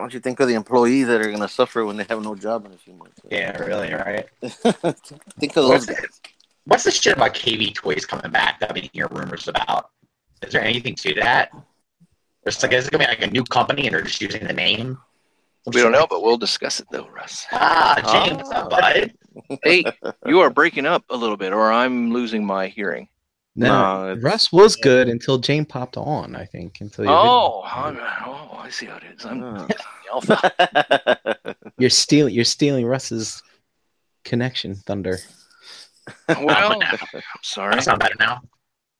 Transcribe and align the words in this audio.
Why 0.00 0.04
don't 0.04 0.14
you 0.14 0.20
think 0.20 0.40
of 0.40 0.48
the 0.48 0.54
employees 0.54 1.08
that 1.08 1.20
are 1.20 1.26
going 1.26 1.40
to 1.42 1.48
suffer 1.48 1.84
when 1.84 1.98
they 1.98 2.04
have 2.04 2.22
no 2.22 2.34
job 2.34 2.64
in 2.64 2.72
a 2.72 2.78
few 2.78 2.94
months? 2.94 3.20
Yeah, 3.30 3.54
really, 3.58 3.92
right? 3.92 4.26
think 4.40 5.54
of 5.58 5.64
those 5.64 5.68
What's, 5.68 5.86
guys. 5.86 6.20
what's 6.64 6.84
the 6.84 6.90
shit 6.90 7.18
about 7.18 7.34
KB 7.34 7.74
Toys 7.74 8.06
coming 8.06 8.30
back 8.30 8.60
that 8.60 8.70
I've 8.70 8.74
been 8.74 8.88
hearing 8.94 9.12
rumors 9.12 9.46
about? 9.46 9.90
Is 10.40 10.54
there 10.54 10.64
anything 10.64 10.94
to 10.94 11.12
that? 11.16 11.52
It's 12.46 12.62
like, 12.62 12.72
is 12.72 12.86
it 12.86 12.92
going 12.92 13.02
to 13.02 13.08
be 13.08 13.10
like 13.14 13.28
a 13.28 13.30
new 13.30 13.44
company 13.44 13.88
and 13.88 13.94
they're 13.94 14.00
just 14.00 14.22
using 14.22 14.46
the 14.46 14.54
name? 14.54 14.96
We 15.66 15.82
don't 15.82 15.92
know, 15.92 16.06
but 16.08 16.22
we'll 16.22 16.38
discuss 16.38 16.80
it 16.80 16.86
though, 16.90 17.06
Russ. 17.08 17.44
Ah, 17.52 18.24
James, 18.24 18.38
what's 18.38 18.52
up, 18.52 18.70
bud? 18.70 19.12
Hey, 19.62 19.84
you 20.24 20.40
are 20.40 20.48
breaking 20.48 20.86
up 20.86 21.04
a 21.10 21.16
little 21.16 21.36
bit, 21.36 21.52
or 21.52 21.70
I'm 21.70 22.10
losing 22.10 22.42
my 22.42 22.68
hearing. 22.68 23.06
No, 23.56 23.66
No, 24.04 24.10
it's- 24.12 24.22
Russ 24.24 24.52
was 24.52 24.76
good 24.76 25.08
until 25.08 25.38
Jane 25.38 25.64
popped 25.64 25.96
on. 25.96 26.36
I 26.36 26.44
think 26.44 26.80
until 26.80 27.04
you 27.04 27.10
Oh, 27.10 27.62
I'm, 27.64 27.96
oh, 28.26 28.56
I 28.58 28.70
see 28.70 28.86
how 28.86 28.96
it 28.96 29.02
is. 29.16 29.24
I'm 29.24 29.42
Uh. 29.42 29.68
alpha. 30.12 31.56
you're 31.78 31.90
stealing 31.90 32.34
you're 32.34 32.44
stealing 32.44 32.86
Russ's 32.86 33.42
connection 34.24 34.74
thunder. 34.74 35.18
Well, 36.28 36.80
I'm 36.82 37.22
sorry. 37.42 37.74
That 37.74 37.82
sound 37.84 37.98
better 38.00 38.14
now? 38.18 38.40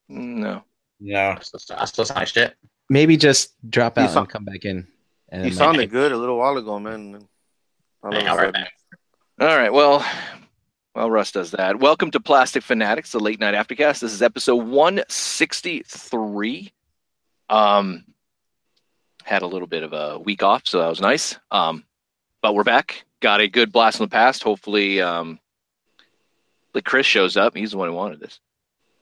No. 0.09 0.63
No. 1.01 1.19
I 1.31 1.39
still, 1.43 1.77
I 1.79 1.85
still 1.87 2.05
sound 2.05 2.19
like 2.21 2.29
shit. 2.29 2.55
Maybe 2.89 3.17
just 3.17 3.55
drop 3.71 3.99
out 3.99 4.11
saw- 4.11 4.21
and 4.21 4.29
come 4.29 4.45
back 4.45 4.65
in. 4.65 4.87
And 5.29 5.45
you 5.45 5.51
then 5.51 5.59
sounded 5.59 5.91
good 5.91 6.11
a 6.11 6.17
little 6.17 6.37
while 6.37 6.57
ago, 6.57 6.79
man. 6.81 7.23
All 8.03 8.13
of 8.15 8.21
be 8.21 8.27
right 8.27 8.53
back. 8.53 8.73
All 9.41 9.47
right. 9.47 9.73
Well, 9.73 10.05
well, 10.95 11.11
Russ 11.11 11.33
does 11.33 11.51
that. 11.53 11.79
Welcome 11.79 12.11
to 12.13 12.21
Plastic 12.21 12.63
Fanatics, 12.63 13.13
the 13.13 13.21
late 13.21 13.41
night 13.41 13.55
aftercast. 13.55 14.01
This 14.01 14.13
is 14.13 14.23
episode 14.23 14.67
163. 14.67 16.73
Um, 17.49 18.05
had 19.25 19.43
a 19.43 19.47
little 19.47 19.69
bit 19.69 19.83
of 19.85 19.93
a 19.93 20.19
week 20.19 20.43
off, 20.43 20.63
so 20.67 20.79
that 20.81 20.89
was 20.89 21.01
nice. 21.01 21.39
Um, 21.51 21.85
but 22.43 22.55
we're 22.55 22.65
back. 22.65 23.05
Got 23.21 23.41
a 23.41 23.49
good 23.49 23.71
blast 23.73 23.99
from 23.99 24.07
the 24.07 24.11
past. 24.11 24.43
Hopefully, 24.43 25.01
um, 25.01 25.39
like 26.75 26.85
Chris 26.85 27.07
shows 27.07 27.37
up. 27.37 27.57
He's 27.57 27.71
the 27.73 27.79
one 27.79 27.89
who 27.89 27.95
wanted 27.95 28.19
this. 28.21 28.41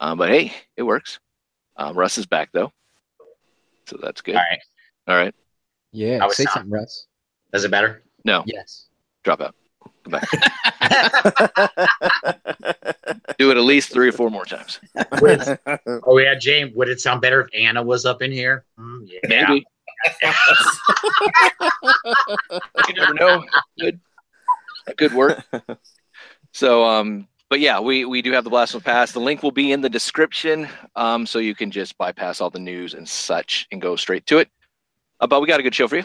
Um, 0.01 0.19
but 0.19 0.29
hey, 0.29 0.53
it 0.77 0.83
works. 0.83 1.19
Um, 1.77 1.97
Russ 1.97 2.19
is 2.19 2.27
back 2.27 2.51
though, 2.53 2.73
so 3.87 3.97
that's 4.03 4.21
good. 4.21 4.35
All 4.35 4.43
right. 4.43 4.59
All 5.07 5.17
right. 5.17 5.35
yeah, 5.93 6.19
I 6.23 6.27
was 6.27 6.37
say 6.37 6.45
not- 6.45 6.55
something, 6.55 6.73
Russ. 6.73 7.07
Is 7.55 7.65
it 7.65 7.71
better? 7.71 8.03
No, 8.25 8.43
Yes. 8.47 8.89
drop 9.25 9.41
out. 9.41 9.55
Come 10.09 10.21
back. 10.21 10.31
Do 13.39 13.51
it 13.51 13.57
at 13.57 13.63
least 13.63 13.93
three 13.93 14.09
or 14.09 14.13
four 14.13 14.31
more 14.31 14.45
times. 14.45 14.81
Would- 15.21 15.59
oh, 16.07 16.19
yeah, 16.19 16.35
James. 16.35 16.75
Would 16.75 16.89
it 16.89 17.01
sound 17.01 17.21
better 17.21 17.43
if 17.43 17.49
Anna 17.55 17.83
was 17.83 18.05
up 18.05 18.23
in 18.23 18.33
here? 18.33 18.65
Hmm, 18.77 19.05
yeah. 19.05 19.19
Maybe. 19.29 19.67
you 22.89 22.95
never 22.95 23.15
know. 23.15 23.45
Good, 23.79 24.01
good 24.97 25.13
work. 25.13 25.45
So, 26.53 26.85
um, 26.85 27.27
but 27.51 27.61
yeah, 27.61 27.81
we 27.81 28.05
we 28.05 28.23
do 28.23 28.33
have 28.33 28.45
the 28.45 28.51
blast 28.51 28.73
from 28.73 28.81
the 28.81 28.85
past. 28.85 29.15
The 29.15 29.21
link 29.21 29.43
will 29.43 29.51
be 29.51 29.73
in 29.73 29.81
the 29.81 29.89
description, 29.89 30.69
um, 30.95 31.27
so 31.27 31.41
you 31.41 31.55
can 31.55 31.71
just 31.71 31.99
bypass 31.99 32.41
all 32.41 32.51
the 32.51 32.61
news 32.61 32.95
and 32.95 33.09
such 33.09 33.67
and 33.73 33.83
go 33.83 33.97
straight 33.97 34.25
to 34.27 34.39
it. 34.39 34.49
Uh, 35.21 35.27
but 35.27 35.41
we 35.41 35.49
got 35.49 35.59
a 35.59 35.65
good 35.65 35.75
show 35.75 35.89
for 35.89 35.97
you. 35.97 36.05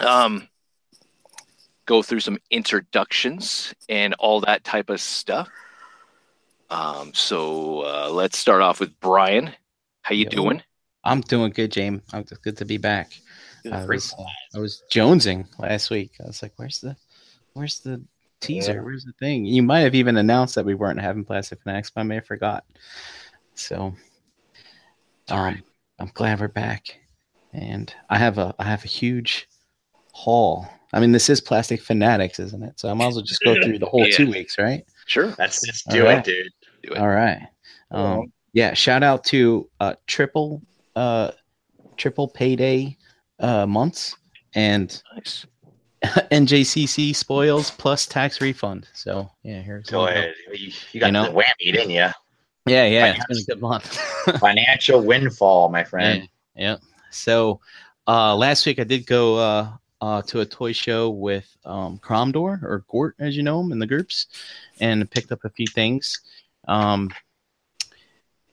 Um, 0.00 0.48
go 1.86 2.02
through 2.02 2.20
some 2.20 2.38
introductions 2.50 3.74
and 3.88 4.14
all 4.14 4.40
that 4.40 4.64
type 4.64 4.90
of 4.90 5.00
stuff. 5.00 5.48
Um, 6.70 7.12
so 7.14 7.80
uh, 7.82 8.10
let's 8.10 8.38
start 8.38 8.62
off 8.62 8.80
with 8.80 8.98
Brian. 9.00 9.50
How 10.02 10.14
you 10.14 10.24
Yo. 10.24 10.30
doing? 10.30 10.62
I'm 11.04 11.20
doing 11.20 11.52
good, 11.52 11.70
James. 11.70 12.02
I'm 12.12 12.24
good 12.42 12.56
to 12.58 12.64
be 12.64 12.78
back. 12.78 13.12
I 13.70 13.84
was, 13.86 14.14
I 14.54 14.58
was 14.58 14.82
jonesing 14.92 15.46
last 15.58 15.90
week. 15.90 16.12
I 16.22 16.26
was 16.26 16.42
like, 16.42 16.52
"Where's 16.56 16.80
the, 16.80 16.96
where's 17.54 17.80
the 17.80 18.02
teaser? 18.40 18.74
Yeah. 18.74 18.80
Where's 18.80 19.04
the 19.04 19.12
thing?" 19.18 19.46
You 19.46 19.62
might 19.62 19.80
have 19.80 19.94
even 19.94 20.16
announced 20.18 20.54
that 20.56 20.66
we 20.66 20.74
weren't 20.74 21.00
having 21.00 21.24
Plastic 21.24 21.62
Fanatics, 21.62 21.90
but 21.90 22.02
I 22.02 22.04
may 22.04 22.16
have 22.16 22.26
forgot. 22.26 22.64
So, 23.54 23.94
um, 25.28 25.62
I'm 25.98 26.10
glad 26.12 26.40
we're 26.40 26.48
back, 26.48 26.98
and 27.52 27.92
I 28.10 28.18
have 28.18 28.36
a 28.36 28.54
I 28.58 28.64
have 28.64 28.84
a 28.84 28.88
huge 28.88 29.48
haul. 30.12 30.68
I 30.94 31.00
mean, 31.00 31.12
this 31.12 31.28
is 31.28 31.40
Plastic 31.40 31.82
Fanatics, 31.82 32.38
isn't 32.38 32.62
it? 32.62 32.78
So 32.78 32.88
I 32.88 32.94
might 32.94 33.08
as 33.08 33.14
well 33.16 33.24
just 33.24 33.42
go 33.44 33.54
through 33.60 33.78
the 33.80 33.86
whole 33.86 34.06
Yeah. 34.06 34.16
two 34.16 34.30
weeks, 34.30 34.56
right? 34.58 34.84
Sure. 35.06 35.34
Let's 35.38 35.60
just 35.66 35.88
do 35.90 36.04
right. 36.04 36.18
it, 36.18 36.24
dude. 36.24 36.52
Do 36.84 36.92
it. 36.94 36.98
All 36.98 37.08
right. 37.08 37.48
Um, 37.90 38.32
yeah. 38.52 38.74
Shout 38.74 39.02
out 39.02 39.24
to 39.24 39.68
uh, 39.80 39.94
triple 40.06 40.62
uh, 40.96 41.32
triple 41.96 42.28
payday 42.28 42.96
uh, 43.40 43.66
months 43.66 44.16
and 44.54 45.02
Nice. 45.16 45.46
NJCC 46.30 47.14
spoils 47.14 47.70
plus 47.72 48.06
tax 48.06 48.40
refund. 48.40 48.86
So 48.94 49.28
yeah, 49.42 49.62
here's 49.62 49.86
Go 49.90 50.06
ahead. 50.06 50.34
You, 50.52 50.70
you 50.92 51.00
got 51.00 51.06
You 51.06 51.12
know? 51.12 51.24
the 51.24 51.32
whammy, 51.32 51.72
didn't 51.72 51.90
you? 51.90 52.06
Yeah, 52.66 52.86
yeah, 52.86 53.14
it's 53.16 53.26
been 53.26 53.38
a 53.38 53.42
good 53.54 53.60
month. 53.60 53.96
Financial 54.40 55.00
windfall, 55.02 55.68
my 55.70 55.84
friend. 55.84 56.28
yeah. 56.56 56.76
So 57.10 57.60
uh, 58.06 58.34
last 58.36 58.64
week 58.64 58.78
I 58.78 58.84
did 58.84 59.06
go 59.06 59.36
uh, 59.36 59.68
uh, 60.04 60.20
to 60.20 60.40
a 60.40 60.44
toy 60.44 60.70
show 60.72 61.08
with 61.08 61.56
um, 61.64 61.98
Cromdor 61.98 62.62
or 62.62 62.84
Gort, 62.88 63.16
as 63.18 63.34
you 63.34 63.42
know 63.42 63.60
him 63.60 63.72
in 63.72 63.78
the 63.78 63.86
groups, 63.86 64.26
and 64.78 65.10
picked 65.10 65.32
up 65.32 65.42
a 65.44 65.48
few 65.48 65.66
things. 65.66 66.20
Um, 66.68 67.10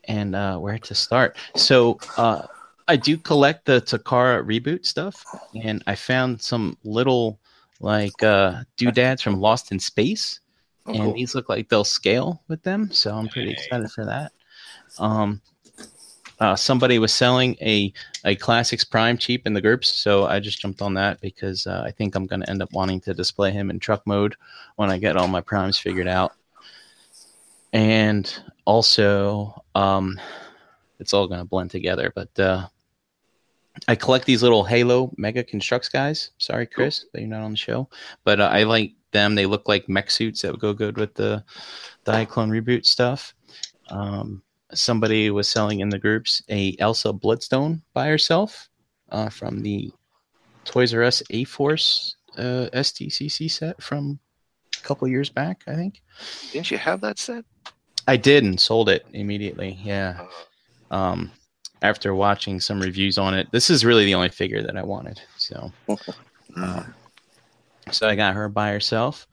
and 0.05 0.33
uh, 0.33 0.57
where 0.59 0.77
to 0.77 0.95
start? 0.95 1.35
So 1.57 1.99
uh, 2.17 2.43
I 2.87 2.95
do 2.95 3.17
collect 3.17 3.65
the 3.65 3.81
Takara 3.81 4.45
reboot 4.45 4.85
stuff, 4.85 5.25
and 5.61 5.83
I 5.87 5.95
found 5.95 6.41
some 6.41 6.77
little 6.85 7.37
like 7.81 8.23
uh, 8.23 8.63
doodads 8.77 9.21
from 9.21 9.41
Lost 9.41 9.73
in 9.73 9.79
Space 9.79 10.39
Oh, 10.87 10.93
and 10.93 11.03
cool. 11.03 11.13
these 11.13 11.35
look 11.35 11.47
like 11.47 11.69
they'll 11.69 11.83
scale 11.83 12.41
with 12.47 12.63
them. 12.63 12.89
So 12.91 13.13
I'm 13.13 13.27
pretty 13.27 13.51
excited 13.51 13.91
for 13.91 14.05
that. 14.05 14.31
Um, 14.97 15.41
uh, 16.41 16.55
somebody 16.55 16.97
was 16.97 17.13
selling 17.13 17.55
a 17.61 17.93
a 18.25 18.35
classics 18.35 18.83
prime 18.83 19.15
cheap 19.15 19.45
in 19.45 19.53
the 19.53 19.61
groups, 19.61 19.87
so 19.87 20.25
I 20.25 20.39
just 20.39 20.59
jumped 20.59 20.81
on 20.81 20.95
that 20.95 21.21
because 21.21 21.67
uh, 21.67 21.83
I 21.85 21.91
think 21.91 22.15
I'm 22.15 22.25
going 22.25 22.41
to 22.41 22.49
end 22.49 22.63
up 22.63 22.73
wanting 22.73 22.99
to 23.01 23.13
display 23.13 23.51
him 23.51 23.69
in 23.69 23.77
truck 23.77 24.05
mode 24.07 24.35
when 24.75 24.89
I 24.89 24.97
get 24.97 25.15
all 25.15 25.27
my 25.27 25.41
primes 25.41 25.77
figured 25.77 26.07
out. 26.07 26.33
And 27.73 28.33
also, 28.65 29.63
um, 29.75 30.19
it's 30.99 31.13
all 31.13 31.27
going 31.27 31.39
to 31.39 31.45
blend 31.45 31.69
together. 31.69 32.11
But 32.13 32.37
uh, 32.39 32.67
I 33.87 33.93
collect 33.93 34.25
these 34.25 34.41
little 34.41 34.63
Halo 34.63 35.13
Mega 35.17 35.43
Construx 35.43 35.91
guys. 35.91 36.31
Sorry, 36.39 36.65
Chris, 36.65 37.05
that 37.13 37.21
you're 37.21 37.29
not 37.29 37.43
on 37.43 37.51
the 37.51 37.57
show, 37.57 37.87
but 38.23 38.41
uh, 38.41 38.49
I 38.51 38.63
like 38.63 38.93
them. 39.11 39.35
They 39.35 39.45
look 39.45 39.67
like 39.67 39.87
mech 39.87 40.09
suits 40.09 40.41
that 40.41 40.51
would 40.51 40.59
go 40.59 40.73
good 40.73 40.97
with 40.97 41.13
the 41.13 41.43
Diaclone 42.03 42.49
reboot 42.49 42.87
stuff. 42.87 43.35
Um, 43.89 44.41
somebody 44.73 45.29
was 45.29 45.47
selling 45.47 45.79
in 45.79 45.89
the 45.89 45.99
groups 45.99 46.41
a 46.49 46.75
Elsa 46.79 47.13
Bloodstone 47.13 47.81
by 47.93 48.07
herself 48.07 48.69
uh, 49.09 49.29
from 49.29 49.61
the 49.61 49.91
Toys 50.65 50.93
R 50.93 51.03
Us 51.03 51.23
A 51.29 51.43
Force 51.43 52.15
uh, 52.37 52.67
STCC 52.73 53.49
set 53.49 53.81
from 53.81 54.19
a 54.77 54.81
couple 54.85 55.07
years 55.07 55.29
back, 55.29 55.63
I 55.67 55.75
think. 55.75 56.01
Didn't 56.51 56.71
you 56.71 56.77
have 56.77 57.01
that 57.01 57.19
set? 57.19 57.45
I 58.07 58.17
did 58.17 58.43
and 58.43 58.59
sold 58.59 58.89
it 58.89 59.05
immediately. 59.13 59.79
Yeah. 59.83 60.25
Um, 60.89 61.31
after 61.81 62.13
watching 62.13 62.59
some 62.59 62.79
reviews 62.79 63.17
on 63.17 63.33
it, 63.33 63.47
this 63.51 63.69
is 63.69 63.85
really 63.85 64.05
the 64.05 64.15
only 64.15 64.29
figure 64.29 64.61
that 64.61 64.77
I 64.77 64.83
wanted. 64.83 65.21
So, 65.37 65.71
um, 66.55 66.93
so 67.91 68.07
I 68.07 68.15
got 68.15 68.35
her 68.35 68.49
by 68.49 68.71
herself. 68.71 69.27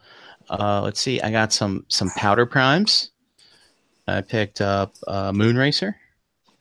Uh, 0.48 0.80
let's 0.82 1.00
see. 1.00 1.20
I 1.20 1.30
got 1.30 1.52
some 1.52 1.84
some 1.88 2.10
powder 2.16 2.46
primes. 2.46 3.10
I 4.08 4.20
picked 4.22 4.60
up 4.60 4.94
uh, 5.06 5.32
Moonracer. 5.32 5.94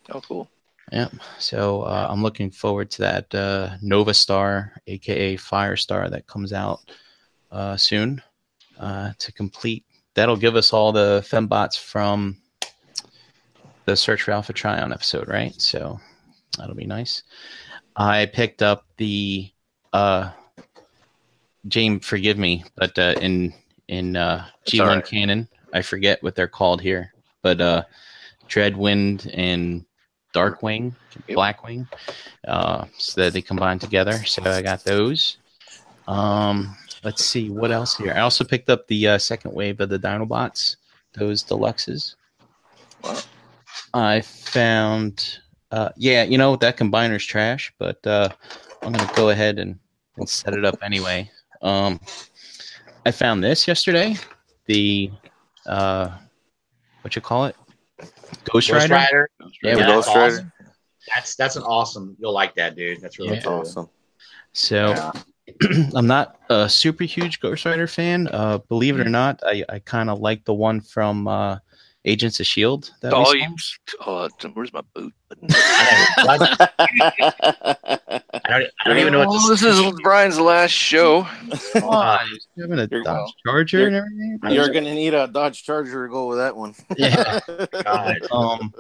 Oh, 0.10 0.22
cool. 0.22 0.50
Yeah. 0.92 1.10
So 1.40 1.82
uh, 1.84 2.08
I'm 2.10 2.24
looking 2.24 2.50
forward 2.50 2.92
to 2.92 3.02
that 3.02 3.36
uh, 3.36 3.76
Nova 3.82 4.14
Star, 4.14 4.74
aka 4.88 5.36
Firestar, 5.36 6.10
that 6.10 6.28
comes 6.28 6.54
out 6.54 6.80
uh, 7.52 7.76
soon 7.78 8.22
uh, 8.80 9.12
to 9.20 9.32
complete. 9.32 9.86
That'll 10.14 10.38
give 10.38 10.56
us 10.56 10.74
all 10.74 10.92
the 10.92 11.26
fembots 11.30 11.78
from 11.78 12.38
the 13.86 13.96
Search 13.96 14.24
for 14.24 14.32
Alpha 14.32 14.54
Trion 14.54 14.94
episode, 14.94 15.28
right? 15.28 15.60
So 15.62 16.00
that'll 16.58 16.76
be 16.76 16.86
nice. 16.86 17.24
I 17.96 18.26
picked 18.28 18.62
up 18.62 18.86
the 18.98 19.52
uh, 19.94 20.32
James, 21.68 22.06
forgive 22.06 22.38
me, 22.38 22.64
but 22.76 22.98
uh, 22.98 23.16
in 23.22 23.54
in 23.88 24.16
uh, 24.16 24.46
G1 24.68 24.82
all 24.82 24.88
right. 24.88 25.06
canon, 25.06 25.48
I 25.74 25.82
forget 25.82 26.22
what 26.22 26.36
they're 26.36 26.48
called 26.48 26.82
here, 26.82 27.14
but 27.48 27.62
uh, 27.62 27.84
Dreadwind 28.50 29.32
and 29.34 29.86
Darkwing, 30.36 30.94
Blackwing, 31.30 31.88
uh, 32.46 32.84
so 32.98 33.22
that 33.22 33.32
they 33.32 33.42
combine 33.42 33.80
together. 33.80 34.22
So 34.26 34.44
I 34.44 34.62
got 34.62 34.84
those. 34.84 35.38
Um, 36.10 36.76
let's 37.06 37.24
see 37.24 37.50
what 37.50 37.72
else 37.72 37.96
here. 37.96 38.12
I 38.14 38.20
also 38.20 38.44
picked 38.44 38.70
up 38.70 38.86
the 38.88 39.08
uh, 39.08 39.18
second 39.18 39.54
wave 39.54 39.80
of 39.80 39.88
the 39.88 39.98
Dinobots, 39.98 40.76
those 41.14 41.42
deluxes. 41.42 42.16
Wow. 43.02 43.18
I 43.94 44.20
found, 44.20 45.40
uh, 45.72 45.92
yeah, 45.96 46.24
you 46.24 46.38
know 46.38 46.58
that 46.58 46.76
combiner's 46.76 47.26
trash, 47.26 47.74
but 47.80 48.06
uh, 48.06 48.28
I'm 48.82 48.92
gonna 48.92 49.10
go 49.16 49.30
ahead 49.30 49.58
and 49.58 49.80
let's 50.18 50.34
set 50.34 50.54
it 50.54 50.66
up 50.66 50.80
anyway. 50.84 51.32
Um, 51.62 52.02
I 53.06 53.12
found 53.12 53.42
this 53.42 53.70
yesterday. 53.70 54.18
The 54.66 55.12
uh, 55.66 56.10
what 57.08 57.16
you 57.16 57.22
call 57.22 57.46
it? 57.46 57.56
Ghost, 58.44 58.70
Ghost 58.70 58.72
Rider. 58.72 58.94
Rider. 58.94 59.30
Yeah, 59.64 59.76
The 59.76 59.80
Yeah, 59.82 59.88
Ghost 59.88 60.08
that's 60.08 60.16
Rider. 60.18 60.34
awesome. 60.36 60.52
That's 61.16 61.36
that's 61.36 61.56
an 61.56 61.64
awesome. 61.64 62.18
You'll 62.20 62.34
like 62.34 62.54
that, 62.56 62.76
dude. 62.76 63.00
That's 63.02 63.18
really 63.18 63.38
Yeah. 63.38 63.44
Cool. 63.44 63.60
awesome. 63.62 63.90
So 64.54 64.90
Yeah. 64.90 65.12
I'm 65.96 66.08
not 66.08 66.38
a 66.50 66.68
super 66.68 67.06
huge 67.06 67.40
Ghost 67.40 67.64
Rider 67.66 67.88
fan. 67.88 68.28
Uh, 68.28 68.58
believe 68.58 69.00
it 69.00 69.08
or 69.08 69.10
not, 69.10 69.40
I, 69.46 69.64
I 69.70 69.80
kind 69.80 70.10
of 70.10 70.20
like 70.20 70.44
the 70.44 70.54
one 70.54 70.82
from 70.82 71.28
uh, 71.30 71.60
Agents 72.08 72.40
of 72.40 72.48
Shield. 72.48 72.92
That 73.02 73.12
we 73.14 73.20
Oh, 73.20 73.34
you, 73.34 73.56
oh, 74.06 74.30
where's 74.54 74.72
my 74.74 74.82
boot? 74.96 75.14
I 75.52 76.38
don't, 76.40 76.62
I 76.80 78.50
don't, 78.50 78.70
I 78.80 78.88
don't 78.88 78.98
even 78.98 79.12
know 79.14 79.20
what 79.20 79.28
Oh, 79.30 79.50
this, 79.50 79.62
this 79.62 79.78
is 79.78 79.92
Brian's 80.02 80.40
last 80.40 80.72
show. 80.72 81.24
Come 81.74 81.84
on, 81.84 82.20
you're 82.56 82.68
having 82.68 82.80
a 82.80 82.88
You're- 82.90 83.04
Dodge 83.04 83.34
Charger 83.46 83.78
you're- 83.80 83.88
and 83.88 83.96
everything. 83.98 84.40
You're 84.56 84.70
gonna 84.70 84.96
need 84.96 85.14
a 85.14 85.28
Dodge 85.28 85.64
Charger 85.64 86.08
to 86.08 86.12
go 86.12 86.28
with 86.28 86.38
that 86.38 86.56
one. 86.56 86.74
Yeah. 86.98 87.40
God. 87.84 88.16
um, 88.32 88.74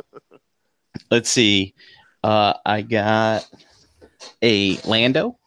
let's 1.12 1.30
see. 1.30 1.74
Uh, 2.24 2.54
I 2.66 2.82
got 2.82 3.46
a 4.42 4.78
Lando. 4.88 5.38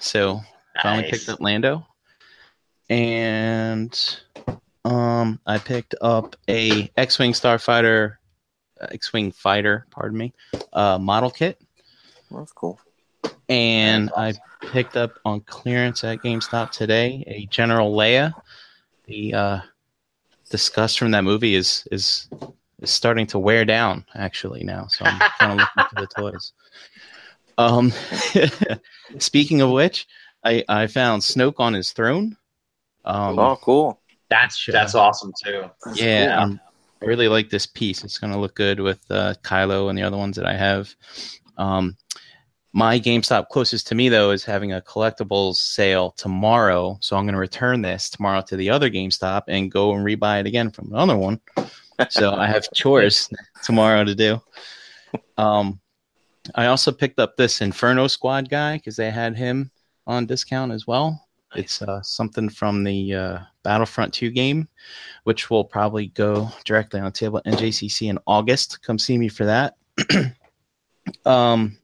So 0.00 0.40
finally 0.82 1.02
Nice. 1.02 1.10
picked 1.12 1.28
up 1.28 1.40
Lando, 1.40 1.86
and 2.90 3.92
um, 4.84 5.38
I 5.46 5.58
picked 5.58 5.94
up 6.00 6.36
a 6.48 6.90
X-wing 6.96 7.32
Starfighter, 7.32 8.16
uh, 8.80 8.86
X-wing 8.90 9.32
fighter, 9.32 9.86
pardon 9.90 10.18
me, 10.18 10.32
uh, 10.72 10.98
model 10.98 11.30
kit, 11.30 11.60
That's 12.30 12.52
cool. 12.52 12.80
and 13.48 14.10
I 14.16 14.34
picked 14.72 14.96
up 14.96 15.12
on 15.24 15.40
clearance 15.42 16.04
at 16.04 16.18
GameStop 16.18 16.70
today 16.70 17.24
a 17.26 17.46
General 17.46 17.94
Leia. 17.94 18.32
The 19.06 19.34
uh, 19.34 19.60
disgust 20.50 20.98
from 20.98 21.10
that 21.12 21.24
movie 21.24 21.54
is 21.54 21.86
is 21.90 22.28
is 22.80 22.90
starting 22.90 23.26
to 23.28 23.38
wear 23.38 23.64
down 23.64 24.04
actually 24.14 24.64
now, 24.64 24.86
so 24.88 25.04
I'm 25.04 25.18
kind 25.38 25.60
of 25.60 25.68
looking 25.76 25.90
for 25.94 26.00
the 26.00 26.30
toys. 26.32 26.52
Um, 27.58 27.92
speaking 29.18 29.60
of 29.60 29.70
which, 29.70 30.06
I 30.44 30.64
I 30.68 30.86
found 30.88 31.22
Snoke 31.22 31.58
on 31.60 31.72
his 31.74 31.92
throne. 31.92 32.36
Um, 33.04 33.38
oh, 33.38 33.58
cool. 33.60 34.00
That's 34.32 34.66
that's 34.66 34.94
awesome 34.94 35.30
too. 35.44 35.64
That's 35.84 36.00
yeah, 36.00 36.36
cool. 36.36 36.44
um, 36.44 36.60
I 37.02 37.04
really 37.04 37.28
like 37.28 37.50
this 37.50 37.66
piece. 37.66 38.02
It's 38.02 38.16
going 38.16 38.32
to 38.32 38.38
look 38.38 38.54
good 38.54 38.80
with 38.80 38.98
uh, 39.10 39.34
Kylo 39.42 39.90
and 39.90 39.98
the 39.98 40.02
other 40.02 40.16
ones 40.16 40.36
that 40.36 40.46
I 40.46 40.54
have. 40.54 40.94
Um, 41.58 41.98
my 42.72 42.98
GameStop 42.98 43.48
closest 43.48 43.88
to 43.88 43.94
me 43.94 44.08
though 44.08 44.30
is 44.30 44.42
having 44.42 44.72
a 44.72 44.80
collectibles 44.80 45.56
sale 45.56 46.12
tomorrow, 46.12 46.96
so 47.02 47.14
I'm 47.14 47.24
going 47.24 47.34
to 47.34 47.38
return 47.38 47.82
this 47.82 48.08
tomorrow 48.08 48.40
to 48.46 48.56
the 48.56 48.70
other 48.70 48.88
GameStop 48.88 49.42
and 49.48 49.70
go 49.70 49.92
and 49.92 50.02
rebuy 50.02 50.40
it 50.40 50.46
again 50.46 50.70
from 50.70 50.90
another 50.90 51.18
one. 51.18 51.38
so 52.08 52.32
I 52.32 52.46
have 52.46 52.66
chores 52.74 53.28
tomorrow 53.62 54.02
to 54.02 54.14
do. 54.14 54.40
Um, 55.36 55.78
I 56.54 56.66
also 56.66 56.90
picked 56.90 57.18
up 57.18 57.36
this 57.36 57.60
Inferno 57.60 58.06
Squad 58.06 58.48
guy 58.48 58.78
because 58.78 58.96
they 58.96 59.10
had 59.10 59.36
him 59.36 59.70
on 60.06 60.24
discount 60.24 60.72
as 60.72 60.86
well. 60.86 61.22
It's 61.54 61.82
uh, 61.82 62.02
something 62.02 62.48
from 62.48 62.84
the 62.84 63.14
uh, 63.14 63.38
Battlefront 63.62 64.12
2 64.14 64.30
game, 64.30 64.68
which 65.24 65.50
will 65.50 65.64
probably 65.64 66.06
go 66.08 66.50
directly 66.64 67.00
on 67.00 67.06
the 67.06 67.12
table 67.12 67.38
at 67.38 67.44
NJCC 67.44 68.08
in 68.08 68.18
August. 68.26 68.82
Come 68.82 68.98
see 68.98 69.18
me 69.18 69.28
for 69.28 69.44
that. 69.44 69.76
um, 71.26 71.76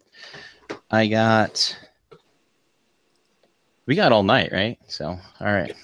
I 0.91 1.07
got. 1.07 1.79
We 3.87 3.95
got 3.95 4.13
all 4.13 4.23
night, 4.23 4.53
right? 4.53 4.79
So, 4.87 5.19
all 5.41 5.47
right. 5.47 5.75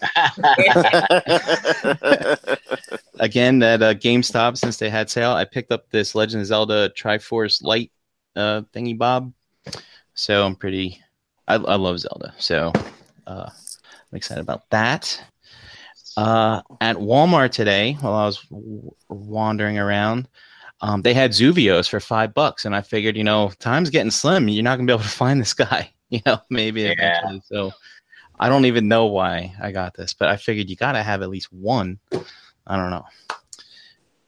Again, 3.18 3.62
at 3.62 3.82
uh, 3.82 3.94
GameStop, 3.94 4.58
since 4.58 4.76
they 4.76 4.90
had 4.90 5.08
sale, 5.08 5.32
I 5.32 5.46
picked 5.46 5.72
up 5.72 5.88
this 5.90 6.14
Legend 6.14 6.42
of 6.42 6.46
Zelda 6.48 6.90
Triforce 6.90 7.62
Light 7.62 7.90
uh, 8.36 8.60
thingy 8.74 8.98
bob. 8.98 9.32
So 10.14 10.44
I'm 10.44 10.54
pretty. 10.54 11.00
I, 11.48 11.54
I 11.54 11.76
love 11.76 11.98
Zelda. 11.98 12.34
So 12.38 12.72
uh, 13.26 13.50
I'm 14.14 14.18
excited 14.18 14.42
about 14.42 14.70
that. 14.70 15.20
Uh, 16.16 16.62
at 16.80 16.94
Walmart 16.94 17.50
today, 17.50 17.94
while 18.00 18.14
I 18.14 18.26
was 18.26 18.40
w- 18.48 18.94
wandering 19.08 19.76
around, 19.76 20.28
um, 20.82 21.02
they 21.02 21.12
had 21.12 21.32
Zuvios 21.32 21.88
for 21.88 21.98
five 21.98 22.32
bucks, 22.32 22.64
and 22.64 22.76
I 22.76 22.80
figured, 22.80 23.16
you 23.16 23.24
know, 23.24 23.50
time's 23.58 23.90
getting 23.90 24.12
slim. 24.12 24.48
You're 24.48 24.62
not 24.62 24.76
gonna 24.76 24.86
be 24.86 24.92
able 24.92 25.02
to 25.02 25.08
find 25.24 25.40
this 25.40 25.52
guy, 25.52 25.90
you 26.10 26.20
know, 26.24 26.38
maybe 26.48 26.82
Yeah. 26.82 26.92
eventually. 26.96 27.42
So 27.46 27.72
I 28.38 28.48
don't 28.48 28.66
even 28.66 28.86
know 28.86 29.06
why 29.06 29.52
I 29.60 29.72
got 29.72 29.94
this, 29.94 30.14
but 30.14 30.28
I 30.28 30.36
figured 30.36 30.70
you 30.70 30.76
gotta 30.76 31.02
have 31.02 31.22
at 31.22 31.28
least 31.28 31.52
one. 31.52 31.98
I 32.68 32.76
don't 32.76 32.90
know. 32.90 33.06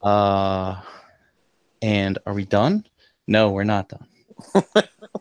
Uh, 0.02 0.80
and 1.80 2.18
are 2.26 2.34
we 2.34 2.44
done? 2.44 2.84
No, 3.28 3.50
we're 3.50 3.62
not 3.62 3.88
done. 3.88 4.06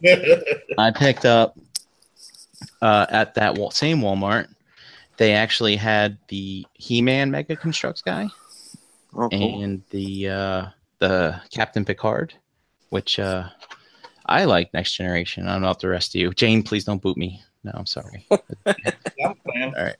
I 0.79 0.89
picked 0.89 1.25
up 1.25 1.55
uh, 2.81 3.05
at 3.09 3.35
that 3.35 3.57
same 3.73 3.99
Walmart. 4.01 4.47
They 5.17 5.33
actually 5.33 5.75
had 5.75 6.17
the 6.27 6.65
He-Man 6.73 7.31
Mega 7.31 7.55
Construx 7.55 8.03
guy 8.03 8.27
oh, 9.13 9.29
cool. 9.29 9.63
and 9.63 9.81
the 9.91 10.29
uh, 10.29 10.65
the 10.99 11.41
Captain 11.53 11.85
Picard, 11.85 12.33
which 12.89 13.19
uh, 13.19 13.49
I 14.25 14.45
like 14.45 14.73
Next 14.73 14.95
Generation. 14.95 15.47
I 15.47 15.53
don't 15.53 15.61
know 15.61 15.69
if 15.69 15.79
the 15.79 15.89
rest 15.89 16.15
of 16.15 16.21
you. 16.21 16.33
Jane, 16.33 16.63
please 16.63 16.83
don't 16.83 17.01
boot 17.01 17.17
me. 17.17 17.41
No, 17.63 17.71
I'm 17.73 17.85
sorry. 17.85 18.27
Yeah, 19.17 19.33
man. 19.45 19.93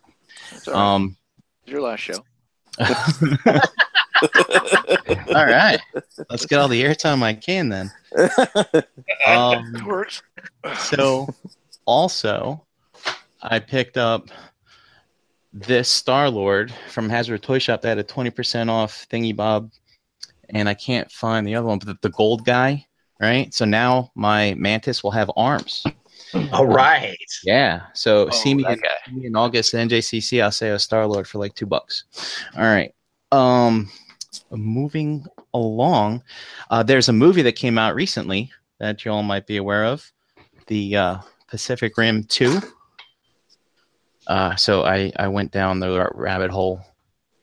It's 0.51 0.67
all 0.67 0.73
right. 0.73 0.95
Um, 0.95 1.17
It's 1.63 1.71
your 1.71 1.81
last 1.81 2.01
show. 2.01 2.25
all 5.33 5.45
right, 5.45 5.79
let's 6.29 6.45
get 6.45 6.59
all 6.59 6.67
the 6.67 6.83
airtime 6.83 7.23
I 7.23 7.33
can 7.33 7.69
then. 7.69 7.91
Um, 9.25 9.73
Of 9.73 9.83
course. 9.83 10.21
so 10.77 11.27
also 11.85 12.63
i 13.41 13.59
picked 13.59 13.97
up 13.97 14.29
this 15.57 15.87
star 15.89 16.29
lord 16.29 16.73
from 16.89 17.09
Hasbro 17.09 17.41
toy 17.41 17.59
shop 17.59 17.81
that 17.81 17.87
had 17.89 17.97
a 17.97 18.03
20% 18.03 18.69
off 18.69 19.07
thingy 19.09 19.33
bob 19.33 19.71
and 20.49 20.67
i 20.67 20.73
can't 20.73 21.09
find 21.09 21.47
the 21.47 21.55
other 21.55 21.65
one 21.67 21.79
but 21.79 21.87
the, 21.87 21.97
the 22.01 22.09
gold 22.09 22.45
guy 22.45 22.85
right 23.21 23.53
so 23.53 23.63
now 23.63 24.11
my 24.15 24.53
mantis 24.55 25.01
will 25.01 25.11
have 25.11 25.31
arms 25.37 25.85
All 26.51 26.67
right. 26.67 27.15
yeah 27.45 27.83
so 27.93 28.27
Oh, 28.27 28.29
see 28.31 28.53
me 28.53 28.65
in, 28.67 28.77
see 29.05 29.11
me 29.13 29.25
in 29.27 29.35
august 29.37 29.73
at 29.73 29.87
njcc 29.87 30.43
i'll 30.43 30.51
say 30.51 30.71
a 30.71 30.79
star 30.79 31.07
lord 31.07 31.25
for 31.25 31.37
like 31.39 31.55
two 31.55 31.65
bucks 31.65 32.03
all 32.57 32.63
right 32.63 32.93
um 33.31 33.89
moving 34.51 35.25
along 35.53 36.21
uh, 36.69 36.83
there's 36.83 37.07
a 37.07 37.13
movie 37.13 37.41
that 37.43 37.53
came 37.55 37.77
out 37.77 37.95
recently 37.95 38.51
that 38.79 39.05
you 39.05 39.11
all 39.11 39.23
might 39.23 39.47
be 39.47 39.55
aware 39.55 39.85
of 39.85 40.11
the 40.67 40.95
uh, 40.97 41.17
Pacific 41.47 41.97
Rim 41.97 42.23
2. 42.25 42.59
Uh, 44.27 44.55
so 44.55 44.83
I, 44.83 45.11
I 45.17 45.27
went 45.27 45.51
down 45.51 45.79
the 45.79 46.09
rabbit 46.13 46.51
hole 46.51 46.81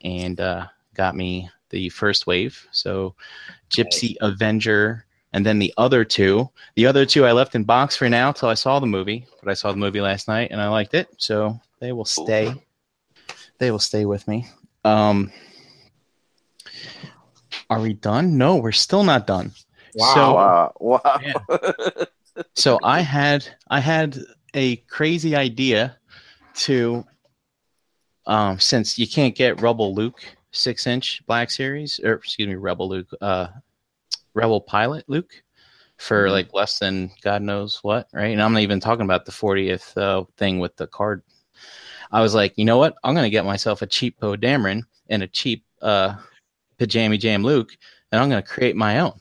and 0.03 0.41
uh, 0.41 0.67
got 0.95 1.17
me 1.17 1.51
the 1.71 1.89
first 1.89 2.27
wave. 2.27 2.67
So 2.71 3.15
Gipsy 3.71 4.17
Avenger, 4.21 5.07
and 5.33 5.47
then 5.47 5.59
the 5.59 5.73
other 5.79 6.05
two. 6.05 6.51
The 6.77 6.87
other 6.87 7.07
two 7.07 7.25
I 7.25 7.33
left 7.33 7.55
in 7.55 7.65
box 7.65 7.97
for 7.97 8.09
now 8.09 8.33
till 8.33 8.49
I 8.49 8.55
saw 8.55 8.79
the 8.79 8.87
movie, 8.87 9.27
but 9.43 9.51
I 9.51 9.55
saw 9.55 9.71
the 9.71 9.79
movie 9.79 10.01
last 10.01 10.29
night 10.29 10.51
and 10.51 10.61
I 10.61 10.69
liked 10.69 10.95
it. 10.95 11.09
So 11.17 11.59
they 11.81 11.93
will 11.93 12.05
stay. 12.05 12.55
They 13.59 13.71
will 13.71 13.79
stay 13.79 14.05
with 14.05 14.29
me. 14.29 14.47
Um, 14.85 15.33
are 17.71 17.81
we 17.81 17.95
done? 17.95 18.37
No, 18.37 18.57
we're 18.57 18.73
still 18.73 19.05
not 19.05 19.27
done. 19.27 19.53
Wow. 19.95 20.15
So, 20.15 20.35
wow. 20.35 20.73
Wow. 20.81 21.21
Yeah. 21.23 22.05
so 22.55 22.79
I 22.83 23.01
had 23.01 23.47
I 23.69 23.81
had 23.81 24.19
a 24.55 24.77
crazy 24.77 25.35
idea 25.35 25.97
to 26.57 27.05
um 28.27 28.59
since 28.59 28.99
you 28.99 29.07
can't 29.07 29.35
get 29.35 29.61
Rebel 29.61 29.95
Luke 29.95 30.23
six 30.53 30.87
inch 30.87 31.23
Black 31.27 31.51
Series 31.51 32.01
or 32.05 32.15
excuse 32.15 32.49
me 32.49 32.55
Rebel 32.55 32.89
Luke 32.89 33.09
uh 33.21 33.49
Rebel 34.35 34.61
Pilot 34.61 35.05
Luke 35.09 35.43
for 35.97 36.27
Mhm. 36.27 36.31
like 36.33 36.55
less 36.55 36.79
than 36.79 37.11
God 37.23 37.43
knows 37.43 37.79
what 37.83 38.09
right 38.13 38.33
and 38.33 38.43
I'm 38.43 38.53
not 38.53 38.63
even 38.63 38.81
talking 38.81 39.05
about 39.05 39.25
the 39.25 39.33
40th 39.33 39.97
uh, 39.97 40.25
thing 40.37 40.59
with 40.59 40.77
the 40.77 40.87
card. 40.87 41.23
I 42.11 42.21
was 42.21 42.35
like, 42.35 42.53
you 42.57 42.65
know 42.65 42.79
what? 42.79 42.95
I'm 43.05 43.15
gonna 43.15 43.31
get 43.31 43.45
myself 43.45 43.83
a 43.83 43.87
cheap 43.87 44.19
Poe 44.21 44.37
Dameron 44.37 44.83
and 45.09 45.23
a 45.23 45.29
cheap 45.29 45.65
uh 45.81 46.15
Pajami 46.79 47.19
Jam 47.19 47.43
Luke, 47.43 47.77
and 48.11 48.21
I'm 48.21 48.29
gonna 48.29 48.43
create 48.43 48.77
my 48.77 48.99
own. 49.01 49.19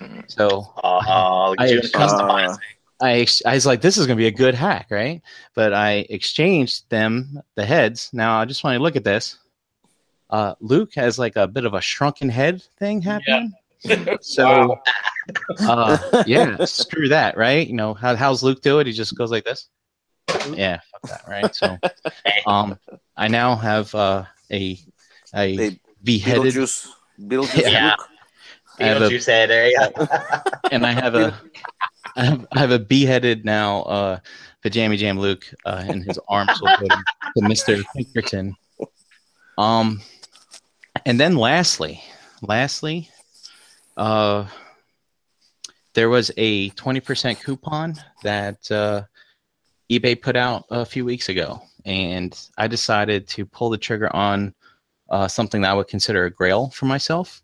Mhm. 0.00 0.30
So 0.30 0.72
Oh, 0.82 1.54
I- 1.58 1.66
you 1.66 1.80
customize. 1.80 2.54
Uh, 2.54 2.58
I 3.00 3.12
ex- 3.20 3.42
I 3.44 3.54
was 3.54 3.66
like, 3.66 3.80
this 3.82 3.98
is 3.98 4.06
gonna 4.06 4.16
be 4.16 4.26
a 4.26 4.30
good 4.30 4.54
hack, 4.54 4.86
right? 4.90 5.20
But 5.54 5.74
I 5.74 6.06
exchanged 6.08 6.88
them 6.88 7.40
the 7.54 7.64
heads. 7.66 8.10
Now 8.12 8.38
I 8.40 8.44
just 8.46 8.64
want 8.64 8.76
to 8.76 8.82
look 8.82 8.96
at 8.96 9.04
this. 9.04 9.38
Uh, 10.30 10.54
Luke 10.60 10.94
has 10.94 11.18
like 11.18 11.36
a 11.36 11.46
bit 11.46 11.64
of 11.64 11.74
a 11.74 11.80
shrunken 11.80 12.28
head 12.28 12.62
thing 12.78 13.02
happening. 13.02 13.52
So 14.22 14.76
uh, 15.60 16.24
yeah, 16.26 16.64
screw 16.64 17.08
that, 17.08 17.36
right? 17.36 17.66
You 17.66 17.74
know 17.74 17.94
how 17.94 18.16
how's 18.16 18.42
Luke 18.42 18.60
do 18.62 18.78
it? 18.80 18.86
He 18.86 18.92
just 18.92 19.16
goes 19.16 19.30
like 19.30 19.44
this. 19.44 19.68
Yeah, 20.50 20.80
fuck 20.90 21.02
that, 21.02 21.24
right? 21.28 21.54
So, 21.54 21.78
um, 22.46 22.78
I 23.16 23.28
now 23.28 23.54
have 23.54 23.94
uh, 23.94 24.24
a 24.50 24.78
a 25.34 25.56
Hey, 25.56 25.80
beheaded, 26.02 26.54
Beetlejuice. 26.54 26.88
Beetlejuice. 27.20 27.62
Yeah. 27.70 27.90
Luke. 27.98 28.08
I 28.80 28.84
have 28.84 29.02
a- 29.02 29.08
Beetlejuice 29.08 29.22
said, 29.22 29.50
there 29.50 29.70
and 30.72 30.84
I 30.84 30.92
have 30.92 31.14
a 31.14 31.38
I 32.16 32.24
have, 32.24 32.46
I 32.52 32.58
have 32.58 32.70
a 32.70 32.78
beheaded 32.78 33.44
now 33.44 33.82
uh, 33.82 34.18
pajama 34.62 34.96
jam 34.96 35.18
Luke, 35.18 35.44
uh, 35.64 35.84
and 35.86 36.02
his 36.02 36.18
arms 36.28 36.58
to 36.58 37.02
Mister 37.36 37.82
Pinkerton. 37.94 38.56
Um, 39.58 40.00
and 41.04 41.20
then 41.20 41.36
lastly, 41.36 42.02
lastly, 42.42 43.10
uh, 43.96 44.46
there 45.94 46.08
was 46.08 46.30
a 46.36 46.70
twenty 46.70 47.00
percent 47.00 47.40
coupon 47.42 47.96
that 48.22 48.70
uh, 48.70 49.02
eBay 49.90 50.20
put 50.20 50.36
out 50.36 50.64
a 50.70 50.84
few 50.84 51.04
weeks 51.04 51.28
ago, 51.28 51.62
and 51.84 52.38
I 52.56 52.66
decided 52.66 53.28
to 53.28 53.44
pull 53.46 53.70
the 53.70 53.78
trigger 53.78 54.14
on 54.16 54.54
uh, 55.10 55.28
something 55.28 55.60
that 55.62 55.70
I 55.70 55.74
would 55.74 55.88
consider 55.88 56.24
a 56.24 56.30
grail 56.30 56.70
for 56.70 56.86
myself. 56.86 57.42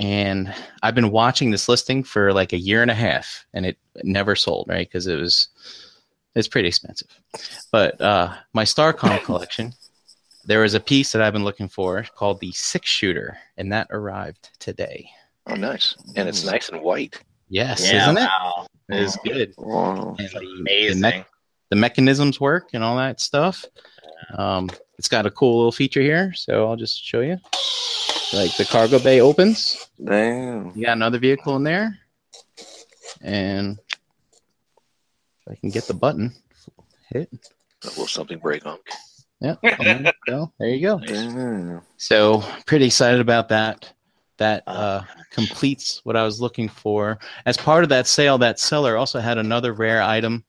And 0.00 0.52
I've 0.82 0.94
been 0.94 1.10
watching 1.10 1.50
this 1.50 1.68
listing 1.68 2.02
for 2.02 2.32
like 2.32 2.52
a 2.52 2.58
year 2.58 2.82
and 2.82 2.90
a 2.90 2.94
half, 2.94 3.46
and 3.54 3.64
it 3.64 3.78
never 4.02 4.34
sold, 4.34 4.66
right? 4.68 4.86
Because 4.88 5.06
it 5.06 5.16
was 5.18 5.48
it's 6.34 6.48
pretty 6.48 6.68
expensive. 6.68 7.08
But 7.70 8.00
uh, 8.00 8.34
my 8.54 8.64
Starcom 8.64 9.22
collection, 9.24 9.72
there 10.44 10.60
was 10.60 10.74
a 10.74 10.80
piece 10.80 11.12
that 11.12 11.22
I've 11.22 11.32
been 11.32 11.44
looking 11.44 11.68
for 11.68 12.04
called 12.16 12.40
the 12.40 12.50
six 12.52 12.90
shooter, 12.90 13.38
and 13.56 13.72
that 13.72 13.86
arrived 13.90 14.50
today. 14.58 15.08
Oh, 15.46 15.54
nice. 15.54 15.94
And 16.16 16.28
it's 16.28 16.44
nice 16.44 16.70
and 16.70 16.82
white. 16.82 17.20
Yes, 17.48 17.86
yeah, 17.92 18.02
isn't 18.02 18.16
it? 18.16 18.22
wow. 18.26 18.66
It 18.88 18.98
is 19.00 19.16
good. 19.24 19.54
Wow. 19.56 20.16
And 20.18 20.28
the- 20.28 20.40
the 20.40 20.56
Amazing. 20.60 21.24
the 21.70 21.76
mechanisms 21.76 22.40
work 22.40 22.70
and 22.74 22.82
all 22.82 22.96
that 22.96 23.20
stuff. 23.20 23.64
Um, 24.36 24.70
it's 24.98 25.08
got 25.08 25.26
a 25.26 25.30
cool 25.30 25.56
little 25.58 25.72
feature 25.72 26.00
here, 26.00 26.32
so 26.34 26.66
I'll 26.66 26.76
just 26.76 27.02
show 27.04 27.20
you. 27.20 27.38
Like 28.34 28.56
the 28.56 28.64
cargo 28.64 28.98
bay 28.98 29.20
opens, 29.20 29.88
Damn. 30.02 30.72
you 30.74 30.84
got 30.86 30.94
another 30.96 31.18
vehicle 31.18 31.54
in 31.56 31.62
there, 31.62 31.96
and 33.22 33.78
if 33.88 35.52
I 35.52 35.54
can 35.54 35.70
get 35.70 35.84
the 35.84 35.94
button 35.94 36.34
hit, 37.10 37.30
Will 37.96 38.06
something 38.08 38.38
break 38.38 38.66
on? 38.66 38.78
yeah, 39.40 39.54
there 39.62 40.00
you 40.02 40.12
go. 40.26 40.52
There 40.58 40.68
you 40.68 40.80
go. 40.80 40.98
Damn. 40.98 41.82
So 41.96 42.42
pretty 42.66 42.86
excited 42.86 43.20
about 43.20 43.48
that. 43.50 43.92
That 44.38 44.64
Oh, 44.66 44.72
uh, 44.72 45.04
completes 45.30 46.00
what 46.02 46.16
I 46.16 46.24
was 46.24 46.40
looking 46.40 46.68
for. 46.68 47.20
As 47.46 47.56
part 47.56 47.84
of 47.84 47.90
that 47.90 48.08
sale, 48.08 48.36
that 48.38 48.58
seller 48.58 48.96
also 48.96 49.20
had 49.20 49.38
another 49.38 49.72
rare 49.74 50.02
item, 50.02 50.44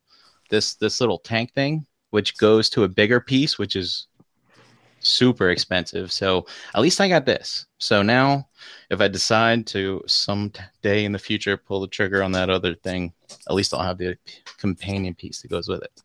this 0.50 0.74
this 0.76 1.00
little 1.02 1.20
tank 1.20 1.54
thing, 1.54 1.86
which 2.10 2.38
goes 2.38 2.68
to 2.72 2.84
a 2.84 2.88
bigger 2.90 3.20
piece, 3.22 3.60
which 3.60 3.76
is 3.76 4.08
super 5.06 5.50
expensive. 5.50 6.12
So 6.12 6.46
at 6.74 6.82
least 6.82 7.00
I 7.02 7.08
got 7.10 7.26
this. 7.26 7.66
So 7.78 8.02
now, 8.02 8.48
if 8.90 9.02
I 9.02 9.08
decide 9.08 9.66
to 9.68 10.04
some 10.08 10.50
t- 10.50 10.62
day 10.82 11.06
in 11.06 11.12
the 11.12 11.20
future 11.20 11.58
pull 11.58 11.82
the 11.82 11.88
trigger 11.88 12.24
on 12.24 12.32
that 12.34 12.50
other 12.50 12.74
thing, 12.76 13.14
at 13.48 13.54
least 13.56 13.74
I'll 13.74 13.82
have 13.84 13.98
the 13.98 14.18
companion 14.58 15.14
piece 15.14 15.42
that 15.42 15.50
goes 15.50 15.68
with 15.68 15.84
it. 15.84 16.02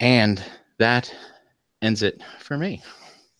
And 0.00 0.42
that 0.78 1.14
ends 1.82 2.02
it 2.02 2.20
for 2.40 2.56
me. 2.58 2.82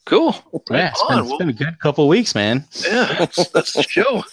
Cool. 0.07 0.35
Yeah, 0.71 0.91
it's 0.91 1.03
on, 1.03 1.09
been, 1.09 1.19
it's 1.21 1.29
well- 1.31 1.39
been 1.39 1.49
a 1.49 1.53
good 1.53 1.79
couple 1.81 2.07
weeks, 2.09 2.35
man. 2.35 2.65
Yeah, 2.87 3.15
that's, 3.19 3.49
that's 3.51 3.73
the 3.73 3.83
show. 3.83 4.23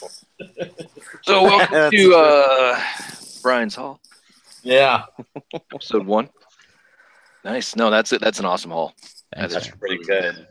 So 1.23 1.43
welcome 1.43 1.91
to 1.91 2.15
uh, 2.15 2.81
Brian's 3.43 3.75
Hall, 3.75 3.99
Yeah. 4.63 5.03
episode 5.53 6.07
one. 6.07 6.29
Nice. 7.45 7.75
No, 7.75 7.91
that's 7.91 8.11
it. 8.11 8.21
That's 8.21 8.39
an 8.39 8.45
awesome 8.45 8.71
haul. 8.71 8.93
Thanks, 9.35 9.53
That's 9.53 9.69
man. 9.69 9.77
Pretty 9.77 10.03
good. 10.03 10.47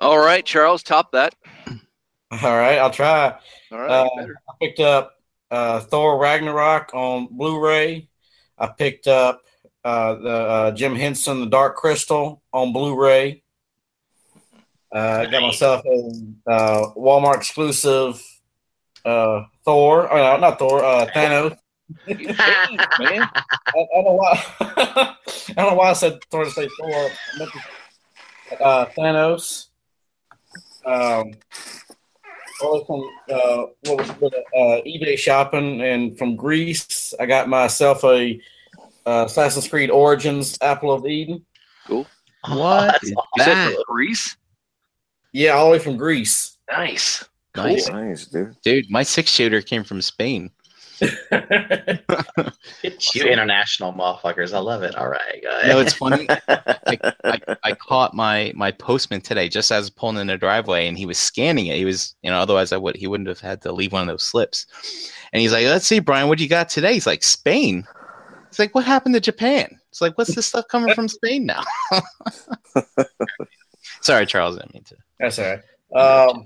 All 0.00 0.18
right, 0.18 0.44
Charles, 0.44 0.82
top 0.82 1.12
that. 1.12 1.34
All 1.66 1.78
right, 2.42 2.78
I'll 2.78 2.90
try. 2.90 3.38
All 3.72 3.78
right. 3.78 3.90
Uh. 3.90 4.08
I 4.26 4.52
picked 4.60 4.80
up 4.80 5.14
uh, 5.50 5.80
Thor 5.80 6.18
Ragnarok 6.18 6.90
on 6.92 7.28
Blu-ray. 7.30 8.08
I 8.58 8.66
picked 8.66 9.06
up 9.06 9.42
uh, 9.84 10.14
the 10.14 10.30
uh, 10.30 10.70
Jim 10.72 10.96
Henson 10.96 11.40
The 11.40 11.46
Dark 11.46 11.76
Crystal 11.76 12.42
on 12.52 12.72
Blu-ray. 12.72 13.42
Uh, 14.94 15.24
I 15.26 15.30
got 15.30 15.42
myself 15.42 15.84
a 15.84 16.50
uh, 16.50 16.94
Walmart 16.94 17.36
exclusive 17.36 18.22
uh, 19.04 19.44
Thor. 19.64 20.12
Oh, 20.12 20.36
not 20.38 20.58
Thor. 20.58 20.84
Uh, 20.84 21.06
Thanos. 21.06 21.56
You 22.06 22.16
man. 22.28 22.36
I, 22.98 23.28
I 23.74 23.86
don't 23.94 24.04
know 24.04 24.12
why. 24.14 24.44
I 24.60 25.14
don't 25.56 25.70
know 25.70 25.74
why 25.74 25.90
I 25.90 25.92
said 25.92 26.18
Thor 26.30 26.44
to 26.44 26.50
say 26.50 26.68
Thor. 26.78 26.90
I 26.90 27.10
meant 27.38 27.50
to- 27.52 28.62
Uh, 28.62 28.86
Thanos. 28.96 29.68
Um, 30.84 31.32
all 32.62 32.84
from 32.84 33.02
uh, 33.34 33.64
what 33.86 33.98
was 33.98 34.10
it, 34.10 34.34
uh, 34.56 34.82
eBay 34.86 35.18
shopping, 35.18 35.82
and 35.82 36.16
from 36.16 36.36
Greece, 36.36 37.12
I 37.20 37.26
got 37.26 37.48
myself 37.48 38.04
a 38.04 38.40
uh, 39.04 39.24
Assassin's 39.26 39.68
Creed 39.68 39.90
Origins 39.90 40.56
Apple 40.62 40.92
of 40.92 41.06
Eden. 41.06 41.44
Cool. 41.86 42.06
What 42.48 42.92
That's 42.92 43.02
You 43.10 43.16
said 43.38 43.54
that? 43.56 43.74
from 43.74 43.82
Greece? 43.88 44.36
Yeah, 45.32 45.50
all 45.50 45.66
the 45.66 45.72
way 45.72 45.78
from 45.80 45.96
Greece. 45.96 46.56
Nice. 46.70 47.24
Nice. 47.56 47.88
Nice, 47.88 48.26
dude. 48.26 48.56
Dude, 48.62 48.90
my 48.90 49.02
six 49.02 49.30
shooter 49.30 49.60
came 49.62 49.82
from 49.84 50.00
Spain. 50.02 50.50
You 53.14 53.24
international 53.24 53.92
motherfuckers. 53.92 54.54
I 54.54 54.58
love 54.58 54.82
it. 54.82 54.96
All 54.96 55.08
right, 55.08 55.42
guys. 55.42 55.68
No, 55.68 55.78
it's 55.78 55.92
funny. 55.94 56.26
I, 56.48 56.98
I, 57.24 57.40
I 57.64 57.72
caught 57.72 58.14
my 58.14 58.52
my 58.54 58.70
postman 58.70 59.20
today 59.20 59.48
just 59.48 59.70
as 59.70 59.90
pulling 59.90 60.16
in 60.16 60.26
the 60.26 60.36
driveway, 60.36 60.86
and 60.88 60.96
he 60.96 61.06
was 61.06 61.18
scanning 61.18 61.66
it. 61.66 61.76
He 61.76 61.84
was, 61.84 62.14
you 62.22 62.30
know, 62.30 62.38
otherwise 62.38 62.72
I 62.72 62.76
would 62.76 62.96
he 62.96 63.06
wouldn't 63.06 63.28
have 63.28 63.40
had 63.40 63.62
to 63.62 63.72
leave 63.72 63.92
one 63.92 64.02
of 64.02 64.08
those 64.08 64.22
slips. 64.22 64.66
And 65.32 65.40
he's 65.40 65.52
like, 65.52 65.66
"Let's 65.66 65.86
see, 65.86 66.00
Brian, 66.00 66.28
what 66.28 66.38
you 66.38 66.48
got 66.48 66.68
today?" 66.68 66.94
He's 66.94 67.06
like, 67.06 67.22
"Spain." 67.22 67.86
It's 68.48 68.58
like, 68.58 68.74
"What 68.74 68.84
happened 68.84 69.14
to 69.14 69.20
Japan?" 69.20 69.78
It's 69.90 70.00
like, 70.00 70.16
"What's 70.18 70.34
this 70.34 70.46
stuff 70.46 70.66
coming 70.68 70.94
from 70.94 71.08
Spain 71.08 71.46
now?" 71.46 71.62
Sorry, 74.00 74.26
Charles. 74.26 74.56
I 74.56 74.60
didn't 74.60 74.74
mean 74.74 74.84
to. 74.84 74.96
That's 75.20 75.38
all 75.38 75.44
right. 75.44 75.62
Um, 75.94 76.44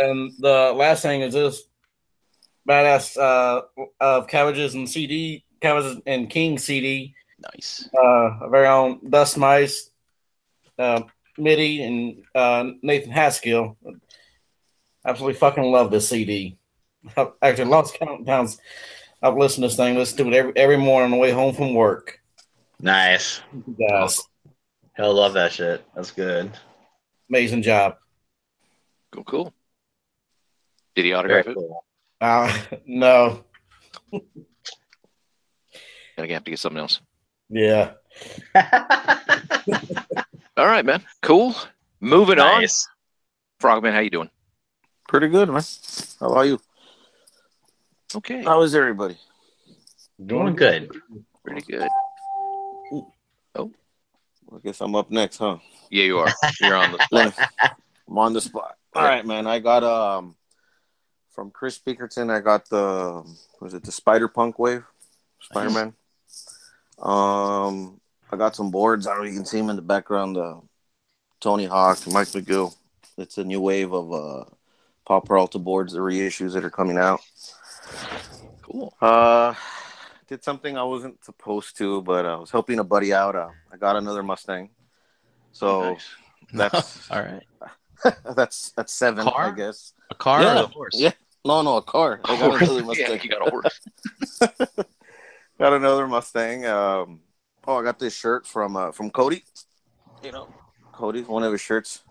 and 0.00 0.32
the 0.38 0.72
last 0.76 1.02
thing 1.02 1.22
is 1.22 1.34
this 1.34 1.64
badass 2.68 3.16
uh, 3.16 3.62
of 4.00 4.26
cabbages 4.28 4.74
and 4.74 4.88
CD, 4.88 5.44
cabbages 5.60 6.00
and 6.06 6.28
King 6.28 6.58
CD, 6.58 7.14
Nice. 7.54 7.88
uh, 7.96 8.00
our 8.42 8.50
very 8.50 8.66
own 8.66 9.00
Dust 9.08 9.38
Mice, 9.38 9.90
uh, 10.78 11.02
MIDI, 11.38 11.82
and 11.82 12.22
uh, 12.34 12.70
Nathan 12.82 13.10
Haskill. 13.12 13.76
Absolutely 15.04 15.38
fucking 15.38 15.64
love 15.64 15.90
this 15.90 16.08
CD. 16.08 16.58
I've 17.16 17.28
Actually, 17.40 17.70
lost 17.70 17.94
count 17.98 18.26
times 18.26 18.58
I've 19.22 19.36
listened 19.36 19.62
to 19.62 19.68
this 19.68 19.76
thing, 19.76 19.96
listen 19.96 20.18
to 20.18 20.28
it 20.28 20.34
every, 20.34 20.52
every 20.56 20.76
morning 20.76 21.06
on 21.06 21.10
the 21.12 21.16
way 21.16 21.30
home 21.30 21.54
from 21.54 21.74
work. 21.74 22.20
nice. 22.80 23.40
You 23.52 23.76
guys, 23.88 24.20
He'll 24.96 25.14
love 25.14 25.34
that 25.34 25.52
shit. 25.52 25.84
That's 25.94 26.10
good. 26.10 26.50
amazing 27.30 27.62
job. 27.62 27.96
Cool, 29.12 29.24
cool. 29.24 29.54
Did 30.96 31.04
he 31.04 31.10
Very 31.12 31.18
autograph 31.20 31.46
it? 31.46 31.54
cool. 31.54 31.84
Uh, 32.20 32.56
no, 32.86 33.44
Gonna 36.16 36.32
have 36.32 36.44
to 36.44 36.50
get 36.50 36.58
something 36.58 36.80
else. 36.80 37.00
yeah. 37.48 37.92
All 40.56 40.66
right, 40.66 40.84
man. 40.84 41.04
Cool. 41.22 41.54
Moving 42.00 42.38
nice. 42.38 42.86
on. 42.88 42.94
Frogman, 43.60 43.92
how 43.94 44.00
you 44.00 44.10
doing? 44.10 44.30
Pretty 45.06 45.28
good, 45.28 45.48
man. 45.48 45.62
How 46.18 46.34
are 46.34 46.44
you? 46.44 46.60
Okay. 48.16 48.42
How 48.42 48.62
is 48.62 48.74
everybody? 48.74 49.16
Doing 50.24 50.56
good. 50.56 50.90
Pretty 51.44 51.60
good. 51.70 51.88
Oh, 53.54 53.72
I 54.52 54.58
guess 54.64 54.80
I'm 54.80 54.96
up 54.96 55.10
next, 55.10 55.38
huh? 55.38 55.58
Yeah, 55.90 56.04
you 56.04 56.18
are. 56.18 56.32
You're 56.60 56.74
on 56.74 56.92
the 56.92 56.98
spot. 57.04 57.48
I'm 58.08 58.18
on 58.18 58.32
the 58.32 58.40
spot. 58.40 58.76
All 58.94 59.04
right, 59.04 59.24
man. 59.24 59.46
I 59.46 59.60
got 59.60 59.84
um 59.84 60.34
from 61.38 61.52
Chris 61.52 61.78
Pinkerton. 61.78 62.30
I 62.30 62.40
got 62.40 62.68
the 62.68 63.22
was 63.60 63.72
it 63.72 63.84
the 63.84 63.92
Spider 63.92 64.26
Punk 64.26 64.58
wave, 64.58 64.82
Spider 65.40 65.70
Man. 65.70 65.94
Um, 67.00 68.00
I 68.32 68.36
got 68.36 68.56
some 68.56 68.72
boards. 68.72 69.06
I 69.06 69.12
don't 69.14 69.22
know. 69.22 69.30
You 69.30 69.36
can 69.36 69.44
see 69.44 69.58
them 69.58 69.70
in 69.70 69.76
the 69.76 69.82
background. 69.82 70.36
Uh, 70.36 70.56
Tony 71.38 71.66
Hawk, 71.66 72.00
Mike 72.08 72.26
McGill. 72.28 72.74
It's 73.16 73.38
a 73.38 73.44
new 73.44 73.60
wave 73.60 73.92
of 73.92 74.12
uh 74.12 74.44
Powell 75.06 75.20
Peralta 75.20 75.60
boards, 75.60 75.92
the 75.92 76.00
reissues 76.00 76.54
that 76.54 76.64
are 76.64 76.70
coming 76.70 76.98
out. 76.98 77.20
Cool. 78.62 78.92
Uh, 79.00 79.54
did 80.26 80.42
something 80.42 80.76
I 80.76 80.82
wasn't 80.82 81.24
supposed 81.24 81.76
to, 81.78 82.02
but 82.02 82.26
I 82.26 82.34
was 82.34 82.50
helping 82.50 82.80
a 82.80 82.84
buddy 82.84 83.14
out. 83.14 83.36
Uh, 83.36 83.50
I 83.72 83.76
got 83.76 83.94
another 83.94 84.24
Mustang, 84.24 84.70
so 85.52 85.92
Nice. 85.92 86.04
that's 86.52 87.10
all 87.12 87.22
right. 87.22 87.46
that's 88.36 88.72
that's 88.72 88.92
seven, 88.92 89.22
Car? 89.24 89.52
I 89.52 89.54
guess. 89.54 89.92
A 90.10 90.16
car 90.16 90.42
Yeah. 90.42 90.62
or 90.62 90.64
a 90.64 90.66
horse? 90.66 90.94
Yeah. 90.98 91.12
No, 91.44 91.62
no, 91.62 91.76
a 91.76 91.82
car. 91.82 92.20
I 92.24 92.38
got 92.38 92.62
another 92.62 92.80
yeah, 92.80 92.86
Mustang. 92.86 93.20
you 93.22 93.30
got 93.30 93.46
a 93.46 93.50
horse. 93.50 93.80
got 95.58 95.72
another 95.72 96.06
Mustang. 96.06 96.66
Um, 96.66 97.20
oh, 97.66 97.76
I 97.76 97.82
got 97.82 97.98
this 97.98 98.14
shirt 98.14 98.46
from 98.46 98.76
uh, 98.76 98.92
from 98.92 99.10
Cody. 99.10 99.44
You 100.22 100.32
know, 100.32 100.48
Cody's 100.92 101.26
one 101.26 101.44
of 101.44 101.52
his 101.52 101.60
shirts 101.60 102.02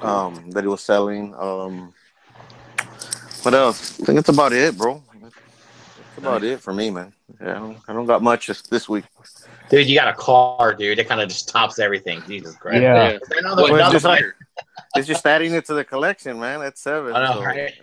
um, 0.00 0.50
that 0.50 0.64
he 0.64 0.68
was 0.68 0.82
selling. 0.82 1.34
Um, 1.34 1.92
what 3.42 3.54
else? 3.54 4.00
I 4.00 4.04
think 4.04 4.16
that's 4.16 4.30
about 4.30 4.52
it, 4.52 4.76
bro. 4.76 5.02
That's 5.22 6.18
about 6.18 6.42
it 6.42 6.60
for 6.60 6.72
me, 6.72 6.90
man. 6.90 7.12
Yeah, 7.40 7.50
I 7.50 7.54
don't, 7.58 7.78
I 7.88 7.92
don't 7.92 8.06
got 8.06 8.22
much 8.22 8.46
this, 8.46 8.62
this 8.62 8.88
week. 8.88 9.04
Dude, 9.68 9.86
you 9.86 9.94
got 9.96 10.08
a 10.08 10.14
car, 10.14 10.74
dude. 10.74 10.98
It 10.98 11.08
kind 11.08 11.20
of 11.20 11.28
just 11.28 11.48
tops 11.48 11.78
everything. 11.78 12.22
Jesus 12.26 12.56
Christ. 12.56 12.82
Yeah. 12.82 13.18
Another, 13.38 13.62
Well, 13.64 13.74
another 13.74 13.98
just 13.98 14.06
like- 14.96 15.04
player. 15.04 15.12
It's 15.12 15.22
just 15.22 15.26
adding 15.26 15.54
it 15.54 15.64
to 15.66 15.74
the 15.74 15.84
collection, 15.84 16.40
man. 16.40 16.60
That's 16.60 16.80
seven. 16.80 17.14
I 17.14 17.24
know, 17.26 17.34
so, 17.34 17.40
right? 17.42 17.74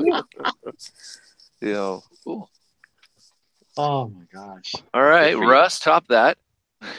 you 0.00 0.06
know. 0.06 0.22
you 1.60 1.72
know, 1.72 2.02
Cool. 2.24 2.50
Oh 3.76 4.08
my 4.08 4.24
gosh. 4.32 4.74
All 4.94 5.02
right, 5.02 5.32
Good 5.34 5.42
you. 5.42 5.50
Russ, 5.50 5.78
top 5.78 6.06
that. 6.08 6.38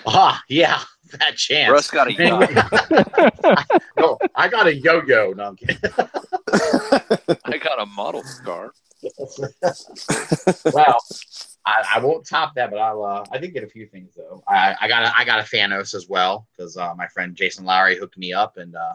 Ah, 0.05 0.41
yeah. 0.47 0.79
That 1.19 1.37
chance. 1.37 1.71
Russ 1.71 1.89
got 1.89 2.07
a 2.09 2.13
yacht. 2.13 2.51
no, 3.97 4.17
I 4.35 4.49
got 4.49 4.67
a 4.67 4.75
yo-yo. 4.75 5.31
No, 5.31 5.43
I'm 5.45 5.55
kidding. 5.55 5.77
I 7.45 7.57
got 7.63 7.81
a 7.81 7.85
model 7.85 8.23
car. 8.43 8.73
well, 10.73 10.97
I, 11.67 11.83
I 11.95 11.99
won't 11.99 12.25
top 12.25 12.55
that, 12.55 12.71
but 12.71 12.79
I'll. 12.79 13.03
Uh, 13.03 13.25
I 13.29 13.37
did 13.37 13.53
get 13.53 13.63
a 13.63 13.67
few 13.67 13.87
things 13.87 14.15
though. 14.15 14.41
I, 14.47 14.75
I 14.79 14.87
got 14.87 15.03
a, 15.03 15.17
I 15.17 15.25
got 15.25 15.39
a 15.39 15.43
Thanos 15.43 15.93
as 15.93 16.07
well 16.07 16.47
because 16.51 16.77
uh, 16.77 16.93
my 16.95 17.07
friend 17.07 17.35
Jason 17.35 17.65
Lowry 17.65 17.97
hooked 17.97 18.17
me 18.17 18.31
up 18.31 18.55
and 18.55 18.73
uh, 18.75 18.93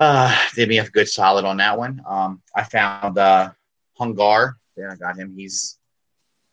uh, 0.00 0.36
did 0.56 0.68
me 0.68 0.80
a 0.80 0.88
good 0.88 1.08
solid 1.08 1.44
on 1.44 1.58
that 1.58 1.78
one. 1.78 2.02
Um, 2.06 2.42
I 2.54 2.64
found 2.64 3.16
uh, 3.16 3.52
Hungar. 3.98 4.54
Yeah, 4.76 4.90
I 4.92 4.96
got 4.96 5.16
him. 5.16 5.34
He's. 5.36 5.78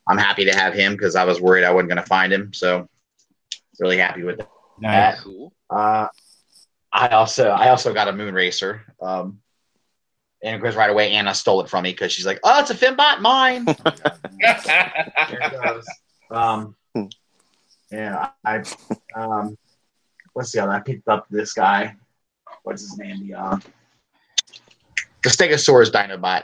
I'm 0.05 0.17
happy 0.17 0.45
to 0.45 0.53
have 0.53 0.73
him 0.73 0.93
because 0.93 1.15
I 1.15 1.23
was 1.23 1.41
worried 1.41 1.63
I 1.63 1.71
wasn't 1.71 1.89
going 1.89 2.01
to 2.01 2.07
find 2.07 2.31
him. 2.31 2.53
So, 2.53 2.88
really 3.79 3.97
happy 3.97 4.21
with 4.23 4.38
that. 4.38 4.50
Nice. 4.79 5.21
Cool. 5.21 5.53
Uh, 5.69 6.07
I 6.91 7.07
also 7.09 7.50
I 7.50 7.69
also 7.69 7.93
got 7.93 8.09
a 8.09 8.13
Moon 8.13 8.35
Racer. 8.35 8.83
Um, 9.01 9.39
and 10.43 10.55
of 10.55 10.62
course, 10.62 10.75
right 10.75 10.89
away, 10.89 11.12
Anna 11.12 11.33
stole 11.33 11.62
it 11.62 11.69
from 11.69 11.83
me 11.83 11.91
because 11.91 12.12
she's 12.12 12.25
like, 12.25 12.39
"Oh, 12.43 12.59
it's 12.59 12.69
a 12.69 12.75
Fembot, 12.75 13.21
mine." 13.21 13.65
There 14.39 15.39
it 15.41 15.63
goes. 15.63 15.85
Um, 16.29 16.75
yeah, 17.91 18.29
I 18.43 18.63
um, 19.15 19.57
what's 20.33 20.51
the 20.51 20.62
other? 20.63 20.73
I 20.73 20.81
picked 20.81 21.07
up 21.07 21.27
this 21.29 21.53
guy. 21.53 21.95
What's 22.63 22.81
his 22.81 22.97
name? 22.97 23.27
The 23.27 23.35
uh, 23.35 23.59
the 25.23 25.29
Stegosaurus 25.29 25.91
Dinobot. 25.91 26.43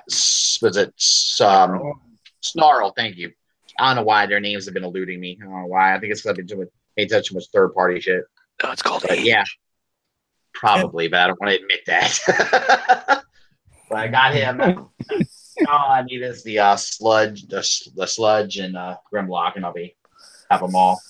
Was 0.61 0.77
it 0.77 0.93
um, 1.45 1.99
Snarl? 2.41 2.93
Thank 2.95 3.17
you. 3.17 3.33
I 3.77 3.87
don't 3.87 3.97
know 3.97 4.07
why 4.07 4.25
their 4.25 4.39
names 4.39 4.65
have 4.65 4.73
been 4.73 4.83
eluding 4.83 5.19
me. 5.19 5.37
I 5.41 5.45
don't 5.45 5.53
know 5.53 5.65
why. 5.65 5.95
I 5.95 5.99
think 5.99 6.11
it's 6.11 6.21
because 6.21 6.31
I've 6.31 6.37
been 6.37 6.47
too 6.47 6.57
much, 6.57 6.69
paid 6.95 7.09
too 7.09 7.35
much 7.35 7.45
third 7.53 7.73
party 7.73 7.99
shit. 7.99 8.23
No, 8.63 8.71
it's 8.71 8.81
called 8.81 9.05
But 9.07 9.23
yeah, 9.23 9.43
probably, 10.53 11.07
but 11.07 11.19
I 11.19 11.27
don't 11.27 11.39
want 11.39 11.51
to 11.51 11.61
admit 11.61 11.81
that. 11.87 13.23
but 13.89 13.98
I 13.98 14.08
got 14.08 14.34
him. 14.34 14.62
All 15.67 15.91
I 15.91 16.03
need 16.03 16.22
is 16.22 16.43
the 16.43 16.60
uh, 16.60 16.75
sludge, 16.75 17.48
the, 17.48 17.67
the 17.96 18.05
sludge, 18.05 18.58
and 18.58 18.77
uh, 18.77 18.98
Grimlock, 19.12 19.55
and 19.55 19.65
I'll 19.65 19.74
be 19.74 19.96
have 20.50 20.62
them 20.62 20.75
all. 20.75 21.01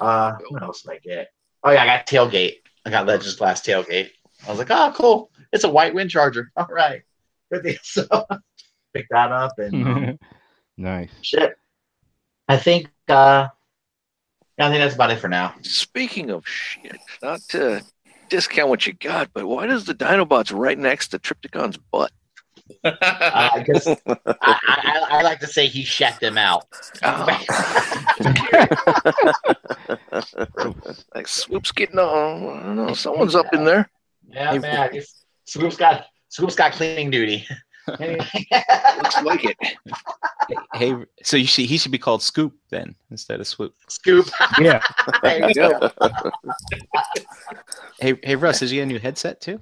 Uh, 0.00 0.34
what 0.50 0.62
else 0.62 0.82
did 0.82 0.92
I 0.92 0.98
get? 0.98 1.28
Oh 1.62 1.70
yeah, 1.70 1.82
I 1.82 1.86
got 1.86 2.06
tailgate. 2.06 2.56
I 2.84 2.90
got 2.90 3.06
Legends 3.06 3.36
Class 3.36 3.62
tailgate. 3.62 4.10
I 4.46 4.50
was 4.50 4.58
like, 4.58 4.70
oh, 4.70 4.92
cool. 4.94 5.30
It's 5.52 5.64
a 5.64 5.70
white 5.70 5.94
wind 5.94 6.10
charger. 6.10 6.50
All 6.56 6.68
right, 6.70 7.02
good 7.50 7.62
deal. 7.62 7.76
So 7.82 8.06
pick 8.92 9.06
that 9.10 9.32
up 9.32 9.58
and 9.58 9.86
um, 9.86 10.18
nice. 10.76 11.10
shit. 11.22 11.56
I 12.48 12.56
think. 12.56 12.90
uh 13.08 13.48
yeah, 14.58 14.68
I 14.68 14.70
think 14.70 14.82
that's 14.82 14.94
about 14.94 15.10
it 15.10 15.18
for 15.18 15.28
now. 15.28 15.54
Speaking 15.62 16.30
of 16.30 16.46
shit, 16.46 17.00
not 17.20 17.40
to 17.48 17.82
discount 18.28 18.68
what 18.68 18.86
you 18.86 18.92
got, 18.94 19.30
but 19.32 19.46
why 19.46 19.66
does 19.66 19.84
the 19.84 19.94
Dinobot's 19.94 20.52
right 20.52 20.78
next 20.78 21.08
to 21.08 21.18
Trypticon's 21.18 21.76
butt? 21.76 22.12
Uh, 22.82 22.92
I 23.00 23.62
guess 23.66 23.86
I, 23.86 23.96
I, 24.40 25.06
I 25.10 25.22
like 25.22 25.38
to 25.40 25.46
say 25.46 25.66
he 25.66 25.84
shat 25.84 26.18
them 26.20 26.38
out. 26.38 26.64
Oh. 27.02 27.26
Like 31.14 31.28
Swoop's 31.28 31.72
getting 31.72 31.98
on. 31.98 32.58
I 32.58 32.62
don't 32.62 32.76
know. 32.76 32.94
Someone's 32.94 33.34
up 33.34 33.52
in 33.52 33.64
there. 33.64 33.88
yeah, 34.28 34.56
man. 34.58 34.90
I 34.92 35.02
Swoop's 35.44 35.76
got 35.76 36.06
Swoop's 36.28 36.54
got 36.54 36.72
cleaning 36.72 37.10
duty. 37.10 37.46
Looks 37.98 39.22
like 39.22 39.44
it. 39.44 39.56
Hey, 40.74 40.94
so 41.22 41.36
you 41.36 41.46
should, 41.46 41.66
he 41.66 41.76
should 41.78 41.92
be 41.92 41.98
called 41.98 42.22
Scoop 42.22 42.54
then 42.70 42.94
instead 43.10 43.40
of 43.40 43.46
Swoop. 43.46 43.74
Scoop. 43.88 44.26
Yeah. 44.60 44.82
There 45.22 45.48
you 45.48 45.54
go. 45.54 45.90
Hey, 48.00 48.18
hey, 48.22 48.36
Russ, 48.36 48.58
did 48.60 48.70
you 48.70 48.78
get 48.80 48.82
a 48.82 48.86
new 48.86 48.98
headset 48.98 49.40
too? 49.40 49.60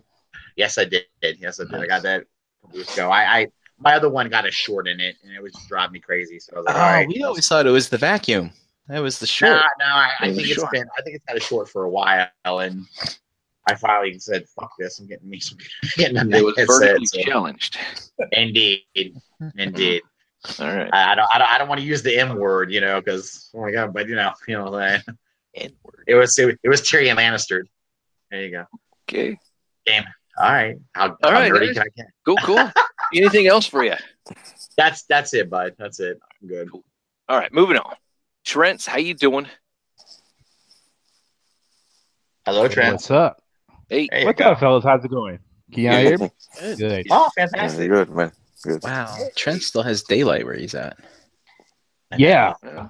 Yes, 0.57 0.79
I 0.79 0.85
did. 0.85 1.05
Yes, 1.23 1.61
I 1.61 1.65
did. 1.65 1.75
I 1.75 1.87
got 1.87 2.03
that. 2.03 2.23
a 2.23 2.67
couple 2.67 2.79
weeks 2.79 2.95
ago. 2.95 3.11
I, 3.11 3.39
I 3.41 3.47
my 3.79 3.95
other 3.95 4.09
one 4.09 4.29
got 4.31 4.47
a 4.47 4.51
short 4.51 4.89
in 4.89 5.01
it, 5.01 5.17
and 5.23 5.33
it 5.35 5.43
was 5.43 5.53
just 5.53 5.69
driving 5.69 5.93
me 5.93 6.01
crazy. 6.01 6.39
So 6.39 6.53
I 6.55 6.59
was 6.59 6.67
like, 6.67 6.77
Oh, 6.77 6.81
all 6.81 6.87
right. 6.91 7.09
we 7.09 7.23
always 7.23 7.47
thought 7.47 7.67
it 7.67 7.71
was 7.71 7.89
the 7.89 7.99
vacuum. 7.99 8.51
That 8.89 9.01
was 9.01 9.19
the 9.19 9.25
No, 9.27 9.27
short. 9.27 9.63
no, 9.79 9.85
I, 9.85 10.11
I 10.21 10.25
It 10.25 10.29
was 10.29 10.37
think 10.37 10.49
it's 10.49 10.57
short. 10.61 10.73
been. 10.73 10.87
I 10.99 11.03
think 11.03 11.17
it's 11.17 11.25
had 11.29 11.37
a 11.37 11.41
short 11.41 11.69
for 11.69 11.85
a 11.85 11.91
while, 11.91 12.29
and 12.45 12.87
I 13.69 13.75
finally 13.75 14.19
said, 14.19 14.45
"Fuck 14.59 14.73
this! 14.79 14.99
I'm 14.99 15.07
getting 15.07 15.29
me 15.29 15.39
some." 15.41 15.59
Getting 15.97 16.17
a 16.19 16.37
It 16.37 16.45
was 16.45 16.57
headset, 16.57 16.81
vertically 16.81 17.07
so- 17.07 17.23
challenged. 17.23 17.79
Indeed, 18.33 18.83
indeed. 19.57 20.03
All 20.59 20.67
right. 20.67 20.91
I, 20.93 21.13
I 21.13 21.15
don't, 21.15 21.29
I 21.33 21.39
don't, 21.39 21.53
I 21.53 21.59
don't 21.59 21.69
want 21.69 21.81
to 21.81 21.87
use 21.87 22.03
the 22.03 22.19
M 22.19 22.37
word, 22.37 22.73
you 22.73 22.81
know, 22.81 23.01
because 23.01 23.51
oh 23.55 23.61
my 23.61 23.71
god, 23.71 23.95
but 23.95 24.09
you 24.09 24.17
know, 24.17 24.33
you 24.49 24.57
know, 24.59 24.69
like, 24.69 25.03
N-word. 25.55 26.05
it 26.09 26.15
was 26.17 26.37
it, 26.39 26.59
was 26.65 26.81
Tyrion 26.83 27.17
Lannister. 27.17 27.63
There 28.31 28.43
you 28.43 28.51
go. 28.51 28.65
Okay. 29.09 29.39
Game. 29.87 30.05
All 30.39 30.51
right, 30.51 30.77
how, 30.95 31.11
All 31.11 31.17
how 31.23 31.31
right, 31.31 31.53
nerdy 31.53 31.75
can 31.75 31.83
I 31.83 31.89
get? 31.95 32.07
Cool, 32.25 32.37
cool. 32.43 32.71
Anything 33.15 33.47
else 33.47 33.67
for 33.67 33.85
you? 33.85 33.95
That's 34.77 35.05
that's 35.05 35.35
it, 35.35 35.49
bud. 35.51 35.75
That's 35.79 36.01
it. 36.01 36.19
I'm 36.41 36.49
good. 36.49 36.71
All 37.29 37.39
right, 37.39 37.53
moving 37.53 37.77
on. 37.77 37.95
Trent's, 38.45 38.87
how 38.87 38.97
you 38.99 39.15
doing? 39.15 39.47
Hello, 42.47 42.67
Trent. 42.67 42.95
What's 42.95 43.11
up? 43.11 43.41
Hey, 43.93 44.09
There 44.11 44.21
you 44.21 44.27
What's 44.27 44.41
up, 44.41 44.59
fellas? 44.59 44.85
How's 44.85 45.05
it 45.05 45.11
going? 45.11 45.39
Can 45.71 45.83
y'all 45.83 45.99
hear 45.99 46.17
me? 46.17 46.31
Good. 46.79 47.07
Oh, 47.11 47.29
Yeah, 47.37 47.47
fantastic. 47.47 47.91
good 47.91 48.09
man. 48.09 48.33
Good. 48.63 48.83
Wow, 48.83 49.19
Trent 49.37 49.63
still 49.63 49.83
has 49.83 50.03
daylight 50.03 50.47
where 50.47 50.55
he's 50.55 50.75
at. 50.75 50.97
Yeah. 52.17 52.55
Yeah. 52.65 52.89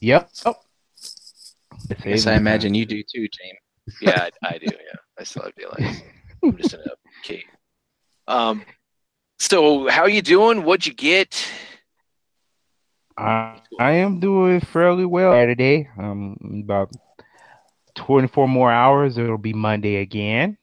Yep. 0.00 0.30
Oh. 0.44 0.54
It's 1.88 2.04
Yes, 2.04 2.26
I 2.26 2.34
imagine 2.34 2.74
you 2.74 2.84
do 2.84 3.02
too, 3.02 3.26
James. 3.26 3.96
yeah, 4.02 4.28
I, 4.42 4.48
I 4.48 4.58
do. 4.58 4.66
Yeah, 4.66 4.98
I 5.18 5.24
still 5.24 5.44
have 5.44 5.54
daylight. 5.54 6.02
I'm 6.42 6.54
just 6.58 6.74
in 6.74 6.80
a 6.80 6.92
cave. 7.22 7.44
Um, 8.26 8.66
so 9.38 9.88
how 9.88 10.04
you 10.04 10.20
doing? 10.20 10.62
What'd 10.62 10.86
you 10.86 10.92
get? 10.92 11.42
I, 13.16 13.62
I 13.80 13.92
am 13.92 14.20
doing 14.20 14.60
fairly 14.60 15.06
well 15.06 15.32
today. 15.46 15.88
Um, 15.98 16.36
about 16.64 16.90
24 17.98 18.48
more 18.48 18.70
hours, 18.70 19.18
it'll 19.18 19.38
be 19.38 19.52
Monday 19.52 19.96
again. 19.96 20.56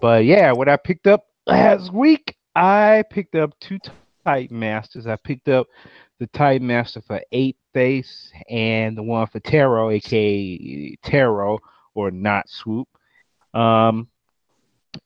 But 0.00 0.24
yeah, 0.24 0.52
what 0.52 0.68
I 0.68 0.76
picked 0.76 1.06
up 1.06 1.26
last 1.46 1.92
week, 1.92 2.36
I 2.54 3.04
picked 3.10 3.34
up 3.34 3.58
two 3.60 3.78
Titan 4.24 4.58
Masters. 4.58 5.06
I 5.06 5.16
picked 5.16 5.48
up 5.48 5.66
the 6.18 6.26
Titan 6.28 6.66
Master 6.66 7.00
for 7.00 7.20
eight 7.32 7.56
face 7.72 8.30
and 8.48 8.96
the 8.96 9.02
one 9.02 9.26
for 9.26 9.40
Tarot, 9.40 9.90
aka 9.90 10.96
Tarot 11.02 11.58
or 11.94 12.10
not 12.10 12.48
Swoop. 12.48 12.88
Um, 13.54 14.08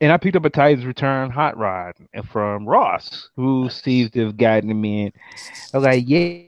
and 0.01 0.13
I 0.13 0.17
picked 0.17 0.37
up 0.37 0.45
a 0.45 0.51
Titan's 0.51 0.87
Return 0.87 1.31
Hot 1.31 1.57
Rod 1.57 1.95
from 2.31 2.67
Ross, 2.67 3.31
who 3.37 3.69
seems 3.69 4.11
to 4.13 4.27
have 4.27 4.37
gotten 4.37 4.71
him 4.71 4.85
in. 4.85 5.13
I 5.75 5.77
was 5.77 5.85
like, 5.85 6.05
yeah, 6.07 6.43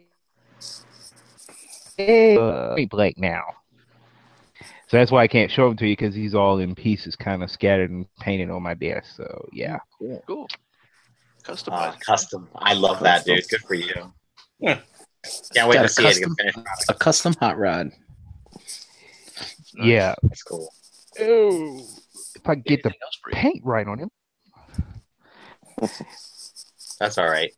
yeah, 1.98 2.38
uh, 2.38 2.76
blank 2.88 3.18
now. 3.18 3.42
So 4.92 4.98
that's 4.98 5.10
why 5.10 5.22
I 5.22 5.26
can't 5.26 5.50
show 5.50 5.68
him 5.70 5.76
to 5.78 5.86
you 5.86 5.92
because 5.96 6.14
he's 6.14 6.34
all 6.34 6.58
in 6.58 6.74
pieces, 6.74 7.16
kind 7.16 7.42
of 7.42 7.50
scattered 7.50 7.88
and 7.90 8.04
painted 8.20 8.50
on 8.50 8.62
my 8.62 8.74
desk. 8.74 9.16
So 9.16 9.48
yeah, 9.50 9.78
Cool. 10.26 10.46
Uh, 11.46 11.50
Customized. 11.54 12.00
custom. 12.00 12.46
I 12.56 12.74
love 12.74 13.00
that, 13.00 13.24
dude. 13.24 13.42
Good 13.48 13.62
for 13.62 13.72
you. 13.72 14.12
Yeah. 14.58 14.80
Can't 15.54 15.70
wait 15.70 15.78
to 15.78 15.84
a 15.84 15.88
see 15.88 16.02
it. 16.02 16.08
custom- 16.08 16.36
Finish. 16.36 16.54
A 16.90 16.94
custom 16.94 17.32
hot 17.40 17.56
rod. 17.56 17.90
yeah. 19.72 20.14
That's 20.24 20.42
cool. 20.42 20.70
Oh, 21.18 21.80
if 22.36 22.46
I 22.46 22.54
get 22.56 22.82
the 22.82 22.90
Anything 22.90 23.00
else 23.02 23.18
for 23.22 23.30
you? 23.30 23.36
paint 23.36 23.62
right 23.64 23.86
on 23.88 23.98
him. 23.98 24.10
That's 27.00 27.16
all 27.16 27.30
right. 27.30 27.50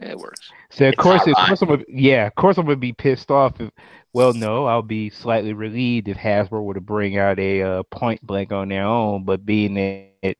It 0.00 0.18
works. 0.18 0.50
So 0.70 0.84
of 0.88 0.92
It's 0.92 1.02
course, 1.02 1.26
of 1.26 1.32
course, 1.46 1.62
I'm 1.62 1.68
gonna, 1.68 1.84
yeah, 1.88 2.26
of 2.26 2.34
course, 2.34 2.58
I'm 2.58 2.66
gonna 2.66 2.76
be 2.76 2.92
pissed 2.92 3.30
off. 3.30 3.58
If, 3.58 3.70
well, 4.14 4.32
no, 4.32 4.66
I'll 4.66 4.80
be 4.80 5.10
slightly 5.10 5.52
relieved 5.52 6.06
if 6.06 6.16
Hasbro 6.16 6.62
were 6.62 6.74
to 6.74 6.80
bring 6.80 7.18
out 7.18 7.40
a 7.40 7.62
uh, 7.62 7.82
point 7.90 8.22
blank 8.22 8.52
on 8.52 8.68
their 8.68 8.84
own. 8.84 9.24
But 9.24 9.44
being 9.44 9.74
that, 9.74 10.36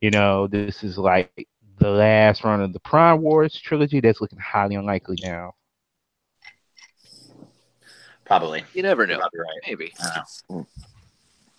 you 0.00 0.12
know, 0.12 0.46
this 0.46 0.84
is 0.84 0.96
like 0.96 1.48
the 1.80 1.90
last 1.90 2.44
run 2.44 2.62
of 2.62 2.72
the 2.72 2.78
Prime 2.78 3.20
Wars 3.20 3.60
trilogy, 3.60 4.00
that's 4.00 4.20
looking 4.20 4.38
highly 4.38 4.76
unlikely 4.76 5.18
now. 5.20 5.54
Probably. 8.24 8.62
You 8.72 8.84
never 8.84 9.02
You're 9.02 9.16
know. 9.16 9.18
probably 9.18 9.40
right. 9.40 9.60
Maybe. 9.66 9.92
I 10.00 10.22
don't 10.48 10.58
know. 10.58 10.66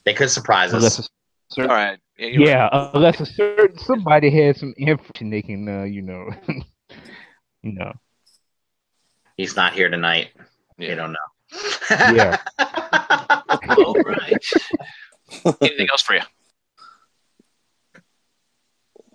They 0.05 0.13
could 0.13 0.29
surprise 0.29 0.71
Unless 0.71 0.99
us. 0.99 1.07
a 1.07 1.53
certain, 1.53 1.71
right. 1.71 1.99
Yeah. 2.17 2.27
you're 2.27 2.53
right. 2.53 2.89
unless 2.93 3.19
a 3.19 3.25
certain 3.25 3.77
somebody 3.79 4.29
has 4.45 4.61
some 4.61 4.73
information 4.77 5.29
they 5.29 5.41
can, 5.41 5.67
uh, 5.67 5.83
you 5.83 6.03
know, 6.03 6.29
you 7.63 7.73
know. 7.73 7.91
He's 9.35 9.57
not 9.57 9.73
here 9.73 9.89
tonight. 9.89 10.29
Yeah. 10.77 10.91
You 10.91 10.95
don't 10.95 11.11
know. 11.11 11.17
Yeah. 11.91 12.38
All 13.77 13.95
right. 14.05 14.43
Anything 15.62 15.88
else 15.91 16.01
for 16.01 16.15
you? 16.15 16.21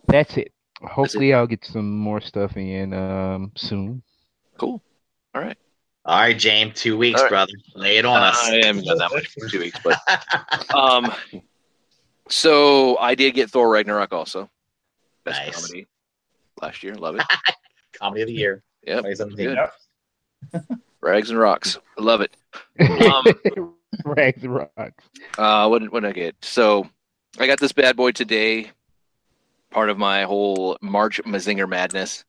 That's 0.08 0.36
it. 0.36 0.52
Hopefully, 0.82 1.32
I'll 1.32 1.46
get 1.46 1.64
some 1.64 1.96
more 1.96 2.20
stuff 2.20 2.56
in 2.56 2.92
um 2.92 3.52
soon. 3.56 4.02
Cool. 4.58 4.82
All 5.34 5.42
right. 5.42 5.56
All 6.04 6.18
right, 6.20 6.38
James. 6.38 6.78
Two 6.80 6.98
weeks, 6.98 7.18
All 7.18 7.24
right. 7.24 7.30
brother. 7.30 7.52
Lay 7.74 7.96
it 7.96 8.04
on 8.04 8.22
us. 8.22 8.36
I 8.42 8.66
haven't 8.66 8.84
done 8.84 8.98
that 8.98 9.10
much 9.12 9.28
for 9.28 9.48
two 9.48 9.60
weeks, 9.60 9.78
but 9.82 9.98
um, 10.74 11.10
so 12.28 12.98
I 12.98 13.14
did 13.14 13.34
get 13.34 13.50
Thor 13.50 13.70
Ragnarok 13.70 14.12
also. 14.12 14.50
Best 15.24 15.40
Nice. 15.40 15.54
comedy 15.66 15.86
last 16.60 16.82
year. 16.82 16.94
Love 16.94 17.16
it. 17.16 17.24
Comedy 17.98 18.22
of 18.22 18.28
the 18.28 18.34
year. 18.34 18.62
Yep. 18.86 19.04
2017. 19.04 19.56
Good. 20.52 20.78
Rags 21.04 21.28
and 21.28 21.38
rocks. 21.38 21.76
I 21.98 22.02
love 22.02 22.22
it. 22.22 22.34
Um, 22.80 23.74
Rags 24.06 24.42
and 24.42 24.54
rocks. 24.54 25.04
Uh, 25.36 25.68
what 25.68 25.80
did, 25.80 25.92
what 25.92 26.00
did 26.00 26.08
I 26.08 26.12
get? 26.12 26.34
So 26.40 26.88
I 27.38 27.46
got 27.46 27.60
this 27.60 27.72
bad 27.72 27.94
boy 27.94 28.12
today. 28.12 28.70
Part 29.70 29.90
of 29.90 29.98
my 29.98 30.22
whole 30.22 30.78
March 30.80 31.20
Mazinger 31.24 31.68
madness. 31.68 32.24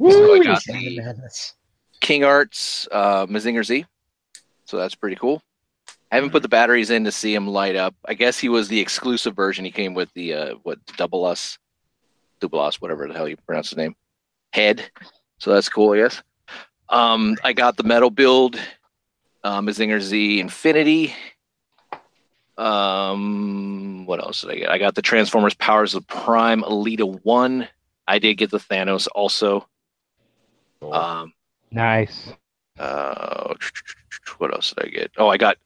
So 0.00 0.34
I 0.34 0.38
got 0.38 0.62
the 0.64 1.30
King 2.00 2.24
Arts 2.24 2.88
uh, 2.90 3.26
Mazinger 3.26 3.64
Z. 3.64 3.84
So 4.64 4.78
that's 4.78 4.94
pretty 4.94 5.16
cool. 5.16 5.42
I 6.10 6.14
haven't 6.14 6.30
put 6.30 6.42
the 6.42 6.48
batteries 6.48 6.88
in 6.88 7.04
to 7.04 7.12
see 7.12 7.34
him 7.34 7.46
light 7.46 7.76
up. 7.76 7.94
I 8.06 8.14
guess 8.14 8.38
he 8.38 8.48
was 8.48 8.68
the 8.68 8.80
exclusive 8.80 9.36
version. 9.36 9.66
He 9.66 9.70
came 9.70 9.92
with 9.92 10.10
the 10.14 10.32
uh, 10.32 10.54
what 10.62 10.78
double 10.96 11.28
S, 11.28 11.58
double 12.40 12.64
S, 12.64 12.80
whatever 12.80 13.06
the 13.06 13.12
hell 13.12 13.28
you 13.28 13.36
pronounce 13.36 13.68
his 13.68 13.76
name, 13.76 13.94
head. 14.54 14.90
So 15.38 15.52
that's 15.52 15.68
cool. 15.68 15.92
I 15.92 15.98
guess. 15.98 16.22
Um, 16.90 17.36
I 17.44 17.52
got 17.52 17.76
the 17.76 17.82
metal 17.82 18.10
build, 18.10 18.58
uh, 19.44 19.60
Mazinger 19.60 20.00
Z 20.00 20.40
Infinity. 20.40 21.14
Um, 22.56 24.04
what 24.06 24.20
else 24.20 24.40
did 24.40 24.50
I 24.50 24.54
get? 24.56 24.70
I 24.70 24.78
got 24.78 24.94
the 24.94 25.02
Transformers 25.02 25.54
Powers 25.54 25.94
of 25.94 26.06
Prime 26.06 26.62
Elita 26.62 27.20
One. 27.24 27.68
I 28.06 28.18
did 28.18 28.34
get 28.34 28.50
the 28.50 28.58
Thanos 28.58 29.06
also. 29.14 29.68
Cool. 30.80 30.92
Um, 30.94 31.32
Nice. 31.70 32.32
uh, 32.78 33.54
what 34.38 34.52
else 34.52 34.72
did 34.72 34.86
I 34.86 34.88
get? 34.88 35.12
Oh, 35.18 35.28
I 35.28 35.36
got. 35.36 35.56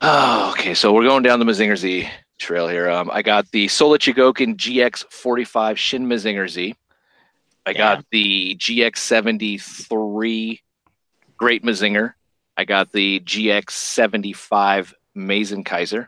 Oh, 0.00 0.50
okay. 0.52 0.74
So 0.74 0.92
we're 0.92 1.04
going 1.04 1.22
down 1.22 1.40
the 1.40 1.44
Mazinger 1.44 1.76
Z 1.76 2.08
trail 2.38 2.68
here. 2.68 2.88
Um, 2.88 3.10
I 3.12 3.22
got 3.22 3.50
the 3.50 3.66
Sola 3.68 3.98
Chogokin 3.98 4.56
GX45 4.56 5.76
Shin 5.76 6.06
Mazinger 6.06 6.48
Z. 6.48 6.74
I 7.66 7.72
got 7.72 8.04
the 8.12 8.54
GX73 8.54 10.60
Great 11.36 11.64
Mazinger. 11.64 12.12
I 12.56 12.64
got 12.64 12.92
the 12.92 13.18
GX75 13.20 14.94
Mazinkaiser. 15.16 16.06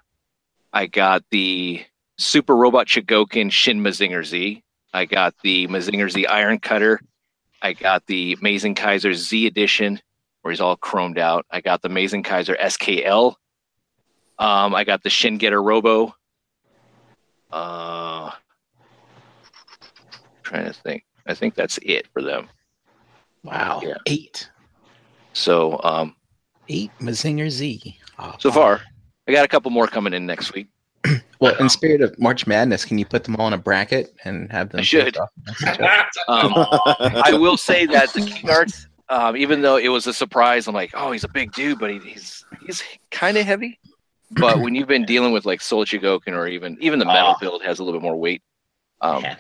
I 0.73 0.87
got 0.87 1.25
the 1.31 1.85
Super 2.17 2.55
Robot 2.55 2.87
Chogokin 2.87 3.51
Shin 3.51 3.81
Mazinger 3.81 4.25
Z. 4.25 4.63
I 4.95 5.05
got 5.05 5.35
the 5.43 5.67
Mazinger 5.67 6.09
Z 6.09 6.27
Iron 6.27 6.61
Cutter. 6.61 7.01
I 7.61 7.73
got 7.73 8.07
the 8.07 8.37
Amazing 8.41 8.77
Kaiser 8.77 9.13
Z 9.13 9.47
edition, 9.47 10.01
where 10.43 10.53
he's 10.53 10.61
all 10.61 10.77
chromed 10.77 11.19
out. 11.19 11.45
I 11.51 11.61
got 11.61 11.83
the 11.83 11.89
Amazing 11.89 12.23
Kaiser 12.23 12.55
SKL. 12.55 13.35
Um, 14.39 14.77
I 14.77 14.85
got 14.85 15.03
the 15.03 15.11
Shin 15.11 15.39
Getter 15.39 15.61
Robo. 15.61 16.15
Uh, 17.51 18.31
trying 20.45 20.67
to 20.67 20.73
think. 20.73 21.03
I 21.29 21.35
think 21.35 21.55
that's 21.55 21.79
it 21.83 22.07
for 22.13 22.23
them. 22.23 22.49
Wow. 23.45 23.81
Yeah. 23.85 23.95
Eight. 24.07 24.51
So, 25.33 25.81
um, 25.85 26.17
Eight 26.69 26.91
Mazinger 27.01 27.49
Z. 27.51 27.97
Oh, 28.19 28.35
so 28.39 28.51
far, 28.51 28.81
I 29.29 29.33
got 29.33 29.45
a 29.45 29.49
couple 29.49 29.71
more 29.71 29.87
coming 29.87 30.13
in 30.13 30.27
next 30.27 30.53
week. 30.55 30.69
Well, 31.41 31.55
in 31.61 31.69
spirit 31.69 32.01
of 32.01 32.19
March 32.19 32.49
Madness, 32.49 32.85
can 32.85 32.99
you 32.99 33.07
put 33.07 33.23
them 33.23 33.37
all 33.37 33.47
in 33.47 33.53
a 33.53 33.59
bracket 33.59 34.13
and 34.25 34.51
have 34.51 34.71
them? 34.71 34.81
I 34.81 34.83
should. 34.83 35.05
picked 35.05 35.19
off 35.19 35.31
against 35.47 35.63
each 35.63 35.79
other? 35.79 36.47
Um, 36.49 36.53
I 36.57 37.33
will 37.33 37.57
say 37.57 37.87
that 37.87 38.13
the 38.13 38.23
King 38.23 38.51
Arts, 38.51 38.89
um, 39.09 39.37
even 39.37 39.63
though 39.63 39.77
it 39.77 39.87
was 39.87 40.09
a 40.09 40.13
surprise, 40.13 40.67
I'm 40.67 40.75
like, 40.75 40.91
oh, 40.95 41.13
he's 41.13 41.23
a 41.23 41.29
big 41.29 41.53
dude, 41.53 41.79
but 41.79 41.91
he, 41.93 42.01
he's 42.01 42.45
he's 42.67 42.83
kind 43.13 43.37
of 43.39 43.47
heavy. 43.47 43.79
But 44.33 44.59
when 44.59 44.75
you've 44.75 44.89
been 44.89 45.05
dealing 45.05 45.31
with 45.33 45.47
like 45.47 45.61
Soul 45.61 45.85
Chogokin 45.85 46.33
or 46.33 46.49
even 46.49 46.77
even 46.81 46.99
the 46.99 47.05
metal 47.05 47.35
Ah. 47.37 47.39
build 47.41 47.63
has 47.63 47.79
a 47.79 47.85
little 47.85 48.01
bit 48.01 48.05
more 48.05 48.17
weight, 48.17 48.43
um, 49.01 49.23
Yeah. 49.23 49.37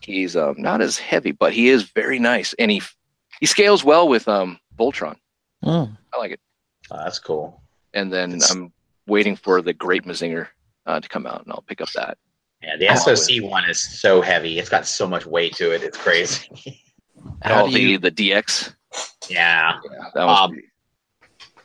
He's 0.00 0.36
um, 0.36 0.54
not 0.58 0.80
as 0.80 0.98
heavy, 0.98 1.32
but 1.32 1.52
he 1.52 1.68
is 1.68 1.84
very 1.84 2.18
nice, 2.18 2.54
and 2.58 2.70
he 2.70 2.82
he 3.40 3.46
scales 3.46 3.82
well 3.84 4.08
with 4.08 4.28
um, 4.28 4.58
Voltron. 4.78 5.16
Oh, 5.64 5.90
I 6.14 6.18
like 6.18 6.32
it. 6.32 6.40
Oh, 6.90 6.98
that's 7.02 7.18
cool. 7.18 7.62
And 7.94 8.12
then 8.12 8.32
It's- 8.34 8.50
I'm 8.50 8.72
waiting 9.06 9.36
for 9.36 9.62
the 9.62 9.72
Great 9.72 10.04
Mazinger 10.04 10.48
uh, 10.86 11.00
to 11.00 11.08
come 11.08 11.26
out, 11.26 11.44
and 11.44 11.52
I'll 11.52 11.64
pick 11.66 11.80
up 11.80 11.90
that. 11.92 12.18
Yeah, 12.62 12.76
the 12.76 12.96
SOC 12.96 13.42
one 13.50 13.68
is 13.68 13.80
so 14.00 14.20
heavy. 14.20 14.58
It's 14.60 14.68
got 14.68 14.86
so 14.86 15.06
much 15.08 15.26
weight 15.26 15.54
to 15.56 15.72
it. 15.74 15.82
It's 15.82 15.98
crazy. 15.98 16.80
how 17.42 17.64
oh, 17.64 17.66
do 17.66 17.72
the 17.74 17.80
you? 17.80 17.98
the 17.98 18.10
DX. 18.12 18.74
yeah. 19.28 19.78
Yeah, 19.84 20.04
that 20.14 20.24
was 20.24 20.50
Um, 20.50 20.56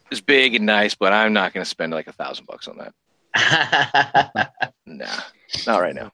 it's 0.09 0.21
big 0.21 0.55
and 0.55 0.65
nice, 0.65 0.95
but 0.95 1.13
I'm 1.13 1.33
not 1.33 1.53
going 1.53 1.63
to 1.63 1.69
spend 1.69 1.93
like 1.93 2.07
a 2.07 2.13
thousand 2.13 2.47
bucks 2.47 2.67
on 2.67 2.77
that. 2.79 2.93
Nah, 4.85 5.05
not 5.67 5.81
right 5.81 5.93
now. 5.93 6.11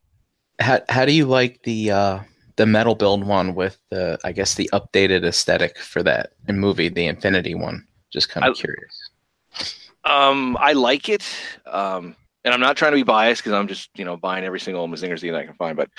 How, 0.59 0.81
how 0.89 1.05
do 1.05 1.11
you 1.11 1.25
like 1.25 1.63
the 1.63 1.91
uh, 1.91 2.19
the 2.55 2.65
metal 2.65 2.95
build 2.95 3.23
one 3.25 3.55
with 3.55 3.79
the 3.89 4.19
I 4.23 4.31
guess 4.31 4.55
the 4.55 4.69
updated 4.73 5.23
aesthetic 5.25 5.77
for 5.77 6.03
that 6.03 6.33
in 6.47 6.59
movie, 6.59 6.89
the 6.89 7.07
Infinity 7.07 7.55
one? 7.55 7.87
Just 8.11 8.29
kind 8.29 8.45
of 8.45 8.55
curious. 8.55 9.09
Um, 10.05 10.57
I 10.59 10.73
like 10.73 11.09
it. 11.09 11.25
Um, 11.65 12.15
and 12.43 12.53
I'm 12.53 12.59
not 12.59 12.75
trying 12.77 12.91
to 12.91 12.97
be 12.97 13.03
biased 13.03 13.41
because 13.41 13.53
I'm 13.53 13.67
just 13.67 13.89
you 13.95 14.05
know 14.05 14.17
buying 14.17 14.43
every 14.43 14.59
single 14.59 14.87
Mazinger 14.87 15.17
Z 15.17 15.29
that 15.29 15.39
I 15.39 15.45
can 15.45 15.55
find, 15.55 15.77
but 15.77 15.89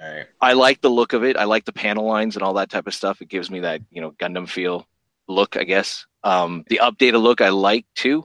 All 0.00 0.12
right. 0.12 0.26
I 0.40 0.54
like 0.54 0.80
the 0.80 0.88
look 0.88 1.12
of 1.12 1.24
it. 1.24 1.36
I 1.36 1.44
like 1.44 1.64
the 1.64 1.72
panel 1.72 2.06
lines 2.06 2.36
and 2.36 2.42
all 2.42 2.54
that 2.54 2.70
type 2.70 2.86
of 2.86 2.94
stuff. 2.94 3.20
It 3.20 3.28
gives 3.28 3.50
me 3.50 3.60
that 3.60 3.82
you 3.90 4.00
know 4.00 4.12
Gundam 4.12 4.48
feel 4.48 4.86
look, 5.28 5.56
I 5.56 5.64
guess. 5.64 6.06
Um, 6.24 6.64
the 6.68 6.80
updated 6.82 7.22
look 7.22 7.40
I 7.40 7.50
like 7.50 7.86
too. 7.94 8.24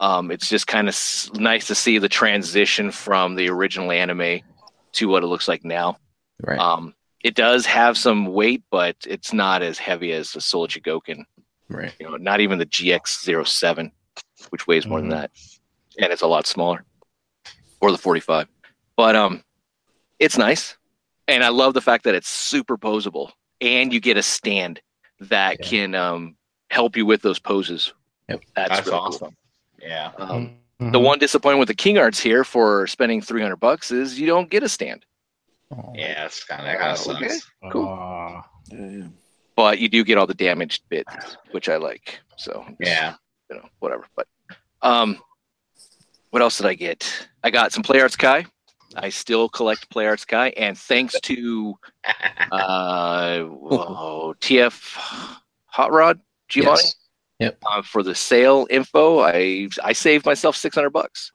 Um, 0.00 0.30
it's 0.30 0.48
just 0.48 0.66
kind 0.66 0.88
of 0.88 0.94
s- 0.94 1.30
nice 1.34 1.66
to 1.66 1.74
see 1.74 1.98
the 1.98 2.08
transition 2.08 2.90
from 2.90 3.34
the 3.34 3.48
original 3.48 3.92
anime 3.92 4.40
to 4.92 5.08
what 5.08 5.22
it 5.22 5.26
looks 5.26 5.48
like 5.48 5.64
now. 5.64 5.96
Right. 6.40 6.58
Um, 6.58 6.94
it 7.22 7.34
does 7.34 7.66
have 7.66 7.98
some 7.98 8.26
weight, 8.26 8.62
but 8.70 8.96
it's 9.06 9.32
not 9.32 9.62
as 9.62 9.78
heavy 9.78 10.12
as 10.12 10.32
the 10.32 10.40
Soul 10.40 10.66
Chogokin. 10.68 11.24
right. 11.68 11.94
You 12.00 12.10
know, 12.10 12.16
not 12.16 12.40
even 12.40 12.58
the 12.58 12.66
GX07, 12.66 13.92
which 14.50 14.66
weighs 14.66 14.86
more 14.86 14.98
Mhm. 14.98 15.02
than 15.02 15.10
that, 15.10 15.30
and 15.98 16.12
it's 16.12 16.22
a 16.22 16.26
lot 16.26 16.46
smaller, 16.46 16.84
or 17.80 17.92
the 17.92 17.98
45. 17.98 18.48
But 18.96 19.14
um, 19.16 19.44
it's 20.18 20.36
nice, 20.38 20.76
and 21.28 21.44
I 21.44 21.48
love 21.48 21.74
the 21.74 21.80
fact 21.80 22.04
that 22.04 22.14
it's 22.14 22.28
superposable, 22.52 23.32
and 23.60 23.92
you 23.92 24.00
get 24.00 24.16
a 24.16 24.22
stand 24.22 24.80
that 25.20 25.58
Yeah. 25.60 25.66
can 25.68 25.94
um 25.94 26.36
help 26.70 26.96
you 26.96 27.04
with 27.06 27.20
those 27.22 27.38
poses. 27.38 27.92
Yep. 28.28 28.42
That's, 28.56 28.68
That's 28.70 28.86
really 28.86 28.98
cool. 28.98 29.06
awesome. 29.06 29.36
Yeah. 29.82 30.12
Um, 30.18 30.56
Mhm. 30.80 30.92
the 30.92 31.00
one 31.00 31.18
disappointment 31.18 31.60
with 31.60 31.68
the 31.68 31.74
King 31.74 31.98
Arts 31.98 32.18
here 32.18 32.42
for 32.42 32.86
spending 32.86 33.20
300 33.20 33.56
bucks 33.56 33.90
is 33.90 34.18
you 34.18 34.26
don't 34.26 34.48
get 34.50 34.62
a 34.62 34.68
stand. 34.68 35.04
Oh, 35.70 35.92
Yeah, 35.94 36.24
it's 36.24 36.42
kind 36.44 36.60
of 36.62 36.66
that 36.66 36.78
kind 36.78 36.98
of 36.98 37.06
Uh, 37.06 37.12
okay. 37.18 37.28
sucks. 37.28 37.50
cool. 37.72 37.86
Aw. 37.86 38.42
Yeah. 38.72 39.08
but 39.56 39.78
you 39.78 39.88
do 39.90 40.02
get 40.04 40.16
all 40.16 40.26
the 40.26 40.32
damaged 40.32 40.84
bits, 40.88 41.36
which 41.50 41.68
I 41.68 41.76
like. 41.76 42.18
So 42.36 42.64
Yeah. 42.80 43.14
you 43.50 43.56
know, 43.56 43.68
whatever. 43.80 44.06
But 44.16 44.26
um, 44.80 45.20
what 46.30 46.40
else 46.40 46.56
did 46.56 46.66
I 46.66 46.72
get? 46.74 47.28
I 47.44 47.50
got 47.50 47.72
some 47.72 47.82
Play 47.82 48.00
Arts 48.00 48.16
Kai. 48.16 48.46
I 48.96 49.10
still 49.10 49.48
collect 49.50 49.90
Play 49.90 50.06
Arts 50.06 50.24
Kai, 50.24 50.48
and 50.56 50.78
thanks 50.78 51.20
to 51.20 51.74
uh, 52.52 53.40
whoa, 53.42 54.34
TF 54.40 54.96
Hot 55.66 55.92
Rod 55.92 56.20
Giovanni 56.48 56.76
Yes. 56.82 56.96
Yep. 57.40 57.58
uh, 57.66 57.82
for 57.82 58.02
the 58.02 58.14
sale 58.14 58.66
info, 58.70 59.20
I 59.20 59.68
I 59.82 59.92
saved 59.92 60.26
myself 60.26 60.56
six 60.56 60.74
hundred 60.76 60.90
bucks. 60.90 61.32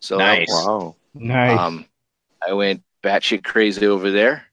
So 0.00 0.16
Nice. 0.16 0.48
Wow. 0.48 0.96
Nice. 1.12 1.58
um, 1.58 1.84
I 2.46 2.52
went 2.52 2.82
batshit 3.02 3.44
crazy 3.44 3.86
over 3.86 4.10
there, 4.10 4.44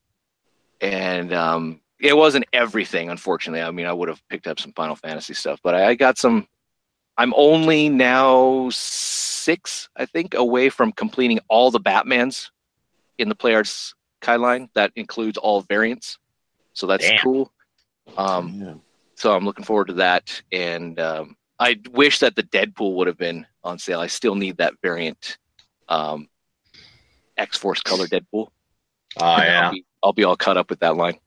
and 0.81 1.31
um, 1.33 1.81
it 1.99 2.15
wasn't 2.15 2.45
everything, 2.51 3.09
unfortunately. 3.09 3.61
I 3.61 3.71
mean, 3.71 3.85
I 3.85 3.93
would 3.93 4.09
have 4.09 4.21
picked 4.29 4.47
up 4.47 4.59
some 4.59 4.73
Final 4.73 4.95
Fantasy 4.95 5.33
stuff, 5.33 5.59
but 5.63 5.75
I, 5.75 5.89
I 5.89 5.95
got 5.95 6.17
some. 6.17 6.47
I'm 7.19 7.33
only 7.35 7.89
now 7.89 8.69
six, 8.71 9.89
I 9.95 10.05
think, 10.05 10.35
away 10.35 10.69
from 10.69 10.91
completing 10.91 11.39
all 11.47 11.71
the 11.71 11.79
Batmans 11.79 12.49
in 13.17 13.29
the 13.29 13.35
Playarts 13.35 13.95
Kai 14.21 14.35
line. 14.35 14.69
That 14.75 14.91
includes 14.95 15.37
all 15.37 15.61
variants, 15.61 16.17
so 16.73 16.87
that's 16.87 17.07
Damn. 17.07 17.19
cool. 17.19 17.51
Um, 18.17 18.61
yeah. 18.61 18.73
So 19.17 19.35
I'm 19.35 19.45
looking 19.45 19.65
forward 19.65 19.87
to 19.87 19.93
that. 19.93 20.41
And 20.51 20.99
um, 20.99 21.35
I 21.59 21.79
wish 21.91 22.19
that 22.19 22.35
the 22.35 22.43
Deadpool 22.43 22.93
would 22.95 23.07
have 23.07 23.17
been 23.17 23.47
on 23.63 23.79
sale. 23.79 23.99
I 23.99 24.07
still 24.07 24.35
need 24.35 24.57
that 24.57 24.75
variant, 24.81 25.39
um, 25.89 26.29
X 27.35 27.57
Force 27.57 27.81
color 27.81 28.05
Deadpool. 28.05 28.49
Oh 29.19 29.25
I'll 29.25 29.43
yeah. 29.43 29.71
be, 29.71 29.85
I'll 30.03 30.13
be 30.13 30.23
all 30.23 30.35
caught 30.35 30.57
up 30.57 30.69
with 30.69 30.79
that 30.81 30.95
line. 30.95 31.19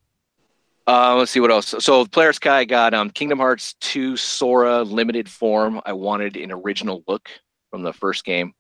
Uh, 0.87 1.17
let's 1.17 1.33
see 1.33 1.41
what 1.41 1.51
else. 1.51 1.75
So, 1.79 2.05
Play 2.07 2.27
Arts 2.27 2.39
Kai 2.39 2.65
got 2.65 2.95
um, 2.95 3.11
Kingdom 3.11 3.39
Hearts 3.39 3.75
2 3.81 4.17
Sora 4.17 4.83
limited 4.83 5.29
form. 5.29 5.81
I 5.85 5.93
wanted 5.93 6.37
an 6.37 6.51
original 6.51 7.05
look 7.07 7.29
from 7.71 7.83
the 7.83 7.93
first 7.93 8.25
game, 8.25 8.55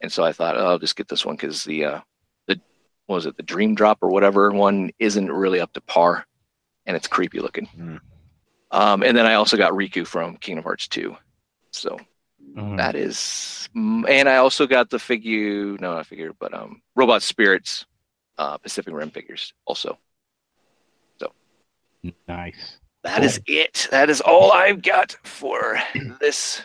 and 0.00 0.10
so 0.10 0.24
I 0.24 0.32
thought, 0.32 0.56
oh, 0.56 0.66
I'll 0.66 0.78
just 0.78 0.96
get 0.96 1.08
this 1.08 1.24
one 1.24 1.36
because 1.36 1.64
the 1.64 1.84
uh, 1.84 2.00
the 2.48 2.60
what 3.06 3.16
was 3.16 3.26
it 3.26 3.36
the 3.36 3.42
Dream 3.42 3.74
Drop 3.74 3.98
or 4.02 4.10
whatever 4.10 4.50
one 4.50 4.90
isn't 4.98 5.30
really 5.30 5.60
up 5.60 5.72
to 5.74 5.80
par, 5.82 6.26
and 6.86 6.96
it's 6.96 7.08
creepy 7.08 7.40
looking. 7.40 7.66
Hmm. 7.66 7.96
Um, 8.74 9.04
and 9.04 9.16
then 9.16 9.24
I 9.24 9.34
also 9.34 9.56
got 9.56 9.72
Riku 9.72 10.04
from 10.04 10.36
Kingdom 10.36 10.64
Hearts 10.64 10.88
2. 10.88 11.16
So 11.70 11.96
Mhm. 12.56 12.76
that 12.76 12.96
is, 12.96 13.68
mm, 13.74 14.04
and 14.08 14.28
I 14.28 14.36
also 14.36 14.66
got 14.66 14.90
the 14.90 14.98
figure, 14.98 15.76
no, 15.80 15.94
not 15.94 16.06
figure, 16.06 16.32
but 16.38 16.52
um, 16.52 16.82
Robot 16.96 17.22
Spirits, 17.22 17.86
uh, 18.36 18.58
Pacific 18.58 18.92
Rim 18.92 19.10
figures 19.10 19.52
also. 19.64 19.96
So 21.20 21.32
nice. 22.26 22.78
That 23.04 23.22
is 23.22 23.40
it. 23.46 23.86
That 23.92 24.10
is 24.10 24.20
all 24.20 24.50
I've 24.50 24.82
got 24.82 25.16
for 25.22 25.80
this 26.20 26.62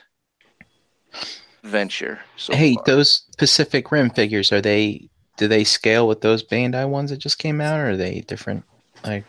venture. 1.63 2.21
So 2.37 2.55
hey, 2.55 2.73
far. 2.73 2.83
those 2.85 3.27
Pacific 3.37 3.91
Rim 3.91 4.09
figures 4.09 4.51
are 4.51 4.61
they? 4.61 5.09
Do 5.37 5.47
they 5.47 5.63
scale 5.63 6.07
with 6.07 6.21
those 6.21 6.43
Bandai 6.43 6.89
ones 6.89 7.11
that 7.11 7.17
just 7.17 7.37
came 7.37 7.61
out, 7.61 7.79
or 7.79 7.91
are 7.91 7.97
they 7.97 8.21
different? 8.21 8.63
Like, 9.05 9.25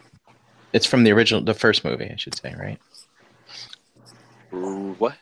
it's 0.73 0.87
from 0.87 1.05
the 1.05 1.13
original, 1.13 1.43
the 1.43 1.55
first 1.55 1.85
movie, 1.85 2.11
I 2.13 2.17
should 2.17 2.35
say, 2.37 2.55
right? 2.59 2.79
What? 4.51 5.17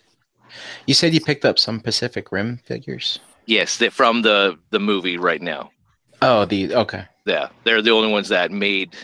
You 0.86 0.94
said 0.94 1.12
you 1.14 1.20
picked 1.20 1.44
up 1.44 1.58
some 1.58 1.80
Pacific 1.80 2.32
Rim 2.32 2.58
figures. 2.64 3.18
Yes, 3.46 3.76
they 3.76 3.88
from 3.88 4.22
the 4.22 4.58
the 4.70 4.80
movie 4.80 5.16
right 5.18 5.40
now. 5.40 5.70
Oh, 6.22 6.44
the 6.44 6.74
okay. 6.74 7.04
Yeah, 7.26 7.48
they're 7.64 7.82
the 7.82 7.90
only 7.90 8.10
ones 8.10 8.28
that 8.28 8.50
made. 8.50 8.96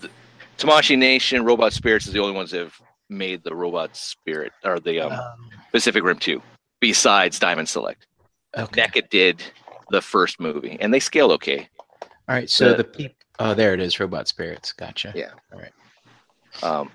The, 0.00 0.10
Tamashii 0.58 0.96
Nation, 0.96 1.44
Robot 1.44 1.72
Spirits 1.72 2.06
is 2.06 2.12
the 2.12 2.20
only 2.20 2.34
ones 2.34 2.50
that 2.52 2.58
have 2.60 2.80
made 3.08 3.42
the 3.44 3.54
Robot 3.54 3.96
Spirit 3.96 4.52
or 4.64 4.80
the 4.80 5.00
um, 5.00 5.20
Pacific 5.72 6.02
Rim 6.02 6.18
two. 6.18 6.40
Besides 6.80 7.38
Diamond 7.38 7.68
Select, 7.68 8.06
okay. 8.56 8.82
NECA 8.82 9.08
did 9.10 9.42
the 9.90 10.00
first 10.00 10.38
movie, 10.40 10.76
and 10.80 10.92
they 10.92 11.00
scale 11.00 11.32
okay. 11.32 11.68
All 12.28 12.34
right. 12.34 12.50
So 12.50 12.74
the- 12.74 12.82
the 12.82 13.10
oh, 13.38 13.54
there 13.54 13.74
it 13.74 13.80
is. 13.80 13.98
Robot 14.00 14.28
Spirits. 14.28 14.72
Gotcha. 14.72 15.12
Yeah. 15.14 15.30
All 15.52 15.60
right. 15.60 15.72
Um, 16.62 16.90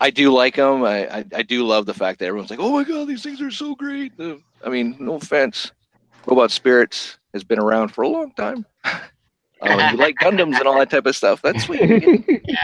I 0.00 0.10
do 0.10 0.32
like 0.32 0.56
them. 0.56 0.84
I, 0.84 1.18
I 1.18 1.24
I 1.36 1.42
do 1.42 1.64
love 1.66 1.86
the 1.86 1.94
fact 1.94 2.18
that 2.20 2.26
everyone's 2.26 2.50
like, 2.50 2.60
"Oh 2.60 2.72
my 2.72 2.84
god, 2.84 3.08
these 3.08 3.22
things 3.22 3.40
are 3.40 3.50
so 3.50 3.74
great." 3.74 4.16
The- 4.16 4.40
I 4.64 4.68
mean, 4.68 4.96
no 4.98 5.14
offense, 5.14 5.70
Robot 6.26 6.50
Spirits 6.50 7.18
has 7.32 7.44
been 7.44 7.58
around 7.60 7.88
for 7.88 8.02
a 8.02 8.08
long 8.08 8.32
time. 8.32 8.64
um, 8.84 9.00
you 9.90 9.96
like 9.96 10.16
Gundams 10.22 10.56
and 10.58 10.66
all 10.66 10.78
that 10.78 10.90
type 10.90 11.06
of 11.06 11.14
stuff. 11.16 11.40
That's 11.42 11.64
sweet. 11.64 11.80
Yeah. 12.46 12.56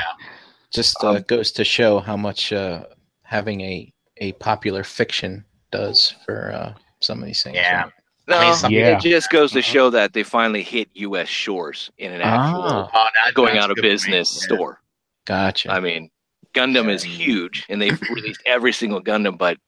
Just 0.72 0.96
uh, 1.05 1.11
Um, 1.11 1.24
goes 1.29 1.53
to 1.53 1.64
show 1.64 2.00
how 2.00 2.16
much 2.16 2.53
uh, 2.53 2.85
having 3.22 3.61
a 3.61 3.92
a 4.18 4.33
popular 4.35 4.83
fiction 4.85 5.44
does 5.70 6.14
for 6.24 6.53
uh, 6.53 6.74
some 7.00 7.20
of 7.20 7.27
these 7.27 7.42
things. 7.42 7.57
Yeah. 7.57 7.83
right? 7.85 7.92
No, 8.27 8.39
I 8.39 8.63
mean, 8.69 8.79
Yeah. 8.79 8.97
it 8.97 9.01
just 9.03 9.29
goes 9.31 9.53
to 9.53 9.61
show 9.63 9.91
that 9.91 10.13
they 10.15 10.23
finally 10.23 10.63
hit 10.63 10.89
U.S. 10.95 11.29
shores 11.29 11.91
in 11.99 12.13
an 12.13 12.23
actual 12.23 12.63
Ah, 12.63 12.91
Oh, 12.95 13.07
that- 13.25 13.35
going 13.35 13.59
out 13.59 13.71
of 13.71 13.77
good 13.77 13.83
for 13.83 13.87
me. 13.87 13.93
business 13.93 14.35
Yeah. 14.41 14.45
store. 14.57 14.81
gotcha. 15.27 15.71
I 15.73 15.81
mean, 15.81 16.11
Gundam 16.55 16.89
is 16.91 17.03
huge, 17.03 17.65
and 17.69 17.81
they've 17.83 18.01
released 18.11 18.43
every 18.47 18.73
single 18.73 19.03
Gundam, 19.03 19.37
but 19.39 19.59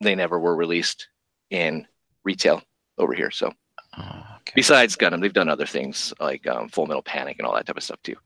they 0.00 0.14
never 0.14 0.38
were 0.38 0.56
released 0.56 1.08
in 1.50 1.86
retail 2.24 2.62
over 2.98 3.14
here. 3.14 3.30
So, 3.30 3.52
Oh, 3.96 4.26
okay. 4.38 4.52
besides 4.56 4.96
Gundam, 4.96 5.20
they've 5.20 5.32
done 5.32 5.48
other 5.48 5.66
things 5.66 6.12
like 6.20 6.46
um, 6.46 6.68
Full 6.68 6.86
Metal 6.86 7.02
Panic 7.02 7.36
and 7.38 7.46
all 7.46 7.54
that 7.54 7.66
type 7.66 7.76
of 7.76 7.82
stuff 7.82 8.02
too. 8.02 8.16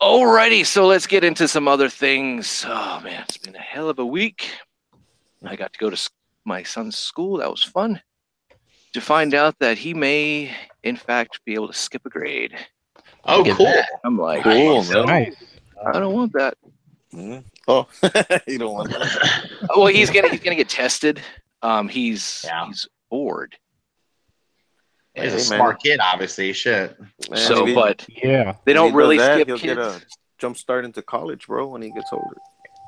Alrighty, 0.00 0.64
so 0.66 0.86
let's 0.86 1.06
get 1.06 1.24
into 1.24 1.46
some 1.48 1.66
other 1.68 1.88
things. 1.88 2.64
Oh 2.66 3.00
man, 3.00 3.24
it's 3.28 3.36
been 3.38 3.56
a 3.56 3.60
hell 3.60 3.88
of 3.88 3.98
a 3.98 4.06
week. 4.06 4.50
I 5.44 5.56
got 5.56 5.72
to 5.72 5.78
go 5.78 5.90
to 5.90 6.10
my 6.44 6.62
son's 6.62 6.96
school. 6.96 7.38
That 7.38 7.50
was 7.50 7.62
fun. 7.62 8.00
To 8.98 9.04
find 9.04 9.32
out 9.32 9.56
that 9.60 9.78
he 9.78 9.94
may, 9.94 10.50
in 10.82 10.96
fact, 10.96 11.38
be 11.44 11.54
able 11.54 11.68
to 11.68 11.72
skip 11.72 12.04
a 12.04 12.08
grade. 12.10 12.56
Oh, 13.24 13.44
cool. 13.44 13.66
that. 13.66 13.88
I'm 14.04 14.18
like, 14.18 14.42
Cool, 14.42 14.82
So- 14.82 15.04
man. 15.04 15.22
Nice. 15.22 15.36
I 15.86 16.00
don't 16.00 16.12
want 16.14 16.32
that. 16.32 16.54
Mhm. 17.14 17.44
Oh, 17.68 17.86
you 18.48 18.58
don't 18.58 18.74
want 18.74 18.90
that. 18.90 19.68
well 19.76 19.86
he's 19.86 20.10
gonna 20.10 20.28
he's 20.30 20.40
gonna 20.40 20.56
get 20.56 20.68
tested 20.68 21.22
um 21.62 21.88
he's 21.88 22.42
Yeah. 22.44 22.66
he's 22.66 22.88
bored 23.08 23.56
He's 25.14 25.24
a 25.26 25.28
Hey, 25.28 25.30
man. 25.36 25.40
smart 25.40 25.80
kid, 25.82 26.00
obviously. 26.02 26.52
Shit. 26.52 26.98
Man, 27.30 27.38
so 27.38 27.66
if 27.68 27.74
but 27.76 28.04
Yeah. 28.08 28.56
they 28.64 28.72
don't 28.72 28.92
really 28.94 29.16
that, 29.18 29.36
skip 29.36 29.46
He'll 29.46 29.58
kids 29.58 29.76
get 29.76 29.78
a 29.78 30.02
jump 30.38 30.56
start 30.56 30.84
into 30.84 31.00
college, 31.02 31.46
bro, 31.46 31.68
when 31.68 31.82
he 31.82 31.90
gets 31.92 32.12
older. 32.12 32.36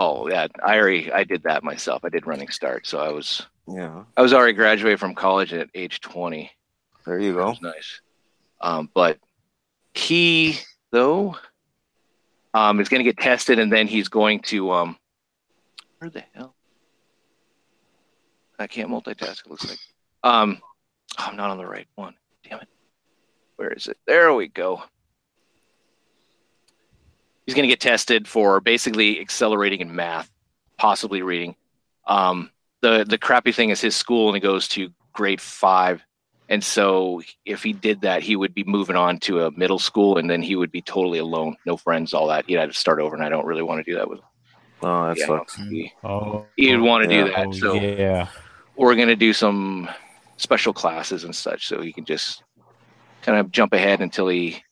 Oh 0.01 0.29
yeah. 0.29 0.49
I 0.65 0.77
already 0.79 1.13
i 1.13 1.23
did 1.23 1.45
that 1.45 1.63
myself. 1.63 2.05
I 2.05 2.09
did 2.09 2.27
running 2.27 2.49
start 2.49 2.87
so 2.87 2.99
i 2.99 3.11
was 3.11 3.47
Yeah, 3.69 4.03
i 4.17 4.23
was 4.23 4.33
already 4.33 4.55
graduated 4.55 4.99
from 4.99 5.15
college 5.15 5.53
at 5.53 5.69
age 5.75 6.01
20 6.01 6.51
there 7.07 7.19
you 7.21 7.35
go. 7.35 7.55
nice. 7.63 8.01
Um 8.61 8.91
but 8.95 9.19
he 9.95 10.59
though 10.91 11.37
um 12.55 12.81
is 12.81 12.89
gonna 12.89 13.05
get 13.05 13.17
tested 13.19 13.59
and 13.59 13.73
then 13.73 13.87
he's 13.87 14.09
going 14.09 14.41
to 14.41 14.71
um 14.73 14.97
where 15.99 16.11
the 16.11 16.25
hell? 16.35 16.55
I 18.59 18.67
can't 18.67 18.91
multitask 18.91 19.45
it 19.47 19.51
looks 19.51 19.69
like. 19.69 19.79
Um 20.25 20.61
oh, 21.19 21.25
i'm 21.29 21.37
not 21.37 21.51
on 21.51 21.59
the 21.59 21.67
right 21.67 21.87
one. 21.95 22.15
Damn 22.49 22.61
it. 22.61 22.69
Where 23.57 23.73
is 23.73 23.87
it? 23.87 23.99
There 24.07 24.33
we 24.35 24.49
go 24.49 24.83
he's 27.51 27.57
going 27.57 27.69
to 27.69 27.73
get 27.73 27.81
tested 27.81 28.29
for 28.29 28.61
basically 28.61 29.21
accelerating 29.21 29.81
in 29.81 29.95
math 29.95 30.31
possibly 30.79 31.21
reading 31.21 31.55
um 32.07 32.49
the 32.81 33.05
the 33.09 33.19
crappy 33.19 33.53
thing 33.53 33.71
is 33.71 33.81
his 33.81 33.97
school 33.97 34.29
and 34.29 34.37
he 34.37 34.41
goes 34.41 34.69
to 34.69 34.89
grade 35.13 35.41
five 35.41 36.03
and 36.49 36.63
so 36.65 37.21
if 37.45 37.63
he 37.63 37.73
did 37.73 38.01
that 38.03 38.23
he 38.23 38.37
would 38.37 38.55
be 38.55 38.65
moving 38.65 38.97
on 38.97 39.19
to 39.19 39.45
a 39.45 39.51
middle 39.53 39.79
school 39.79 40.17
and 40.19 40.31
then 40.31 40.41
he 40.43 40.55
would 40.57 40.71
be 40.71 40.81
totally 40.81 41.19
alone 41.19 41.57
no 41.67 41.77
friends 41.77 42.15
all 42.15 42.29
that 42.29 42.45
he'd 42.47 42.55
have 42.55 42.71
to 42.71 42.75
start 42.77 43.01
over 43.01 43.15
and 43.17 43.25
i 43.25 43.29
don't 43.29 43.45
really 43.47 43.63
want 43.63 43.85
to 43.85 43.91
do 43.91 43.97
that 43.99 44.09
with 44.09 44.19
him 44.21 44.25
Oh, 44.83 45.09
that 45.09 45.19
Yeah, 45.19 45.27
sucks. 45.27 45.57
he- 45.57 45.93
Oh. 46.03 46.47
You'd 46.57 46.81
wanna 46.81 47.07
do 47.07 47.25
that, 47.25 47.49
Oh, 47.49 47.53
so- 47.53 47.75
yeah. 47.75 48.29
we're 48.77 48.95
going 48.95 49.09
to 49.09 49.17
do 49.17 49.35
some 49.35 49.91
special 50.39 50.73
classes 50.73 51.25
and 51.25 51.37
such 51.37 51.67
so 51.67 51.83
he 51.83 51.93
can 51.93 52.07
just 52.07 52.43
kind 53.21 53.37
of 53.39 53.51
jump 53.51 53.75
ahead 53.75 54.01
until 54.01 54.27
he 54.29 54.63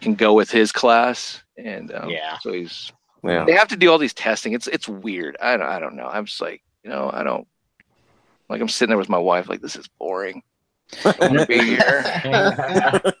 can 0.00 0.16
go 0.16 0.32
with 0.32 0.50
his 0.50 0.72
class 0.72 1.44
and 1.58 1.92
um, 1.92 2.08
Yeah. 2.08 2.38
so 2.38 2.52
he's 2.52 2.92
Yeah. 3.24 3.44
they 3.44 3.52
have 3.52 3.68
to 3.68 3.76
do 3.76 3.90
all 3.90 3.98
these 3.98 4.14
testing. 4.14 4.52
It's 4.52 4.66
it's 4.68 4.88
weird. 4.88 5.36
I 5.42 5.56
don't, 5.56 5.68
I 5.68 5.78
don't 5.78 5.96
know. 5.96 6.06
I'm 6.06 6.24
just 6.26 6.40
like 6.40 6.62
you 6.84 6.90
know 6.90 7.10
i 7.12 7.24
don't 7.24 7.46
like 8.48 8.60
i'm 8.60 8.68
sitting 8.68 8.90
there 8.90 8.96
with 8.98 9.08
my 9.08 9.18
wife 9.18 9.48
like 9.48 9.60
this 9.60 9.74
is 9.76 9.88
boring. 9.98 10.42
I 11.04 11.12
don't 11.12 11.34
want 11.34 11.40
to 11.40 11.46
be 11.46 11.58
here 11.62 12.02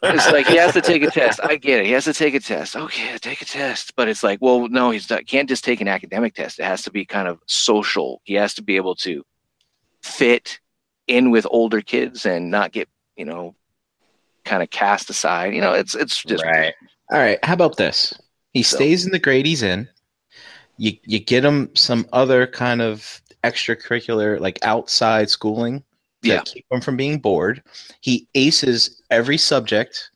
it's 0.04 0.32
like 0.32 0.46
he 0.46 0.56
has 0.56 0.72
to 0.72 0.80
take 0.80 1.02
a 1.02 1.10
test. 1.10 1.38
I 1.42 1.56
get 1.56 1.80
it. 1.80 1.86
He 1.86 1.92
has 1.92 2.04
to 2.04 2.14
take 2.14 2.34
a 2.34 2.40
test. 2.40 2.76
Okay 2.76 3.18
take 3.18 3.42
a 3.42 3.44
test. 3.44 3.94
But 3.96 4.08
it's 4.08 4.22
like 4.22 4.38
well 4.40 4.68
no 4.68 4.90
he's 4.90 5.10
not 5.10 5.26
can't 5.26 5.48
just 5.48 5.64
take 5.64 5.80
an 5.80 5.88
academic 5.88 6.34
test. 6.34 6.60
It 6.60 6.64
has 6.64 6.82
to 6.82 6.90
be 6.90 7.04
kind 7.04 7.28
of 7.28 7.40
social. 7.46 8.22
He 8.24 8.34
has 8.34 8.54
to 8.54 8.62
be 8.62 8.76
able 8.76 8.94
to 8.96 9.22
fit 10.02 10.60
in 11.08 11.30
with 11.30 11.46
older 11.50 11.80
kids 11.82 12.24
and 12.24 12.50
not 12.50 12.72
get 12.72 12.88
you 13.16 13.24
know 13.24 13.54
kind 14.44 14.62
of 14.62 14.70
cast 14.70 15.10
aside. 15.10 15.54
You 15.54 15.60
know 15.60 15.72
it's 15.74 15.94
it's 15.94 16.22
just 16.22 16.44
right. 16.44 16.72
All 17.10 17.18
right. 17.18 17.38
How 17.44 17.54
about 17.54 17.76
this? 17.76 18.14
He 18.58 18.64
So- 18.64 18.74
stays 18.76 19.04
in 19.06 19.12
the 19.12 19.20
grade 19.20 19.46
he's 19.46 19.62
in. 19.62 19.88
You 20.78 20.92
you 21.04 21.20
get 21.20 21.44
him 21.44 21.70
some 21.76 22.08
other 22.12 22.44
kind 22.44 22.82
of 22.82 23.22
extracurricular, 23.44 24.40
like 24.40 24.58
outside 24.62 25.30
schooling 25.30 25.84
to 26.24 26.28
Yeah. 26.28 26.40
keep 26.44 26.66
him 26.68 26.80
from 26.80 26.96
being 26.96 27.20
bored. 27.20 27.62
He 28.00 28.26
aces 28.34 29.00
every 29.12 29.38
subject 29.38 30.10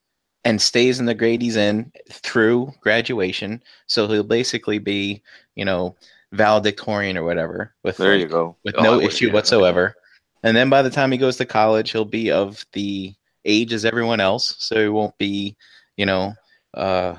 and 0.44 0.60
stays 0.60 0.98
in 0.98 1.06
the 1.06 1.14
grade 1.14 1.40
he's 1.40 1.54
in 1.54 1.92
through 2.10 2.72
graduation. 2.80 3.62
So 3.86 4.08
he'll 4.08 4.24
basically 4.24 4.78
be, 4.80 5.22
you 5.54 5.64
know, 5.64 5.94
valedictorian 6.32 7.16
or 7.16 7.22
whatever 7.22 7.74
with 7.84 7.96
There 7.98 8.16
you 8.16 8.26
go. 8.26 8.56
with 8.64 8.74
Oh, 8.76 8.82
no 8.82 8.96
would, 8.96 9.06
issue 9.06 9.28
yeah. 9.28 9.34
whatsoever. 9.34 9.94
And 10.42 10.56
then 10.56 10.68
by 10.68 10.82
the 10.82 10.90
time 10.90 11.12
he 11.12 11.18
goes 11.18 11.36
to 11.36 11.44
college, 11.44 11.92
he'll 11.92 12.04
be 12.04 12.32
of 12.32 12.66
the 12.72 13.14
age 13.44 13.72
as 13.72 13.84
everyone 13.84 14.18
else, 14.18 14.56
so 14.58 14.82
he 14.82 14.88
won't 14.88 15.16
be, 15.16 15.56
you 15.96 16.06
know, 16.06 16.34
uh, 16.74 17.14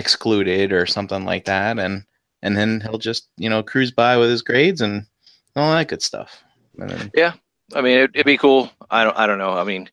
excluded 0.00 0.72
or 0.72 0.86
something 0.86 1.24
like 1.24 1.44
that. 1.44 1.78
And 1.78 2.04
and 2.42 2.56
then 2.56 2.80
he'll 2.80 2.98
just, 2.98 3.28
you 3.36 3.48
know, 3.48 3.62
cruise 3.62 3.92
by 3.92 4.16
with 4.16 4.30
his 4.30 4.42
grades 4.42 4.80
and 4.80 5.06
all 5.54 5.72
that 5.72 5.88
good 5.88 6.02
stuff. 6.02 6.42
And 6.78 6.90
then, 6.90 7.10
I 7.74 7.82
mean, 7.82 7.98
it, 7.98 8.10
it'd 8.14 8.26
be 8.26 8.36
cool. 8.36 8.70
I 8.90 9.04
don't. 9.04 9.16
I 9.16 9.26
don't 9.26 9.38
know. 9.38 9.52
I 9.52 9.64
mean, 9.64 9.88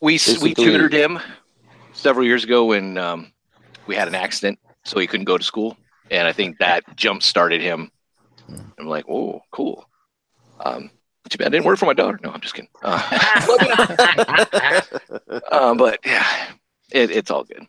we 0.00 0.18
we 0.40 0.54
tutored 0.54 0.92
him 0.92 1.18
several 1.92 2.26
years 2.26 2.44
ago 2.44 2.66
when 2.66 2.98
um, 2.98 3.32
we 3.86 3.96
had 3.96 4.08
an 4.08 4.14
accident, 4.14 4.58
so 4.84 5.00
he 5.00 5.06
couldn't 5.06 5.24
go 5.24 5.38
to 5.38 5.44
school, 5.44 5.76
and 6.10 6.28
I 6.28 6.32
think 6.32 6.58
that 6.58 6.84
jump 6.96 7.22
started 7.22 7.60
him 7.60 7.90
I'm 8.78 8.86
like, 8.86 9.04
oh, 9.08 9.40
cool. 9.50 9.88
Um, 10.60 10.90
too 11.28 11.38
bad 11.38 11.48
it 11.48 11.50
didn't 11.50 11.66
work 11.66 11.78
for 11.78 11.86
my 11.86 11.94
daughter. 11.94 12.18
No, 12.22 12.30
I'm 12.30 12.40
just 12.40 12.54
kidding. 12.54 12.68
Uh, 12.82 13.00
uh, 15.50 15.74
but 15.74 16.00
yeah, 16.04 16.26
it, 16.90 17.10
it's 17.10 17.30
all 17.30 17.44
good. 17.44 17.66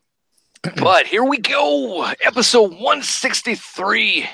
But 0.63 1.07
here 1.07 1.25
we 1.25 1.39
go, 1.39 2.03
episode 2.23 2.71
163. 2.71 4.29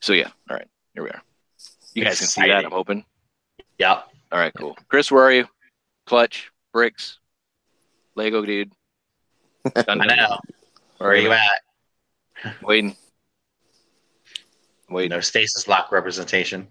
So 0.00 0.12
yeah, 0.12 0.28
all 0.50 0.56
right, 0.56 0.66
here 0.94 1.04
we 1.04 1.10
are. 1.10 1.22
You 1.94 2.04
guys 2.04 2.18
can 2.18 2.26
see 2.26 2.48
that. 2.48 2.64
I'm 2.64 2.72
hoping. 2.72 3.04
Yeah. 3.78 4.02
All 4.32 4.38
right, 4.40 4.52
cool. 4.56 4.76
Chris, 4.88 5.12
where 5.12 5.22
are 5.22 5.32
you? 5.32 5.46
Clutch, 6.06 6.50
bricks, 6.72 7.18
Lego 8.16 8.44
dude. 8.44 8.72
I 9.76 9.94
know. 9.94 10.38
Where 10.98 11.10
are 11.10 11.16
you 11.16 11.30
at? 11.30 11.62
Waiting. 12.62 12.96
Waiting. 14.90 15.10
No 15.10 15.20
stasis 15.20 15.68
lock 15.68 15.92
representation. 15.92 16.66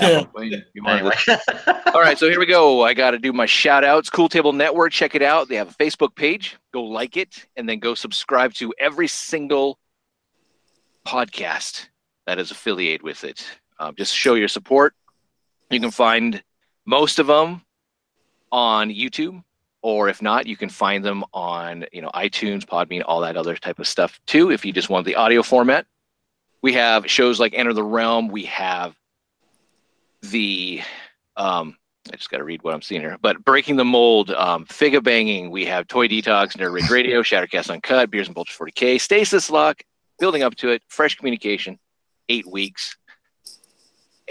Yeah. 0.00 0.24
Waiting. 0.34 0.62
You 0.74 0.82
wanted 0.82 1.12
Anyway. 1.28 1.40
All 1.94 2.00
right, 2.00 2.18
so 2.18 2.28
here 2.28 2.40
we 2.40 2.46
go. 2.46 2.82
I 2.82 2.94
got 2.94 3.12
to 3.12 3.18
do 3.18 3.32
my 3.32 3.46
shout 3.46 3.84
outs. 3.84 4.10
Cool 4.10 4.28
Table 4.28 4.52
Network, 4.52 4.92
check 4.92 5.14
it 5.14 5.22
out. 5.22 5.48
They 5.48 5.56
have 5.56 5.70
a 5.70 5.74
Facebook 5.74 6.14
page. 6.14 6.56
Go 6.72 6.82
like 6.82 7.16
it 7.16 7.46
and 7.56 7.68
then 7.68 7.78
go 7.78 7.94
subscribe 7.94 8.52
to 8.54 8.74
every 8.78 9.08
single 9.08 9.78
podcast 11.06 11.86
that 12.26 12.38
is 12.38 12.50
affiliated 12.50 13.02
with 13.02 13.24
it. 13.24 13.46
Um, 13.78 13.94
just 13.96 14.14
show 14.14 14.34
your 14.34 14.48
support. 14.48 14.94
You 15.70 15.80
can 15.80 15.90
find 15.90 16.42
most 16.86 17.18
of 17.18 17.26
them 17.26 17.62
on 18.52 18.90
YouTube, 18.90 19.42
or 19.82 20.08
if 20.08 20.22
not, 20.22 20.46
you 20.46 20.56
can 20.56 20.68
find 20.68 21.04
them 21.04 21.24
on 21.32 21.84
you 21.92 22.00
know 22.00 22.10
iTunes, 22.14 22.64
Podbean, 22.64 23.02
all 23.04 23.20
that 23.20 23.36
other 23.36 23.56
type 23.56 23.78
of 23.78 23.86
stuff 23.86 24.20
too. 24.26 24.50
If 24.50 24.64
you 24.64 24.72
just 24.72 24.88
want 24.88 25.06
the 25.06 25.16
audio 25.16 25.42
format, 25.42 25.86
we 26.62 26.72
have 26.74 27.10
shows 27.10 27.40
like 27.40 27.54
Enter 27.54 27.72
the 27.72 27.82
Realm. 27.82 28.28
We 28.28 28.44
have 28.44 28.94
the 30.30 30.82
um, 31.36 31.76
I 32.12 32.16
just 32.16 32.30
got 32.30 32.38
to 32.38 32.44
read 32.44 32.62
what 32.62 32.74
I'm 32.74 32.82
seeing 32.82 33.00
here. 33.00 33.16
But 33.20 33.44
breaking 33.44 33.76
the 33.76 33.84
mold, 33.84 34.30
um, 34.30 34.66
Figa 34.66 35.02
banging. 35.02 35.50
We 35.50 35.64
have 35.64 35.86
Toy 35.86 36.06
Detox, 36.06 36.56
Nerd 36.56 36.72
Rage 36.72 36.90
Radio, 36.90 37.22
Shattercast 37.22 37.70
Uncut, 37.70 38.10
Beers 38.10 38.28
and 38.28 38.34
Bulge 38.34 38.56
40K, 38.56 39.00
Stasis 39.00 39.50
Lock, 39.50 39.82
building 40.18 40.42
up 40.42 40.54
to 40.56 40.68
it, 40.70 40.82
fresh 40.88 41.16
communication, 41.16 41.78
eight 42.28 42.46
weeks. 42.46 42.96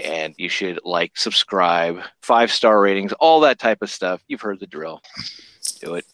And 0.04 0.34
you 0.38 0.50
should 0.50 0.80
like, 0.84 1.18
subscribe, 1.18 2.02
five 2.22 2.52
star 2.52 2.80
ratings, 2.80 3.14
all 3.14 3.42
that 3.42 3.60
type 3.60 3.82
of 3.82 3.90
stuff. 3.90 4.24
You've 4.28 4.42
heard 4.42 4.60
the 4.60 4.68
drill. 4.68 5.02
Do 5.82 5.96
it, 5.96 6.06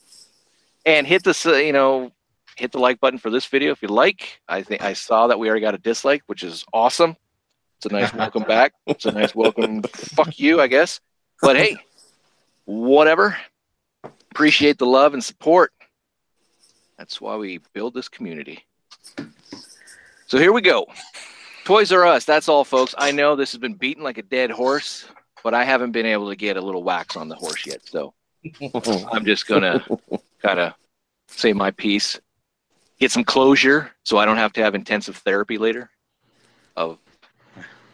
and 0.85 1.07
hit 1.07 1.23
the 1.23 1.63
you 1.65 1.71
know 1.71 2.11
hit 2.57 2.71
the 2.73 2.79
like 2.79 2.99
button 2.99 3.19
for 3.19 3.29
this 3.29 3.45
video 3.45 3.71
if 3.71 3.81
you 3.81 3.87
like. 3.87 4.41
I 4.49 4.63
think 4.63 4.81
I 4.83 4.93
saw 4.93 5.27
that 5.27 5.39
we 5.39 5.47
already 5.47 5.61
got 5.61 5.75
a 5.75 5.79
dislike, 5.79 6.23
which 6.27 6.43
is 6.43 6.65
awesome. 6.73 7.15
It's 7.79 7.85
a 7.85 7.95
nice 7.95 8.13
welcome 8.13 8.43
back. 8.47 8.73
It's 8.87 9.05
a 9.05 9.11
nice 9.11 9.33
welcome. 9.33 9.83
Fuck 9.83 10.37
you, 10.37 10.59
I 10.59 10.67
guess. 10.67 10.99
But 11.41 11.55
hey, 11.55 11.77
whatever. 12.65 13.37
Appreciate 14.31 14.77
the 14.77 14.85
love 14.85 15.13
and 15.13 15.23
support. 15.23 15.71
That's 16.97 17.21
why 17.21 17.37
we 17.37 17.61
build 17.73 17.93
this 17.93 18.09
community. 18.09 18.65
So 20.27 20.37
here 20.37 20.51
we 20.51 20.59
go. 20.59 20.87
Toys 21.63 21.93
R 21.93 22.05
Us. 22.05 22.25
That's 22.25 22.49
all, 22.49 22.65
folks. 22.65 22.93
I 22.97 23.11
know 23.11 23.37
this 23.37 23.53
has 23.53 23.59
been 23.59 23.75
beaten 23.75 24.03
like 24.03 24.17
a 24.17 24.23
dead 24.23 24.51
horse, 24.51 25.05
but 25.41 25.53
I 25.53 25.63
haven't 25.63 25.91
been 25.91 26.05
able 26.05 26.27
to 26.27 26.35
get 26.35 26.57
a 26.57 26.61
little 26.61 26.83
wax 26.83 27.15
on 27.15 27.29
the 27.29 27.35
horse 27.35 27.65
yet. 27.65 27.79
So 27.87 28.13
I'm 29.13 29.23
just 29.23 29.47
gonna 29.47 29.85
kind 30.41 30.59
of 30.59 30.73
say 31.29 31.53
my 31.53 31.71
piece, 31.71 32.19
get 32.99 33.11
some 33.11 33.23
closure, 33.23 33.91
so 34.03 34.17
I 34.17 34.25
don't 34.25 34.35
have 34.35 34.51
to 34.53 34.61
have 34.61 34.75
intensive 34.75 35.15
therapy 35.15 35.57
later. 35.57 35.89
Of 36.75 36.99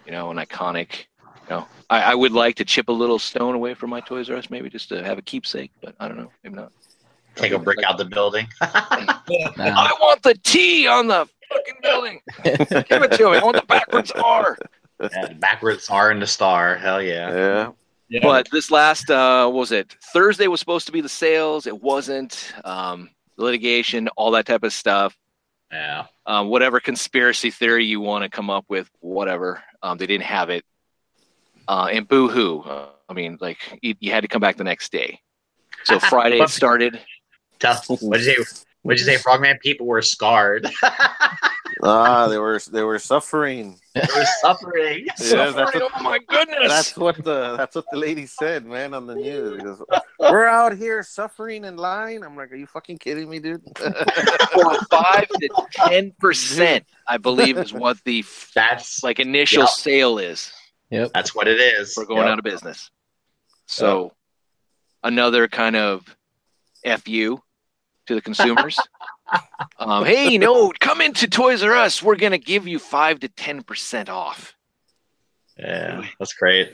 you 0.05 0.11
know, 0.11 0.31
an 0.31 0.37
iconic. 0.37 1.05
You 1.21 1.57
know, 1.57 1.67
I, 1.89 2.01
I 2.01 2.15
would 2.15 2.31
like 2.31 2.55
to 2.55 2.65
chip 2.65 2.89
a 2.89 2.91
little 2.91 3.19
stone 3.19 3.55
away 3.55 3.73
from 3.73 3.89
my 3.89 4.01
Toys 4.01 4.29
R 4.29 4.37
Us, 4.37 4.49
maybe 4.49 4.69
just 4.69 4.89
to 4.89 5.03
have 5.03 5.17
a 5.17 5.21
keepsake, 5.21 5.71
but 5.81 5.95
I 5.99 6.07
don't 6.07 6.17
know, 6.17 6.31
maybe 6.43 6.55
not. 6.55 6.71
Take 7.35 7.51
a 7.51 7.59
brick 7.59 7.83
out 7.83 7.97
the 7.97 8.05
building. 8.05 8.47
Nah. 9.57 9.63
I 9.65 9.91
want 9.99 10.21
the 10.21 10.35
T 10.43 10.87
on 10.87 11.07
the 11.07 11.27
fucking 11.49 11.75
building. 11.81 12.21
Give 12.43 13.01
it 13.03 13.11
to 13.13 13.31
me. 13.31 13.37
I 13.37 13.43
want 13.43 13.55
the 13.55 13.65
backwards 13.67 14.11
R. 14.11 14.55
Yeah, 15.01 15.33
backwards 15.33 15.89
R 15.89 16.11
in 16.11 16.19
the 16.19 16.27
star. 16.27 16.75
Hell 16.75 17.01
yeah. 17.01 17.33
Yeah. 17.33 17.71
Yeah. 18.09 18.19
But 18.21 18.47
this 18.51 18.69
last, 18.69 19.09
uh, 19.09 19.49
what 19.49 19.59
was 19.59 19.71
it 19.71 19.95
Thursday 20.13 20.47
was 20.47 20.59
supposed 20.59 20.85
to 20.85 20.91
be 20.91 21.01
the 21.01 21.09
sales. 21.09 21.65
It 21.65 21.81
wasn't. 21.81 22.53
Um, 22.63 23.09
litigation, 23.37 24.07
all 24.09 24.31
that 24.31 24.45
type 24.45 24.63
of 24.63 24.73
stuff. 24.73 25.17
Yeah. 25.71 26.05
um, 26.25 26.47
whatever 26.47 26.79
conspiracy 26.79 27.51
theory 27.51 27.85
you 27.85 27.99
want 27.99 28.23
to 28.23 28.29
come 28.29 28.49
up 28.49 28.65
with, 28.69 28.89
whatever. 28.99 29.63
Um, 29.81 29.97
they 29.97 30.07
didn't 30.07 30.25
have 30.25 30.49
it. 30.49 30.63
Uh, 31.67 31.89
and 31.91 32.07
boo 32.07 32.29
hoo. 32.29 32.61
Uh, 32.61 32.89
I 33.09 33.13
mean, 33.13 33.37
like, 33.41 33.79
you, 33.81 33.95
you 33.99 34.11
had 34.11 34.21
to 34.21 34.27
come 34.27 34.39
back 34.39 34.57
the 34.57 34.63
next 34.63 34.91
day. 34.91 35.19
So 35.83 35.99
Friday 36.11 36.39
it 36.39 36.49
started. 36.49 36.99
Tell, 37.59 37.75
what'd 37.99 38.25
you 38.25 38.43
say? 38.43 38.61
What'd 38.85 38.99
you 38.99 39.05
say, 39.05 39.17
Frogman? 39.17 39.57
People 39.61 39.87
were 39.87 40.01
scarred. 40.01 40.67
Ah, 41.83 42.27
they 42.29 42.37
were 42.37 42.59
they 42.71 42.83
were 42.83 42.97
suffering. 42.99 43.77
they 43.93 44.01
were 44.01 44.25
suffering. 44.41 45.05
Yeah, 45.19 45.51
that's 45.51 45.55
Suffering, 45.55 45.81
what, 45.83 45.91
oh 45.99 46.03
my 46.03 46.19
goodness. 46.19 46.67
that's 46.69 46.95
what 46.97 47.21
the 47.23 47.57
that's 47.57 47.75
what 47.75 47.85
the 47.91 47.97
lady 47.97 48.25
said, 48.27 48.65
man, 48.65 48.93
on 48.93 49.05
the 49.07 49.15
news. 49.15 49.61
Goes, 49.61 49.81
We're 50.19 50.45
out 50.45 50.77
here 50.77 51.03
suffering 51.03 51.65
and 51.65 51.77
lying. 51.77 52.23
I'm 52.23 52.35
like, 52.37 52.51
are 52.51 52.55
you 52.55 52.65
fucking 52.65 52.99
kidding 52.99 53.29
me, 53.29 53.39
dude? 53.39 53.61
For 53.77 54.75
five 54.89 55.27
to 55.27 55.49
ten 55.73 56.13
percent, 56.17 56.85
I 57.07 57.17
believe, 57.17 57.57
is 57.57 57.73
what 57.73 57.97
the 58.05 58.23
That's 58.55 59.03
like 59.03 59.19
initial 59.19 59.63
Yep. 59.63 59.69
sale 59.69 60.17
is. 60.17 60.53
Yep. 60.91 61.11
that's 61.13 61.35
what 61.35 61.47
it 61.49 61.59
is. 61.59 61.95
We're 61.97 62.05
going 62.05 62.19
Yep. 62.21 62.27
out 62.29 62.39
of 62.39 62.45
business. 62.45 62.89
So 63.65 64.13
another 65.03 65.47
kind 65.49 65.75
of 65.75 66.05
fu 67.03 67.41
to 68.05 68.15
the 68.15 68.21
consumers. 68.21 68.77
um, 69.79 70.05
hey, 70.05 70.37
no, 70.37 70.71
come 70.79 71.01
into 71.01 71.27
Toys 71.27 71.63
R 71.63 71.73
Us. 71.73 72.01
We're 72.01 72.15
gonna 72.15 72.37
give 72.37 72.67
you 72.67 72.79
five 72.79 73.19
to 73.21 73.27
ten 73.29 73.63
percent 73.63 74.09
off. 74.09 74.55
Yeah, 75.57 76.05
that's 76.19 76.33
great. 76.33 76.73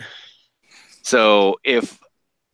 So 1.04 1.58
if 1.64 2.00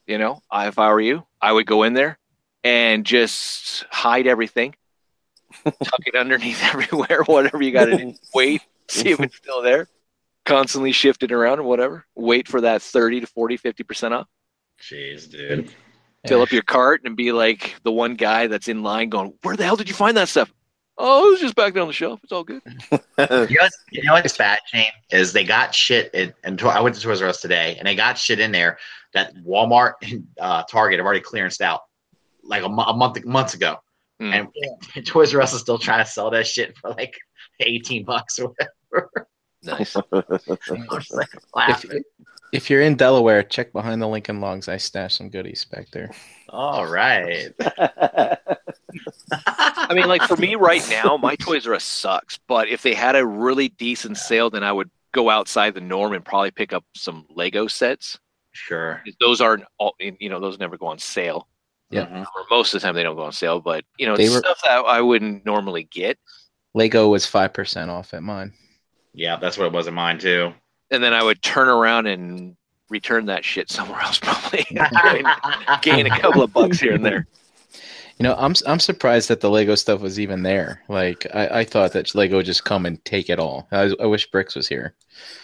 you 0.05 0.17
know, 0.17 0.41
if 0.53 0.79
I 0.79 0.91
were 0.91 1.01
you, 1.01 1.25
I 1.41 1.51
would 1.51 1.65
go 1.65 1.83
in 1.83 1.93
there 1.93 2.17
and 2.63 3.05
just 3.05 3.85
hide 3.91 4.27
everything, 4.27 4.75
tuck 5.63 6.01
it 6.05 6.15
underneath 6.15 6.63
everywhere, 6.73 7.23
whatever 7.25 7.61
you 7.61 7.71
got 7.71 7.85
to 7.85 7.97
do. 7.97 8.13
Wait, 8.33 8.61
see 8.89 9.09
if 9.09 9.19
it's 9.19 9.37
still 9.37 9.61
there. 9.61 9.87
Constantly 10.45 10.93
shift 10.93 11.23
it 11.23 11.33
around 11.33 11.59
or 11.59 11.63
whatever. 11.63 12.05
Wait 12.15 12.47
for 12.47 12.61
that 12.61 12.81
30 12.81 13.21
to 13.21 13.27
40, 13.27 13.57
50% 13.57 14.11
off. 14.11 14.27
Jeez, 14.81 15.29
dude. 15.29 15.69
Fill 16.27 16.41
up 16.41 16.51
your 16.51 16.61
cart 16.63 17.01
and 17.05 17.15
be 17.15 17.31
like 17.31 17.75
the 17.83 17.91
one 17.91 18.15
guy 18.15 18.47
that's 18.47 18.67
in 18.67 18.83
line 18.83 19.09
going, 19.09 19.33
Where 19.43 19.55
the 19.55 19.63
hell 19.63 19.75
did 19.75 19.87
you 19.89 19.95
find 19.95 20.15
that 20.17 20.29
stuff? 20.29 20.51
Oh, 20.99 21.27
it 21.27 21.31
was 21.33 21.41
just 21.41 21.55
back 21.55 21.73
there 21.73 21.83
on 21.83 21.87
the 21.87 21.93
shelf. 21.93 22.19
It's 22.23 22.31
all 22.31 22.43
good. 22.43 22.61
You 23.19 23.27
know, 23.59 23.67
you 23.91 24.03
know 24.03 24.13
what's 24.13 24.37
bad, 24.37 24.59
Shane? 24.67 24.85
Is 25.11 25.33
they 25.33 25.43
got 25.43 25.73
shit. 25.73 26.13
In, 26.13 26.33
and 26.43 26.61
I 26.61 26.81
went 26.81 26.95
to 26.95 27.01
Toys 27.01 27.21
R 27.21 27.27
Us 27.27 27.41
today, 27.41 27.75
and 27.77 27.87
they 27.87 27.95
got 27.95 28.17
shit 28.17 28.39
in 28.39 28.51
there 28.51 28.77
that 29.13 29.35
Walmart 29.37 29.93
and 30.03 30.27
uh, 30.39 30.63
Target 30.69 30.99
have 30.99 31.05
already 31.05 31.21
clearanced 31.21 31.61
out 31.61 31.81
like 32.43 32.61
a, 32.63 32.65
a 32.67 32.93
month 32.95 33.23
months 33.25 33.53
ago, 33.53 33.77
Hmm. 34.19 34.33
and 34.33 34.47
Toys 35.05 35.33
R 35.35 35.41
Us 35.41 35.53
is 35.53 35.61
still 35.61 35.77
trying 35.79 36.03
to 36.03 36.09
sell 36.09 36.29
that 36.31 36.45
shit 36.47 36.75
for 36.77 36.89
like 36.91 37.15
eighteen 37.59 38.03
bucks 38.05 38.39
or 38.39 38.53
whatever. 38.91 39.27
Nice. 39.63 39.95
I'm 40.11 40.85
like 41.11 41.29
If, 41.33 41.43
laughing. 41.53 42.03
If 42.53 42.69
you're 42.69 42.81
in 42.81 42.95
Delaware, 42.95 43.43
check 43.43 43.73
behind 43.73 44.01
the 44.01 44.07
Lincoln 44.07 44.39
Logs. 44.41 44.67
I 44.67 44.77
stashed 44.77 45.17
some 45.17 45.29
goodies 45.29 45.65
back 45.65 45.89
there. 45.91 46.10
All 46.49 46.86
right. 46.88 47.49
I 49.32 49.93
mean, 49.93 50.07
like 50.07 50.22
for 50.24 50.38
me 50.38 50.55
right 50.55 50.86
now, 50.89 51.17
my 51.17 51.36
Toys 51.36 51.67
R 51.67 51.74
Us 51.76 51.84
sucks. 51.84 52.39
But 52.47 52.67
if 52.69 52.82
they 52.82 52.93
had 52.93 53.15
a 53.15 53.26
really 53.26 53.69
decent 53.69 54.17
sale, 54.17 54.49
then 54.49 54.63
I 54.63 54.72
would 54.72 54.89
go 55.11 55.30
outside 55.30 55.74
the 55.74 55.82
norm 55.82 56.13
and 56.13 56.24
probably 56.24 56.51
pick 56.51 56.74
up 56.74 56.86
some 56.95 57.26
Lego 57.30 57.67
sets. 57.67 58.17
sure. 58.53 59.03
Those 59.19 59.39
aren't 59.41 59.63
all, 59.78 59.95
you 59.99 60.30
know, 60.30 60.39
those 60.39 60.57
never 60.59 60.78
go 60.78 60.88
on 60.88 60.99
sale. 60.99 61.47
Yeah. 61.89 62.05
Mhm. 62.05 62.22
Or 62.22 62.45
most 62.49 62.74
of 62.74 62.82
the 62.82 62.86
time 62.88 62.95
they 62.95 63.03
don't 63.03 63.15
go 63.15 63.24
on 63.24 63.32
sale. 63.32 63.59
But 63.61 63.86
you 63.97 64.05
know, 64.07 64.13
it's 64.15 64.32
were- 64.34 64.39
stuff 64.39 64.59
that 64.63 64.80
I 64.86 65.01
wouldn't 65.01 65.45
normally 65.45 65.84
get. 65.84 66.17
Lego 66.74 67.07
was 67.09 67.26
five 67.26 67.53
percent 67.53 67.89
off 67.91 68.13
at 68.13 68.24
mine. 68.24 68.53
Yeah, 69.13 69.38
that's 69.38 69.57
what 69.57 69.65
it 69.67 69.74
was 69.74 69.88
in 69.88 69.93
mine 69.93 70.19
too. 70.19 70.53
And 70.91 71.03
then 71.03 71.13
I 71.13 71.21
would 71.23 71.41
turn 71.41 71.67
around 71.67 72.07
and 72.07 72.55
return 72.89 73.25
that 73.25 73.43
shit 73.43 73.69
somewhere 73.69 73.99
else, 74.01 74.19
probably 74.21 74.65
gain, 74.69 75.25
gain 75.81 76.05
a 76.07 76.19
couple 76.19 76.41
of 76.41 76.53
bucks 76.53 76.79
here 76.79 76.93
and 76.93 77.05
there. 77.05 77.27
You 78.19 78.23
know, 78.23 78.35
I'm 78.38 78.53
I'm 78.65 78.79
surprised 78.79 79.29
that 79.29 79.41
the 79.41 79.49
Lego 79.49 79.75
stuff 79.75 80.01
was 80.01 80.19
even 80.19 80.41
there. 80.43 80.81
Like 80.89 81.27
I, 81.33 81.59
I 81.59 81.63
thought 81.65 81.93
that 81.93 82.15
Lego 82.15 82.38
would 82.38 82.45
just 82.47 82.63
come 82.65 82.85
and 82.88 83.03
take 83.05 83.29
it 83.29 83.38
all. 83.39 83.67
I, 83.71 83.93
I 83.99 84.05
wish 84.07 84.31
Bricks 84.31 84.55
was 84.55 84.67
here. 84.67 84.95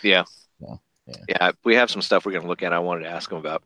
Yeah. 0.02 0.24
Yeah. 0.60 0.76
Yeah. 1.06 1.16
Yeah, 1.28 1.52
we 1.66 1.76
have 1.76 1.92
some 1.92 2.02
stuff 2.02 2.26
we're 2.26 2.32
going 2.32 2.44
to 2.44 2.48
look 2.48 2.64
at. 2.64 2.74
I 2.74 2.80
wanted 2.80 3.04
to 3.04 3.10
ask 3.10 3.30
them 3.30 3.38
about 3.38 3.62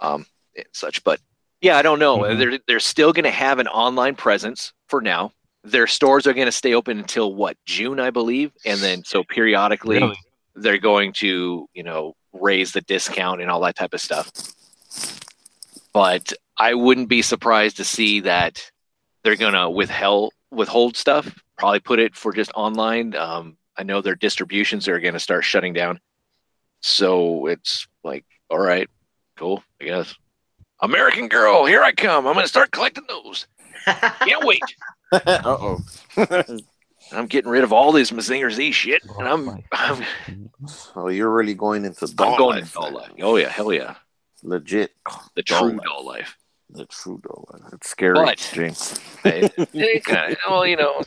um, 0.00 0.26
and 0.56 0.66
such, 0.72 1.04
but 1.04 1.20
yeah, 1.60 1.76
I 1.76 1.82
don't 1.82 1.98
know. 1.98 2.18
Mhm. 2.20 2.38
They're 2.38 2.58
they're 2.66 2.80
still 2.80 3.12
going 3.12 3.24
to 3.24 3.30
have 3.30 3.58
an 3.58 3.68
online 3.68 4.14
presence 4.16 4.72
for 4.88 5.00
now. 5.00 5.32
their 5.62 5.86
stores 5.86 6.26
are 6.26 6.32
going 6.32 6.46
to 6.46 6.52
stay 6.52 6.74
open 6.74 6.98
until 6.98 7.34
what 7.34 7.56
June, 7.66 8.00
I 8.00 8.10
believe, 8.10 8.52
and 8.64 8.80
then 8.80 9.04
so 9.04 9.22
periodically 9.24 9.98
Really? 9.98 10.16
They're 10.56 10.78
going 10.78 11.12
to 11.12 11.68
you 11.74 11.82
know 11.82 12.14
raise 12.32 12.72
the 12.72 12.80
discount 12.82 13.40
and 13.40 13.50
all 13.50 13.60
that 13.60 13.76
type 13.76 13.94
of 13.94 14.00
stuff. 14.00 14.30
But 15.92 16.32
I 16.56 16.74
wouldn't 16.74 17.08
be 17.08 17.22
surprised 17.22 17.76
to 17.78 17.84
see 17.84 18.20
that 18.20 18.70
they're 19.22 19.36
going 19.36 19.54
to 19.54 19.70
withhold 19.70 20.32
withhold 20.50 20.96
stuff. 20.96 21.32
Probably 21.58 21.80
put 21.80 21.98
it 21.98 22.14
for 22.14 22.32
just 22.32 22.50
online. 22.54 23.14
Um, 23.16 23.56
I 23.76 23.82
know 23.82 24.00
their 24.00 24.14
distributions 24.14 24.88
are 24.88 25.00
going 25.00 25.14
to 25.14 25.20
start 25.20 25.44
shutting 25.44 25.72
down, 25.72 26.00
so 26.80 27.46
it's 27.46 27.86
like, 28.04 28.24
all 28.50 28.58
right, 28.58 28.88
cool, 29.36 29.62
I 29.80 29.84
guess. 29.84 30.14
American 30.80 31.28
Girl, 31.28 31.64
here 31.64 31.82
I 31.82 31.92
come. 31.92 32.26
I'm 32.26 32.34
going 32.34 32.44
to 32.44 32.48
start 32.48 32.70
collecting 32.70 33.04
those. 33.08 33.46
Can't 33.86 34.44
wait. 34.44 34.62
uh 35.12 35.42
oh. 35.44 35.80
I'm 37.12 37.26
getting 37.26 37.50
rid 37.50 37.64
of 37.64 37.72
all 37.72 37.92
this 37.92 38.10
Mazinger 38.10 38.50
Z 38.52 38.72
shit, 38.72 39.02
and 39.04 39.12
oh 39.28 39.30
I'm 39.32 39.62
I'm, 39.72 40.04
so 40.66 41.08
you're 41.08 41.30
really 41.30 41.54
going 41.54 41.84
into 41.84 42.06
doll 42.08 42.32
I'm 42.32 42.38
going 42.38 42.56
life, 42.60 42.68
to 42.68 42.74
doll 42.74 42.92
life. 42.92 43.10
Oh 43.20 43.36
yeah, 43.36 43.48
hell 43.48 43.72
yeah, 43.72 43.94
Legit. 44.42 44.92
the 45.34 45.42
Doll 45.42 45.60
true 45.60 45.70
life. 45.78 45.86
doll 45.86 46.04
life. 46.06 46.36
The 46.70 46.86
true 46.86 47.20
doll 47.22 47.48
life. 47.52 47.72
It's 47.74 47.88
scary, 47.88 48.14
But- 48.14 48.50
James. 48.52 48.98
It- 49.24 49.54
it 49.72 50.04
kinda- 50.04 50.36
well, 50.48 50.66
you 50.66 50.76
know, 50.76 51.00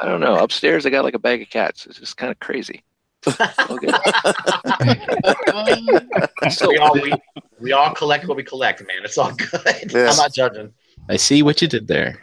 I 0.00 0.06
don't 0.06 0.20
know. 0.20 0.36
Upstairs, 0.36 0.86
I 0.86 0.90
got 0.90 1.04
like 1.04 1.14
a 1.14 1.18
bag 1.18 1.42
of 1.42 1.50
cats. 1.50 1.86
It's 1.86 1.98
just 1.98 2.16
kind 2.16 2.30
of 2.32 2.38
crazy. 2.40 2.82
Okay. 3.26 3.88
so 6.50 6.68
we 6.68 6.78
all 6.78 6.94
we, 6.94 7.12
we 7.60 7.72
all 7.72 7.92
collect 7.94 8.26
what 8.28 8.36
we 8.36 8.44
collect, 8.44 8.80
man. 8.80 9.04
It's 9.04 9.18
all 9.18 9.32
good. 9.32 9.92
Yeah. 9.92 10.10
I'm 10.10 10.16
not 10.16 10.32
judging. 10.32 10.72
I 11.08 11.16
see 11.16 11.42
what 11.42 11.60
you 11.60 11.68
did 11.68 11.88
there. 11.88 12.20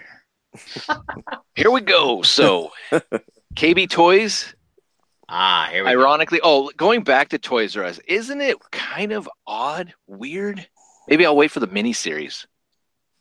Here 1.56 1.72
we 1.72 1.82
go. 1.82 2.22
So 2.22 2.72
KB 3.56 3.90
Toys, 3.90 4.54
Ah, 5.28 5.70
here 5.72 5.84
we 5.84 5.92
go. 5.92 6.00
ironically, 6.02 6.40
oh, 6.44 6.70
going 6.78 7.04
back 7.04 7.30
to 7.30 7.38
Toys 7.40 7.76
R 7.76 7.84
Us, 7.84 8.00
isn't 8.08 8.42
it 8.42 8.58
kind 8.72 9.12
of 9.12 9.30
odd, 9.48 9.94
weird? 10.08 10.68
Maybe 11.08 11.26
I'll 11.26 11.36
wait 11.36 11.52
for 11.52 11.60
the 11.60 11.68
miniseries. 11.68 12.46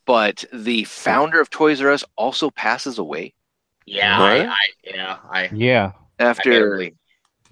But 0.06 0.44
the 0.52 0.84
founder 0.84 1.40
of 1.40 1.48
Toys 1.50 1.80
R 1.80 1.90
Us 1.90 2.04
also 2.16 2.50
passes 2.50 2.98
away 2.98 3.32
Yeah, 3.86 4.18
What? 4.20 4.30
I, 4.30 4.44
I, 4.44 4.56
yeah, 4.84 5.16
I, 5.30 5.48
Yeah. 5.52 5.92
After 6.18 6.50
barely- 6.50 6.94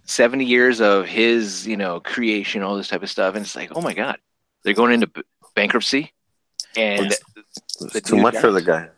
70 0.04 0.44
years 0.44 0.80
of 0.80 1.06
his, 1.06 1.66
you 1.66 1.76
know, 1.76 2.00
creation, 2.00 2.62
all 2.62 2.76
this 2.76 2.88
type 2.88 3.02
of 3.02 3.08
stuff. 3.10 3.34
And 3.36 3.44
it's 3.44 3.54
like, 3.56 3.70
oh 3.74 3.80
my 3.80 3.94
God, 3.94 4.18
they're 4.64 4.74
going 4.74 4.92
into 4.92 5.06
b- 5.06 5.22
bankruptcy. 5.54 6.12
And 6.76 7.06
It's, 7.06 7.20
The 7.92 8.00
too 8.00 8.16
dude 8.16 8.22
much 8.22 8.36
for 8.36 8.50
the 8.50 8.60
guy. 8.62 8.88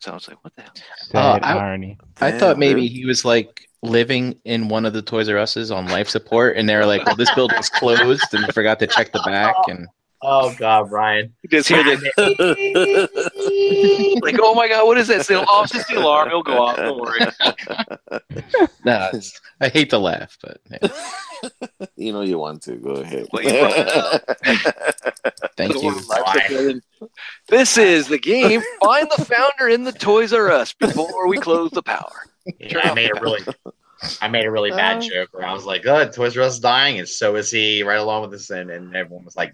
So 0.00 0.10
I 0.12 0.14
was 0.14 0.28
like, 0.28 0.42
what 0.44 0.54
the 0.56 0.62
hell? 0.62 0.72
Sad 0.98 1.42
uh, 1.44 1.46
I- 1.46 1.54
irony. 1.58 1.98
I 2.20 2.30
Damn, 2.30 2.40
thought 2.40 2.58
maybe 2.58 2.86
he 2.88 3.04
was 3.06 3.24
like 3.24 3.68
living 3.82 4.38
in 4.44 4.68
one 4.68 4.84
of 4.86 4.92
the 4.92 5.02
Toys 5.02 5.28
R 5.28 5.38
Us's 5.38 5.70
on 5.70 5.86
life 5.88 6.08
support, 6.08 6.56
and 6.56 6.68
they 6.68 6.76
were 6.76 6.86
like, 6.86 7.04
"Well, 7.06 7.16
this 7.16 7.32
building's 7.34 7.68
closed," 7.68 8.32
and 8.32 8.52
forgot 8.54 8.78
to 8.80 8.86
check 8.86 9.12
the 9.12 9.22
back. 9.24 9.54
And 9.68 9.86
Oh 10.22 10.54
God, 10.56 10.88
Brian. 10.88 11.34
You 11.42 11.50
just 11.50 11.68
hear 11.68 11.84
this, 11.84 12.02
like, 14.22 14.38
oh 14.40 14.54
my 14.54 14.66
God, 14.68 14.86
what 14.86 14.96
is 14.96 15.08
this? 15.08 15.24
Still, 15.24 15.44
oh, 15.46 15.62
it's 15.64 15.72
just 15.72 15.88
the 15.88 15.96
alarm. 15.96 16.28
It'll 16.28 16.42
go 16.42 16.64
off. 16.64 16.76
Don't 16.76 16.98
worry. 16.98 17.20
no, 18.84 19.10
I 19.60 19.68
hate 19.68 19.90
to 19.90 19.98
laugh, 19.98 20.38
but 20.42 20.60
yeah. 20.70 20.88
you 21.96 22.12
know 22.12 22.22
you 22.22 22.38
want 22.38 22.62
to. 22.62 22.76
Go 22.76 22.92
ahead. 22.92 23.26
Well, 23.32 23.42
you 23.42 23.50
brought 23.50 24.22
thank 25.56 25.74
you. 25.74 26.80
This 27.48 27.76
is 27.76 28.08
the 28.08 28.18
game. 28.18 28.62
Find 28.82 29.08
the 29.16 29.24
founder 29.24 29.68
in 29.68 29.84
the 29.84 29.92
Toys 29.92 30.32
R 30.32 30.50
Us 30.50 30.72
before 30.72 31.28
we 31.28 31.38
close 31.38 31.70
the 31.72 31.82
power. 31.82 32.10
Yeah, 32.58 32.90
I 32.90 32.94
made 32.94 33.10
a 33.14 33.20
really, 33.20 33.42
I 34.22 34.28
made 34.28 34.46
a 34.46 34.50
really 34.50 34.70
bad 34.70 34.98
uh. 34.98 35.00
joke 35.00 35.28
where 35.32 35.46
I 35.46 35.52
was 35.52 35.66
like, 35.66 35.84
"Oh, 35.86 36.08
Toys 36.08 36.36
R 36.36 36.44
Us 36.44 36.54
is 36.54 36.60
dying, 36.60 36.98
and 36.98 37.08
so 37.08 37.36
is 37.36 37.50
he." 37.50 37.82
Right 37.82 37.98
along 37.98 38.22
with 38.22 38.30
this, 38.30 38.50
and, 38.50 38.70
and 38.70 38.96
everyone 38.96 39.24
was 39.24 39.36
like 39.36 39.52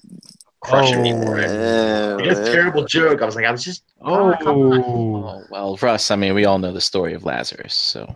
crushing 0.62 1.02
me 1.02 1.12
for 1.12 1.38
it. 1.38 1.50
Yeah, 1.50 2.18
It 2.18 2.26
was 2.28 2.38
a 2.38 2.52
terrible 2.52 2.84
joke. 2.84 3.20
I 3.22 3.24
was 3.26 3.36
like, 3.36 3.44
I 3.44 3.50
was 3.50 3.62
just, 3.64 3.82
oh, 4.00 4.34
come 4.40 4.56
on. 4.56 4.82
Oh. 4.84 5.14
Oh, 5.24 5.44
well, 5.50 5.78
Russ, 5.82 6.10
I 6.10 6.16
mean, 6.16 6.34
we 6.34 6.44
all 6.44 6.58
know 6.58 6.72
the 6.72 6.80
story 6.80 7.14
of 7.14 7.24
Lazarus, 7.24 7.74
so 7.74 8.14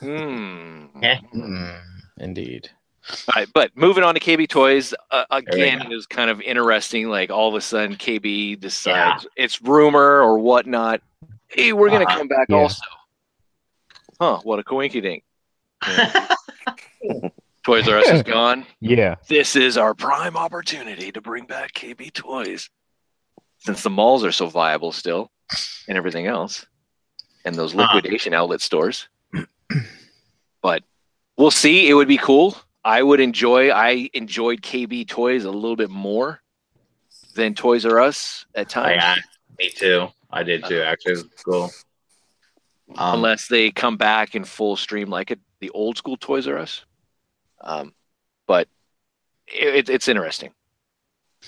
Hmm. 0.00 0.86
Yeah. 1.00 1.20
mm, 1.34 1.80
indeed. 2.18 2.70
All 3.10 3.16
right, 3.36 3.48
but 3.54 3.70
moving 3.76 4.04
on 4.04 4.14
to 4.14 4.20
KB 4.20 4.48
Toys 4.48 4.92
uh, 5.10 5.24
again 5.30 5.78
go. 5.88 5.96
is 5.96 6.06
kind 6.06 6.28
of 6.30 6.40
interesting. 6.42 7.08
Like 7.08 7.30
all 7.30 7.48
of 7.48 7.54
a 7.54 7.60
sudden, 7.60 7.96
KB 7.96 8.58
decides 8.60 9.26
it's 9.36 9.62
rumor 9.62 10.20
or 10.20 10.38
whatnot. 10.38 11.00
Hey, 11.48 11.72
we're 11.72 11.88
gonna 11.90 12.04
Uh-huh. 12.04 12.18
come 12.18 12.28
back 12.28 12.46
Yeah. 12.50 12.56
also. 12.56 12.82
Huh? 14.20 14.40
What 14.42 14.58
a 14.58 14.62
coinky 14.64 15.00
dink. 15.00 15.24
Toys 17.64 17.88
R 17.88 17.98
Us 17.98 18.08
is 18.08 18.22
gone. 18.24 18.66
Yeah. 18.80 19.16
This 19.28 19.56
is 19.56 19.76
our 19.76 19.94
prime 19.94 20.36
opportunity 20.36 21.12
to 21.12 21.20
bring 21.20 21.44
back 21.46 21.72
KB 21.72 22.12
Toys, 22.12 22.70
since 23.58 23.82
the 23.82 23.90
malls 23.90 24.24
are 24.24 24.32
so 24.32 24.46
viable 24.46 24.92
still, 24.92 25.30
and 25.88 25.96
everything 25.98 26.26
else, 26.26 26.64
and 27.44 27.54
those 27.54 27.74
Uh-huh. 27.74 27.94
liquidation 27.94 28.32
outlet 28.34 28.60
stores. 28.60 29.08
but 30.62 30.82
we'll 31.36 31.50
see. 31.50 31.88
It 31.88 31.94
would 31.94 32.08
be 32.08 32.18
cool. 32.18 32.56
I 32.84 33.02
would 33.02 33.20
enjoy. 33.20 33.70
I 33.70 34.08
enjoyed 34.14 34.62
KB 34.62 35.06
Toys 35.06 35.44
a 35.44 35.50
little 35.50 35.76
bit 35.76 35.90
more 35.90 36.40
than 37.34 37.54
Toys 37.54 37.84
R 37.84 38.00
Us 38.00 38.46
at 38.54 38.68
times, 38.68 38.96
yeah, 39.02 39.16
me 39.58 39.70
too. 39.70 40.08
I 40.30 40.42
did 40.42 40.64
too. 40.64 40.80
Actually, 40.82 41.12
it 41.12 41.16
was 41.16 41.42
cool. 41.44 41.70
Um, 42.96 43.16
unless 43.16 43.48
they 43.48 43.70
come 43.70 43.96
back 43.96 44.34
in 44.34 44.44
full 44.44 44.74
stream 44.76 45.08
like 45.10 45.30
it, 45.30 45.38
the 45.60 45.70
old 45.70 45.98
school 45.98 46.16
Toys 46.16 46.48
R 46.48 46.56
Us. 46.58 46.84
Um, 47.60 47.94
but 48.46 48.68
it, 49.46 49.88
it's 49.88 50.08
interesting. 50.08 50.50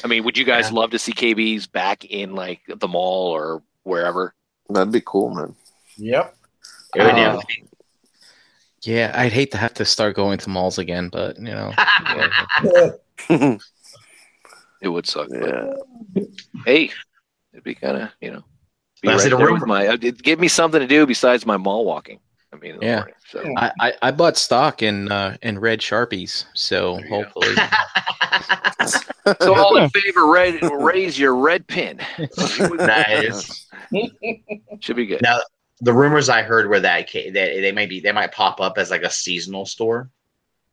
I 0.04 0.06
mean, 0.06 0.24
would 0.24 0.38
you 0.38 0.44
guys 0.44 0.70
Yeah. 0.70 0.76
love 0.78 0.90
to 0.90 0.98
see 0.98 1.12
KB's 1.12 1.66
back 1.66 2.04
in 2.04 2.34
like 2.34 2.60
the 2.68 2.88
mall 2.88 3.30
or 3.32 3.62
wherever? 3.82 4.34
That'd 4.68 4.92
be 4.92 5.02
cool, 5.04 5.34
man. 5.34 5.54
Yep. 5.96 6.36
Uh, 6.98 7.40
Yeah, 8.82 9.12
I'd 9.14 9.32
hate 9.32 9.50
to 9.52 9.58
have 9.58 9.74
to 9.74 9.84
start 9.84 10.16
going 10.16 10.38
to 10.38 10.48
malls 10.48 10.78
again, 10.78 11.08
but 11.10 11.36
you 11.38 11.44
know, 11.44 11.72
It 14.82 14.88
would 14.88 15.06
suck. 15.06 15.28
But 15.28 15.76
yeah. 16.14 16.22
hey, 16.64 16.90
it'd 17.52 17.64
be 17.64 17.74
kind 17.74 17.98
of 17.98 18.08
you 18.20 18.30
know, 18.32 18.44
be 19.02 19.08
That's 19.08 19.24
right 19.24 19.30
the 19.30 19.36
there 19.36 19.46
rumor. 19.46 19.58
with 19.60 19.66
my. 19.68 19.88
uh, 19.88 19.96
give 19.96 20.40
me 20.40 20.48
something 20.48 20.80
to 20.80 20.86
do 20.86 21.04
besides 21.06 21.44
my 21.44 21.56
mall 21.58 21.84
walking. 21.84 22.20
I 22.52 22.56
mean, 22.56 22.72
in 22.74 22.80
the 22.80 22.86
Yeah. 22.86 22.96
morning, 22.96 23.14
so 23.30 23.44
I, 23.56 23.72
I 23.80 23.92
I 24.02 24.10
bought 24.10 24.36
stock 24.36 24.82
in 24.82 25.10
uh, 25.10 25.36
in 25.42 25.58
red 25.58 25.80
sharpies, 25.80 26.44
so 26.54 26.96
There 26.96 27.04
you 27.04 27.10
go. 27.10 27.22
hopefully, 27.22 27.54
so 29.40 29.54
all 29.54 29.76
in 29.76 29.88
favor, 29.90 30.30
red, 30.30 30.60
raise 30.82 31.18
your 31.18 31.36
red 31.36 31.66
pin. 31.66 32.00
nice. 32.70 33.66
Should 34.80 34.96
be 34.96 35.06
good. 35.06 35.22
Now, 35.22 35.38
the 35.80 35.92
rumors 35.92 36.28
I 36.28 36.42
heard 36.42 36.68
were 36.68 36.80
that 36.80 37.08
ca- 37.10 37.30
that 37.30 37.60
they 37.60 37.72
might 37.72 37.88
be 37.88 38.00
they 38.00 38.12
might 38.12 38.32
pop 38.32 38.60
up 38.60 38.78
as 38.78 38.90
like 38.90 39.02
a 39.02 39.10
seasonal 39.10 39.66
store. 39.66 40.10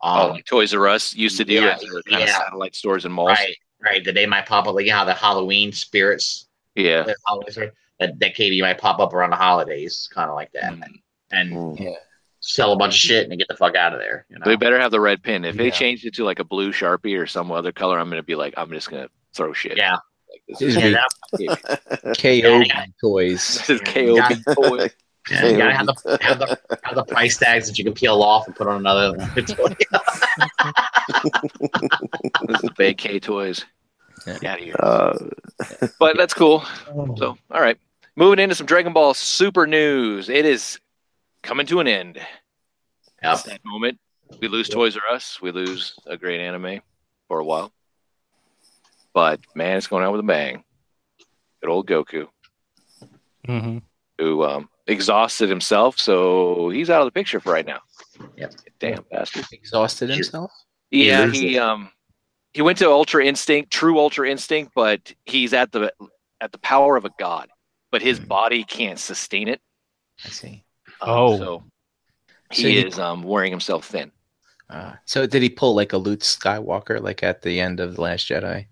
Oh, 0.01 0.25
Um, 0.27 0.31
like 0.31 0.45
Toys 0.45 0.73
R 0.73 0.87
Us 0.87 1.15
used 1.15 1.37
to 1.37 1.45
do 1.45 1.53
yeah, 1.53 1.75
as 1.75 1.81
their 1.81 2.01
kind 2.03 2.23
of 2.23 2.29
satellite 2.29 2.75
stores 2.75 3.05
and 3.05 3.13
malls. 3.13 3.29
right, 3.29 3.55
right. 3.83 4.03
That 4.05 4.13
they 4.13 4.25
might 4.27 4.45
pop 4.45 4.67
up 4.67 4.75
like 4.75 4.87
how 4.89 5.03
the 5.05 5.13
Halloween 5.13 5.71
spirits 5.71 6.47
Yeah. 6.75 7.03
that 7.03 7.15
Halloween 7.25 7.71
that 7.99 8.19
that 8.19 8.35
KB 8.35 8.61
might 8.61 8.77
pop 8.77 8.99
up 8.99 9.13
around 9.13 9.31
the 9.31 9.35
holidays, 9.37 10.07
kind 10.13 10.29
of 10.29 10.35
like 10.35 10.51
that, 10.53 10.73
Mm. 10.73 10.83
and 11.31 11.51
Mm. 11.53 11.95
Sell 12.47 12.71
a 12.71 12.77
bunch 12.77 12.93
of 12.95 12.99
shit 12.99 13.29
and 13.29 13.37
get 13.37 13.47
the 13.49 13.55
fuck 13.57 13.75
out 13.75 13.93
of 13.93 13.99
there. 13.99 14.25
You 14.29 14.39
know? 14.39 14.45
They 14.45 14.55
better 14.55 14.79
have 14.79 14.91
the 14.91 14.99
red 15.01 15.21
pin. 15.21 15.43
If 15.45 15.57
they 15.57 15.65
Yeah. 15.65 15.71
change 15.71 16.05
it 16.05 16.13
to 16.15 16.23
like 16.23 16.39
a 16.39 16.43
blue 16.43 16.71
sharpie 16.71 17.19
or 17.19 17.27
some 17.27 17.51
other 17.51 17.71
color, 17.71 17.99
I'm 17.99 18.09
gonna 18.09 18.23
be 18.23 18.35
like, 18.35 18.53
I'm 18.57 18.71
just 18.71 18.89
gonna 18.89 19.09
throw 19.33 19.53
shit. 19.53 19.77
Yeah. 19.77 19.93
Like, 20.29 20.41
this 20.47 20.61
is, 20.61 20.75
Yeah, 20.75 20.89
that- 20.91 22.17
KO 22.19 22.59
Yeah. 22.61 22.85
toys. 23.01 23.57
this 23.67 23.69
is 23.69 23.81
KOB 23.81 24.55
toy. 24.55 24.89
yeah, 25.29 25.45
you 25.45 25.57
gotta 25.57 25.73
have 25.75 25.87
the, 25.87 26.17
have 26.21 26.39
the 26.39 26.57
have 26.83 26.95
the 26.95 27.03
price 27.03 27.37
tags 27.37 27.67
that 27.67 27.77
you 27.77 27.83
can 27.83 27.93
peel 27.93 28.23
off 28.23 28.47
and 28.47 28.55
put 28.55 28.65
on 28.67 28.77
another 28.77 29.13
toy. 29.41 29.75
This 32.47 32.63
is 32.63 32.69
big 32.77 32.97
K 32.97 33.19
toys. 33.19 33.65
Yeah. 34.25 34.37
Get 34.39 34.45
out 34.51 34.59
of 34.59 34.63
here. 34.65 34.75
Uh, 34.79 35.17
But 35.99 36.17
that's 36.17 36.33
cool. 36.33 36.63
So, 37.17 37.37
all 37.51 37.61
right. 37.61 37.77
Moving 38.15 38.39
into 38.39 38.55
some 38.55 38.65
Dragon 38.65 38.93
Ball 38.93 39.13
Super 39.13 39.67
news. 39.67 40.27
It 40.29 40.45
is 40.45 40.79
coming 41.43 41.65
to 41.67 41.79
an 41.79 41.87
end. 41.87 42.15
Yep. 43.23 43.33
It's 43.33 43.43
that 43.43 43.61
moment. 43.65 43.97
We 44.41 44.47
lose 44.47 44.69
Toys 44.69 44.95
R 44.95 45.15
Us. 45.15 45.41
We 45.41 45.51
lose 45.51 45.93
a 46.05 46.17
great 46.17 46.39
anime 46.39 46.81
for 47.27 47.39
a 47.39 47.45
while. 47.45 47.71
But 49.13 49.39
man, 49.55 49.77
it's 49.77 49.87
going 49.87 50.03
out 50.03 50.11
with 50.11 50.19
a 50.19 50.23
bang. 50.23 50.63
Good 51.61 51.69
old 51.71 51.87
Goku, 51.87 52.27
hmm 53.45 53.79
who 54.19 54.43
um, 54.43 54.69
exhausted 54.87 55.47
himself, 55.49 55.97
so 55.99 56.69
he's 56.69 56.89
out 56.89 57.01
of 57.01 57.05
the 57.07 57.11
picture 57.11 57.39
for 57.39 57.51
right 57.53 57.65
now. 57.65 57.79
Yep. 58.35 58.53
Damn 58.79 59.05
bastard. 59.11 59.45
Exhausted 59.51 60.09
himself. 60.09 60.51
Yeah, 60.91 61.25
loses 61.25 61.39
he 61.39 61.57
um 61.59 61.91
he 62.53 62.61
went 62.61 62.77
to 62.79 62.89
Ultra 62.89 63.25
Instinct, 63.25 63.71
true 63.71 63.97
Ultra 63.99 64.29
Instinct, 64.29 64.71
but 64.75 65.13
he's 65.25 65.53
at 65.53 65.71
the 65.71 65.91
at 66.41 66.51
the 66.51 66.57
power 66.59 66.95
of 66.95 67.05
a 67.05 67.11
god. 67.19 67.49
but 67.91 68.01
his 68.01 68.19
Hmm. 68.19 68.25
body 68.25 68.63
can't 68.63 68.99
sustain 68.99 69.47
it. 69.47 69.61
I 70.25 70.29
see. 70.29 70.63
Um, 71.01 71.09
Oh. 71.09 71.37
so 71.37 71.63
So 72.53 72.61
he 72.67 72.71
he- 72.81 72.85
is 72.87 72.97
um, 72.99 73.23
wearing 73.23 73.51
himself 73.51 73.85
thin. 73.85 74.11
Uh, 74.69 74.93
so 75.05 75.25
did 75.25 75.41
he 75.41 75.49
pull 75.49 75.75
like 75.75 75.93
a 75.93 75.97
Luke 75.97 76.19
Skywalker, 76.19 77.01
like 77.01 77.23
at 77.23 77.41
the 77.41 77.59
end 77.61 77.79
of 77.79 77.95
the 77.95 78.01
Last 78.01 78.27
Jedi, 78.27 78.67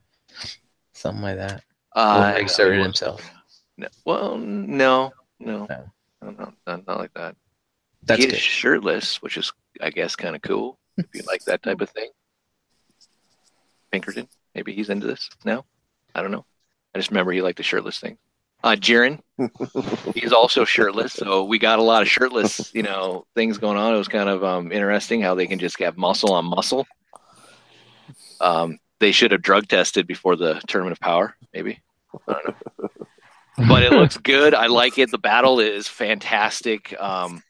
something 0.93 1.21
like 1.23 1.37
that? 1.37 1.63
Uh, 1.95 2.33
or 2.35 2.39
exerted 2.39 2.81
himself. 2.81 3.21
No, 3.77 3.87
well, 4.03 4.37
no, 4.37 5.11
no, 5.39 5.65
No. 5.69 5.91
no, 6.21 6.31
no, 6.31 6.53
not, 6.67 6.85
not 6.87 6.97
like 6.99 7.13
that. 7.13 7.35
That's 8.03 8.19
he 8.21 8.27
is 8.27 8.33
good. 8.33 8.39
shirtless, 8.41 9.21
which 9.21 9.37
is, 9.37 9.51
I 9.81 9.89
guess, 9.89 10.15
kind 10.17 10.35
of 10.35 10.41
cool 10.41 10.77
if 10.97 11.05
you 11.13 11.21
like 11.27 11.43
that 11.45 11.63
type 11.63 11.79
of 11.81 11.89
thing. 11.89 12.09
Pinkerton, 13.91 14.27
maybe 14.53 14.73
he's 14.73 14.89
into 14.89 15.07
this. 15.07 15.29
now. 15.45 15.65
I 16.13 16.21
don't 16.21 16.31
know. 16.31 16.45
I 16.93 16.99
just 16.99 17.09
remember 17.09 17.31
he 17.31 17.41
liked 17.41 17.57
the 17.57 17.63
shirtless 17.63 17.99
thing. 17.99 18.17
Uh, 18.65 18.75
Jiren, 18.75 19.19
he's 20.15 20.31
also 20.31 20.65
shirtless, 20.65 21.13
so 21.13 21.43
we 21.43 21.59
got 21.59 21.77
a 21.77 21.83
lot 21.83 22.01
of 22.01 22.09
shirtless, 22.09 22.73
you 22.73 22.81
know, 22.81 23.27
things 23.35 23.59
going 23.59 23.77
on. 23.77 23.93
It 23.93 23.97
was 23.99 24.07
kind 24.07 24.27
of 24.27 24.43
um, 24.43 24.71
interesting 24.71 25.21
how 25.21 25.35
they 25.35 25.45
can 25.45 25.59
just 25.59 25.77
have 25.79 25.97
muscle 25.97 26.33
on 26.33 26.45
muscle. 26.45 26.87
Um, 28.41 28.79
they 28.99 29.11
should 29.11 29.31
have 29.33 29.43
drug 29.43 29.67
tested 29.67 30.07
before 30.07 30.35
the 30.35 30.59
tournament 30.67 30.93
of 30.93 30.99
power, 30.99 31.35
maybe. 31.53 31.79
I 32.27 32.33
don't 32.33 32.47
know 32.79 32.89
but 33.69 33.83
it 33.83 33.91
looks 33.91 34.17
good. 34.17 34.55
I 34.55 34.65
like 34.65 34.97
it. 34.97 35.11
The 35.11 35.19
battle 35.19 35.59
is 35.59 35.87
fantastic. 35.87 36.99
Um, 36.99 37.43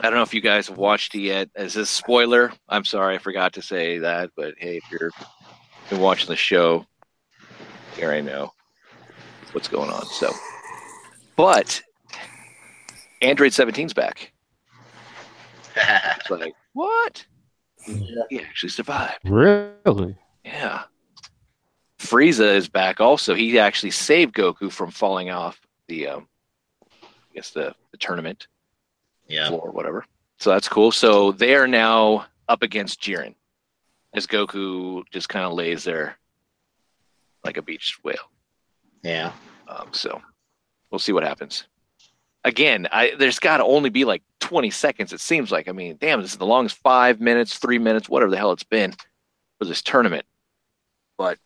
I 0.00 0.04
don't 0.04 0.14
know 0.14 0.22
if 0.22 0.32
you 0.32 0.40
guys 0.40 0.68
have 0.68 0.78
watched 0.78 1.14
it 1.14 1.20
yet. 1.20 1.50
As 1.54 1.76
a 1.76 1.84
spoiler, 1.84 2.50
I'm 2.66 2.86
sorry 2.86 3.14
I 3.14 3.18
forgot 3.18 3.52
to 3.52 3.62
say 3.62 3.98
that, 3.98 4.30
but 4.36 4.54
hey, 4.56 4.78
if 4.78 4.84
you're 4.90 5.10
been 5.90 6.00
watching 6.00 6.28
the 6.28 6.36
show, 6.36 6.86
here 7.94 8.10
I 8.10 8.22
know 8.22 8.54
what's 9.52 9.68
going 9.68 9.90
on. 9.90 10.06
So, 10.06 10.32
but 11.36 11.82
Android 13.22 13.52
17's 13.52 13.94
back. 13.94 14.32
It's 15.76 16.30
like 16.30 16.54
what? 16.72 17.24
Yeah. 17.86 18.22
He 18.28 18.40
actually 18.40 18.70
survived. 18.70 19.18
Really? 19.24 20.16
Yeah. 20.44 20.82
Frieza 21.98 22.54
is 22.54 22.68
back 22.68 23.00
also. 23.00 23.34
He 23.34 23.58
actually 23.58 23.90
saved 23.90 24.34
Goku 24.34 24.70
from 24.70 24.90
falling 24.90 25.30
off 25.30 25.60
the 25.88 26.08
um 26.08 26.28
I 26.92 27.34
guess 27.34 27.50
the, 27.50 27.74
the 27.92 27.98
tournament 27.98 28.48
yeah. 29.28 29.48
floor 29.48 29.68
or 29.68 29.70
whatever. 29.70 30.04
So 30.38 30.50
that's 30.50 30.68
cool. 30.68 30.90
So 30.90 31.32
they 31.32 31.54
are 31.54 31.68
now 31.68 32.26
up 32.48 32.62
against 32.62 33.00
Jiren 33.00 33.34
as 34.12 34.26
Goku 34.26 35.04
just 35.10 35.28
kind 35.28 35.44
of 35.44 35.52
lays 35.52 35.84
there 35.84 36.18
like 37.44 37.56
a 37.56 37.62
beached 37.62 38.02
whale. 38.04 38.30
Yeah. 39.02 39.32
Um, 39.68 39.88
so 39.92 40.20
we'll 40.90 40.98
see 40.98 41.12
what 41.12 41.22
happens. 41.22 41.64
Again, 42.44 42.88
I, 42.90 43.14
there's 43.18 43.38
got 43.38 43.58
to 43.58 43.64
only 43.64 43.90
be 43.90 44.04
like 44.04 44.22
20 44.40 44.70
seconds. 44.70 45.12
It 45.12 45.20
seems 45.20 45.52
like. 45.52 45.68
I 45.68 45.72
mean, 45.72 45.98
damn, 46.00 46.22
this 46.22 46.32
is 46.32 46.38
the 46.38 46.46
longest 46.46 46.76
five 46.78 47.20
minutes, 47.20 47.58
three 47.58 47.78
minutes, 47.78 48.08
whatever 48.08 48.30
the 48.30 48.36
hell 48.36 48.52
it's 48.52 48.64
been 48.64 48.94
for 49.58 49.66
this 49.66 49.82
tournament. 49.82 50.24
But 51.18 51.38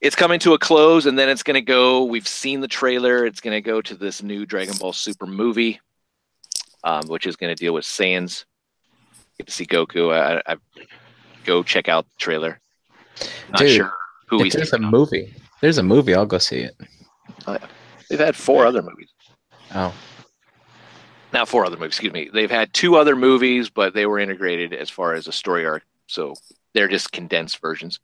it's 0.00 0.16
coming 0.16 0.38
to 0.40 0.52
a 0.52 0.58
close, 0.58 1.06
and 1.06 1.18
then 1.18 1.28
it's 1.28 1.42
going 1.42 1.54
to 1.54 1.62
go. 1.62 2.04
We've 2.04 2.28
seen 2.28 2.60
the 2.60 2.68
trailer. 2.68 3.24
It's 3.24 3.40
going 3.40 3.54
to 3.54 3.62
go 3.62 3.80
to 3.80 3.94
this 3.94 4.22
new 4.22 4.44
Dragon 4.44 4.74
Ball 4.78 4.92
Super 4.92 5.26
movie, 5.26 5.80
um, 6.84 7.06
which 7.08 7.26
is 7.26 7.36
going 7.36 7.54
to 7.54 7.60
deal 7.60 7.72
with 7.72 7.84
Saiyans. 7.84 8.44
Get 9.38 9.46
to 9.46 9.52
see 9.52 9.64
Goku. 9.64 10.14
I, 10.14 10.42
I 10.46 10.56
go 11.44 11.62
check 11.62 11.88
out 11.88 12.04
the 12.04 12.18
trailer. 12.18 12.60
Not 13.50 13.60
Dude, 13.60 13.70
sure 13.76 13.94
who 14.28 14.42
he's. 14.42 14.52
there's 14.52 14.72
a 14.72 14.78
movie. 14.78 15.32
There's 15.62 15.78
a 15.78 15.82
movie. 15.82 16.14
I'll 16.14 16.26
go 16.26 16.36
see 16.38 16.58
it. 16.58 16.76
They've 18.10 18.18
had 18.18 18.36
four 18.36 18.66
other 18.66 18.82
movies. 18.82 19.08
Oh, 19.74 19.94
not 21.32 21.48
four 21.48 21.64
other 21.64 21.76
movies, 21.76 21.92
excuse 21.94 22.12
me. 22.12 22.28
They've 22.30 22.50
had 22.50 22.74
two 22.74 22.96
other 22.96 23.16
movies, 23.16 23.70
but 23.70 23.94
they 23.94 24.04
were 24.04 24.18
integrated 24.18 24.74
as 24.74 24.90
far 24.90 25.14
as 25.14 25.26
a 25.28 25.32
story 25.32 25.64
arc. 25.64 25.82
So 26.08 26.34
they're 26.74 26.88
just 26.88 27.10
condensed 27.12 27.58
versions. 27.60 28.00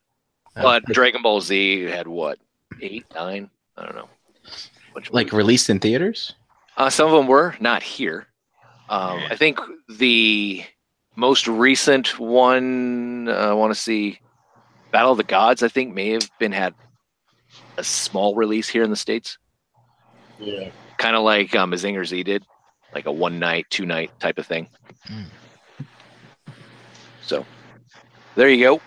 oh. 0.56 0.62
But 0.62 0.86
Dragon 0.86 1.20
Ball 1.20 1.42
Z 1.42 1.82
had 1.82 2.06
what? 2.08 2.38
Eight, 2.80 3.04
nine? 3.14 3.50
I 3.76 3.84
don't 3.84 3.96
know. 3.96 4.08
Like 5.10 5.32
released 5.32 5.68
in 5.68 5.78
theaters. 5.78 6.34
uh, 6.78 6.88
some 6.90 7.06
of 7.08 7.12
them 7.12 7.26
were 7.26 7.54
not 7.60 7.82
here. 7.82 8.26
Um, 8.88 9.20
I 9.30 9.36
think 9.36 9.58
the 9.90 10.64
most 11.16 11.46
recent 11.46 12.18
one 12.18 13.28
uh, 13.28 13.32
I 13.32 13.52
want 13.52 13.74
to 13.74 13.78
see 13.78 14.20
Battle 14.90 15.12
of 15.12 15.18
the 15.18 15.24
Gods. 15.24 15.62
I 15.62 15.68
think 15.68 15.92
may 15.94 16.10
have 16.10 16.30
been 16.38 16.52
had 16.52 16.72
a 17.78 17.84
small 17.84 18.34
release 18.34 18.68
here 18.68 18.82
in 18.82 18.90
the 18.90 18.96
states. 18.96 19.38
Yeah. 20.40 20.70
kind 20.98 21.16
of 21.16 21.22
like 21.24 21.54
um, 21.56 21.72
Mazinger 21.72 22.06
Z 22.06 22.22
did, 22.24 22.44
like 22.94 23.06
a 23.06 23.12
one 23.12 23.38
night, 23.38 23.66
two 23.70 23.86
night 23.86 24.10
type 24.20 24.38
of 24.38 24.46
thing. 24.46 24.68
Mm. 25.08 25.24
So 27.22 27.44
there 28.36 28.48
you 28.48 28.62
go. 28.64 28.80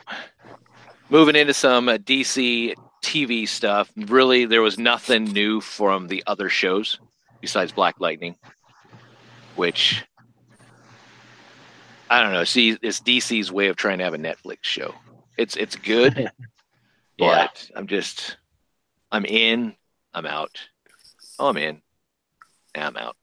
Moving 1.09 1.35
into 1.35 1.53
some 1.53 1.89
uh, 1.89 1.97
DC 1.97 2.73
TV 3.03 3.47
stuff. 3.47 3.91
Really, 3.97 4.45
there 4.45 4.61
was 4.61 4.77
nothing 4.77 5.25
new 5.25 5.59
from 5.59 6.07
the 6.07 6.23
other 6.27 6.47
shows 6.47 6.99
besides 7.41 7.71
Black 7.71 7.99
Lightning, 7.99 8.35
which 9.55 10.03
I 12.09 12.21
don't 12.23 12.31
know. 12.33 12.43
See, 12.45 12.77
it's 12.81 13.01
DC's 13.01 13.51
way 13.51 13.67
of 13.67 13.75
trying 13.75 13.97
to 13.97 14.03
have 14.05 14.13
a 14.13 14.17
Netflix 14.17 14.59
show. 14.63 14.93
It's 15.37 15.55
it's 15.57 15.75
good, 15.75 16.17
Yeah. 17.17 17.47
but 17.47 17.69
I'm 17.75 17.87
just 17.87 18.37
I'm 19.11 19.25
in, 19.25 19.75
I'm 20.13 20.25
out. 20.25 20.57
Oh, 21.39 21.49
I'm 21.49 21.57
in. 21.57 21.81
I'm 22.75 22.95
out. 22.95 23.15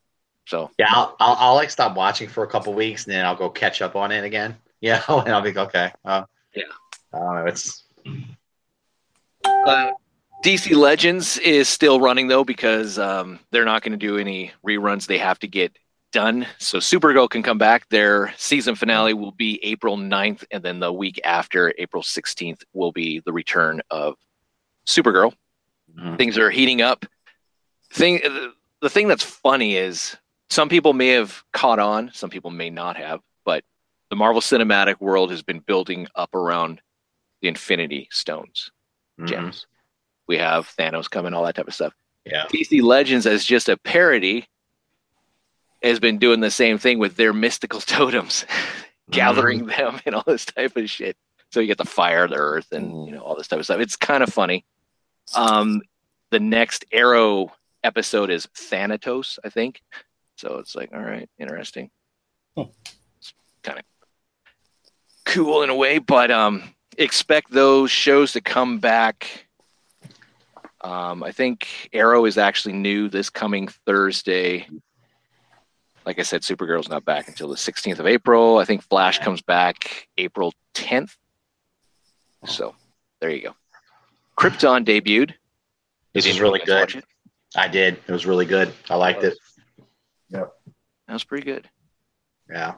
So 0.47 0.70
Yeah, 0.78 0.86
I'll, 0.91 1.16
I'll, 1.20 1.36
I'll 1.39 1.55
like 1.55 1.70
stop 1.70 1.97
watching 1.97 2.28
for 2.28 2.43
a 2.43 2.47
couple 2.47 2.72
weeks 2.74 3.07
and 3.07 3.14
then 3.14 3.24
I'll 3.24 3.36
go 3.36 3.49
catch 3.49 3.82
up 3.82 3.97
on 3.97 4.12
it 4.12 4.24
again. 4.24 4.57
Yeah, 4.80 5.03
and 5.09 5.30
I'll 5.30 5.43
be 5.43 5.59
okay. 5.59 5.91
Uh, 6.05 6.22
Yeah. 6.55 6.62
I 7.12 7.18
don't 7.18 7.34
know. 7.34 7.47
It's 7.47 7.82
uh, 9.45 9.91
DC 10.45 10.76
Legends 10.76 11.36
is 11.39 11.68
still 11.68 11.99
running 11.99 12.28
though 12.28 12.45
because 12.45 12.97
um, 12.97 13.41
they're 13.51 13.64
not 13.64 13.82
going 13.82 13.91
to 13.91 13.99
do 13.99 14.18
any 14.18 14.53
reruns. 14.64 15.09
They 15.09 15.18
have 15.18 15.41
to 15.41 15.49
get 15.49 15.76
done. 16.12 16.47
So 16.59 16.78
Supergirl 16.78 17.28
can 17.28 17.43
come 17.43 17.59
back. 17.59 17.89
Their 17.89 18.32
season 18.36 18.76
finale 18.76 19.14
will 19.14 19.32
be 19.32 19.59
April 19.64 19.97
9th, 19.97 20.45
and 20.51 20.62
then 20.62 20.80
the 20.80 20.93
week 20.93 21.20
after, 21.24 21.74
April 21.76 22.03
16th, 22.03 22.62
will 22.72 22.93
be 22.93 23.20
the 23.20 23.32
return 23.32 23.82
of 23.91 24.14
Supergirl. 24.86 25.34
Mhm. 25.99 26.16
Things 26.16 26.38
are 26.38 26.51
heating 26.51 26.82
up. 26.82 27.05
Thing 27.90 28.20
the 28.80 28.90
thing 28.90 29.09
that's 29.09 29.24
funny 29.24 29.76
is 29.76 30.16
some 30.51 30.68
people 30.68 30.92
may 30.92 31.09
have 31.09 31.42
caught 31.53 31.78
on, 31.78 32.11
some 32.14 32.30
people 32.30 32.51
may 32.51 32.70
not 32.70 32.96
have, 32.96 33.20
but 33.44 33.64
the 34.11 34.16
Marvel 34.16 34.40
Cinematic 34.40 35.01
world 35.01 35.30
has 35.30 35.42
been 35.42 35.59
building 35.59 36.07
up 36.14 36.34
around 36.34 36.80
the 37.40 37.49
Infinity 37.49 38.09
Stones 38.11 38.70
mhm. 39.18 39.28
gems. 39.28 39.66
We 40.26 40.38
have 40.38 40.68
Thanos 40.78 41.11
coming, 41.11 41.34
all 41.34 41.44
that 41.44 41.55
type 41.55 41.68
of 41.68 41.74
stuff. 41.74 41.94
Yeah. 42.24 42.46
DC 42.49 42.82
Legends, 42.82 43.26
as 43.26 43.44
just 43.44 43.68
a 43.68 43.76
parody, 43.76 44.46
has 45.82 46.01
been 46.01 46.18
doing 46.18 46.40
the 46.40 46.51
same 46.51 46.78
thing 46.78 46.99
with 46.99 47.16
their 47.16 47.32
mystical 47.32 47.80
totems, 47.80 48.44
gathering 49.11 49.66
them 49.66 50.01
and 50.05 50.14
all 50.14 50.24
this 50.26 50.44
type 50.44 50.76
of 50.76 50.90
shit. 50.90 51.16
So 51.51 51.61
you 51.61 51.66
get 51.66 51.78
the 51.78 51.84
fire, 51.84 52.28
the 52.28 52.36
earth, 52.36 52.72
and 52.72 53.07
you 53.07 53.12
know 53.12 53.20
all 53.20 53.34
this 53.34 53.49
type 53.49 53.59
of 53.59 53.64
stuff. 53.64 53.80
It's 53.80 53.96
kind 53.96 54.22
of 54.22 54.32
funny. 54.32 54.66
Um, 55.34 55.82
the 56.30 56.40
next 56.40 56.84
Arrow 56.92 57.52
episode 57.82 58.30
is 58.30 58.46
Thanatos, 58.54 59.38
I 59.44 59.48
think. 59.48 59.82
So 60.36 60.58
it's 60.58 60.74
like, 60.74 60.90
all 60.92 61.00
right, 61.00 61.28
interesting. 61.38 61.90
Huh. 62.56 62.66
It's 63.18 63.32
kind 63.62 63.78
of 63.78 63.84
cool 65.24 65.62
in 65.62 65.70
a 65.70 65.74
way, 65.74 65.98
but 65.98 66.30
um, 66.30 66.62
expect 66.96 67.50
those 67.50 67.90
shows 67.90 68.32
to 68.32 68.40
come 68.40 68.78
back. 68.78 69.46
Um, 70.80 71.22
I 71.22 71.32
think 71.32 71.88
Arrow 71.92 72.24
is 72.24 72.38
actually 72.38 72.74
new 72.74 73.08
this 73.08 73.30
coming 73.30 73.68
Thursday. 73.68 74.68
Like 76.06 76.18
I 76.18 76.22
said, 76.22 76.42
Supergirl's 76.42 76.88
not 76.88 77.04
back 77.04 77.28
until 77.28 77.48
the 77.48 77.56
16th 77.56 77.98
of 77.98 78.06
April. 78.06 78.58
I 78.58 78.64
think 78.64 78.82
Flash 78.82 79.18
comes 79.18 79.42
back 79.42 80.08
April 80.16 80.54
10th. 80.74 81.16
So 82.46 82.74
there 83.20 83.30
you 83.30 83.42
go. 83.42 83.54
Krypton 84.39 84.84
debuted. 84.84 85.34
This 86.14 86.24
Did 86.24 86.30
is 86.30 86.41
really 86.41 86.61
you 86.61 86.66
guys 86.66 86.80
watch 86.80 86.95
good. 86.95 87.05
I 87.57 87.68
did. 87.68 87.99
It 88.07 88.12
was 88.12 88.26
really 88.26 88.47
good. 88.47 88.72
I 88.89 88.97
liked 88.97 89.24
it. 89.24 89.36
Yep. 90.30 90.53
That 91.07 91.12
was 91.12 91.24
pretty 91.24 91.45
good. 91.45 91.68
Yeah. 92.51 92.74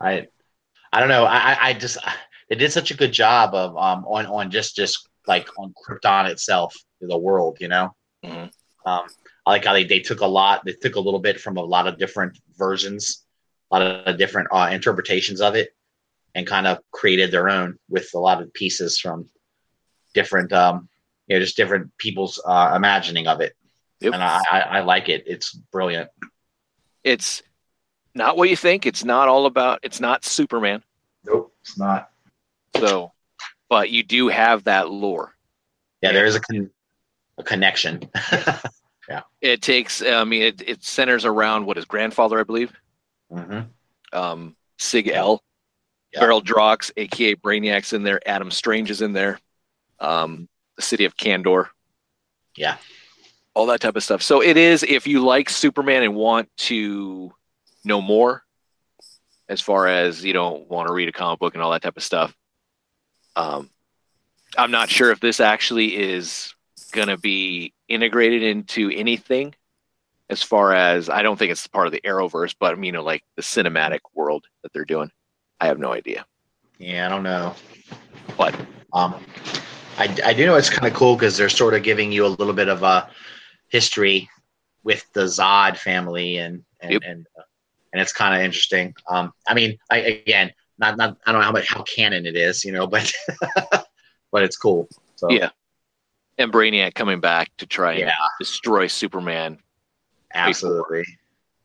I 0.00 0.28
I 0.92 1.00
don't 1.00 1.08
know. 1.08 1.24
I 1.24 1.36
I- 1.52 1.58
I 1.68 1.72
just 1.74 1.98
they 2.48 2.56
did 2.56 2.72
such 2.72 2.90
a 2.90 2.96
good 2.96 3.12
job 3.12 3.54
of 3.54 3.76
um 3.76 4.04
on 4.06 4.26
on 4.26 4.50
just 4.50 4.76
just 4.76 5.08
like 5.26 5.48
on 5.58 5.74
Krypton 5.86 6.28
itself, 6.30 6.74
the 7.00 7.18
world, 7.18 7.58
you 7.60 7.68
know. 7.68 7.94
Mhm. 8.24 8.50
Um, 8.86 9.06
I 9.46 9.50
like 9.50 9.64
how 9.64 9.72
they 9.72 9.84
they 9.84 10.00
took 10.00 10.20
a 10.20 10.26
lot. 10.26 10.64
They 10.64 10.72
took 10.72 10.96
a 10.96 11.00
little 11.00 11.20
bit 11.20 11.40
from 11.40 11.56
a 11.56 11.62
lot 11.62 11.86
of 11.86 11.98
different 11.98 12.38
versions, 12.56 13.24
a 13.70 13.78
lot 13.78 13.82
of 14.06 14.18
different 14.18 14.48
uh, 14.52 14.68
interpretations 14.72 15.40
of 15.40 15.54
it, 15.54 15.74
and 16.34 16.46
kind 16.46 16.66
of 16.66 16.78
created 16.90 17.30
their 17.30 17.48
own 17.48 17.78
with 17.88 18.10
a 18.14 18.18
lot 18.18 18.40
of 18.42 18.52
pieces 18.52 18.98
from 18.98 19.28
different 20.22 20.52
um 20.52 20.88
you 21.26 21.36
know 21.36 21.40
just 21.40 21.56
different 21.56 21.96
people's 21.98 22.40
uh, 22.44 22.72
imagining 22.74 23.26
of 23.26 23.40
it. 23.40 23.54
Yep. 24.00 24.14
and 24.14 24.22
I, 24.22 24.40
I, 24.50 24.60
I 24.60 24.80
like 24.80 25.08
it. 25.08 25.24
It's 25.26 25.52
brilliant. 25.52 26.08
It's 27.02 27.42
not 28.14 28.36
what 28.36 28.48
you 28.48 28.56
think. 28.56 28.86
It's 28.86 29.04
not 29.04 29.28
all 29.28 29.46
about. 29.46 29.80
It's 29.82 30.00
not 30.00 30.24
Superman. 30.24 30.82
Nope, 31.24 31.52
it's 31.62 31.76
not. 31.76 32.10
So, 32.76 33.12
but 33.68 33.90
you 33.90 34.02
do 34.04 34.28
have 34.28 34.64
that 34.64 34.88
lore. 34.90 35.34
Yeah, 36.00 36.12
there 36.12 36.26
is 36.26 36.36
a 36.36 36.40
con- 36.40 36.70
a 37.38 37.42
connection. 37.42 38.08
Yeah, 39.08 39.22
it 39.40 39.62
takes. 39.62 40.02
I 40.02 40.24
mean, 40.24 40.42
it, 40.42 40.62
it 40.66 40.84
centers 40.84 41.24
around 41.24 41.64
what 41.64 41.78
his 41.78 41.86
grandfather, 41.86 42.38
I 42.38 42.42
believe, 42.42 42.70
hmm 43.32 43.60
um, 44.12 44.54
Seg-El. 44.78 45.42
Yeah. 46.12 46.20
Vril 46.20 46.40
Dox, 46.42 46.90
aka 46.96 47.34
Brainiac's 47.36 47.94
in 47.94 48.02
there. 48.02 48.20
Adam 48.26 48.50
Strange 48.50 48.90
is 48.90 49.00
in 49.00 49.14
there. 49.14 49.38
Um, 50.00 50.48
the 50.76 50.82
city 50.82 51.04
of 51.04 51.16
Kandor. 51.16 51.68
Yeah. 52.56 52.76
All 53.54 53.66
that 53.66 53.80
type 53.80 53.96
of 53.96 54.04
stuff. 54.04 54.22
So 54.22 54.42
it 54.42 54.56
is 54.56 54.82
if 54.82 55.06
you 55.06 55.24
like 55.24 55.50
Superman 55.50 56.02
and 56.02 56.14
want 56.14 56.48
to 56.58 57.32
know 57.84 58.00
more, 58.00 58.44
as 59.48 59.60
far 59.60 59.88
as 59.88 60.24
you 60.24 60.32
know, 60.32 60.66
want 60.68 60.88
to 60.88 60.92
read 60.94 61.08
a 61.08 61.12
comic 61.12 61.40
book 61.40 61.54
and 61.54 61.62
all 61.62 61.70
that 61.72 61.82
type 61.82 61.96
of 61.96 62.02
stuff. 62.02 62.34
Um, 63.34 63.70
I'm 64.56 64.70
not 64.70 64.90
sure 64.90 65.10
if 65.10 65.20
this 65.20 65.40
actually 65.40 65.96
is 65.96 66.54
going 66.92 67.08
to 67.08 67.18
be 67.18 67.72
integrated 67.88 68.42
into 68.42 68.90
anything. 68.90 69.54
As 70.30 70.42
far 70.42 70.74
as 70.74 71.08
I 71.08 71.22
don't 71.22 71.38
think 71.38 71.50
it's 71.50 71.66
part 71.66 71.86
of 71.86 71.92
the 71.92 72.02
Arrowverse, 72.02 72.54
but 72.60 72.72
I 72.72 72.74
mean, 72.74 72.84
you 72.84 72.92
know, 72.92 73.02
like 73.02 73.24
the 73.36 73.42
cinematic 73.42 74.00
world 74.14 74.44
that 74.62 74.72
they're 74.74 74.84
doing. 74.84 75.10
I 75.58 75.66
have 75.66 75.78
no 75.78 75.92
idea. 75.92 76.26
Yeah, 76.78 77.06
I 77.06 77.08
don't 77.08 77.22
know. 77.22 77.54
But 78.36 78.54
Um, 78.92 79.14
I, 79.98 80.16
I 80.26 80.32
do 80.32 80.46
know 80.46 80.54
it's 80.56 80.70
kind 80.70 80.90
of 80.90 80.96
cool 80.96 81.14
because 81.16 81.36
they're 81.36 81.48
sort 81.48 81.74
of 81.74 81.82
giving 81.82 82.12
you 82.12 82.24
a 82.24 82.28
little 82.28 82.52
bit 82.54 82.68
of 82.68 82.82
a 82.82 83.10
history 83.68 84.28
with 84.84 85.04
the 85.12 85.22
Zod 85.24 85.76
family 85.76 86.38
and 86.38 86.62
and 86.80 86.92
Yep. 86.92 87.02
and, 87.04 87.26
uh, 87.38 87.42
and 87.92 88.00
it's 88.02 88.12
kind 88.12 88.34
of 88.34 88.40
interesting. 88.42 88.94
Um, 89.08 89.32
I 89.46 89.54
mean, 89.54 89.76
I 89.90 89.98
again, 89.98 90.52
not 90.78 90.96
not 90.96 91.16
I 91.26 91.32
don't 91.32 91.40
know 91.40 91.46
how 91.46 91.52
much 91.52 91.68
how 91.68 91.82
canon 91.82 92.26
it 92.26 92.36
is, 92.36 92.64
you 92.64 92.72
know, 92.72 92.86
but 92.86 93.12
but 94.32 94.42
it's 94.42 94.56
cool. 94.56 94.88
So 95.16 95.30
Yeah. 95.30 95.50
and 96.38 96.52
Brainiac 96.52 96.94
coming 96.94 97.20
back 97.20 97.50
to 97.58 97.66
try 97.66 97.94
and 97.94 98.12
destroy 98.38 98.86
Superman. 98.86 99.58
absolutely. 100.34 101.04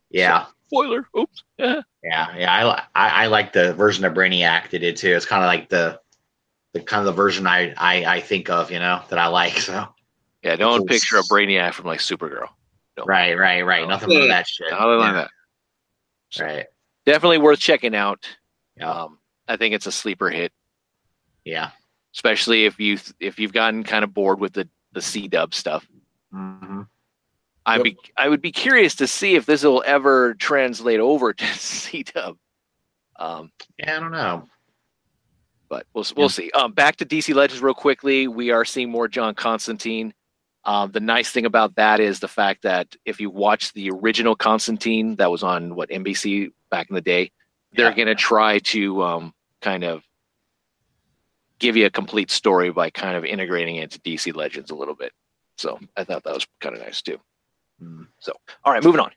Yeah, 0.10 0.46
Spoiler. 0.68 1.08
Oops. 1.18 1.44
Yeah. 1.58 1.82
yeah, 2.04 2.38
yeah. 2.38 2.52
I, 2.96 3.08
I 3.08 3.24
I 3.24 3.28
like 3.28 3.54
the 3.54 3.74
version 3.74 4.06
of 4.06 4.14
Brainiac 4.14 4.70
they 4.70 4.80
did 4.80 4.96
too. 4.96 5.14
It's 5.16 5.26
kind 5.26 5.44
of 5.44 5.48
like 5.48 5.70
the 5.70 6.00
the 6.74 6.82
kind 6.82 7.00
of 7.00 7.06
the 7.06 7.12
version 7.22 7.46
I, 7.48 7.74
I 7.78 8.16
I 8.16 8.20
think 8.22 8.50
of, 8.50 8.72
you 8.72 8.80
know, 8.80 9.02
that 9.10 9.20
I 9.20 9.28
like. 9.28 9.58
So 9.60 9.88
Yeah. 10.44 10.56
Don't 10.56 10.88
picture 10.88 11.18
a 11.18 11.24
Brainiac 11.24 11.74
from 11.74 11.86
like 11.86 12.00
Supergirl. 12.00 12.50
No. 12.98 13.06
right, 13.06 13.38
right, 13.38 13.62
right. 13.66 13.88
Nothing 13.88 14.12
Yeah. 14.12 14.20
like 14.20 14.30
that 14.30 14.48
shit. 14.48 14.70
Nothing 14.72 14.86
like 15.00 15.14
Yeah, 15.14 15.14
that. 15.14 15.30
So, 16.30 16.46
Right. 16.46 16.66
Definitely 17.06 17.40
worth 17.40 17.60
checking 17.60 17.96
out. 17.96 18.28
Yeah. 18.78 18.90
Um, 18.92 19.20
I 19.48 19.58
think 19.58 19.74
it's 19.76 19.88
a 19.88 19.92
sleeper 19.92 20.30
hit, 20.30 20.52
Yeah. 21.44 21.72
especially 22.16 22.66
if 22.66 22.80
you 22.80 22.98
if 23.20 23.40
you've 23.40 23.54
gotten 23.54 23.84
kind 23.84 24.04
of 24.04 24.14
bored 24.14 24.40
with 24.40 24.54
the 24.54 24.68
the 24.94 25.02
C 25.02 25.28
Dub 25.28 25.54
stuff. 25.54 25.88
hmm 26.32 26.82
I'd 27.66 27.78
Yep. 27.78 27.84
be 27.84 27.98
I 28.18 28.30
would 28.30 28.42
be 28.42 28.52
curious 28.52 28.96
to 28.96 29.08
see 29.08 29.36
if 29.36 29.46
this 29.46 29.64
will 29.64 29.84
ever 29.86 30.34
translate 30.36 31.00
over 31.00 31.34
to 31.34 31.46
C 31.58 32.04
Dub. 32.04 32.38
Um, 33.18 33.52
Yeah, 33.78 33.98
I 33.98 34.00
don't 34.00 34.12
know. 34.12 34.48
But 35.74 35.88
we'll 35.96 36.06
we'll 36.16 36.30
see. 36.30 36.52
Um, 36.52 36.72
back 36.72 36.98
to 36.98 37.06
DC 37.06 37.34
Legends 37.34 37.60
real 37.64 37.74
quickly. 37.74 38.28
We 38.28 38.52
are 38.52 38.64
seeing 38.64 38.92
more 38.92 39.08
John 39.08 39.34
Constantine. 39.34 40.14
Um, 40.66 40.92
the 40.92 41.00
nice 41.00 41.32
thing 41.32 41.48
about 41.48 41.74
that 41.78 42.00
is 42.00 42.20
the 42.20 42.28
fact 42.28 42.62
that 42.62 42.96
if 43.06 43.20
you 43.20 43.32
watch 43.32 43.74
the 43.74 43.90
original 43.90 44.36
Constantine 44.36 45.16
that 45.16 45.32
was 45.32 45.42
on 45.42 45.74
what 45.74 45.90
NBC 45.90 46.52
back 46.70 46.90
in 46.92 46.96
the 46.96 47.02
day, 47.02 47.32
they're 47.72 47.90
Yeah. 47.90 47.96
going 47.96 48.08
to 48.08 48.14
try 48.16 48.60
to 48.60 49.02
um, 49.02 49.34
kind 49.62 49.84
of 49.84 50.04
give 51.58 51.76
you 51.76 51.88
a 51.88 51.90
complete 51.90 52.30
story 52.30 52.70
by 52.72 52.92
kind 52.92 53.18
of 53.18 53.26
integrating 53.26 53.78
it 53.78 53.84
into 53.86 54.00
DC 54.02 54.36
Legends 54.36 54.70
a 54.70 54.76
little 54.76 54.96
bit. 54.96 55.12
So 55.58 55.80
I 55.98 56.04
thought 56.04 56.24
that 56.24 56.36
was 56.36 56.46
kind 56.62 56.76
of 56.76 56.82
nice 56.84 57.02
too. 57.02 57.18
Mm. 57.82 58.06
So 58.20 58.34
all 58.64 58.72
right, 58.74 58.84
moving 58.84 59.02
on. 59.02 59.12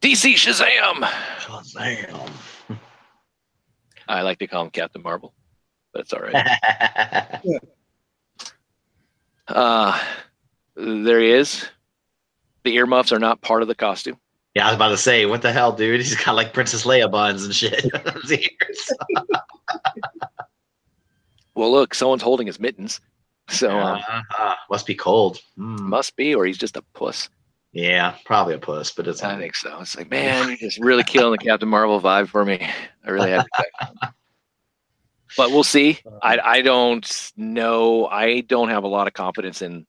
DC 0.00 0.34
Shazam. 0.34 1.02
Shazam. 1.40 2.30
I 4.08 4.22
like 4.22 4.38
to 4.38 4.46
call 4.46 4.64
him 4.64 4.70
Captain 4.70 5.02
Marvel, 5.02 5.34
it's 5.94 6.12
all 6.12 6.20
right. 6.20 7.40
Uh, 9.48 9.98
there 10.76 11.18
he 11.20 11.30
is. 11.32 11.68
The 12.62 12.76
earmuffs 12.76 13.10
are 13.10 13.18
not 13.18 13.40
part 13.40 13.62
of 13.62 13.68
the 13.68 13.74
costume. 13.74 14.16
yeah, 14.54 14.64
I 14.64 14.68
was 14.68 14.76
about 14.76 14.90
to 14.90 14.96
say, 14.96 15.26
what 15.26 15.42
the 15.42 15.50
hell, 15.50 15.72
dude? 15.72 16.00
He's 16.00 16.14
got 16.14 16.36
like 16.36 16.52
Princess 16.52 16.84
Leia 16.84 17.10
buns 17.10 17.44
and 17.44 17.54
shit. 17.54 17.84
Well, 21.56 21.72
look, 21.72 21.94
someone's 21.94 22.22
holding 22.22 22.46
his 22.46 22.60
mittens, 22.60 23.00
so 23.48 23.70
um, 23.76 23.98
Uh-huh. 23.98 24.54
Must 24.70 24.86
be 24.86 24.94
cold. 24.94 25.40
Mm. 25.58 25.80
must 25.80 26.14
be, 26.16 26.34
or 26.34 26.46
he's 26.46 26.56
just 26.56 26.76
a 26.76 26.82
puss. 26.94 27.28
Yeah, 27.72 28.14
probably 28.24 28.54
a 28.54 28.58
puss, 28.58 28.92
but 28.92 29.06
it's 29.08 29.22
I 29.22 29.36
think 29.36 29.56
so. 29.56 29.78
It's 29.80 29.96
like, 29.96 30.10
man, 30.10 30.48
you're 30.48 30.56
just 30.56 30.78
really 30.78 31.02
killing 31.02 31.32
the 31.32 31.44
Captain 31.44 31.68
Marvel 31.68 32.00
vibe 32.00 32.28
for 32.28 32.44
me. 32.44 32.66
I 33.04 33.10
really 33.10 33.30
have. 33.32 33.46
But 35.36 35.50
we'll 35.50 35.62
see. 35.64 35.98
I 36.22 36.38
I 36.38 36.60
don't 36.62 37.32
know. 37.36 38.06
I 38.06 38.40
don't 38.42 38.68
have 38.68 38.84
a 38.84 38.88
lot 38.88 39.06
of 39.06 39.12
confidence 39.14 39.62
in 39.62 39.86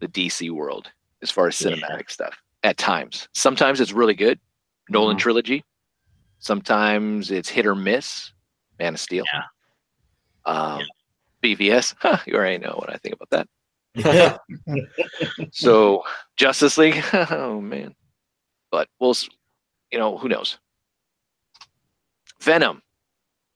the 0.00 0.08
DC 0.08 0.50
world 0.50 0.90
as 1.22 1.30
far 1.30 1.48
as 1.48 1.60
Yeah. 1.60 1.70
cinematic 1.70 2.10
stuff. 2.10 2.36
At 2.62 2.76
times, 2.76 3.28
sometimes 3.34 3.80
it's 3.80 3.92
really 3.92 4.14
good. 4.14 4.38
Nolan 4.90 5.16
Mhm. 5.16 5.20
trilogy. 5.20 5.64
Sometimes 6.40 7.30
it's 7.30 7.48
hit 7.48 7.66
or 7.66 7.74
miss. 7.74 8.32
Man 8.78 8.94
of 8.94 9.00
Steel. 9.00 9.24
Yeah. 9.32 9.42
Um, 10.44 10.82
BVS. 11.42 11.94
Huh, 12.00 12.18
you 12.26 12.34
already 12.34 12.58
know 12.58 12.74
what 12.78 12.90
I 12.90 12.96
think 12.98 13.16
about 13.20 13.30
that. 13.30 13.48
So 15.52 16.04
Justice 16.36 16.78
League, 16.78 17.02
oh 17.12 17.60
man. 17.60 17.94
But 18.70 18.88
we'll, 19.00 19.14
you 19.90 19.98
know, 19.98 20.16
who 20.18 20.28
knows? 20.28 20.58
Venom. 22.40 22.82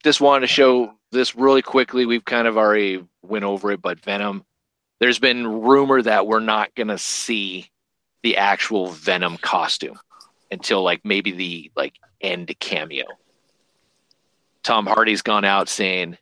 Just 0.04 0.20
wanted 0.20 0.40
to 0.40 0.46
show 0.52 0.94
this 1.10 1.36
really 1.36 1.62
quickly. 1.62 2.06
We've 2.06 2.24
kind 2.24 2.48
of 2.48 2.56
already 2.56 3.04
went 3.22 3.44
over 3.44 3.72
it, 3.72 3.82
but 3.82 4.00
Venom. 4.00 4.44
There's 4.98 5.18
been 5.18 5.62
rumor 5.62 6.00
that 6.02 6.26
we're 6.26 6.40
not 6.40 6.74
gonna 6.74 6.98
see 6.98 7.70
the 8.22 8.36
actual 8.36 8.88
Venom 8.88 9.36
costume 9.36 9.98
until 10.50 10.82
like 10.82 11.04
maybe 11.04 11.32
the 11.32 11.72
like 11.76 11.94
end 12.20 12.54
cameo. 12.60 13.06
Tom 14.62 14.86
Hardy's 14.86 15.22
gone 15.22 15.44
out 15.44 15.68
saying 15.68 16.18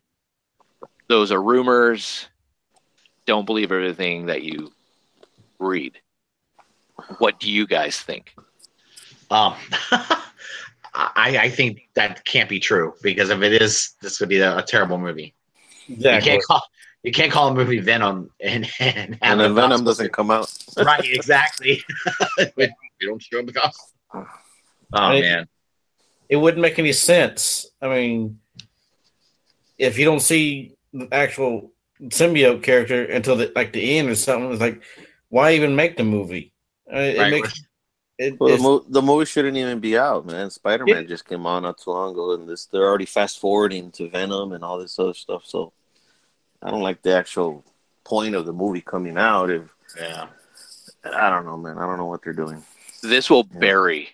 those 1.07 1.31
are 1.31 1.41
rumors. 1.41 2.27
Don't 3.25 3.45
believe 3.45 3.71
everything 3.71 4.27
that 4.27 4.43
you 4.43 4.71
read. 5.59 5.99
What 7.19 7.39
do 7.39 7.51
you 7.51 7.67
guys 7.67 7.99
think? 7.99 8.33
Um, 9.29 9.55
I, 10.93 11.37
I 11.43 11.49
think 11.49 11.89
that 11.93 12.23
can't 12.25 12.49
be 12.49 12.59
true 12.59 12.93
because 13.01 13.29
if 13.29 13.41
it 13.41 13.61
is, 13.61 13.93
this 14.01 14.19
would 14.19 14.29
be 14.29 14.39
a, 14.39 14.57
a 14.57 14.63
terrible 14.63 14.97
movie. 14.97 15.33
Exactly. 15.89 16.17
You 16.17 16.37
can't 16.37 16.43
call 16.43 16.63
you 17.03 17.11
can't 17.11 17.31
call 17.31 17.47
a 17.49 17.55
movie 17.55 17.79
Venom 17.79 18.29
and 18.39 18.69
and, 18.79 19.17
and 19.21 19.39
the 19.39 19.45
then 19.45 19.55
Venom 19.55 19.83
doesn't 19.83 20.11
come 20.13 20.31
out. 20.31 20.51
right 20.77 21.03
exactly. 21.03 21.81
we 22.57 22.69
don't 23.01 23.21
show 23.21 23.39
him 23.39 23.45
the 23.45 23.53
costume. 23.53 24.27
Oh 24.93 25.19
man, 25.19 25.47
It 26.27 26.35
wouldn't 26.35 26.61
make 26.61 26.77
any 26.77 26.91
sense. 26.91 27.65
I 27.81 27.87
mean, 27.87 28.39
if 29.77 29.97
you 29.97 30.05
don't 30.05 30.19
see 30.19 30.75
the 30.91 31.07
actual 31.13 31.71
symbiote 32.03 32.61
character 32.63 33.05
until 33.05 33.37
the, 33.37 33.51
like 33.55 33.71
the 33.71 33.97
end 33.97 34.09
or 34.09 34.15
something, 34.15 34.51
it's 34.51 34.59
like, 34.59 34.83
why 35.29 35.53
even 35.53 35.75
make 35.75 35.95
the 35.95 36.03
movie? 36.03 36.53
Uh, 36.93 36.99
it 36.99 37.19
Right. 37.19 37.31
makes 37.31 37.61
it, 38.21 38.39
Well, 38.39 38.55
the, 38.57 38.63
mo- 38.63 38.85
the 38.87 39.01
movie 39.01 39.25
shouldn't 39.25 39.57
even 39.57 39.79
be 39.79 39.97
out, 39.97 40.25
man. 40.25 40.49
Spider 40.49 40.85
Man 40.85 41.07
just 41.07 41.27
came 41.27 41.45
out 41.45 41.61
not 41.63 41.77
too 41.77 41.91
long 41.91 42.11
ago, 42.11 42.33
and 42.33 42.47
this 42.47 42.65
they're 42.65 42.87
already 42.87 43.05
fast 43.05 43.39
forwarding 43.39 43.91
to 43.91 44.09
Venom 44.09 44.51
and 44.53 44.63
all 44.63 44.77
this 44.77 44.97
other 44.99 45.13
stuff. 45.13 45.45
So 45.45 45.73
I 46.61 46.69
don't 46.71 46.81
like 46.81 47.01
the 47.01 47.15
actual 47.15 47.63
point 48.03 48.35
of 48.35 48.45
the 48.45 48.53
movie 48.53 48.81
coming 48.81 49.17
out. 49.17 49.49
If 49.49 49.73
yeah. 49.97 50.27
I 51.03 51.29
don't 51.29 51.45
know, 51.45 51.57
man. 51.57 51.77
I 51.77 51.85
don't 51.87 51.97
know 51.97 52.05
what 52.05 52.23
they're 52.23 52.33
doing. 52.33 52.63
This 53.01 53.29
will 53.29 53.47
Yeah. 53.53 53.59
bury 53.59 54.09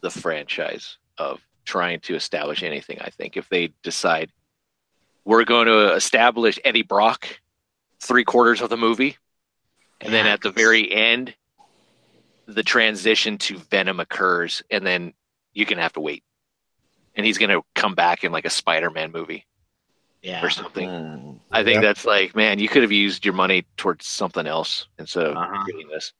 the 0.00 0.10
franchise 0.10 0.98
of 1.18 1.40
trying 1.64 2.00
to 2.00 2.16
establish 2.16 2.62
anything. 2.62 2.98
I 3.00 3.10
think 3.10 3.36
if 3.36 3.48
they 3.48 3.72
decide 3.82 4.32
we're 5.24 5.44
going 5.44 5.66
to 5.66 5.94
establish 5.94 6.58
Eddie 6.64 6.82
Brock 6.82 7.40
three 8.00 8.24
quarters 8.24 8.60
of 8.60 8.68
the 8.70 8.76
movie, 8.76 9.16
and 10.00 10.12
then 10.12 10.26
at 10.26 10.40
the 10.40 10.50
very 10.50 10.92
end, 10.92 11.34
the 12.46 12.62
transition 12.62 13.38
to 13.38 13.58
Venom 13.58 14.00
occurs, 14.00 14.62
and 14.70 14.86
then 14.86 15.12
you 15.54 15.66
can 15.66 15.78
have 15.78 15.92
to 15.94 16.00
wait, 16.00 16.22
and 17.14 17.24
he's 17.26 17.38
gonna 17.38 17.60
come 17.74 17.94
back 17.94 18.24
in 18.24 18.32
like 18.32 18.44
a 18.44 18.50
Spider-Man 18.50 19.12
movie 19.12 19.46
Yeah. 20.22 20.44
or 20.44 20.50
something. 20.50 20.88
Mm. 20.88 21.38
I 21.50 21.62
think 21.64 21.76
Yeah. 21.76 21.80
that's 21.82 22.04
like, 22.04 22.34
man, 22.34 22.58
you 22.58 22.68
could 22.68 22.82
have 22.82 22.92
used 22.92 23.24
your 23.24 23.34
money 23.34 23.64
towards 23.76 24.06
something 24.06 24.46
else 24.46 24.86
instead 24.98 25.26
of 25.26 25.36
Uh-huh. 25.36 25.64
doing 25.70 25.88
this. 25.88 26.12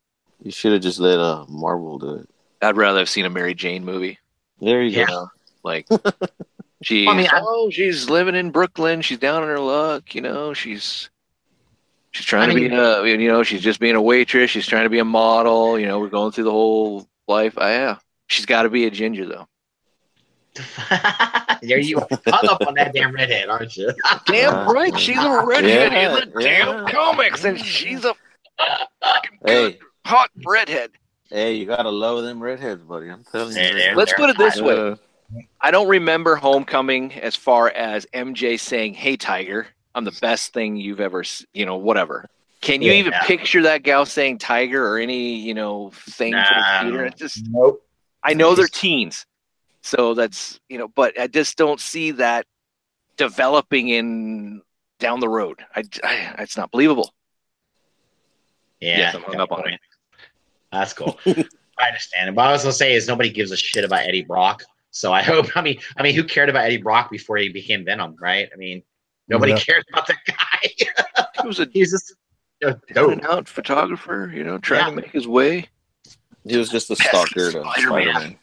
You 0.43 0.51
should 0.51 0.73
have 0.73 0.83
just 0.83 0.99
let 0.99 1.19
uh 1.19 1.45
Marvel 1.49 1.99
do 1.99 2.15
it. 2.17 2.29
I'd 2.61 2.77
rather 2.77 2.99
have 3.01 3.09
seen 3.09 3.25
a 3.25 3.31
Mary 3.31 3.55
Jane 3.55 3.85
movie. 3.85 4.19
There 4.61 4.83
you 4.83 4.99
Yeah. 5.01 5.07
go. 5.07 5.29
Like 5.65 5.87
she's 6.83 7.09
I 7.09 7.15
mean, 7.17 7.29
oh, 7.33 7.71
she's 7.71 8.11
living 8.11 8.35
in 8.35 8.51
Brooklyn. 8.51 9.03
She's 9.03 9.19
down 9.19 9.43
on 9.43 9.49
her 9.49 9.61
luck. 9.61 10.15
You 10.15 10.21
know, 10.21 10.53
she's 10.55 11.11
she's 12.13 12.25
trying 12.27 12.51
I 12.51 12.55
to 12.55 12.61
be 12.61 12.67
a 12.75 13.05
you 13.05 13.29
know 13.29 13.43
she's 13.43 13.63
just 13.63 13.81
being 13.81 13.97
a 13.97 14.03
waitress. 14.03 14.51
She's 14.51 14.67
trying 14.67 14.85
to 14.85 14.91
be 14.91 15.01
a 15.01 15.05
model. 15.05 15.79
You 15.79 15.87
know, 15.87 15.99
we're 15.99 16.09
going 16.09 16.33
through 16.33 16.45
the 16.45 16.51
whole 16.53 17.09
life. 17.29 17.59
I, 17.59 17.73
yeah, 17.73 17.97
she's 18.29 18.47
got 18.47 18.63
to 18.63 18.71
be 18.71 18.87
a 18.87 18.91
ginger 18.91 19.27
though. 19.27 19.49
There 21.63 21.79
you 21.79 22.01
hung 22.01 22.49
up 22.51 22.67
on 22.67 22.75
that 22.75 22.93
damn 22.93 23.13
redhead, 23.15 23.49
aren't 23.49 23.77
you? 23.77 23.93
Damn 24.27 24.53
Uh, 24.69 24.73
right, 24.73 24.99
she's 24.99 25.17
a 25.17 25.45
redhead 25.47 25.93
yeah, 25.93 26.19
in 26.19 26.31
the 26.33 26.41
yeah. 26.43 26.65
damn 26.65 26.87
comics, 26.89 27.45
and 27.45 27.57
she's 27.65 28.05
a 28.05 28.15
fucking 28.59 29.39
good 29.45 29.73
Hey, 29.75 29.79
hot 30.05 30.31
redhead. 30.45 30.91
hey, 31.31 31.55
you 31.55 31.65
gotta 31.67 31.89
love 31.89 32.25
them 32.25 32.43
redheads, 32.43 32.83
buddy. 32.83 33.09
I'm 33.11 33.23
telling 33.31 33.55
you. 33.57 33.63
Yeah, 33.63 33.73
they're- 33.75 33.95
Let's 33.95 34.13
put 34.15 34.29
it 34.29 34.37
this 34.39 34.61
way: 34.61 34.77
Uh, 34.77 34.97
I 35.61 35.71
don't 35.71 35.87
remember 35.87 36.35
Homecoming 36.35 37.13
as 37.15 37.37
far 37.37 37.69
as 37.71 38.07
MJ 38.13 38.59
saying, 38.59 38.95
"Hey, 38.95 39.17
Tiger, 39.17 39.69
I'm 39.95 40.05
the 40.05 40.19
best 40.21 40.53
thing 40.53 40.77
you've 40.77 41.01
ever, 41.01 41.25
you 41.53 41.67
know, 41.67 41.77
whatever." 41.77 42.27
Can 42.61 42.81
you 42.81 42.93
Yeah. 42.93 42.99
even 42.99 43.13
picture 43.25 43.63
that 43.63 43.83
gal 43.83 44.07
saying 44.07 44.39
"Tiger" 44.39 44.87
or 44.87 44.99
any, 44.99 45.35
you 45.37 45.53
know, 45.55 45.91
thing 45.95 46.33
Nah. 46.35 46.45
for 46.45 46.55
the 46.55 46.91
theater? 46.91 47.11
Just, 47.17 47.47
Nope. 47.51 47.85
I 48.23 48.35
know 48.35 48.55
they're 48.55 48.69
teens, 48.69 49.27
so 49.83 50.15
that's 50.15 50.61
you 50.69 50.79
know, 50.79 50.89
but 50.89 51.19
I 51.19 51.27
just 51.27 51.57
don't 51.59 51.81
see 51.81 52.13
that 52.13 52.47
developing 53.17 53.89
in 53.89 54.63
down 55.01 55.21
the 55.21 55.29
road. 55.29 55.65
I, 55.75 55.83
I 56.05 56.35
it's 56.39 56.57
not 56.57 56.71
believable. 56.71 57.13
Yeah, 58.81 58.99
Yes, 58.99 59.15
I'm 59.15 59.23
hung 59.23 59.41
up 59.41 59.53
on 59.53 59.63
point. 59.63 59.81
That's 60.71 60.93
cool. 60.93 61.19
I 61.27 61.87
understand 61.89 62.29
it. 62.29 62.35
But 62.35 62.43
I 62.47 62.53
was 62.53 62.63
gonna 62.63 62.73
say 62.73 62.95
is 62.95 63.09
nobody 63.09 63.31
gives 63.31 63.51
a 63.51 63.57
shit 63.57 63.85
about 63.85 64.01
Eddie 64.07 64.25
Brock. 64.25 64.63
So 64.91 65.13
I 65.13 65.23
hope. 65.31 65.57
I 65.57 65.63
mean, 65.63 65.81
I 65.97 66.03
mean, 66.03 66.15
who 66.15 66.25
cared 66.25 66.49
about 66.49 66.65
Eddie 66.65 66.77
Brock 66.79 67.11
before 67.11 67.37
he 67.39 67.49
became 67.49 67.85
Venom, 67.85 68.17
right? 68.21 68.49
I 68.53 68.57
mean, 68.57 68.83
nobody 69.33 69.53
Yeah. 69.53 69.59
cared 69.59 69.85
about 69.93 70.07
that 70.07 70.19
guy. 70.27 71.25
He 71.43 71.49
was 71.49 71.59
a 71.61 71.67
He's 71.73 71.91
just 71.91 72.15
a 72.63 72.77
dope. 72.95 73.23
out 73.25 73.49
photographer, 73.49 74.31
you 74.33 74.45
know, 74.45 74.59
trying 74.59 74.81
Yeah. 74.85 74.91
to 74.91 74.97
make 74.97 75.11
his 75.11 75.27
way. 75.27 75.69
he 76.47 76.57
was 76.57 76.69
just 76.69 76.91
a 76.91 76.97
Pesky 76.97 77.09
stalker 77.09 77.53
to 77.53 77.61
Spider-Man. 77.63 78.13
Spider-Man. 78.15 78.39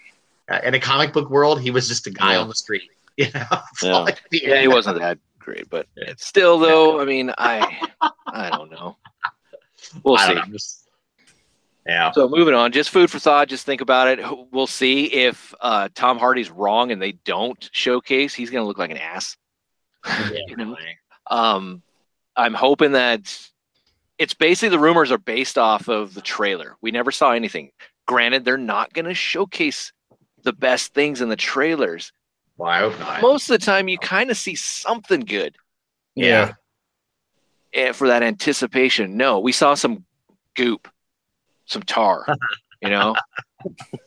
Uh, 0.51 0.59
in 0.63 0.73
a 0.73 0.79
comic 0.79 1.13
book 1.13 1.29
world, 1.29 1.61
he 1.61 1.71
was 1.71 1.87
just 1.87 2.07
a 2.07 2.11
guy 2.11 2.33
Yeah. 2.33 2.39
on 2.41 2.47
the 2.49 2.55
street. 2.55 2.89
You 3.17 3.27
know, 3.33 3.45
Yeah. 3.83 3.91
all 3.91 4.05
I 4.07 4.11
could 4.11 4.29
be. 4.29 4.41
Yeah, 4.43 4.61
he 4.61 4.67
wasn't 4.69 4.99
that 4.99 5.17
great, 5.39 5.69
but 5.69 5.87
still, 6.17 6.57
though, 6.57 7.01
I 7.01 7.05
mean, 7.05 7.33
I, 7.37 7.89
I 8.27 8.49
don't 8.49 8.71
know. 8.71 8.95
We'll 10.03 10.17
I 10.17 10.27
see. 10.27 10.33
know. 10.35 10.43
Just- 10.51 10.87
yeah. 11.85 12.11
So 12.11 12.29
moving 12.29 12.53
on, 12.53 12.71
just 12.71 12.89
food 12.91 13.09
for 13.11 13.19
thought. 13.19 13.47
Just 13.49 13.65
think 13.65 13.81
about 13.81 14.07
it. 14.07 14.19
We'll 14.51 14.67
see 14.67 15.05
if 15.05 15.53
uh, 15.59 15.89
Tom 15.95 16.17
Hardy's 16.19 16.49
wrong 16.49 16.91
and 16.91 17.01
they 17.01 17.13
don't 17.25 17.69
showcase. 17.73 18.33
He's 18.33 18.49
going 18.49 18.63
to 18.63 18.67
look 18.67 18.77
like 18.77 18.91
an 18.91 18.97
ass. 18.97 19.35
You 20.47 20.55
know? 20.57 20.75
Um, 21.29 21.81
I'm 22.35 22.53
hoping 22.53 22.93
that 22.93 23.37
it's 24.17 24.33
basically 24.33 24.69
the 24.69 24.79
rumors 24.79 25.11
are 25.11 25.17
based 25.17 25.57
off 25.57 25.87
of 25.87 26.13
the 26.13 26.21
trailer. 26.21 26.75
We 26.81 26.91
never 26.91 27.11
saw 27.11 27.31
anything. 27.31 27.71
Granted, 28.07 28.43
they're 28.45 28.57
not 28.57 28.93
going 28.93 29.05
to 29.05 29.13
showcase 29.13 29.93
the 30.43 30.53
best 30.53 30.93
things 30.93 31.21
in 31.21 31.29
the 31.29 31.35
trailers. 31.35 32.11
Well, 32.57 32.69
I 32.69 32.79
hope 32.79 32.99
not. 32.99 33.21
Most 33.21 33.49
of 33.49 33.59
the 33.59 33.65
time, 33.65 33.87
you 33.87 33.97
kind 33.97 34.29
of 34.31 34.37
see 34.37 34.55
something 34.55 35.21
good. 35.21 35.55
Yeah. 36.15 36.53
eh, 37.73 37.91
for 37.93 38.07
that 38.07 38.23
anticipation. 38.23 39.15
No, 39.15 39.39
we 39.39 39.51
saw 39.51 39.73
some 39.75 40.03
goop, 40.55 40.87
some 41.65 41.83
tar. 41.83 42.25
You 42.81 42.89
know, 42.89 43.15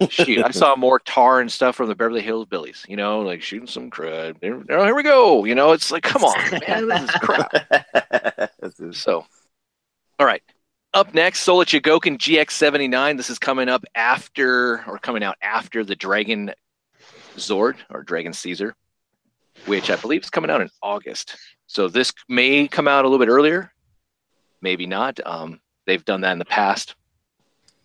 shoot, 0.09 0.45
I 0.45 0.51
saw 0.51 0.77
more 0.77 0.99
tar 1.01 1.41
and 1.41 1.51
stuff 1.51 1.77
from 1.77 1.89
the 1.89 1.95
Beverly 1.95 2.23
Hills 2.23 2.47
Billies. 2.47 2.85
You 2.89 2.97
know, 2.97 3.21
like 3.21 3.43
shooting 3.43 3.67
some 3.67 3.91
crud. 3.91 4.37
Oh, 4.71 4.85
here 4.85 4.95
we 4.95 5.03
go. 5.03 5.45
You 5.45 5.55
know, 5.55 5.73
it's 5.73 5.91
like, 5.91 6.03
come 6.03 6.25
on, 6.25 6.61
man, 6.67 6.89
this 6.89 7.03
is 7.03 7.11
crap. 7.11 7.53
So, 8.93 9.27
all 10.19 10.27
right. 10.27 10.43
Up 10.95 11.15
next, 11.15 11.41
Soul 11.41 11.63
of 11.63 11.69
Chogokin 11.69 12.19
GX79. 12.19 13.17
This 13.17 13.31
is 13.31 13.39
coming 13.39 13.69
up 13.69 13.85
after, 13.95 14.85
or 14.87 14.99
coming 14.99 15.25
out 15.25 15.37
after 15.43 15.85
the 15.85 15.97
Dragon 15.97 16.53
Zord 17.37 17.77
or 17.91 18.03
Dragon 18.03 18.33
Caesar, 18.33 18.77
which 19.67 19.91
I 19.91 19.97
believe 19.97 20.23
is 20.23 20.31
coming 20.31 20.51
out 20.51 20.61
in 20.61 20.69
August. 20.83 21.37
So 21.67 21.89
this 21.89 22.13
may 22.29 22.69
come 22.69 22.87
out 22.87 23.05
a 23.05 23.09
little 23.09 23.25
bit 23.25 23.31
earlier, 23.33 23.73
maybe 24.61 24.87
not. 24.87 25.19
Um, 25.25 25.61
they've 25.87 26.05
done 26.05 26.21
that 26.23 26.33
in 26.33 26.39
the 26.39 26.45
past. 26.45 26.95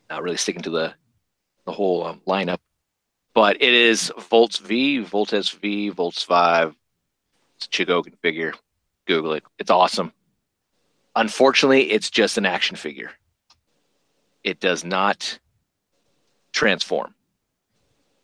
Not 0.10 0.24
really 0.24 0.38
sticking 0.38 0.64
to 0.64 0.70
the 0.70 0.94
the 1.68 1.72
whole 1.74 2.04
um, 2.08 2.22
lineup, 2.26 2.58
but 3.36 3.62
it 3.62 3.74
is 3.74 4.12
Volts 4.30 4.58
V, 4.58 5.04
Voltes 5.04 5.52
V, 5.52 5.90
Volts 5.90 6.24
Five. 6.24 6.74
It's 7.58 7.66
a 7.68 7.70
Chogokin 7.70 8.18
figure. 8.22 8.54
Google 9.06 9.34
it. 9.34 9.44
It's 9.60 9.70
awesome. 9.70 10.12
Unfortunately, 11.16 11.92
it's 11.92 12.10
just 12.10 12.38
an 12.38 12.46
action 12.46 12.76
figure. 12.76 13.12
It 14.44 14.60
does 14.60 14.84
not 14.84 15.38
transform. 16.54 17.14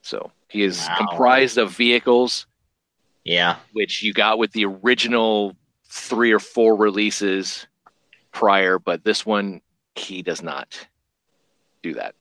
So 0.01 0.31
he 0.47 0.63
is 0.63 0.79
Wow. 0.87 0.95
comprised 0.97 1.57
of 1.57 1.71
vehicles, 1.71 2.47
Yeah. 3.23 3.57
which 3.73 4.03
you 4.03 4.13
got 4.13 4.37
with 4.37 4.51
the 4.53 4.65
original 4.65 5.55
three 5.85 6.31
or 6.31 6.39
four 6.39 6.75
releases 6.75 7.67
prior, 8.31 8.79
but 8.79 9.03
this 9.03 9.25
one 9.25 9.61
he 9.95 10.21
does 10.21 10.41
not 10.41 10.87
do 11.81 11.93
that. 11.95 12.15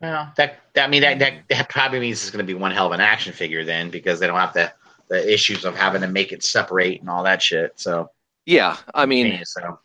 So 0.00 0.06
Well, 0.08 0.32
that 0.36 0.60
that 0.74 0.84
I 0.84 0.88
mean 0.88 1.02
that 1.02 1.18
that, 1.18 1.32
that 1.48 1.68
probably 1.68 2.00
means 2.00 2.22
it's 2.22 2.30
going 2.30 2.44
to 2.44 2.52
be 2.52 2.58
one 2.58 2.70
hell 2.70 2.86
of 2.86 2.92
an 2.92 3.00
action 3.00 3.32
figure 3.32 3.64
then 3.64 3.90
because 3.90 4.20
they 4.20 4.26
don't 4.26 4.38
have 4.38 4.54
the 4.54 4.72
the 5.08 5.32
issues 5.32 5.64
of 5.64 5.74
having 5.74 6.02
to 6.02 6.08
make 6.08 6.32
it 6.32 6.44
separate 6.44 7.00
and 7.00 7.08
all 7.10 7.24
that 7.24 7.42
shit. 7.42 7.72
So 7.76 8.10
yeah, 8.46 8.76
I 8.94 9.06
mean, 9.06 9.42
so 9.44 9.78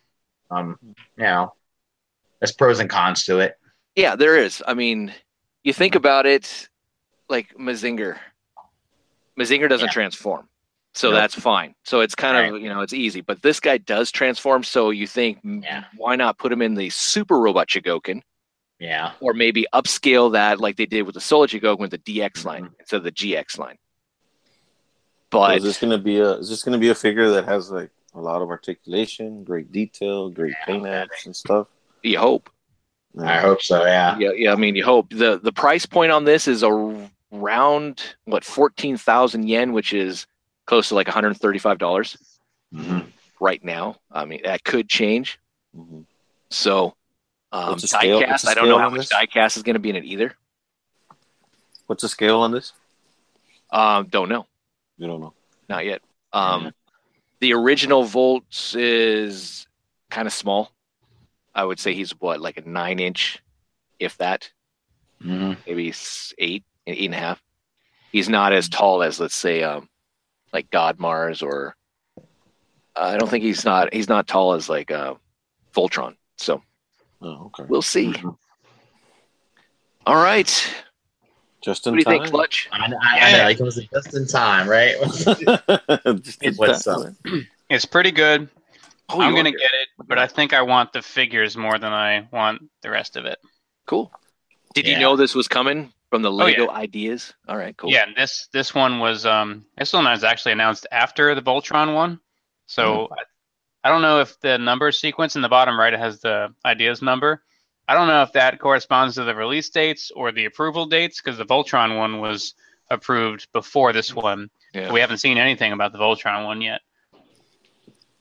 um, 0.51 0.77
you 0.83 0.93
know, 1.17 1.53
there's 2.39 2.51
pros 2.53 2.79
and 2.79 2.89
cons 2.89 3.23
to 3.25 3.39
it. 3.39 3.55
yeah, 3.95 4.15
there 4.15 4.37
is. 4.37 4.61
I 4.67 4.73
mean, 4.73 5.13
you 5.63 5.73
think 5.73 5.95
about 5.95 6.25
it, 6.25 6.69
like 7.29 7.55
Mazinger. 7.57 8.17
Mazinger 9.39 9.67
doesn't 9.67 9.87
Yeah. 9.87 9.91
transform, 9.93 10.47
so 10.93 11.09
Nope. 11.09 11.15
that's 11.15 11.35
fine. 11.35 11.73
So 11.85 12.01
it's 12.01 12.13
kind 12.15 12.53
of 12.53 12.61
you 12.61 12.69
know 12.69 12.81
it's 12.81 12.93
easy. 12.93 13.21
But 13.21 13.41
this 13.41 13.59
guy 13.59 13.77
does 13.79 14.11
transform, 14.11 14.63
so 14.63 14.91
you 14.91 15.07
think 15.07 15.39
Yeah. 15.43 15.85
why 15.97 16.15
not 16.15 16.37
put 16.37 16.51
him 16.51 16.61
in 16.61 16.75
the 16.75 16.89
Super 16.91 17.39
Robot 17.39 17.67
Chogokin, 17.67 18.21
Yeah. 18.79 19.13
or 19.21 19.33
maybe 19.33 19.65
upscale 19.73 20.33
that 20.33 20.59
like 20.59 20.75
they 20.75 20.85
did 20.85 21.03
with 21.03 21.15
the 21.15 21.21
Soul 21.21 21.43
of 21.43 21.49
Chogokin 21.49 21.79
with 21.79 21.91
the 21.91 21.97
DX 21.99 22.43
line 22.45 22.65
Mhm. 22.65 22.73
instead 22.79 22.97
of 22.97 23.03
the 23.03 23.11
GX 23.11 23.57
line. 23.57 23.77
So 25.31 25.39
But 25.39 25.57
is 25.57 25.63
this 25.63 25.79
gonna 25.79 25.97
be 25.97 26.19
a 26.19 26.31
is 26.33 26.49
this 26.49 26.63
gonna 26.63 26.77
be 26.77 26.89
a 26.89 26.95
figure 26.95 27.29
that 27.31 27.45
has 27.45 27.71
like 27.71 27.89
a 28.13 28.19
lot 28.21 28.41
of 28.41 28.49
articulation, 28.49 29.43
great 29.43 29.71
detail, 29.71 30.29
great 30.29 30.53
paint 30.65 30.83
apps 30.83 31.25
and 31.25 31.35
stuff? 31.35 31.67
you 32.03 32.19
hope. 32.19 32.49
I 33.19 33.37
hope 33.39 33.61
so. 33.61 33.85
Yeah. 33.85 34.17
Yeah, 34.17 34.31
yeah. 34.35 34.51
I 34.51 34.55
mean, 34.55 34.75
you 34.75 34.83
hope 34.83 35.09
the 35.11 35.39
the 35.41 35.51
price 35.53 35.85
point 35.85 36.11
on 36.11 36.25
this 36.25 36.47
is 36.47 36.63
around 36.63 38.15
what 38.25 38.43
fourteen 38.43 38.97
thousand 38.97 39.47
yen, 39.47 39.71
which 39.73 39.93
is 39.93 40.27
close 40.65 40.89
to 40.89 40.95
like 40.95 41.07
one 41.07 41.13
hundred 41.13 41.37
thirty 41.37 41.59
five 41.59 41.77
dollars 41.77 42.17
Mhm. 42.73 43.05
right 43.39 43.63
now. 43.63 43.97
I 44.11 44.25
mean, 44.25 44.41
that 44.43 44.63
could 44.63 44.89
change. 44.89 45.39
Mhm. 45.75 46.05
So, 46.49 46.95
um, 47.53 47.69
What's 47.69 47.83
the 47.83 47.87
scale- 47.87 48.19
what's 48.19 48.43
diecast. 48.43 48.47
I 48.49 48.53
don't 48.55 48.67
know 48.67 48.77
how 48.79 48.89
much 48.89 49.07
diecast 49.09 49.55
is 49.57 49.63
going 49.63 49.75
to 49.75 49.79
be 49.79 49.89
in 49.91 49.95
it 49.95 50.03
either. 50.03 50.35
What's 51.87 52.01
the 52.01 52.09
scale 52.09 52.39
on 52.41 52.51
this? 52.51 52.73
Um, 53.71 54.07
don't 54.07 54.27
know, 54.29 54.45
You 54.97 55.07
don't 55.07 55.21
know. 55.21 55.33
not 55.69 55.85
yet. 55.85 56.01
Um, 56.33 56.73
the 57.39 57.53
original 57.53 58.03
volts 58.03 58.75
is 58.75 59.67
kind 60.09 60.27
of 60.27 60.33
small. 60.33 60.71
I 61.55 61.63
would 61.63 61.79
say 61.79 61.93
he's 61.93 62.11
what 62.19 62.41
like 62.41 62.57
a 62.57 62.67
nine 62.67 62.99
inch, 62.99 63.39
if 63.99 64.17
that. 64.17 64.51
Mhm. 65.23 65.55
maybe 65.65 65.93
eight, 66.39 66.63
eight 66.87 67.05
and 67.05 67.13
a 67.13 67.17
half. 67.17 67.41
He's 68.11 68.27
not 68.29 68.51
as 68.53 68.67
tall 68.67 69.01
as 69.03 69.19
let's 69.19 69.35
say 69.35 69.63
um 69.63 69.87
like 70.51 70.69
God 70.69 70.99
Mars 70.99 71.41
or 71.41 71.75
I 72.95 73.17
don't 73.17 73.29
think 73.29 73.43
he's 73.43 73.63
not 73.65 73.93
he's 73.93 74.09
not 74.09 74.27
tall 74.27 74.53
as 74.53 74.67
like 74.69 74.91
uh 74.91 75.15
Voltron. 75.73 76.15
So 76.37 76.61
Oh, 77.23 77.45
okay. 77.57 77.63
we'll 77.67 77.81
see. 77.81 78.07
Mhm. 78.13 78.37
All 80.05 80.15
right. 80.21 80.75
Just 81.63 81.87
in 81.87 81.93
What 81.93 81.99
in 81.99 82.03
do 82.03 82.11
you 82.11 82.17
time. 82.19 82.25
think, 82.25 82.33
Clutch? 82.33 82.69
I, 82.73 82.91
I, 83.01 83.19
I 83.19 83.31
know. 83.31 83.47
He 83.47 83.55
comes 83.55 83.79
just 83.93 84.13
in 84.13 84.27
time, 84.27 84.67
right? 84.67 84.95
Just 86.21 86.43
in 86.43 86.55
What's 86.55 86.83
time. 86.83 87.15
up? 87.25 87.39
It's 87.69 87.85
pretty 87.85 88.11
good. 88.11 88.49
Oh, 89.09 89.21
I'm 89.21 89.33
gonna 89.35 89.51
get 89.51 89.61
it, 89.61 89.89
but 90.07 90.17
I 90.19 90.27
think 90.27 90.53
I 90.53 90.61
want 90.61 90.91
the 90.91 91.01
figures 91.01 91.55
more 91.55 91.77
than 91.77 91.93
I 91.93 92.27
want 92.31 92.63
the 92.81 92.89
rest 92.89 93.15
of 93.15 93.25
it. 93.25 93.37
cool. 93.85 94.11
Did 94.73 94.87
you 94.87 94.97
know 94.97 95.15
this 95.15 95.35
was 95.35 95.47
coming 95.47 95.93
from 96.09 96.21
the 96.23 96.31
Oh, 96.31 96.47
yeah. 96.47 96.61
Lego 96.61 96.69
ideas? 96.71 97.33
All 97.47 97.55
right, 97.57 97.77
cool. 97.77 97.91
Yeah, 97.91 98.05
this 98.15 98.47
this 98.51 98.73
one 98.73 98.99
was 98.99 99.25
um 99.25 99.65
this 99.77 99.93
one 99.93 100.05
was 100.05 100.23
actually 100.23 100.53
announced 100.53 100.87
after 100.91 101.35
the 101.35 101.41
Voltron 101.41 101.93
one. 101.93 102.19
So 102.65 102.83
Mm-hmm. 102.83 103.13
I, 103.13 103.17
I 103.83 103.89
don't 103.89 104.01
know 104.01 104.19
if 104.19 104.39
the 104.39 104.57
number 104.57 104.91
sequence 104.91 105.35
in 105.35 105.41
the 105.41 105.49
bottom 105.49 105.77
right 105.79 105.93
has 105.93 106.21
the 106.21 106.53
ideas 106.65 107.01
number, 107.01 107.43
I 107.87 107.95
don't 107.95 108.07
know 108.07 108.21
if 108.21 108.31
that 108.33 108.59
corresponds 108.59 109.15
to 109.15 109.23
the 109.23 109.35
release 109.35 109.69
dates 109.69 110.11
or 110.11 110.31
the 110.31 110.45
approval 110.45 110.85
dates 110.85 111.21
because 111.21 111.37
the 111.37 111.45
Voltron 111.45 111.97
one 111.97 112.19
was 112.19 112.53
approved 112.89 113.51
before 113.51 113.91
this 113.91 114.15
one. 114.15 114.49
Yeah. 114.73 114.91
We 114.91 115.01
haven't 115.01 115.17
seen 115.17 115.37
anything 115.37 115.73
about 115.73 115.91
the 115.91 115.99
Voltron 115.99 116.45
one 116.45 116.61
yet. 116.61 116.81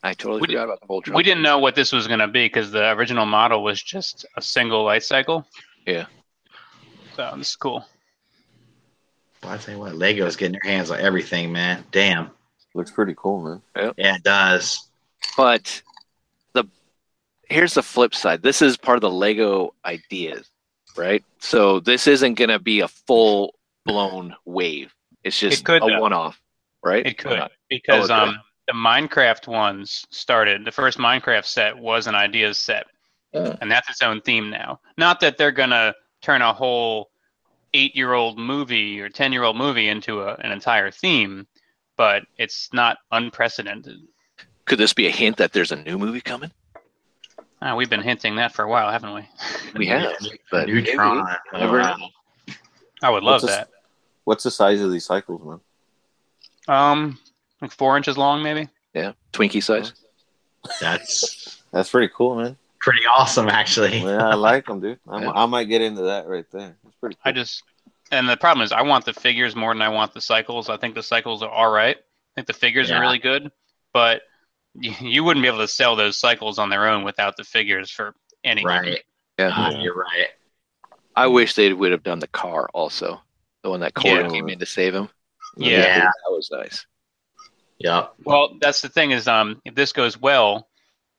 I 0.03 0.15
totally 0.15 0.41
We 0.41 0.49
forgot 0.49 0.65
about 0.65 0.81
the 0.81 0.87
Voltron. 0.89 1.15
We 1.15 1.23
didn't 1.23 1.43
know 1.43 1.59
what 1.59 1.77
this 1.77 1.93
was 1.93 2.09
going 2.09 2.19
to 2.19 2.27
be 2.27 2.47
because 2.47 2.73
the 2.73 2.91
original 2.91 3.25
model 3.25 3.63
was 3.63 3.81
just 3.81 4.27
a 4.37 4.43
single 4.43 4.83
light 4.83 5.05
cycle. 5.05 5.47
Yeah. 5.87 6.07
So 7.15 7.35
this 7.37 7.51
is 7.51 7.57
cool. 7.57 7.87
Well, 9.43 9.53
I 9.53 9.59
tell 9.59 9.75
you 9.75 9.81
what, 9.81 9.95
Lego's 9.95 10.37
getting 10.37 10.59
their 10.61 10.73
hands 10.73 10.91
on 10.91 10.99
everything, 10.99 11.53
man. 11.53 11.85
Damn. 11.93 12.31
Looks 12.75 12.91
pretty 12.91 13.15
cool, 13.17 13.43
man. 13.77 13.93
Yeah, 13.97 14.17
it 14.17 14.23
does. 14.23 14.89
But 15.37 15.83
the 16.53 16.65
here's 17.49 17.75
the 17.75 17.83
flip 17.83 18.15
side. 18.15 18.43
This 18.43 18.63
is 18.63 18.77
part 18.77 18.97
of 18.97 19.03
the 19.03 19.11
Lego 19.11 19.75
ideas, 19.85 20.49
right? 20.97 21.25
So 21.39 21.81
this 21.81 22.07
isn't 22.07 22.35
going 22.35 22.51
to 22.51 22.59
be 22.59 22.81
a 22.81 22.89
full 22.89 23.55
blown 23.85 24.35
wave. 24.45 24.95
It's 25.25 25.39
just 25.39 25.61
It 25.61 25.65
could, 25.65 25.83
a 25.83 26.01
one 26.01 26.13
off, 26.13 26.41
right? 26.83 27.07
It 27.07 27.19
could 27.19 27.41
because 27.69 28.11
Oh, 28.11 28.15
okay. 28.15 28.31
um 28.31 28.39
the 28.69 28.75
Minecraft 28.75 29.49
ones 29.49 30.07
started. 30.11 30.65
The 30.65 30.71
first 30.73 30.99
Minecraft 30.99 31.45
set 31.45 31.77
was 31.77 32.07
an 32.07 32.15
ideas 32.15 32.59
set, 32.59 32.87
Oh. 33.35 33.57
and 33.61 33.71
that's 33.71 33.91
its 33.91 34.03
own 34.03 34.21
theme 34.21 34.51
now. 34.51 34.81
Not 34.97 35.19
that 35.21 35.37
they're 35.37 35.51
gonna 35.51 35.95
turn 36.21 36.43
a 36.43 36.53
whole 36.53 37.11
eight-year-old 37.75 38.39
movie 38.39 39.01
or 39.01 39.09
ten-year-old 39.09 39.57
movie 39.57 39.89
into 39.89 40.21
a, 40.23 40.35
an 40.35 40.53
entire 40.53 40.91
theme, 40.93 41.47
but 41.97 42.25
it's 42.39 42.69
not 42.73 42.99
unprecedented. 43.11 43.99
Could 44.65 44.79
this 44.79 44.93
be 44.93 45.07
a 45.07 45.11
hint 45.11 45.37
that 45.39 45.53
there's 45.53 45.73
a 45.73 45.77
new 45.77 45.99
movie 45.99 46.21
coming? 46.21 46.51
Ah, 47.61 47.77
we've 47.77 47.91
been 47.91 48.03
hinting 48.03 48.37
that 48.37 48.53
for 48.53 48.65
a 48.65 48.69
while, 48.69 48.91
haven't 48.91 49.15
we? 49.15 49.29
We 49.77 49.87
have, 49.87 50.15
but 50.51 50.67
maybe. 50.69 50.83
Neutron. 50.83 51.27
Never 51.53 51.79
Wow. 51.81 51.97
I 53.03 53.11
would 53.11 53.23
love 53.23 53.43
What's 53.43 53.45
this- 53.47 53.57
that. 53.57 53.69
What's 54.25 54.45
the 54.45 54.51
size 54.53 54.81
of 54.81 54.93
these 54.93 55.05
cycles, 55.05 55.43
man? 55.45 55.61
Um, 56.69 57.19
like 57.61 57.73
four 57.73 57.97
inches 57.97 58.17
long, 58.17 58.41
maybe. 58.43 58.69
Yeah, 58.95 59.13
Twinkie 59.33 59.63
size. 59.63 59.93
That's 60.81 61.63
That's 61.73 61.91
pretty 61.91 62.13
cool, 62.15 62.37
man. 62.37 62.57
pretty 62.79 63.03
awesome, 63.07 63.49
actually. 63.49 63.99
Yeah, 63.99 64.29
I 64.29 64.35
like 64.35 64.67
them, 64.67 64.81
dude. 64.81 65.01
I'm, 65.09 65.23
Yeah. 65.23 65.31
I 65.35 65.47
might 65.47 65.65
get 65.65 65.81
into 65.83 66.03
that 66.03 66.27
right 66.29 66.45
there. 66.53 66.77
That's 66.85 66.97
pretty 67.01 67.17
cool. 67.17 67.23
I 67.25 67.33
just, 67.33 67.65
and 68.13 68.29
the 68.29 68.37
problem 68.37 68.63
is, 68.65 68.71
I 68.71 68.83
want 68.83 69.05
the 69.05 69.13
figures 69.13 69.57
more 69.57 69.73
than 69.75 69.83
I 69.83 69.89
want 69.89 70.15
the 70.15 70.21
cycles. 70.21 70.69
I 70.69 70.77
think 70.77 70.95
the 70.95 71.03
cycles 71.03 71.43
are 71.43 71.51
all 71.51 71.71
right. 71.71 71.97
I 71.97 72.31
think 72.37 72.47
the 72.47 72.53
figures 72.53 72.91
Yeah. 72.91 72.99
are 72.99 73.01
really 73.01 73.19
good, 73.19 73.51
but 73.93 74.23
you, 74.75 74.93
you 75.01 75.25
wouldn't 75.25 75.43
be 75.43 75.49
able 75.49 75.59
to 75.59 75.69
sell 75.69 75.97
those 75.97 76.19
cycles 76.19 76.59
on 76.59 76.71
their 76.71 76.89
own 76.89 77.05
without 77.05 77.37
the 77.37 77.45
figures 77.45 77.91
for 77.91 78.15
anything. 78.45 78.67
Right. 78.67 79.03
Yeah, 79.39 79.49
Uh, 79.49 79.71
you're 79.81 79.95
right. 79.95 80.29
I 81.17 81.27
wish 81.27 81.55
they 81.55 81.73
would 81.73 81.93
have 81.93 82.03
done 82.03 82.19
the 82.21 82.29
car 82.29 82.69
also, 82.73 83.21
the 83.63 83.71
one 83.71 83.81
that 83.81 83.95
Quorra 83.95 84.23
Yeah. 84.25 84.29
came 84.31 84.49
in 84.49 84.59
to 84.59 84.67
save 84.67 84.95
him. 84.95 85.09
Yeah. 85.57 86.01
that 86.01 86.13
was 86.29 86.51
nice. 86.51 86.87
Yeah. 87.79 88.07
Well, 88.25 88.57
that's 88.61 88.81
the 88.81 88.89
thing 88.89 89.11
is, 89.11 89.29
um, 89.29 89.61
if 89.65 89.75
this 89.75 89.93
goes 89.93 90.19
well, 90.19 90.69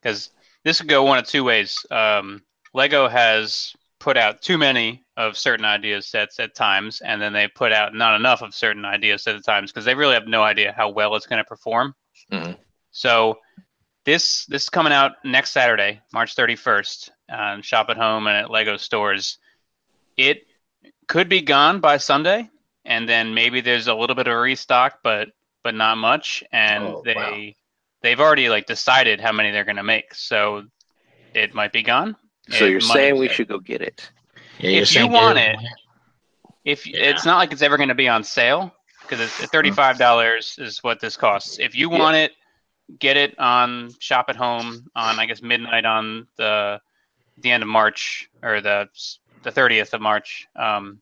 because 0.01 0.32
this 0.64 0.80
could 0.80 0.88
go 0.89 1.04
one 1.04 1.18
of 1.20 1.28
two 1.28 1.43
ways. 1.43 1.86
Um, 1.91 2.41
Lego 2.74 3.08
has 3.08 3.74
put 3.99 4.18
out 4.18 4.41
too 4.41 4.58
many 4.58 5.04
of 5.18 5.38
certain 5.38 5.66
idea 5.66 6.01
sets 6.01 6.39
at 6.39 6.56
times, 6.56 7.01
and 7.01 7.22
then 7.22 7.34
they 7.34 7.47
put 7.47 7.72
out 7.72 7.93
not 7.93 8.16
enough 8.16 8.41
of 8.41 8.54
certain 8.56 8.86
idea 8.86 9.18
sets 9.20 9.38
at 9.38 9.45
times 9.45 9.72
because 9.72 9.86
they 9.86 9.93
really 9.95 10.14
have 10.16 10.28
no 10.28 10.41
idea 10.41 10.74
how 10.76 10.89
well 10.89 11.16
it's 11.16 11.28
going 11.28 11.38
to 11.43 11.47
perform. 11.47 11.93
Mhm. 12.32 12.58
So 12.91 13.39
this 14.06 14.45
this 14.47 14.64
is 14.64 14.70
coming 14.70 14.93
out 14.93 15.14
next 15.24 15.51
Saturday, 15.51 16.01
March 16.14 16.36
31st, 16.36 17.10
on 17.30 17.54
um, 17.56 17.62
Shop 17.62 17.89
at 17.89 17.97
Home 17.97 18.28
and 18.28 18.38
at 18.38 18.51
Lego 18.51 18.78
stores. 18.78 19.38
It 20.18 20.43
could 21.08 21.30
be 21.30 21.41
gone 21.41 21.80
by 21.80 21.97
Sunday, 21.97 22.49
and 22.86 23.08
then 23.08 23.34
maybe 23.34 23.62
there's 23.62 23.88
a 23.88 23.93
little 23.95 24.16
bit 24.16 24.28
of 24.28 24.34
a 24.34 24.39
restock, 24.39 24.99
but 25.04 25.30
but 25.64 25.76
not 25.76 25.97
much. 25.97 26.43
And 26.51 26.84
Oh, 26.84 27.01
they 27.06 27.16
wow. 27.16 27.51
they've 28.01 28.20
already 28.20 28.49
like 28.49 28.66
decided 28.66 29.22
how 29.22 29.32
many 29.32 29.51
they're 29.51 29.64
going 29.64 29.78
to 29.78 29.84
make, 29.84 30.14
so 30.14 30.64
it 31.34 31.54
might 31.54 31.72
be 31.72 31.84
gone. 31.84 32.16
So 32.49 32.66
It 32.66 32.72
you're 32.72 32.82
saying 32.82 33.18
we 33.18 33.30
should 33.30 33.47
go 33.47 33.60
get 33.60 33.82
it? 33.82 34.12
Yeah, 34.60 34.82
If 34.82 34.95
you 34.95 35.08
want 35.08 35.38
it, 35.38 35.58
If 36.66 36.86
Yeah. 36.86 37.10
it's 37.10 37.26
not 37.26 37.38
like 37.38 37.51
it's 37.54 37.62
ever 37.62 37.78
going 37.78 37.89
to 37.89 37.95
be 37.95 38.08
on 38.10 38.24
sale 38.24 38.74
because 39.01 39.20
it's 39.20 39.49
thirty 39.49 39.72
five 39.72 39.97
dollars 39.97 40.56
is 40.60 40.84
what 40.84 40.99
this 40.99 41.16
costs. 41.16 41.60
If 41.60 41.76
you 41.76 41.89
want 41.89 42.18
it, 42.18 42.34
get 43.00 43.18
it 43.18 43.38
on 43.39 43.91
Shop 44.00 44.26
at 44.30 44.36
Home 44.36 44.86
on 44.96 45.20
I 45.20 45.26
guess 45.26 45.41
midnight 45.41 45.86
on 45.86 46.28
the 46.38 46.80
the 47.38 47.52
end 47.52 47.64
of 47.64 47.70
March 47.70 48.30
or 48.41 48.62
the 48.62 48.88
the 49.44 49.52
thirtieth 49.52 49.94
of 49.94 50.02
March. 50.02 50.48
Um, 50.56 51.00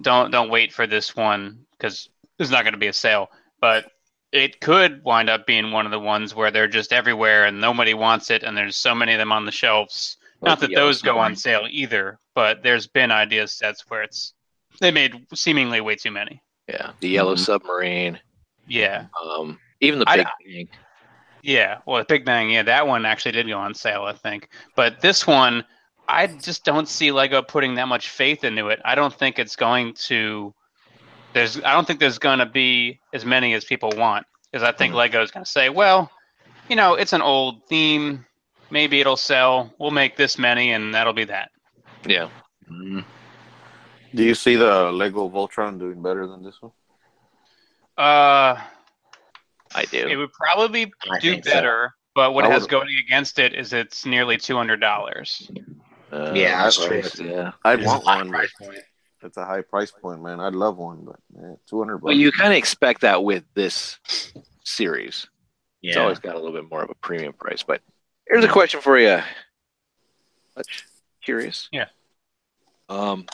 don't 0.00 0.30
don't 0.30 0.50
wait 0.50 0.72
for 0.72 0.86
this 0.86 1.14
one 1.14 1.64
because 1.72 2.08
there's 2.38 2.50
not 2.50 2.64
going 2.64 2.74
to 2.74 2.78
be 2.78 2.88
a 2.88 2.92
sale, 2.92 3.30
but 3.60 3.90
it 4.32 4.60
could 4.60 5.04
wind 5.04 5.28
up 5.28 5.46
being 5.46 5.70
one 5.72 5.84
of 5.84 5.92
the 5.92 6.00
ones 6.00 6.34
where 6.34 6.50
they're 6.50 6.66
just 6.68 6.92
everywhere 6.92 7.44
and 7.44 7.60
nobody 7.60 7.94
wants 7.94 8.30
it, 8.30 8.42
and 8.42 8.56
there's 8.56 8.76
so 8.76 8.94
many 8.94 9.12
of 9.12 9.18
them 9.18 9.30
on 9.32 9.44
the 9.44 9.52
shelves. 9.52 10.16
Not 10.40 10.58
that 10.60 10.74
those 10.74 11.02
go 11.02 11.18
on 11.18 11.36
sale 11.36 11.66
either, 11.70 12.18
but 12.34 12.62
there's 12.64 12.88
been 12.88 13.12
idea 13.12 13.46
sets 13.46 13.84
where 13.88 14.02
it's 14.02 14.32
they 14.80 14.90
made 14.90 15.26
seemingly 15.34 15.80
way 15.80 15.94
too 15.94 16.10
many. 16.10 16.42
Yeah, 16.66 16.92
the 17.00 17.08
yellow 17.10 17.34
Mhm. 17.36 17.44
submarine. 17.44 18.18
Yeah, 18.66 19.06
Um, 19.22 19.60
even 19.82 19.98
the 19.98 20.08
I- 20.08 20.16
big 20.16 20.26
thing. 20.44 20.68
yeah. 21.42 21.78
Well, 21.86 21.98
the 21.98 22.04
Big 22.06 22.24
Bang, 22.24 22.50
yeah, 22.50 22.62
that 22.62 22.86
one 22.86 23.04
actually 23.04 23.32
did 23.32 23.46
go 23.48 23.58
on 23.58 23.74
sale, 23.74 24.04
I 24.04 24.12
think. 24.14 24.48
But 24.76 25.00
this 25.00 25.26
one, 25.26 25.64
I 26.08 26.26
just 26.26 26.64
don't 26.64 26.88
see 26.88 27.12
Lego 27.12 27.42
putting 27.42 27.74
that 27.74 27.88
much 27.88 28.08
faith 28.08 28.44
into 28.44 28.68
it. 28.68 28.80
I 28.84 28.94
don't 28.94 29.12
think 29.12 29.38
it's 29.38 29.56
going 29.56 29.94
to. 30.06 30.54
There's, 31.34 31.56
I 31.62 31.72
don't 31.72 31.86
think 31.86 31.98
there's 32.00 32.18
going 32.18 32.38
to 32.40 32.46
be 32.46 33.00
as 33.12 33.24
many 33.24 33.54
as 33.54 33.64
people 33.64 33.90
want, 33.96 34.26
because 34.50 34.62
I 34.66 34.72
think 34.72 34.92
Mhm. 34.92 34.96
Lego's 34.98 35.30
going 35.30 35.44
to 35.44 35.50
say, 35.50 35.68
well, 35.70 36.10
you 36.68 36.76
know, 36.76 36.94
it's 36.94 37.12
an 37.12 37.22
old 37.22 37.66
theme. 37.68 38.24
Maybe 38.70 39.00
it'll 39.00 39.16
sell. 39.16 39.72
We'll 39.78 39.90
make 39.90 40.16
this 40.16 40.38
many, 40.38 40.72
and 40.72 40.94
that'll 40.94 41.12
be 41.12 41.24
that. 41.24 41.50
Yeah, 42.06 42.28
Mm, 42.70 43.04
Do 44.14 44.22
you 44.22 44.34
see 44.34 44.56
the 44.56 44.90
Lego 44.92 45.28
Voltron 45.28 45.78
doing 45.78 46.02
better 46.02 46.26
than 46.26 46.42
this 46.42 46.56
one? 46.60 46.72
Uh, 47.96 48.60
I 49.74 49.84
do. 49.86 50.06
it 50.06 50.16
would 50.16 50.32
probably 50.32 50.92
I 51.10 51.18
do 51.18 51.32
think 51.32 51.44
so. 51.44 51.50
better, 51.52 51.94
but 52.14 52.32
what 52.34 52.44
I 52.44 52.50
has 52.50 52.62
would- 52.62 52.70
going 52.70 52.96
against 53.04 53.38
it 53.38 53.54
is 53.54 53.72
it's 53.72 54.04
nearly 54.06 54.36
two 54.36 54.56
hundred 54.56 54.80
dollars. 54.80 55.50
Uh, 56.12 56.32
Yeah, 56.34 56.62
that's 56.64 56.84
true. 56.84 57.02
Yeah. 57.26 57.52
I'd 57.64 57.84
want 57.84 58.04
one. 58.04 58.28
price 58.30 58.52
point. 58.60 58.78
It's 59.22 59.36
a 59.36 59.44
high 59.44 59.62
price 59.62 59.90
point, 59.92 60.20
man. 60.22 60.40
I'd 60.40 60.54
love 60.54 60.76
one, 60.76 61.04
but 61.04 61.16
man, 61.32 61.56
two 61.68 61.78
hundred 61.78 61.98
bucks. 61.98 62.04
Well, 62.04 62.16
you 62.16 62.32
kind 62.32 62.52
of 62.52 62.58
expect 62.58 63.02
that 63.02 63.22
with 63.24 63.44
this 63.54 63.98
series. 64.64 65.26
It's 65.82 65.96
always 65.96 66.18
got 66.18 66.34
a 66.34 66.38
little 66.38 66.52
bit 66.52 66.68
more 66.70 66.82
of 66.82 66.90
a 66.90 66.94
premium 66.94 67.32
price. 67.32 67.62
But 67.62 67.80
here's 68.28 68.44
a 68.44 68.48
question 68.48 68.80
for 68.80 68.98
you. 68.98 69.20
Much 70.56 70.84
curious. 71.24 71.68
Yeah. 71.72 71.86
Um, 72.88 73.26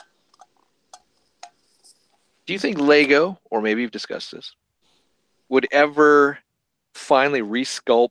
do 2.45 2.53
you 2.53 2.59
think 2.59 2.79
Lego, 2.79 3.39
or 3.51 3.61
maybe 3.61 3.81
you've 3.81 3.91
discussed 3.91 4.31
this, 4.31 4.55
would 5.49 5.67
ever 5.71 6.39
finally 6.93 7.41
resculpt 7.41 8.09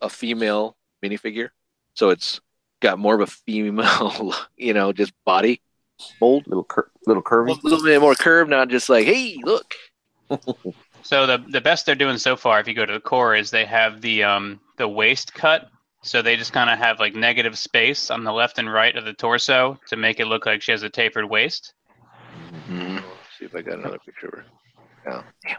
a 0.00 0.08
female 0.08 0.76
minifigure 1.04 1.50
so 1.94 2.10
it's 2.10 2.40
got 2.80 2.98
more 2.98 3.14
of 3.14 3.20
a 3.20 3.26
female, 3.26 4.34
you 4.56 4.74
know, 4.74 4.92
just 4.92 5.12
body 5.24 5.60
mold, 6.20 6.46
little 6.46 6.64
cur- 6.64 6.90
little 7.06 7.22
curvy. 7.22 7.50
a 7.50 7.60
little 7.66 7.82
bit 7.84 8.00
more 8.00 8.14
curved, 8.14 8.50
not 8.50 8.68
just 8.68 8.88
like, 8.88 9.06
hey, 9.06 9.36
look. 9.44 9.74
So 11.04 11.26
the 11.26 11.44
the 11.48 11.60
best 11.60 11.84
they're 11.84 11.96
doing 11.96 12.16
so 12.16 12.36
far, 12.36 12.60
if 12.60 12.68
you 12.68 12.74
go 12.74 12.86
to 12.86 12.92
the 12.92 13.00
core, 13.00 13.34
is 13.34 13.50
they 13.50 13.64
have 13.64 14.00
the 14.00 14.22
um 14.22 14.60
the 14.78 14.86
waist 14.86 15.34
cut. 15.34 15.68
So 16.04 16.22
they 16.22 16.36
just 16.36 16.52
kind 16.52 16.70
of 16.70 16.78
have 16.78 17.00
like 17.00 17.16
negative 17.16 17.58
space 17.58 18.08
on 18.08 18.22
the 18.22 18.32
left 18.32 18.58
and 18.58 18.72
right 18.72 18.96
of 18.96 19.04
the 19.04 19.12
torso 19.12 19.80
to 19.88 19.96
make 19.96 20.20
it 20.20 20.26
look 20.28 20.46
like 20.46 20.62
she 20.62 20.70
has 20.70 20.84
a 20.84 20.88
tapered 20.88 21.28
waist. 21.28 21.74
Mhm. 22.68 23.02
see 23.36 23.46
if 23.46 23.54
I 23.56 23.62
got 23.62 23.80
another 23.80 23.98
picture 23.98 24.28
of 24.28 24.32
her. 24.34 24.44
Oh, 25.10 25.24
damn. 25.44 25.56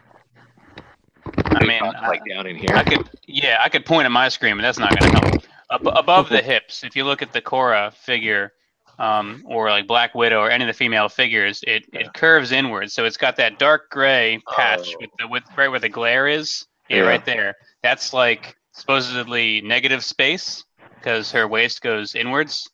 I 1.46 1.66
mean, 1.66 1.82
like 1.84 2.22
down 2.30 2.48
in 2.48 2.56
here. 2.56 2.70
I 2.76 2.84
could, 2.84 3.10
yeah, 3.28 3.60
I 3.64 3.70
could 3.70 3.86
point 3.86 4.06
at 4.06 4.12
my 4.12 4.30
screen, 4.30 4.56
but 4.58 4.62
that's 4.64 4.80
not 4.80 4.98
going 5.00 5.12
to 5.14 5.20
help. 5.20 5.44
Ab- 5.72 5.88
above 5.98 6.30
the 6.30 6.42
hips, 6.42 6.84
if 6.84 6.96
you 6.96 7.04
look 7.04 7.22
at 7.22 7.32
the 7.34 7.42
Quorra 7.42 7.92
figure, 7.94 8.54
um, 9.00 9.44
or 9.48 9.70
like 9.70 9.88
Black 9.88 10.14
Widow 10.14 10.40
or 10.40 10.52
any 10.52 10.64
of 10.64 10.68
the 10.68 10.74
female 10.74 11.10
figures, 11.10 11.64
it, 11.66 11.86
it 11.94 12.14
curves 12.14 12.52
inward. 12.52 12.92
So 12.92 13.06
it's 13.06 13.18
got 13.18 13.36
that 13.38 13.58
dark 13.58 13.90
gray 13.90 14.40
patch 14.56 14.90
Oh. 14.94 14.98
with 15.02 15.10
the 15.18 15.28
with 15.28 15.44
right 15.58 15.68
where 15.70 15.80
the 15.80 15.90
glare 15.90 16.28
is. 16.28 16.66
Yeah, 16.90 16.98
Yeah. 16.98 17.04
right 17.04 17.26
there. 17.26 17.56
That's 17.82 18.14
like 18.14 18.56
supposedly 18.74 19.62
negative 19.62 20.04
space 20.04 20.64
because 20.96 21.32
her 21.32 21.48
waist 21.48 21.82
goes 21.82 22.14
inwards. 22.14 22.70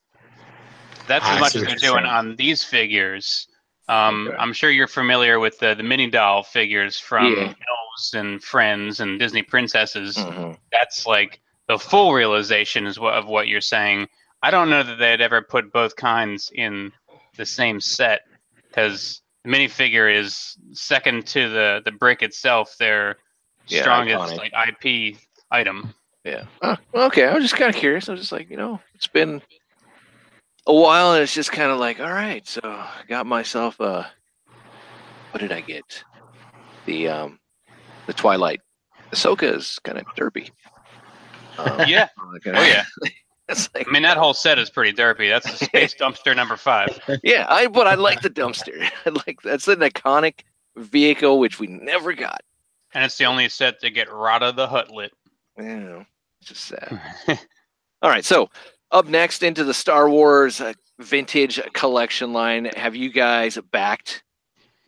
That's 1.08 1.26
I 1.26 1.36
as 1.36 1.40
much 1.40 1.56
as 1.56 1.62
they're 1.64 1.76
doing 1.76 2.04
saying. 2.04 2.06
on 2.06 2.36
these 2.36 2.64
figures. 2.64 3.48
Um, 3.88 4.28
Okay. 4.28 4.38
I'm 4.38 4.54
sure 4.54 4.70
you're 4.70 4.88
familiar 4.88 5.40
with 5.40 5.58
the, 5.60 5.74
the 5.74 5.84
mini 5.84 6.10
doll 6.10 6.44
figures 6.44 7.00
from 7.00 7.34
Yeah. 7.34 7.54
And 8.14 8.44
Friends 8.44 9.00
and 9.00 9.20
Disney 9.20 9.42
Princesses 9.44 10.16
Mhm. 10.18 10.58
that's 10.72 11.06
like 11.06 11.40
the 11.68 11.78
full 11.78 12.14
realization 12.14 12.86
is 12.88 13.00
what 13.00 13.14
of 13.14 13.28
what 13.28 13.48
you're 13.48 13.62
saying 13.62 14.08
I 14.42 14.52
don't 14.52 14.70
know 14.70 14.84
that 14.84 14.98
they'd 15.00 15.20
ever 15.22 15.42
put 15.42 15.74
both 15.74 15.96
kinds 15.98 16.50
in 16.56 16.94
the 17.36 17.46
same 17.46 17.82
set 17.82 18.22
because 18.70 19.22
the 19.44 19.52
minifigure 19.52 20.14
is 20.14 20.56
second 20.72 21.28
to 21.28 21.50
the 21.50 21.82
the 21.84 21.92
brick 21.92 22.22
itself. 22.22 22.76
Their 22.78 23.18
Yeah, 23.68 23.82
strongest 23.82 24.34
iconic. 24.34 24.38
like 24.38 24.54
IP 24.84 25.18
item. 25.52 25.94
Yeah. 26.24 26.46
Oh, 26.62 26.78
okay. 26.94 27.26
I 27.28 27.34
was 27.34 27.44
just 27.44 27.56
kind 27.58 27.70
of 27.74 27.76
curious. 27.80 28.08
I 28.08 28.14
was 28.14 28.22
just 28.22 28.32
like, 28.32 28.50
you 28.50 28.58
know, 28.58 28.80
it's 28.96 29.08
been 29.08 29.42
a 30.68 30.74
while, 30.74 31.14
and 31.14 31.24
it's 31.24 31.34
just 31.34 31.52
kind 31.52 31.72
of 31.72 31.80
like, 31.80 32.00
all 32.00 32.12
right. 32.12 32.48
So 32.48 32.62
I 32.64 33.02
got 33.10 33.26
myself 33.26 33.80
a. 33.82 34.10
What 35.32 35.40
did 35.42 35.52
I 35.52 35.62
get? 35.62 36.04
The 36.86 37.08
um, 37.10 37.39
the 38.10 38.14
Twilight. 38.16 38.60
Ahsoka 39.12 39.56
is 39.56 39.78
kind 39.84 40.00
of 40.00 40.06
derpy. 40.18 40.50
Um, 41.60 41.82
Yeah. 41.88 42.08
kinda- 42.44 42.60
Oh 42.60 42.64
yeah. 42.64 42.84
It's 43.48 43.68
like, 43.74 43.88
I 43.88 43.92
mean 43.92 44.04
that 44.04 44.18
whole 44.18 44.36
set 44.36 44.60
is 44.60 44.70
pretty 44.70 44.94
derpy. 44.96 45.28
That's 45.30 45.50
the 45.60 45.66
space 45.66 45.96
dumpster 45.96 46.36
number 46.36 46.56
five. 46.56 47.00
yeah, 47.24 47.48
I 47.50 47.66
but 47.66 47.88
I 47.88 47.96
like 47.96 48.22
the 48.22 48.30
dumpster. 48.30 48.88
I 49.08 49.10
like 49.26 49.42
that's 49.44 49.68
an 49.68 49.80
iconic 49.80 50.42
vehicle 50.78 51.40
which 51.40 51.60
we 51.60 51.66
never 51.66 52.14
got. 52.14 52.42
And 52.94 53.04
it's 53.04 53.18
the 53.18 53.26
only 53.26 53.50
set 53.50 53.80
to 53.82 53.90
get 53.90 54.12
Rotta 54.12 54.52
the 54.56 54.68
Huttlet. 54.68 55.10
You 55.58 55.64
know, 55.80 56.06
it's 56.42 56.50
just 56.50 56.66
sad. 56.66 57.00
All 58.04 58.10
right, 58.12 58.24
so 58.24 58.52
up 58.92 59.08
next 59.08 59.42
into 59.42 59.64
the 59.64 59.74
Star 59.74 60.08
Wars 60.10 60.62
uh, 60.62 60.74
vintage 61.00 61.60
collection 61.74 62.34
line. 62.34 62.66
Have 62.78 62.96
you 62.96 63.12
guys 63.12 63.58
backed 63.72 64.22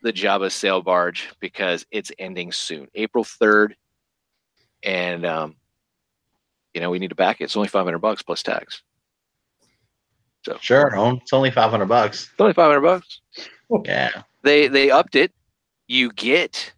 the 0.01 0.13
Jabba 0.13 0.51
sail 0.51 0.81
barge 0.81 1.29
because 1.39 1.85
it's 1.91 2.11
ending 2.19 2.51
soon, 2.51 2.87
April 2.95 3.23
third, 3.23 3.75
and 4.83 5.25
um, 5.25 5.55
you 6.73 6.81
know 6.81 6.89
we 6.89 6.99
need 6.99 7.09
to 7.09 7.15
back 7.15 7.41
it. 7.41 7.45
It's 7.45 7.55
only 7.55 7.69
five 7.69 7.85
hundred 7.85 7.99
bucks 7.99 8.21
plus 8.21 8.43
tax. 8.43 8.81
So 10.45 10.57
Sure, 10.59 10.91
no, 10.95 11.17
it's 11.17 11.33
only 11.33 11.51
five 11.51 11.69
hundred 11.71 11.87
bucks. 11.87 12.29
it's 12.31 12.39
only 12.39 12.53
five 12.53 12.67
hundred 12.71 12.81
bucks. 12.81 13.21
Yeah. 13.85 14.23
They 14.43 14.67
they 14.67 14.89
upped 14.89 15.15
it. 15.15 15.31
You 15.87 16.11
get 16.11 16.73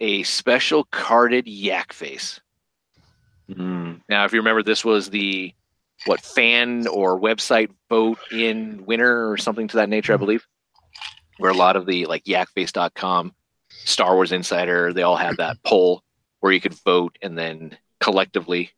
a 0.00 0.22
special 0.24 0.84
carded 0.84 1.46
yak 1.46 1.92
face. 1.92 2.40
Mm. 3.50 4.00
Now, 4.08 4.24
if 4.24 4.32
you 4.32 4.38
remember, 4.38 4.62
this 4.62 4.84
was 4.84 5.10
the 5.10 5.52
what 6.06 6.20
fan 6.20 6.86
or 6.86 7.20
website 7.20 7.70
vote 7.88 8.18
in 8.32 8.84
winner 8.86 9.30
or 9.30 9.36
something 9.36 9.68
to 9.68 9.76
that 9.76 9.88
nature, 9.88 10.14
I 10.14 10.16
believe, 10.16 10.46
where 11.38 11.50
a 11.50 11.56
lot 11.56 11.76
of 11.76 11.86
the 11.86 12.06
like 12.06 12.24
yakface.com, 12.24 13.34
Star 13.70 14.14
Wars 14.14 14.32
Insider, 14.32 14.92
they 14.92 15.02
all 15.02 15.16
had 15.16 15.36
that 15.38 15.58
poll 15.64 16.02
where 16.40 16.52
you 16.52 16.60
could 16.60 16.74
vote, 16.84 17.16
and 17.22 17.36
then 17.36 17.76
collectively, 18.00 18.70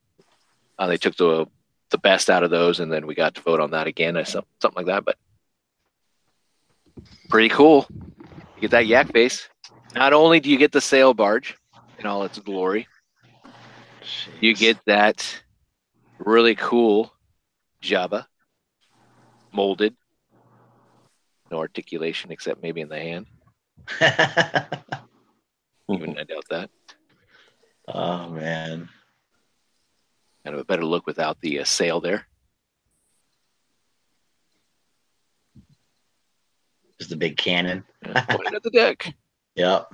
uh, 0.78 0.86
they 0.86 0.96
took 0.96 1.16
the 1.16 1.46
the 1.90 1.98
best 1.98 2.28
out 2.30 2.42
of 2.42 2.50
those, 2.50 2.80
and 2.80 2.92
then 2.92 3.06
we 3.06 3.14
got 3.14 3.34
to 3.36 3.40
vote 3.40 3.60
on 3.60 3.70
that 3.70 3.86
again, 3.86 4.16
or 4.16 4.24
some- 4.24 4.44
something 4.60 4.84
like 4.84 4.86
that. 4.86 5.04
But 5.04 5.16
pretty 7.28 7.48
cool. 7.48 7.86
You 8.56 8.62
get 8.62 8.70
that 8.72 8.86
yak 8.86 9.12
face. 9.12 9.48
Not 9.94 10.12
only 10.12 10.40
do 10.40 10.50
you 10.50 10.56
get 10.56 10.72
the 10.72 10.80
sail 10.80 11.14
barge 11.14 11.56
in 11.98 12.06
all 12.06 12.24
its 12.24 12.38
glory, 12.38 12.88
you 14.40 14.54
get 14.54 14.78
that 14.86 15.42
really 16.18 16.54
cool 16.54 17.12
Jabba 17.82 18.26
molded, 19.52 19.96
no 21.50 21.58
articulation 21.58 22.30
except 22.30 22.62
maybe 22.62 22.80
in 22.80 22.88
the 22.88 22.98
hand. 22.98 23.26
Even 25.88 26.18
I 26.18 26.24
doubt 26.24 26.44
that. 26.50 26.70
oh 27.88 28.28
man. 28.30 28.88
Kind 30.44 30.54
of 30.54 30.60
a 30.60 30.64
better 30.64 30.84
look 30.84 31.06
without 31.06 31.40
the 31.40 31.60
uh, 31.60 31.64
sail 31.64 32.00
there. 32.00 32.26
Just 36.98 37.12
a 37.12 37.16
big 37.16 37.36
cannon. 37.36 37.84
Yeah, 38.04 38.24
pointed 38.24 38.54
at 38.54 38.62
the 38.62 38.70
deck. 38.70 39.14
Yep. 39.56 39.90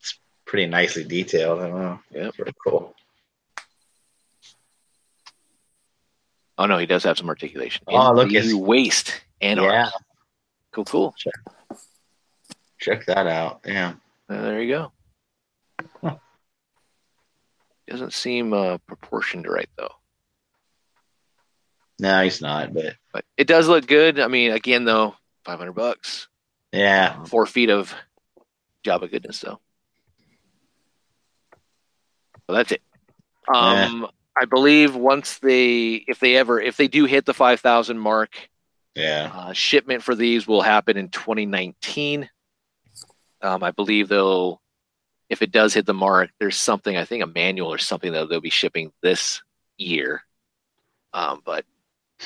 It's 0.00 0.18
pretty 0.44 0.66
nicely 0.66 1.04
detailed. 1.04 1.60
I 1.60 1.68
don't 1.68 1.80
know. 1.80 2.00
Yep. 2.10 2.34
Very 2.34 2.52
cool. 2.66 2.96
Oh 6.58 6.66
no, 6.66 6.78
he 6.78 6.86
does 6.86 7.04
have 7.04 7.18
some 7.18 7.28
articulation. 7.28 7.84
Oh, 7.88 8.10
In 8.10 8.16
look, 8.16 8.28
the 8.30 8.36
it's- 8.36 8.54
waist 8.54 9.20
and 9.40 9.60
Yeah. 9.60 9.80
arms. 9.84 9.92
Cool, 10.72 10.84
cool. 10.84 11.14
Check 12.78 13.06
that 13.06 13.26
out. 13.26 13.60
Yeah. 13.64 13.94
Uh, 14.28 14.42
there 14.42 14.62
you 14.62 14.74
go. 14.74 14.92
Huh. 16.02 16.16
Doesn't 17.88 18.12
seem 18.12 18.52
uh, 18.52 18.78
proportioned 18.86 19.46
right 19.46 19.68
though. 19.76 19.92
No, 21.98 22.22
he's 22.22 22.42
not, 22.42 22.74
but 22.74 22.96
But 23.12 23.24
it 23.38 23.46
does 23.46 23.68
look 23.68 23.86
good. 23.86 24.20
I 24.20 24.28
mean, 24.28 24.50
again 24.52 24.84
though, 24.84 25.14
five 25.44 25.58
hundred 25.58 25.72
bucks, 25.72 26.28
yeah. 26.72 27.24
four 27.24 27.46
feet 27.46 27.70
of 27.70 27.94
Jabba 28.84 29.10
goodness 29.10 29.40
though. 29.40 29.60
Well, 32.48 32.56
that's 32.58 32.72
it. 32.72 32.82
Um, 33.52 34.08
I 34.38 34.44
believe 34.44 34.94
once 34.94 35.38
they, 35.38 35.94
if 36.06 36.20
they 36.20 36.36
ever, 36.36 36.60
if 36.60 36.76
they 36.76 36.88
do 36.88 37.04
hit 37.06 37.24
the 37.24 37.34
five 37.34 37.60
thousand 37.60 37.98
mark, 37.98 38.36
Yeah. 38.94 39.30
uh, 39.34 39.52
shipment 39.52 40.02
for 40.02 40.14
these 40.14 40.46
will 40.46 40.62
happen 40.62 40.96
in 40.96 41.08
2019. 41.08 42.28
Um, 43.42 43.62
I 43.62 43.70
believe 43.70 44.08
they'll, 44.08 44.60
if 45.30 45.42
it 45.42 45.52
does 45.52 45.74
hit 45.74 45.86
the 45.86 45.94
mark, 45.94 46.30
there's 46.38 46.56
something 46.56 46.96
I 46.96 47.04
think 47.04 47.22
a 47.22 47.26
manual 47.26 47.72
or 47.72 47.78
something 47.78 48.12
that 48.12 48.28
they'll 48.28 48.40
be 48.40 48.50
shipping 48.50 48.92
this 49.02 49.42
year. 49.78 50.22
Um, 51.12 51.40
but 51.44 51.64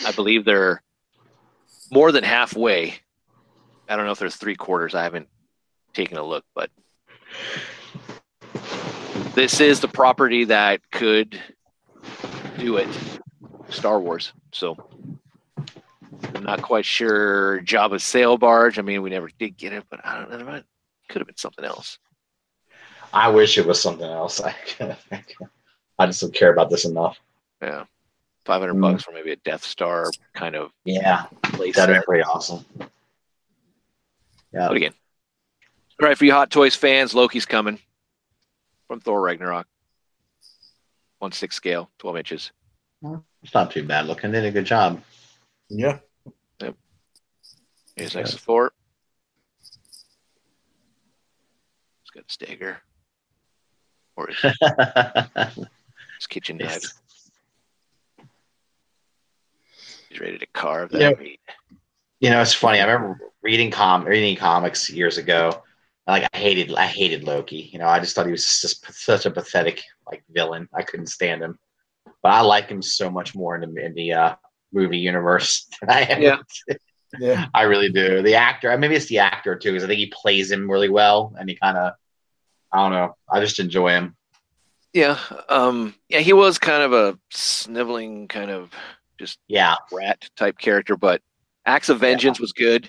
I 0.06 0.12
believe 0.12 0.44
they're 0.44 0.82
more 1.92 2.12
than 2.12 2.24
halfway. 2.24 2.94
I 3.88 3.96
don't 3.96 4.04
know 4.04 4.12
if 4.12 4.18
there's 4.18 4.36
three 4.36 4.56
quarters. 4.56 4.94
I 4.94 5.02
haven't 5.02 5.28
taken 5.94 6.18
a 6.18 6.24
look, 6.24 6.44
but 6.54 6.70
this 9.34 9.60
is 9.60 9.80
the 9.80 9.88
property 9.88 10.44
that 10.44 10.80
could 10.90 11.40
do 12.58 12.76
it. 12.76 12.88
Star 13.68 14.00
Wars. 14.00 14.32
So 14.52 14.76
I'm 16.34 16.42
not 16.42 16.62
quite 16.62 16.84
sure 16.84 17.60
Jabba's 17.62 18.02
sail 18.04 18.36
barge. 18.36 18.78
I 18.78 18.82
mean, 18.82 19.02
we 19.02 19.10
never 19.10 19.28
did 19.38 19.56
get 19.56 19.72
it, 19.72 19.84
but 19.90 20.04
I 20.04 20.18
don't 20.20 20.30
know. 20.46 20.54
It 20.54 20.64
could 21.08 21.20
have 21.20 21.26
been 21.26 21.36
something 21.36 21.64
else. 21.64 21.98
I 23.12 23.28
wish 23.28 23.58
it 23.58 23.66
was 23.66 23.80
something 23.82 24.06
else. 24.06 24.40
I, 24.44 24.54
I 25.98 26.06
just 26.06 26.20
don't 26.20 26.34
care 26.34 26.52
about 26.52 26.70
this 26.70 26.84
enough. 26.84 27.18
Yeah. 27.62 27.84
500 28.46 28.74
Mm. 28.74 28.80
bucks 28.80 29.04
for 29.04 29.12
maybe 29.12 29.32
a 29.32 29.36
Death 29.36 29.62
Star 29.64 30.10
kind 30.34 30.56
of 30.56 30.70
Yeah. 30.84 31.24
place. 31.42 31.76
That'd 31.76 31.96
be 32.00 32.04
pretty 32.04 32.24
awesome. 32.24 32.64
Yeah. 34.52 34.68
But 34.68 34.76
again, 34.76 34.92
all 36.00 36.08
right, 36.08 36.16
for 36.18 36.24
you 36.24 36.32
Hot 36.32 36.50
Toys 36.50 36.74
fans, 36.74 37.14
Loki's 37.14 37.46
coming 37.46 37.78
from 38.88 39.00
Thor 39.00 39.20
Ragnarok. 39.20 39.66
One 41.20 41.32
six 41.32 41.54
scale, 41.54 41.90
12 41.98 42.16
inches. 42.16 42.50
It's 43.42 43.54
not 43.54 43.70
too 43.70 43.84
bad 43.84 44.06
looking. 44.06 44.32
Did 44.32 44.44
a 44.44 44.50
good 44.50 44.64
job. 44.64 45.02
Yeah. 45.68 45.98
Here's 47.96 48.14
next 48.14 48.30
to 48.32 48.38
Thor. 48.38 48.72
He's 52.02 52.10
got 52.14 52.24
a 52.26 52.32
stagger. 52.32 52.78
Or 54.16 54.28
his, 54.28 54.38
his 56.18 56.26
kitchen 56.28 56.56
knife. 56.56 56.80
Yes. 56.82 56.94
He's 60.08 60.20
ready 60.20 60.38
to 60.38 60.46
carve 60.46 60.90
that 60.92 61.00
Yeah. 61.00 61.10
meat. 61.22 61.40
You 62.20 62.30
know, 62.30 62.40
it's 62.40 62.54
funny. 62.54 62.80
I 62.80 62.86
remember 62.90 63.18
reading 63.42 63.70
com 63.70 64.04
reading 64.04 64.36
comics 64.36 64.88
years 64.88 65.18
ago. 65.18 65.62
Like 66.10 66.28
I 66.32 66.36
hated 66.36 66.74
I 66.74 66.86
hated 66.86 67.24
Loki. 67.24 67.70
You 67.72 67.78
know, 67.78 67.88
I 67.88 68.00
just 68.00 68.14
thought 68.14 68.26
he 68.26 68.32
was 68.32 68.60
just 68.60 68.92
such 68.92 69.26
a 69.26 69.30
pathetic 69.30 69.82
like 70.06 70.22
villain. 70.30 70.68
I 70.74 70.82
couldn't 70.82 71.06
stand 71.06 71.42
him. 71.42 71.58
But 72.22 72.32
I 72.32 72.40
like 72.40 72.68
him 72.68 72.82
so 72.82 73.10
much 73.10 73.34
more 73.34 73.56
in 73.56 73.74
the, 73.74 73.84
in 73.84 73.94
the 73.94 74.12
uh, 74.12 74.34
movie 74.72 74.98
universe 74.98 75.66
than 75.80 75.90
I 75.90 76.00
am. 76.02 76.22
Yeah. 76.22 76.38
Yeah. 77.18 77.48
I 77.52 77.62
really 77.62 77.90
do. 77.90 78.22
The 78.22 78.36
actor, 78.36 78.78
maybe 78.78 78.94
it's 78.94 79.06
the 79.06 79.18
actor 79.18 79.56
too, 79.56 79.72
because 79.72 79.82
I 79.82 79.88
think 79.88 79.98
he 79.98 80.12
plays 80.14 80.48
him 80.48 80.70
really 80.70 80.88
well, 80.88 81.34
and 81.36 81.50
he 81.50 81.56
kind 81.56 81.76
of, 81.76 81.94
I 82.72 82.78
don't 82.78 82.92
know. 82.92 83.16
I 83.28 83.40
just 83.40 83.58
enjoy 83.58 83.88
him. 83.88 84.16
Yeah. 84.92 85.18
Um, 85.48 85.96
yeah, 86.08 86.20
he 86.20 86.32
was 86.32 86.60
kind 86.60 86.84
of 86.84 86.92
a 86.92 87.18
sniveling 87.30 88.28
kind 88.28 88.52
of 88.52 88.70
just 89.18 89.40
Yeah, 89.48 89.74
rat 89.90 90.30
type 90.36 90.58
character, 90.58 90.96
but 90.96 91.20
Acts 91.66 91.88
of 91.88 91.98
Vengeance 91.98 92.38
was 92.38 92.52
good. 92.52 92.88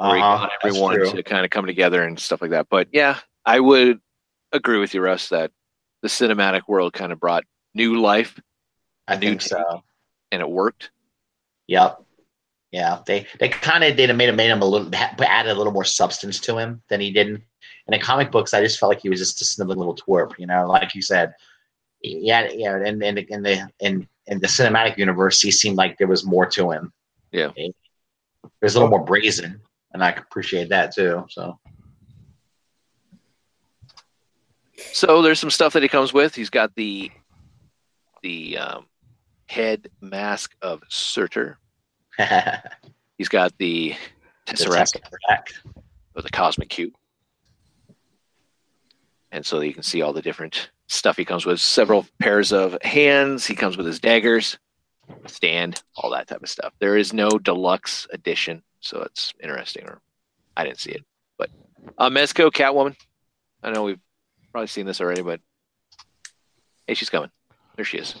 Where 0.00 0.16
he 0.16 0.22
uh-huh, 0.22 0.46
got 0.46 0.52
everyone 0.64 1.14
to 1.14 1.22
kind 1.22 1.44
of 1.44 1.50
come 1.50 1.66
together 1.66 2.02
and 2.02 2.18
stuff 2.18 2.40
like 2.40 2.52
that. 2.52 2.68
But 2.70 2.88
yeah, 2.90 3.18
I 3.44 3.60
would 3.60 4.00
agree 4.50 4.78
with 4.78 4.94
you, 4.94 5.02
Russ, 5.02 5.28
that 5.28 5.50
the 6.00 6.08
cinematic 6.08 6.62
world 6.68 6.94
kind 6.94 7.12
of 7.12 7.20
brought 7.20 7.44
new 7.74 8.00
life 8.00 8.40
I 9.06 9.16
new 9.16 9.20
think 9.20 9.42
so. 9.42 9.82
and 10.32 10.40
it 10.40 10.48
worked. 10.48 10.90
Yep. 11.66 12.02
Yeah, 12.72 13.00
they 13.04 13.26
they 13.40 13.48
kind 13.48 13.82
of 13.84 13.96
did 13.96 14.14
made 14.16 14.28
him 14.28 14.36
made 14.36 14.48
him 14.48 14.62
a 14.62 14.64
little 14.64 14.88
added 14.94 15.50
a 15.50 15.54
little 15.54 15.72
more 15.72 15.84
substance 15.84 16.38
to 16.40 16.56
him 16.56 16.80
than 16.88 17.00
he 17.00 17.10
did 17.10 17.26
in, 17.26 17.34
in 17.34 17.42
the 17.88 17.98
comic 17.98 18.30
books. 18.30 18.54
I 18.54 18.62
just 18.62 18.78
felt 18.78 18.90
like 18.90 19.02
he 19.02 19.08
was 19.08 19.18
just 19.18 19.42
a 19.42 19.44
sniveling 19.44 19.80
little 19.80 19.96
twerp, 19.96 20.38
you 20.38 20.46
know. 20.46 20.68
Like 20.68 20.94
you 20.94 21.02
said, 21.02 21.34
yeah, 22.00 22.48
yeah, 22.54 22.76
and 22.76 23.02
and 23.02 23.18
in 23.18 23.42
the 23.42 23.68
in 23.80 24.08
in 24.28 24.38
the 24.38 24.46
cinematic 24.46 24.96
universe, 24.98 25.40
he 25.40 25.50
seemed 25.50 25.76
like 25.76 25.98
there 25.98 26.06
was 26.06 26.24
more 26.24 26.46
to 26.46 26.70
him. 26.70 26.92
Yeah. 27.32 27.50
He- 27.56 27.74
there's 28.60 28.74
a 28.74 28.78
little 28.78 28.90
more 28.90 29.04
brazen, 29.04 29.60
and 29.92 30.02
I 30.02 30.10
appreciate 30.10 30.68
that 30.70 30.94
too. 30.94 31.26
So 31.28 31.58
So 34.92 35.22
there's 35.22 35.40
some 35.40 35.50
stuff 35.50 35.72
that 35.74 35.82
he 35.82 35.88
comes 35.88 36.12
with. 36.12 36.34
He's 36.34 36.50
got 36.50 36.74
the 36.74 37.10
the 38.22 38.58
um, 38.58 38.86
head 39.46 39.88
mask 40.00 40.54
of 40.62 40.82
Surtur. 40.88 41.58
He's 43.18 43.28
got 43.28 43.56
the 43.58 43.94
Tesseract 44.46 44.96
of 46.14 46.22
the 46.22 46.30
Cosmic 46.30 46.68
Cube. 46.68 46.94
And 49.32 49.44
so 49.46 49.60
you 49.60 49.72
can 49.72 49.82
see 49.82 50.02
all 50.02 50.12
the 50.12 50.22
different 50.22 50.70
stuff 50.88 51.16
he 51.16 51.24
comes 51.24 51.46
with. 51.46 51.60
Several 51.60 52.06
pairs 52.18 52.52
of 52.52 52.76
hands. 52.82 53.46
He 53.46 53.54
comes 53.54 53.76
with 53.76 53.86
his 53.86 54.00
daggers, 54.00 54.58
stand, 55.26 55.82
all 55.96 56.10
that 56.10 56.26
type 56.26 56.42
of 56.42 56.48
stuff. 56.48 56.72
There 56.80 56.96
is 56.96 57.12
no 57.12 57.30
deluxe 57.30 58.06
edition, 58.12 58.62
so 58.80 59.02
it's 59.02 59.32
interesting. 59.42 59.84
Or 59.86 60.00
I 60.56 60.64
didn't 60.64 60.78
see 60.80 60.90
it, 60.92 61.04
but 61.38 61.50
uh, 61.98 62.10
Mezco 62.10 62.50
Catwoman. 62.50 62.96
I 63.62 63.70
know 63.70 63.84
we've 63.84 64.00
probably 64.52 64.68
seen 64.68 64.86
this 64.86 65.00
already, 65.00 65.22
but 65.22 65.40
hey, 66.86 66.94
she's 66.94 67.10
coming. 67.10 67.30
There 67.76 67.84
she 67.84 67.98
is. 67.98 68.14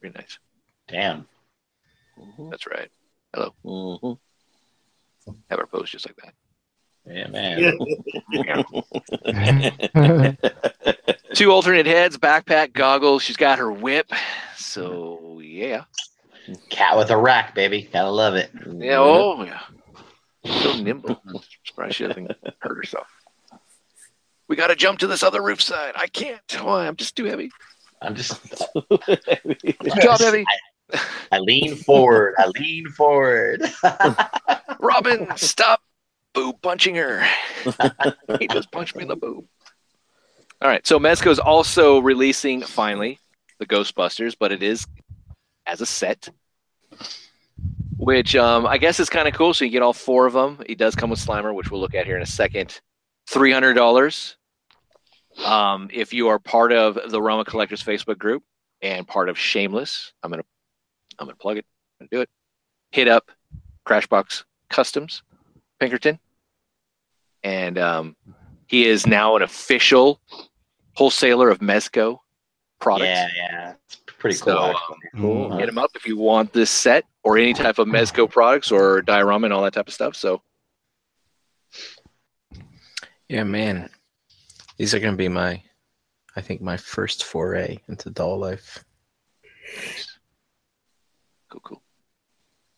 Very 0.00 0.12
nice. 0.14 0.38
Damn. 0.88 1.26
That's 2.50 2.66
right. 2.66 2.90
Mhm. 3.64 4.18
Have 5.50 5.58
her 5.58 5.66
pose 5.66 5.90
just 5.90 6.06
like 6.08 6.16
that. 6.16 6.32
Yeah, 7.08 7.28
man. 7.28 7.58
Two 11.34 11.52
alternate 11.52 11.86
heads, 11.86 12.16
backpack, 12.16 12.72
goggles. 12.72 13.22
She's 13.22 13.36
got 13.36 13.58
her 13.58 13.70
whip. 13.70 14.10
So 14.56 15.40
yeah, 15.42 15.84
Cat 16.70 16.96
with 16.96 17.10
a 17.10 17.16
rack, 17.16 17.54
baby. 17.54 17.88
Gotta 17.92 18.10
love 18.10 18.34
it. 18.34 18.50
yeah. 18.78 18.98
Oh 18.98 19.42
yeah. 19.44 19.60
So 20.62 20.76
nimble. 20.76 21.20
Surprised 21.64 21.96
she 21.96 22.06
doesn't 22.06 22.30
hurt 22.60 22.76
herself. 22.76 23.08
We 24.48 24.54
got 24.54 24.68
to 24.68 24.76
jump 24.76 25.00
to 25.00 25.06
this 25.08 25.22
other 25.22 25.42
roof 25.42 25.60
side. 25.60 25.94
I 25.96 26.06
can't. 26.06 26.40
Why? 26.62 26.86
I'm 26.86 26.96
just 26.96 27.16
too 27.16 27.24
heavy. 27.24 27.50
I'm 28.00 28.14
just. 28.14 28.40
Job 30.00 30.20
heavy. 30.20 30.44
I 31.32 31.38
lean 31.40 31.74
forward. 31.74 32.34
I 32.38 32.46
lean 32.58 32.86
forward. 32.90 33.62
Robin, 34.78 35.26
stop 35.36 35.80
boob 36.32 36.62
punching 36.62 36.94
her. 36.94 37.26
he 38.38 38.46
just 38.46 38.70
punched 38.70 38.94
me 38.94 39.02
in 39.02 39.08
the 39.08 39.16
boob. 39.16 39.44
All 40.62 40.68
right. 40.68 40.86
So 40.86 40.98
Mezco's 41.00 41.40
also 41.40 41.98
releasing 41.98 42.62
finally 42.62 43.18
the 43.58 43.66
Ghostbusters, 43.66 44.36
but 44.38 44.52
it 44.52 44.62
is 44.62 44.86
as 45.66 45.80
a 45.80 45.86
set, 45.86 46.28
which 47.96 48.36
um, 48.36 48.66
I 48.66 48.78
guess 48.78 49.00
is 49.00 49.10
kind 49.10 49.28
of 49.28 49.34
cool. 49.34 49.54
So 49.54 49.64
you 49.64 49.70
get 49.70 49.82
all 49.82 49.92
four 49.92 50.26
of 50.26 50.32
them. 50.32 50.62
It 50.66 50.78
does 50.78 50.94
come 50.94 51.10
with 51.10 51.18
Slimer, 51.18 51.54
which 51.54 51.70
we'll 51.70 51.80
look 51.80 51.94
at 51.94 52.06
here 52.06 52.16
in 52.16 52.22
a 52.22 52.26
second. 52.26 52.80
Three 53.26 53.52
hundred 53.52 53.74
dollars. 53.74 54.36
Um, 55.44 55.90
if 55.92 56.14
you 56.14 56.28
are 56.28 56.38
part 56.38 56.72
of 56.72 57.10
the 57.10 57.20
Roma 57.20 57.44
Collectors 57.44 57.82
Facebook 57.82 58.18
group 58.18 58.42
and 58.80 59.06
part 59.06 59.28
of 59.28 59.38
Shameless, 59.38 60.12
I'm 60.22 60.30
gonna 60.30 60.44
I'm 61.18 61.26
gonna 61.26 61.36
plug 61.36 61.58
it. 61.58 61.66
I'm 62.00 62.06
gonna 62.06 62.18
do 62.18 62.20
it. 62.22 62.30
Hit 62.92 63.08
up 63.08 63.30
Crashbox 63.86 64.44
Customs, 64.70 65.22
Pinkerton, 65.80 66.18
and 67.42 67.78
um, 67.78 68.16
he 68.66 68.86
is 68.86 69.06
now 69.06 69.36
an 69.36 69.42
official 69.42 70.20
wholesaler 70.94 71.50
of 71.50 71.58
Mezco 71.58 72.18
products. 72.80 73.08
Yeah, 73.08 73.28
yeah. 73.36 73.72
It's 74.28 74.42
pretty 74.42 74.58
cool. 74.58 74.72
So, 74.72 74.94
um. 74.94 74.98
Cool. 75.20 75.58
Hit 75.58 75.68
him 75.68 75.78
up 75.78 75.90
if 75.94 76.06
you 76.06 76.16
want 76.16 76.52
this 76.52 76.70
set 76.70 77.04
or 77.24 77.38
any 77.38 77.52
type 77.54 77.78
of 77.78 77.88
Mezco 77.88 78.30
products 78.30 78.70
or 78.70 79.02
diorama 79.02 79.46
and 79.46 79.54
all 79.54 79.62
that 79.62 79.72
type 79.72 79.88
of 79.88 79.94
stuff. 79.94 80.14
So 80.14 80.42
Yeah, 83.28 83.44
man. 83.44 83.90
These 84.78 84.94
are 84.94 85.00
gonna 85.00 85.16
be 85.16 85.28
my, 85.28 85.62
I 86.36 86.40
think 86.40 86.60
my 86.60 86.76
first 86.76 87.24
foray 87.24 87.78
into 87.88 88.10
doll 88.10 88.38
life. 88.38 88.84
cool, 91.50 91.60
cool. 91.64 91.82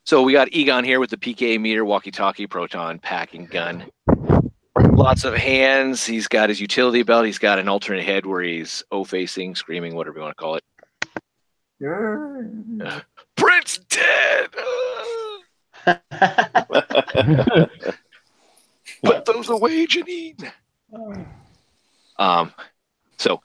So 0.05 0.23
we 0.23 0.33
got 0.33 0.49
Egon 0.55 0.85
here 0.85 1.01
with 1.01 1.11
the 1.11 1.19
PK 1.19 1.61
meter, 1.61 1.85
walkie-talkie, 1.85 2.47
proton 2.47 2.99
packing 2.99 3.45
gun. 3.45 3.91
Lots 4.93 5.25
of 5.25 5.35
hands. 5.35 6.07
He's 6.07 6.29
got 6.29 6.49
his 6.49 6.61
utility 6.61 7.03
belt. 7.03 7.27
He's 7.27 7.39
got 7.39 7.59
an 7.59 7.69
alternate 7.69 8.05
head 8.05 8.25
where 8.25 8.41
he's 8.41 8.83
O 8.91 9.05
facing, 9.05 9.55
screaming, 9.55 9.95
whatever 9.95 10.17
you 10.17 10.23
want 10.23 10.37
to 10.37 10.41
call 10.41 10.55
it. 10.55 10.65
Uh, 11.81 13.01
Prince 13.37 13.79
dead. 13.89 14.51
Put 19.05 19.25
those 19.25 19.49
away, 19.49 19.87
Janine. 19.87 20.51
Um, 22.19 22.53
so 23.17 23.41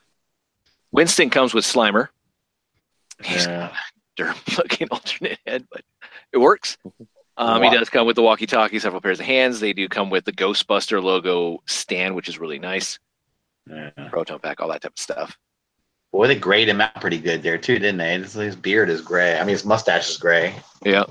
Winston 0.92 1.30
comes 1.30 1.54
with 1.54 1.64
Slimer. 1.66 2.08
He's 3.24 3.46
Yeah. 3.46 3.76
a 4.20 4.36
looking 4.58 4.88
alternate 4.90 5.40
head, 5.46 5.68
but 5.72 5.84
it 6.32 6.38
works. 6.40 6.78
Um, 7.38 7.64
he 7.64 7.70
does 7.70 7.90
come 7.90 8.06
with 8.06 8.16
the 8.16 8.22
walkie-talkie, 8.24 8.80
several 8.80 9.02
pairs 9.02 9.20
of 9.20 9.26
hands. 9.26 9.60
They 9.60 9.74
do 9.74 9.88
come 9.90 10.10
with 10.10 10.26
the 10.26 10.32
Ghostbuster 10.32 11.02
logo 11.02 11.62
stand, 11.66 12.16
which 12.16 12.30
is 12.30 12.38
really 12.40 12.60
nice. 12.60 13.00
Yeah. 13.70 13.90
Proton 14.10 14.40
pack, 14.40 14.60
all 14.60 14.68
that 14.70 14.82
type 14.82 14.92
of 14.94 15.00
stuff. 15.00 15.38
Boy, 16.14 16.28
they 16.28 16.36
grayed 16.36 16.70
him 16.70 16.80
out 16.80 17.02
pretty 17.02 17.18
good 17.18 17.42
there 17.42 17.58
too, 17.58 17.80
didn't 17.80 17.98
they? 17.98 18.20
His, 18.20 18.34
his 18.34 18.56
beard 18.56 18.92
is 18.92 19.02
gray. 19.02 19.36
I 19.36 19.40
mean, 19.40 19.50
his 19.50 19.66
mustache 19.66 20.12
is 20.12 20.18
gray. 20.18 20.54
Yeah, 20.86 21.06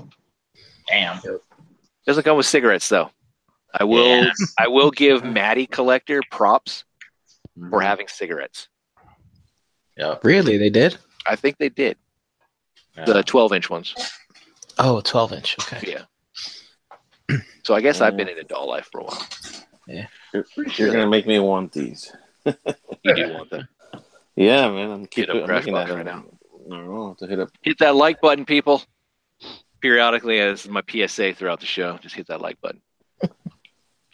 Damn. 0.87 1.19
doesn't 2.07 2.23
come 2.23 2.37
with 2.37 2.45
cigarettes 2.45 2.87
though. 2.87 3.11
I 3.77 3.83
will. 3.83 4.23
Yes. 4.23 4.55
I 4.57 4.69
will 4.69 4.91
give 4.91 5.25
Maddie 5.25 5.65
Collector 5.65 6.21
props 6.31 6.85
for 7.55 7.79
mm-hmm. 7.79 7.79
having 7.81 8.07
cigarettes. 8.07 8.69
Yeah. 9.97 10.15
Really, 10.23 10.57
they 10.57 10.69
did? 10.69 10.97
I 11.27 11.35
think 11.35 11.57
they 11.57 11.69
did 11.69 11.97
Yeah. 12.95 13.05
the 13.05 13.23
12-inch 13.23 13.69
ones. 13.69 13.93
Oh, 14.79 15.01
12 15.01 15.33
inch. 15.33 15.55
Okay. 15.61 15.97
Yeah. 17.29 17.39
So 17.63 17.73
I 17.75 17.81
guess 17.81 17.99
I've 17.99 18.15
been 18.15 18.29
in 18.29 18.37
a 18.37 18.43
doll 18.43 18.67
life 18.69 18.89
for 18.91 19.01
a 19.01 19.03
while. 19.03 19.27
You're, 20.33 20.45
you're 20.77 20.91
gonna 20.91 21.07
make 21.09 21.27
me 21.27 21.39
want 21.39 21.73
these. 21.73 22.11
You 22.45 23.15
do 23.15 23.33
want 23.33 23.49
them. 23.49 23.67
Yeah, 24.35 24.69
man. 24.69 24.91
I'm 24.91 25.01
Hit 25.01 25.11
keeping. 25.11 25.41
up 25.41 25.49
I'm 25.49 25.55
looking 25.55 25.73
Crashbox 25.73 25.83
at 25.83 25.89
it 25.89 25.93
right 25.95 26.05
now. 26.05 26.25
I 26.65 26.69
don't 26.69 26.85
know. 26.87 26.95
I'll 26.95 27.07
have 27.09 27.17
to 27.17 27.27
hit 27.27 27.39
up. 27.39 27.49
Hit 27.61 27.79
that 27.79 27.95
like 27.95 28.21
button, 28.21 28.45
people. 28.45 28.81
Periodically, 29.81 30.39
as 30.39 30.67
my 30.67 30.81
PSA 30.89 31.33
throughout 31.33 31.59
the 31.59 31.65
show, 31.65 31.97
just 31.97 32.15
hit 32.15 32.27
that 32.27 32.41
like 32.41 32.59
button. 32.61 32.81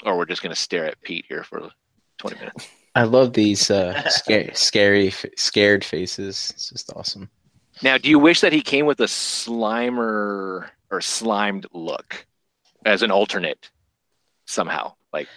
or 0.04 0.18
we're 0.18 0.26
just 0.26 0.42
gonna 0.42 0.56
stare 0.56 0.86
at 0.86 1.02
Pete 1.02 1.26
here 1.30 1.44
for 1.44 1.70
20 2.18 2.38
minutes. 2.38 2.68
I 2.96 3.04
love 3.04 3.34
these 3.34 3.70
uh, 3.70 4.10
scary, 4.10 4.52
scary, 4.54 5.14
scared 5.38 5.86
faces. 5.86 6.52
It's 6.54 6.70
just 6.70 6.92
awesome. 6.96 7.30
Now, 7.82 7.98
do 7.98 8.10
you 8.10 8.20
wish 8.20 8.42
that 8.42 8.52
he 8.52 8.62
came 8.62 8.86
with 8.86 9.00
a 9.00 9.06
slimer 9.06 10.70
or 10.92 11.02
slimed 11.02 11.68
look 11.72 12.26
as 12.86 13.04
an 13.04 13.12
alternate 13.12 13.70
somehow? 14.46 14.96
Like, 15.14 15.28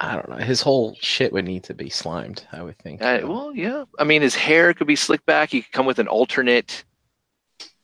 I 0.00 0.14
don't 0.14 0.28
know. 0.28 0.36
His 0.36 0.60
whole 0.62 0.96
shit 1.00 1.32
would 1.32 1.44
need 1.44 1.64
to 1.64 1.74
be 1.74 1.90
slimed. 1.90 2.46
I 2.52 2.62
would 2.62 2.78
think. 2.78 3.02
uh, 3.02 3.20
well, 3.24 3.52
yeah. 3.54 3.84
I 3.98 4.04
mean, 4.04 4.22
his 4.22 4.36
hair 4.36 4.72
could 4.72 4.86
be 4.86 4.96
slicked 4.96 5.26
back. 5.26 5.50
He 5.50 5.62
could 5.62 5.72
come 5.72 5.86
with 5.86 5.98
an 5.98 6.06
alternate, 6.06 6.84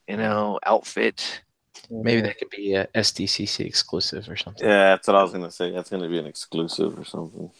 you 0.07 0.15
know, 0.15 0.59
outfit. 0.65 1.41
Maybe 1.89 2.21
that 2.21 2.37
could 2.37 2.49
be 2.49 2.73
a 2.73 2.87
SDCC 2.95 3.65
exclusive 3.65 4.29
or 4.29 4.37
something. 4.37 4.65
Yeah, 4.65 4.91
that's 4.95 5.07
what 5.07 5.17
I 5.17 5.23
was 5.23 5.33
gonna 5.33 5.51
say. 5.51 5.71
That's 5.71 5.89
gonna 5.89 6.09
be 6.09 6.17
an 6.17 6.25
exclusive 6.25 6.97
or 6.97 7.03
something. 7.03 7.51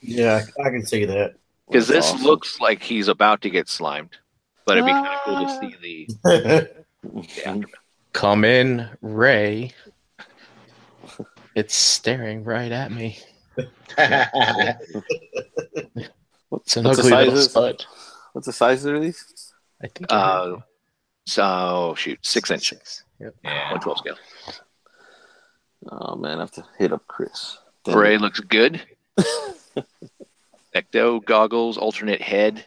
Yeah, 0.00 0.44
I 0.64 0.70
can 0.70 0.86
see 0.86 1.04
that. 1.04 1.34
Because 1.66 1.88
this 1.88 2.12
awesome. 2.12 2.24
looks 2.24 2.60
like 2.60 2.82
he's 2.82 3.08
about 3.08 3.42
to 3.42 3.50
get 3.50 3.68
slimed, 3.68 4.16
but 4.64 4.78
it'd 4.78 4.86
be 4.86 4.92
kind 4.92 5.06
of 5.06 5.20
cool 5.24 5.44
to 5.44 5.60
see 5.60 5.76
the, 5.82 6.08
the 6.24 7.18
aftermath. 7.46 7.70
Come 8.12 8.44
in, 8.44 8.88
Ray. 9.02 9.72
It's 11.54 11.74
staring 11.74 12.44
right 12.44 12.72
at 12.72 12.90
me. 12.90 13.18
It's 13.58 13.68
an 13.98 16.08
What's 16.50 16.74
the 16.74 16.80
ugly 16.80 17.10
little 17.10 17.36
sizes? 17.36 17.50
spud. 17.50 17.84
What's 18.32 18.46
the 18.46 18.52
size 18.52 18.84
of 18.84 19.00
these? 19.00 19.52
I 19.82 19.88
think. 19.88 20.06
Uh, 20.10 20.56
so 21.26 21.94
shoot, 21.96 22.18
six 22.24 22.50
inch, 22.50 22.68
six. 22.68 23.04
Yep. 23.20 23.34
one 23.42 23.80
twelve 23.80 23.98
scale. 23.98 24.16
Oh 25.90 26.16
man, 26.16 26.38
I 26.38 26.42
have 26.42 26.50
to 26.52 26.64
hit 26.78 26.92
up 26.92 27.06
Chris. 27.06 27.58
Damn 27.84 27.94
Bray 27.94 28.18
looks 28.18 28.40
good. 28.40 28.82
Ecto 30.74 31.24
goggles, 31.24 31.78
alternate 31.78 32.20
head. 32.20 32.64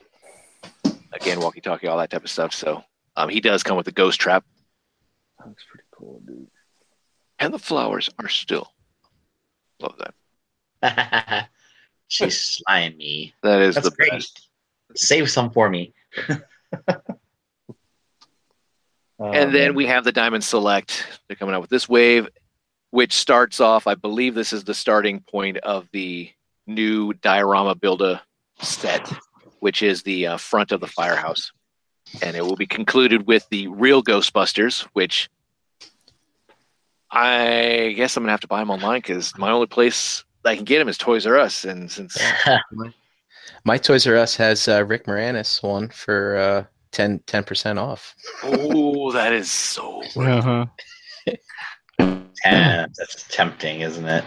Again, 1.13 1.39
walkie-talkie, 1.41 1.87
all 1.87 1.97
that 1.97 2.09
type 2.09 2.23
of 2.23 2.29
stuff. 2.29 2.53
So 2.53 2.83
um, 3.17 3.27
he 3.29 3.41
does 3.41 3.63
come 3.63 3.75
with 3.77 3.87
a 3.87 3.91
ghost 3.91 4.19
trap, 4.21 4.45
That 5.39 5.49
looks 5.49 5.63
pretty 5.69 5.83
cool, 5.91 6.21
dude. 6.25 6.47
and 7.39 7.53
the 7.53 7.59
flowers 7.59 8.09
are 8.17 8.29
still. 8.29 8.71
Love 9.81 9.95
that. 9.99 10.13
She's 12.07 12.39
slimy. 12.41 13.33
That 13.43 13.61
is 13.61 13.75
That's 13.75 13.89
the 13.89 13.95
great. 13.95 14.11
best. 14.11 14.49
Save 14.95 15.29
some 15.29 15.49
for 15.51 15.69
me. 15.69 15.93
And 19.21 19.53
then 19.53 19.75
we 19.75 19.85
have 19.85 20.03
the 20.03 20.11
Diamond 20.11 20.43
Select. 20.43 21.05
They're 21.27 21.35
coming 21.35 21.53
out 21.53 21.61
with 21.61 21.69
this 21.69 21.87
wave, 21.87 22.27
which 22.89 23.13
starts 23.13 23.59
off. 23.59 23.85
I 23.85 23.93
believe 23.93 24.33
this 24.33 24.51
is 24.51 24.63
the 24.63 24.73
starting 24.73 25.19
point 25.19 25.57
of 25.57 25.87
the 25.91 26.31
new 26.65 27.13
diorama 27.13 27.75
builder 27.75 28.19
set, 28.61 29.07
which 29.59 29.83
is 29.83 30.01
the 30.01 30.25
uh, 30.25 30.37
front 30.37 30.71
of 30.71 30.81
the 30.81 30.87
firehouse, 30.87 31.51
and 32.23 32.35
it 32.35 32.41
will 32.41 32.55
be 32.55 32.65
concluded 32.65 33.27
with 33.27 33.47
the 33.49 33.67
real 33.67 34.01
Ghostbusters, 34.01 34.87
which 34.93 35.29
I 37.11 37.93
guess 37.95 38.17
I'm 38.17 38.23
gonna 38.23 38.31
have 38.31 38.41
to 38.41 38.47
buy 38.47 38.59
them 38.59 38.71
online 38.71 38.99
because 38.99 39.37
my 39.37 39.51
only 39.51 39.67
place 39.67 40.23
I 40.45 40.55
can 40.55 40.65
get 40.65 40.79
them 40.79 40.87
is 40.89 40.97
Toys 40.97 41.25
R 41.25 41.37
Us, 41.37 41.65
and 41.65 41.91
since 41.91 42.17
My 43.65 43.77
Toys 43.77 44.07
R 44.07 44.15
Us 44.15 44.35
has 44.35 44.67
uh, 44.67 44.83
Rick 44.85 45.05
Moranis 45.05 45.61
one 45.61 45.89
for 45.89 46.37
uh, 46.37 46.63
10 46.91 47.19
percent 47.45 47.79
off. 47.79 48.15
oh, 48.43 49.11
that 49.13 49.33
is 49.33 49.51
so. 49.51 50.01
Uh-huh. 50.15 50.65
Damn, 52.43 52.89
that's 52.97 53.27
tempting, 53.29 53.81
isn't 53.81 54.05
it? 54.05 54.25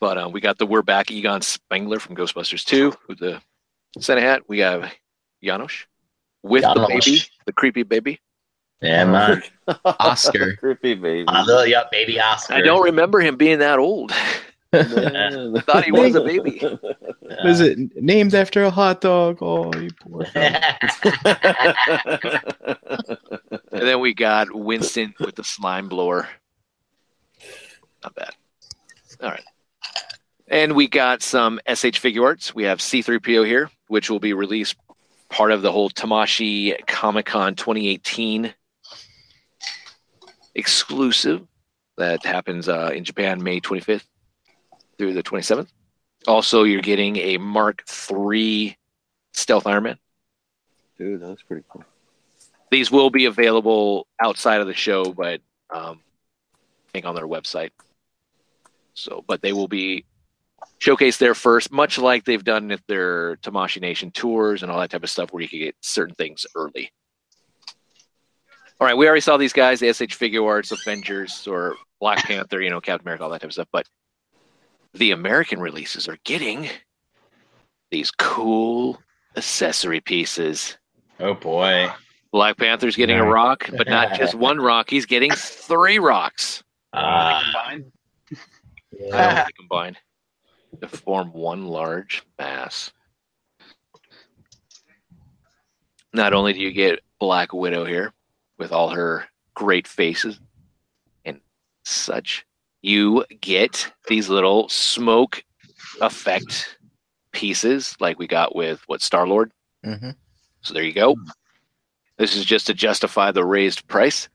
But 0.00 0.18
uh, 0.18 0.28
we 0.28 0.40
got 0.40 0.58
the 0.58 0.66
We're 0.66 0.82
Back 0.82 1.12
Egon 1.12 1.42
Spengler 1.42 2.00
from 2.00 2.16
Ghostbusters 2.16 2.64
2 2.64 2.92
with 3.06 3.20
the 3.20 3.40
Santa 4.00 4.20
hat. 4.20 4.42
We 4.48 4.58
have 4.58 4.92
Janosz 5.44 5.84
with 6.42 6.62
the 6.62 6.86
baby, 6.88 7.20
the 7.46 7.52
creepy 7.52 7.84
baby. 7.84 8.20
Yeah, 8.80 9.04
man. 9.04 9.42
Oscar. 9.84 10.56
Creepy 10.56 10.94
baby. 10.94 11.24
I 11.28 11.44
love 11.44 11.68
you, 11.68 11.80
baby 11.92 12.18
Oscar. 12.18 12.54
I 12.54 12.62
don't 12.62 12.82
remember 12.82 13.20
him 13.20 13.36
being 13.36 13.60
that 13.60 13.78
old. 13.78 14.12
Man. 14.72 15.56
I 15.56 15.60
thought 15.66 15.84
he 15.84 15.92
was 15.92 16.14
a 16.14 16.22
baby. 16.22 16.62
Was 17.44 17.60
it 17.60 17.78
named 17.96 18.34
after 18.34 18.62
a 18.64 18.70
hot 18.70 19.00
dog? 19.00 19.38
Oh, 19.40 19.72
you 19.74 19.90
poor. 20.00 20.26
And 23.72 23.88
then 23.88 24.00
we 24.00 24.12
got 24.14 24.54
Winston 24.54 25.14
with 25.18 25.34
the 25.34 25.44
slime 25.44 25.88
blower. 25.88 26.28
Not 28.02 28.14
bad. 28.14 28.34
All 29.22 29.30
right. 29.30 29.44
And 30.46 30.74
we 30.74 30.88
got 30.88 31.22
some 31.22 31.58
S.H. 31.66 32.02
Figuarts. 32.02 32.54
We 32.54 32.64
have 32.64 32.78
C3PO 32.78 33.46
here, 33.46 33.70
which 33.88 34.10
will 34.10 34.20
be 34.20 34.34
released 34.34 34.76
part 35.30 35.52
of 35.52 35.62
the 35.62 35.72
whole 35.72 35.88
Tamashii 35.88 36.86
Comic 36.86 37.26
Con 37.26 37.54
2018 37.54 38.52
exclusive 40.54 41.46
that 41.96 42.24
happens 42.24 42.68
uh, 42.68 42.90
in 42.94 43.04
Japan 43.04 43.42
May 43.42 43.60
25th 43.60 44.04
through 45.02 45.14
the 45.14 45.22
27th. 45.24 45.66
Also, 46.28 46.62
you're 46.62 46.80
getting 46.80 47.16
a 47.16 47.36
Mark 47.36 47.82
III 48.08 48.78
Stealth 49.32 49.66
Iron 49.66 49.82
Man. 49.82 49.98
Dude, 50.96 51.20
that 51.20 51.26
looks 51.26 51.42
pretty 51.42 51.64
cool. 51.68 51.84
These 52.70 52.92
will 52.92 53.10
be 53.10 53.24
available 53.24 54.06
outside 54.22 54.60
of 54.60 54.68
the 54.68 54.74
show, 54.74 55.04
but 55.06 55.40
um, 55.74 55.98
I 56.86 56.92
think 56.92 57.04
on 57.04 57.16
their 57.16 57.26
website. 57.26 57.70
So, 58.94 59.24
but 59.26 59.42
they 59.42 59.52
will 59.52 59.66
be 59.66 60.04
showcased 60.80 61.18
there 61.18 61.34
first, 61.34 61.72
much 61.72 61.98
like 61.98 62.24
they've 62.24 62.44
done 62.44 62.70
at 62.70 62.86
their 62.86 63.34
Tamashii 63.38 63.80
Nation 63.80 64.12
tours 64.12 64.62
and 64.62 64.70
all 64.70 64.78
that 64.78 64.90
type 64.90 65.02
of 65.02 65.10
stuff, 65.10 65.32
where 65.32 65.42
you 65.42 65.48
can 65.48 65.58
get 65.58 65.74
certain 65.80 66.14
things 66.14 66.46
early. 66.54 66.92
All 68.80 68.86
right, 68.86 68.96
we 68.96 69.06
already 69.08 69.20
saw 69.20 69.36
these 69.36 69.52
guys, 69.52 69.80
the 69.80 69.88
S.H. 69.88 70.16
Figuarts, 70.16 70.70
Avengers, 70.70 71.48
or 71.48 71.74
Black 71.98 72.18
Panther, 72.24 72.60
you 72.60 72.70
know, 72.70 72.80
Captain 72.80 73.04
America, 73.04 73.24
all 73.24 73.30
that 73.30 73.40
type 73.40 73.50
of 73.50 73.54
stuff. 73.54 73.68
But 73.72 73.88
the 74.94 75.10
American 75.10 75.60
releases 75.60 76.08
are 76.08 76.18
getting 76.24 76.68
these 77.90 78.10
cool 78.10 79.00
accessory 79.36 80.00
pieces. 80.00 80.76
Oh 81.20 81.34
boy. 81.34 81.90
Black 82.32 82.56
Panther's 82.56 82.96
getting 82.96 83.18
a 83.18 83.24
rock, 83.24 83.68
but 83.76 83.88
not 83.88 84.14
just 84.18 84.34
one 84.34 84.58
rock. 84.58 84.88
He's 84.88 85.06
getting 85.06 85.30
three 85.32 85.98
rocks. 85.98 86.62
Uh, 86.92 87.42
Combined. 87.42 87.92
uh, 89.12 89.44
combined 89.58 89.98
to 90.80 90.88
form 90.88 91.32
one 91.32 91.66
large 91.66 92.22
mass. 92.38 92.92
Not 96.14 96.32
only 96.34 96.52
do 96.52 96.60
you 96.60 96.72
get 96.72 97.00
Black 97.18 97.52
Widow 97.52 97.84
here 97.84 98.12
with 98.58 98.72
all 98.72 98.90
her 98.90 99.26
great 99.54 99.86
faces 99.86 100.38
and 101.24 101.40
such, 101.84 102.44
you 102.82 103.24
get 103.40 103.90
these 104.08 104.28
little 104.28 104.68
smoke 104.68 105.42
effect 106.00 106.78
pieces 107.32 107.96
like 108.00 108.18
we 108.18 108.26
got 108.26 108.54
with 108.54 108.82
what 108.86 109.00
Star 109.00 109.26
Lord. 109.26 109.52
Mm-hmm. 109.84 110.10
So 110.60 110.74
there 110.74 110.82
you 110.82 110.92
go. 110.92 111.16
This 112.18 112.36
is 112.36 112.44
just 112.44 112.66
to 112.66 112.74
justify 112.74 113.30
the 113.32 113.44
raised 113.44 113.86
price. 113.88 114.28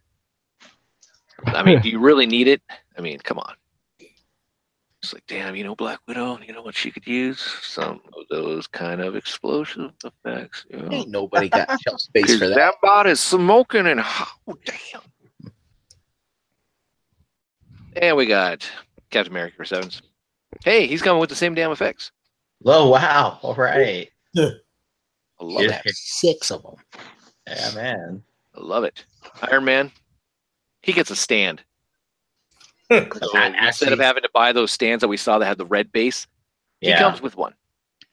I 1.45 1.61
mean, 1.63 1.81
do 1.81 1.89
you 1.89 1.99
really 1.99 2.25
need 2.25 2.47
it? 2.47 2.61
I 2.97 3.01
mean, 3.01 3.19
come 3.19 3.37
on. 3.37 3.53
It's 5.03 5.13
like, 5.13 5.23
damn, 5.27 5.55
you 5.55 5.63
know, 5.63 5.75
Black 5.75 5.99
Widow, 6.07 6.39
you 6.45 6.51
know 6.53 6.63
what 6.63 6.75
she 6.75 6.89
could 6.89 7.05
use? 7.05 7.39
Some 7.61 8.01
of 8.17 8.23
those 8.31 8.65
kind 8.65 8.99
of 8.99 9.15
explosive 9.15 9.91
effects. 10.03 10.65
You 10.71 10.77
know? 10.81 10.89
Ain't 10.91 11.09
nobody 11.09 11.49
got 11.49 11.69
shelf 11.81 12.01
space 12.01 12.25
'Cause 12.27 12.39
for 12.39 12.47
that. 12.47 12.55
that 12.55 12.73
bot 12.81 13.05
is 13.05 13.19
smoking 13.19 13.85
and 13.85 14.01
oh, 14.03 14.57
damn. 14.65 15.01
And 18.01 18.15
we 18.15 18.25
got 18.25 18.69
Captain 19.09 19.33
America 19.33 19.65
Sevens. 19.65 20.01
Hey, 20.63 20.87
he's 20.87 21.01
coming 21.01 21.19
with 21.19 21.29
the 21.29 21.35
same 21.35 21.55
damn 21.55 21.71
effects. 21.71 22.11
oh 22.65 22.89
wow. 22.89 23.39
All 23.41 23.55
right. 23.55 24.09
I 24.37 24.51
love 25.41 25.63
Yeah. 25.63 25.81
it. 25.85 25.95
Six 25.95 26.51
of 26.51 26.63
them. 26.63 26.75
Yeah, 27.47 27.71
man. 27.75 28.23
I 28.55 28.59
love 28.61 28.83
it. 28.83 29.03
Iron 29.43 29.65
Man, 29.65 29.91
he 30.81 30.93
gets 30.93 31.11
a 31.11 31.15
stand. 31.15 31.61
So 32.89 33.37
I 33.37 33.47
instead 33.67 33.91
of 33.91 33.99
having 33.99 34.23
to 34.23 34.29
buy 34.33 34.53
those 34.53 34.71
stands 34.71 35.01
that 35.01 35.09
we 35.09 35.17
saw 35.17 35.39
that 35.39 35.45
had 35.45 35.57
the 35.57 35.65
red 35.65 35.91
base, 35.91 36.25
he 36.79 36.87
Yeah. 36.87 36.99
comes 36.99 37.21
with 37.21 37.35
one. 37.35 37.53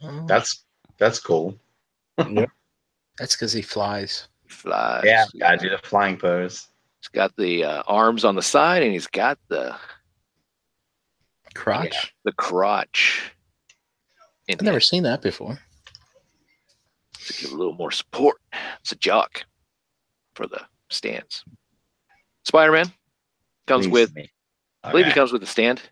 Mm. 0.03 0.27
That's 0.27 0.65
that's 0.99 1.21
cool. 1.21 1.57
That's 2.19 3.37
because 3.37 3.53
he 3.53 3.63
flies. 3.63 4.27
Flies. 4.49 5.03
Yeah, 5.05 5.27
gotta 5.39 5.59
do 5.59 5.71
the 5.71 5.79
flying 5.79 6.17
pose. 6.17 6.67
He's 7.05 7.11
got 7.11 7.37
the 7.37 7.65
uh, 7.65 7.83
arms 7.87 8.25
on 8.25 8.35
the 8.35 8.41
side, 8.41 8.83
and 8.83 8.91
he's 8.91 9.07
got 9.07 9.39
the 9.49 9.77
Crotch. 11.55 12.15
the 12.25 12.33
crotch. 12.33 13.31
I've 14.51 14.63
never 14.63 14.81
seen 14.81 15.03
that 15.03 15.21
before. 15.21 15.59
to 17.27 17.33
give 17.35 17.53
a 17.53 17.55
little 17.55 17.75
more 17.75 17.91
support. 17.91 18.37
It's 18.81 18.93
a 18.93 18.97
jock 18.97 19.45
for 20.35 20.47
the 20.47 20.63
stands. 20.89 21.45
Spider 22.47 22.73
Man 22.73 22.91
comes 23.67 23.87
Please 23.87 23.93
with, 23.93 24.15
me. 24.15 24.31
I 24.83 24.91
believe 24.91 25.05
he 25.07 25.13
comes 25.13 25.31
with 25.31 25.43
the 25.43 25.47
stand. 25.47 25.83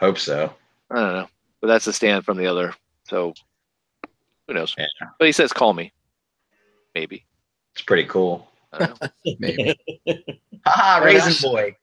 Hope 0.00 0.18
so. 0.18 0.52
I 0.90 0.94
don't 0.96 1.12
know, 1.12 1.28
but 1.60 1.68
that's 1.68 1.84
the 1.84 1.92
stand 1.92 2.24
from 2.24 2.36
the 2.36 2.48
other. 2.48 2.74
So 3.04 3.32
who 4.48 4.54
knows? 4.54 4.74
Yeah. 4.76 4.86
But 5.20 5.26
he 5.26 5.32
says, 5.32 5.52
"Call 5.52 5.72
me." 5.72 5.92
Maybe. 6.96 7.26
It's 7.74 7.82
pretty 7.82 8.04
cool. 8.08 8.50
I 8.72 8.78
don't 8.86 9.00
know. 9.02 9.08
Maybe. 9.38 9.78
Haha, 10.66 11.00
Very 11.00 11.14
Raisin 11.14 11.28
nice. 11.30 11.42
Boy. 11.42 11.76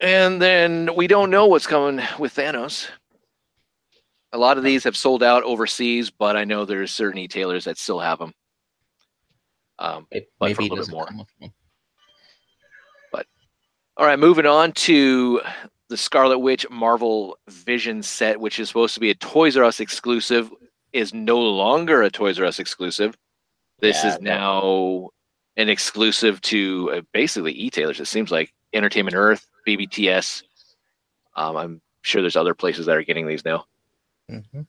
And 0.00 0.40
then 0.40 0.94
we 0.94 1.06
don't 1.06 1.30
know 1.30 1.46
what's 1.46 1.66
coming 1.66 2.04
with 2.18 2.34
Thanos. 2.34 2.88
A 4.32 4.38
lot 4.38 4.56
of 4.58 4.64
these 4.64 4.84
have 4.84 4.96
sold 4.96 5.22
out 5.22 5.42
overseas, 5.42 6.08
but 6.10 6.36
I 6.36 6.44
know 6.44 6.64
there's 6.64 6.92
certain 6.92 7.18
e-tailers 7.18 7.64
that 7.64 7.76
still 7.78 7.98
have 8.00 8.18
them. 8.18 8.32
Um, 9.78 10.06
Maybe, 10.10 10.26
But 10.38 10.54
for 10.54 10.62
a 10.62 10.64
little 10.66 10.76
bit 10.84 10.90
more. 10.90 11.06
come 11.06 11.18
with 11.18 11.28
one. 11.38 11.52
all 13.96 14.06
right, 14.06 14.18
moving 14.18 14.46
on 14.46 14.72
to 14.72 15.42
the 15.90 15.96
Scarlet 15.96 16.38
Witch 16.38 16.64
Marvel 16.70 17.36
Vision 17.48 18.02
set, 18.02 18.40
which 18.40 18.58
is 18.58 18.68
supposed 18.68 18.94
to 18.94 19.00
be 19.00 19.10
a 19.10 19.14
Toys 19.16 19.56
R 19.58 19.64
Us 19.64 19.80
exclusive, 19.80 20.50
is 20.92 21.12
no 21.12 21.38
longer 21.38 22.02
a 22.02 22.10
Toys 22.10 22.38
R 22.38 22.46
Us 22.46 22.58
exclusive. 22.58 23.14
This 23.80 24.02
Yeah, 24.02 24.14
is 24.14 24.20
now 24.22 25.10
an 25.56 25.68
exclusive 25.68 26.40
to 26.42 26.90
uh, 26.94 27.00
basically 27.12 27.52
e-tailers. 27.52 28.00
It 28.00 28.06
seems 28.06 28.30
like 28.30 28.52
Entertainment 28.72 29.16
Earth, 29.16 29.46
BBTS. 29.66 30.42
Um, 31.36 31.56
I'm 31.56 31.82
sure 32.02 32.22
there's 32.22 32.36
other 32.36 32.54
places 32.54 32.86
that 32.86 32.96
are 32.96 33.02
getting 33.02 33.26
these 33.26 33.44
now. 33.44 33.64
Mhm. 34.30 34.66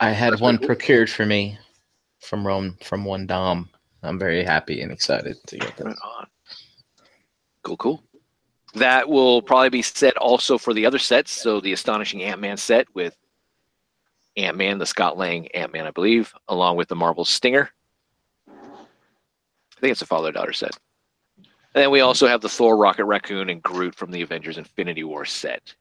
I 0.00 0.10
had 0.10 0.32
That's 0.32 0.42
one 0.42 0.58
cool. 0.58 0.66
procured 0.66 1.08
for 1.10 1.24
me 1.24 1.58
from 2.20 2.46
Rome 2.46 2.76
from 2.82 3.04
one 3.04 3.26
Dom. 3.26 3.68
I'm 4.02 4.18
very 4.18 4.44
happy 4.44 4.80
and 4.82 4.90
excited 4.90 5.36
to 5.46 5.58
get 5.58 5.78
Right 5.80 5.90
this. 5.94 6.00
on. 6.02 6.26
Cool, 7.62 7.76
cool. 7.76 8.04
That 8.74 9.08
will 9.08 9.42
probably 9.42 9.68
be 9.68 9.82
set 9.82 10.16
also 10.16 10.58
for 10.58 10.74
the 10.74 10.84
other 10.86 10.98
sets. 10.98 11.30
So 11.30 11.60
the 11.60 11.72
astonishing 11.72 12.22
Ant 12.22 12.40
Man 12.40 12.56
set 12.56 12.92
with 12.94 13.16
Ant 14.36 14.56
Man, 14.56 14.78
the 14.78 14.86
Scott 14.86 15.16
Lang 15.18 15.46
Ant 15.48 15.72
Man, 15.72 15.86
I 15.86 15.90
believe, 15.90 16.34
along 16.48 16.76
with 16.76 16.88
the 16.88 16.96
Marvel 16.96 17.24
Stinger. 17.24 17.70
I 19.82 19.86
think 19.86 19.92
it's 19.92 20.02
a 20.02 20.06
father 20.06 20.30
daughter 20.30 20.52
set. 20.52 20.78
And 21.36 21.82
then 21.82 21.90
we 21.90 22.02
also 22.02 22.28
have 22.28 22.40
the 22.40 22.48
Thor, 22.48 22.76
Rocket 22.76 23.04
Raccoon, 23.04 23.50
and 23.50 23.60
Groot 23.60 23.96
from 23.96 24.12
the 24.12 24.22
Avengers 24.22 24.56
Infinity 24.56 25.02
War 25.04 25.24
set. 25.24 25.74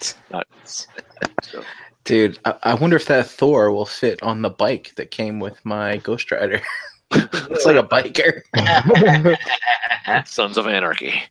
So, 0.62 1.64
Dude, 2.04 2.38
I, 2.44 2.54
I 2.62 2.74
wonder 2.74 2.96
if 2.96 3.06
that 3.06 3.26
Thor 3.26 3.72
will 3.72 3.86
fit 3.86 4.22
on 4.22 4.42
the 4.42 4.50
bike 4.50 4.92
that 4.96 5.10
came 5.10 5.40
with 5.40 5.64
my 5.64 5.96
Ghost 5.98 6.30
Rider. 6.30 6.60
it's 7.10 7.64
like 7.64 7.76
a 7.76 7.82
biker. 7.82 8.42
Sons 10.26 10.56
of 10.56 10.66
Anarchy. 10.66 11.22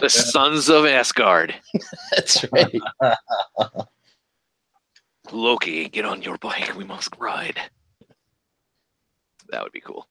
The 0.00 0.08
Sons 0.08 0.68
of 0.68 0.86
Asgard. 0.86 1.54
That's 2.10 2.44
right. 2.50 2.80
Loki, 5.30 5.88
get 5.88 6.04
on 6.04 6.22
your 6.22 6.38
bike. 6.38 6.76
We 6.76 6.84
must 6.84 7.10
ride. 7.18 7.60
That 9.50 9.62
would 9.62 9.72
be 9.72 9.80
cool. 9.80 10.08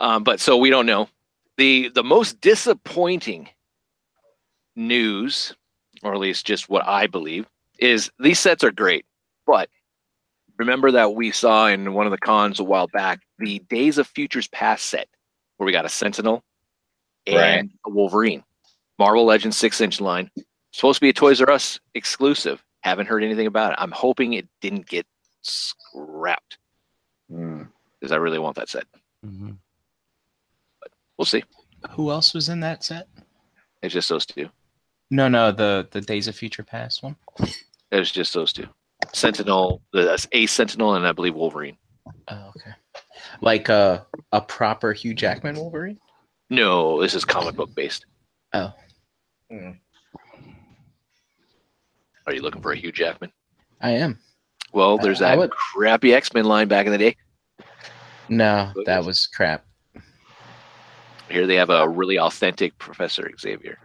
Um, 0.00 0.22
but 0.24 0.40
so 0.40 0.56
we 0.56 0.70
don't 0.70 0.86
know. 0.86 1.08
The 1.56 1.88
the 1.94 2.04
most 2.04 2.40
disappointing 2.40 3.48
news, 4.76 5.54
or 6.02 6.14
at 6.14 6.20
least 6.20 6.46
just 6.46 6.68
what 6.68 6.86
I 6.86 7.06
believe, 7.06 7.46
is 7.78 8.10
these 8.18 8.38
sets 8.38 8.62
are 8.64 8.70
great. 8.70 9.04
But 9.46 9.68
remember 10.56 10.90
that 10.92 11.14
we 11.14 11.30
saw 11.30 11.66
in 11.66 11.94
one 11.94 12.06
of 12.06 12.12
the 12.12 12.18
cons 12.18 12.60
a 12.60 12.64
while 12.64 12.86
back 12.88 13.20
the 13.38 13.58
Days 13.68 13.98
of 13.98 14.06
Futures 14.06 14.48
Past 14.48 14.86
set, 14.86 15.08
where 15.56 15.66
we 15.66 15.72
got 15.72 15.84
a 15.84 15.88
Sentinel 15.88 16.42
and 17.26 17.36
Right. 17.36 17.70
a 17.86 17.90
Wolverine. 17.90 18.44
Marvel 18.98 19.24
Legends 19.24 19.56
six 19.56 19.80
inch 19.80 20.00
line. 20.00 20.30
Supposed 20.72 20.96
to 20.98 21.00
be 21.00 21.08
a 21.08 21.12
Toys 21.12 21.40
R 21.40 21.50
Us 21.50 21.80
exclusive. 21.94 22.62
Haven't 22.82 23.06
heard 23.06 23.24
anything 23.24 23.46
about 23.46 23.72
it. 23.72 23.78
I'm 23.80 23.90
hoping 23.90 24.34
it 24.34 24.46
didn't 24.60 24.86
get 24.86 25.06
scrapped 25.42 26.58
Hmm. 27.28 27.64
because 27.98 28.12
I 28.12 28.16
really 28.16 28.38
want 28.38 28.56
that 28.56 28.68
set. 28.68 28.84
Mhm. 29.24 29.58
We'll 31.18 31.26
see. 31.26 31.42
Who 31.90 32.10
else 32.10 32.32
was 32.34 32.48
in 32.48 32.60
that 32.60 32.84
set? 32.84 33.08
It's 33.82 33.92
just 33.94 34.08
those 34.08 34.26
two. 34.26 34.48
No, 35.10 35.28
no, 35.28 35.52
the 35.52 35.88
the 35.90 36.00
Days 36.00 36.28
of 36.28 36.34
Future 36.36 36.62
Past 36.62 37.02
one. 37.02 37.16
It's 37.90 38.10
just 38.10 38.34
those 38.34 38.52
two. 38.52 38.66
Sentinel, 39.14 39.80
that's 39.92 40.26
a 40.32 40.46
Sentinel, 40.46 40.94
and 40.94 41.06
I 41.06 41.12
believe 41.12 41.34
Wolverine. 41.34 41.78
Oh, 42.28 42.50
okay. 42.56 42.72
Like 43.40 43.68
a 43.68 44.06
a 44.32 44.40
proper 44.40 44.92
Hugh 44.92 45.14
Jackman 45.14 45.56
Wolverine. 45.56 45.98
No, 46.50 47.00
this 47.00 47.14
is 47.14 47.24
comic 47.24 47.54
book 47.56 47.74
based. 47.74 48.06
Oh, 48.52 48.72
hmm. 49.50 49.70
Are 52.26 52.34
you 52.34 52.42
looking 52.42 52.62
for 52.62 52.72
a 52.72 52.76
Hugh 52.76 52.92
Jackman? 52.92 53.32
I 53.80 53.90
am. 53.92 54.18
Well, 54.72 54.98
there's 54.98 55.22
I 55.22 55.30
that 55.30 55.38
would- 55.38 55.50
crappy 55.50 56.12
X 56.12 56.32
Men 56.34 56.44
line 56.44 56.68
back 56.68 56.86
in 56.86 56.92
the 56.92 56.98
day. 56.98 57.16
No, 58.28 58.72
that 58.84 59.04
was 59.04 59.26
crap. 59.26 59.64
Here 61.30 61.46
they 61.46 61.56
have 61.56 61.70
a 61.70 61.88
really 61.88 62.18
authentic 62.18 62.76
Professor 62.78 63.30
Xavier. 63.38 63.78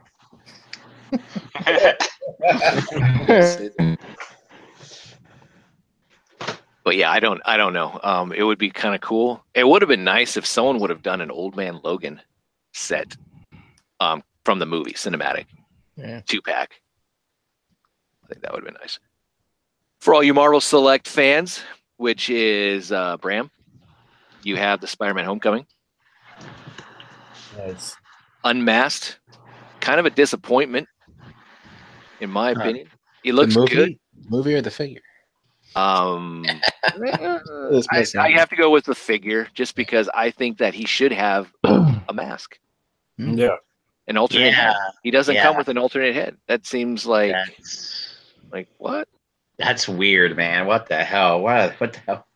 But 6.83 6.97
yeah, 6.97 7.11
I 7.11 7.19
don't, 7.19 7.41
I 7.45 7.55
don't 7.55 7.73
know. 7.73 7.97
Um, 8.03 8.33
it 8.33 8.43
would 8.43 8.57
be 8.57 8.69
kind 8.69 8.93
of 8.93 8.99
cool. 9.01 9.43
It 9.53 9.65
would 9.67 9.81
have 9.81 9.89
been 9.89 10.03
nice 10.03 10.35
if 10.35 10.45
someone 10.45 10.79
would 10.79 10.89
have 10.89 11.01
done 11.01 11.21
an 11.21 11.31
Old 11.31 11.55
Man 11.55 11.79
Logan 11.83 12.21
set, 12.73 13.15
um, 14.01 14.21
from 14.43 14.59
the 14.59 14.65
movie 14.65 14.91
cinematic 14.93 15.45
Yeah. 15.95 16.19
two 16.25 16.41
pack. 16.41 16.81
I 18.25 18.27
think 18.27 18.41
that 18.41 18.51
would 18.51 18.63
have 18.65 18.73
been 18.73 18.81
nice. 18.81 18.99
For 20.01 20.13
all 20.13 20.23
you 20.23 20.33
Marvel 20.33 20.59
Select 20.59 21.07
fans, 21.07 21.61
which 21.95 22.29
is 22.29 22.91
uh, 22.91 23.15
Bram, 23.17 23.49
you 24.43 24.57
have 24.57 24.81
the 24.81 24.87
Spider-Man 24.87 25.23
Homecoming 25.23 25.65
Nice. 27.57 27.95
unmasked. 28.43 29.19
Kind 29.79 29.99
of 29.99 30.05
a 30.05 30.09
disappointment, 30.09 30.87
in 32.21 32.29
my 32.29 32.53
Huh. 32.53 32.61
opinion. 32.61 32.87
It 33.23 33.33
looks 33.35 33.55
movie, 33.55 33.75
good. 33.75 33.99
movie 34.29 34.53
or 34.55 34.61
the 34.61 34.71
figure? 34.71 35.01
Um, 35.75 36.45
I. 36.85 38.05
I 38.17 38.31
have 38.31 38.49
to 38.49 38.55
go 38.55 38.69
with 38.69 38.85
the 38.85 38.95
figure 38.95 39.47
just 39.53 39.75
because 39.75 40.09
I 40.13 40.29
think 40.31 40.57
that 40.59 40.73
he 40.73 40.85
should 40.85 41.11
have 41.11 41.51
a 41.63 42.13
mask, 42.13 42.59
Yeah. 43.17 43.55
an 44.07 44.17
alternate 44.17 44.51
yeah, 44.51 44.71
head. 44.71 44.75
He 45.03 45.11
doesn't 45.11 45.35
come 45.37 45.57
with 45.57 45.67
an 45.69 45.77
alternate 45.77 46.13
head. 46.15 46.37
That 46.47 46.65
seems 46.65 47.05
like 47.05 47.31
that's 47.31 48.15
like 48.51 48.67
what? 48.77 49.07
that's 49.57 49.87
weird, 49.87 50.35
man. 50.37 50.65
What 50.65 50.87
the 50.87 51.03
hell? 51.03 51.41
What 51.41 51.73
what 51.79 51.93
the 51.93 51.99
hell? 51.99 52.27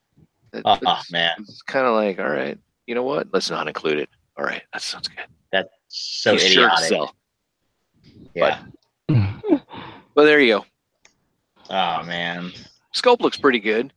That- 0.51 0.63
Oh 0.65 0.75
that's- 0.81 1.11
man, 1.11 1.35
It's 1.39 1.61
kind 1.61 1.85
of 1.85 1.93
like, 1.93 2.19
all 2.19 2.29
right, 2.29 2.57
you 2.87 2.95
know 2.95 3.03
what? 3.03 3.27
Let's 3.33 3.49
not 3.49 3.67
include 3.67 3.99
it. 3.99 4.09
All 4.37 4.45
right, 4.45 4.61
that 4.73 4.81
sounds 4.81 5.07
good. 5.07 5.25
that's 5.51 5.69
so 5.87 6.33
He's 6.33 6.45
idiotic. 6.45 6.85
sell. 6.85 7.15
yeah. 8.35 8.59
But 9.09 10.25
there 10.25 10.39
you 10.39 10.57
go. 10.59 10.65
Oh 11.69 12.03
man. 12.03 12.51
scope 12.93 13.21
looks 13.21 13.37
pretty 13.37 13.59
good. 13.59 13.93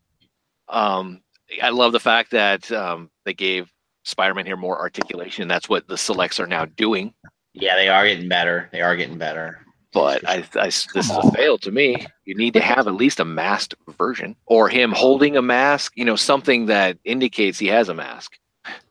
Um, 0.68 1.22
I 1.62 1.70
love 1.70 1.92
the 1.92 2.00
fact 2.00 2.30
that 2.32 2.70
um, 2.72 3.10
they 3.24 3.34
gave 3.34 3.70
Spider-Man 4.04 4.46
here 4.46 4.56
more 4.56 4.78
articulation. 4.78 5.48
That's 5.48 5.68
what 5.68 5.88
the 5.88 5.96
selects 5.96 6.38
are 6.38 6.46
now 6.46 6.64
doing. 6.64 7.12
Yeah, 7.54 7.74
they 7.76 7.88
are 7.88 8.06
getting 8.06 8.28
better. 8.28 8.68
They 8.72 8.80
are 8.80 8.96
getting 8.96 9.18
better. 9.18 9.64
But 9.92 10.28
I, 10.28 10.44
I, 10.54 10.66
this 10.66 10.86
is 10.94 11.10
a 11.10 11.32
fail 11.32 11.58
to 11.58 11.72
me. 11.72 12.06
You 12.24 12.36
need 12.36 12.52
to 12.54 12.60
have 12.60 12.86
at 12.86 12.94
least 12.94 13.18
a 13.18 13.24
masked 13.24 13.74
version, 13.98 14.36
or 14.46 14.68
him 14.68 14.92
holding 14.92 15.36
a 15.36 15.42
mask. 15.42 15.92
You 15.96 16.04
know, 16.04 16.14
something 16.16 16.66
that 16.66 16.98
indicates 17.04 17.58
he 17.58 17.66
has 17.68 17.88
a 17.88 17.94
mask. 17.94 18.36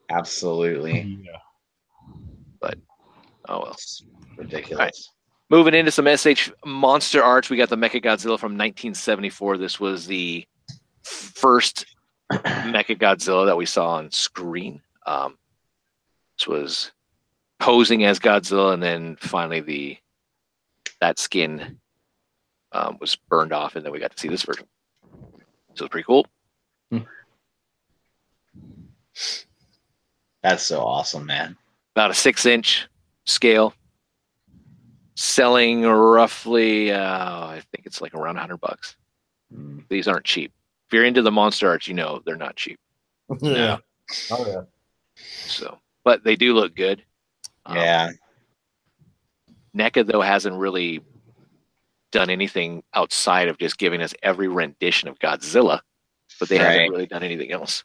Absolutely. 0.09 1.19
But 2.61 2.77
oh 3.47 3.59
well. 3.61 3.71
It's 3.71 4.03
ridiculous. 4.35 5.11
Moving 5.49 5.73
into 5.73 5.91
some 5.91 6.13
SH 6.13 6.51
monster 6.65 7.23
arts, 7.23 7.49
we 7.49 7.55
got 7.55 7.69
the 7.69 7.77
Mecha 7.77 8.03
Godzilla 8.03 8.37
from 8.37 8.57
1974. 8.57 9.57
This 9.57 9.79
was 9.79 10.05
the 10.05 10.45
first 11.03 11.85
Mecha 12.33 12.97
Godzilla 12.97 13.45
that 13.45 13.55
we 13.55 13.65
saw 13.65 13.91
on 13.91 14.11
screen. 14.11 14.81
Um, 15.07 15.37
this 16.37 16.47
was 16.47 16.91
posing 17.59 18.03
as 18.03 18.19
Godzilla, 18.19 18.73
and 18.73 18.83
then 18.83 19.15
finally 19.21 19.61
the 19.61 19.97
that 20.99 21.17
skin 21.17 21.79
um, 22.73 22.97
was 22.99 23.15
burned 23.15 23.53
off, 23.53 23.75
and 23.75 23.85
then 23.85 23.93
we 23.93 23.99
got 23.99 24.11
to 24.11 24.19
see 24.19 24.27
this 24.27 24.43
version. 24.43 24.67
So 25.75 25.85
it's 25.85 25.91
pretty 25.91 26.05
cool. 26.05 26.27
That's 30.43 30.63
so 30.65 30.81
awesome, 30.81 31.25
man. 31.25 31.57
About 31.95 32.11
a 32.11 32.13
six-inch 32.13 32.87
scale, 33.25 33.73
selling 35.15 35.83
roughly, 35.83 36.91
uh, 36.91 36.99
I 37.45 37.61
think 37.71 37.85
it's 37.85 38.01
like 38.01 38.13
around 38.13 38.35
100 38.35 38.57
bucks. 38.57 38.95
Mm. 39.53 39.83
These 39.89 40.07
aren't 40.07 40.25
cheap. 40.25 40.53
If 40.87 40.93
you're 40.93 41.05
into 41.05 41.21
the 41.21 41.31
monster 41.31 41.67
arts, 41.69 41.87
you 41.87 41.93
know 41.93 42.21
they're 42.25 42.35
not 42.37 42.55
cheap. 42.55 42.79
Yeah. 43.41 43.77
Oh 44.31 44.45
yeah. 44.47 44.61
So, 45.45 45.77
but 46.03 46.23
they 46.23 46.35
do 46.35 46.53
look 46.55 46.75
good. 46.75 47.03
Um, 47.65 47.75
Yeah. 47.77 48.09
NECA 49.75 50.07
though 50.07 50.21
hasn't 50.21 50.55
really 50.55 51.01
done 52.11 52.31
anything 52.31 52.81
outside 52.95 53.49
of 53.49 53.59
just 53.59 53.77
giving 53.77 54.01
us 54.01 54.15
every 54.23 54.47
rendition 54.47 55.09
of 55.09 55.19
Godzilla, 55.19 55.81
but 56.39 56.49
they 56.49 56.57
Right. 56.57 56.65
haven't 56.71 56.89
really 56.91 57.05
done 57.05 57.21
anything 57.21 57.51
else. 57.51 57.83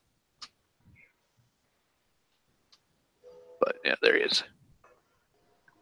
But 3.64 3.76
yeah, 3.84 3.94
there 4.02 4.16
he 4.16 4.22
is. 4.24 4.42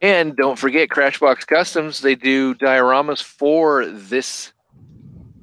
And 0.00 0.36
don't 0.36 0.59
forget 0.59 0.88
Crashbox 0.88 1.46
Customs. 1.46 2.00
They 2.00 2.14
do 2.14 2.54
dioramas 2.54 3.22
for 3.22 3.86
this 3.86 4.52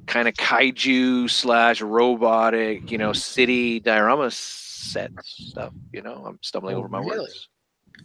kind 0.06 0.26
of 0.26 0.34
kaiju 0.34 1.30
slash 1.30 1.80
robotic, 1.80 2.90
you 2.90 2.98
know, 2.98 3.12
city 3.12 3.80
diorama 3.80 4.30
set 4.30 5.12
stuff. 5.22 5.72
You 5.92 6.02
know, 6.02 6.24
I'm 6.26 6.38
stumbling 6.42 6.76
Oh, 6.76 6.80
over 6.80 6.88
my 6.88 6.98
really? 6.98 7.18
words. 7.18 7.48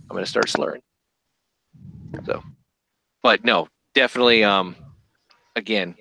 I'm 0.09 0.15
going 0.15 0.23
to 0.23 0.29
start 0.29 0.49
slurring. 0.49 0.81
So, 2.25 2.43
but 3.23 3.43
no, 3.43 3.67
definitely. 3.93 4.43
Um, 4.43 4.75
again, 5.55 5.95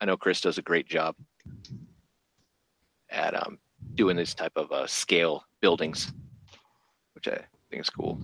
I 0.00 0.04
know 0.04 0.16
Chris 0.16 0.40
does 0.40 0.58
a 0.58 0.62
great 0.62 0.86
job 0.86 1.14
at 3.10 3.34
um 3.34 3.58
doing 3.96 4.16
this 4.16 4.34
type 4.34 4.52
of 4.56 4.70
uh, 4.72 4.86
scale 4.86 5.44
buildings, 5.60 6.12
which 7.14 7.28
I 7.28 7.38
think 7.70 7.82
is 7.82 7.90
cool. 7.90 8.18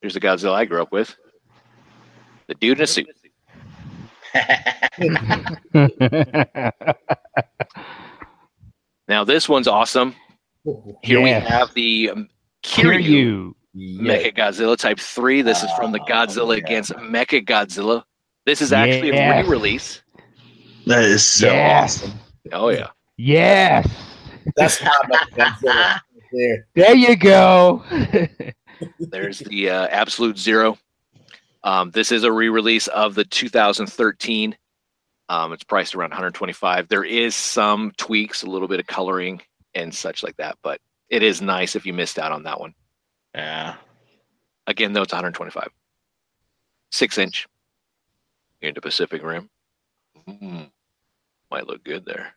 Here's 0.00 0.14
the 0.14 0.20
Godzilla 0.20 0.52
I 0.54 0.64
grew 0.64 0.80
up 0.82 0.92
with. 0.92 1.14
The 2.46 2.54
dude 2.54 2.78
in 2.78 2.84
a 2.84 2.86
suit. 2.86 3.08
Now 9.08 9.24
this 9.24 9.48
one's 9.48 9.68
awesome. 9.68 10.14
Here 11.02 11.20
we 11.22 11.30
have 11.30 11.72
the 11.74 12.10
um, 12.10 12.28
Hear 12.62 12.92
Kiryu. 12.92 13.52
Mecha 13.76 14.36
Godzilla 14.36 14.76
Type 14.76 14.98
3. 14.98 15.42
This 15.42 15.62
is 15.62 15.70
from 15.72 15.92
the 15.92 16.00
Oh, 16.00 16.04
Godzilla 16.06 16.56
yeah. 16.58 16.64
against 16.64 16.92
Mecha 16.92 17.44
Godzilla. 17.44 18.02
This 18.44 18.60
is 18.60 18.72
actually 18.72 19.08
Yes. 19.08 19.44
a 19.44 19.44
re 19.44 19.50
release. 19.50 20.02
that 20.86 21.04
is 21.04 21.24
so 21.24 21.46
Yes. 21.46 22.02
awesome. 22.02 22.18
Oh, 22.52 22.68
yeah. 22.70 22.88
Yes. 23.16 23.88
That's 24.56 24.78
how 24.78 24.92
much 25.08 25.30
Godzilla 25.30 26.00
there. 26.32 26.66
There 26.74 26.94
you 26.94 27.16
go. 27.16 27.84
There's 28.98 29.40
the 29.40 29.70
uh, 29.70 29.86
Absolute 29.88 30.38
Zero. 30.38 30.78
Um, 31.64 31.90
this 31.90 32.12
is 32.12 32.24
a 32.24 32.32
re-release 32.32 32.86
of 32.88 33.14
the 33.14 33.24
2013. 33.24 34.56
Um, 35.28 35.52
it's 35.52 35.64
priced 35.64 35.94
around 35.94 36.10
125. 36.10 36.88
There 36.88 37.04
is 37.04 37.34
some 37.34 37.92
tweaks, 37.96 38.42
a 38.42 38.46
little 38.50 38.68
bit 38.68 38.80
of 38.80 38.86
coloring 38.86 39.40
and 39.74 39.94
such 39.94 40.22
like 40.22 40.36
that, 40.36 40.56
but 40.62 40.80
it 41.10 41.22
is 41.22 41.42
nice 41.42 41.76
if 41.76 41.84
you 41.84 41.92
missed 41.92 42.18
out 42.18 42.32
on 42.32 42.42
that 42.44 42.58
one. 42.58 42.74
Yeah. 43.34 43.74
Again, 44.66 44.92
though, 44.92 45.02
it's 45.02 45.12
125. 45.12 45.68
Six 46.90 47.18
inch 47.18 47.46
into 48.62 48.80
Pacific 48.80 49.22
Rim. 49.22 49.50
Mm, 50.28 50.70
might 51.50 51.66
look 51.66 51.84
good 51.84 52.04
there. 52.04 52.32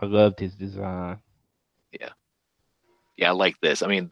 I 0.00 0.06
loved 0.06 0.40
his 0.40 0.54
design. 0.54 1.18
Yeah, 3.16 3.28
I 3.30 3.32
like 3.32 3.60
this. 3.60 3.82
I 3.82 3.86
mean, 3.86 4.10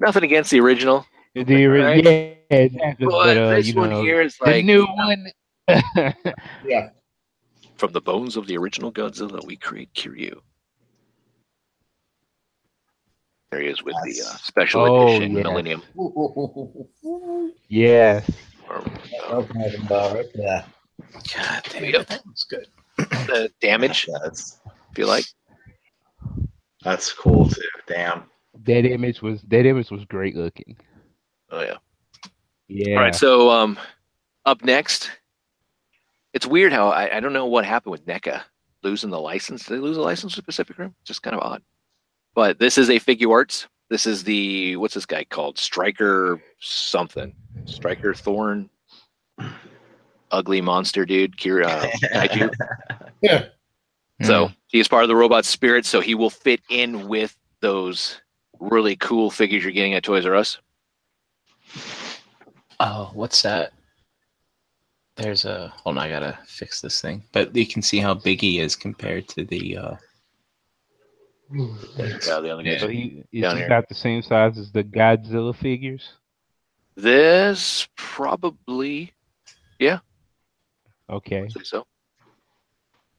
nothing 0.00 0.24
against 0.24 0.50
the 0.50 0.60
original, 0.60 1.06
The 1.34 1.66
ori- 1.66 1.80
Right. 1.80 2.04
Yeah, 2.04 2.56
exactly. 2.56 3.06
but, 3.06 3.10
But, 3.12 3.36
uh, 3.36 3.50
this 3.50 3.68
you 3.68 3.74
one 3.74 3.90
know, 3.90 4.02
here 4.02 4.20
is 4.20 4.36
the 4.38 4.46
like 4.50 4.64
new 4.64 4.86
one. 4.86 5.30
Yeah. 6.66 6.90
from 7.76 7.92
the 7.92 8.00
bones 8.00 8.36
of 8.36 8.46
the 8.46 8.56
original 8.56 8.90
Godzilla, 8.92 9.44
we 9.46 9.56
create 9.56 9.92
Kiryu. 9.94 10.40
There 13.52 13.60
he 13.62 13.68
is 13.68 13.82
with 13.82 13.94
the 14.04 14.20
uh, 14.22 14.36
special 14.36 14.82
Oh, 14.82 15.08
edition 15.08 15.36
yeah. 15.36 15.42
Millennium. 15.42 15.82
yes. 17.68 18.30
Or, 18.68 18.82
yeah. 20.34 20.64
God 21.34 21.64
damn 21.70 21.84
Yep. 21.84 22.00
it, 22.02 22.08
that 22.08 22.26
was 22.26 22.44
good. 22.48 22.66
the 22.96 23.50
damage, 23.60 24.06
That's 24.22 24.60
if 24.92 24.98
you 24.98 25.06
like. 25.06 25.24
that's 26.82 27.12
cool 27.12 27.48
too. 27.48 27.60
Damn. 27.88 28.24
That 28.64 28.84
image 28.84 29.22
was 29.22 29.42
that 29.42 29.66
image 29.66 29.90
was 29.90 30.04
great 30.04 30.36
looking. 30.36 30.76
Oh 31.50 31.60
yeah. 31.62 31.76
Yeah. 32.68 32.96
All 32.96 33.02
right. 33.02 33.14
So 33.14 33.50
um, 33.50 33.78
up 34.44 34.64
next, 34.64 35.10
it's 36.32 36.46
weird 36.46 36.72
how 36.72 36.88
I, 36.88 37.16
I 37.16 37.20
don't 37.20 37.32
know 37.32 37.46
what 37.46 37.64
happened 37.64 37.92
with 37.92 38.06
NECA 38.06 38.42
losing 38.82 39.10
the 39.10 39.20
license. 39.20 39.64
Did 39.64 39.74
they 39.74 39.80
lose 39.80 39.96
the 39.96 40.02
license 40.02 40.34
to 40.34 40.42
Pacific 40.42 40.78
Rim? 40.78 40.94
Just 41.04 41.22
kind 41.22 41.36
of 41.36 41.42
odd. 41.42 41.62
But 42.34 42.58
this 42.58 42.78
is 42.78 42.88
a 42.88 43.00
Figuarts. 43.00 43.66
This 43.88 44.06
is 44.06 44.22
the 44.22 44.76
what's 44.76 44.94
this 44.94 45.06
guy 45.06 45.24
called? 45.24 45.58
Striker 45.58 46.40
something. 46.60 47.34
Striker 47.64 48.14
Thorn. 48.14 48.70
Ugly 50.30 50.60
monster 50.60 51.04
dude. 51.04 51.36
Kira 51.36 51.90
uh, 52.14 52.48
Yeah. 53.20 53.46
So 54.22 54.50
he 54.68 54.78
is 54.78 54.86
part 54.86 55.02
of 55.02 55.08
the 55.08 55.16
robot 55.16 55.44
spirit, 55.44 55.86
so 55.86 56.00
he 56.00 56.14
will 56.14 56.30
fit 56.30 56.60
in 56.68 57.08
with 57.08 57.36
those 57.60 58.20
really 58.60 58.96
cool 58.96 59.30
figures 59.30 59.62
you're 59.64 59.72
getting 59.72 59.94
at 59.94 60.04
Toys 60.04 60.26
R 60.26 60.36
Us. 60.36 60.58
Oh, 62.78 63.10
what's 63.14 63.42
that? 63.42 63.72
There's 65.16 65.44
a. 65.44 65.72
Hold 65.82 65.98
on, 65.98 66.04
I 66.04 66.08
gotta 66.08 66.38
fix 66.46 66.80
this 66.80 67.00
thing. 67.00 67.22
But 67.32 67.54
you 67.54 67.66
can 67.66 67.82
see 67.82 67.98
how 67.98 68.14
big 68.14 68.40
he 68.40 68.60
is 68.60 68.76
compared 68.76 69.28
to 69.28 69.44
the. 69.44 69.76
uh 69.76 69.94
Yeah, 71.52 72.40
the 72.40 72.50
other 72.52 72.62
guys. 72.62 72.80
So 72.80 72.88
he 72.88 73.24
is 73.32 73.42
Down 73.42 73.56
he 73.56 73.62
here. 73.62 73.66
about 73.66 73.88
the 73.88 73.94
same 73.94 74.22
size 74.22 74.56
as 74.56 74.70
the 74.72 74.84
Godzilla 74.84 75.54
figures? 75.54 76.12
This 76.96 77.88
probably 77.96 79.12
yeah. 79.78 79.98
Okay. 81.08 81.44
I'd 81.44 81.66
so. 81.66 81.86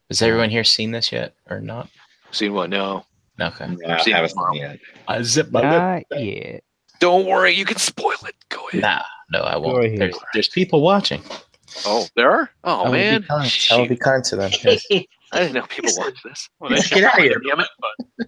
Has 0.10 0.22
everyone 0.22 0.50
here 0.50 0.64
seen 0.64 0.92
this 0.92 1.12
yet 1.12 1.36
or 1.50 1.60
not? 1.60 1.90
Seen 2.32 2.54
what? 2.54 2.70
No. 2.70 3.06
Okay. 3.42 3.76
Yeah, 3.82 3.98
Seen 4.02 4.14
I 4.14 4.18
it 4.18 4.22
haven't 4.22 4.30
tomorrow. 4.30 4.54
seen 4.54 4.64
it. 4.64 4.80
I 5.08 5.22
zip 5.24 5.52
my 5.52 5.62
lip. 5.62 6.06
Not 6.12 6.24
yet. 6.24 6.64
Don't 7.00 7.26
worry, 7.26 7.52
you 7.56 7.66
can 7.66 7.78
spoil 7.78 8.14
it. 8.28 8.36
Go 8.50 8.68
ahead. 8.70 8.82
Nah, 8.82 9.02
no, 9.32 9.40
I 9.40 9.58
won't. 9.58 9.84
ahead. 9.86 10.00
There's, 10.00 10.18
there's 10.34 10.50
people 10.50 10.82
watching. 10.82 11.22
Oh, 11.86 12.06
there 12.16 12.30
are? 12.30 12.50
Oh 12.64 12.82
I 12.82 12.84
will 12.86 12.92
man. 12.92 13.22
be 13.22 13.28
kind. 13.28 13.52
I 13.72 13.78
will 13.78 13.88
be 13.88 13.96
kind 13.96 14.24
to 14.26 14.36
them. 14.36 14.52
Yes. 14.64 14.86
I 15.34 15.40
didn't 15.40 15.54
know 15.54 15.64
people 15.64 15.92
watch 15.98 16.22
this. 16.24 16.50
Well, 16.60 16.70
Get 16.72 16.84
should 16.84 16.98
outta 17.04 17.08
probably 17.14 17.30
here. 17.30 17.40
do 17.40 17.52
it, 17.60 17.68
but 18.18 18.28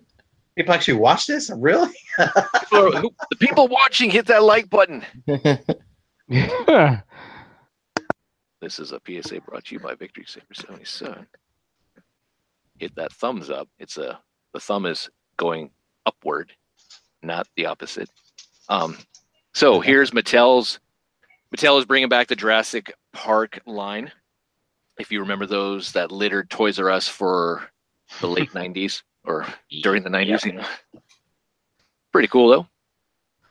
People 0.56 0.74
actually 0.74 0.94
watch 0.96 1.26
this? 1.28 1.50
Really? 1.56 1.90
People 2.18 2.96
are- 2.96 3.02
who- 3.02 3.14
the 3.32 3.36
people 3.38 3.68
watching, 3.68 4.10
hit 4.12 4.28
that 4.28 4.44
like 4.44 4.70
button. 4.70 5.04
This 8.62 8.80
is 8.80 8.94
a 8.94 9.02
PSA 9.06 9.42
brought 9.42 9.66
to 9.66 9.76
you 9.76 9.80
by 9.82 9.94
Victory 9.96 10.24
Saber 10.26 10.46
77. 10.54 11.28
Hit 12.80 12.96
that 12.96 13.12
thumbs 13.14 13.50
up. 13.50 13.68
It's 13.78 13.98
a 13.98 14.20
the 14.54 14.60
thumb 14.60 14.86
is 14.86 15.10
going 15.38 15.72
upward, 16.06 16.52
not 17.22 17.48
the 17.56 17.66
opposite. 17.66 18.10
Um, 18.70 18.98
so 19.54 19.80
here's 19.80 20.12
Mattel's. 20.12 20.80
Mattel 21.56 21.78
is 21.80 21.86
bringing 21.86 22.10
back 22.10 22.28
the 22.28 22.36
Jurassic 22.36 22.94
Park 23.12 23.60
line. 23.66 24.12
If 25.00 25.12
you 25.12 25.20
remember 25.20 25.46
those 25.46 25.92
that 25.94 26.12
littered 26.12 26.50
Toys 26.50 26.80
R 26.80 26.90
Us 26.90 27.08
for 27.08 27.70
the 28.22 28.28
late 28.28 28.52
'90s 28.54 29.04
or 29.26 29.46
during 29.82 30.04
the 30.04 30.10
'90s, 30.10 30.46
you 30.46 30.54
know, 30.54 30.66
pretty 32.12 32.28
cool 32.28 32.50
though. 32.50 32.68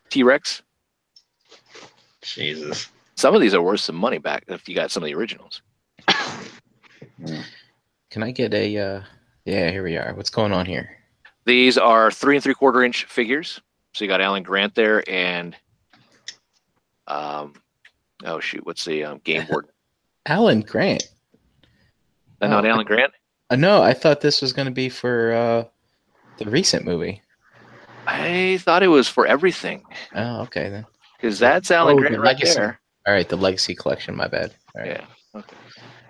T 0.09 0.23
Rex. 0.23 0.63
Jesus. 2.23 2.89
Some 3.17 3.35
of 3.35 3.41
these 3.41 3.55
are 3.55 3.63
worth 3.63 3.81
some 3.81 3.97
money 3.97 4.19
back 4.19 4.45
if 4.49 4.69
you 4.69 4.75
got 4.75 4.91
some 4.91 5.03
of 5.03 5.07
the 5.07 5.15
originals. 5.15 5.63
Can 8.11 8.23
I 8.23 8.31
get 8.31 8.55
a? 8.55 8.79
uh 8.79 9.03
Yeah, 9.45 9.71
here 9.71 9.83
we 9.83 9.97
are. 9.97 10.15
What's 10.15 10.31
going 10.31 10.53
on 10.53 10.67
here? 10.67 10.97
These 11.45 11.77
are 11.79 12.11
three 12.11 12.37
and 12.37 12.43
three 12.45 12.55
quarter 12.55 12.83
inch 12.85 13.05
figures. 13.07 13.61
So 13.95 14.05
you 14.05 14.09
got 14.09 14.21
Alan 14.21 14.43
Grant 14.43 14.75
there 14.75 15.03
and 15.11 15.57
um 17.09 17.55
oh 18.25 18.39
shoot, 18.41 18.65
what's 18.65 18.85
the 18.85 19.05
um, 19.05 19.21
game 19.25 19.45
board? 19.51 19.67
Alan 20.27 20.61
Grant. 20.61 21.03
Uh, 22.41 22.47
not 22.49 22.65
Oh. 22.65 22.69
Alan 22.69 22.87
Grant. 22.87 23.13
Uh, 23.51 23.57
no, 23.57 23.83
I 23.83 23.93
thought 23.93 24.21
this 24.21 24.41
was 24.41 24.53
going 24.53 24.67
to 24.67 24.73
be 24.73 24.89
for 24.89 25.33
uh 25.33 25.65
the 26.39 26.49
recent 26.49 26.85
movie. 26.85 27.21
I 28.07 28.59
thought 28.63 28.83
it 28.83 28.89
was 28.89 29.09
for 29.09 29.27
everything 29.27 29.83
Oh, 30.15 30.43
okay 30.43 30.69
then. 30.69 30.87
because 31.17 31.39
that's 31.39 31.71
Alan 31.71 31.97
Oh, 31.97 31.99
Grant 31.99 32.15
the 32.15 32.21
right 32.21 32.35
Legacy. 32.37 32.55
there. 32.55 32.81
All 33.07 33.13
right, 33.15 33.29
the 33.29 33.37
Legacy 33.37 33.75
Collection. 33.75 34.15
My 34.17 34.29
bad. 34.29 34.55
All 34.77 34.83
right. 34.83 34.93
Yeah. 34.93 35.07
Okay. 35.41 35.57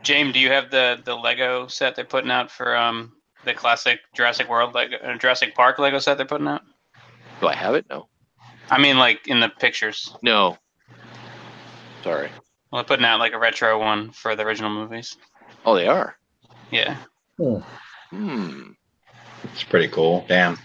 James, 0.02 0.34
do 0.34 0.40
you 0.40 0.48
have 0.50 0.70
the 0.70 1.00
the 1.04 1.14
Lego 1.16 1.66
set 1.68 1.96
they're 1.96 2.04
putting 2.04 2.30
out 2.30 2.50
for 2.50 2.76
um 2.76 3.12
the 3.44 3.54
classic 3.54 4.00
Jurassic 4.14 4.48
World 4.48 4.74
Lego 4.74 4.96
uh, 4.96 5.16
Jurassic 5.16 5.54
Park 5.54 5.78
Lego 5.78 5.98
set 5.98 6.16
they're 6.16 6.26
putting 6.26 6.48
out? 6.48 6.62
Do 7.40 7.48
I 7.48 7.54
have 7.54 7.74
it? 7.74 7.86
No. 7.90 8.08
I 8.70 8.78
mean, 8.80 8.98
like 8.98 9.26
in 9.28 9.40
the 9.40 9.48
pictures. 9.48 10.14
No. 10.22 10.56
Sorry. 12.02 12.30
Well, 12.70 12.82
they're 12.82 12.84
putting 12.84 13.04
out 13.04 13.18
like 13.20 13.32
a 13.32 13.38
retro 13.38 13.78
one 13.78 14.10
for 14.12 14.36
the 14.36 14.44
original 14.44 14.70
movies. 14.70 15.16
Oh, 15.64 15.74
they 15.74 15.86
are. 15.86 16.16
Yeah. 16.70 16.96
Hmm. 17.36 18.70
It's 19.44 19.64
pretty 19.64 19.88
cool. 19.88 20.24
Damn. 20.28 20.58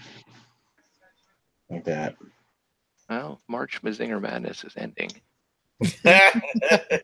Like 1.69 1.83
that. 1.85 2.15
Well, 3.09 3.41
March 3.47 3.81
Mazinger 3.81 4.21
Madness 4.21 4.63
is 4.63 4.73
ending. 4.77 5.11
I 6.05 7.01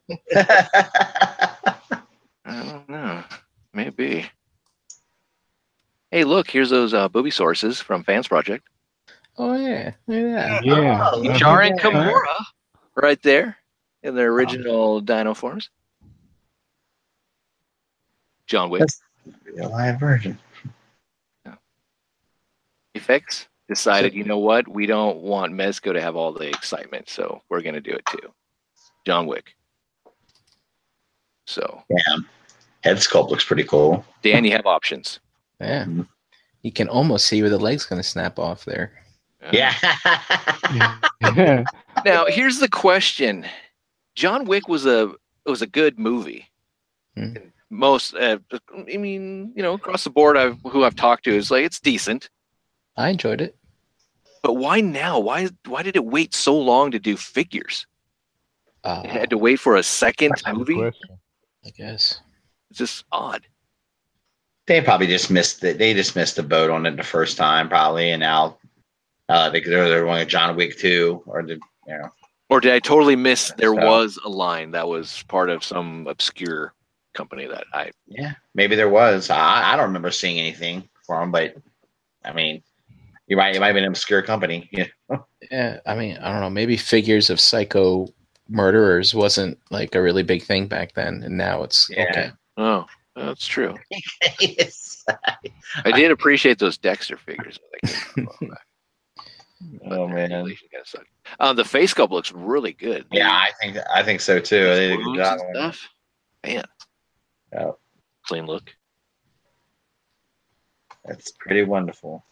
don't 2.46 2.90
know. 2.90 3.24
Maybe. 3.74 4.30
Hey, 6.14 6.26
look, 6.26 6.48
here's 6.48 6.70
those 6.70 6.94
uh, 6.94 7.10
booby 7.10 7.32
sources 7.32 7.82
from 7.82 8.04
Fans 8.04 8.28
Project. 8.28 8.68
Oh 9.40 9.56
yeah, 9.56 9.94
look 10.06 10.20
at 10.20 10.62
that. 10.62 10.64
Yeah. 10.64 11.10
Oh. 11.12 11.34
Jar 11.34 11.64
and. 11.64 11.80
Kimura, 11.80 12.22
right 12.94 13.20
there 13.24 13.58
in 14.04 14.14
their 14.14 14.32
original 14.32 15.02
dino 15.02 15.34
forms. 15.34 15.72
John 18.46 18.70
Wick 18.70 18.84
The 19.56 19.68
live 19.68 20.00
version. 20.00 20.38
effects 22.94 23.48
decided, 23.68 24.14
you 24.14 24.24
know 24.24 24.38
what? 24.38 24.68
We 24.68 24.86
don't 24.86 25.18
want 25.18 25.52
Mezco 25.52 25.94
to 25.94 26.02
have 26.02 26.16
all 26.16 26.32
the 26.32 26.48
excitement, 26.48 27.10
so 27.10 27.42
we're 27.50 27.64
going 27.64 27.74
to 27.74 27.82
do 27.82 27.90
it 27.90 28.06
too. 28.06 28.32
John 29.08 29.26
Wick. 29.26 29.56
So, 31.48 31.82
Damn. 31.90 32.30
Head 32.84 32.98
sculpt 32.98 33.32
looks 33.32 33.46
pretty 33.46 33.64
cool. 33.64 34.06
Dan, 34.22 34.46
you 34.46 34.52
have 34.52 34.68
options. 34.68 35.20
Yeah. 35.60 35.86
Mhm. 35.86 36.08
You 36.62 36.72
can 36.72 36.88
almost 36.88 37.26
see 37.28 37.42
where 37.42 37.50
the 37.50 37.58
leg's 37.60 37.86
going 37.86 38.02
to 38.02 38.08
snap 38.08 38.40
off 38.40 38.66
there. 38.66 38.92
Yeah. 39.52 39.74
Now, 42.06 42.26
here's 42.26 42.60
the 42.60 42.70
question: 42.70 43.46
John 44.16 44.46
Wick 44.46 44.68
was 44.68 44.86
a 44.86 45.14
was 45.46 45.62
a 45.62 45.68
good 45.68 46.00
movie. 46.00 46.48
Hmm. 47.16 47.34
Most, 47.70 48.14
uh, 48.16 48.38
I 48.92 48.98
mean, 48.98 49.52
you 49.56 49.64
know, 49.64 49.74
across 49.74 50.04
the 50.04 50.10
board, 50.12 50.38
I've, 50.38 50.58
who 50.64 50.84
I've 50.84 50.96
talked 50.96 51.24
to 51.26 51.36
is 51.36 51.50
like 51.50 51.66
it's 51.66 51.80
decent. 51.80 52.30
I 52.98 53.10
enjoyed 53.10 53.42
it. 53.42 53.56
But 54.44 54.54
why 54.54 54.82
now? 54.82 55.20
Why 55.20 55.50
why 55.66 55.82
did 55.84 55.96
it 55.96 56.06
wait 56.06 56.34
so 56.36 56.58
long 56.58 56.92
to 56.92 57.00
do 57.00 57.16
figures? 57.18 57.86
Uh, 58.84 59.02
It 59.06 59.10
had 59.12 59.30
to 59.32 59.38
wait 59.38 59.60
for 59.60 59.76
a 59.78 59.84
second 59.84 60.30
That's 60.30 60.42
a 60.42 60.46
good 60.46 60.58
movie. 60.58 60.76
question. 60.76 61.18
I 61.66 61.70
guess. 61.70 62.20
It's 62.70 62.80
just 62.80 63.06
odd. 63.12 63.46
They 64.68 64.82
probably 64.82 65.08
just 65.08 65.30
missed 65.30 65.64
it. 65.64 65.78
They 65.78 65.94
just 65.94 66.16
missed 66.16 66.36
the 66.38 66.44
boat 66.44 66.70
on 66.70 66.86
it 66.86 66.96
the 66.98 67.04
first 67.04 67.38
time, 67.38 67.68
probably, 67.70 68.12
and 68.12 68.20
now 68.20 68.58
uh, 69.30 69.50
they, 69.50 69.60
they're 69.62 69.90
they're 69.90 70.04
going 70.06 70.20
to 70.20 70.26
John 70.26 70.56
Wick 70.56 70.78
two 70.78 71.22
or 71.26 71.44
the 71.44 71.60
you 71.88 71.98
know 71.98 72.10
Or 72.50 72.60
did 72.60 72.72
I 72.74 72.80
totally 72.80 73.16
miss? 73.16 73.52
There 73.58 73.74
So- 73.76 73.86
was 73.86 74.18
a 74.26 74.30
line 74.30 74.72
that 74.72 74.88
was 74.88 75.24
part 75.28 75.50
of 75.50 75.64
some 75.64 76.08
obscure 76.08 76.74
company 77.14 77.46
that 77.48 77.66
I. 77.74 77.92
Yeah, 78.08 78.34
maybe 78.56 78.76
there 78.76 78.90
was. 78.90 79.30
I, 79.30 79.74
I 79.74 79.76
don't 79.76 79.86
remember 79.88 80.12
seeing 80.12 80.40
anything 80.40 80.88
for 81.06 81.22
him, 81.22 81.32
but 81.32 81.56
I 82.26 82.32
mean, 82.34 82.64
you 83.28 83.36
might 83.38 83.56
it 83.56 83.60
might 83.60 83.68
have 83.68 83.76
been 83.76 83.84
an 83.84 83.90
obscure 83.92 84.22
company. 84.22 84.70
Yeah. 85.10 85.18
Yeah, 85.52 85.80
I 85.86 85.94
mean, 85.96 86.18
I 86.18 86.32
don't 86.32 86.40
know. 86.42 86.50
Maybe 86.50 86.78
figures 86.78 87.30
of 87.30 87.40
psycho 87.40 88.08
murderers 88.50 89.14
wasn't 89.14 89.60
like 89.70 89.94
a 89.94 90.02
really 90.02 90.24
big 90.24 90.42
thing 90.42 90.68
back 90.68 90.94
then, 90.94 91.22
and 91.24 91.38
now 91.38 91.62
it's 91.64 91.88
Yeah. 91.90 92.04
okay. 92.10 92.32
Oh, 92.58 92.86
that's 93.16 93.46
true. 93.48 93.76
Yes. 94.40 95.04
I 95.84 95.92
did 95.92 96.12
appreciate 96.12 96.60
those 96.60 96.78
Dexter 96.78 97.18
figures. 97.18 97.60
Oh 99.90 100.08
man. 100.10 100.34
Um, 101.40 101.56
the 101.56 101.64
face 101.64 101.94
sculpt 101.94 102.10
looks 102.12 102.34
really 102.34 102.74
good. 102.74 103.06
Yeah, 103.14 103.30
I 103.32 103.52
think 103.62 103.78
I 103.94 104.04
think 104.04 104.20
so 104.20 104.38
too. 104.40 104.62
They 104.62 104.90
did 104.90 105.00
a 105.00 105.04
good 105.04 105.16
job 105.16 105.40
and 105.40 105.42
on 105.58 105.70
it. 105.70 105.74
stuff. 105.74 105.90
Man, 106.46 106.64
Yeah, 107.54 107.72
clean 108.26 108.46
look. 108.46 108.76
that's 111.06 111.32
pretty 111.32 111.64
wonderful. 111.64 112.26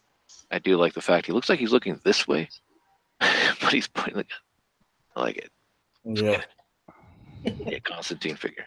I 0.51 0.59
do 0.59 0.75
like 0.75 0.93
the 0.93 1.01
fact 1.01 1.25
he 1.25 1.31
looks 1.31 1.47
like 1.47 1.59
he's 1.59 1.71
looking 1.71 2.01
this 2.03 2.27
way, 2.27 2.49
but 3.19 3.71
he's 3.71 3.87
pointing 3.87 4.17
the 4.17 4.23
gun. 4.23 4.39
I 5.15 5.21
like 5.21 5.37
it. 5.37 5.51
Yeah. 6.03 6.41
Yeah, 7.43 7.79
Constantine 7.79 8.35
figure. 8.35 8.65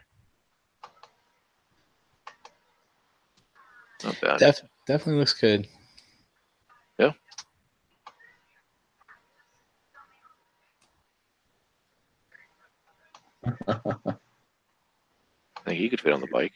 Not 4.03 4.21
bad. 4.21 4.39
Def- 4.39 4.63
definitely 4.87 5.21
looks 5.21 5.35
good. 5.35 5.69
Yeah. 6.99 7.13
I 13.69 13.95
think 15.65 15.79
he 15.79 15.89
could 15.89 16.01
fit 16.01 16.13
on 16.13 16.21
the 16.21 16.27
bike. 16.29 16.53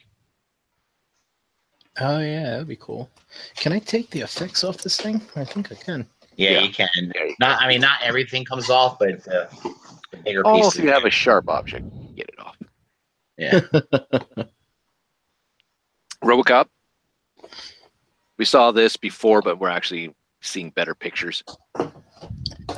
Oh 1.99 2.19
yeah, 2.19 2.51
that'd 2.51 2.67
be 2.67 2.75
cool. 2.77 3.09
Can 3.55 3.73
I 3.73 3.79
take 3.79 4.09
the 4.11 4.21
effects 4.21 4.63
off 4.63 4.77
this 4.77 4.97
thing? 4.97 5.21
I 5.35 5.43
think 5.43 5.71
I 5.71 5.75
can. 5.75 6.07
Yeah, 6.35 6.51
Yeah. 6.51 6.59
you 6.61 6.69
can. 6.71 6.87
Not, 7.39 7.61
I 7.61 7.67
mean, 7.67 7.81
not 7.81 7.99
everything 8.01 8.45
comes 8.45 8.69
off, 8.69 8.97
but 8.99 9.23
the, 9.25 9.49
the 10.11 10.17
bigger 10.17 10.43
Oh, 10.45 10.55
pieces. 10.57 10.77
if 10.77 10.83
you 10.85 10.91
have 10.91 11.03
a 11.05 11.09
sharp 11.09 11.49
object, 11.49 11.85
get 12.15 12.29
it 12.29 12.39
off. 12.39 12.55
yeah. 13.37 13.59
RoboCop. 16.23 16.67
We 18.39 18.45
saw 18.45 18.71
this 18.71 18.95
before, 18.97 19.41
but 19.41 19.59
we're 19.59 19.69
actually 19.69 20.15
seeing 20.41 20.69
better 20.71 20.95
pictures. 20.95 21.43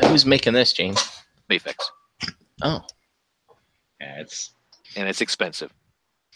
Who's 0.02 0.26
making 0.26 0.54
this, 0.54 0.74
James? 0.74 1.00
MAFEX. 1.50 1.76
Oh, 2.64 2.82
yeah, 4.02 4.20
it's 4.22 4.52
And 4.98 5.08
it's 5.08 5.22
expensive. 5.22 5.72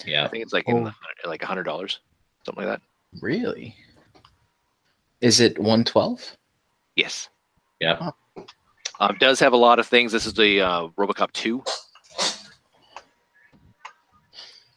Yeah, 0.05 0.25
I 0.25 0.27
think 0.27 0.43
it's 0.43 0.53
like 0.53 0.67
in 0.69 0.77
Oh. 0.87 0.91
the, 1.23 1.29
like 1.29 1.41
a 1.41 1.47
hundred 1.47 1.63
dollars, 1.63 1.99
something 2.45 2.65
like 2.65 2.79
that. 2.79 3.21
really? 3.21 3.75
Is 5.21 5.39
it 5.39 5.57
one 5.57 5.83
twelve? 5.83 6.21
Yes. 6.95 7.29
Yeah. 7.79 8.11
Um, 8.99 9.17
does 9.19 9.39
have 9.39 9.53
a 9.53 9.57
lot 9.57 9.79
of 9.79 9.87
things. 9.87 10.11
This 10.11 10.25
is 10.27 10.33
the 10.33 10.61
uh, 10.61 10.87
RoboCop 10.97 11.31
two. 11.31 11.63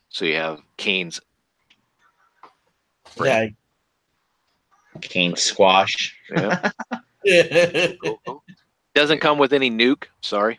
So 0.08 0.24
you 0.24 0.34
have 0.36 0.60
Cain's. 0.78 1.20
Yeah. 3.22 3.48
Cane 5.02 5.36
squash. 5.36 6.16
Yeah. 6.30 6.70
Yeah. 7.24 7.92
Doesn't 8.94 9.20
come 9.20 9.38
with 9.38 9.52
any 9.52 9.70
nuke. 9.70 10.04
Sorry. 10.20 10.58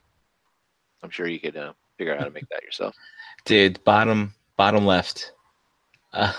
I'm 1.04 1.10
sure 1.10 1.28
you 1.28 1.40
could 1.40 1.58
uh, 1.58 1.74
figure 1.98 2.14
out 2.14 2.20
how 2.20 2.26
to 2.26 2.32
make 2.32 2.48
that 2.50 2.64
yourself. 2.64 2.96
Dude, 3.46 3.84
bottom 3.84 4.34
bottom 4.58 4.86
left. 4.86 5.32
Uh, 6.14 6.34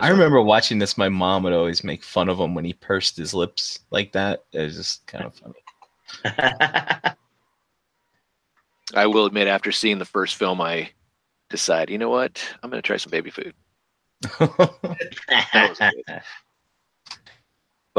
I 0.00 0.08
remember 0.10 0.40
watching 0.40 0.78
this. 0.78 0.98
My 0.98 1.08
mom 1.08 1.42
would 1.42 1.52
always 1.52 1.84
make 1.84 2.02
fun 2.02 2.28
of 2.28 2.38
him 2.38 2.54
when 2.54 2.64
he 2.64 2.72
pursed 2.72 3.16
his 3.16 3.34
lips 3.34 3.80
like 3.90 4.12
that. 4.12 4.44
It 4.52 4.60
was 4.60 4.76
just 4.76 5.06
kind 5.06 5.24
of 5.24 5.34
funny. 6.24 7.14
I 8.94 9.06
will 9.06 9.26
admit, 9.26 9.46
after 9.46 9.70
seeing 9.72 9.98
the 9.98 10.04
first 10.04 10.36
film, 10.36 10.60
I 10.60 10.90
decided, 11.48 11.90
you 11.92 11.98
know 11.98 12.10
what? 12.10 12.42
I'm 12.62 12.70
going 12.70 12.82
to 12.82 12.86
try 12.86 12.96
some 12.96 13.10
baby 13.10 13.30
food. 13.30 13.54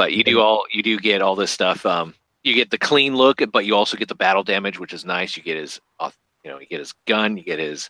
But 0.01 0.13
you 0.13 0.23
do 0.23 0.39
all 0.39 0.65
you 0.71 0.81
do 0.81 0.97
get 0.97 1.21
all 1.21 1.35
this 1.35 1.51
stuff. 1.51 1.85
Um, 1.85 2.15
you 2.41 2.55
get 2.55 2.71
the 2.71 2.79
clean 2.79 3.15
look, 3.15 3.39
but 3.51 3.67
you 3.67 3.75
also 3.75 3.97
get 3.97 4.07
the 4.07 4.15
battle 4.15 4.41
damage, 4.41 4.79
which 4.79 4.93
is 4.93 5.05
nice. 5.05 5.37
You 5.37 5.43
get 5.43 5.57
his, 5.57 5.79
you 6.01 6.49
know, 6.49 6.57
you 6.57 6.65
get 6.65 6.79
his 6.79 6.91
gun, 7.05 7.37
you 7.37 7.43
get 7.43 7.59
his 7.59 7.87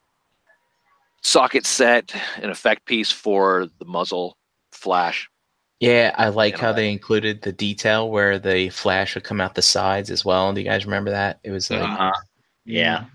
socket 1.22 1.66
set, 1.66 2.14
an 2.42 2.50
effect 2.50 2.84
piece 2.84 3.14
for 3.14 3.70
the 3.80 3.86
muzzle 3.86 4.36
flash. 4.74 5.30
yeah, 5.80 6.14
I 6.18 6.28
like 6.28 6.60
how 6.60 6.68
all 6.68 6.74
they 6.74 6.92
included 6.92 7.44
the 7.44 7.54
detail 7.54 8.12
where 8.12 8.38
the 8.38 8.68
flash 8.72 9.16
would 9.16 9.24
come 9.24 9.40
out 9.40 9.56
the 9.56 9.62
sides 9.62 10.12
as 10.12 10.26
well. 10.26 10.52
Do 10.52 10.60
you 10.60 10.68
guys 10.68 10.84
remember 10.84 11.12
that? 11.12 11.40
It 11.46 11.52
was 11.52 11.72
like 11.72 11.80
uh-huh. 11.80 12.12
Yeah. 12.66 13.06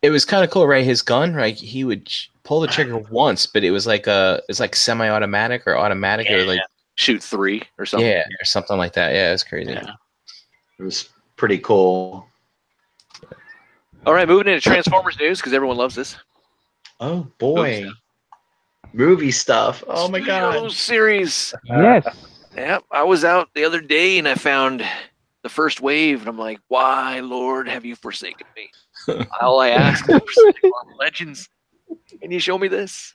it 0.00 0.08
was 0.08 0.24
kind 0.24 0.42
of 0.42 0.50
cool, 0.50 0.66
right? 0.66 0.82
His 0.82 1.02
gun, 1.02 1.34
right? 1.34 1.54
He 1.54 1.84
would 1.84 2.06
ch- 2.06 2.30
pull 2.42 2.60
the 2.60 2.68
trigger 2.68 2.96
once, 3.10 3.44
but 3.46 3.64
it 3.64 3.70
was 3.70 3.86
like 3.86 4.06
a 4.06 4.40
it's 4.48 4.60
like 4.60 4.74
semi-automatic 4.74 5.66
or 5.66 5.76
automatic 5.76 6.30
or 6.30 6.42
like 6.46 6.60
Shoot 6.96 7.22
three 7.22 7.62
or 7.78 7.86
something. 7.86 8.06
yeah 8.08 8.24
or 8.40 8.44
something 8.44 8.76
like 8.76 8.92
that. 8.94 9.12
Yeah, 9.12 9.28
it 9.28 9.32
was 9.32 9.44
crazy. 9.44 9.72
Yeah. 9.72 9.92
It 10.78 10.82
was 10.82 11.08
pretty 11.36 11.58
cool. 11.58 12.26
All 14.04 14.14
right, 14.14 14.26
moving 14.28 14.48
into 14.52 14.60
Transformers 14.60 15.18
news 15.18 15.38
because 15.38 15.52
everyone 15.52 15.76
loves 15.76 15.94
this. 15.94 16.16
Oh 17.00 17.26
boy. 17.38 17.86
Movie 18.92 19.30
stuff. 19.32 19.82
Oh 19.88 20.08
my 20.08 20.20
Studio 20.20 20.52
god. 20.62 20.72
series. 20.72 21.54
Yes. 21.64 22.06
Yeah, 22.56 22.78
I 22.90 23.02
was 23.02 23.24
out 23.24 23.50
the 23.54 23.64
other 23.64 23.80
day 23.80 24.18
and 24.18 24.26
I 24.26 24.34
found 24.34 24.82
the 25.42 25.48
first 25.50 25.80
wave, 25.82 26.20
and 26.20 26.28
I'm 26.28 26.38
like, 26.38 26.60
"Why, 26.68 27.20
Lord, 27.20 27.68
have 27.68 27.84
you 27.84 27.94
forsaken 27.94 28.46
me?" 28.56 28.70
All 29.40 29.60
I 29.60 29.68
ask 29.70 30.08
is 30.08 30.18
for 30.18 30.72
Legends. 30.98 31.48
Can 32.20 32.30
you 32.30 32.38
show 32.40 32.56
me 32.58 32.68
this? 32.68 33.14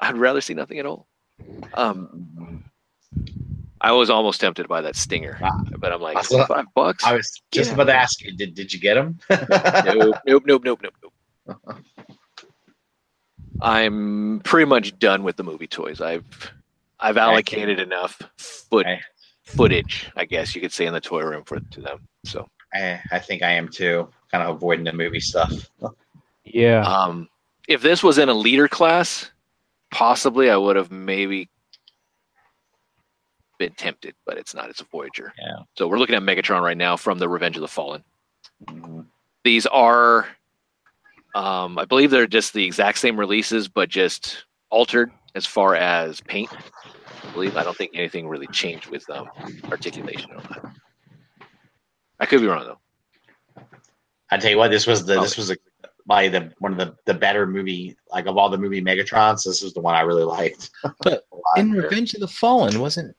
I'd 0.00 0.16
rather 0.16 0.40
see 0.40 0.54
nothing 0.54 0.78
at 0.78 0.86
all. 0.86 1.06
Um, 1.74 2.64
I 3.80 3.92
was 3.92 4.08
almost 4.10 4.40
tempted 4.40 4.68
by 4.68 4.80
that 4.82 4.96
Stinger, 4.96 5.38
but 5.78 5.92
I'm 5.92 6.00
like, 6.00 6.16
I 6.16 6.46
five 6.46 6.66
bucks. 6.74 7.04
I 7.04 7.14
was 7.14 7.42
just 7.52 7.68
Yeah. 7.70 7.74
about 7.74 7.84
to 7.84 7.94
ask 7.94 8.22
you, 8.22 8.32
did, 8.32 8.54
did 8.54 8.72
you 8.72 8.80
get 8.80 8.94
them? 8.94 9.18
nope, 9.84 10.16
nope, 10.26 10.42
nope, 10.46 10.62
nope, 10.64 10.80
nope, 10.82 10.94
nope. 11.02 11.82
I'm 13.60 14.40
pretty 14.44 14.66
much 14.66 14.98
done 14.98 15.22
with 15.22 15.36
the 15.36 15.44
movie 15.44 15.66
toys. 15.66 16.00
I've 16.00 16.24
I've 17.00 17.16
allocated 17.16 17.78
enough 17.80 18.20
foot 18.36 18.86
Okay. 18.86 19.00
footage, 19.44 20.10
I 20.16 20.24
guess 20.24 20.54
you 20.54 20.60
could 20.60 20.72
say, 20.72 20.86
in 20.86 20.94
the 20.94 21.00
toy 21.00 21.22
room 21.22 21.44
for 21.44 21.60
to 21.60 21.80
them. 21.80 21.98
So, 22.24 22.48
I, 22.72 23.00
I 23.10 23.18
think 23.18 23.42
I 23.42 23.50
am 23.52 23.68
too. 23.68 24.08
Kind 24.30 24.42
of 24.44 24.56
avoiding 24.56 24.84
the 24.84 24.92
movie 24.92 25.20
stuff. 25.20 25.52
Yeah. 26.44 26.80
um, 26.82 27.28
if 27.68 27.82
this 27.82 28.02
was 28.02 28.18
in 28.18 28.28
a 28.28 28.34
leader 28.34 28.68
class, 28.68 29.30
possibly 29.90 30.50
I 30.50 30.56
would 30.56 30.76
have 30.76 30.90
maybe 30.90 31.48
been 33.58 33.72
tempted, 33.74 34.14
but 34.26 34.36
it's 34.36 34.54
not. 34.54 34.68
It's 34.70 34.80
a 34.80 34.84
Voyager. 34.84 35.32
Yeah. 35.38 35.62
So 35.76 35.86
we're 35.86 35.98
looking 35.98 36.16
at 36.16 36.22
Megatron 36.22 36.62
right 36.62 36.76
now 36.76 36.96
from 36.96 37.18
the 37.18 37.28
Revenge 37.28 37.56
of 37.56 37.60
the 37.62 37.68
Fallen. 37.68 38.02
Mhm. 38.66 39.06
these 39.42 39.66
are 39.66 40.28
um, 41.34 41.76
i 41.78 41.84
believe 41.84 42.10
they're 42.10 42.26
just 42.26 42.52
the 42.52 42.64
exact 42.64 42.98
same 42.98 43.18
releases 43.18 43.68
but 43.68 43.88
just 43.88 44.44
altered 44.70 45.10
as 45.34 45.44
far 45.44 45.74
as 45.74 46.20
paint 46.22 46.50
i 46.52 47.32
believe 47.32 47.56
i 47.56 47.64
don't 47.64 47.76
think 47.76 47.90
anything 47.94 48.28
really 48.28 48.46
changed 48.48 48.86
with 48.86 49.08
um, 49.10 49.28
articulation 49.70 50.30
or 50.30 50.40
that 50.42 50.64
i 52.20 52.26
could 52.26 52.40
be 52.40 52.46
wrong 52.46 52.64
though 52.64 53.64
I 54.30 54.38
tell 54.38 54.50
you 54.50 54.56
what, 54.58 54.70
this 54.70 54.86
was 54.86 55.04
the 55.04 55.20
this 55.20 55.36
was 55.36 55.50
a, 55.50 55.56
by 56.06 56.28
the 56.28 56.52
one 56.58 56.72
of 56.72 56.78
the, 56.78 56.94
the 57.06 57.14
better 57.14 57.46
movie 57.46 57.96
like 58.10 58.26
of 58.26 58.36
all 58.36 58.50
the 58.50 58.58
movie 58.58 58.82
Megatrons. 58.82 59.44
This 59.44 59.62
was 59.62 59.72
the 59.74 59.80
one 59.80 59.94
I 59.94 60.00
really 60.02 60.24
liked. 60.24 60.70
But 61.00 61.24
A 61.32 61.34
lot. 61.36 61.58
in 61.58 61.72
Revenge 61.72 62.14
of 62.14 62.20
the 62.20 62.28
Fallen, 62.28 62.78
wasn't 62.80 63.16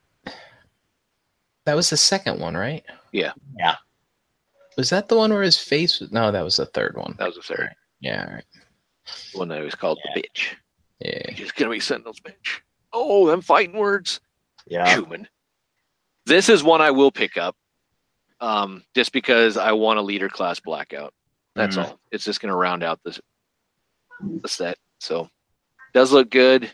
that 1.66 1.76
was 1.76 1.90
the 1.90 1.98
second 1.98 2.40
one, 2.40 2.56
right? 2.56 2.84
Yeah. 3.12 3.32
Yeah. 3.58 3.76
Was 4.78 4.90
that 4.92 5.08
the 5.08 5.18
one 5.18 5.32
where 5.34 5.42
his 5.42 5.58
face 5.58 6.00
was? 6.00 6.12
No, 6.12 6.32
that 6.32 6.44
was 6.44 6.58
the 6.58 6.66
third 6.68 6.96
one. 6.98 7.16
that 7.18 7.28
was 7.28 7.36
the 7.38 7.42
third 7.42 7.70
Yeah. 8.02 8.26
All 8.28 8.34
right. 8.36 8.44
one 9.34 9.48
that 9.50 9.64
was 9.64 9.74
called 9.76 10.00
the 10.04 10.22
bitch 10.22 10.56
Yeah. 11.00 11.32
he's 11.32 11.52
gonna 11.52 11.72
be 11.72 11.80
sentinel's 11.80 12.20
bitch 12.20 12.62
oh 12.94 13.28
them 13.28 13.42
fighting 13.42 13.78
words 13.78 14.20
yeah, 14.68 14.96
human 14.96 15.28
this 16.26 16.50
is 16.50 16.64
one 16.64 16.82
i 16.82 16.90
will 16.90 17.12
pick 17.12 17.38
up 17.38 17.56
um, 18.42 18.84
just 18.96 19.12
because 19.12 19.58
i 19.58 19.72
want 19.72 20.00
a 20.00 20.02
leader 20.02 20.28
class 20.30 20.60
blackout 20.60 21.14
That's 21.56 21.78
Mhm. 21.78 21.86
all. 21.86 22.00
It's 22.12 22.26
just 22.26 22.42
going 22.42 22.50
to 22.52 22.56
round 22.56 22.84
out 22.84 23.02
the 23.04 23.18
the 24.42 24.48
set. 24.48 24.78
So 25.00 25.30
does 25.94 26.12
look 26.12 26.30
good. 26.30 26.72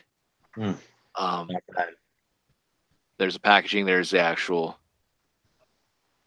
Hmm. 0.54 0.72
Um, 1.16 1.50
there's 3.18 3.34
the 3.34 3.40
packaging. 3.40 3.84
There's 3.84 4.10
the 4.10 4.20
actual 4.20 4.78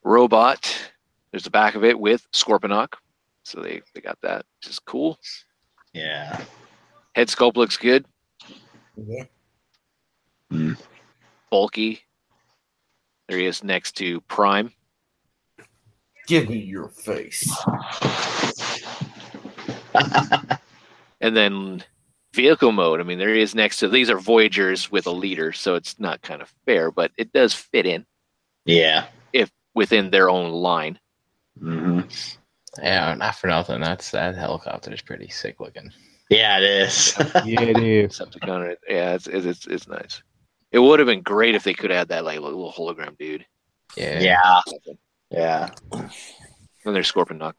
robot. 0.03 0.91
There's 1.32 1.44
the 1.44 1.49
back 1.52 1.76
of 1.76 1.84
it 1.84 1.99
with 1.99 2.30
Scorponok. 2.32 2.94
So 3.44 3.61
they 3.61 3.82
they 3.94 4.02
got 4.02 4.19
that, 4.22 4.45
which 4.60 4.69
is 4.69 4.80
cool. 4.80 5.19
Yeah. 5.94 6.44
Head 7.15 7.27
sculpt 7.30 7.56
looks 7.56 7.77
good, 7.77 8.06
Yeah. 8.98 9.23
bulky. 11.49 12.02
There 13.27 13.38
he 13.38 13.45
is 13.45 13.64
next 13.64 13.94
to 13.98 14.19
Prime. 14.22 14.73
Give 16.27 16.49
me 16.49 16.57
your 16.60 16.90
face. 16.90 17.49
And 21.22 21.35
then 21.35 21.84
vehicle 22.34 22.72
mode. 22.72 22.99
I 22.99 23.03
mean, 23.03 23.17
there 23.19 23.34
is 23.34 23.55
next 23.55 23.77
to 23.80 23.88
these 23.88 24.09
are 24.09 24.19
Voyagers 24.19 24.91
with 24.91 25.07
a 25.07 25.11
leader, 25.11 25.53
so 25.53 25.76
it's 25.76 25.99
not 25.99 26.22
kind 26.22 26.41
of 26.41 26.53
fair, 26.65 26.91
but 26.91 27.11
it 27.17 27.31
does 27.31 27.53
fit 27.53 27.85
in 27.85 28.05
Yeah. 28.65 29.07
if 29.34 29.49
within 29.73 30.09
their 30.11 30.30
own 30.30 30.51
line. 30.51 30.99
hmm 31.57 32.01
Yeah, 32.81 33.13
not 33.15 33.35
for 33.35 33.47
nothing. 33.47 33.80
That's 33.81 34.11
that 34.11 34.35
helicopter 34.35 34.93
is 34.93 35.01
pretty 35.01 35.30
sick 35.30 35.59
looking. 35.59 35.91
Yeah, 36.30 36.57
it 36.57 36.63
is. 36.63 37.13
Yeah, 37.45 37.61
it 37.61 37.77
is. 37.77 38.19
Decepticon, 38.19 38.76
yeah, 38.89 39.13
it's, 39.13 39.27
it's 39.27 39.45
it's 39.45 39.67
it's 39.67 39.88
nice. 39.88 40.22
It 40.72 40.80
would 40.80 40.99
have 40.99 41.05
been 41.07 41.22
great 41.22 41.55
if 41.55 41.63
they 41.63 41.73
could 41.73 41.91
have 41.91 41.99
had 41.99 42.07
that 42.09 42.26
like 42.26 42.39
little 42.41 42.73
hologram 42.73 43.17
dude. 43.17 43.45
Yeah. 43.95 44.19
yeah. 44.19 44.61
Yeah. 45.31 45.69
And 45.93 46.95
there's 46.95 47.11
Scorponok. 47.11 47.53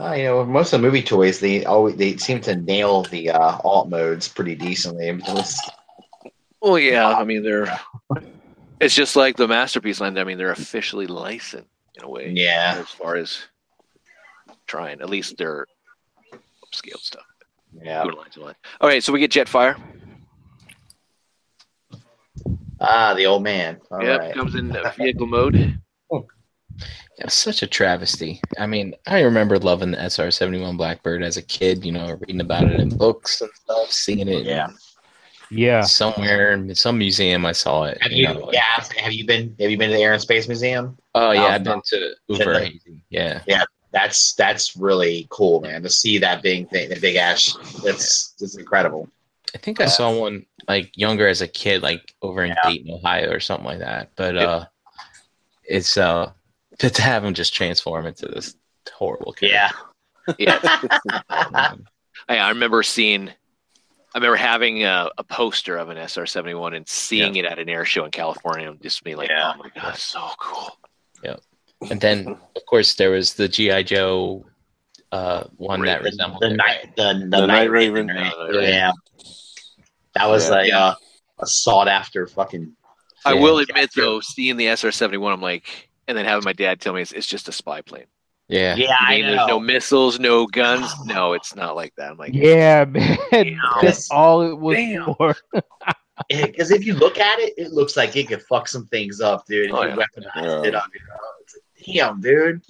Uh, 0.00 0.14
you 0.14 0.24
know, 0.24 0.44
most 0.46 0.72
of 0.72 0.80
the 0.80 0.86
movie 0.86 1.02
toys, 1.02 1.40
they 1.40 1.64
always 1.64 1.96
they 1.96 2.16
seem 2.16 2.40
to 2.40 2.56
nail 2.56 3.02
the 3.04 3.28
uh, 3.30 3.58
alt 3.64 3.90
modes 3.90 4.28
pretty 4.28 4.54
decently. 4.54 5.10
Well, 6.62 6.78
yeah, 6.78 7.08
I 7.08 7.24
mean 7.24 7.42
they're. 7.42 7.78
It's 8.80 8.94
just 8.94 9.14
like 9.14 9.36
the 9.36 9.46
masterpiece 9.46 10.00
line. 10.00 10.16
I 10.16 10.24
mean, 10.24 10.38
they're 10.38 10.52
officially 10.52 11.06
licensed 11.06 11.68
in 11.96 12.04
a 12.04 12.08
way. 12.08 12.30
yeah, 12.34 12.76
As 12.78 12.88
far 12.88 13.16
as 13.16 13.42
trying, 14.66 15.02
at 15.02 15.10
least 15.10 15.36
they're 15.36 15.66
upscaled 16.72 17.00
stuff. 17.00 17.24
yeah. 17.82 18.04
All 18.80 18.88
right, 18.88 19.04
so 19.04 19.12
we 19.12 19.20
get 19.20 19.30
Jetfire. 19.30 19.78
Ah, 22.80 23.12
the 23.12 23.26
old 23.26 23.42
man. 23.42 23.78
All 23.90 23.98
right. 23.98 24.06
yep, 24.06 24.34
comes 24.34 24.54
in 24.54 24.74
vehicle 24.96 25.26
mode. 25.26 25.78
It 27.20 27.26
was 27.26 27.34
such 27.34 27.62
a 27.62 27.66
travesty. 27.66 28.40
I 28.58 28.66
mean, 28.66 28.94
I 29.06 29.20
remember 29.20 29.58
loving 29.58 29.90
the 29.90 29.98
SR 30.08 30.30
seventy 30.30 30.60
one 30.60 30.76
Blackbird 30.78 31.22
as 31.22 31.36
a 31.36 31.42
kid. 31.42 31.84
You 31.84 31.92
know, 31.92 32.16
reading 32.20 32.40
about 32.40 32.64
it 32.64 32.80
in 32.80 32.88
books 32.96 33.42
and 33.42 33.50
stuff, 33.62 33.92
seeing 33.92 34.26
it. 34.26 34.44
Yeah. 34.46 34.68
Yeah. 35.50 35.82
Somewhere 35.82 36.52
in 36.52 36.74
some 36.74 36.96
museum, 36.96 37.44
I 37.44 37.52
saw 37.52 37.84
it. 37.84 38.00
Have 38.02 38.12
you 38.12 38.26
you? 38.28 38.34
know, 38.34 38.40
like- 38.46 38.54
yeah. 38.54 38.84
Have 39.02 39.12
you 39.12 39.26
been? 39.26 39.54
Have 39.60 39.70
you 39.70 39.76
been 39.76 39.90
to 39.90 39.96
the 39.96 40.02
Air 40.02 40.14
and 40.14 40.22
Space 40.22 40.48
Museum? 40.48 40.96
Oh 41.14 41.32
yeah, 41.32 41.44
Um, 41.46 41.52
I've 41.52 41.64
been 41.64 41.82
to 41.86 42.14
Udvar-Hazy. 42.30 43.02
Yeah. 43.10 43.42
That's 43.92 44.32
that's 44.34 44.76
really 44.76 45.26
cool, 45.30 45.60
man. 45.60 45.82
To 45.82 45.90
see 45.90 46.16
that 46.18 46.42
big 46.42 46.70
thing, 46.70 46.88
the 46.88 47.00
big 47.00 47.16
ash. 47.16 47.52
That's 47.84 48.30
that's 48.38 48.56
incredible. 48.56 49.08
I 49.54 49.58
think 49.58 49.80
I 49.80 49.86
saw 49.86 50.16
one 50.16 50.46
like 50.68 50.96
younger 50.96 51.26
as 51.26 51.42
a 51.42 51.48
kid, 51.48 51.82
like 51.82 52.14
over 52.22 52.44
in 52.44 52.50
Yeah. 52.50 52.70
Dayton, 52.70 52.92
Ohio, 52.94 53.30
or 53.32 53.40
something 53.40 53.66
like 53.66 53.80
that. 53.80 54.10
But 54.14 54.36
Yep. 54.36 54.48
uh, 54.48 54.64
it's 55.64 55.96
uh 55.96 56.30
to, 56.80 56.90
to 56.90 57.02
have 57.02 57.24
him 57.24 57.32
just 57.34 57.54
transform 57.54 58.06
into 58.06 58.26
this 58.26 58.54
horrible 58.92 59.34
Yeah. 59.40 59.70
Yeah, 60.38 60.58
character. 61.28 61.28
I, 61.30 61.76
I 62.28 62.48
remember 62.50 62.82
seeing. 62.82 63.28
I 64.14 64.18
remember 64.18 64.36
having 64.36 64.84
a, 64.84 65.08
a 65.18 65.24
poster 65.24 65.76
of 65.76 65.88
an 65.88 65.96
SR 65.96 66.26
seventy 66.26 66.54
one 66.54 66.74
and 66.74 66.86
seeing 66.88 67.36
it 67.36 67.44
at 67.46 67.58
an 67.58 67.68
air 67.68 67.84
show 67.84 68.04
in 68.04 68.10
California 68.10 68.68
and 68.70 68.80
just 68.82 69.02
being 69.02 69.16
like, 69.16 69.28
Yeah. 69.30 69.52
"Oh 69.56 69.58
my 69.58 69.70
god, 69.74 69.96
so 69.96 70.20
cool!" 70.38 70.78
Yeah. 71.24 71.36
And 71.90 72.00
then 72.00 72.28
of 72.28 72.66
course 72.66 72.94
there 72.94 73.10
was 73.10 73.34
the 73.34 73.48
GI 73.48 73.84
Joe 73.84 74.44
uh 75.10 75.44
one 75.56 75.82
that 75.82 76.02
resembled 76.02 76.42
the 76.42 76.50
it, 76.52 76.56
night, 76.56 76.92
the, 76.96 77.14
the, 77.14 77.18
The 77.40 77.46
night 77.46 77.46
Night 77.46 77.70
raven. 77.70 78.06
Raven. 78.08 78.16
right? 78.22 78.54
Yeah. 78.54 78.60
yeah. 78.60 78.92
That 80.14 80.28
was 80.28 80.48
Yeah. 80.48 80.54
like 80.54 80.72
uh, 80.72 80.94
a 81.40 81.46
sought 81.46 81.88
after 81.88 82.26
fucking. 82.26 82.76
I 83.24 83.34
will 83.34 83.58
admit 83.58 83.90
though, 83.96 84.20
seeing 84.20 84.56
the 84.58 84.66
SR 84.76 84.92
seventy 84.92 85.18
one, 85.18 85.32
I'm 85.32 85.40
like, 85.42 85.89
and 86.10 86.18
then 86.18 86.26
having 86.26 86.44
my 86.44 86.52
dad 86.52 86.80
tell 86.80 86.92
me 86.92 87.02
it's, 87.02 87.12
it's 87.12 87.26
just 87.26 87.48
a 87.48 87.52
spy 87.52 87.80
plane. 87.80 88.06
Yeah. 88.48 88.74
Yeah, 88.74 88.96
I 88.98 89.16
mean, 89.16 89.22
know. 89.26 89.36
there's 89.36 89.48
no 89.48 89.60
missiles, 89.60 90.18
no 90.18 90.46
guns. 90.46 90.92
No, 91.06 91.32
it's 91.34 91.54
not 91.54 91.76
like 91.76 91.94
that. 91.96 92.10
I'm 92.10 92.18
like, 92.18 92.34
Yeah, 92.34 92.84
man. 92.84 93.16
That's 93.82 94.10
all 94.10 94.42
it 94.42 94.58
was 94.58 94.76
Damn. 94.76 95.14
for. 95.14 95.36
Because 96.28 96.70
if 96.70 96.84
you 96.84 96.92
look 96.92 97.18
at 97.18 97.38
it, 97.38 97.54
it 97.56 97.72
looks 97.72 97.96
like 97.96 98.14
it 98.14 98.28
could 98.28 98.42
fuck 98.42 98.68
some 98.68 98.86
things 98.88 99.22
up, 99.22 99.46
dude. 99.46 99.70
Oh, 99.70 99.82
you 99.84 99.88
yeah. 99.88 99.96
weaponize 99.96 100.36
Yeah. 100.36 100.68
it 100.68 100.74
on 100.74 100.90
your 100.92 101.12
own. 101.14 101.44
Like, 101.54 101.86
Damn, 101.96 102.20
dude. 102.20 102.62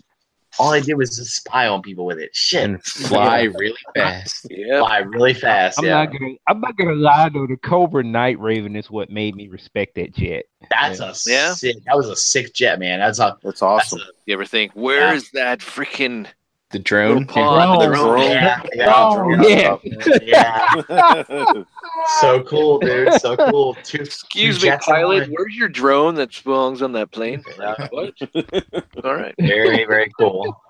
All 0.59 0.73
I 0.73 0.81
did 0.81 0.95
was 0.95 1.17
just 1.17 1.37
spy 1.37 1.69
on 1.69 1.81
people 1.83 2.05
with 2.05 2.19
it. 2.19 2.35
Shit. 2.35 2.65
And 2.65 2.83
fly 2.85 3.43
really 3.43 3.77
fast. 3.95 4.47
yeah, 4.51 4.81
Fly 4.81 4.99
really 4.99 5.35
fast. 5.35 5.79
I'm 5.79 5.85
yeah. 5.85 6.05
not 6.05 6.13
gonna. 6.13 6.35
I'm 6.49 6.61
not 6.61 6.77
gonna 6.77 6.95
lie 6.95 7.29
though. 7.29 7.47
The 7.47 7.57
Cobra 7.57 8.03
Night 8.03 8.39
Raven 8.41 8.75
is 8.77 8.91
what 8.91 9.11
made 9.11 9.37
me 9.37 9.49
respect 9.49 9.95
that 9.95 10.15
jet. 10.15 10.45
That's 10.71 11.01
a 11.01 11.15
Yeah. 11.31 11.55
sick. 11.55 11.77
That 11.87 11.97
was 11.97 12.09
a 12.09 12.17
sick 12.17 12.53
jet, 12.55 12.79
man. 12.79 12.99
That's 12.99 13.19
a. 13.19 13.37
That's 13.43 13.61
That's 13.61 13.63
awesome. 13.63 14.01
a 14.01 14.05
you 14.27 14.35
ever 14.35 14.45
think 14.45 14.73
where 14.75 15.15
is 15.15 15.31
that 15.33 15.61
freaking 15.61 16.27
The 16.71 16.79
drone. 16.79 17.27
little 17.27 17.35
pod? 17.35 17.79
Drone. 17.81 17.91
The 17.91 17.97
drone. 17.97 18.21
yeah, 18.31 18.63
yeah, 18.75 18.95
Oh, 18.95 19.83
yeah. 20.23 20.83
yeah. 20.89 21.63
So 22.21 22.43
cool, 22.45 22.79
dude. 22.79 23.13
So 23.21 23.37
cool. 23.37 23.75
Two, 23.83 23.99
Excuse 24.03 24.61
two 24.61 24.71
me, 24.71 24.77
pilot. 24.79 25.23
one. 25.23 25.31
Where's 25.33 25.55
your 25.57 25.69
drone 25.69 26.15
that 26.15 26.31
belongs 26.45 26.81
on 26.83 26.93
that 26.93 27.11
plane? 27.11 27.43
What? 27.91 28.15
All 29.05 29.15
right. 29.15 29.35
Very, 29.39 29.85
very 29.85 30.11
cool. 30.19 30.61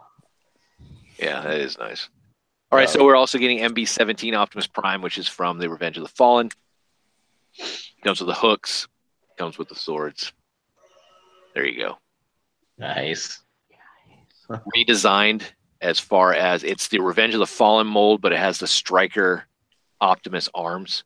Yeah, 1.19 1.43
that 1.43 1.59
is 1.61 1.77
nice. 1.79 2.09
All 2.73 2.79
right, 2.79 2.89
so 2.89 3.05
we're 3.05 3.17
also 3.17 3.37
getting 3.39 3.59
MB17 3.59 4.35
Optimus 4.35 4.67
Prime, 4.67 5.03
which 5.03 5.19
is 5.19 5.29
from 5.29 5.59
the 5.59 5.69
Revenge 5.69 5.97
of 5.99 6.03
the 6.05 6.09
Fallen. 6.09 6.51
Comes 8.05 8.21
with 8.21 8.29
the 8.29 8.35
hooks, 8.35 8.87
comes 9.39 9.59
with 9.59 9.69
the 9.69 9.75
swords. 9.75 10.33
There 11.55 11.67
you 11.67 11.77
go. 11.79 11.99
Nice. 12.79 13.43
Redesigned 14.77 15.43
as 15.81 15.99
far 15.99 16.35
as 16.35 16.63
it's 16.65 16.89
the 16.89 17.01
Revenge 17.01 17.35
of 17.35 17.41
the 17.41 17.47
Fallen 17.47 17.87
mold, 17.87 18.21
but 18.21 18.33
it 18.33 18.39
has 18.39 18.59
the 18.59 18.67
striker 18.67 19.45
Optimus 20.01 20.49
arms 20.55 21.05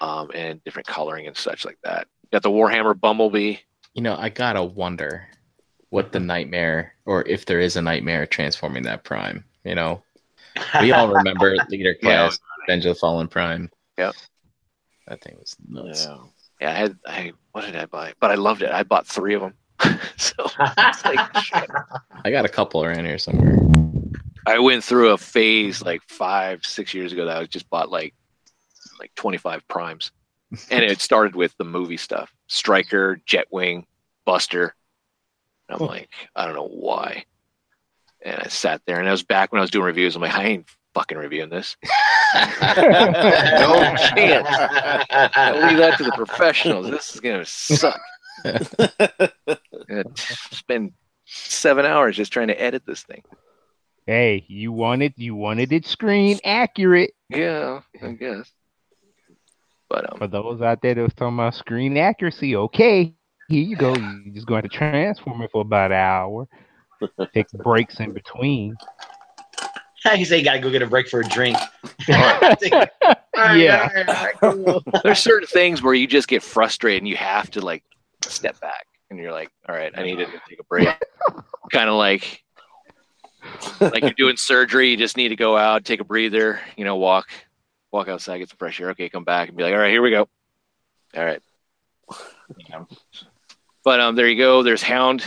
um, 0.00 0.30
and 0.34 0.62
different 0.64 0.86
coloring 0.86 1.26
and 1.26 1.36
such 1.36 1.64
like 1.64 1.78
that. 1.84 2.06
Got 2.32 2.42
the 2.42 2.50
Warhammer 2.50 2.98
Bumblebee. 2.98 3.56
You 3.94 4.02
know, 4.02 4.16
I 4.16 4.28
gotta 4.28 4.62
wonder 4.62 5.28
what 5.90 6.12
the 6.12 6.20
nightmare, 6.20 6.94
or 7.06 7.26
if 7.28 7.46
there 7.46 7.60
is 7.60 7.76
a 7.76 7.82
nightmare 7.82 8.26
transforming 8.26 8.82
that 8.84 9.04
Prime. 9.04 9.44
You 9.64 9.74
know, 9.76 10.02
we 10.80 10.92
all 10.92 11.08
remember 11.08 11.56
Leader 11.68 11.94
Yeah. 12.02 12.28
Class, 12.28 12.38
Revenge 12.66 12.86
of 12.86 12.94
the 12.94 13.00
Fallen 13.00 13.28
Prime. 13.28 13.70
Yep. 13.98 14.14
That 15.06 15.22
thing 15.22 15.36
was 15.38 15.56
nuts. 15.68 16.06
Yeah. 16.06 16.18
Yeah, 16.60 16.70
I 16.70 16.74
had 16.74 16.98
I 17.06 17.32
what 17.52 17.64
did 17.64 17.76
I 17.76 17.86
buy? 17.86 18.12
But 18.20 18.30
I 18.30 18.34
loved 18.36 18.62
it. 18.62 18.70
I 18.70 18.82
bought 18.84 19.06
three 19.06 19.34
of 19.34 19.40
them. 19.42 19.54
so 20.16 20.34
like. 21.04 21.18
I 22.24 22.30
got 22.30 22.44
a 22.44 22.48
couple 22.48 22.84
around 22.84 23.04
here 23.04 23.18
somewhere. 23.18 23.56
I 24.46 24.58
went 24.58 24.84
through 24.84 25.10
a 25.10 25.18
phase 25.18 25.82
like 25.82 26.02
five, 26.02 26.64
six 26.64 26.94
years 26.94 27.12
ago 27.12 27.24
that 27.26 27.36
I 27.36 27.44
just 27.46 27.68
bought 27.70 27.90
like 27.90 28.14
like 28.98 29.14
25 29.14 29.66
primes. 29.68 30.12
And 30.70 30.84
it 30.84 31.00
started 31.00 31.34
with 31.34 31.56
the 31.56 31.64
movie 31.64 31.96
stuff. 31.96 32.32
Striker, 32.46 33.20
Jetwing, 33.26 33.84
Buster. 34.24 34.74
And 35.68 35.80
I'm 35.80 35.86
like, 35.86 36.10
I 36.36 36.46
don't 36.46 36.54
know 36.54 36.68
why. 36.68 37.24
And 38.24 38.38
I 38.38 38.48
sat 38.48 38.82
there 38.86 39.00
and 39.00 39.08
I 39.08 39.12
was 39.12 39.22
back 39.24 39.52
when 39.52 39.58
I 39.58 39.62
was 39.62 39.70
doing 39.70 39.86
reviews. 39.86 40.14
I'm 40.14 40.22
like, 40.22 40.34
I 40.34 40.44
ain't 40.44 40.68
fucking 40.94 41.18
reviewing 41.18 41.50
this. 41.50 41.76
No 42.34 43.94
chance. 44.16 44.48
I'll 45.10 45.68
leave 45.68 45.78
that 45.78 45.94
to 45.98 46.04
the 46.04 46.12
professionals. 46.16 46.90
This 46.90 47.14
is 47.14 47.20
gonna 47.20 47.44
suck. 47.44 48.00
Spend 50.50 50.92
seven 51.26 51.86
hours 51.86 52.16
just 52.16 52.32
trying 52.32 52.48
to 52.48 52.60
edit 52.60 52.82
this 52.86 53.04
thing. 53.04 53.22
Hey, 54.06 54.44
you 54.48 54.72
wanted 54.72 55.14
you 55.16 55.34
wanted 55.34 55.72
it 55.72 55.86
screen 55.86 56.38
accurate. 56.44 57.12
Yeah, 57.30 57.80
I 58.02 58.12
guess. 58.12 58.50
But 59.88 60.12
um, 60.12 60.18
For 60.18 60.26
those 60.26 60.60
out 60.60 60.82
there 60.82 60.94
that 60.94 61.02
was 61.02 61.14
talking 61.14 61.36
about 61.36 61.54
screen 61.54 61.96
accuracy, 61.96 62.56
okay, 62.56 63.14
here 63.48 63.62
you 63.62 63.76
go. 63.76 63.94
You're 63.94 64.34
just 64.34 64.46
going 64.46 64.62
to 64.62 64.68
transform 64.68 65.42
it 65.42 65.50
for 65.52 65.62
about 65.62 65.90
an 65.90 65.98
hour. 65.98 66.48
Take 67.32 67.50
breaks 67.52 68.00
in 68.00 68.12
between. 68.12 68.74
you 70.16 70.24
say 70.24 70.38
you 70.38 70.44
gotta 70.44 70.60
go 70.60 70.70
get 70.70 70.82
a 70.82 70.86
break 70.86 71.08
for 71.08 71.20
a 71.20 71.24
drink. 71.24 71.56
Yeah. 73.36 73.88
there's 75.02 75.18
certain 75.18 75.48
things 75.48 75.82
where 75.82 75.94
you 75.94 76.06
just 76.06 76.28
get 76.28 76.42
frustrated 76.42 77.02
and 77.02 77.08
you 77.08 77.16
have 77.16 77.50
to 77.52 77.60
like 77.60 77.82
step 78.22 78.60
back 78.60 78.86
and 79.10 79.18
you're 79.18 79.32
like, 79.32 79.50
all 79.68 79.74
right, 79.74 79.92
I 79.96 80.02
need 80.02 80.16
to 80.16 80.26
take 80.48 80.60
a 80.60 80.64
break. 80.64 80.88
kind 81.72 81.88
of 81.88 81.96
like 81.96 82.43
like 83.80 84.02
you're 84.02 84.12
doing 84.12 84.36
surgery, 84.36 84.90
you 84.90 84.96
just 84.96 85.16
need 85.16 85.28
to 85.28 85.36
go 85.36 85.56
out, 85.56 85.84
take 85.84 86.00
a 86.00 86.04
breather, 86.04 86.60
you 86.76 86.84
know, 86.84 86.96
walk, 86.96 87.28
walk 87.92 88.08
outside, 88.08 88.38
get 88.38 88.48
some 88.48 88.58
fresh 88.58 88.80
air. 88.80 88.90
Okay, 88.90 89.08
come 89.08 89.24
back 89.24 89.48
and 89.48 89.56
be 89.56 89.62
like, 89.62 89.72
all 89.72 89.78
right, 89.78 89.90
here 89.90 90.02
we 90.02 90.10
go. 90.10 90.28
All 91.16 91.24
right. 91.24 91.40
But 93.84 94.00
um, 94.00 94.16
there 94.16 94.28
you 94.28 94.38
go. 94.38 94.62
There's 94.62 94.82
Hound, 94.82 95.24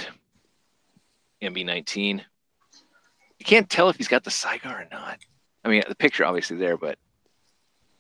MB19. 1.42 2.22
You 3.40 3.46
can't 3.46 3.70
tell 3.70 3.90
if 3.90 3.98
he's 3.98 4.08
got 4.08 4.24
the 4.24 4.32
sidecar 4.32 4.82
or 4.82 4.88
not. 4.92 5.20
I 5.64 5.70
mean, 5.70 5.84
the 5.88 5.96
picture 5.96 6.26
obviously 6.26 6.58
there, 6.58 6.78
but 6.78 6.98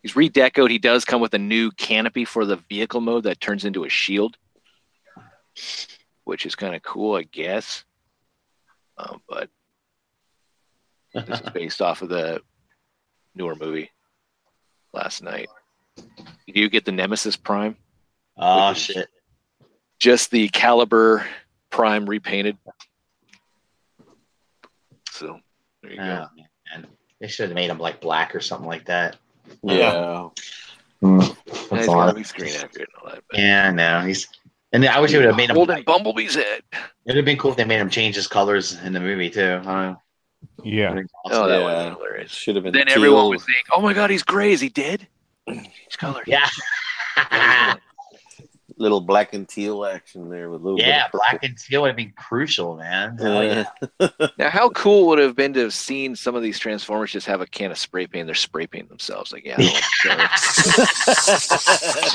he's 0.01 0.13
redecoed. 0.13 0.71
He 0.71 0.79
does 0.79 1.05
come 1.05 1.21
with 1.21 1.33
a 1.33 1.39
new 1.39 1.71
canopy 1.71 2.25
for 2.25 2.45
the 2.45 2.55
vehicle 2.55 3.01
mode 3.01 3.23
that 3.23 3.39
turns 3.39 3.65
into 3.65 3.83
a 3.83 3.89
shield, 3.89 4.37
which 6.23 6.45
is 6.45 6.55
kind 6.55 6.75
of 6.75 6.81
cool, 6.81 7.15
I 7.15 7.23
guess. 7.23 7.83
Um, 8.97 9.21
but 9.29 9.49
this 11.25 11.41
is 11.41 11.49
based 11.49 11.81
off 11.81 12.01
of 12.01 12.09
the 12.09 12.41
newer 13.35 13.55
movie 13.55 13.89
last 14.93 15.23
night. 15.23 15.47
You 16.45 16.69
get 16.69 16.85
the 16.85 16.91
Nemesis 16.91 17.35
Prime, 17.35 17.75
Oh 18.37 18.73
shit. 18.73 19.07
just 19.99 20.31
the 20.31 20.47
Caliber 20.49 21.25
Prime 21.69 22.07
repainted. 22.07 22.57
So 25.11 25.39
there 25.81 25.91
you 25.91 25.97
go. 25.97 26.27
Oh, 26.29 26.43
man. 26.75 26.87
They 27.19 27.27
should 27.27 27.49
have 27.49 27.55
made 27.55 27.69
him 27.69 27.79
like 27.79 27.99
black 27.99 28.35
or 28.35 28.39
something 28.39 28.67
like 28.67 28.85
that. 28.85 29.17
Yeah. 29.63 29.73
Yeah, 29.73 30.29
hmm. 31.01 31.19
That's 31.19 31.69
he's 31.71 31.87
a 31.87 31.91
lot 31.91 32.05
gotta 32.07 32.13
be 32.15 32.23
screen 32.23 32.53
accurate 32.55 32.89
and 32.93 33.03
all 33.03 33.09
that. 33.11 33.23
But 33.29 33.39
Yeah, 33.39 33.71
no, 33.71 34.01
he's. 34.01 34.27
And 34.73 34.85
I 34.85 34.99
wish 34.99 35.13
it 35.13 35.17
would 35.17 35.25
have 35.25 35.37
made 35.37 35.49
him. 35.49 35.55
holding 35.55 35.77
It 35.77 35.85
Bumblebee's 35.85 36.35
head. 36.35 36.61
It 36.71 36.77
would 37.07 37.15
have 37.15 37.25
been 37.25 37.37
cool 37.37 37.51
if 37.51 37.57
they 37.57 37.63
made 37.65 37.79
him 37.79 37.89
change 37.89 38.15
his 38.15 38.27
colors 38.27 38.77
in 38.83 38.93
the 38.93 38.99
movie 38.99 39.29
too. 39.29 39.41
I 39.41 39.63
don't 39.63 39.65
know. 39.65 40.01
Yeah. 40.63 40.93
Oh, 41.25 41.29
awesome. 41.29 41.49
that 41.49 41.59
Yeah. 41.59 41.63
would 41.65 41.75
have 41.75 41.93
hilarious. 41.93 42.31
Should 42.31 42.55
have 42.55 42.63
been. 42.63 42.73
Then 42.73 42.89
everyone 42.89 43.21
teal. 43.23 43.29
would 43.29 43.41
think, 43.41 43.65
"Oh 43.71 43.81
my 43.81 43.93
God, 43.93 44.09
he's 44.09 44.23
gray. 44.23 44.51
Is 44.51 44.61
he 44.61 44.69
dead?" 44.69 45.07
He's 45.47 45.95
colored. 45.97 46.25
yeah. 46.27 46.47
little 48.79 49.01
black 49.01 49.33
and 49.33 49.49
teal 49.49 49.83
action 49.85 50.29
there 50.29 50.51
with 50.51 50.61
little. 50.61 50.79
yeah, 50.79 51.07
black 51.11 51.39
and 51.43 51.57
teal 51.57 51.81
would 51.81 51.87
have 51.87 51.95
been 51.95 52.13
crucial, 52.15 52.75
man. 52.77 53.17
Hell 53.17 53.43
yeah. 53.43 53.63
Yeah. 53.99 54.07
Now, 54.37 54.49
how 54.51 54.69
cool 54.69 55.07
would 55.07 55.17
it 55.19 55.23
have 55.23 55.35
been 55.35 55.53
to 55.53 55.61
have 55.61 55.73
seen 55.73 56.15
some 56.15 56.35
of 56.35 56.43
these 56.43 56.59
Transformers 56.59 57.11
just 57.11 57.25
have 57.25 57.41
a 57.41 57.47
can 57.47 57.71
of 57.71 57.77
spray 57.79 58.05
paint? 58.05 58.27
They're 58.27 58.35
spray 58.35 58.67
painting 58.67 58.89
themselves. 58.89 59.31
Like, 59.33 59.45
yeah, 59.45 59.55
I 59.57 59.63
don't, 60.03 60.17
want 60.19 60.35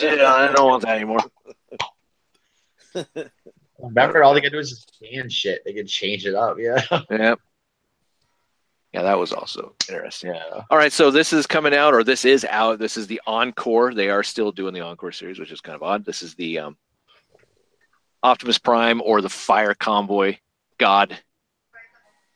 to- 0.00 0.16
yeah, 0.16 0.32
I 0.34 0.52
don't 0.54 0.68
want 0.68 0.82
that 0.84 0.96
anymore. 0.96 1.18
Remember, 3.80 4.22
all 4.22 4.34
they 4.34 4.40
could 4.40 4.52
do 4.52 4.58
is 4.60 4.70
just 4.70 4.94
scan 4.94 5.28
shit. 5.28 5.62
They 5.64 5.72
could 5.72 5.88
change 5.88 6.26
it 6.26 6.34
up. 6.36 6.58
Yeah. 6.60 6.84
Yep. 7.10 7.38
Yeah, 8.92 9.02
that 9.02 9.18
was 9.18 9.32
also 9.32 9.74
interesting. 9.88 10.34
Yeah. 10.34 10.64
All 10.70 10.76
right, 10.76 10.92
so 10.92 11.10
this 11.10 11.32
is 11.32 11.46
coming 11.46 11.74
out, 11.74 11.94
or 11.94 12.04
this 12.04 12.24
is 12.24 12.44
out. 12.44 12.78
This 12.78 12.96
is 12.96 13.06
the 13.06 13.20
Encore. 13.26 13.94
They 13.94 14.10
are 14.10 14.22
still 14.22 14.52
doing 14.52 14.74
the 14.74 14.82
Encore 14.82 15.12
series, 15.12 15.38
which 15.38 15.50
is 15.50 15.62
kind 15.62 15.76
of 15.76 15.82
odd. 15.82 16.04
This 16.04 16.22
is 16.22 16.34
the 16.34 16.58
um, 16.58 16.76
Optimus 18.22 18.58
Prime 18.58 19.00
or 19.02 19.22
the 19.22 19.30
Fire 19.30 19.74
Convoy 19.74 20.36
God. 20.78 21.18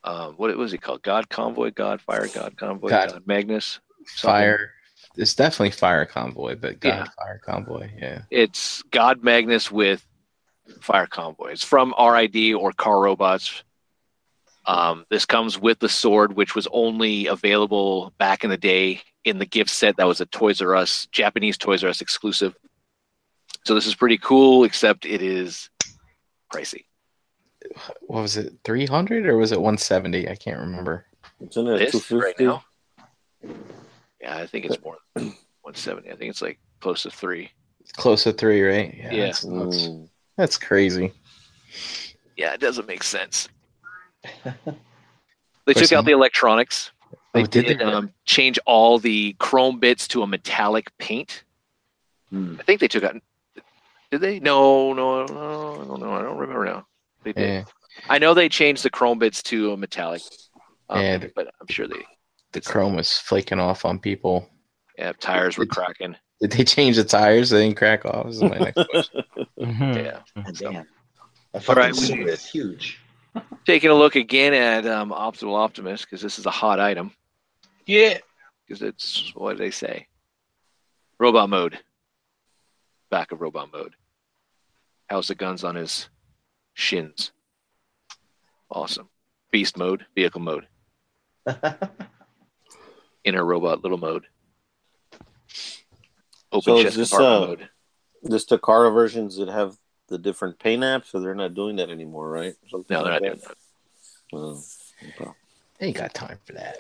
Um, 0.03 0.35
what 0.37 0.57
was 0.57 0.73
he 0.73 0.79
called? 0.79 1.03
God 1.03 1.29
Convoy, 1.29 1.73
God 1.73 2.01
Fire, 2.01 2.29
God 2.29 2.57
Convoy, 2.57 2.89
God. 2.91 3.11
God, 3.11 3.27
Magnus. 3.27 3.81
something. 4.07 4.33
Fire. 4.35 4.73
It's 5.17 5.35
definitely 5.35 5.71
fire 5.71 6.05
convoy, 6.05 6.57
but 6.57 6.79
God 6.81 6.89
Yeah. 6.89 7.05
fire 7.17 7.41
convoy. 7.45 7.91
Yeah. 7.99 8.23
It's 8.31 8.83
God 8.91 9.23
Magnus 9.25 9.71
with 9.71 10.07
Fire 10.81 11.07
Convoy. 11.07 11.53
It's 11.53 11.65
from 11.65 11.95
RID 11.99 12.55
or 12.55 12.73
Car 12.73 13.01
Robots. 13.01 13.63
Um, 14.67 15.05
this 15.11 15.25
comes 15.25 15.59
with 15.59 15.79
the 15.79 15.89
sword, 15.89 16.35
which 16.35 16.55
was 16.55 16.67
only 16.73 17.27
available 17.27 18.13
back 18.19 18.43
in 18.45 18.51
the 18.51 18.57
day 18.57 19.01
in 19.25 19.39
the 19.39 19.47
gift 19.47 19.71
set 19.71 19.97
that 19.97 20.07
was 20.07 20.21
a 20.21 20.27
Toys 20.27 20.61
R 20.61 20.75
Us, 20.75 21.07
Japanese 21.13 21.57
Toys 21.57 21.85
R 21.85 21.91
Us 21.91 22.01
exclusive. 22.01 22.55
So 23.65 23.75
this 23.75 23.87
is 23.87 23.95
pretty 23.95 24.19
cool, 24.19 24.65
except 24.65 25.07
it 25.07 25.23
is 25.23 25.71
pricey. 26.53 26.85
What 28.03 28.23
was 28.23 28.37
it? 28.37 28.55
Three 28.65 28.87
hundred 28.87 29.27
or 29.27 29.37
was 29.37 29.53
it 29.53 29.61
one 29.61 29.79
seventy? 29.79 30.29
I 30.29 30.35
can't 30.37 30.61
remember. 30.61 31.07
Isn't 31.41 31.67
it 31.69 31.79
This 31.79 32.09
250? 32.09 32.17
right 32.17 32.41
now? 32.41 32.65
Yeah, 34.21 34.37
I 34.39 34.47
think 34.47 34.65
it's 34.65 34.83
more 34.83 34.97
than 35.15 35.27
170. 35.63 36.11
I 36.11 36.17
think 36.17 36.31
it's 36.31 36.43
like 36.43 36.59
close 36.81 37.03
to 37.03 37.11
three. 37.11 37.51
Close 37.97 38.23
to 38.25 38.33
three, 38.33 38.63
right? 38.63 38.95
Yeah. 38.97 39.27
That's, 39.27 39.41
that's, 39.43 39.89
Mm. 39.89 40.09
that's 40.37 40.57
crazy. 40.59 41.13
Yeah, 42.37 42.53
it 42.55 42.61
doesn't 42.61 42.87
make 42.89 43.03
sense. 43.03 43.49
They 44.45 44.51
Of 44.53 45.75
course 45.75 45.89
took 45.89 45.93
out 45.99 46.05
the 46.05 46.13
electronics. 46.13 46.91
They 47.35 47.43
Oh, 47.43 47.47
did 47.47 47.67
did, 47.67 47.79
they? 47.81 47.85
um, 47.85 48.13
change 48.25 48.59
all 48.67 48.99
the 48.99 49.35
chrome 49.39 49.79
bits 49.79 50.09
to 50.09 50.23
a 50.23 50.27
metallic 50.27 50.97
paint. 50.99 51.45
Hmm. 52.31 52.57
I 52.59 52.63
think 52.63 52.81
they 52.81 52.89
took 52.89 53.05
out. 53.05 53.17
Did 54.11 54.21
they? 54.21 54.41
No, 54.41 54.93
no, 54.93 55.25
no, 55.27 55.73
I 55.75 55.85
don't 55.85 56.01
know. 56.01 56.13
I 56.13 56.23
don't 56.23 56.39
remember 56.39 56.65
now. 56.65 56.87
They 57.25 57.33
did. 57.33 57.43
Yeah. 57.49 57.65
I 58.09 58.19
know 58.19 58.35
they 58.35 58.49
changed 58.49 58.83
the 58.83 58.91
chrome 58.91 59.19
bits 59.19 59.43
to 59.45 59.73
a 59.73 59.77
metallic. 59.77 60.23
Um, 60.89 61.03
Yeah, 61.03 61.19
the- 61.19 61.33
but 61.35 61.53
I'm 61.61 61.67
sure 61.69 61.87
they. 61.89 62.05
The 62.53 62.61
chrome 62.61 62.95
was 62.97 63.19
flaking 63.19 63.59
off 63.61 63.85
on 63.85 63.99
people. 63.99 64.49
Yeah, 64.99 65.13
tires 65.19 65.59
were 65.59 65.67
cracking. 65.67 66.17
Did 66.41 66.53
they 66.53 66.65
change 66.65 66.97
the 66.97 67.05
tires? 67.05 67.51
They 67.51 67.65
didn't 67.65 67.77
crack 67.77 68.05
off. 68.07 68.27
This 68.27 68.37
is 68.37 68.43
my 68.43 68.59
next 68.59 68.87
question. 68.91 69.23
Mhm. 69.59 69.97
Yeah. 70.05 70.21
God 70.43 70.57
So- 70.57 70.71
damn. 70.73 70.87
That 71.53 71.69
All 71.69 71.75
fucking 71.75 71.83
right, 71.83 71.95
we- 72.25 72.31
is 72.31 72.47
huge. 72.47 73.01
Taking 73.67 73.91
a 73.91 73.95
look 73.95 74.17
again 74.17 74.55
at 74.55 74.87
um, 74.87 75.11
Optimal 75.11 75.57
Optimus 75.59 76.03
because 76.03 76.23
this 76.23 76.39
is 76.39 76.47
a 76.47 76.51
hot 76.51 76.81
item. 76.81 77.13
Yeah. 77.87 78.19
because 78.67 78.83
it's 78.83 79.33
what 79.35 79.53
do 79.53 79.59
they 79.59 79.71
say? 79.71 80.07
Robot 81.19 81.49
mode. 81.49 81.79
Back 83.11 83.33
of 83.33 83.41
robot 83.41 83.73
mode. 83.73 83.95
How's 85.09 85.29
the 85.29 85.35
guns 85.35 85.65
on 85.65 85.77
his 85.77 86.09
shins? 86.75 87.33
Awesome. 88.71 89.09
Beast 89.53 89.77
mode, 89.79 90.05
vehicle 90.15 90.41
mode, 90.41 90.67
inner 93.25 93.45
robot 93.45 93.83
little 93.83 93.99
mode. 93.99 94.27
Open 96.53 96.63
So 96.63 96.79
is 96.79 96.85
chest 96.85 96.97
this, 96.97 97.15
uh, 97.15 97.19
mode. 97.21 97.69
Just 98.29 98.49
the 98.49 98.59
car 98.59 98.91
versions 98.91 99.37
that 99.37 99.49
have 99.49 99.77
the 100.09 100.19
different 100.19 100.59
paint 100.59 100.83
apps, 100.83 101.07
so 101.07 101.21
they're 101.21 101.35
not 101.35 101.55
doing 101.55 101.77
that 101.77 101.91
anymore, 101.91 102.29
right? 102.31 102.55
Something 102.71 102.95
No, 102.97 103.03
they're 103.05 103.13
not 103.13 103.23
like 103.23 103.31
doing 103.33 103.41
that. 103.43 103.49
that. 103.49 104.37
Oh, 104.39 104.63
okay. 105.21 105.31
They 105.79 105.87
ain't 105.89 105.97
got 105.97 106.15
time 106.15 106.39
for 106.47 106.53
that. 106.55 106.79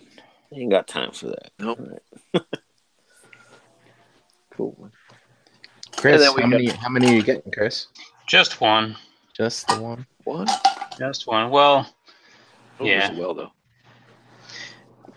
Ain't 0.53 0.71
got 0.71 0.87
time 0.87 1.11
for 1.13 1.27
that. 1.27 1.51
Nope. 1.59 1.79
All 1.81 1.87
right. 2.35 2.43
cool. 4.51 4.91
Chris, 5.97 6.25
how 6.25 6.37
got- 6.37 6.49
many? 6.49 6.69
How 6.69 6.89
many 6.89 7.11
are 7.11 7.15
you 7.15 7.23
getting, 7.23 7.51
Chris? 7.53 7.89
Just 8.27 8.61
one. 8.61 8.97
Just 9.37 9.69
the 9.69 9.81
one. 9.81 10.07
One? 10.25 10.47
Just 10.99 11.27
one. 11.27 11.51
Well, 11.51 11.93
Oh, 12.79 12.85
Yeah. 12.85 13.13
well 13.15 13.33
though. 13.35 13.53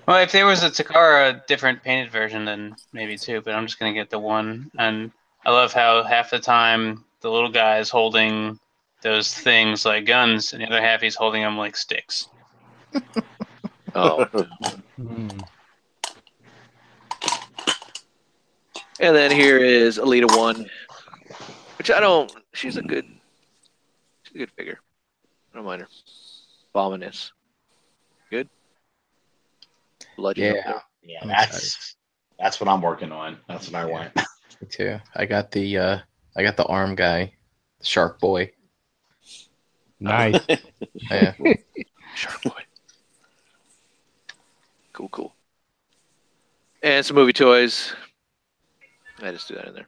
well, 0.07 0.22
if 0.23 0.31
there 0.31 0.45
was 0.45 0.64
a 0.64 0.69
Takara 0.69 1.45
different 1.48 1.84
painted 1.84 2.11
version, 2.11 2.45
then 2.45 2.76
maybe 2.94 3.18
two. 3.18 3.41
But 3.41 3.53
I'm 3.56 3.65
just 3.65 3.80
gonna 3.80 3.94
get 3.94 4.10
the 4.10 4.19
one. 4.19 4.72
And 4.77 5.11
I 5.45 5.52
love 5.52 5.73
how 5.73 6.03
half 6.03 6.30
the 6.31 6.40
time 6.40 7.03
the 7.21 7.29
little 7.29 7.49
guy 7.51 7.79
is 7.79 7.89
holding 7.89 8.59
those 9.01 9.33
things 9.33 9.85
like 9.85 10.05
guns, 10.05 10.53
and 10.53 10.61
the 10.61 10.67
other 10.67 10.81
half 10.81 11.01
he's 11.01 11.15
holding 11.15 11.41
them 11.41 11.57
like 11.57 11.75
sticks. 11.75 12.27
Oh, 13.95 14.23
Mhm. 14.99 15.43
and 18.99 19.15
then 19.15 19.31
here 19.31 19.57
is 19.57 19.97
Elita 19.97 20.37
One, 20.37 20.69
which 21.79 21.89
I 21.89 21.99
don't. 21.99 22.31
She's 22.53 22.77
a 22.77 22.83
good. 22.83 23.05
She's 24.23 24.35
a 24.35 24.37
good 24.37 24.51
figure. 24.51 24.79
I 25.51 25.55
don't 25.57 25.65
mind 25.65 25.81
her. 25.81 25.87
Abominus. 26.75 27.31
Good. 28.29 28.47
Legend. 30.17 30.55
Yeah. 30.55 30.79
Yeah, 31.03 31.25
that's 31.25 31.95
that's 32.37 32.61
what 32.61 32.69
I'm 32.69 32.81
working 32.81 33.11
on. 33.11 33.39
That's 33.47 33.71
what 33.71 33.81
I 33.81 33.87
Yeah. 33.87 33.91
want. 33.91 34.15
Me 34.61 34.67
too. 34.69 34.99
I 35.15 35.25
got 35.25 35.49
the 35.49 35.77
uh 35.79 35.97
I 36.40 36.44
got 36.44 36.56
the 36.56 36.64
arm 36.68 36.95
guy, 36.95 37.34
Shark 37.84 38.18
Boy. 38.22 38.53
Nice. 39.99 40.40
Yeah. 41.11 41.34
Shark 42.16 42.41
Boy. 42.44 42.61
Cool, 44.94 45.10
cool. 45.10 45.36
And 46.82 47.06
some 47.06 47.16
movie 47.16 47.34
toys. 47.34 47.94
I 49.22 49.32
just 49.32 49.49
do 49.49 49.56
that 49.56 49.68
in 49.68 49.74
there. 49.74 49.88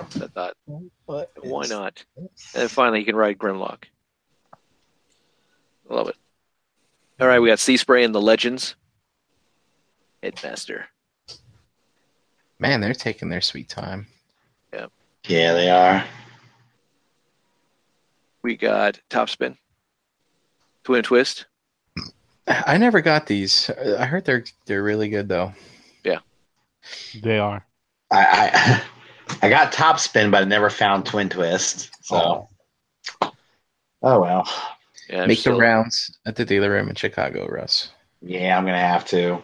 I 0.00 0.04
thought, 0.28 0.54
What? 1.04 1.30
why 1.42 1.66
not? 1.66 2.02
And 2.54 2.70
finally, 2.70 3.00
you 3.00 3.04
can 3.04 3.14
ride 3.16 3.36
Grimlock. 3.36 3.84
I 5.90 5.94
love 5.94 6.08
it. 6.08 6.16
All 7.20 7.26
right, 7.28 7.40
we 7.40 7.48
got 7.48 7.58
Sea 7.58 7.76
Spray 7.76 8.04
and 8.04 8.14
the 8.14 8.22
Legends. 8.22 8.74
Headmaster. 10.22 10.86
Man, 12.58 12.80
they're 12.80 12.94
taking 12.94 13.28
their 13.28 13.42
sweet 13.42 13.68
time. 13.68 14.06
Yeah, 15.26 15.52
they 15.54 15.70
are. 15.70 16.04
We 18.42 18.56
got 18.56 19.00
Topspin. 19.10 19.56
Twin 20.84 21.02
Twist. 21.02 21.46
I 22.46 22.76
never 22.78 23.00
got 23.00 23.26
these. 23.26 23.68
I 23.98 24.04
heard 24.06 24.24
they're 24.24 24.44
they're 24.66 24.82
really 24.84 25.08
good 25.08 25.28
though. 25.28 25.52
Yeah, 26.04 26.18
they 27.20 27.40
are. 27.40 27.66
I, 28.12 28.50
I 28.54 28.82
I 29.42 29.48
got 29.50 29.72
top 29.72 29.98
spin, 29.98 30.30
but 30.30 30.42
I 30.42 30.44
never 30.44 30.70
found 30.70 31.04
twin 31.06 31.28
twist. 31.28 31.90
So 32.02 32.48
Oh. 33.20 33.32
oh 34.02 34.20
well. 34.20 34.48
Yeah, 35.10 35.26
Make 35.26 35.38
still- 35.40 35.54
the 35.56 35.60
rounds 35.60 36.16
at 36.24 36.36
the 36.36 36.44
dealer 36.44 36.70
room 36.70 36.88
in 36.88 36.94
Chicago, 36.94 37.46
Russ. 37.48 37.90
Yeah, 38.22 38.56
I'm 38.56 38.64
gonna 38.64 38.78
have 38.78 39.04
to. 39.06 39.42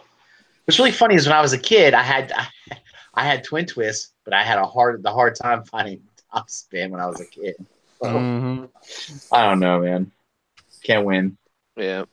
What's 0.63 0.79
really 0.79 0.91
funny 0.93 1.15
is 1.15 1.27
when 1.27 1.35
I 1.35 1.41
was 1.41 1.51
a 1.51 1.57
kid, 1.59 1.93
I 1.93 2.03
had 2.03 2.31
I 3.15 3.25
had 3.25 3.43
twin 3.43 3.65
twists, 3.65 4.12
but 4.23 4.33
I 4.33 4.43
had 4.43 4.57
a 4.59 4.65
hard 4.65 5.03
the 5.03 5.11
hard 5.11 5.35
time 5.35 5.63
finding 5.71 6.01
top 6.31 6.49
spin 6.49 6.91
when 6.91 7.01
I 7.01 7.07
was 7.07 7.19
a 7.19 7.25
kid. 7.25 7.55
So, 8.01 8.09
Mhm. 8.09 8.69
I 9.31 9.45
don't 9.47 9.59
know, 9.59 9.79
man. 9.81 10.11
Can't 10.83 11.05
win. 11.05 11.37
Yeah. 11.75 12.05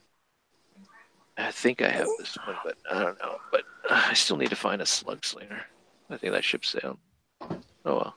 I 1.36 1.50
think 1.50 1.80
I 1.80 1.88
have 1.88 2.08
this 2.18 2.36
one, 2.46 2.56
but 2.64 2.76
I 2.90 3.02
don't 3.02 3.18
know. 3.18 3.38
But 3.50 3.62
uh, 3.88 4.04
I 4.08 4.14
still 4.14 4.36
need 4.36 4.50
to 4.50 4.56
find 4.56 4.82
a 4.82 4.86
slug 4.86 5.24
slinger. 5.24 5.64
I 6.10 6.16
think 6.16 6.32
that 6.32 6.44
ship's 6.44 6.68
sailed. 6.68 6.98
Oh 7.40 7.96
well. 7.96 8.14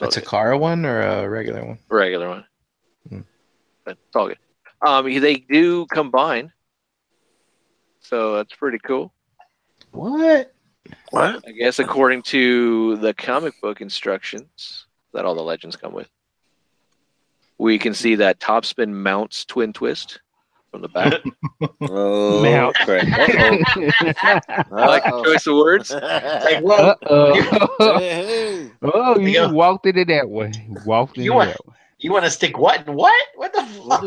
That's 0.00 0.16
a 0.16 0.20
Okay. 0.20 0.26
car 0.26 0.56
one 0.56 0.86
or 0.86 1.00
a 1.00 1.28
regular 1.28 1.64
one? 1.64 1.78
regular 1.90 2.28
one. 2.28 2.44
Hmm. 3.08 3.20
But 3.84 3.98
it's 4.06 4.16
all 4.16 4.28
good. 4.28 4.38
Um, 4.86 5.04
they 5.20 5.36
do 5.36 5.86
combine, 5.86 6.52
so 8.00 8.36
that's 8.36 8.54
pretty 8.54 8.78
cool. 8.78 9.12
What? 9.90 10.54
What? 11.10 11.42
I 11.46 11.52
guess 11.52 11.78
according 11.78 12.22
to 12.22 12.96
the 12.96 13.14
comic 13.14 13.60
book 13.60 13.80
instructions 13.80 14.86
that 15.12 15.24
all 15.24 15.34
the 15.34 15.42
legends 15.42 15.76
come 15.76 15.92
with, 15.92 16.08
we 17.58 17.78
can 17.78 17.94
see 17.94 18.14
that 18.16 18.38
topspin 18.40 18.90
mounts 18.90 19.44
twin 19.44 19.72
twist 19.72 20.20
from 20.70 20.82
the 20.82 20.88
back. 20.88 21.14
Oh, 21.80 22.42
Now- 22.42 22.70
crap. 22.72 23.04
I 23.08 24.62
like 24.70 25.02
the 25.04 25.22
choice 25.24 25.46
of 25.46 25.56
words. 25.56 25.90
Like, 25.90 26.62
well, 26.62 26.90
Uh-oh. 27.02 28.70
Oh, 28.82 29.18
you 29.18 29.28
Yeah. 29.28 29.50
walked 29.50 29.86
into 29.86 30.04
that 30.04 30.28
way. 30.28 30.52
Walked 30.84 31.16
into 31.16 31.24
You 31.24 31.32
want- 31.34 31.50
that 31.50 31.66
way. 31.66 31.74
you 31.98 32.12
want 32.12 32.24
to 32.26 32.30
stick 32.30 32.58
what 32.58 32.86
and 32.86 32.94
what? 32.96 33.14
What 33.36 33.52
the 33.52 33.62
fuck? 33.64 34.04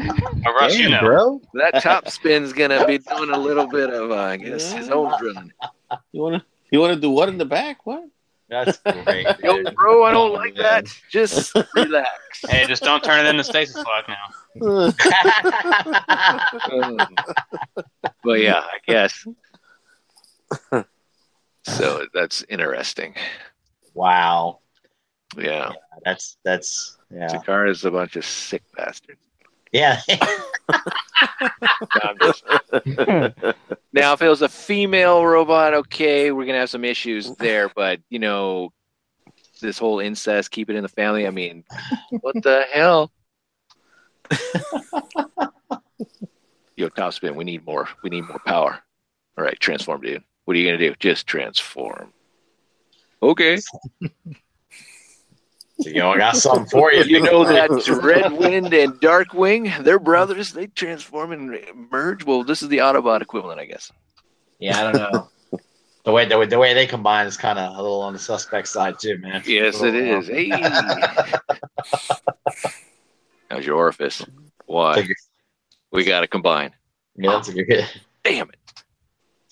Oh, 0.00 0.54
Russ, 0.58 0.78
you 0.78 0.88
know. 0.90 1.00
bro. 1.00 1.40
That 1.54 1.82
top 1.82 2.08
spin's 2.10 2.52
gonna 2.52 2.86
be 2.86 2.98
doing 2.98 3.30
a 3.30 3.38
little 3.38 3.66
bit 3.66 3.90
of, 3.90 4.10
uh, 4.10 4.14
I 4.16 4.36
guess, 4.36 4.72
his 4.72 4.88
own 4.90 5.12
drilling. 5.18 5.52
You 6.12 6.22
wanna 6.22 6.44
you 6.70 6.80
wanna 6.80 6.96
do 6.96 7.10
what 7.10 7.28
in 7.28 7.38
the 7.38 7.44
back? 7.44 7.86
What? 7.86 8.04
That's 8.48 8.78
great. 9.04 9.26
Yo, 9.42 9.62
dude. 9.62 9.74
bro, 9.74 10.04
I 10.04 10.12
don't 10.12 10.32
like 10.32 10.54
that. 10.56 10.86
Just 11.10 11.54
relax. 11.74 12.08
Hey, 12.48 12.64
just 12.66 12.82
don't 12.82 13.02
turn 13.04 13.24
it 13.24 13.28
into 13.28 13.44
stasis 13.44 13.76
lock 13.76 14.08
now. 14.08 14.92
Um, 16.72 17.06
but 18.24 18.40
yeah, 18.40 18.60
I 18.60 18.78
guess. 18.86 19.26
so 21.64 22.06
that's 22.14 22.42
interesting. 22.48 23.14
wow. 23.94 24.60
Yeah, 25.36 25.72
That's 26.06 26.38
that's 26.42 26.96
yeah. 27.10 27.28
Jakar 27.28 27.68
is 27.68 27.84
a 27.84 27.90
bunch 27.90 28.16
of 28.16 28.24
sick 28.24 28.62
bastards. 28.74 29.20
Yeah. 29.72 30.00
I'm 30.68 32.16
now, 33.92 34.12
if 34.12 34.22
it 34.22 34.28
was 34.28 34.42
a 34.42 34.48
female 34.48 35.24
robot, 35.24 35.74
okay, 35.74 36.30
we're 36.30 36.46
gonna 36.46 36.58
have 36.58 36.70
some 36.70 36.84
issues 36.84 37.34
there. 37.36 37.68
But 37.74 38.00
you 38.08 38.18
know, 38.18 38.72
this 39.60 39.78
whole 39.78 40.00
incest, 40.00 40.50
keep 40.50 40.70
it 40.70 40.76
in 40.76 40.82
the 40.82 40.88
family. 40.88 41.26
I 41.26 41.30
mean, 41.30 41.64
what 42.20 42.42
the 42.42 42.64
hell? 42.72 43.12
Yo, 46.76 46.88
top 46.90 47.12
spin. 47.12 47.34
We 47.34 47.44
need 47.44 47.66
more. 47.66 47.88
We 48.02 48.10
need 48.10 48.28
more 48.28 48.40
power. 48.46 48.78
All 49.36 49.44
right, 49.44 49.58
transform, 49.58 50.00
dude. 50.00 50.22
What 50.44 50.56
are 50.56 50.60
you 50.60 50.66
gonna 50.66 50.78
do? 50.78 50.94
Just 50.98 51.26
transform. 51.26 52.12
Okay. 53.22 53.58
You 55.80 55.94
know, 55.94 56.12
I 56.12 56.18
got 56.18 56.36
something 56.36 56.66
for 56.66 56.92
you. 56.92 57.04
You 57.04 57.22
know 57.22 57.44
that 57.44 57.70
Dreadwind 57.70 58.82
and 58.82 58.94
Darkwing, 58.94 59.84
they're 59.84 60.00
brothers. 60.00 60.52
They 60.52 60.66
transform 60.66 61.32
and 61.32 61.56
merge. 61.90 62.24
Well, 62.24 62.42
this 62.42 62.62
is 62.62 62.68
the 62.68 62.78
Autobot 62.78 63.22
equivalent, 63.22 63.60
I 63.60 63.66
guess. 63.66 63.92
Yeah, 64.58 64.80
I 64.80 64.92
don't 64.92 65.12
know. 65.12 65.28
The 66.04 66.12
way 66.12 66.24
the 66.24 66.38
way, 66.38 66.46
the 66.46 66.58
way 66.58 66.74
they 66.74 66.86
combine 66.86 67.26
is 67.26 67.36
kind 67.36 67.58
of 67.58 67.76
a 67.76 67.82
little 67.82 68.00
on 68.00 68.12
the 68.12 68.18
suspect 68.18 68.68
side 68.68 68.98
too, 68.98 69.18
man. 69.18 69.42
Yes, 69.46 69.82
it 69.82 69.94
is. 69.94 70.28
Uh, 70.28 70.32
hey. 70.32 70.48
How's 73.50 73.66
your 73.66 73.76
orifice? 73.76 74.24
Why? 74.66 75.06
We 75.92 76.04
got 76.04 76.20
to 76.20 76.26
combine. 76.26 76.72
Yeah, 77.16 77.32
that's 77.32 77.48
a 77.48 77.62
good. 77.62 77.86
Damn 78.24 78.48
it. 78.48 78.56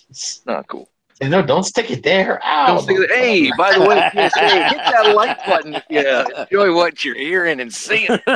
It's 0.09 0.44
Not 0.47 0.66
cool. 0.66 0.89
No, 1.22 1.40
don't 1.43 1.62
stick 1.64 1.90
it 1.90 2.02
there. 2.02 2.40
Ow. 2.44 2.66
Don't 2.76 2.86
think 2.86 2.98
that- 3.01 3.10
hey, 3.10 3.51
by 3.56 3.72
the 3.72 3.80
way, 3.80 4.10
PSA, 4.12 4.48
hit 4.68 4.76
that 4.78 5.12
like 5.16 5.44
button 5.47 5.74
if 5.74 5.84
you 5.88 6.34
enjoy 6.43 6.74
what 6.74 7.05
you're 7.05 7.14
hearing 7.16 7.60
and 7.60 7.72
seeing. 7.72 8.09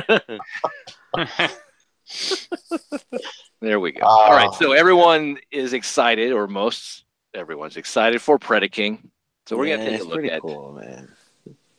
There 3.60 3.78
we 3.78 3.92
go. 3.92 4.04
All 4.06 4.30
right, 4.32 4.52
so 4.54 4.72
everyone 4.72 5.36
is 5.50 5.74
excited, 5.74 6.32
or 6.32 6.46
most 6.46 7.04
everyone's 7.34 7.76
excited 7.76 8.22
for 8.22 8.38
Predaking. 8.38 9.10
So 9.46 9.56
we're 9.58 9.76
gonna 9.76 9.90
take 9.90 10.00
a 10.00 10.04
look 10.04 10.24
at 10.24 10.40
cool, 10.40 10.72
man. 10.72 11.10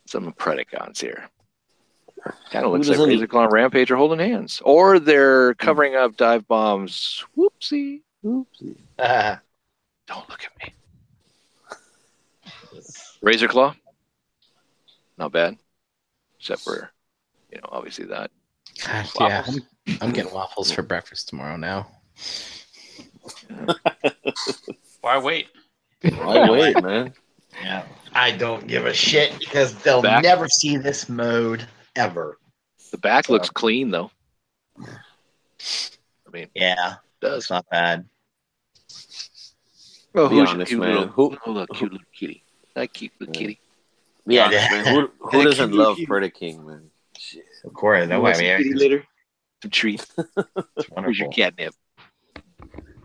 some 0.05 0.31
Predacons 0.33 1.01
here. 1.01 1.27
Kind 2.51 2.65
of 2.65 2.71
looks 2.71 2.87
like 2.87 2.97
doesn't- 2.97 3.09
Razor 3.19 3.27
and 3.39 3.51
Rampage 3.51 3.89
are 3.89 3.95
holding 3.95 4.19
hands, 4.19 4.61
or 4.63 4.99
they're 4.99 5.55
covering 5.55 5.95
up 5.95 6.15
dive 6.17 6.47
bombs. 6.47 7.25
Whoopsie! 7.35 8.01
Whoopsie. 8.23 8.77
Uh, 8.99 9.37
Don't 10.07 10.29
look 10.29 10.43
at 10.43 10.51
me. 10.67 10.73
Razor 13.21 13.47
Claw, 13.47 13.75
not 15.17 15.31
bad, 15.31 15.57
except 16.39 16.61
for 16.61 16.91
you 17.51 17.57
know 17.59 17.69
obviously 17.71 18.05
that. 18.05 18.31
God, 18.85 19.07
yeah, 19.19 19.43
I'm, 19.47 19.61
I'm 20.01 20.11
getting 20.11 20.33
waffles 20.33 20.71
for 20.71 20.81
breakfast 20.81 21.29
tomorrow 21.29 21.57
now. 21.57 21.87
Why 25.01 25.17
wait? 25.17 25.47
Why 26.01 26.49
wait, 26.49 26.81
man? 26.81 27.13
yeah. 27.61 27.83
I 28.13 28.31
don't 28.31 28.67
give 28.67 28.85
a 28.85 28.93
shit 28.93 29.37
because 29.39 29.75
they'll 29.75 30.01
Back. 30.01 30.23
never 30.23 30.47
see 30.47 30.77
this 30.77 31.07
mode 31.09 31.65
ever. 31.95 32.37
The 32.91 32.97
back 32.97 33.29
looks 33.29 33.49
clean 33.49 33.89
though. 33.91 34.11
I 34.79 36.31
mean, 36.31 36.47
Yeah, 36.53 36.93
it 36.93 36.97
does. 37.21 37.47
that's 37.47 37.49
not 37.49 37.65
bad. 37.69 38.05
Oh, 40.13 40.27
Be 40.27 40.35
who's 40.35 40.51
your 40.53 40.65
cute 40.65 40.79
man. 40.79 40.89
little, 40.89 41.07
Who- 41.07 41.37
oh, 41.45 41.51
look, 41.51 41.69
cute 41.73 41.91
little 41.91 42.07
kitty. 42.13 42.43
That 42.75 42.93
keep 42.93 43.17
the 43.19 43.25
Yeah. 43.25 43.31
kitty. 43.31 43.59
Yeah, 44.25 44.49
yeah. 44.51 44.67
man. 44.71 44.85
Who, 44.95 45.11
who 45.29 45.43
doesn't 45.43 45.71
love 45.73 45.97
cute. 45.97 46.33
King, 46.33 46.65
man? 46.65 46.89
Shit. 47.17 47.43
Of 47.65 47.73
course, 47.73 48.07
no 48.07 48.15
You 48.17 48.21
way. 48.21 48.31
want 48.31 48.35
I 48.35 48.37
some 48.39 48.45
mean, 48.47 48.57
kitty 48.57 48.73
litter? 48.73 49.03
Some 49.61 49.71
treats. 49.71 50.07
it's 50.77 50.89
Where's 50.89 51.19
your 51.19 51.29
catnip? 51.29 51.73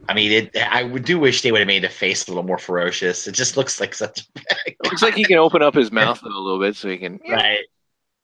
I 0.08 0.14
mean, 0.14 0.30
it, 0.32 0.56
I 0.56 0.84
would 0.84 1.04
do 1.04 1.18
wish 1.18 1.42
they 1.42 1.50
would 1.50 1.58
have 1.60 1.66
made 1.66 1.82
the 1.82 1.88
face 1.88 2.26
a 2.26 2.30
little 2.30 2.44
more 2.44 2.58
ferocious. 2.58 3.26
It 3.26 3.32
just 3.32 3.56
looks 3.56 3.80
like 3.80 3.92
such. 3.92 4.20
A 4.20 4.24
bag. 4.34 4.76
Looks 4.84 5.02
like 5.02 5.14
he 5.14 5.24
can 5.24 5.38
open 5.38 5.62
up 5.62 5.74
his 5.74 5.90
mouth 5.90 6.22
a 6.22 6.26
little 6.28 6.60
bit 6.60 6.76
so 6.76 6.88
he 6.88 6.96
can. 6.96 7.18
right. 7.28 7.60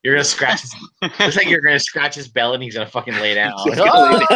You're 0.03 0.15
gonna 0.15 0.25
scratch. 0.25 0.63
His, 0.63 0.75
looks 1.03 1.37
like 1.37 1.47
you're 1.49 1.61
gonna 1.61 1.79
scratch 1.79 2.17
his 2.17 2.27
belly 2.29 2.55
and 2.55 2.63
he's 2.65 2.75
gonna 2.75 2.87
fucking 2.91 3.15
lay 3.15 3.35
down. 3.35 3.53
He's 3.65 3.77
gonna 3.77 4.17
lay 4.19 4.27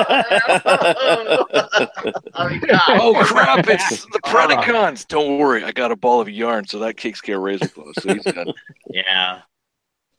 oh, 2.35 2.59
God. 2.67 2.83
Oh 2.89 3.23
crap! 3.25 3.67
It's 3.69 4.05
the 4.13 4.21
Predacons. 4.25 5.07
Don't 5.09 5.39
worry, 5.39 5.65
I 5.65 5.73
got 5.73 5.91
a 5.93 5.97
ball 5.97 6.21
of 6.21 6.29
yarn, 6.31 6.67
so 6.67 6.79
that 6.81 6.97
takes 6.97 7.21
care 7.21 7.37
of 7.37 7.43
Razor 7.43 7.69
Claw. 7.69 7.93
So 7.99 8.15
he's 8.15 8.23
got. 8.25 8.47
Yeah. 8.91 9.41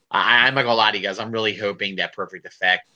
I, 0.09 0.47
I'm 0.47 0.55
not 0.55 0.63
gonna 0.63 0.75
lie 0.75 0.91
to 0.91 0.97
you 0.97 1.03
guys. 1.03 1.19
I'm 1.19 1.31
really 1.31 1.55
hoping 1.55 1.95
that 1.97 2.13
Perfect 2.13 2.45
Effect 2.45 2.89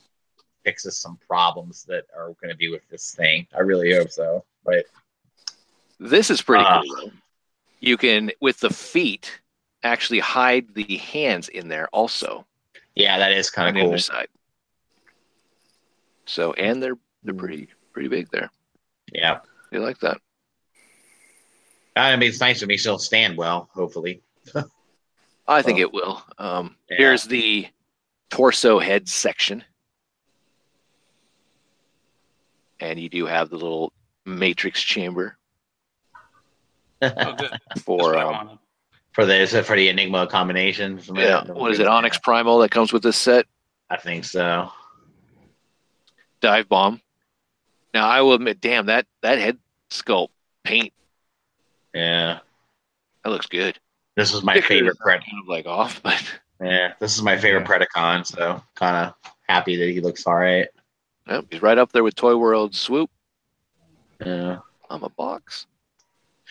fixes 0.64 0.98
some 0.98 1.18
problems 1.28 1.84
that 1.86 2.06
are 2.16 2.34
gonna 2.42 2.56
be 2.56 2.70
with 2.70 2.88
this 2.90 3.14
thing. 3.16 3.48
I 3.56 3.62
really 3.62 3.94
hope 3.94 4.12
so. 4.12 4.44
But 4.66 4.86
This 6.00 6.30
is 6.30 6.42
pretty 6.42 6.64
Ah. 6.66 6.82
cool. 6.82 7.12
You 7.80 7.98
can, 7.98 8.32
with 8.42 8.60
the 8.60 8.70
feet, 8.70 9.40
actually 9.84 10.20
hide 10.20 10.74
the 10.74 10.98
hands 10.98 11.50
in 11.50 11.68
there 11.68 11.88
also 11.90 12.46
yeah, 12.96 13.18
that 13.20 13.32
is 13.32 13.50
kind 13.50 13.70
of 13.70 13.80
cool. 13.80 13.88
other 13.90 13.98
side. 13.98 14.28
So, 16.26 16.52
and 16.54 16.84
they're 16.84 16.98
they're 17.24 17.34
pretty 17.34 17.70
pretty 17.94 18.10
big 18.10 18.30
there. 18.32 18.50
Yeah. 19.14 19.40
They 19.72 19.80
like 19.80 19.98
that. 20.00 20.18
I 21.96 22.16
mean, 22.18 22.28
it's 22.30 22.42
nice. 22.42 22.62
It 22.62 22.68
makes 22.68 22.86
it'll 22.86 23.00
stand 23.00 23.38
well. 23.38 23.70
Hopefully. 23.74 24.22
I 25.48 25.62
think 25.62 25.80
Oh. 25.80 25.82
it 25.82 25.94
will. 25.94 26.24
Um, 26.38 26.76
Yeah. 26.90 26.98
Here's 26.98 27.24
the 27.24 27.68
torso 28.30 28.80
head 28.80 29.08
section, 29.08 29.64
and 32.82 33.00
you 33.00 33.08
do 33.10 33.26
have 33.26 33.50
the 33.50 33.58
little 33.58 33.94
matrix 34.26 34.82
chamber 34.82 35.38
Oh, 37.02 37.34
good. 37.36 37.52
For 37.84 38.18
um, 38.18 38.32
wanted. 38.32 38.58
For 39.14 39.26
the 39.26 39.36
is 39.38 39.54
it 39.54 39.66
for 39.66 39.76
the 39.76 39.90
Enigma 39.90 40.28
combination. 40.28 41.00
yeah. 41.16 41.44
What 41.52 41.72
is 41.72 41.80
it? 41.80 41.88
Onyx 41.88 42.18
Primal 42.20 42.60
that 42.60 42.72
comes 42.72 42.94
with 42.94 43.04
this 43.04 43.18
set. 43.18 43.46
I 43.90 43.98
think 43.98 44.24
so. 44.26 44.72
Dive 46.40 46.70
bomb. 46.70 47.02
Now 47.94 48.08
I 48.08 48.22
will 48.22 48.34
admit, 48.34 48.62
damn 48.62 48.86
that 48.86 49.06
that 49.22 49.38
head 49.38 49.58
sculpt 49.90 50.30
paint 50.64 50.94
Yeah. 51.94 52.40
that 53.24 53.30
looks 53.30 53.48
good. 53.48 53.78
This 54.16 54.34
was 54.34 54.44
my 54.44 54.62
favorite 54.62 54.92
is 54.92 54.98
pred. 55.06 55.20
Kind 55.26 55.42
of 55.42 55.48
like 55.48 55.66
off, 55.66 56.02
but 56.04 56.24
Yeah, 56.62 56.94
this 57.00 57.16
is 57.16 57.22
my 57.22 57.38
favorite 57.38 57.66
Predacon, 57.66 58.26
so 58.26 58.64
kind 58.76 58.96
of 59.08 59.14
happy 59.48 59.76
that 59.76 59.90
he 59.90 60.00
looks 60.00 60.26
all 60.26 60.36
right. 60.36 60.68
Yep, 61.28 61.46
he's 61.52 61.62
right 61.62 61.78
up 61.78 61.92
there 61.92 62.04
with 62.04 62.16
Toy 62.16 62.36
World 62.38 62.74
Swoop. 62.76 63.10
Yeah. 64.26 64.60
I'm 64.90 65.04
a 65.04 65.10
box 65.10 65.68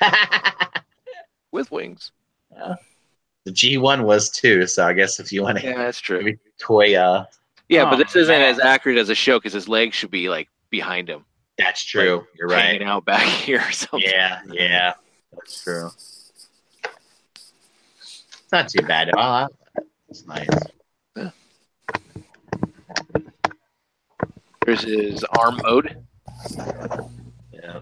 with 1.52 1.70
wings. 1.70 2.12
The 2.50 3.50
G1 3.52 4.04
was 4.04 4.30
too, 4.30 4.66
so 4.66 4.86
I 4.86 4.92
guess 4.92 5.18
if 5.20 5.32
you 5.32 5.42
want 5.42 5.58
to 5.58 5.64
Yeah, 5.64 5.76
that's 5.78 6.00
true. 6.00 6.18
maybe 6.22 6.38
toy, 6.58 6.94
uh, 6.94 7.24
Yeah, 7.68 7.84
but 7.84 7.94
Oh, 7.94 7.96
this 7.96 8.16
isn't 8.16 8.32
man. 8.38 8.42
as 8.54 8.58
accurate 8.60 8.98
as 8.98 9.08
a 9.08 9.14
show 9.14 9.38
because 9.38 9.52
his 9.52 9.68
legs 9.68 9.94
should 9.96 10.10
be 10.10 10.28
like 10.28 10.48
behind 10.70 11.08
him, 11.08 11.24
that's 11.58 11.84
true. 11.84 12.26
You're 12.38 12.48
right. 12.48 12.62
hanging 12.64 12.82
out 12.88 13.04
back 13.04 13.22
here 13.46 13.60
or 13.60 13.72
something. 13.72 14.08
Yeah, 14.10 14.40
yeah, 14.50 14.94
that's 15.32 15.62
true. 15.62 15.90
It's 18.02 18.52
not 18.52 18.68
too 18.68 18.82
bad. 18.86 19.10
Oh, 19.14 19.18
I- 19.20 19.46
it's 20.08 20.26
nice. 20.26 20.48
There's 24.66 24.82
his 24.82 25.24
arm 25.24 25.58
mode, 25.64 25.96
Yeah. 27.52 27.80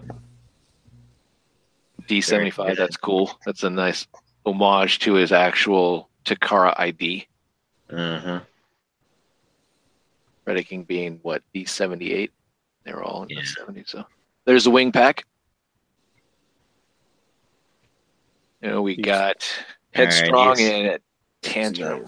D75. 2.07 2.77
That's 2.77 2.97
cool. 2.97 3.37
That's 3.45 3.63
a 3.63 3.69
nice 3.69 4.07
homage 4.45 4.99
to 4.99 5.13
his 5.13 5.31
actual 5.31 6.09
Takara 6.25 6.73
ID. 6.79 7.27
Uh-huh. 7.91 8.39
King 10.65 10.83
being 10.83 11.19
what 11.21 11.43
D78. 11.53 12.31
They 12.83 12.91
were 12.93 13.03
all 13.03 13.21
in 13.23 13.29
Yeah. 13.29 13.41
the 13.41 13.71
70s. 13.71 13.89
So 13.89 14.03
there's 14.45 14.63
the 14.63 14.71
wing 14.71 14.91
pack. 14.91 15.23
You 18.61 18.69
know, 18.69 18.81
we 18.81 18.95
He's- 18.95 19.05
got 19.05 19.35
All 19.95 20.03
right, 20.05 20.13
Headstrong 20.13 20.57
he's- 20.57 20.71
and 20.71 20.99
Tantrum. 21.41 22.07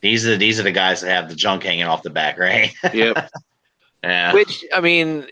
These 0.00 0.26
are 0.28 0.36
these 0.36 0.60
are 0.60 0.62
the 0.62 0.70
guys 0.72 1.00
that 1.00 1.10
have 1.10 1.28
the 1.28 1.34
junk 1.34 1.64
hanging 1.64 1.84
off 1.84 2.02
the 2.04 2.08
back, 2.10 2.38
right? 2.38 2.72
Yep. 2.94 3.30
yeah. 4.04 4.32
Which 4.32 4.64
I 4.72 4.80
mean 4.80 5.26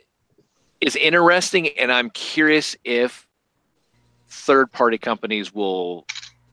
is 0.80 0.96
interesting, 0.96 1.68
and 1.78 1.92
I'm 1.92 2.10
curious 2.10 2.76
if 2.84 3.27
third 4.28 4.70
party 4.72 4.98
companies 4.98 5.52
will 5.54 6.06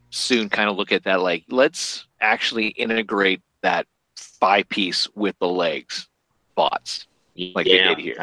soon 0.09 0.49
kind 0.49 0.69
of 0.69 0.77
look 0.77 0.91
at 0.91 1.03
that 1.03 1.19
like 1.21 1.43
let's 1.49 2.05
actually 2.21 2.67
integrate 2.69 3.41
that 3.61 3.85
five 4.15 4.67
piece 4.69 5.07
with 5.15 5.37
the 5.39 5.47
legs 5.47 6.07
bots. 6.55 7.07
like 7.53 7.65
they 7.65 7.77
did 7.77 7.97
here. 7.97 8.15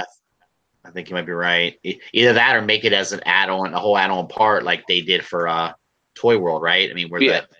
I, 0.84 0.90
think 0.90 1.08
you 1.10 1.14
might 1.14 1.26
be 1.26 1.32
right. 1.32 1.78
Either 2.12 2.32
that 2.32 2.56
or 2.56 2.62
make 2.62 2.84
it 2.84 2.92
as 2.92 3.12
an 3.12 3.20
add-on, 3.24 3.72
a 3.72 3.78
whole 3.78 3.96
add-on 3.96 4.26
part, 4.26 4.64
like 4.64 4.86
they 4.86 5.00
did 5.00 5.24
for 5.24 5.46
uh, 5.46 5.72
Toy 6.14 6.38
World, 6.38 6.62
right? 6.62 6.90
I 6.90 6.94
mean, 6.94 7.08
where 7.08 7.22
Yeah. 7.22 7.32
that 7.32 7.50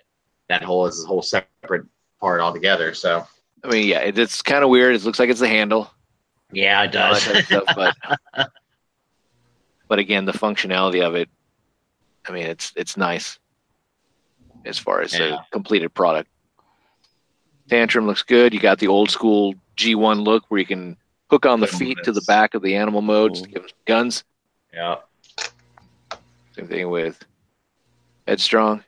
that 0.49 0.63
whole 0.63 0.85
is 0.87 1.03
a 1.03 1.07
whole 1.07 1.21
separate 1.21 1.85
part 2.19 2.41
altogether. 2.41 2.93
So 2.93 3.25
I 3.63 3.67
mean, 3.69 3.87
yeah, 3.87 3.99
it, 3.99 4.17
it's 4.17 4.41
kind 4.41 4.63
of 4.63 4.69
weird. 4.69 4.95
It 4.95 5.03
looks 5.03 5.19
like 5.19 5.29
it's 5.29 5.39
the 5.39 5.47
handle, 5.47 5.89
yeah, 6.51 6.83
it 6.83 6.91
does. 6.91 7.23
kind 7.23 7.37
of 7.39 7.45
stuff, 7.45 7.63
but 7.75 7.95
but 9.87 9.99
again, 9.99 10.25
the 10.25 10.33
functionality 10.33 11.01
of 11.05 11.15
it, 11.15 11.29
I 12.27 12.31
mean, 12.31 12.45
it's 12.45 12.71
it's 12.75 12.97
nice 12.97 13.39
as 14.65 14.79
far 14.79 15.01
as 15.01 15.17
Yeah. 15.17 15.35
a 15.35 15.39
completed 15.51 15.93
product. 15.93 16.29
Tantrum 17.69 18.07
looks 18.07 18.23
good. 18.23 18.53
You 18.53 18.59
got 18.59 18.79
the 18.79 18.87
old 18.87 19.09
school 19.09 19.55
G1 19.77 20.23
look 20.23 20.45
where 20.49 20.59
you 20.59 20.65
can 20.65 20.97
hook 21.29 21.45
on 21.45 21.59
the 21.59 21.67
Put 21.67 21.73
'em 21.73 21.79
feet 21.79 21.97
to 22.03 22.11
the 22.11 22.21
back 22.27 22.53
of 22.53 22.61
the 22.61 22.75
animal 22.75 23.01
modes 23.01 23.41
to 23.41 23.49
give 23.49 23.63
them 23.63 23.71
guns. 23.85 24.23
yeah. 24.73 24.97
Same 26.55 26.67
thing 26.67 26.89
with 26.89 27.23
Headstrong. 28.27 28.83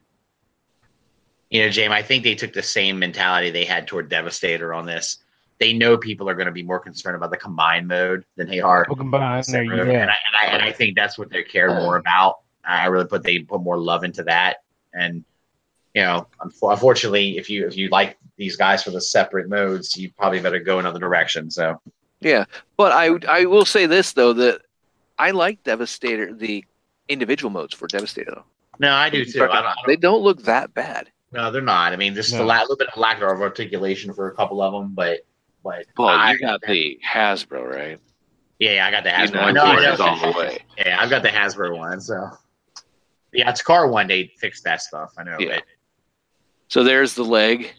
You 1.49 1.64
know, 1.64 1.70
James, 1.70 1.94
I 1.94 2.02
think 2.02 2.24
they 2.24 2.36
took 2.36 2.53
the 2.53 2.62
same 2.62 2.99
mentality 2.99 3.49
they 3.49 3.66
had 3.66 3.88
toward 3.88 4.10
Devastator 4.10 4.74
on 4.74 4.86
this. 4.86 5.20
They 5.60 5.74
know 5.74 5.98
people 5.98 6.30
are 6.30 6.36
going 6.36 6.48
to 6.48 6.52
be 6.52 6.64
more 6.64 6.80
concerned 6.80 7.16
about 7.16 7.32
the 7.32 7.38
combined 7.38 7.88
mode 7.88 8.26
than 8.36 8.48
they 8.48 8.60
are 8.60 8.86
Oh, 8.90 8.95
combined 8.95 9.45
there, 9.48 9.64
yeah. 9.64 10.02
And, 10.02 10.12
I, 10.12 10.16
and, 10.28 10.36
I, 10.41 10.45
and 10.48 10.62
I 10.62 10.72
think 10.72 10.95
that's 10.95 11.18
what 11.18 11.30
they 11.30 11.44
care 11.44 11.70
uh-huh. 11.70 11.80
more 11.82 11.98
about. 11.98 12.40
I 12.68 12.86
really 12.88 13.06
put 13.08 13.24
they 13.24 13.40
put 13.40 13.62
more 13.62 13.78
love 13.78 14.04
into 14.04 14.24
that. 14.24 14.58
And 14.94 15.24
you 15.94 16.02
know, 16.02 16.28
unfortunately, 16.42 17.38
if 17.38 17.50
you 17.50 17.68
if 17.68 17.78
you 17.78 17.90
like 17.90 18.18
these 18.38 18.56
guys 18.56 18.84
for 18.84 18.92
the 18.92 19.02
separate 19.02 19.50
modes, 19.50 19.96
you 19.98 20.12
probably 20.12 20.40
better 20.40 20.60
go 20.60 20.80
another 20.80 21.00
direction. 21.00 21.50
So 21.52 21.80
Yeah, 22.22 22.46
but 22.78 22.92
I 22.92 23.12
I 23.30 23.46
will 23.46 23.66
say 23.66 23.86
this 23.86 24.14
though 24.14 24.34
that 24.34 24.62
I 25.18 25.32
like 25.32 25.64
Devastator 25.64 26.34
the 26.34 26.66
individual 27.08 27.50
modes 27.52 27.74
for 27.74 27.88
Devastator. 27.88 28.42
No, 28.80 28.92
I 28.92 29.10
do 29.10 29.24
too. 29.24 29.44
I 29.44 29.48
don't, 29.48 29.56
I 29.56 29.62
don't- 29.62 29.76
They 29.88 29.96
don't 29.96 30.22
look 30.22 30.42
that 30.44 30.74
bad. 30.74 31.10
no, 31.32 31.50
they're 31.52 31.62
not. 31.62 31.94
I 31.94 31.96
mean, 31.96 32.14
there's 32.14 32.34
No. 32.34 32.44
a 32.44 32.46
la- 32.46 32.62
little 32.62 32.76
bit 32.76 32.88
of 32.90 32.98
lack 32.98 33.18
of 33.22 33.42
articulation 33.42 34.14
for 34.14 34.28
a 34.28 34.36
couple 34.36 34.62
of 34.62 34.74
them, 34.74 34.94
but 34.94 35.20
but 35.64 35.86
Well, 35.98 36.10
I- 36.10 36.34
you 36.34 36.40
got 36.40 36.62
the 36.62 37.00
Hasbro, 37.08 37.64
right? 37.74 38.00
yeah, 38.60 38.72
yeah, 38.74 38.88
I 38.88 38.92
got 38.92 39.04
the 39.04 39.10
You 39.12 39.16
Hasbro. 39.16 39.34
know, 39.34 39.42
one. 39.44 39.54
No, 39.54 39.64
I 39.64 39.72
Jordan's 39.76 40.00
know. 40.00 40.06
on 40.06 40.20
the 40.34 40.38
way. 40.38 40.58
Yeah, 40.78 41.00
I've 41.02 41.10
got 41.10 41.24
the 41.24 41.30
Hasbro 41.30 41.78
one. 41.78 42.02
So 42.02 42.30
yeah, 43.36 43.49
it's 43.49 43.62
car 43.62 43.88
one. 43.88 44.07
They 44.07 44.32
fixed 44.40 44.64
that 44.64 44.82
stuff. 44.82 45.14
I 45.18 45.24
know. 45.24 45.38
Yeah. 45.40 45.60
So 46.68 46.84
there's 46.84 47.14
the 47.14 47.24
leg. 47.24 47.74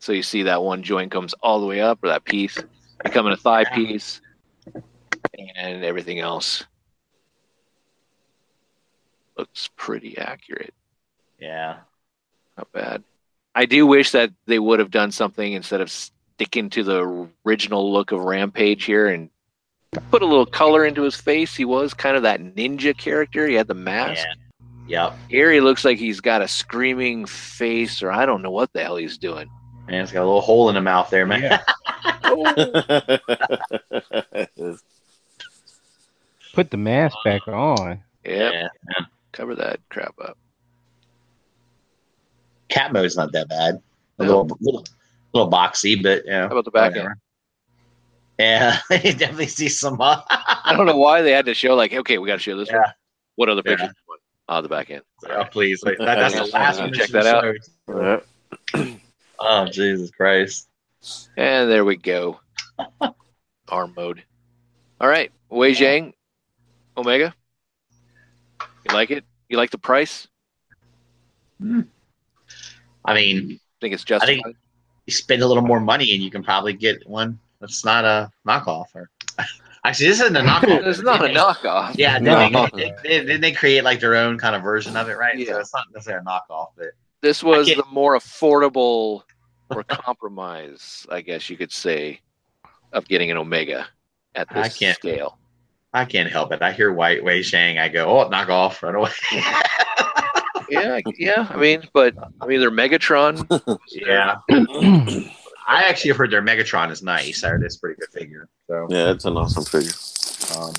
So 0.00 0.12
you 0.12 0.22
see 0.22 0.44
that 0.44 0.62
one 0.62 0.82
joint 0.82 1.10
comes 1.10 1.34
all 1.42 1.60
the 1.60 1.66
way 1.66 1.80
up, 1.80 1.98
or 2.02 2.08
that 2.08 2.24
piece 2.24 2.58
becoming 3.04 3.32
a 3.32 3.36
thigh 3.36 3.64
piece, 3.64 4.20
and 5.46 5.84
everything 5.84 6.20
else 6.20 6.64
looks 9.36 9.70
pretty 9.76 10.18
accurate. 10.18 10.74
yeah, 11.38 11.78
Not 12.56 12.70
bad. 12.72 13.04
I 13.54 13.66
do 13.66 13.86
wish 13.86 14.10
that 14.12 14.30
they 14.46 14.58
would 14.58 14.78
have 14.78 14.90
done 14.90 15.10
something 15.10 15.52
instead 15.52 15.80
of 15.80 15.90
sticking 15.90 16.70
to 16.70 16.82
the 16.84 17.28
original 17.46 17.92
look 17.92 18.12
of 18.12 18.20
Rampage 18.20 18.84
here 18.84 19.08
and 19.08 19.30
put 20.10 20.22
a 20.22 20.26
little 20.26 20.46
color 20.46 20.86
into 20.86 21.02
his 21.02 21.16
face. 21.16 21.56
He 21.56 21.64
was 21.64 21.94
kind 21.94 22.16
of 22.16 22.22
that 22.22 22.40
ninja 22.40 22.96
character. 22.96 23.46
He 23.48 23.54
had 23.54 23.66
the 23.66 23.74
mask. 23.74 24.24
yeah, 24.24 24.34
yep. 24.88 25.14
Here 25.28 25.52
he 25.52 25.60
looks 25.60 25.84
like 25.84 25.98
he's 25.98 26.20
got 26.20 26.42
a 26.42 26.48
screaming 26.48 27.26
face, 27.26 28.02
or 28.02 28.10
I 28.10 28.26
don't 28.26 28.42
know 28.42 28.50
what 28.50 28.72
the 28.72 28.82
hell 28.82 28.96
he's 28.96 29.18
doing. 29.18 29.48
Man, 29.86 30.02
it's 30.02 30.12
got 30.12 30.20
a 30.22 30.26
little 30.26 30.40
hole 30.40 30.68
in 30.68 30.74
the 30.74 30.80
mouth 30.80 31.08
there, 31.10 31.26
man. 31.26 31.42
Yeah. 31.42 31.62
Put 36.54 36.70
the 36.70 36.76
mask 36.76 37.16
back 37.24 37.46
on. 37.48 38.02
Yep. 38.24 38.52
Yeah. 38.52 38.68
Cover 39.32 39.54
that 39.54 39.80
crap 39.90 40.14
up. 40.22 40.36
Cat 42.68 42.92
mode's 42.92 43.16
not 43.16 43.32
that 43.32 43.48
bad. 43.48 43.80
A 44.18 44.24
No. 44.24 44.42
little, 44.42 44.58
little, 44.60 44.84
little 45.32 45.50
boxy, 45.50 46.02
but 46.02 46.22
yeah. 46.26 46.42
How 46.42 46.46
about 46.48 46.64
the 46.64 46.70
back 46.70 46.96
end? 46.96 47.08
Yeah, 48.38 48.78
you 48.90 49.14
definitely 49.14 49.46
see 49.46 49.68
some. 49.68 50.00
Uh, 50.00 50.20
I 50.30 50.74
don't 50.76 50.86
know 50.86 50.96
why 50.96 51.22
they 51.22 51.32
had 51.32 51.46
to 51.46 51.54
show 51.54 51.74
like, 51.74 51.92
okay, 51.92 52.18
we 52.18 52.26
got 52.26 52.34
to 52.34 52.40
show 52.40 52.56
this 52.56 52.70
one. 52.70 52.82
What 53.36 53.48
other 53.48 53.62
Yeah. 53.64 53.90
Pictures? 54.48 54.54
Oh, 54.56 54.62
the 54.62 54.68
back 54.68 54.90
end. 54.90 55.02
oh, 55.30 55.44
please, 55.50 55.82
wait, 55.84 55.98
that, 55.98 56.14
that's 56.16 56.34
the 56.34 56.44
last 56.54 56.80
one. 56.80 56.92
Check 56.92 57.10
that 57.10 57.26
out. 57.26 57.54
show. 57.88 58.22
Oh 59.40 59.66
Jesus 59.66 60.10
Christ! 60.10 60.68
And 61.36 61.70
there 61.70 61.84
we 61.84 61.94
go. 61.94 62.40
Arm 63.68 63.94
mode. 63.96 64.24
All 65.00 65.08
right, 65.08 65.30
Weijiang, 65.48 66.12
Omega. 66.96 67.32
You 68.60 68.94
like 68.94 69.12
it? 69.12 69.24
You 69.48 69.56
like 69.56 69.70
the 69.70 69.78
price? 69.78 70.26
Hmm. 71.60 71.82
I 73.04 73.14
mean, 73.14 73.52
I 73.52 73.58
Think 73.80 73.94
it's 73.94 74.02
just. 74.02 74.24
I 74.24 74.26
think 74.26 74.42
you 75.06 75.12
spend 75.12 75.42
a 75.42 75.46
little 75.46 75.62
more 75.62 75.78
money 75.78 76.12
and 76.14 76.20
you 76.22 76.32
can 76.32 76.42
probably 76.42 76.72
get 76.72 77.08
one 77.08 77.38
that's 77.60 77.84
not 77.84 78.04
a 78.04 78.32
knockoff. 78.44 78.86
Or 78.94 79.08
actually, 79.88 80.08
this 80.08 80.20
isn't 80.20 80.36
a 80.36 80.40
knockoff. 80.48 80.86
it's 80.86 81.00
not 81.02 81.24
a 81.24 81.28
knockoff. 81.28 81.92
Yeah, 81.96 82.18
No. 82.18 82.48
then 82.50 82.70
they, 82.74 82.92
they, 83.02 83.24
then 83.24 83.40
they 83.40 83.52
create 83.52 83.84
like 83.84 84.00
their 84.00 84.14
own 84.16 84.38
kind 84.38 84.54
of 84.56 84.62
version 84.62 84.96
of 84.96 85.08
it, 85.08 85.16
right? 85.18 85.36
Yeah. 85.38 85.46
So 85.46 85.52
Yeah. 85.54 85.60
it's 85.60 85.74
not 85.74 85.84
necessarily 85.92 86.24
a 86.26 86.28
knockoff, 86.30 86.68
but 86.76 86.88
This 87.20 87.42
was 87.42 87.66
the 87.68 87.84
more 87.90 88.16
affordable 88.16 89.22
or 89.70 89.82
compromise, 89.84 91.06
I 91.10 91.20
guess 91.20 91.50
you 91.50 91.56
could 91.56 91.72
say, 91.72 92.20
of 92.92 93.06
getting 93.08 93.30
an 93.30 93.36
Omega 93.36 93.86
at 94.34 94.46
I 94.50 94.62
this 94.62 94.78
can't- 94.78 94.96
scale. 94.96 95.38
I 95.94 96.04
can't 96.04 96.30
help 96.30 96.52
it. 96.52 96.60
I 96.60 96.70
hear 96.72 96.92
White 96.92 97.22
Weijiang, 97.22 97.80
I 97.80 97.88
go, 97.88 98.06
oh, 98.20 98.28
knockoff 98.28 98.82
right 98.82 98.94
away. 98.94 99.10
Yeah, 100.70 101.00
yeah. 101.16 101.46
I 101.48 101.56
mean, 101.56 101.82
but 101.94 102.14
I 102.42 102.46
mean, 102.46 102.60
they're 102.60 102.70
Megatron. 102.70 103.40
yeah, 103.88 104.36
I 105.68 105.82
actually 105.82 106.08
have 106.08 106.16
heard 106.16 106.30
their 106.30 106.42
Megatron 106.42 106.90
is 106.90 107.02
nice. 107.02 107.44
I 107.44 107.50
heard 107.50 107.62
it's 107.62 107.76
a 107.76 107.80
pretty 107.80 108.00
good 108.00 108.08
figure. 108.10 108.48
So, 108.68 108.86
yeah, 108.90 109.10
it's 109.10 109.26
an 109.26 109.36
awesome 109.36 109.64
figure. 109.64 109.92
um, 110.58 110.72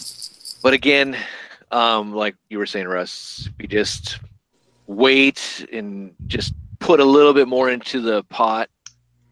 But 0.63 0.73
again, 0.73 1.15
um, 1.71 2.13
like 2.13 2.35
you 2.49 2.57
were 2.57 2.65
saying, 2.65 2.87
Russ, 2.87 3.47
we 3.59 3.67
just 3.67 4.17
wait 4.87 5.65
and 5.71 6.13
just 6.27 6.53
put 6.79 6.99
a 6.99 7.05
little 7.05 7.33
bit 7.33 7.47
more 7.47 7.69
into 7.69 8.01
the 8.01 8.23
pot. 8.23 8.69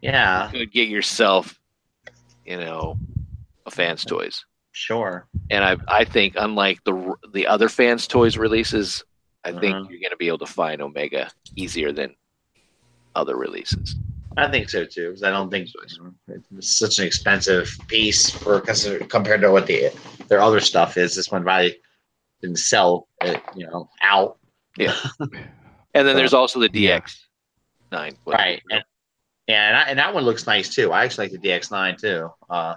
yeah, 0.01 0.51
You 0.51 0.59
could 0.59 0.71
get 0.71 0.89
yourself, 0.89 1.59
you 2.45 2.57
know, 2.57 2.99
a 3.65 3.71
fans 3.71 4.05
toys. 4.05 4.45
sure. 4.73 5.27
And 5.49 5.63
I, 5.65 5.77
I 5.87 6.03
think 6.05 6.35
unlike 6.37 6.83
the 6.83 7.15
the 7.33 7.47
other 7.47 7.67
fans 7.67 8.05
toys 8.05 8.37
releases, 8.37 9.03
I 9.43 9.51
think 9.53 9.73
Uh-huh. 9.75 9.87
you're 9.89 9.99
going 9.99 10.11
to 10.11 10.17
be 10.17 10.27
able 10.27 10.37
to 10.39 10.45
find 10.45 10.81
Omega 10.83 11.31
easier 11.55 11.91
than 11.91 12.15
other 13.15 13.35
releases. 13.35 13.95
I 14.37 14.49
think 14.49 14.69
so 14.69 14.85
too, 14.85 15.09
because 15.09 15.23
I 15.23 15.31
don't 15.31 15.49
think 15.49 15.69
it's 16.27 16.69
such 16.69 16.99
an 16.99 17.05
expensive 17.05 17.69
piece 17.87 18.29
for 18.29 18.61
compared 18.61 19.41
to 19.41 19.51
what 19.51 19.67
the 19.67 19.89
their 20.27 20.41
other 20.41 20.59
stuff 20.59 20.97
is. 20.97 21.15
This 21.15 21.31
one 21.31 21.43
probably 21.43 21.77
didn't 22.41 22.59
sell 22.59 23.07
it, 23.21 23.41
you 23.55 23.65
know, 23.65 23.89
out. 24.01 24.37
Yeah, 24.77 24.95
And 25.97 26.07
then 26.07 26.15
there's 26.15 26.35
also 26.35 26.59
the 26.59 26.69
DX 26.69 27.15
nine. 27.91 28.15
Right. 28.25 28.61
And, 28.69 28.83
yeah, 29.47 29.69
and, 29.69 29.77
I, 29.77 29.81
and 29.83 29.99
that 29.99 30.13
one 30.13 30.23
looks 30.23 30.45
nice 30.45 30.73
too. 30.73 30.91
I 30.91 31.03
actually 31.03 31.29
like 31.29 31.41
the 31.41 31.49
DX9 31.49 31.99
too. 31.99 32.29
Uh, 32.49 32.75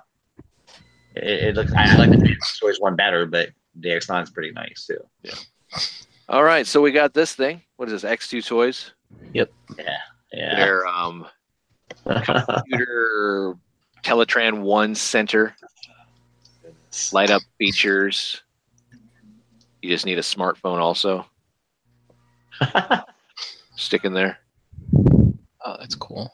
it, 1.17 1.49
it 1.49 1.55
looks. 1.55 1.73
I, 1.75 1.93
I 1.93 1.97
like 1.97 2.11
the 2.11 2.17
DX 2.17 2.61
Toys 2.61 2.81
one 2.81 2.97
better, 2.97 3.27
but 3.27 3.51
DX9 3.81 4.23
is 4.23 4.31
pretty 4.31 4.53
nice 4.53 4.87
too. 4.87 5.01
Yeah. 5.23 5.35
All 6.31 6.45
right, 6.45 6.67
so 6.67 6.81
we 6.81 6.93
got 6.93 7.13
this 7.13 7.35
thing. 7.35 7.61
What 7.77 7.91
is 7.91 8.01
this? 8.01 8.11
X2 8.11 8.47
Toys. 8.47 8.93
Yep. 9.35 9.53
Yeah. 10.33 10.55
Their 10.57 10.87
um, 10.87 11.27
computer 12.25 13.55
Teletran 14.03 14.61
One 14.63 14.95
Center 14.95 15.55
light 17.13 17.31
up 17.31 17.43
features. 17.59 18.43
You 19.83 19.89
just 19.89 20.05
need 20.07 20.19
a 20.19 20.23
smartphone 20.23 20.79
also. 20.79 21.27
Stick 23.77 24.05
in 24.05 24.13
there. 24.13 24.39
Oh, 25.65 25.77
that's 25.79 25.95
cool. 25.95 26.33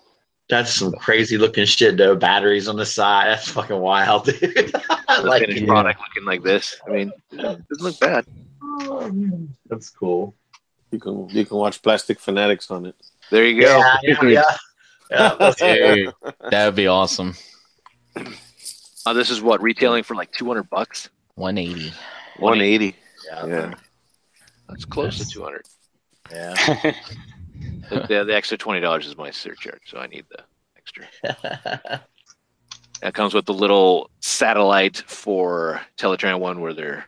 That's 0.49 0.73
some 0.73 0.93
crazy 0.93 1.39
looking 1.39 1.67
shit 1.67 1.97
though. 1.97 2.15
Batteries 2.15 2.69
on 2.69 2.77
the 2.77 2.87
side. 2.87 3.29
That's 3.29 3.49
fucking 3.49 3.79
wild, 3.79 4.27
dude. 4.27 4.71
I 5.09 5.21
like 5.21 5.43
finished 5.43 5.63
it. 5.63 5.69
product 5.69 6.01
looking 6.01 6.25
like 6.25 6.43
this. 6.43 6.81
I 6.87 6.91
mean, 6.91 7.13
it 7.33 7.69
doesn't 7.69 7.81
look 7.81 7.99
bad. 7.99 8.25
That's 9.69 9.91
cool. 9.91 10.35
You 10.93 11.01
can 11.01 11.29
you 11.31 11.45
can 11.45 11.57
watch 11.57 11.83
Plastic 11.83 12.21
Fanatics 12.21 12.71
on 12.71 12.87
it. 12.87 12.95
There 13.31 13.45
you 13.45 13.61
go. 13.61 13.83
Yeah, 14.03 14.23
yeah, 14.23 14.57
yeah. 15.11 15.17
yeah 15.31 15.35
that's 15.39 15.61
Hey, 15.61 16.09
that 16.51 16.67
would 16.67 16.75
be 16.75 16.87
awesome. 16.87 17.35
Uh, 19.07 19.13
this 19.13 19.31
is 19.31 19.41
what 19.41 19.63
retailing 19.63 20.03
for 20.03 20.15
like 20.15 20.33
200 20.33 20.69
bucks. 20.71 21.11
180. 21.37 21.93
180. 22.39 22.97
yeah. 23.27 23.47
Yeah. 23.47 23.75
That's 24.69 24.85
close 24.85 25.19
to 25.19 25.27
200. 25.29 25.67
yeah. 26.31 26.93
The, 27.89 28.01
the, 28.01 28.25
the 28.25 28.35
extra 28.35 28.59
twenty 28.59 28.81
dollars 28.81 29.07
is 29.07 29.17
my 29.17 29.31
surcharge, 29.31 29.83
so 29.87 29.99
I 29.99 30.09
need 30.09 30.25
the 30.29 30.43
extra. 30.77 31.07
That 33.03 33.13
comes 33.15 33.33
with 33.35 33.45
the 33.45 33.55
little 33.55 34.11
satellite 34.21 34.97
for 35.07 35.81
Teletran 35.99 36.41
One, 36.41 36.61
where 36.61 36.73
they're 36.75 37.07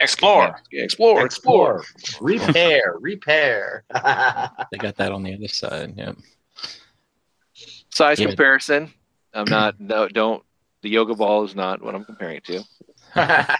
Explore. 0.00 0.60
Yeah, 0.70 0.82
explore, 0.84 1.24
explore. 1.24 1.82
repair, 2.20 2.96
repair. 3.00 3.84
They 4.70 4.78
got 4.78 4.96
that 4.96 5.12
on 5.12 5.22
the 5.22 5.32
other 5.34 5.48
side. 5.48 5.94
Yeah. 5.96 6.12
Size 7.96 8.20
Yeah. 8.20 8.26
comparison. 8.28 8.92
I'm 9.32 9.46
not. 9.48 9.80
No, 9.80 10.06
don't. 10.06 10.42
The 10.82 10.90
yoga 10.90 11.14
ball 11.14 11.44
is 11.44 11.54
not 11.54 11.80
what 11.82 11.94
I'm 11.94 12.04
comparing 12.04 12.36
it 12.36 12.44
to. 12.44 12.62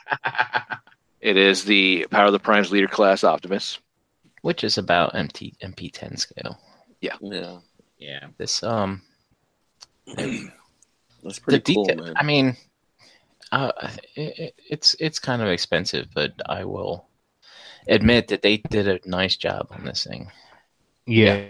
It 1.22 1.36
is 1.38 1.64
the 1.64 2.06
Power 2.10 2.26
of 2.26 2.32
the 2.32 2.38
Primes 2.38 2.70
Leader 2.70 2.86
Class 2.86 3.24
Optimus. 3.24 3.78
Which 4.42 4.62
is 4.62 4.78
about 4.78 5.14
MT 5.16 5.54
MP10 5.62 6.18
scale. 6.20 6.60
Yeah. 7.00 7.16
yeah. 7.22 7.58
Yeah. 7.98 8.26
This 8.36 8.62
um 8.62 9.02
That's 10.06 10.18
the 11.22 11.40
pretty 11.42 11.74
cool, 11.74 11.84
detail. 11.86 12.04
man. 12.04 12.14
I 12.16 12.22
mean, 12.22 12.56
uh, 13.50 13.72
it, 14.14 14.38
it- 14.38 14.54
it's 14.70 14.94
it's 15.00 15.18
kind 15.18 15.40
of 15.42 15.48
expensive, 15.48 16.08
but 16.14 16.32
I 16.46 16.64
will 16.64 17.08
admit 17.88 18.28
that 18.28 18.42
they 18.42 18.58
did 18.58 18.86
a 18.86 19.00
nice 19.08 19.36
job 19.36 19.68
on 19.70 19.84
this 19.84 20.04
thing. 20.04 20.30
Yeah. 21.06 21.46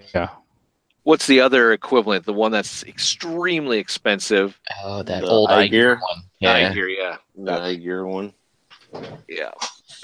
What's 1.06 1.28
the 1.28 1.40
other 1.40 1.72
equivalent? 1.72 2.24
The 2.26 2.32
one 2.32 2.50
that's 2.50 2.82
extremely 2.82 3.78
expensive. 3.78 4.58
Oh, 4.82 5.04
that 5.04 5.20
The 5.22 5.28
old 5.28 5.50
iGear? 5.50 6.00
one. 6.00 6.22
Yeah, 6.40 6.58
Yeah, 6.58 6.72
here, 6.72 6.88
yeah, 6.88 7.16
The 7.36 7.52
iGear 7.52 8.04
one. 8.10 8.32
yeah. 9.28 9.52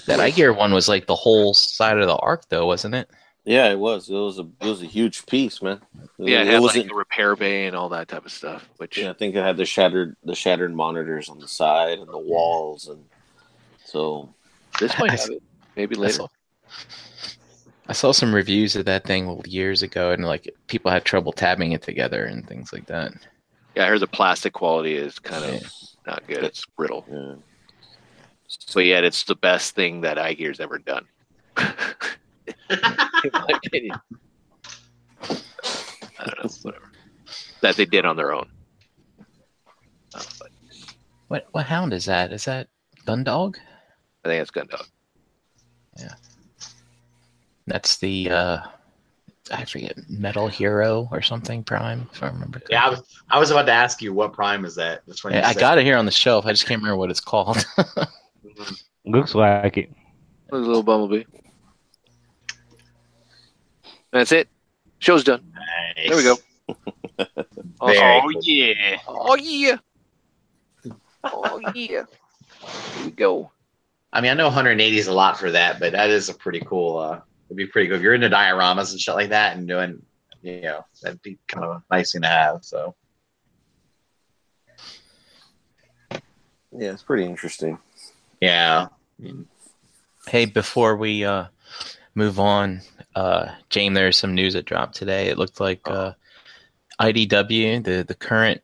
that 0.06 0.20
iGear 0.20 0.56
one 0.56 0.72
was 0.72 0.88
like 0.88 1.06
the 1.08 1.16
whole 1.16 1.54
side 1.54 1.98
of 1.98 2.06
the 2.06 2.14
Ark, 2.14 2.44
though, 2.50 2.66
wasn't 2.66 2.94
it? 2.94 3.10
Yeah, 3.44 3.68
it 3.72 3.78
was. 3.80 4.08
It 4.08 4.14
was 4.14 4.38
a 4.38 4.42
it 4.60 4.66
was 4.68 4.80
a 4.82 4.86
huge 4.86 5.26
piece, 5.26 5.60
man. 5.60 5.80
It, 6.20 6.28
Yeah, 6.28 6.42
it 6.42 6.46
it 6.46 6.52
had 6.52 6.54
like 6.54 6.62
wasn't. 6.76 6.92
a 6.92 6.94
repair 6.94 7.34
bay 7.34 7.66
and 7.66 7.74
all 7.74 7.88
that 7.88 8.06
type 8.06 8.24
of 8.24 8.30
stuff. 8.30 8.68
Which 8.76 8.96
yeah, 8.98 9.10
I 9.10 9.14
think 9.14 9.34
it 9.34 9.42
had 9.42 9.56
the 9.56 9.64
shattered 9.64 10.14
the 10.22 10.36
shattered 10.36 10.72
monitors 10.72 11.28
on 11.28 11.40
the 11.40 11.48
side 11.48 11.98
and 11.98 12.06
the 12.06 12.16
walls, 12.18 12.86
and 12.86 13.04
so 13.84 14.32
this 14.78 14.96
might 15.00 15.10
have 15.10 15.30
it. 15.30 15.42
Maybe 15.74 15.96
later. 15.96 16.26
Saw, 17.84 17.90
I 17.90 17.92
saw 17.92 18.12
some 18.12 18.34
reviews 18.34 18.76
of 18.76 18.84
that 18.86 19.04
thing 19.04 19.40
years 19.46 19.82
ago, 19.82 20.10
and 20.12 20.24
like 20.24 20.52
people 20.66 20.90
had 20.90 21.04
trouble 21.04 21.32
tabbing 21.32 21.72
it 21.72 21.82
together 21.82 22.24
and 22.24 22.46
things 22.46 22.72
like 22.72 22.86
that. 22.86 23.12
Yeah, 23.74 23.84
I 23.84 23.88
heard 23.88 24.00
the 24.00 24.06
plastic 24.06 24.52
quality 24.52 24.94
is 24.94 25.18
kind 25.18 25.44
of 25.44 25.72
not 26.06 26.26
good. 26.26 26.44
It's 26.44 26.64
brittle, 26.64 27.04
yeah. 27.10 27.34
but 28.74 28.84
yet 28.84 29.04
it's 29.04 29.24
the 29.24 29.34
best 29.34 29.74
thing 29.74 30.02
that 30.02 30.18
iGear's 30.18 30.60
ever 30.60 30.78
done. 30.78 31.06
In 31.58 33.30
my 33.32 33.48
opinion. 33.64 33.96
I 35.22 36.24
don't 36.24 36.44
know, 36.44 36.50
whatever. 36.62 36.90
That 37.60 37.76
they 37.76 37.84
did 37.84 38.04
on 38.04 38.16
their 38.16 38.32
own. 38.32 38.48
Uh, 40.14 40.22
but 40.38 40.50
What 41.28 41.46
what 41.52 41.66
hound 41.66 41.92
is 41.92 42.04
that? 42.06 42.32
Is 42.32 42.44
that 42.44 42.68
Gundog? 43.06 43.56
I 44.24 44.28
think 44.28 44.42
it's 44.42 44.50
Gundog. 44.50 44.86
That's 47.66 47.96
the 47.96 48.30
uh 48.30 48.58
I 49.50 49.64
forget 49.64 49.98
Metal 50.08 50.48
Hero 50.48 51.08
or 51.10 51.20
something 51.20 51.64
Prime, 51.64 52.08
if 52.12 52.22
I 52.22 52.28
remember. 52.28 52.60
Correctly. 52.60 52.74
Yeah, 52.74 52.86
I 52.86 52.90
was, 52.90 53.02
I 53.30 53.38
was 53.38 53.50
about 53.50 53.66
to 53.66 53.72
ask 53.72 54.00
you 54.00 54.12
what 54.12 54.32
prime 54.32 54.64
is 54.64 54.76
that? 54.76 55.02
That's 55.06 55.24
when 55.24 55.34
Yeah, 55.34 55.48
I 55.48 55.54
got 55.54 55.78
it 55.78 55.84
here 55.84 55.96
on 55.96 56.06
the 56.06 56.12
shelf. 56.12 56.46
I 56.46 56.52
just 56.52 56.66
can't 56.66 56.80
remember 56.80 56.96
what 56.96 57.10
it's 57.10 57.20
called. 57.20 57.64
Looks 59.04 59.34
like 59.34 59.78
it. 59.78 59.92
There's 60.50 60.64
a 60.64 60.66
little 60.66 60.82
bumblebee. 60.82 61.24
That's 64.12 64.32
it. 64.32 64.48
Show's 65.00 65.24
done. 65.24 65.52
Nice. 65.96 66.08
There 66.08 66.16
we 66.16 66.22
go. 66.22 66.36
Oh 67.84 67.86
cool. 67.86 68.42
yeah. 68.44 68.98
Oh 69.08 69.34
yeah. 69.34 69.76
Oh 71.24 71.60
yeah. 71.74 72.04
Here 72.94 73.04
we 73.04 73.10
go. 73.10 73.50
I 74.12 74.20
mean, 74.20 74.30
I 74.30 74.34
know 74.34 74.44
180 74.44 74.96
is 74.96 75.08
a 75.08 75.12
lot 75.12 75.36
for 75.36 75.50
that, 75.50 75.80
but 75.80 75.90
that 75.92 76.08
is 76.08 76.28
a 76.28 76.34
pretty 76.34 76.60
cool. 76.60 76.98
uh 76.98 77.20
It'd 77.52 77.58
be 77.58 77.66
pretty 77.66 77.88
good 77.88 77.96
if 77.96 78.02
you're 78.02 78.14
into 78.14 78.30
dioramas 78.30 78.92
and 78.92 79.00
shit 79.00 79.14
like 79.14 79.28
that, 79.28 79.58
and 79.58 79.68
doing, 79.68 80.00
you 80.40 80.62
know, 80.62 80.86
that'd 81.02 81.20
be 81.20 81.36
kind 81.48 81.66
of 81.66 81.70
a 81.76 81.94
nice 81.94 82.12
thing 82.12 82.22
to 82.22 82.28
have. 82.28 82.64
So 82.64 82.94
yeah, 86.10 86.92
it's 86.92 87.02
pretty 87.02 87.26
interesting. 87.26 87.78
yeah, 88.40 88.86
hey, 90.28 90.46
before 90.46 90.96
we 90.96 91.26
uh 91.26 91.48
move 92.14 92.40
on, 92.40 92.80
uh 93.14 93.48
James, 93.68 93.94
there's 93.94 94.16
some 94.16 94.34
news 94.34 94.54
that 94.54 94.64
dropped 94.64 94.94
today. 94.94 95.28
It 95.28 95.36
looked 95.36 95.60
like 95.60 95.82
uh 95.84 96.14
IDW, 96.98 97.84
the 97.84 98.02
the 98.02 98.14
current 98.14 98.62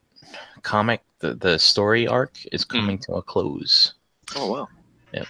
comic, 0.63 1.03
the 1.19 1.35
the 1.35 1.59
story 1.59 2.09
arc 2.09 2.39
is 2.53 2.65
coming 2.65 2.97
to 3.01 3.13
a 3.17 3.23
close. 3.23 3.93
Oh 4.35 4.51
wow. 4.51 4.69
Yeah. 5.13 5.25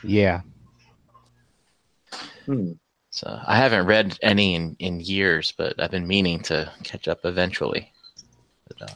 hmm. 2.47 2.75
So 3.19 3.41
I 3.49 3.57
haven't 3.57 3.87
read 3.87 4.17
any 4.23 4.55
in, 4.55 4.77
in 4.79 5.01
years, 5.01 5.53
but 5.57 5.75
I've 5.81 5.91
been 5.91 6.07
meaning 6.07 6.39
to 6.45 6.71
catch 6.85 7.09
up 7.09 7.25
eventually. 7.25 7.93
But, 8.69 8.83
uh, 8.93 8.95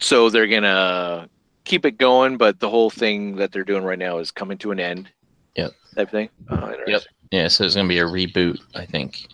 So 0.00 0.28
they're 0.28 0.48
gonna 0.48 1.28
keep 1.64 1.86
it 1.86 1.96
going, 1.96 2.36
but 2.36 2.58
the 2.58 2.68
whole 2.68 2.90
thing 2.90 3.36
that 3.36 3.52
they're 3.52 3.62
doing 3.62 3.84
right 3.84 3.98
now 3.98 4.18
is 4.18 4.32
coming 4.32 4.58
to 4.58 4.72
an 4.72 4.80
end. 4.80 5.08
Yep. 5.54 5.70
Type 5.94 6.10
thing. 6.10 6.28
Oh, 6.48 6.72
interesting. 6.72 7.12
yeah, 7.30 7.46
so 7.46 7.62
it's 7.64 7.76
gonna 7.76 7.86
be 7.86 7.98
a 8.00 8.04
reboot, 8.06 8.58
I 8.74 8.86
think. 8.86 9.28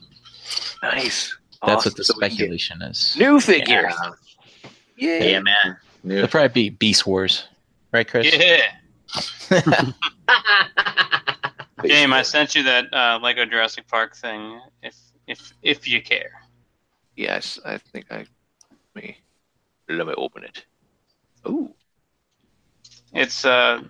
Nice. 0.82 1.34
That's 1.64 1.86
Awesome. 1.86 1.90
what 1.92 1.96
the 1.96 2.04
So 2.04 2.14
we 2.16 2.20
can 2.20 2.28
get 2.28 2.36
speculation 2.36 2.82
is. 2.82 3.16
New 3.18 3.40
figures. 3.40 3.94
yeah, 4.98 5.18
Yeah. 5.18 5.24
yeah, 5.24 5.40
man. 5.40 5.76
New. 6.04 6.16
It'll 6.16 6.28
probably 6.28 6.48
be 6.48 6.68
Beast 6.68 7.06
Wars, 7.06 7.44
right, 7.90 8.06
Chris? 8.06 8.26
Yeah. 8.36 8.70
Game, 11.88 12.12
I 12.12 12.22
sent 12.22 12.54
you 12.54 12.62
that 12.64 12.92
uh, 12.92 13.18
Lego 13.22 13.44
Jurassic 13.44 13.86
Park 13.88 14.16
thing. 14.16 14.60
If 14.82 14.96
if 15.26 15.52
if 15.62 15.88
you 15.88 16.02
care. 16.02 16.42
Yes, 17.16 17.58
I 17.64 17.78
think 17.78 18.06
I. 18.10 18.26
Let 18.94 19.04
me 19.04 19.18
let 19.88 20.06
me 20.06 20.14
open 20.16 20.44
it. 20.44 20.64
Ooh. 21.48 21.72
It's 23.12 23.44
uh, 23.44 23.82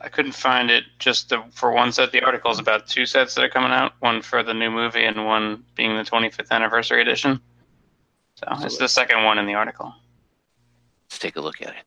I 0.00 0.08
couldn't 0.08 0.32
find 0.32 0.70
it 0.70 0.84
just 0.98 1.30
the, 1.30 1.42
for 1.52 1.72
one 1.72 1.92
set. 1.92 2.12
The 2.12 2.22
article 2.22 2.50
is 2.50 2.58
about 2.58 2.86
two 2.86 3.06
sets 3.06 3.34
that 3.34 3.44
are 3.44 3.48
coming 3.48 3.72
out. 3.72 3.92
One 4.00 4.22
for 4.22 4.42
the 4.42 4.54
new 4.54 4.70
movie 4.70 5.04
and 5.04 5.24
one 5.24 5.64
being 5.74 5.96
the 5.96 6.02
25th 6.02 6.50
anniversary 6.50 7.02
edition. 7.02 7.40
So 8.34 8.46
it's 8.64 8.78
the 8.78 8.88
second 8.88 9.24
one 9.24 9.38
in 9.38 9.46
the 9.46 9.54
article. 9.54 9.92
Let's 11.08 11.18
take 11.18 11.36
a 11.36 11.40
look 11.40 11.60
at 11.60 11.70
it. 11.70 11.84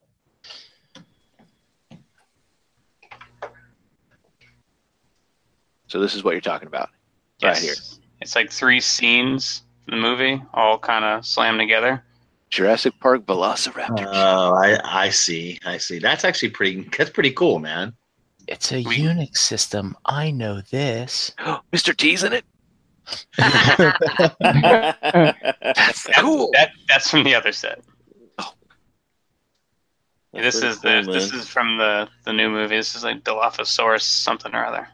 So 5.92 6.00
this 6.00 6.16
is 6.16 6.24
what 6.24 6.32
you're 6.32 6.40
talking 6.40 6.70
about. 6.70 6.90
Right 7.44 7.58
here. 7.58 7.74
It's 8.22 8.34
like 8.34 8.50
three 8.50 8.80
scenes 8.80 9.64
in 9.90 9.96
the 9.96 10.02
movie, 10.02 10.42
all 10.54 10.80
kind 10.80 11.04
of 11.04 11.26
slammed 11.26 11.60
together. 11.60 12.02
Jurassic 12.50 12.98
Park 13.02 13.26
Velociraptor. 13.26 14.08
Oh, 14.08 14.54
I, 14.56 14.80
I 14.84 15.10
see. 15.10 15.60
I 15.66 15.78
see. 15.80 16.00
That's 16.00 16.24
actually 16.24 16.52
pretty. 16.52 16.88
That's 16.98 17.10
pretty 17.10 17.32
cool, 17.32 17.60
man. 17.60 17.94
It's 18.48 18.72
a 18.72 18.84
We- 18.84 19.00
Unix 19.00 19.40
system. 19.40 19.98
I 20.06 20.32
know 20.32 20.62
this. 20.62 21.34
Mr. 21.74 21.94
T's 21.94 22.24
in 22.24 22.32
it. 22.32 22.46
That's 23.38 23.78
That's 25.62 26.08
cool. 26.20 26.52
That, 26.54 26.72
that's 26.88 27.10
from 27.10 27.26
the 27.26 27.36
other 27.36 27.52
set. 27.52 27.82
Oh. 28.40 28.54
this 30.32 30.62
pretty 30.62 30.68
is 30.70 30.80
the 30.80 31.02
cool, 31.04 31.14
this 31.14 31.34
is 31.34 31.50
from 31.50 31.78
the 31.78 32.08
the 32.24 32.32
new 32.32 32.50
movie. 32.50 32.78
This 32.78 32.96
is 32.96 33.04
like 33.04 33.26
Dilophosaurus 33.26 34.04
something 34.04 34.56
or 34.56 34.64
other. 34.66 34.88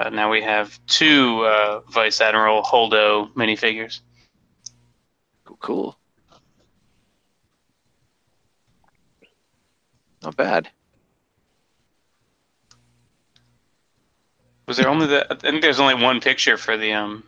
But 0.00 0.14
now 0.14 0.30
we 0.30 0.40
have 0.40 0.80
two 0.86 1.44
uh, 1.44 1.80
Vice 1.90 2.22
Admiral 2.22 2.62
Holdo 2.62 3.30
minifigures. 3.34 4.00
Cool, 5.44 5.58
cool. 5.60 5.98
Not 10.22 10.36
bad. 10.36 10.70
Was 14.66 14.78
there 14.78 14.88
only 14.88 15.06
the? 15.06 15.30
I 15.30 15.36
think 15.36 15.60
there's 15.60 15.80
only 15.80 16.02
one 16.02 16.22
picture 16.22 16.56
for 16.56 16.78
the 16.78 16.94
um. 16.94 17.22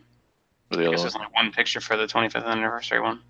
The 0.71 0.87
I 0.87 0.91
guess 0.93 1.03
there's 1.03 1.15
only 1.15 1.29
one 1.35 1.53
picture 1.53 1.83
for 1.83 1.99
the 1.99 2.07
25th 2.07 2.47
anniversary 2.47 3.01
one. 3.01 3.21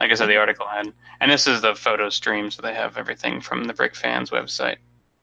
Like 0.00 0.10
I 0.10 0.14
said, 0.14 0.26
the 0.26 0.36
article 0.36 0.66
had, 0.66 0.92
and 1.20 1.30
this 1.30 1.46
is 1.46 1.60
the 1.60 1.76
photo 1.76 2.08
stream, 2.08 2.50
so 2.50 2.62
they 2.62 2.74
have 2.74 2.98
everything 2.98 3.40
from 3.40 3.64
the 3.64 3.72
Brick 3.72 3.94
Fans 3.94 4.30
website, 4.30 4.78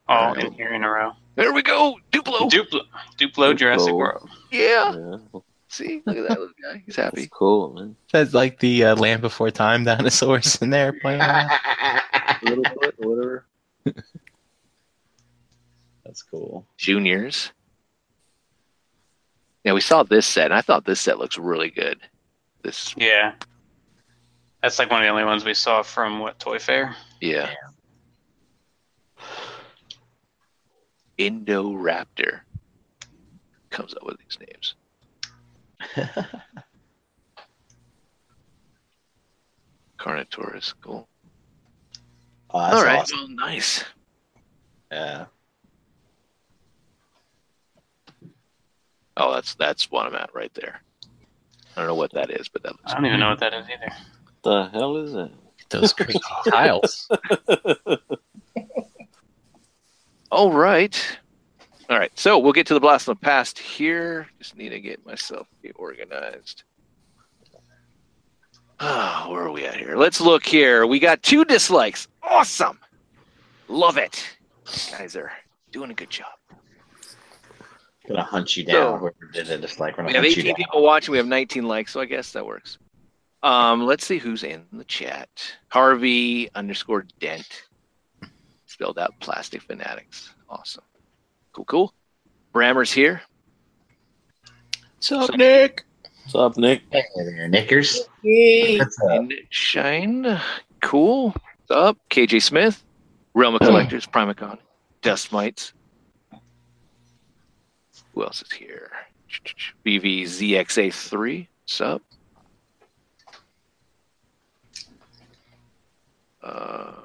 all 0.08 0.34
in 0.34 0.52
here 0.54 0.74
in 0.74 0.84
a 0.84 0.90
row. 0.90 1.12
There 1.36 1.52
we 1.54 1.62
go. 1.62 1.98
Duplo. 2.12 2.50
Duplo, 2.50 2.82
Duplo 3.18 3.56
Jurassic 3.56 3.94
World. 3.94 4.30
yeah. 4.52 4.96
Yeah, 4.96 5.40
See, 5.68 6.02
look 6.06 6.16
at 6.16 6.28
that 6.30 6.40
little 6.40 6.54
guy. 6.64 6.84
He's 6.86 6.96
happy. 6.96 7.08
that's 7.08 7.22
happy. 7.24 7.30
cool, 7.34 7.74
man. 7.74 7.96
That's 8.14 8.34
like 8.34 8.60
the 8.60 8.86
uh, 8.86 8.96
Land 8.96 9.22
Before 9.22 9.52
Time 9.52 9.84
dinosaurs 9.84 10.62
in 10.62 10.70
there 10.70 10.94
playing 10.94 11.20
around. 11.20 11.50
Little 12.44 12.64
foot, 12.64 12.96
whatever. 13.00 13.46
That's 16.06 16.22
cool. 16.22 16.66
Juniors. 16.78 17.52
Yeah, 19.64 19.74
we 19.74 19.82
saw 19.82 20.04
this 20.04 20.28
set, 20.28 20.46
and 20.46 20.54
I 20.54 20.62
thought 20.62 20.86
this 20.86 21.02
set 21.02 21.18
looks 21.18 21.38
really 21.38 21.72
good. 21.72 22.00
This, 22.62 22.94
Yeah, 22.98 23.34
that's 24.62 24.80
like 24.80 24.90
one 24.90 25.02
of 25.02 25.06
the 25.06 25.10
only 25.12 25.24
ones 25.26 25.44
we 25.46 25.54
saw 25.54 25.82
from 25.84 26.20
what 26.20 26.40
Toy 26.40 26.58
Fair. 26.60 26.96
yeah. 27.22 27.52
Indoraptor 31.18 32.42
comes 33.70 33.94
up 33.94 34.04
with 34.06 34.18
these 34.20 34.38
names. 34.40 34.76
Carnotaurus, 40.00 40.74
cool. 40.82 41.08
Oh, 42.52 42.60
All 42.60 42.84
right, 42.84 43.00
awesome. 43.00 43.18
well, 43.18 43.28
nice. 43.30 43.84
Yeah. 44.92 45.26
Oh, 49.18 49.34
that's 49.34 49.56
that's 49.56 49.90
one 49.90 50.08
I'm 50.08 50.16
at 50.16 50.34
right 50.34 50.54
there. 50.54 50.82
I 51.76 51.80
don't 51.82 51.88
know 51.88 51.96
what 51.96 52.14
that 52.14 52.30
is, 52.32 52.48
but 52.50 52.64
that 52.64 52.74
looks. 52.74 52.92
I 52.92 52.96
don't 52.96 53.06
even 53.06 53.20
know 53.20 53.30
what 53.30 53.40
that 53.40 53.54
is 53.54 53.66
either. 53.70 53.92
The 54.44 54.70
hell 54.70 54.98
is 54.98 55.14
it? 55.14 55.32
Those 55.70 55.94
great 55.94 56.18
tiles. 56.48 57.10
All 60.36 60.52
right. 60.52 61.18
All 61.90 61.98
right. 61.98 62.12
So 62.20 62.38
we'll 62.38 62.52
get 62.52 62.68
to 62.68 62.74
the 62.74 62.80
blast 62.82 63.06
from 63.06 63.14
the 63.14 63.22
past 63.22 63.58
here. 63.58 64.28
Just 64.38 64.58
need 64.58 64.68
to 64.70 64.82
get 64.82 65.06
myself 65.06 65.48
organized. 65.76 66.64
Ah, 68.82 69.28
where 69.30 69.44
are 69.44 69.52
we 69.52 69.66
at 69.66 69.78
here? 69.78 69.96
Let's 69.96 70.20
look 70.20 70.46
here. 70.46 70.86
We 70.88 71.00
got 71.00 71.24
two 71.24 71.46
dislikes. 71.46 72.10
Awesome. 72.22 72.78
Love 73.70 73.98
it. 73.98 74.38
guys 74.92 75.16
are 75.16 75.32
doing 75.72 75.92
a 75.92 75.94
good 75.94 76.10
job. 76.10 76.34
Gonna 78.06 78.22
hunt 78.22 78.58
you 78.58 78.66
down. 78.66 79.00
Whoever 79.00 79.32
did 79.32 79.50
it, 79.50 79.62
just 79.62 79.80
like 79.80 79.98
We 79.98 80.12
have 80.16 80.26
18 80.26 80.54
people 80.56 80.84
watching. 80.84 81.14
We 81.14 81.18
have 81.18 81.28
19 81.28 81.64
likes, 81.64 81.94
so 81.94 82.02
I 82.02 82.06
guess 82.06 82.34
that 82.34 82.46
works. 82.46 82.78
Um, 83.42 83.86
let's 83.86 84.06
see 84.06 84.18
who's 84.18 84.44
in 84.44 84.66
the 84.74 84.84
chat. 84.84 85.30
Harvey 85.70 86.50
underscore 86.56 87.06
Dent. 87.22 87.65
Spelled 88.76 89.00
out 89.00 89.14
Plastic 89.22 89.62
Fanatics. 89.62 90.34
Awesome. 90.50 90.84
Cool, 91.54 91.64
cool. 91.64 91.94
Brammer's 92.54 92.92
here. 92.92 93.22
What's 94.98 95.14
up, 95.14 95.34
Nick? 95.38 95.86
What's 96.24 96.36
up, 96.36 96.58
Nick? 96.58 96.82
Hey 96.92 97.06
there, 97.16 97.48
Knickers. 97.48 98.02
What's 98.22 99.02
up? 99.02 99.12
And 99.12 99.34
Shine. 99.50 100.42
Cool. 100.82 101.30
What's 101.30 101.72
up? 101.72 101.98
KJ 102.10 102.42
Smith. 102.42 102.84
Realm 103.34 103.56
of 103.56 103.62
Collectors. 103.62 104.06
Primacon. 104.06 104.58
Dust 105.02 105.32
Mites. 105.32 105.72
Who 108.14 108.24
else 108.26 108.42
is 108.42 108.52
here? 108.52 108.92
BVZXA3. 109.86 111.48
What's 111.64 111.80
up? 111.80 112.02
Uh, 116.44 117.05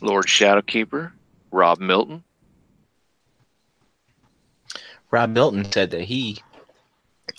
Lord 0.00 0.26
Shadowkeeper. 0.26 1.12
Rob 1.50 1.80
Milton. 1.80 2.24
Rob 5.10 5.30
Milton 5.30 5.70
said 5.70 5.90
that 5.92 6.02
he 6.02 6.38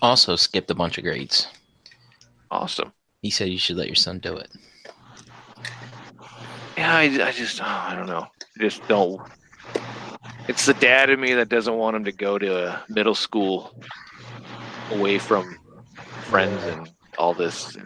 also 0.01 0.35
skipped 0.35 0.71
a 0.71 0.75
bunch 0.75 0.97
of 0.97 1.03
grades. 1.03 1.47
Awesome. 2.49 2.93
He 3.21 3.29
said 3.29 3.49
you 3.49 3.57
should 3.57 3.77
let 3.77 3.87
your 3.87 3.95
son 3.95 4.19
do 4.19 4.35
it. 4.37 4.49
Yeah, 6.77 6.95
I, 6.95 7.03
I 7.03 7.31
just, 7.31 7.61
oh, 7.61 7.65
I 7.65 7.95
don't 7.95 8.07
know. 8.07 8.25
I 8.25 8.61
just 8.61 8.87
don't. 8.87 9.21
It's 10.47 10.65
the 10.65 10.75
dad 10.75 11.09
in 11.09 11.19
me 11.19 11.33
that 11.33 11.49
doesn't 11.49 11.75
want 11.75 11.95
him 11.95 12.05
to 12.05 12.11
go 12.11 12.37
to 12.37 12.69
a 12.69 12.83
middle 12.87 13.15
school 13.15 13.79
away 14.91 15.17
from 15.19 15.57
friends 16.23 16.63
and 16.63 16.89
all 17.17 17.33
this. 17.33 17.77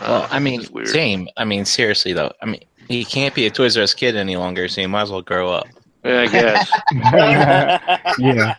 Well, 0.00 0.22
Uh, 0.22 0.28
I 0.30 0.38
mean, 0.38 0.66
same. 0.86 1.28
I 1.36 1.44
mean, 1.44 1.64
seriously 1.64 2.12
though. 2.12 2.32
I 2.42 2.46
mean, 2.46 2.62
he 2.88 3.04
can't 3.04 3.34
be 3.34 3.46
a 3.46 3.50
Toys 3.50 3.76
R 3.76 3.82
Us 3.82 3.94
kid 3.94 4.16
any 4.16 4.36
longer, 4.36 4.68
so 4.68 4.80
he 4.80 4.86
might 4.86 5.02
as 5.02 5.10
well 5.10 5.22
grow 5.22 5.50
up. 5.52 5.66
Yeah, 6.04 6.20
I 6.22 6.26
guess. 6.28 6.70
yeah. 8.18 8.54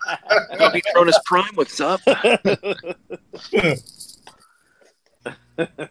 Bobby 0.60 0.82
Cronus 0.94 1.18
Prime, 1.26 1.50
what's 1.56 1.80
up? 1.82 2.00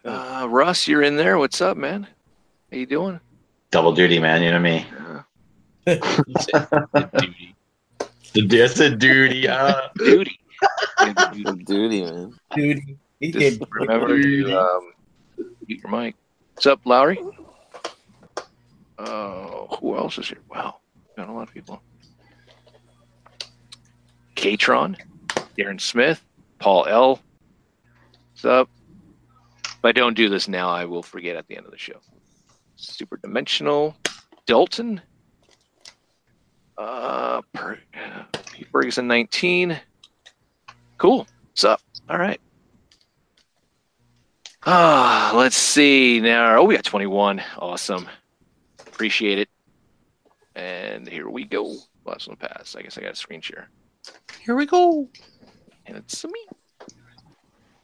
Uh, 0.05 0.47
Russ, 0.49 0.87
you're 0.87 1.03
in 1.03 1.17
there. 1.17 1.37
What's 1.37 1.61
up, 1.61 1.77
man? 1.77 2.07
How 2.71 2.77
you 2.77 2.85
doing? 2.85 3.19
Double 3.69 3.93
duty, 3.93 4.19
man. 4.19 4.41
You 4.43 4.51
know 4.51 4.59
me. 4.59 4.85
He 5.83 5.97
said, 6.39 6.59
"Duty." 7.13 7.55
That's 8.57 8.79
a 8.79 8.95
duty. 8.95 9.47
Uh, 9.47 9.89
Duty. 9.97 10.39
Duty, 11.65 12.03
man. 12.05 12.33
Duty. 12.55 12.97
he 13.19 13.31
Just 13.31 13.59
did. 13.59 13.67
remember 13.71 14.21
to 14.21 14.59
um, 14.61 14.91
mute 15.71 15.81
your 15.83 15.91
mic. 15.91 16.15
What's 16.53 16.65
up, 16.65 16.81
Lowry? 16.83 17.17
Oh, 18.99 19.77
who 19.79 19.95
else 19.95 20.17
is 20.17 20.27
here? 20.27 20.41
Wow, 20.49 20.79
got 21.15 21.29
a 21.29 21.31
lot 21.31 21.47
of 21.47 21.53
people. 21.53 21.81
Katron, 24.35 24.97
Darren 25.57 25.79
Smith, 25.79 26.21
Paul 26.59 26.87
L. 26.87 27.21
What's 28.33 28.43
up? 28.43 28.69
If 29.63 29.85
I 29.85 29.93
don't 29.93 30.13
do 30.13 30.27
this 30.27 30.49
now, 30.49 30.69
I 30.69 30.83
will 30.83 31.03
forget 31.03 31.37
at 31.37 31.47
the 31.47 31.55
end 31.55 31.65
of 31.65 31.71
the 31.71 31.77
show. 31.77 32.01
Super 32.75 33.15
Dimensional, 33.15 33.95
Dalton, 34.45 34.99
uh, 36.77 37.41
per, 37.53 37.79
uh, 37.93 38.23
Pete 38.51 38.67
Ferguson 38.73 39.07
19. 39.07 39.79
Cool. 40.97 41.25
What's 41.51 41.63
up? 41.63 41.81
All 42.09 42.17
right. 42.17 42.41
Ah, 44.65 45.33
let's 45.35 45.55
see 45.55 46.19
now. 46.19 46.57
Oh, 46.57 46.63
we 46.63 46.75
got 46.75 46.83
21. 46.83 47.41
Awesome. 47.57 48.07
Appreciate 48.79 49.39
it. 49.39 49.49
And 50.55 51.07
here 51.07 51.29
we 51.29 51.45
go. 51.45 51.75
Last 52.05 52.27
one 52.27 52.37
pass. 52.37 52.75
I 52.75 52.83
guess 52.83 52.97
I 52.97 53.01
got 53.01 53.13
a 53.13 53.15
screen 53.15 53.41
share. 53.41 53.69
Here 54.39 54.55
we 54.55 54.67
go. 54.67 55.07
And 55.87 55.97
it's 55.97 56.23
me. 56.25 56.47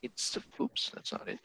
It's 0.04 0.38
oops, 0.60 0.92
that's 0.94 1.12
not 1.12 1.28
it. 1.28 1.40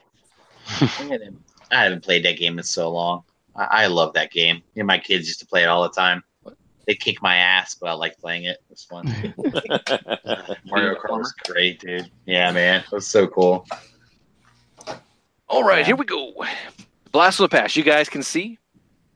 I 1.71 1.85
haven't 1.85 2.05
played 2.05 2.25
that 2.27 2.39
game 2.39 2.59
in 2.59 2.65
so 2.65 2.91
long. 2.91 3.23
I, 3.57 3.85
I 3.85 3.87
love 3.87 4.13
that 4.15 4.31
game. 4.31 4.57
Me 4.75 4.81
and 4.81 4.87
my 4.87 4.99
kids 4.99 5.27
used 5.27 5.41
to 5.41 5.47
play 5.47 5.63
it 5.63 5.67
all 5.67 5.83
the 5.83 5.89
time. 5.89 6.23
They 6.87 6.95
kick 6.95 7.23
my 7.23 7.37
ass, 7.37 7.75
but 7.75 7.89
I 7.89 7.93
like 7.93 8.19
playing 8.19 8.45
it. 8.45 8.59
It 8.59 8.65
was 8.69 8.85
fun. 8.85 9.07
Mario 10.67 10.95
Kart 10.97 11.19
was 11.19 11.33
great, 11.47 11.81
dude. 11.81 12.11
Yeah, 12.27 12.53
man. 12.53 12.81
It 12.81 12.93
was 12.93 13.07
so 13.07 13.27
cool. 13.27 13.67
All 15.53 15.65
right, 15.65 15.85
here 15.85 15.97
we 15.97 16.07
go. 16.07 16.33
Blast 17.13 17.39
of 17.39 17.51
the 17.51 17.55
past. 17.55 17.77
You 17.77 17.83
guys 17.83 18.09
can 18.09 18.23
see. 18.23 18.59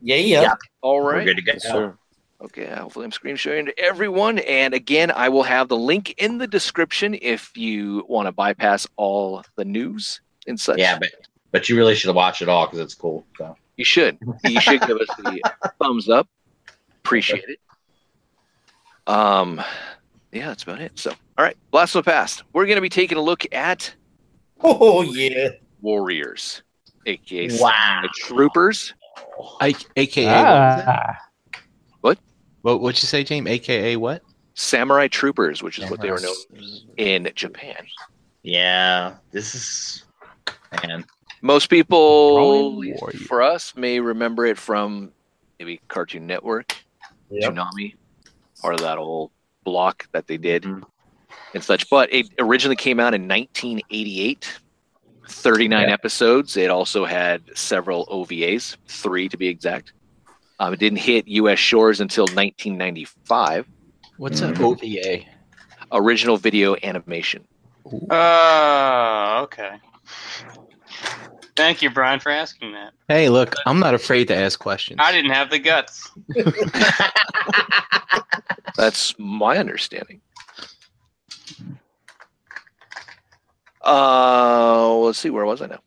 Yeah, 0.02 0.16
yeah. 0.16 0.42
Yeah. 0.42 0.54
All 0.82 1.02
We're 1.02 1.24
good 1.24 1.36
to 1.38 1.42
go. 1.42 1.58
sure. 1.58 1.98
Okay, 2.42 2.66
hopefully 2.66 3.06
I'm 3.06 3.12
screen 3.12 3.36
sharing 3.36 3.64
to 3.64 3.78
everyone. 3.80 4.40
And 4.40 4.74
again, 4.74 5.10
I 5.10 5.30
will 5.30 5.44
have 5.44 5.68
the 5.68 5.78
link 5.78 6.14
in 6.18 6.36
the 6.36 6.46
description 6.46 7.16
if 7.22 7.56
you 7.56 8.04
want 8.06 8.26
to 8.26 8.32
bypass 8.32 8.86
all 8.96 9.42
the 9.56 9.64
news 9.64 10.20
and 10.46 10.60
such. 10.60 10.78
Yeah, 10.78 10.98
but 10.98 11.08
but 11.52 11.70
you 11.70 11.76
really 11.76 11.94
should 11.94 12.14
watch 12.14 12.42
it 12.42 12.50
all 12.50 12.66
because 12.66 12.80
it's 12.80 12.94
cool. 12.94 13.24
So 13.38 13.56
You 13.78 13.86
should. 13.86 14.18
You 14.44 14.60
should 14.60 14.82
give 14.82 14.98
us 14.98 15.08
the 15.16 15.40
thumbs 15.80 16.10
up. 16.10 16.28
Appreciate 17.02 17.44
it. 17.48 17.60
Um, 19.06 19.62
yeah, 20.32 20.48
that's 20.48 20.64
about 20.64 20.82
it. 20.82 20.98
So, 20.98 21.12
all 21.38 21.44
right, 21.46 21.56
blast 21.70 21.92
from 21.92 22.00
the 22.00 22.10
past. 22.10 22.42
We're 22.52 22.66
going 22.66 22.76
to 22.76 22.82
be 22.82 22.90
taking 22.90 23.16
a 23.16 23.22
look 23.22 23.46
at 23.54 23.94
Oh 24.60 25.00
yeah. 25.00 25.50
Warriors, 25.80 26.62
aka 27.06 27.48
wow, 27.60 28.00
the 28.02 28.08
Troopers. 28.14 28.94
I, 29.60 29.74
AKA 29.96 30.26
what? 30.26 30.84
Ah, 30.88 31.16
What 32.62 32.80
what'd 32.80 33.02
you 33.02 33.06
say, 33.06 33.22
James? 33.24 33.46
AKA 33.48 33.96
what? 33.96 34.22
Samurai 34.54 35.06
Troopers, 35.08 35.62
which 35.62 35.78
is 35.78 35.88
what 35.90 36.00
they 36.00 36.10
were 36.10 36.20
known 36.20 36.34
in 36.96 37.30
Japan. 37.34 37.76
yeah, 38.42 39.14
this 39.30 39.54
is 39.54 40.04
man. 40.82 41.04
Most 41.42 41.68
people, 41.68 42.82
for 43.26 43.42
us, 43.42 43.76
may 43.76 44.00
remember 44.00 44.46
it 44.46 44.56
from 44.58 45.12
maybe 45.58 45.80
Cartoon 45.88 46.26
Network, 46.26 46.74
Yep. 47.30 47.52
Toonami, 47.52 47.94
part 48.62 48.74
of 48.74 48.80
that 48.80 48.98
old 48.98 49.30
block 49.64 50.08
that 50.12 50.26
they 50.26 50.38
did 50.38 50.62
Mhm. 50.64 50.82
and 51.54 51.62
such. 51.62 51.88
But 51.90 52.12
it 52.12 52.26
originally 52.38 52.74
came 52.76 52.98
out 52.98 53.14
in 53.14 53.26
1988, 53.28 54.58
39 55.28 55.88
episodes. 55.88 56.56
It 56.56 56.70
also 56.70 57.04
had 57.04 57.42
several 57.54 58.06
OVAs, 58.06 58.76
three 58.86 59.28
to 59.28 59.36
be 59.36 59.48
exact. 59.48 59.92
Um, 60.58 60.72
it 60.72 60.80
didn't 60.80 60.98
hit 60.98 61.28
U.S. 61.28 61.58
shores 61.58 62.00
until 62.00 62.24
1995. 62.24 63.66
What's 64.16 64.40
an 64.40 64.60
OVA? 64.62 65.20
Original 65.92 66.36
video 66.36 66.76
animation. 66.82 67.46
Oh, 68.10 69.40
okay. 69.44 69.76
Thank 71.56 71.82
you, 71.82 71.90
Brian, 71.90 72.20
for 72.20 72.30
asking 72.30 72.72
that. 72.72 72.92
Hey, 73.08 73.28
look, 73.28 73.54
I'm 73.66 73.78
not 73.78 73.94
afraid 73.94 74.28
to 74.28 74.36
ask 74.36 74.58
questions. 74.58 74.98
I 75.02 75.12
didn't 75.12 75.30
have 75.30 75.50
the 75.50 75.58
guts. 75.58 76.10
That's 78.76 79.14
my 79.18 79.56
understanding. 79.56 80.20
Uh, 83.86 84.94
let's 84.96 85.18
see, 85.18 85.30
where 85.30 85.44
was 85.46 85.62
I 85.62 85.66
now? 85.66 85.80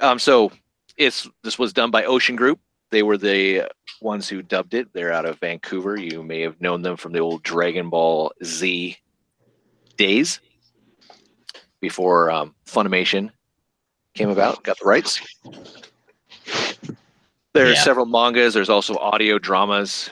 Um, 0.00 0.18
so 0.18 0.50
it's 0.96 1.28
this 1.42 1.58
was 1.58 1.72
done 1.72 1.90
by 1.90 2.04
Ocean 2.04 2.36
Group. 2.36 2.58
They 2.90 3.02
were 3.02 3.16
the 3.18 3.68
ones 4.00 4.28
who 4.28 4.42
dubbed 4.42 4.74
it. 4.74 4.92
They're 4.92 5.12
out 5.12 5.24
of 5.24 5.38
Vancouver. 5.38 5.96
You 5.98 6.22
may 6.22 6.40
have 6.42 6.60
known 6.60 6.82
them 6.82 6.96
from 6.96 7.12
the 7.12 7.20
old 7.20 7.42
Dragon 7.42 7.90
Ball 7.90 8.32
Z 8.42 8.96
days 9.96 10.40
before 11.80 12.30
um, 12.30 12.54
Funimation 12.66 13.30
came 14.14 14.30
about, 14.30 14.62
got 14.62 14.78
the 14.78 14.84
rights. 14.86 15.20
There 17.52 17.66
are 17.66 17.72
Yeah. 17.72 17.82
several 17.82 18.06
mangas. 18.06 18.54
There's 18.54 18.68
also 18.70 18.96
audio 18.96 19.38
dramas, 19.38 20.10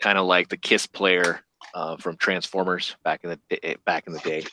kind 0.00 0.18
of 0.18 0.26
like 0.26 0.48
the 0.48 0.56
Kiss 0.58 0.86
player 0.86 1.40
uh, 1.74 1.96
from 1.96 2.16
Transformers 2.18 2.96
back 3.04 3.24
in 3.24 3.30
the 3.30 3.76
back 3.86 4.06
in 4.06 4.12
the 4.12 4.18
day. 4.20 4.44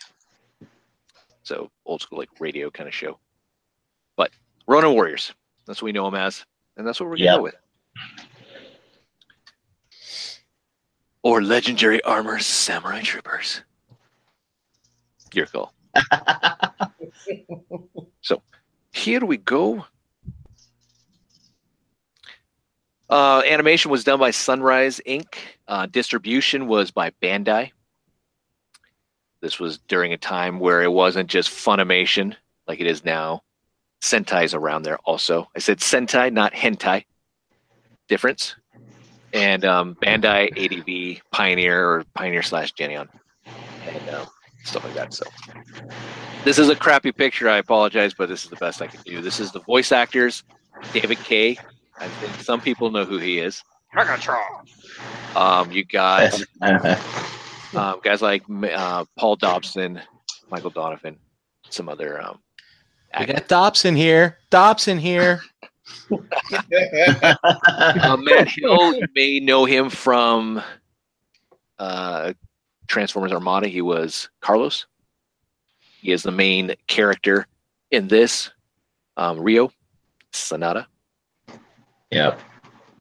So 1.45 1.69
old 1.85 2.01
school 2.01 2.17
like 2.17 2.30
radio 2.39 2.69
kind 2.72 2.88
of 2.89 2.93
show. 2.93 3.19
But 4.17 4.31
Ronin 4.67 4.91
Warriors, 4.93 5.34
that's 5.67 5.81
what 5.81 5.85
we 5.85 5.91
know 5.93 6.05
them 6.05 6.15
as, 6.15 6.43
and 6.76 6.85
that's 6.85 6.99
what 6.99 7.07
we're 7.07 7.17
gonna 7.17 7.26
Yep. 7.26 7.38
go 7.38 7.43
with. 7.43 7.55
Or 11.23 11.41
legendary 11.41 12.01
armor 12.03 12.39
samurai 12.39 13.01
troopers. 13.01 13.61
Your 15.34 15.45
call. 15.47 15.73
So 18.22 18.41
here 18.91 19.23
we 19.23 19.38
go. 19.38 19.85
Uh, 23.09 23.43
animation 23.47 23.91
was 23.91 24.03
done 24.03 24.19
by 24.19 24.31
Sunrise 24.31 24.99
Inc. 25.07 25.35
Uh, 25.67 25.85
distribution 25.85 26.67
was 26.67 26.89
by 26.89 27.11
Bandai. 27.22 27.72
This 29.45 29.59
was 29.59 29.77
during 29.77 30.11
a 30.11 30.17
time 30.17 30.59
where 30.59 30.81
it 30.81 30.91
wasn't 30.91 31.30
just 31.30 31.51
Funimation 31.51 32.35
like 32.67 32.80
it 32.80 32.88
is 32.88 33.05
now. 33.05 33.43
Sentai's 34.01 34.55
around 34.55 34.81
there 34.81 34.97
also. 35.05 35.47
I 35.55 35.59
said 35.59 35.77
Sentai, 35.77 36.34
not 36.34 36.51
hentai. 36.51 37.05
Difference. 38.07 38.55
And 39.34 39.63
um, 39.63 39.97
Bandai, 40.01 40.49
ADV, 40.57 41.22
Pioneer, 41.30 41.88
or 41.88 42.03
Pioneer 42.15 42.41
slash 42.41 42.73
Geneon, 42.73 43.07
and 43.85 44.09
um, 44.15 44.26
stuff 44.63 44.84
like 44.84 44.95
that. 44.95 45.13
So 45.13 45.26
this 46.43 46.57
is 46.57 46.69
a 46.69 46.76
crappy 46.76 47.11
picture. 47.11 47.47
I 47.47 47.57
apologize, 47.57 48.15
but 48.15 48.30
this 48.30 48.45
is 48.45 48.49
the 48.49 48.55
best 48.55 48.81
I 48.81 48.88
can 48.88 49.01
do. 49.05 49.22
This 49.22 49.39
is 49.39 49.51
the 49.51 49.59
voice 49.59 49.91
actors, 49.91 50.43
David 50.91 51.19
Kaye. 51.19 51.59
I 51.99 52.07
think 52.07 52.34
some 52.41 52.61
people 52.61 52.89
know 52.89 53.05
who 53.05 53.19
he 53.19 53.38
is. 53.38 53.61
Um, 55.35 55.72
you 55.72 55.85
got 55.85 56.34
um, 57.76 57.99
guys 58.03 58.22
like 58.22 58.43
uh, 58.49 59.06
Paul 59.18 59.35
Dobson, 59.35 60.02
Michael 60.49 60.69
Donovan, 60.69 61.18
some 61.69 61.89
other 61.89 62.22
um, 62.22 62.39
We 63.14 63.19
actors. 63.19 63.35
got 63.35 63.47
Dobson 63.47 63.95
here. 63.95 64.38
Dobson 64.49 64.97
here. 64.97 65.41
uh, 66.11 66.18
Matt 68.19 68.47
Hill, 68.49 68.95
you 68.95 69.07
may 69.15 69.39
know 69.39 69.65
him 69.65 69.89
from 69.89 70.61
uh, 71.80 72.34
Transformers 72.88 73.31
Armada. 73.31 73.68
He 73.68 73.81
was 73.81 74.30
Carlos. 74.41 74.85
He 76.02 76.11
is 76.11 76.23
the 76.23 76.31
main 76.31 76.73
character 76.88 77.47
in 77.91 78.07
this. 78.07 78.52
Um, 79.18 79.39
Rio, 79.39 79.72
Sonata. 80.34 80.88
yep. 82.11 82.39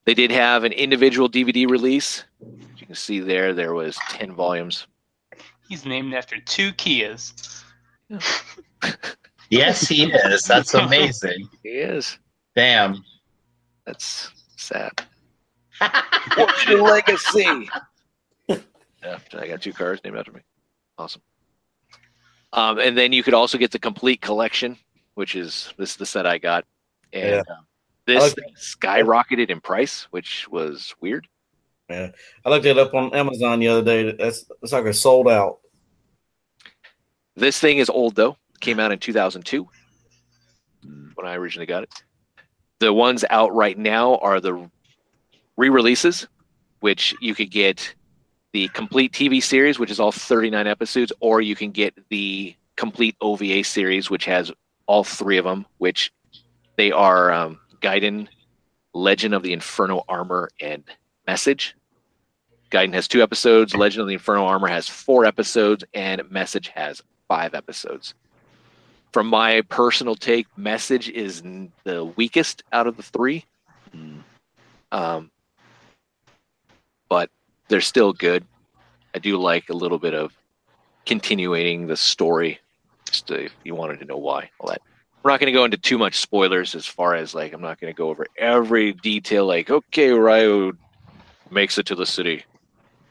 They 0.05 0.15
did 0.15 0.31
have 0.31 0.65
an 0.65 0.73
individual 0.73 1.29
DVD 1.29 1.69
release. 1.69 2.25
As 2.85 2.89
you 2.89 2.95
can 2.95 2.95
see 2.97 3.21
there, 3.21 3.55
there 3.55 3.73
was 3.73 3.97
10 4.11 4.33
volumes. 4.33 4.87
He's 5.69 5.87
named 5.87 6.13
after 6.13 6.39
two 6.41 6.73
Kias. 6.73 7.63
Yes, 9.51 9.87
he 9.87 10.11
is. 10.11 10.43
That's 10.45 10.73
amazing. 10.73 11.49
He 11.63 11.69
is. 11.69 12.19
Damn. 12.57 13.05
That's 13.85 14.31
sad. 14.57 15.05
What's 16.35 16.67
your 16.67 16.83
legacy? 16.83 17.69
Yeah, 18.49 19.19
I 19.35 19.47
got 19.47 19.61
two 19.61 19.75
cars 19.75 20.01
named 20.03 20.17
after 20.17 20.33
me. 20.33 20.41
Awesome. 20.97 21.23
Um, 22.55 22.79
and 22.79 22.97
then 22.97 23.13
you 23.13 23.23
could 23.23 23.35
also 23.35 23.59
get 23.59 23.71
the 23.71 23.79
complete 23.79 24.23
collection, 24.23 24.79
which 25.15 25.37
is 25.37 25.73
this 25.77 25.91
is 25.91 25.97
the 25.97 26.07
set 26.07 26.27
I 26.27 26.39
got, 26.39 26.65
and 27.13 27.47
um, 27.51 27.67
this 28.07 28.23
I 28.23 28.27
like 28.27 28.35
thing 28.35 28.55
skyrocketed 28.57 29.51
in 29.51 29.61
price, 29.61 30.09
which 30.11 30.49
was 30.49 30.95
weird. 31.01 31.29
I 31.91 32.13
looked 32.47 32.67
it 32.67 32.79
up 32.79 32.95
on 32.95 33.15
Amazon 33.15 33.61
the 33.61 33.69
other 33.69 33.83
day. 33.83 34.13
That's 34.13 34.45
it's 34.63 34.73
like 34.73 34.87
a 34.87 34.95
sold 34.95 35.29
out. 35.29 35.59
This 37.37 37.59
thing 37.59 37.79
is 37.79 37.91
old 37.91 38.15
though; 38.15 38.37
came 38.61 38.81
out 38.81 38.93
in 38.93 38.99
2002 38.99 39.69
when 41.15 41.27
I 41.27 41.35
originally 41.35 41.67
got 41.67 41.83
it. 41.83 41.93
The 42.81 42.93
ones 42.93 43.25
out 43.31 43.55
right 43.55 43.79
now 43.79 44.17
are 44.17 44.41
the 44.41 44.71
re-releases, 45.57 46.27
which 46.81 47.15
you 47.21 47.35
could 47.35 47.51
get 47.51 47.95
the 48.53 48.69
complete 48.69 49.13
TV 49.13 49.43
series, 49.43 49.79
which 49.79 49.91
is 49.91 50.01
all 50.01 50.13
39 50.13 50.67
episodes, 50.67 51.13
or 51.21 51.41
you 51.41 51.57
can 51.57 51.71
get 51.71 51.95
the 52.09 52.55
complete 52.77 53.17
OVA 53.21 53.65
series, 53.65 54.11
which 54.11 54.25
has 54.25 54.53
all 54.87 55.05
three 55.05 55.39
of 55.39 55.45
them, 55.45 55.67
which 55.79 56.13
they 56.77 56.93
are 56.93 57.33
um, 57.33 57.59
Gaiden, 57.81 58.29
Legend 58.93 59.35
of 59.35 59.43
the 59.43 59.53
Inferno 59.53 60.03
Armor, 60.09 60.51
and 60.61 60.85
Message. 61.27 61.75
Gaiden 62.71 62.95
has 62.95 63.07
two 63.07 63.23
episodes, 63.23 63.75
Legend 63.77 64.03
of 64.03 64.09
the 64.09 64.15
Inferno 64.15 64.45
Armor 64.47 64.69
has 64.69 64.89
four 64.89 65.25
episodes, 65.25 65.85
and 65.95 66.29
Message 66.31 66.69
has 66.69 67.03
five 67.29 67.55
episodes. 67.55 68.15
From 69.13 69.29
my 69.29 69.61
personal 69.69 70.17
take, 70.17 70.47
Message 70.57 71.09
is 71.09 71.43
the 71.85 72.05
weakest 72.05 72.65
out 72.73 72.87
of 72.89 72.97
the 72.97 73.03
three. 73.03 73.45
Um, 74.91 75.31
but 77.09 77.31
they're 77.69 77.81
still 77.81 78.13
good. 78.13 78.45
I 79.15 79.21
do 79.21 79.37
like 79.37 79.69
a 79.69 79.75
little 79.75 79.99
bit 79.99 80.15
of 80.15 80.33
continuing 81.07 81.87
the 81.87 81.97
story, 81.97 82.59
just 83.09 83.29
to, 83.29 83.45
if 83.45 83.55
you 83.63 83.77
wanted 83.77 84.01
to 84.01 84.05
know 84.05 84.17
why. 84.17 84.51
All 84.59 84.69
that. 84.69 84.83
We're 85.23 85.31
not 85.31 85.41
going 85.41 85.53
to 85.53 85.57
go 85.57 85.65
into 85.65 85.77
too 85.77 85.97
much 85.97 86.21
spoilers 86.21 86.75
as 86.75 86.87
far 86.87 87.15
as 87.15 87.35
like 87.35 87.53
I'm 87.53 87.63
not 87.63 87.81
going 87.81 87.93
to 87.93 87.97
go 87.97 88.09
over 88.09 88.27
every 88.37 88.93
detail. 88.93 89.47
Like, 89.47 89.71
okay, 89.71 90.11
Ryo 90.11 90.73
makes 91.55 91.79
it 91.79 91.87
to 91.87 91.95
the 91.95 92.05
city. 92.07 92.45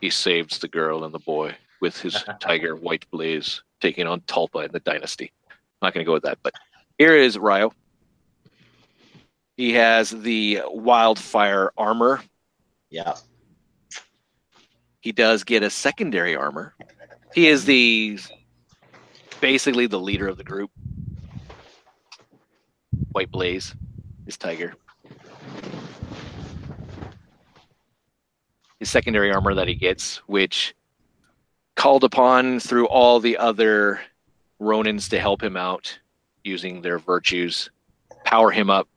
He 0.01 0.09
saves 0.09 0.59
the 0.59 0.67
girl 0.67 1.05
and 1.05 1.13
the 1.13 1.19
boy 1.19 1.55
with 1.81 1.97
his 1.99 2.23
tiger 2.39 2.75
white 2.75 3.05
blaze, 3.09 3.63
taking 3.81 4.05
on 4.05 4.21
Talpa 4.21 4.65
in 4.65 4.71
the 4.71 4.79
dynasty. 4.81 5.31
I'm 5.49 5.57
not 5.87 5.93
going 5.93 6.03
to 6.05 6.07
go 6.07 6.13
with 6.13 6.23
that, 6.23 6.37
but 6.43 6.53
here 6.97 7.15
is 7.15 7.37
Ryo. 7.37 7.73
He 9.57 9.73
has 9.73 10.09
the 10.09 10.61
wildfire 10.67 11.71
armor 11.77 12.21
Yeah. 12.89 13.15
he 15.01 15.11
does 15.11 15.43
get 15.43 15.63
a 15.63 15.69
secondary 15.69 16.35
armor. 16.35 16.75
He 17.35 17.47
is 17.47 17.65
the 17.65 18.19
basically 19.41 19.87
the 19.87 19.99
leader 19.99 20.27
of 20.27 20.37
the 20.37 20.43
group. 20.43 20.71
White 23.11 23.31
Blaze, 23.31 23.75
his 24.25 24.37
tiger. 24.37 24.73
His 28.83 28.89
secondary 28.89 29.31
armor 29.31 29.53
that 29.53 29.69
he 29.69 29.75
gets, 29.75 30.17
which 30.27 30.75
called 31.77 32.03
upon 32.03 32.59
through 32.59 32.85
all 32.89 33.21
the 33.21 33.37
other 33.37 34.01
Ronins 34.59 35.09
to 35.11 35.19
help 35.21 35.41
him 35.41 35.55
out 35.55 35.97
using 36.43 36.81
their 36.81 36.99
virtues, 36.99 37.69
power 38.25 38.51
him 38.51 38.69
up 38.69 38.89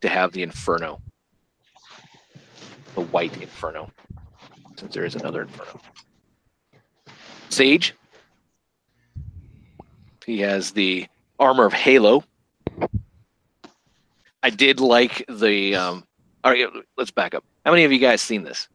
to 0.00 0.08
have 0.08 0.32
the 0.32 0.42
Inferno. 0.42 0.98
The 2.94 3.02
White 3.02 3.36
Inferno. 3.42 3.90
Since 4.78 4.94
there 4.94 5.04
is 5.04 5.14
another 5.14 5.42
Inferno. 5.42 5.78
Sage. 7.50 7.92
He 10.24 10.40
has 10.40 10.70
the 10.70 11.06
armor 11.38 11.66
of 11.66 11.74
Halo. 11.74 12.24
I 14.42 14.48
did 14.48 14.80
like 14.80 15.22
the. 15.28 15.76
Um, 15.76 16.04
all 16.42 16.52
right, 16.52 16.66
let's 16.96 17.10
back 17.10 17.34
up. 17.34 17.44
How 17.66 17.72
many 17.72 17.84
of 17.84 17.92
you 17.92 17.98
guys 17.98 18.22
seen 18.22 18.42
this? 18.42 18.70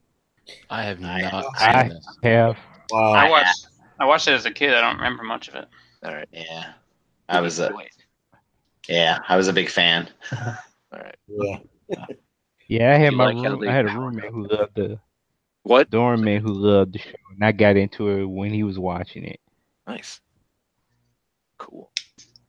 I 0.69 0.83
have 0.83 0.99
not 0.99 1.21
I- 1.57 1.83
seen 1.83 1.93
this. 1.95 2.17
Have 2.23 2.57
Wow. 2.91 3.11
I 3.13 3.25
I- 3.25 3.29
watched. 3.29 3.67
I 3.99 4.05
watched 4.05 4.27
it 4.27 4.31
as 4.33 4.45
a 4.45 4.51
kid. 4.51 4.73
I 4.73 4.81
don't 4.81 4.95
remember 4.95 5.23
much 5.23 5.47
of 5.49 5.55
it. 5.55 5.67
All 6.03 6.13
right. 6.13 6.27
Yeah. 6.31 6.73
I 7.27 7.41
was 7.41 7.59
a 7.59 7.71
yeah, 8.87 9.19
I 9.27 9.35
was 9.35 9.47
a 9.49 9.53
big 9.53 9.69
fan. 9.69 10.09
All 10.31 10.99
right. 10.99 11.15
Yeah. 11.27 11.57
yeah, 12.67 12.91
I 12.93 12.97
had 12.97 13.11
You 13.11 13.17
my 13.17 13.31
like 13.31 13.35
room, 13.45 13.67
I 13.67 13.71
had 13.71 13.85
a 13.85 13.89
roommate 13.99 14.31
who 14.31 14.47
loved 14.47 14.75
the 14.75 14.99
What? 15.63 15.89
doorman 15.91 16.41
who 16.41 16.53
loved 16.53 16.93
the 16.93 16.99
show, 16.99 17.11
and 17.35 17.43
I 17.43 17.51
got 17.51 17.75
into 17.77 18.07
it 18.09 18.25
when 18.25 18.51
he 18.51 18.63
was 18.63 18.79
watching 18.79 19.25
it. 19.25 19.39
Nice. 19.85 20.21
Cool. 21.57 21.91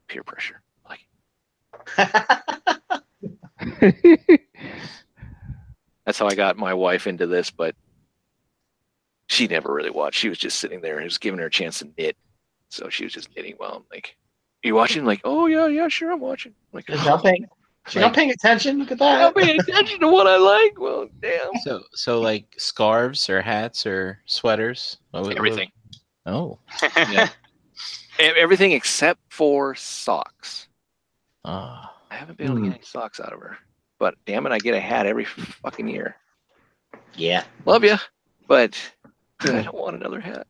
Peer 0.07 0.23
pressure. 0.23 0.63
Like 0.89 1.01
that's 6.07 6.19
how 6.19 6.27
I 6.29 6.35
got 6.35 6.57
my 6.57 6.75
wife 6.75 7.07
into 7.07 7.27
this, 7.27 7.51
but 7.51 7.75
she 9.31 9.47
never 9.47 9.73
really 9.73 9.91
watched. 9.91 10.19
She 10.19 10.29
was 10.29 10.39
just 10.39 10.59
sitting 10.59 10.81
there 10.81 10.95
and 10.97 11.03
it 11.03 11.07
was 11.07 11.19
giving 11.19 11.39
her 11.39 11.47
a 11.47 11.51
chance 11.51 11.79
to 11.79 11.89
knit. 11.97 12.17
So 12.69 12.89
she 12.89 13.05
was 13.05 13.13
just 13.13 13.29
knitting 13.37 13.55
while 13.59 13.75
I'm 13.77 13.85
like, 13.93 14.17
Are 14.65 14.69
you 14.69 14.75
watching? 14.75 15.05
Like, 15.05 15.21
oh 15.25 15.47
yeah, 15.47 15.69
yeah, 15.69 15.87
sure, 15.89 16.11
I'm 16.13 16.19
watching. 16.21 16.53
I'm 16.73 16.77
like, 16.77 16.87
She's 16.89 17.05
not 17.05 17.23
paying. 17.23 17.47
She's 17.87 18.01
not 18.03 18.13
paying 18.15 18.31
attention. 18.33 18.79
Look 18.81 18.91
at 18.93 18.99
that. 18.99 19.23
I'm 19.25 19.33
paying 19.35 19.59
attention 19.61 20.01
to 20.01 20.09
what 20.09 20.27
I 20.27 20.37
like. 20.37 20.79
Well, 20.81 21.09
damn. 21.21 21.55
So, 21.63 21.83
so 21.93 22.21
like 22.21 22.45
scarves 22.59 23.31
or 23.31 23.41
hats 23.41 23.87
or 23.87 24.19
sweaters? 24.27 24.99
What- 25.13 25.23
what- 25.25 25.37
Everything. 25.37 25.71
Oh, 26.27 26.59
Yeah. 26.97 27.29
Everything 28.19 28.73
except 28.73 29.21
for 29.31 29.75
socks. 29.77 30.69
ah, 31.45 31.95
I 32.11 32.15
haven't 32.17 32.37
been 32.37 32.49
able 32.49 32.57
to 32.57 32.63
get 32.65 32.75
any 32.75 32.85
socks 32.85 33.19
out 33.21 33.33
of 33.33 33.41
her. 33.41 33.57
But 33.99 34.15
damn 34.27 34.45
it, 34.47 34.53
I 34.53 34.59
get 34.59 34.75
a 34.75 34.81
hat 34.81 35.07
every 35.07 35.25
fucking 35.25 35.89
year. 35.89 36.17
Yeah. 37.15 37.45
Love 37.65 37.83
you, 37.85 37.97
but 38.49 38.77
I 39.45 39.63
don't 39.63 39.75
want 39.75 39.97
another 39.97 40.21
hat. 40.21 40.47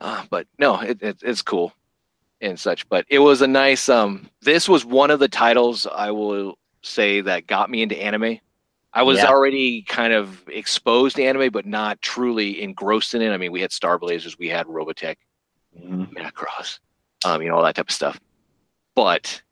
Uh, 0.00 0.24
but 0.30 0.46
no, 0.58 0.80
it, 0.80 1.02
it, 1.02 1.18
it's 1.22 1.42
cool 1.42 1.72
and 2.40 2.58
such. 2.58 2.88
But 2.88 3.04
it 3.08 3.18
was 3.18 3.42
a 3.42 3.46
nice. 3.46 3.88
Um, 3.88 4.28
this 4.40 4.68
was 4.68 4.84
one 4.84 5.10
of 5.10 5.20
the 5.20 5.28
titles 5.28 5.86
I 5.86 6.10
will 6.10 6.58
say 6.82 7.20
that 7.20 7.46
got 7.46 7.70
me 7.70 7.82
into 7.82 8.00
anime. 8.00 8.38
I 8.92 9.02
was 9.02 9.18
Yeah. 9.18 9.28
already 9.28 9.82
kind 9.82 10.12
of 10.12 10.42
exposed 10.48 11.16
to 11.16 11.22
anime, 11.24 11.50
but 11.50 11.66
not 11.66 12.00
truly 12.02 12.62
engrossed 12.62 13.14
in 13.14 13.22
it. 13.22 13.30
I 13.30 13.36
mean, 13.36 13.52
we 13.52 13.60
had 13.60 13.72
Star 13.72 13.98
Blazers, 13.98 14.38
we 14.38 14.48
had 14.48 14.66
Robotech, 14.66 15.16
Mhm. 15.78 16.12
Macross, 16.14 16.78
um, 17.24 17.40
you 17.42 17.48
know, 17.48 17.56
all 17.56 17.62
that 17.62 17.76
type 17.76 17.88
of 17.88 17.94
stuff. 17.94 18.18
But, 18.96 19.42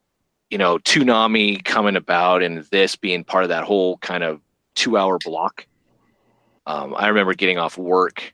you 0.49 0.57
know, 0.57 0.77
Toonami 0.79 1.63
coming 1.63 1.95
about 1.95 2.43
and 2.43 2.63
this 2.65 2.95
being 2.97 3.23
part 3.23 3.43
of 3.43 3.49
that 3.49 3.63
whole 3.63 3.97
kind 3.99 4.23
of 4.23 4.41
two 4.75 4.97
hour 4.97 5.17
block. 5.23 5.65
Um, 6.69 6.93
I 6.95 7.07
remember 7.07 7.33
getting 7.33 7.57
off 7.57 7.79
work 7.79 8.31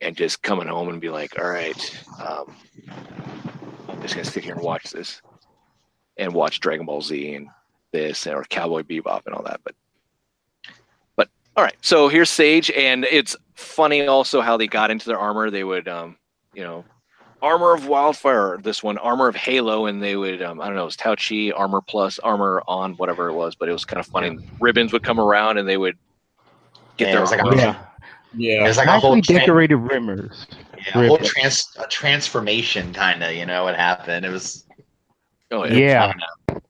and 0.00 0.16
just 0.16 0.42
coming 0.42 0.66
home 0.66 0.88
and 0.88 0.98
be 0.98 1.10
like, 1.10 1.38
all 1.38 1.50
right, 1.50 2.04
um, 2.18 2.56
I'm 3.86 4.00
just 4.00 4.14
going 4.14 4.24
to 4.24 4.30
sit 4.30 4.42
here 4.42 4.54
and 4.54 4.62
watch 4.62 4.84
this 4.84 5.20
and 6.16 6.32
watch 6.32 6.58
Dragon 6.60 6.86
Ball 6.86 7.02
Z 7.02 7.34
and 7.34 7.48
this 7.92 8.26
or 8.26 8.44
Cowboy 8.44 8.82
Bebop 8.82 9.26
and 9.26 9.34
all 9.34 9.42
that. 9.42 9.60
But, 9.62 9.74
but 11.16 11.28
all 11.54 11.62
right. 11.62 11.76
So 11.82 12.08
here's 12.08 12.30
Sage. 12.30 12.70
And 12.70 13.04
it's 13.10 13.36
funny 13.52 14.06
also 14.06 14.40
how 14.40 14.56
they 14.56 14.66
got 14.66 14.90
into 14.90 15.04
their 15.04 15.18
armor. 15.18 15.50
They 15.50 15.64
would, 15.64 15.86
um, 15.86 16.16
you 16.54 16.62
know, 16.62 16.82
armor 17.42 17.74
of 17.74 17.86
wildfire 17.86 18.58
this 18.62 18.82
one 18.82 18.96
armor 18.96 19.28
of 19.28 19.36
halo 19.36 19.84
and 19.84 20.02
they 20.02 20.16
would 20.16 20.40
um, 20.40 20.62
i 20.62 20.66
don't 20.66 20.76
know 20.76 20.80
it 20.80 20.86
was 20.86 20.96
tau 20.96 21.14
chi 21.14 21.50
armor 21.54 21.82
plus 21.82 22.18
armor 22.20 22.62
on 22.66 22.94
whatever 22.94 23.28
it 23.28 23.34
was 23.34 23.54
but 23.54 23.68
it 23.68 23.72
was 23.72 23.84
kind 23.84 24.00
of 24.00 24.06
funny 24.06 24.38
ribbons 24.60 24.94
would 24.94 25.02
come 25.02 25.20
around 25.20 25.58
and 25.58 25.68
they 25.68 25.76
would 25.76 25.98
get 26.96 27.06
Yeah, 27.08 27.12
their 27.12 27.18
it 27.18 27.20
was 27.22 27.30
like 27.30 27.40
a- 27.40 27.44
armor. 27.44 27.56
Yeah, 27.56 27.76
Yeah. 28.36 28.64
There's 28.64 28.76
like 28.76 28.88
I 28.88 28.96
a 28.96 29.00
whole 29.00 29.16
actually 29.16 29.36
tran- 29.36 29.40
decorated 29.40 29.76
rimmers. 29.78 30.46
yeah, 30.78 31.00
a 31.02 31.06
whole 31.08 31.18
trans 31.18 31.68
a 31.78 31.86
transformation 31.88 32.92
kind 32.92 33.22
of. 33.22 33.32
You 33.32 33.46
know 33.46 33.64
what 33.64 33.76
happened? 33.76 34.24
It 34.26 34.30
was 34.30 34.64
oh, 35.50 35.64
Yeah. 35.64 36.12
fun. 36.48 36.60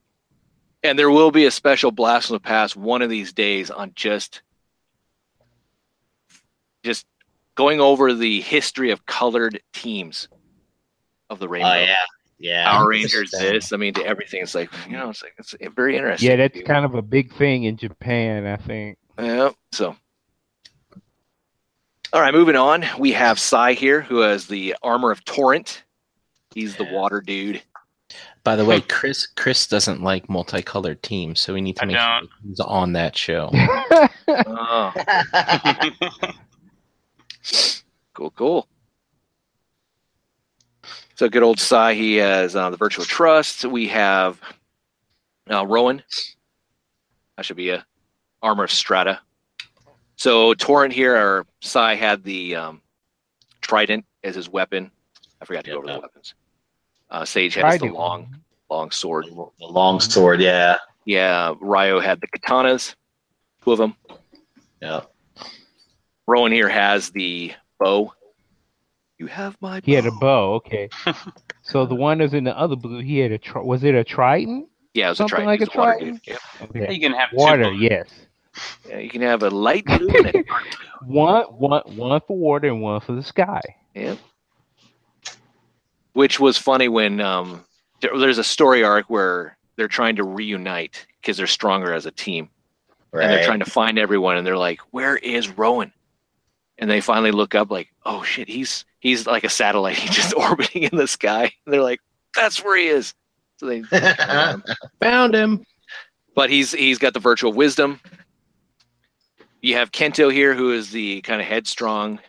and 0.83 0.97
there 0.99 1.09
will 1.09 1.31
be 1.31 1.45
a 1.45 1.51
special 1.51 1.91
blast 1.91 2.27
from 2.27 2.35
the 2.35 2.39
past 2.41 2.75
one 2.75 3.01
of 3.01 3.09
these 3.09 3.33
days 3.33 3.71
on 3.71 3.91
just 3.95 4.41
just 6.83 7.05
going 7.55 7.79
over 7.79 8.13
the 8.13 8.41
history 8.41 8.91
of 8.91 9.05
colored 9.05 9.59
teams 9.73 10.27
of 11.29 11.39
the 11.39 11.47
oh, 11.47 11.49
rainbow 11.49 11.69
Oh 11.69 11.73
yeah, 11.79 11.95
yeah. 12.37 12.69
power 12.71 12.87
rangers 12.89 13.33
Interesting. 13.33 13.53
this 13.53 13.73
i 13.73 13.77
mean 13.77 13.93
to 13.95 14.05
everything 14.05 14.43
it's 14.43 14.53
like 14.53 14.69
you 14.87 14.95
know 14.95 15.09
it's 15.09 15.23
like 15.23 15.33
it's 15.39 15.55
very 15.75 15.95
interesting 15.97 16.29
Yeah, 16.29 16.35
that's 16.35 16.61
kind 16.61 16.85
of 16.85 16.93
a 16.95 17.01
big 17.01 17.33
thing 17.33 17.63
in 17.63 17.77
Japan, 17.77 18.45
I 18.45 18.57
think. 18.57 18.97
Yeah. 19.17 19.51
So, 19.71 19.95
all 22.15 22.21
right, 22.21 22.33
moving 22.33 22.55
on. 22.55 22.85
We 22.97 23.11
have 23.11 23.37
Sai 23.37 23.73
here, 23.73 23.99
who 23.99 24.19
has 24.19 24.47
the 24.47 24.73
armor 24.81 25.11
of 25.11 25.25
Torrent. 25.25 25.83
He's 26.53 26.77
the 26.77 26.85
water 26.85 27.19
dude. 27.19 27.61
by 28.45 28.55
the 28.55 28.63
way, 28.63 28.79
Chris 28.87 29.27
Chris 29.27 29.67
doesn't 29.67 30.01
like 30.01 30.29
multicolored 30.29 31.03
teams, 31.03 31.41
so 31.41 31.53
we 31.53 31.59
need 31.59 31.75
to 31.75 31.85
make 31.85 31.97
sure 31.97 32.21
he's 32.47 32.61
on 32.61 32.93
that 32.93 33.17
show. 33.17 33.51
Oh, 34.27 34.91
cool, 38.13 38.31
cool. 38.31 38.67
So, 41.13 41.29
good 41.29 41.43
old 41.43 41.59
Sai. 41.59 41.93
He 41.93 42.15
has 42.15 42.55
uh, 42.55 42.71
the 42.71 42.77
Virtual 42.77 43.05
Trust. 43.05 43.65
We 43.65 43.87
have 43.89 44.41
uh, 45.51 45.65
Rowan. 45.65 46.01
That 47.37 47.45
should 47.45 47.57
be 47.57 47.69
a 47.69 47.85
armor 48.41 48.63
of 48.63 48.71
Strata. 48.71 49.19
So, 50.17 50.53
Torrent 50.53 50.93
here, 50.93 51.15
or 51.15 51.45
Sai 51.61 51.95
had 51.95 52.23
the 52.23 52.55
um, 52.55 52.81
Trident 53.61 54.05
as 54.23 54.35
his 54.35 54.49
weapon. 54.49 54.91
I 55.41 55.45
forgot 55.45 55.65
to 55.65 55.71
go 55.71 55.77
over 55.77 55.87
the 55.87 55.99
weapons. 55.99 56.33
Uh, 57.09 57.25
Sage 57.25 57.55
has 57.55 57.79
the 57.79 57.87
long, 57.87 58.35
long 58.69 58.91
sword. 58.91 59.25
the 59.25 59.65
long 59.65 59.99
sword. 59.99 60.41
Yeah, 60.41 60.77
Yeah, 61.05 61.53
Ryo 61.59 61.99
had 61.99 62.21
the 62.21 62.27
katanas, 62.27 62.95
two 63.63 63.71
of 63.73 63.77
them. 63.77 63.95
yeah. 64.81 65.01
Rowan 66.27 66.51
here 66.51 66.69
has 66.69 67.11
the 67.11 67.51
bow. 67.79 68.11
You 69.19 69.27
have 69.27 69.55
my. 69.61 69.81
He 69.83 69.93
had 69.93 70.05
a 70.07 70.11
bow. 70.11 70.19
bow. 70.19 70.53
Okay. 70.55 70.89
so 71.61 71.85
the 71.85 71.93
one 71.95 72.19
is 72.19 72.33
in 72.33 72.43
the 72.43 72.57
other 72.57 72.75
blue, 72.75 72.99
he 72.99 73.19
had 73.19 73.31
a. 73.31 73.37
Tri- 73.37 73.61
was 73.61 73.83
it 73.83 73.93
a 73.95 74.03
Triton? 74.03 74.67
Yeah, 74.95 75.07
it 75.07 75.09
was 75.09 75.17
something 75.19 75.41
a 75.41 75.45
like 75.45 75.59
Triton. 75.69 75.79
a 75.79 76.19
He 76.23 76.31
was 76.31 76.39
water 76.57 76.69
Triton? 76.69 76.69
dude. 76.71 76.83
Okay. 76.83 76.93
you 76.95 76.99
can 76.99 77.13
have 77.13 77.29
two 77.29 77.35
Water, 77.37 77.63
bullets. 77.65 77.81
yes. 77.81 78.09
Yeah, 78.87 78.99
you 78.99 79.09
can 79.09 79.21
have 79.21 79.43
a 79.43 79.49
light 79.49 79.85
blue 79.85 80.07
and 80.09 80.25
a 80.27 80.31
dark 80.43 80.63
blue. 81.01 81.13
One, 81.15 81.43
one, 81.45 81.81
one 81.97 82.21
for 82.27 82.37
water 82.37 82.67
and 82.67 82.81
one 82.81 82.99
for 83.01 83.13
the 83.13 83.23
sky. 83.23 83.61
Yeah. 83.93 84.15
Which 86.13 86.39
was 86.39 86.57
funny 86.57 86.87
when 86.87 87.19
um, 87.19 87.65
there, 88.01 88.17
there's 88.17 88.37
a 88.37 88.43
story 88.43 88.83
arc 88.83 89.09
where 89.09 89.57
they're 89.75 89.87
trying 89.89 90.15
to 90.15 90.23
reunite 90.23 91.05
because 91.21 91.35
they're 91.37 91.47
stronger 91.47 91.93
as 91.93 92.05
a 92.05 92.11
team, 92.11 92.49
Right. 93.11 93.23
and 93.25 93.33
they're 93.33 93.45
trying 93.45 93.59
to 93.59 93.69
find 93.69 93.99
everyone, 93.99 94.37
and 94.37 94.47
they're 94.47 94.57
like, 94.57 94.79
"Where 94.91 95.17
is 95.17 95.49
Rowan?" 95.49 95.91
And 96.77 96.89
they 96.89 97.01
finally 97.01 97.31
look 97.31 97.53
up, 97.55 97.69
like, 97.71 97.89
"Oh 98.05 98.23
shit, 98.23 98.47
he's 98.47 98.85
he's 98.99 99.27
like 99.27 99.43
a 99.43 99.49
satellite. 99.49 99.97
He's 99.99 100.11
just 100.15 100.33
orbiting 100.33 100.83
in 100.83 100.95
the 100.97 101.07
sky." 101.07 101.51
And 101.65 101.73
they're 101.73 101.81
like, 101.83 101.99
"That's 102.35 102.63
where 102.63 102.77
he 102.77 102.87
is." 102.87 103.13
So 103.57 103.65
they 103.65 103.81
Found 105.01 105.33
him. 105.35 105.65
but 106.35 106.49
he's 106.49 106.71
he's 106.71 106.97
got 106.97 107.13
the 107.13 107.19
virtual 107.19 107.51
wisdom. 107.53 107.99
You 109.61 109.75
have 109.75 109.91
Kento 109.91 110.31
here, 110.31 110.53
who 110.53 110.71
is 110.71 110.91
the 110.91 111.21
kind 111.21 111.41
of 111.41 111.47
headstrong, 111.47 112.19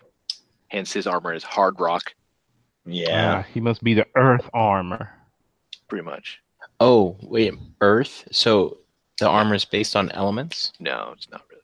hence 0.68 0.92
his 0.92 1.06
armor 1.06 1.34
is 1.34 1.44
hard 1.44 1.78
rock, 1.78 2.14
yeah. 2.86 3.38
Uh, 3.38 3.42
he 3.42 3.60
must 3.60 3.82
be 3.82 3.94
the 3.94 4.06
Earth 4.14 4.48
armor. 4.54 5.10
pretty 5.88 6.04
much. 6.04 6.40
Oh 6.80 7.16
wait, 7.22 7.54
Earth. 7.80 8.26
So 8.30 8.78
the 9.18 9.28
armor 9.28 9.54
is 9.54 9.64
based 9.64 9.96
on 9.96 10.10
elements. 10.12 10.72
No, 10.78 11.12
it's 11.16 11.28
not 11.30 11.42
really. 11.50 11.62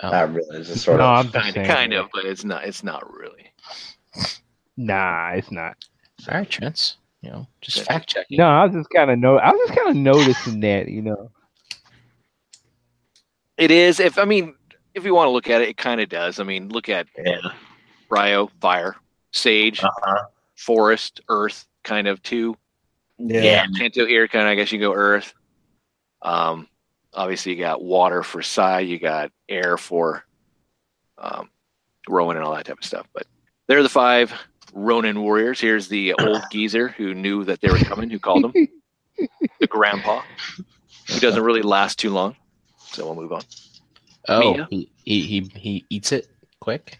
Oh. 0.00 0.10
Not 0.10 0.34
really. 0.34 0.58
It's 0.58 0.68
just 0.68 0.84
sort 0.84 0.98
no, 0.98 1.04
of. 1.04 1.26
I'm 1.26 1.32
Kind 1.32 1.56
of, 1.56 1.66
kind 1.66 1.92
of, 1.94 2.08
but 2.12 2.24
it's 2.24 2.44
not. 2.44 2.64
It's 2.64 2.82
not 2.82 3.10
really. 3.12 3.52
Nah, 4.76 5.30
it's 5.30 5.52
not. 5.52 5.76
All 6.28 6.38
right, 6.38 6.48
Trents. 6.50 6.96
You 7.22 7.30
know, 7.30 7.46
just 7.60 7.82
fact 7.82 8.08
checking. 8.08 8.38
No, 8.38 8.48
I 8.48 8.64
was 8.66 8.74
just 8.74 8.90
kind 8.90 9.10
of 9.10 9.18
no. 9.18 9.38
I 9.38 9.50
was 9.50 9.68
just 9.68 9.78
kind 9.78 9.90
of 9.90 9.96
noticing 9.96 10.60
that. 10.60 10.88
You 10.88 11.02
know. 11.02 11.30
It 13.56 13.70
is. 13.70 14.00
If 14.00 14.18
I 14.18 14.24
mean, 14.24 14.54
if 14.94 15.04
you 15.04 15.14
want 15.14 15.26
to 15.26 15.30
look 15.32 15.50
at 15.50 15.60
it, 15.62 15.68
it 15.70 15.76
kind 15.76 16.00
of 16.00 16.08
does. 16.08 16.40
I 16.40 16.44
mean, 16.44 16.68
look 16.68 16.88
at 16.88 17.06
Yeah. 17.22 17.38
Ryo, 18.10 18.50
Fire, 18.60 18.96
Sage, 19.32 19.82
Uh-huh. 19.82 20.24
Forest, 20.56 21.20
Earth, 21.28 21.66
kind 21.82 22.06
of 22.06 22.22
too. 22.22 22.56
Yeah. 23.18 23.66
Kanto 23.76 24.06
here, 24.06 24.28
kind 24.28 24.46
of. 24.46 24.50
I 24.52 24.54
guess 24.54 24.72
you 24.72 24.78
go 24.78 24.92
Earth. 24.94 25.34
Um, 26.22 26.68
obviously 27.12 27.52
you 27.52 27.58
got 27.58 27.82
water 27.82 28.22
for 28.22 28.40
Sai, 28.42 28.80
you 28.80 28.98
got 28.98 29.30
air 29.48 29.76
for 29.76 30.24
um, 31.18 31.50
Rowan 32.08 32.36
and 32.36 32.44
all 32.44 32.54
that 32.54 32.66
type 32.66 32.78
of 32.78 32.84
stuff. 32.84 33.06
But 33.12 33.26
they're 33.66 33.82
the 33.82 33.88
five 33.88 34.32
Ronin 34.72 35.20
warriors. 35.22 35.60
Here's 35.60 35.88
the 35.88 36.14
old 36.20 36.42
geezer 36.50 36.88
who 36.88 37.14
knew 37.14 37.44
that 37.44 37.60
they 37.60 37.68
were 37.68 37.78
coming, 37.78 38.10
who 38.10 38.18
called 38.18 38.44
them 38.44 38.52
the 39.60 39.66
grandpa, 39.66 40.22
who 41.08 41.20
doesn't 41.20 41.42
really 41.42 41.62
last 41.62 41.98
too 41.98 42.10
long. 42.10 42.36
So 42.78 43.04
we'll 43.06 43.14
move 43.16 43.32
on. 43.32 43.42
Oh, 44.28 44.64
he, 44.70 44.90
he 45.04 45.20
he 45.22 45.40
he 45.54 45.86
eats 45.90 46.12
it 46.12 46.28
quick. 46.60 46.98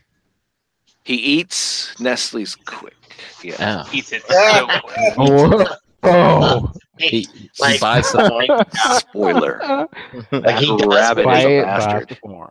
He 1.05 1.15
eats 1.15 1.99
Nestle's 2.01 2.55
quick. 2.55 2.95
Yeah. 3.43 3.85
Oh, 3.87 3.91
Eats 3.93 4.13
it 4.13 4.23
so 4.29 4.67
quick. 4.83 5.15
Oh, 5.19 5.77
oh. 6.03 6.73
he, 6.99 7.29
he 7.35 7.51
Like- 7.61 7.81
buys 7.81 8.11
the 8.13 8.65
Spoiler. 9.01 9.61
Like 10.33 10.57
he 10.59 10.67
does, 10.77 10.87
Rabbit 10.87 11.25
but 11.25 11.39
is 11.39 11.45
Buy 11.45 11.51
a 11.51 11.59
it 11.61 11.65
bastard. 11.65 12.17
storm. 12.19 12.51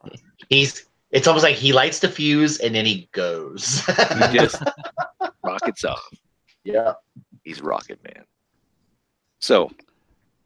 he's 0.50 0.86
it's 1.12 1.28
almost 1.28 1.44
like 1.44 1.56
he 1.56 1.74
lights 1.74 2.00
the 2.00 2.10
fuse 2.10 2.60
and 2.60 2.74
then 2.74 2.86
he 2.86 3.08
goes. 3.12 3.82
He 3.86 4.38
just 4.38 4.62
rockets 5.44 5.84
off. 5.86 6.04
yeah. 6.64 6.94
He's 7.44 7.62
Rocket 7.62 8.00
Man. 8.04 8.24
So 9.40 9.70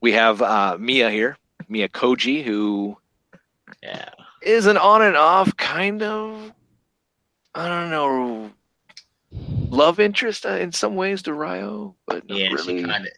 we 0.01 0.11
have 0.13 0.41
uh, 0.41 0.77
Mia 0.79 1.09
here, 1.09 1.37
Mia 1.69 1.87
Koji, 1.89 2.43
who 2.43 2.97
Yeah. 3.83 4.09
Is 4.41 4.65
an 4.65 4.77
on 4.77 5.01
and 5.01 5.15
off 5.17 5.55
kind 5.57 6.01
of, 6.03 6.51
I 7.55 7.67
don't 7.67 7.89
know, 7.89 8.51
love 9.69 9.99
interest 9.99 10.45
uh, 10.45 10.49
in 10.51 10.71
some 10.71 10.95
ways 10.95 11.23
to 11.23 11.33
Ryo, 11.33 11.95
but 12.05 12.23
Yeah, 12.29 12.49
really. 12.49 12.81
she 12.81 12.83
kind 12.83 13.05
of. 13.05 13.11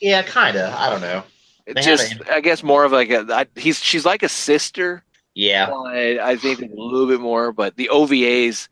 Yeah, 0.00 0.22
kind 0.22 0.56
of. 0.56 0.72
I 0.74 0.90
don't 0.90 1.00
know. 1.00 1.22
They 1.66 1.74
just, 1.82 2.14
I 2.30 2.40
guess, 2.40 2.62
more 2.62 2.84
of 2.84 2.92
like 2.92 3.10
a. 3.10 3.26
I, 3.28 3.46
he's 3.56 3.82
she's 3.82 4.04
like 4.06 4.22
a 4.22 4.28
sister. 4.28 5.02
Yeah. 5.34 5.66
but 5.68 5.94
I 5.96 6.36
think 6.36 6.60
a 6.60 6.66
little 6.66 7.06
bit 7.08 7.20
more, 7.20 7.52
but 7.52 7.76
the 7.76 7.90
OVAs, 7.92 8.68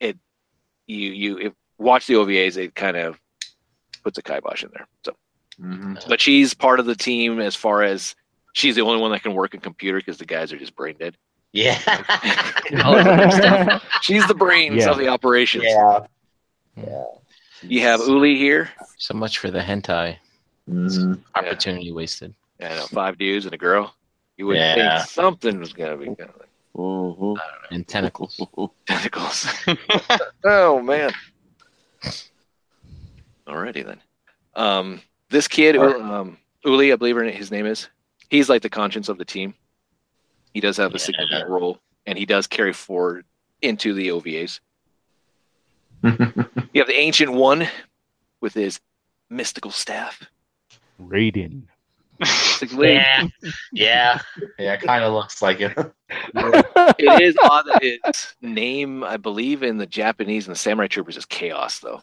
it 0.00 0.16
you 0.86 1.10
you 1.12 1.38
if, 1.38 1.52
watch 1.78 2.06
the 2.06 2.14
OVAs, 2.14 2.56
it 2.56 2.74
kind 2.74 2.96
of 2.96 3.20
puts 4.02 4.18
a 4.18 4.22
kibosh 4.22 4.64
in 4.64 4.70
there. 4.74 4.86
So, 5.04 5.12
hmm 5.60 5.94
but 6.08 6.20
she's 6.20 6.54
part 6.54 6.80
of 6.80 6.86
the 6.86 6.96
team 6.96 7.38
as 7.38 7.54
far 7.54 7.82
as 7.82 8.16
she's 8.52 8.76
the 8.76 8.82
only 8.82 9.00
one 9.00 9.10
that 9.12 9.22
can 9.22 9.34
work 9.34 9.54
a 9.54 9.58
computer 9.58 9.98
because 9.98 10.18
the 10.18 10.24
guys 10.26 10.52
are 10.52 10.58
just 10.58 10.74
brain 10.76 10.96
dead. 10.98 11.16
Yeah. 11.52 11.78
All 12.84 12.98
stuff. 13.30 13.84
She's 14.02 14.26
the 14.26 14.34
brains 14.34 14.76
Yeah. 14.84 14.90
of 14.90 14.98
the 14.98 15.08
operations. 15.08 15.64
yeah. 15.64 16.00
Yeah. 16.76 17.04
You 17.62 17.80
have 17.82 18.00
Uli 18.00 18.36
here. 18.36 18.70
so 18.98 19.14
much 19.14 19.38
for 19.38 19.50
the 19.50 19.60
hentai 19.60 20.16
Mhm. 20.70 21.20
opportunity 21.34 21.92
wasted. 21.92 22.34
I 22.60 22.68
know 22.76 22.86
five 22.86 23.18
dudes 23.18 23.44
and 23.44 23.54
a 23.54 23.58
girl. 23.58 23.94
You 24.36 24.46
would 24.46 24.56
Yeah. 24.56 24.98
think 25.00 25.10
something 25.10 25.58
was 25.60 25.72
gonna 25.72 25.96
be 25.96 26.06
kind 26.06 26.20
of 26.30 26.36
like 26.38 26.48
Mhm. 26.74 27.36
And 27.70 27.86
tentacles. 27.86 28.40
tentacles. 28.86 29.46
oh 30.44 30.80
man. 30.80 31.10
Alrighty 33.46 33.84
then. 33.84 34.00
Um, 34.54 35.00
this 35.28 35.48
kid, 35.48 35.76
um, 35.76 36.38
Uli, 36.64 36.92
I 36.92 36.96
believe 36.96 37.16
her- 37.16 37.24
his 37.24 37.50
name 37.50 37.66
is. 37.66 37.88
He's 38.32 38.48
like 38.48 38.62
the 38.62 38.70
conscience 38.70 39.10
of 39.10 39.18
the 39.18 39.26
team. 39.26 39.52
He 40.54 40.60
does 40.60 40.78
have 40.78 40.92
a 40.92 40.94
Yeah. 40.94 40.98
significant 41.04 41.50
role, 41.50 41.78
and 42.06 42.16
he 42.18 42.24
does 42.24 42.46
carry 42.46 42.72
forward 42.72 43.26
into 43.60 43.92
the 43.92 44.08
OVAs. 44.10 44.58
You 46.72 46.80
have 46.80 46.88
the 46.88 46.96
ancient 46.96 47.30
one 47.32 47.68
with 48.40 48.54
his 48.54 48.80
mystical 49.28 49.70
staff. 49.70 50.22
Raiden. 50.98 51.64
Basically, 52.18 52.94
yeah. 52.94 53.28
Yeah. 53.72 54.18
Yeah. 54.58 54.76
Kind 54.78 55.04
of 55.04 55.12
looks 55.12 55.42
like 55.42 55.60
it. 55.60 55.72
it 56.34 57.20
is 57.22 57.36
odd 57.42 57.66
that 57.66 57.80
its 57.82 58.34
name, 58.40 59.04
I 59.04 59.18
believe, 59.18 59.62
in 59.62 59.76
the 59.76 59.86
Japanese 59.86 60.46
and 60.46 60.54
the 60.54 60.58
Samurai 60.58 60.86
Troopers 60.86 61.18
is 61.18 61.26
Chaos, 61.26 61.80
though. 61.80 62.00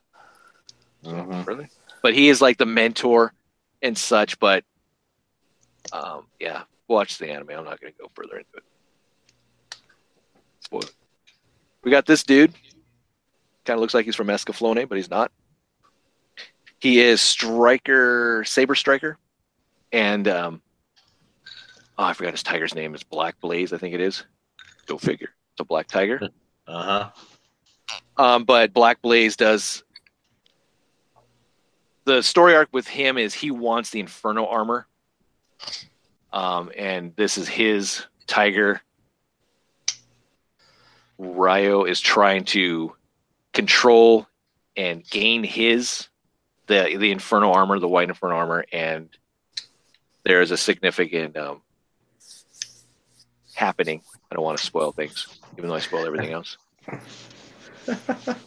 Mhm. 1.03 1.47
Really? 1.47 1.67
But 2.03 2.13
he 2.13 2.29
is 2.29 2.39
like 2.41 2.59
the 2.59 2.67
mentor 2.67 3.33
and 3.81 3.97
such. 3.97 4.37
But 4.39 4.63
um, 5.91 6.25
yeah, 6.39 6.63
watch 6.87 7.17
the 7.17 7.29
anime. 7.29 7.49
I'm 7.49 7.65
not 7.65 7.79
going 7.79 7.93
to 7.93 7.99
go 7.99 8.09
further 8.13 8.37
into 8.37 8.57
it. 8.57 8.63
Spoiler. 10.61 10.87
We 11.83 11.91
got 11.91 12.05
this 12.05 12.23
dude. 12.23 12.53
Kind 13.65 13.77
of 13.77 13.81
looks 13.81 13.93
like 13.93 14.05
he's 14.05 14.15
from 14.15 14.27
Escaflowne, 14.27 14.87
but 14.87 14.97
he's 14.97 15.09
not. 15.09 15.31
He 16.79 17.01
is 17.01 17.21
Striker, 17.21 18.43
Saber 18.45 18.75
Striker, 18.75 19.17
and 19.91 20.27
um, 20.27 20.61
oh, 21.97 22.03
I 22.05 22.13
forgot 22.13 22.31
his 22.31 22.43
tiger's 22.43 22.73
name. 22.73 22.93
It's 22.93 23.03
Black 23.03 23.39
Blaze, 23.41 23.73
I 23.73 23.77
think 23.77 23.93
it 23.93 24.01
is. 24.01 24.23
Go 24.85 24.97
figure. 24.97 25.33
It's 25.53 25.59
a 25.59 25.65
black 25.65 25.87
tiger. 25.87 26.21
Uh 26.67 26.83
huh. 26.83 27.09
Um, 28.17 28.43
but 28.43 28.73
Black 28.73 29.01
Blaze 29.01 29.35
does 29.35 29.83
the 32.05 32.21
story 32.21 32.55
arc 32.55 32.69
with 32.71 32.87
him 32.87 33.17
is 33.17 33.33
he 33.33 33.51
wants 33.51 33.91
the 33.91 33.99
Inferno 33.99 34.45
armor, 34.45 34.87
um, 36.33 36.71
and 36.77 37.15
this 37.15 37.37
is 37.37 37.47
his 37.47 38.05
tiger. 38.27 38.81
Ryo 41.17 41.83
is 41.83 41.99
trying 41.99 42.45
to 42.45 42.95
control 43.53 44.27
and 44.77 45.03
gain 45.09 45.43
his 45.43 46.07
the 46.67 46.95
the 46.97 47.11
Inferno 47.11 47.51
armor, 47.51 47.79
the 47.79 47.87
white 47.87 48.07
Inferno 48.09 48.35
armor, 48.35 48.65
and 48.71 49.09
there 50.23 50.41
is 50.41 50.51
a 50.51 50.57
significant 50.57 51.35
um, 51.35 51.61
happening. 53.53 54.01
I 54.31 54.35
don't 54.35 54.43
want 54.43 54.57
to 54.59 54.63
spoil 54.63 54.91
things, 54.91 55.39
even 55.57 55.69
though 55.69 55.75
I 55.75 55.79
spoil 55.79 56.05
everything 56.05 56.31
else. 56.31 56.57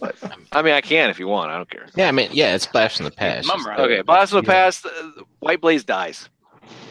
But 0.01 0.15
I 0.53 0.63
mean, 0.63 0.73
I 0.75 0.81
can 0.81 1.11
if 1.11 1.19
you 1.19 1.27
want. 1.27 1.51
I 1.51 1.57
don't 1.57 1.69
care. 1.69 1.87
Yeah, 1.97 2.09
I 2.09 2.13
mean, 2.13 2.31
yeah, 2.33 2.55
it's 2.55 2.67
blast 2.67 2.97
from 2.99 3.05
the 3.05 3.11
past. 3.11 3.49
Mum 3.49 3.67
Okay, 3.67 4.03
Blast 4.03 4.33
of 4.33 4.45
the 4.45 4.51
Past. 4.51 4.87
uh, 4.87 5.23
White 5.41 5.61
Blaze 5.61 5.85
dies. 5.85 6.29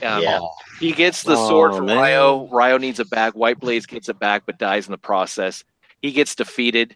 Um, 0.03 0.21
Yeah. 0.21 0.39
He 0.79 0.91
gets 0.93 1.23
the 1.23 1.35
Oh, 1.35 1.47
sword 1.47 1.75
from 1.75 1.85
man. 1.85 1.97
Ryo. 1.97 2.47
Ryo 2.47 2.77
needs 2.77 2.99
it 2.99 3.09
back. 3.09 3.33
White 3.33 3.59
Blaze 3.59 3.85
gets 3.85 4.09
it 4.09 4.17
back, 4.19 4.43
but 4.45 4.57
dies 4.57 4.87
in 4.87 4.91
the 4.91 4.97
process. 4.97 5.63
He 6.01 6.11
gets 6.11 6.33
defeated, 6.35 6.95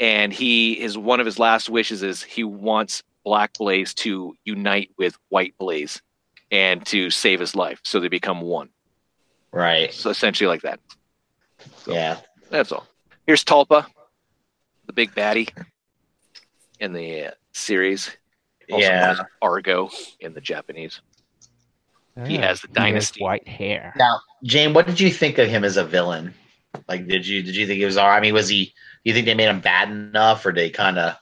and 0.00 0.32
he 0.32 0.80
is 0.80 0.96
one 0.96 1.20
of 1.20 1.26
his 1.26 1.38
last 1.38 1.68
wishes 1.68 2.02
is 2.02 2.22
he 2.22 2.44
wants 2.44 3.02
Black 3.24 3.52
Blaze 3.58 3.92
to 3.94 4.34
unite 4.44 4.90
with 4.96 5.16
White 5.28 5.54
Blaze 5.58 6.00
and 6.50 6.84
to 6.86 7.10
save 7.10 7.40
his 7.40 7.54
life, 7.54 7.80
so 7.84 8.00
they 8.00 8.08
become 8.08 8.40
one. 8.40 8.70
Right. 9.52 9.92
So 9.92 10.08
essentially, 10.10 10.48
like 10.48 10.62
that. 10.62 10.80
Yeah. 11.86 12.18
That's 12.50 12.72
all. 12.72 12.86
Here's 13.26 13.44
Talpa, 13.44 13.86
the 14.86 14.92
big 14.94 15.14
baddie 15.14 15.50
in 16.80 16.94
the 16.94 17.26
uh, 17.26 17.30
series. 17.52 18.16
Also 18.70 18.86
Yeah. 18.86 19.16
Argo 19.42 19.90
in 20.20 20.32
the 20.32 20.40
Japanese. 20.40 21.00
He 22.26 22.38
Ah, 22.38 22.42
has 22.42 22.60
the 22.62 22.68
he 22.68 22.74
dynasty. 22.74 23.22
white 23.22 23.46
hair. 23.46 23.92
Now, 23.96 24.20
Jane, 24.44 24.72
what 24.74 24.86
did 24.86 24.98
you 25.00 25.10
think 25.10 25.38
of 25.38 25.48
him 25.48 25.64
as 25.64 25.76
a 25.76 25.84
villain? 25.84 26.34
Like, 26.88 27.06
did 27.06 27.26
you 27.26 27.42
did 27.42 27.54
you 27.56 27.66
think 27.66 27.78
he 27.78 27.84
was 27.84 27.96
all? 27.96 28.08
right? 28.08 28.16
I 28.16 28.20
mean, 28.20 28.34
was 28.34 28.48
he? 28.48 28.74
You 29.04 29.12
think 29.14 29.26
they 29.26 29.34
made 29.34 29.48
him 29.48 29.60
bad 29.60 29.90
enough, 29.90 30.44
or 30.44 30.52
they 30.52 30.70
kind 30.70 30.98
of? 30.98 31.14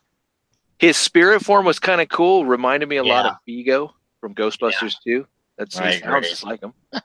His 0.78 0.96
spirit 0.96 1.42
form 1.44 1.64
was 1.64 1.78
kind 1.78 2.00
of 2.00 2.08
cool. 2.08 2.44
Reminded 2.46 2.88
me 2.88 2.96
a 2.96 3.04
lot 3.04 3.26
of 3.26 3.36
Vigo 3.46 3.94
from 4.20 4.34
Ghostbusters 4.34 4.96
too. 5.04 5.26
That's 5.56 5.76
I 5.78 5.92
he 5.94 6.00
sounds 6.00 6.28
just 6.28 6.44
like 6.44 6.60
him. 6.62 6.72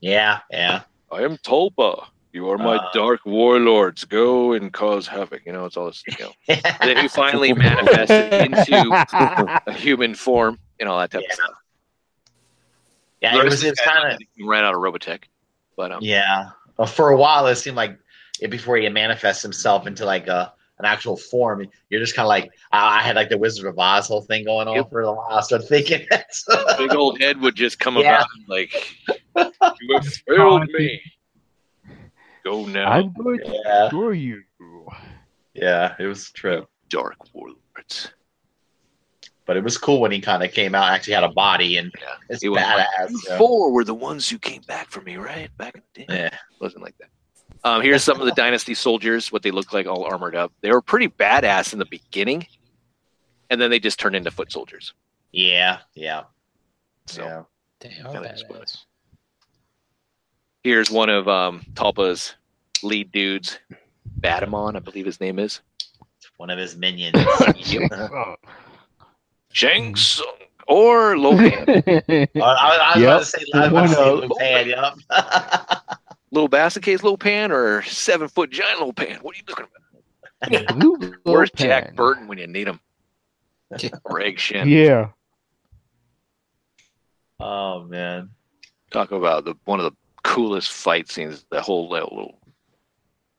Yeah. 0.00 0.40
Yeah. 0.50 0.82
I 1.12 1.22
am 1.22 1.36
Tulpa. 1.38 2.06
You 2.32 2.48
are 2.50 2.58
my 2.58 2.76
Uh. 2.76 2.90
dark 2.92 3.20
warlords. 3.24 4.04
Go 4.04 4.52
and 4.52 4.72
cause 4.72 5.06
havoc. 5.06 5.42
You 5.46 5.52
know, 5.52 5.64
it's 5.66 5.76
all 5.76 5.86
this. 5.86 6.02
You 6.08 6.16
know. 6.24 6.32
then 6.80 6.96
he 6.96 7.06
finally 7.08 7.52
manifested 7.52 8.32
into 8.32 9.60
a 9.66 9.72
human 9.72 10.14
form 10.14 10.58
and 10.80 10.88
all 10.88 10.98
that 10.98 11.10
type 11.12 11.22
Yeah. 11.22 11.28
of 11.28 11.32
stuff. 11.34 11.54
Yeah. 13.22 13.38
It 13.38 13.44
was. 13.44 13.62
It's 13.64 13.80
kind 13.80 14.12
of. 14.12 14.18
Ran 14.46 14.64
out 14.64 14.74
of 14.74 14.80
Robotech, 14.80 15.24
but 15.76 15.92
um, 15.92 15.98
Yeah. 16.02 16.50
Well, 16.76 16.86
for 16.88 17.10
a 17.10 17.16
while, 17.16 17.46
it 17.46 17.56
seemed 17.56 17.76
like 17.76 17.98
it, 18.40 18.50
before 18.50 18.76
he 18.76 18.88
manifests 18.88 19.42
himself 19.42 19.86
into 19.86 20.04
like 20.04 20.26
a 20.26 20.52
an 20.78 20.86
actual 20.86 21.16
form, 21.16 21.64
you're 21.90 22.00
just 22.00 22.16
kind 22.16 22.24
of 22.24 22.28
like 22.30 22.50
I, 22.72 22.98
I 22.98 23.02
had 23.02 23.14
like 23.14 23.28
the 23.28 23.38
Wizard 23.38 23.66
of 23.66 23.78
Oz 23.78 24.08
whole 24.08 24.22
thing 24.22 24.44
going 24.44 24.66
on 24.66 24.74
Yep. 24.76 24.90
for 24.90 25.02
a 25.02 25.12
while. 25.12 25.28
I 25.30 25.40
started 25.42 25.68
thinking 25.68 26.06
that. 26.10 26.26
So- 26.34 26.64
big 26.78 26.92
old 26.94 27.20
head 27.20 27.40
would 27.40 27.54
just 27.54 27.78
come 27.78 27.96
Yeah. 27.98 28.16
about 28.16 28.26
and 28.36 28.48
like, 28.48 28.96
you 29.06 29.94
have 29.94 30.06
failed 30.28 30.66
me. 30.72 31.00
Go 32.44 32.66
now, 32.66 32.90
I'm 32.90 33.12
going 33.12 33.38
to 33.38 33.44
yeah. 33.64 33.82
destroy 33.82 34.10
you. 34.12 34.42
Yeah. 35.54 35.94
It 36.00 36.06
was 36.06 36.30
true. 36.32 36.66
dark 36.88 37.16
warlords. 37.32 38.10
But 39.44 39.56
it 39.56 39.64
was 39.64 39.76
cool 39.76 40.00
when 40.00 40.12
he 40.12 40.20
kind 40.20 40.42
of 40.44 40.52
came 40.52 40.74
out 40.74 40.90
actually 40.90 41.14
had 41.14 41.24
a 41.24 41.28
body 41.28 41.76
and 41.76 41.92
Yeah. 42.00 42.08
it's 42.28 42.42
He 42.42 42.48
was 42.48 42.58
like, 42.60 42.86
badass. 42.86 43.10
So. 43.10 43.38
Four 43.38 43.72
were 43.72 43.84
the 43.84 43.94
ones 43.94 44.28
who 44.28 44.38
came 44.38 44.62
back 44.62 44.88
for 44.90 45.00
me, 45.00 45.16
right? 45.16 45.50
Back 45.58 45.74
in 45.76 45.82
the 45.94 46.04
day. 46.04 46.16
Yeah. 46.30 46.38
wasn't 46.60 46.82
like 46.84 46.96
that. 46.98 47.08
Um, 47.64 47.82
here's 47.82 48.02
some 48.04 48.20
of 48.20 48.26
the 48.26 48.32
Dynasty 48.36 48.74
soldiers, 48.74 49.30
what 49.32 49.42
they 49.42 49.50
look 49.50 49.72
like 49.72 49.86
all 49.86 50.04
armored 50.04 50.34
up. 50.36 50.52
They 50.60 50.70
were 50.70 50.80
pretty 50.82 51.08
badass 51.08 51.72
in 51.72 51.78
the 51.78 51.84
beginning, 51.86 52.46
and 53.50 53.60
then 53.60 53.70
they 53.70 53.78
just 53.80 53.98
turned 54.00 54.14
into 54.16 54.30
foot 54.30 54.50
soldiers. 54.52 54.94
Yeah, 55.32 55.78
yeah, 55.94 56.24
So 57.06 57.22
yeah. 57.24 57.42
They 57.80 57.88
are 58.04 58.12
badass. 58.14 58.84
here's 60.62 60.90
one 60.90 61.08
of 61.08 61.26
um, 61.28 61.62
Talpa's 61.74 62.34
lead 62.82 63.10
dudes, 63.12 63.58
Badamon, 64.20 64.76
I 64.76 64.80
believe 64.80 65.06
his 65.06 65.20
name 65.20 65.38
is. 65.38 65.60
One 66.36 66.50
of 66.50 66.58
his 66.58 66.76
minions. 66.76 67.14
Oh. 67.92 68.36
Shang 69.52 69.94
Tsung 69.96 70.26
or 70.68 71.14
Lopan. 71.14 72.28
I, 72.36 72.40
I, 72.40 72.94
I 72.94 72.96
was 72.96 73.02
Yep. 73.02 73.08
about 73.08 73.18
to 73.20 73.24
say, 73.24 73.44
I 73.54 73.68
was 73.68 73.92
about 73.92 74.20
to 74.28 74.34
say 74.38 74.72
of- 74.72 75.00
yep. 75.10 75.78
Little 76.30 76.48
basket 76.48 76.82
case 76.82 77.02
Lopan 77.02 77.50
or 77.50 77.82
seven 77.82 78.26
foot 78.28 78.50
giant 78.50 78.80
Lopan? 78.80 79.20
What 79.22 79.34
are 79.34 79.38
you 79.38 79.44
looking 79.48 79.66
at? 80.42 80.68
Blue 80.78 80.96
Where's 81.24 81.50
Lopan. 81.50 81.56
Jack 81.56 81.94
Burton 81.94 82.26
when 82.26 82.38
you 82.38 82.46
need 82.46 82.66
him? 82.68 82.80
Greg 84.02 84.38
Shin. 84.38 84.68
Yeah. 84.68 85.08
oh 87.40 87.84
man. 87.84 88.30
Talk 88.90 89.12
about 89.12 89.44
the 89.44 89.54
one 89.64 89.80
of 89.80 89.84
the 89.84 89.96
coolest 90.22 90.70
fight 90.70 91.10
scenes. 91.10 91.44
The 91.50 91.60
whole 91.62 91.88
little 91.88 92.38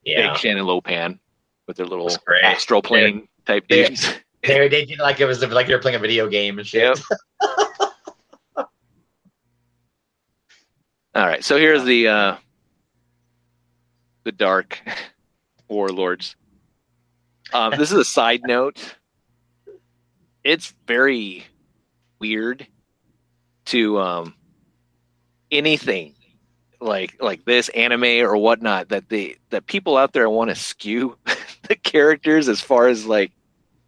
Yeah. 0.04 0.28
Big 0.32 0.38
Shannon 0.38 0.64
Lopan 0.64 1.18
with 1.66 1.76
their 1.76 1.86
little 1.86 2.08
That's 2.08 2.18
astral 2.42 2.82
plane 2.82 3.28
type 3.46 3.64
Yeah. 3.68 3.88
dudes. 3.88 4.14
They, 4.46 4.68
they 4.68 4.84
did 4.84 4.98
like 4.98 5.20
it 5.20 5.24
was 5.24 5.42
like 5.42 5.66
they 5.66 5.74
were 5.74 5.80
playing 5.80 5.96
a 5.96 6.00
video 6.00 6.28
game 6.28 6.58
and 6.58 6.66
shit. 6.66 6.82
Yep. 6.82 6.98
All 11.14 11.26
right, 11.26 11.44
so 11.44 11.56
here's 11.56 11.84
the 11.84 12.08
uh 12.08 12.36
the 14.24 14.32
dark 14.32 14.80
warlords. 15.68 16.36
Um, 17.52 17.72
this 17.78 17.92
is 17.92 17.98
a 17.98 18.04
side 18.04 18.40
note. 18.46 18.96
It's 20.42 20.74
very 20.86 21.44
weird 22.18 22.66
to 23.66 23.98
um 23.98 24.34
anything 25.50 26.14
like 26.80 27.16
like 27.22 27.44
this 27.44 27.70
anime 27.70 28.24
or 28.24 28.36
whatnot 28.36 28.90
that 28.90 29.08
the 29.08 29.38
that 29.50 29.66
people 29.66 29.96
out 29.96 30.12
there 30.12 30.28
want 30.28 30.50
to 30.50 30.56
skew 30.56 31.16
the 31.68 31.76
characters 31.76 32.48
as 32.48 32.60
far 32.60 32.88
as 32.88 33.06
like 33.06 33.32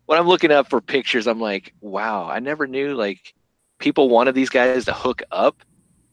when 0.07 0.19
I'm 0.19 0.27
looking 0.29 0.51
up 0.51 0.69
for 0.71 0.81
pictures, 0.81 1.27
I'm 1.27 1.41
like, 1.41 1.73
wow, 1.81 2.27
I 2.29 2.39
never 2.41 2.67
knew 2.67 2.95
like 2.95 3.35
people 3.79 4.09
wanted 4.09 4.35
these 4.35 4.49
guys 4.49 4.85
to 4.87 4.93
hook 4.93 5.23
up 5.31 5.63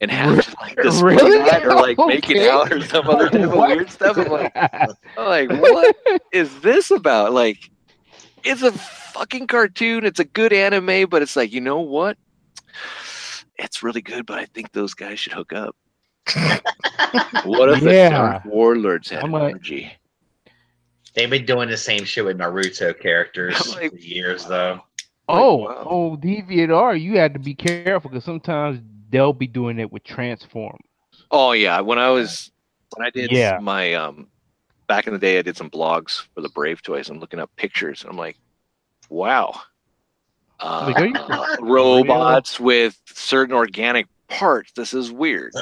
and 0.01 0.11
have 0.11 0.43
to, 0.45 0.55
like 0.61 0.75
this 0.75 1.01
Really? 1.01 1.37
or 1.63 1.75
like 1.75 1.97
make 2.07 2.29
it 2.29 2.49
out 2.49 2.71
or 2.71 2.81
some 2.81 3.07
other 3.07 3.29
type 3.29 3.41
of 3.49 3.53
weird 3.55 3.89
stuff. 3.89 4.17
I'm 4.17 4.27
like, 4.29 4.51
I'm 4.55 4.87
like, 5.17 5.49
what 5.61 5.95
is 6.31 6.59
this 6.61 6.91
about? 6.91 7.31
Like, 7.33 7.69
it's 8.43 8.61
a 8.63 8.71
fucking 8.71 9.47
cartoon. 9.47 10.05
It's 10.05 10.19
a 10.19 10.25
good 10.25 10.51
anime, 10.51 11.07
but 11.09 11.21
it's 11.21 11.35
like, 11.35 11.53
you 11.53 11.61
know 11.61 11.79
what? 11.79 12.17
It's 13.57 13.83
really 13.83 14.01
good, 14.01 14.25
but 14.25 14.39
I 14.39 14.45
think 14.45 14.71
those 14.71 14.93
guys 14.93 15.19
should 15.19 15.33
hook 15.33 15.53
up. 15.53 15.75
what 17.45 17.69
if 17.69 17.81
the 17.81 17.93
Yeah. 17.93 18.09
Dark 18.09 18.45
Warlords 18.45 19.09
had 19.09 19.23
I'm 19.23 19.31
like- 19.31 19.51
energy? 19.51 19.93
They've 21.13 21.29
been 21.29 21.45
doing 21.45 21.69
the 21.69 21.77
same 21.77 22.05
shit 22.05 22.25
with 22.25 22.37
Naruto 22.37 22.97
characters 22.99 23.75
like- 23.75 23.91
for 23.91 23.97
years 23.97 24.45
though. 24.45 24.81
Oh, 25.29 25.55
wow. 25.55 25.87
oh, 25.89 26.17
DeviantArt, 26.17 26.99
you 27.01 27.17
had 27.17 27.33
to 27.33 27.39
be 27.39 27.55
careful 27.55 28.09
because 28.09 28.25
sometimes 28.25 28.81
they'll 29.09 29.31
be 29.31 29.47
doing 29.47 29.79
it 29.79 29.89
with 29.89 30.03
Transform. 30.03 30.77
Oh 31.31 31.53
yeah, 31.53 31.79
when 31.79 31.97
I 31.97 32.09
was 32.09 32.51
when 32.95 33.07
I 33.07 33.09
did 33.09 33.31
Yeah. 33.31 33.57
my 33.61 33.93
um 33.93 34.27
back 34.87 35.07
in 35.07 35.13
the 35.13 35.19
day, 35.19 35.39
I 35.39 35.41
did 35.41 35.55
some 35.55 35.69
blogs 35.69 36.23
for 36.35 36.41
the 36.41 36.49
Brave 36.49 36.81
Toys. 36.81 37.09
I'm 37.09 37.19
looking 37.19 37.39
up 37.39 37.49
pictures, 37.55 38.01
and 38.03 38.11
I'm 38.11 38.17
like, 38.17 38.37
wow, 39.09 39.61
uh, 40.59 40.91
Like, 40.93 41.07
you- 41.09 41.15
uh, 41.19 41.55
robots 41.61 42.59
with 42.59 42.99
certain 43.05 43.55
organic 43.55 44.07
parts. 44.27 44.73
This 44.75 44.93
is 44.93 45.09
weird, 45.11 45.53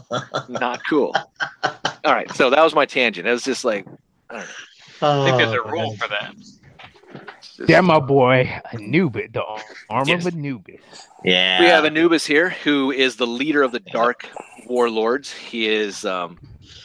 not 0.48 0.80
cool. 0.88 1.14
All 1.62 2.14
right, 2.14 2.30
so 2.32 2.48
that 2.50 2.62
was 2.64 2.74
my 2.74 2.86
tangent. 2.86 3.28
It 3.28 3.32
was 3.32 3.44
just 3.44 3.64
like, 3.66 3.86
I 4.30 4.36
don't 4.38 4.44
know. 4.46 4.52
I 5.02 5.24
think 5.24 5.36
there's 5.38 5.52
Oh, 5.52 5.64
a 5.68 5.72
rule 5.72 5.96
for 5.96 6.08
that. 6.08 6.34
Just- 6.36 7.66
That 7.66 7.84
my 7.84 7.98
boy 8.00 8.50
Anubis, 8.72 9.30
the 9.32 9.42
armor 9.88 10.08
Yes. 10.08 10.26
of 10.26 10.34
Anubis. 10.34 10.80
Yeah. 11.24 11.60
We 11.60 11.66
have 11.66 11.84
Anubis 11.84 12.24
here, 12.24 12.50
who 12.50 12.90
is 12.90 13.16
the 13.16 13.26
leader 13.26 13.62
of 13.62 13.72
the 13.72 13.80
Dark 13.80 14.26
Warlords. 14.66 15.32
He 15.32 15.68
is 15.68 16.04
um, 16.04 16.38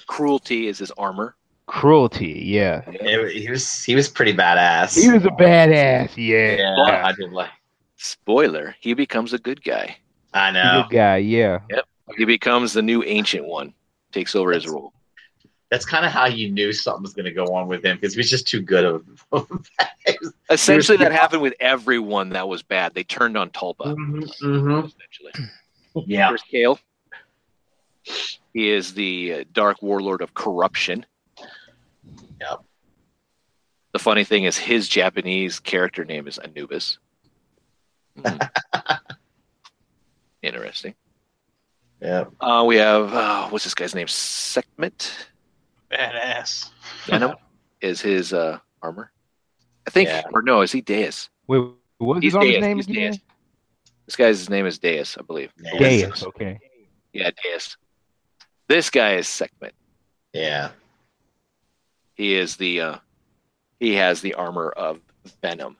cruelty 0.07 0.67
is 0.67 0.77
his 0.79 0.91
armor. 0.91 1.35
Cruelty, 1.67 2.41
yeah. 2.45 2.81
It- 2.87 3.31
he 3.41 3.49
was 3.49 3.83
he 3.83 3.95
was 3.95 4.07
pretty 4.09 4.33
badass. 4.33 4.99
He 5.01 5.09
was 5.09 5.23
a 5.25 5.29
badass, 5.29 6.11
yeah. 6.17 6.55
yeah, 6.57 7.05
I 7.07 7.11
did 7.13 7.31
like. 7.31 7.49
Spoiler: 7.97 8.75
he 8.79 8.93
becomes 8.93 9.33
a 9.33 9.39
good 9.39 9.63
guy. 9.63 9.97
I 10.33 10.51
know. 10.51 10.83
good 10.89 10.95
guy, 10.95 11.17
yeah. 11.17 11.59
Yep. 11.69 11.85
He 12.17 12.25
becomes 12.25 12.73
the 12.73 12.81
new 12.81 13.03
ancient 13.03 13.45
one, 13.45 13.73
takes 14.11 14.35
over 14.35 14.51
his 14.51 14.67
role. 14.67 14.93
That's 15.75 15.83
kind 15.85 16.05
of 16.05 16.11
how 16.13 16.25
you 16.25 16.49
knew 16.51 16.71
something 16.71 17.01
was 17.01 17.13
going 17.13 17.25
to 17.25 17.33
go 17.33 17.47
on 17.47 17.67
with 17.67 17.83
him 17.83 17.97
because 17.97 18.13
he 18.13 18.17
was 18.19 18.29
just 18.29 18.47
too 18.47 18.61
good 18.61 18.85
of. 18.85 19.03
Essentially, 20.49 20.97
that 20.99 21.11
happened 21.11 21.41
with 21.41 21.53
everyone 21.59 22.29
that 22.29 22.47
was 22.47 22.63
bad. 22.63 22.93
They 22.93 23.03
turned 23.03 23.35
on 23.35 23.49
Tulpa. 23.49 23.93
mm-hmm. 23.93 24.85
Essentially, 24.85 25.49
Yeah. 26.05 26.29
here's 26.29 26.43
Kale. 26.43 26.79
He 28.53 28.69
is 28.69 28.93
the 28.93 29.33
uh, 29.33 29.43
Dark 29.51 29.81
Warlord 29.81 30.21
of 30.21 30.33
corruption. 30.33 31.05
Yep. 32.39 32.63
The 33.91 33.99
funny 33.99 34.23
thing 34.23 34.45
is, 34.45 34.57
his 34.57 34.87
Japanese 34.87 35.59
character 35.59 36.05
name 36.05 36.25
is 36.25 36.37
Anubis. 36.37 36.99
Hmm. 38.25 38.37
Interesting. 40.41 40.95
Yeah. 42.01 42.23
Uh, 42.39 42.63
we 42.65 42.77
have 42.77 43.13
uh, 43.13 43.49
what's 43.49 43.65
this 43.65 43.75
guy's 43.75 43.93
name? 43.93 44.07
Sekhmet. 44.07 45.11
Badass. 45.91 46.69
Venom 47.05 47.35
is 47.81 48.01
his 48.01 48.33
uh, 48.33 48.59
armor. 48.81 49.11
I 49.87 49.91
think, 49.91 50.09
Yeah. 50.09 50.23
or 50.33 50.41
no, 50.41 50.61
is 50.61 50.71
he 50.71 50.81
Deus? 50.81 51.29
Wait, 51.47 51.63
what's 51.97 52.21
He's 52.21 52.33
his 52.33 52.59
name 52.61 52.77
He's 52.77 52.87
again? 52.87 53.11
Deus. 53.11 53.21
This 54.07 54.15
guy's 54.15 54.49
name 54.49 54.65
is 54.65 54.79
Deus, 54.79 55.17
I 55.17 55.21
believe. 55.23 55.51
Deus, 55.79 56.23
okay. 56.23 56.59
Yeah, 57.13 57.29
Deus. 57.43 57.77
This 58.67 58.89
guy 58.89 59.15
is 59.15 59.27
Sekhmet. 59.27 59.73
Yeah. 60.33 60.69
He 62.15 62.35
is 62.35 62.55
the 62.55 62.81
uh, 62.81 62.95
he 63.79 63.93
has 63.95 64.21
the 64.21 64.33
armor 64.35 64.69
of 64.69 64.99
Venom, 65.41 65.77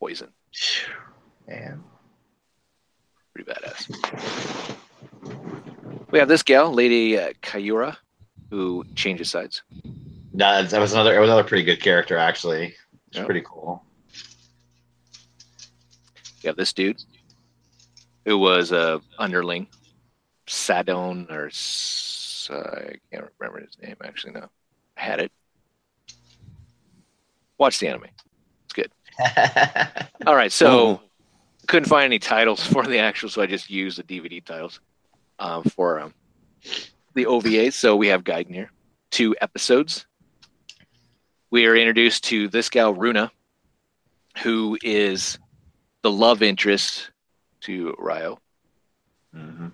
poison. 0.00 0.28
Man. 1.48 1.82
Pretty 3.34 3.50
badass. 3.50 4.76
We 6.10 6.18
have 6.18 6.28
this 6.28 6.42
gal, 6.42 6.72
Lady 6.72 7.18
uh, 7.18 7.32
Kayura, 7.42 7.96
who 8.54 8.84
changes 8.94 9.30
sides. 9.30 9.62
No, 10.32 10.62
that 10.62 10.80
was 10.80 10.92
another. 10.92 11.16
It 11.16 11.18
was 11.18 11.28
another 11.28 11.42
pretty 11.42 11.64
good 11.64 11.82
character 11.82 12.16
actually. 12.16 12.74
It's 13.08 13.18
Yep. 13.18 13.26
pretty 13.26 13.42
cool. 13.44 13.84
We 16.42 16.46
have 16.48 16.56
this 16.56 16.72
dude, 16.72 17.02
who 18.24 18.38
was 18.38 18.70
a 18.70 19.00
underling, 19.18 19.66
Sadon 20.46 21.26
or 21.30 21.50
I 22.50 22.94
can't 23.10 23.30
remember 23.38 23.60
his 23.60 23.76
name 23.82 23.96
actually. 24.04 24.34
No, 24.34 24.48
I 24.96 25.00
had 25.00 25.20
it. 25.20 25.32
Watch 27.58 27.78
the 27.78 27.88
anime. 27.88 28.06
It's 28.64 28.72
good. 28.72 28.92
All 30.26 30.34
right, 30.36 30.52
so 30.52 31.00
couldn't 31.66 31.88
find 31.88 32.04
any 32.04 32.18
titles 32.18 32.64
for 32.72 32.84
the 32.86 32.98
actual, 32.98 33.30
so 33.30 33.42
I 33.42 33.46
just 33.46 33.68
used 33.70 33.98
the 33.98 34.02
DVD 34.04 34.44
titles 34.44 34.80
um, 35.40 35.64
for 35.64 36.00
um, 36.00 36.14
the 37.14 37.26
OVA. 37.26 37.70
So 37.72 37.96
we 37.96 38.08
have 38.08 38.24
Gaiden 38.24 38.52
here, 38.52 38.70
two 39.10 39.34
episodes. 39.40 40.06
We 41.50 41.66
are 41.66 41.76
introduced 41.76 42.24
to 42.24 42.48
this 42.48 42.68
gal 42.68 42.92
Runa, 42.94 43.30
who 44.42 44.76
is 44.82 45.38
the 46.02 46.10
love 46.10 46.42
interest 46.42 47.10
to 47.62 47.94
Ryo. 47.98 48.38
Mhm. 49.34 49.72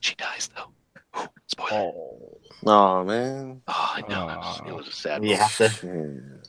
She 0.00 0.14
dies 0.14 0.48
though. 0.56 1.20
Ooh, 1.20 1.28
spoiler. 1.46 1.92
Oh, 1.94 2.36
Oh 2.66 3.04
man. 3.04 3.62
I 3.66 4.02
know. 4.06 4.28
It 4.28 4.36
was, 4.36 4.60
it 4.66 4.74
was 4.74 4.88
a 4.88 4.92
sad. 4.92 5.24
You 5.24 5.34
have 5.36 5.56
to. 5.56 5.70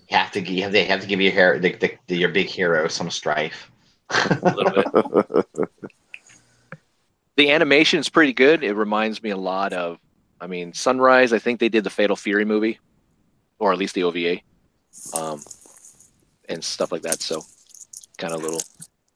You 0.10 0.18
have 0.18 0.32
to. 0.32 0.42
You 0.42 0.64
have 0.64 0.72
to, 0.74 0.84
have 0.86 1.02
to 1.02 1.08
give 1.08 1.22
your 1.22 1.32
hair, 1.32 1.58
the, 1.58 1.72
the, 1.74 1.94
the, 2.08 2.18
your 2.18 2.30
big 2.30 2.48
hero, 2.48 2.90
some 2.90 3.10
strife. 3.10 3.72
a 4.10 4.54
little 4.56 5.24
bit. 5.24 5.46
the 7.42 7.50
animation 7.50 8.00
is 8.00 8.08
pretty 8.08 8.34
good. 8.34 8.64
It 8.64 8.76
reminds 8.76 9.24
me 9.24 9.32
a 9.32 9.38
lot 9.38 9.74
of, 9.74 9.98
I 10.40 10.45
mean, 10.45 10.74
Sunrise. 10.74 11.34
I 11.34 11.40
think 11.40 11.60
they 11.60 11.70
did 11.70 11.84
the 11.84 11.90
Fatal 11.90 12.16
Fury 12.16 12.45
movie, 12.45 12.80
or 13.58 13.74
at 13.74 13.80
least 13.80 13.95
the 13.95 14.03
OVA, 14.03 14.42
um, 15.18 15.42
and 16.48 16.64
stuff 16.64 16.92
like 16.92 17.02
that. 17.02 17.20
So, 17.20 17.42
kind 18.20 18.32
of 18.32 18.44
little, 18.44 18.61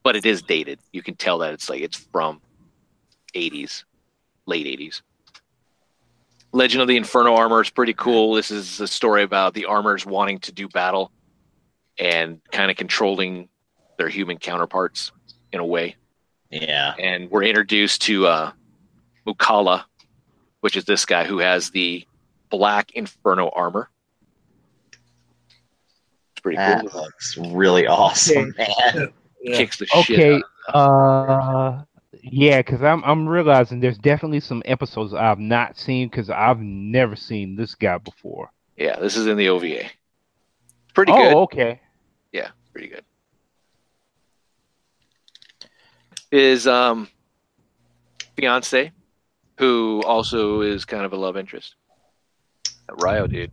but 0.01 0.15
it 0.15 0.25
is 0.25 0.41
dated. 0.41 0.79
You 0.91 1.03
can 1.03 1.13
tell 1.13 1.37
that 1.39 1.53
it's 1.53 1.69
like 1.69 1.81
it's 1.81 1.97
from 1.97 2.41
80s, 3.35 3.83
late 4.47 4.65
80s. 4.65 5.03
Legend 6.51 6.81
of 6.81 6.87
the 6.87 6.97
Inferno 6.97 7.35
armor 7.35 7.61
is 7.61 7.69
pretty 7.69 7.93
cool. 7.93 8.33
This 8.33 8.49
is 8.49 8.81
a 8.81 8.87
story 8.87 9.21
about 9.21 9.53
the 9.53 9.65
armors 9.65 10.03
wanting 10.03 10.39
to 10.39 10.51
do 10.51 10.67
battle 10.67 11.11
and 11.99 12.41
kind 12.51 12.71
of 12.71 12.77
controlling 12.77 13.49
their 13.99 14.09
human 14.09 14.39
counterparts 14.39 15.11
in 15.51 15.59
a 15.59 15.65
way. 15.65 15.95
Yeah. 16.51 16.93
And 16.99 17.29
we're 17.31 17.43
introduced 17.43 18.01
to 18.03 18.27
uh, 18.27 18.51
Mukala, 19.27 19.83
which 20.61 20.75
is 20.77 20.85
this 20.85 21.05
guy 21.05 21.23
who 21.25 21.39
has 21.39 21.69
the 21.71 22.05
black 22.49 22.91
Inferno 22.91 23.49
armor. 23.49 23.89
It's 24.91 26.41
pretty 26.41 26.57
That 26.57 26.85
cool. 26.87 27.01
looks 27.01 27.37
really 27.37 27.87
awesome, 27.87 28.53
man. 28.57 29.11
Yeah. 29.41 29.57
Kicks 29.57 29.77
the 29.77 29.85
shit 29.87 30.09
Okay. 30.19 30.33
out 30.35 30.43
of 30.73 31.79
Uh, 31.79 31.83
yeah, 32.23 32.59
because 32.59 32.81
I'm 32.81 33.03
I'm 33.03 33.27
realizing 33.27 33.79
there's 33.79 33.97
definitely 33.99 34.39
some 34.39 34.63
episodes 34.65 35.13
I've 35.13 35.37
not 35.39 35.77
seen 35.77 36.07
because 36.09 36.29
I've 36.31 36.59
never 36.59 37.15
seen 37.15 37.55
this 37.55 37.75
guy 37.75 37.97
before. 37.99 38.49
Yeah, 38.77 38.97
this 38.99 39.15
is 39.15 39.27
in 39.27 39.37
the 39.37 39.49
OVA. 39.49 39.83
Pretty 40.95 41.11
oh, 41.11 41.15
good. 41.17 41.35
okay. 41.35 41.81
Yeah, 42.31 42.49
pretty 42.71 42.87
good. 42.87 43.03
His 46.35 46.67
um 46.67 47.07
fiance, 48.35 48.91
who 49.57 50.01
also 50.05 50.59
is 50.61 50.83
kind 50.83 51.05
of 51.05 51.13
a 51.13 51.15
love 51.15 51.37
interest. 51.37 51.75
That 52.87 53.01
Ryo 53.01 53.25
dude. 53.27 53.51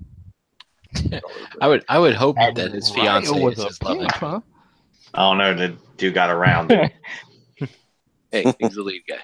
I 1.61 1.69
would 1.69 1.85
I 1.89 1.99
would 2.01 2.15
hope 2.15 2.37
And 2.41 2.57
that 2.57 2.73
his 2.73 2.91
fiance 2.91 3.31
was 3.41 3.59
is 3.59 3.65
a 3.65 3.67
his 3.69 3.83
love 3.83 3.99
pimp, 3.99 4.03
interest. 4.03 4.21
huh? 4.21 4.41
I 5.15 5.21
don't 5.23 5.39
know. 5.39 5.55
The 5.55 5.77
dude 5.97 6.15
got 6.15 6.31
around. 6.31 6.73
Hey, 8.33 8.45
he's 8.59 8.75
the 8.75 8.83
lead 8.83 9.03
guy. 9.07 9.19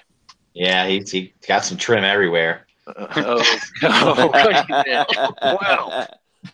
yeah, 0.53 0.87
he's 0.87 1.09
he 1.11 1.33
got 1.47 1.65
some 1.65 1.77
trim 1.77 2.03
everywhere. 2.03 2.67
Uh, 2.85 3.07
oh, 3.17 3.59
oh, 3.83 5.27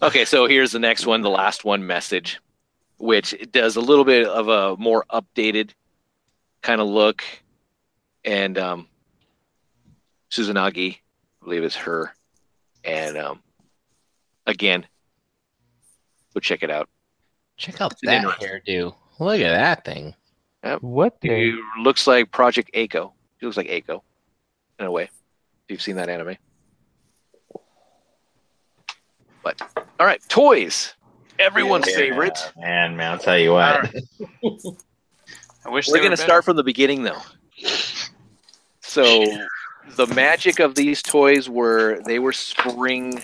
Okay, 0.01 0.25
so 0.25 0.45
here's 0.47 0.73
the 0.73 0.79
next 0.79 1.05
one, 1.05 1.21
the 1.21 1.29
last 1.29 1.63
one 1.63 1.87
message, 1.87 2.41
which 3.03 3.35
does 3.51 3.75
a 3.75 3.81
little 3.81 4.05
bit 4.05 4.25
of 4.25 4.47
a 4.47 4.77
more 4.77 5.03
updated 5.11 5.71
kind 6.61 6.79
of 6.79 6.87
look. 6.87 7.21
And 8.23 8.57
um, 8.57 8.87
Suzunagi, 10.31 10.93
I 10.93 11.43
believe 11.43 11.65
is 11.65 11.75
her. 11.75 12.13
And 12.85 13.17
um, 13.17 13.41
again, 14.47 14.87
go 16.33 16.39
check 16.39 16.63
it 16.63 16.71
out. 16.71 16.87
Check 17.57 17.81
out 17.81 17.91
It's 17.91 18.03
an 18.03 18.23
that 18.23 18.39
hairdo. 18.39 18.95
Look 19.19 19.41
at 19.41 19.51
that 19.51 19.83
thing. 19.83 20.15
What 20.79 21.19
the? 21.19 21.49
It 21.49 21.55
looks 21.81 22.07
like 22.07 22.31
Project 22.31 22.69
A-ko. 22.73 23.11
It 23.41 23.45
looks 23.45 23.57
like 23.57 23.67
A-ko 23.69 24.01
in 24.79 24.85
a 24.85 24.91
way. 24.91 25.03
If 25.03 25.09
you've 25.67 25.81
seen 25.81 25.97
that 25.97 26.07
anime. 26.07 26.37
But 29.43 29.61
all 29.75 30.05
right, 30.05 30.21
toys. 30.29 30.93
Everyone's 31.39 31.87
Yeah, 31.89 31.95
favorite. 31.95 32.51
Man, 32.57 32.95
man, 32.95 33.13
I'll 33.13 33.19
tell 33.19 33.37
you 33.37 33.53
what. 33.53 33.93
I 35.65 35.69
wish 35.69 35.87
We're 35.87 35.99
going 35.99 36.11
to 36.11 36.17
start 36.17 36.43
from 36.43 36.57
the 36.57 36.63
beginning 36.63 37.03
though. 37.03 37.21
So 38.81 39.25
the 39.95 40.07
magic 40.07 40.59
of 40.59 40.75
these 40.75 41.01
toys 41.01 41.49
were 41.49 42.01
they 42.05 42.19
were 42.19 42.33
spring 42.33 43.21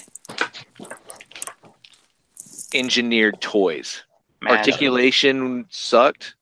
engineered 2.73 3.41
toys. 3.41 4.03
Magic. 4.41 4.59
Articulation 4.59 5.65
sucked, 5.69 6.35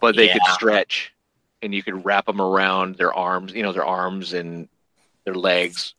but 0.00 0.16
they 0.16 0.28
could 0.28 0.42
stretch, 0.52 1.14
and 1.62 1.72
you 1.72 1.82
could 1.82 2.04
wrap 2.04 2.26
them 2.26 2.40
around 2.40 2.96
their 2.96 3.14
arms. 3.14 3.52
You 3.52 3.62
know, 3.62 3.72
their 3.72 3.84
arms 3.84 4.32
and 4.32 4.68
their 5.24 5.34
legs. 5.34 5.94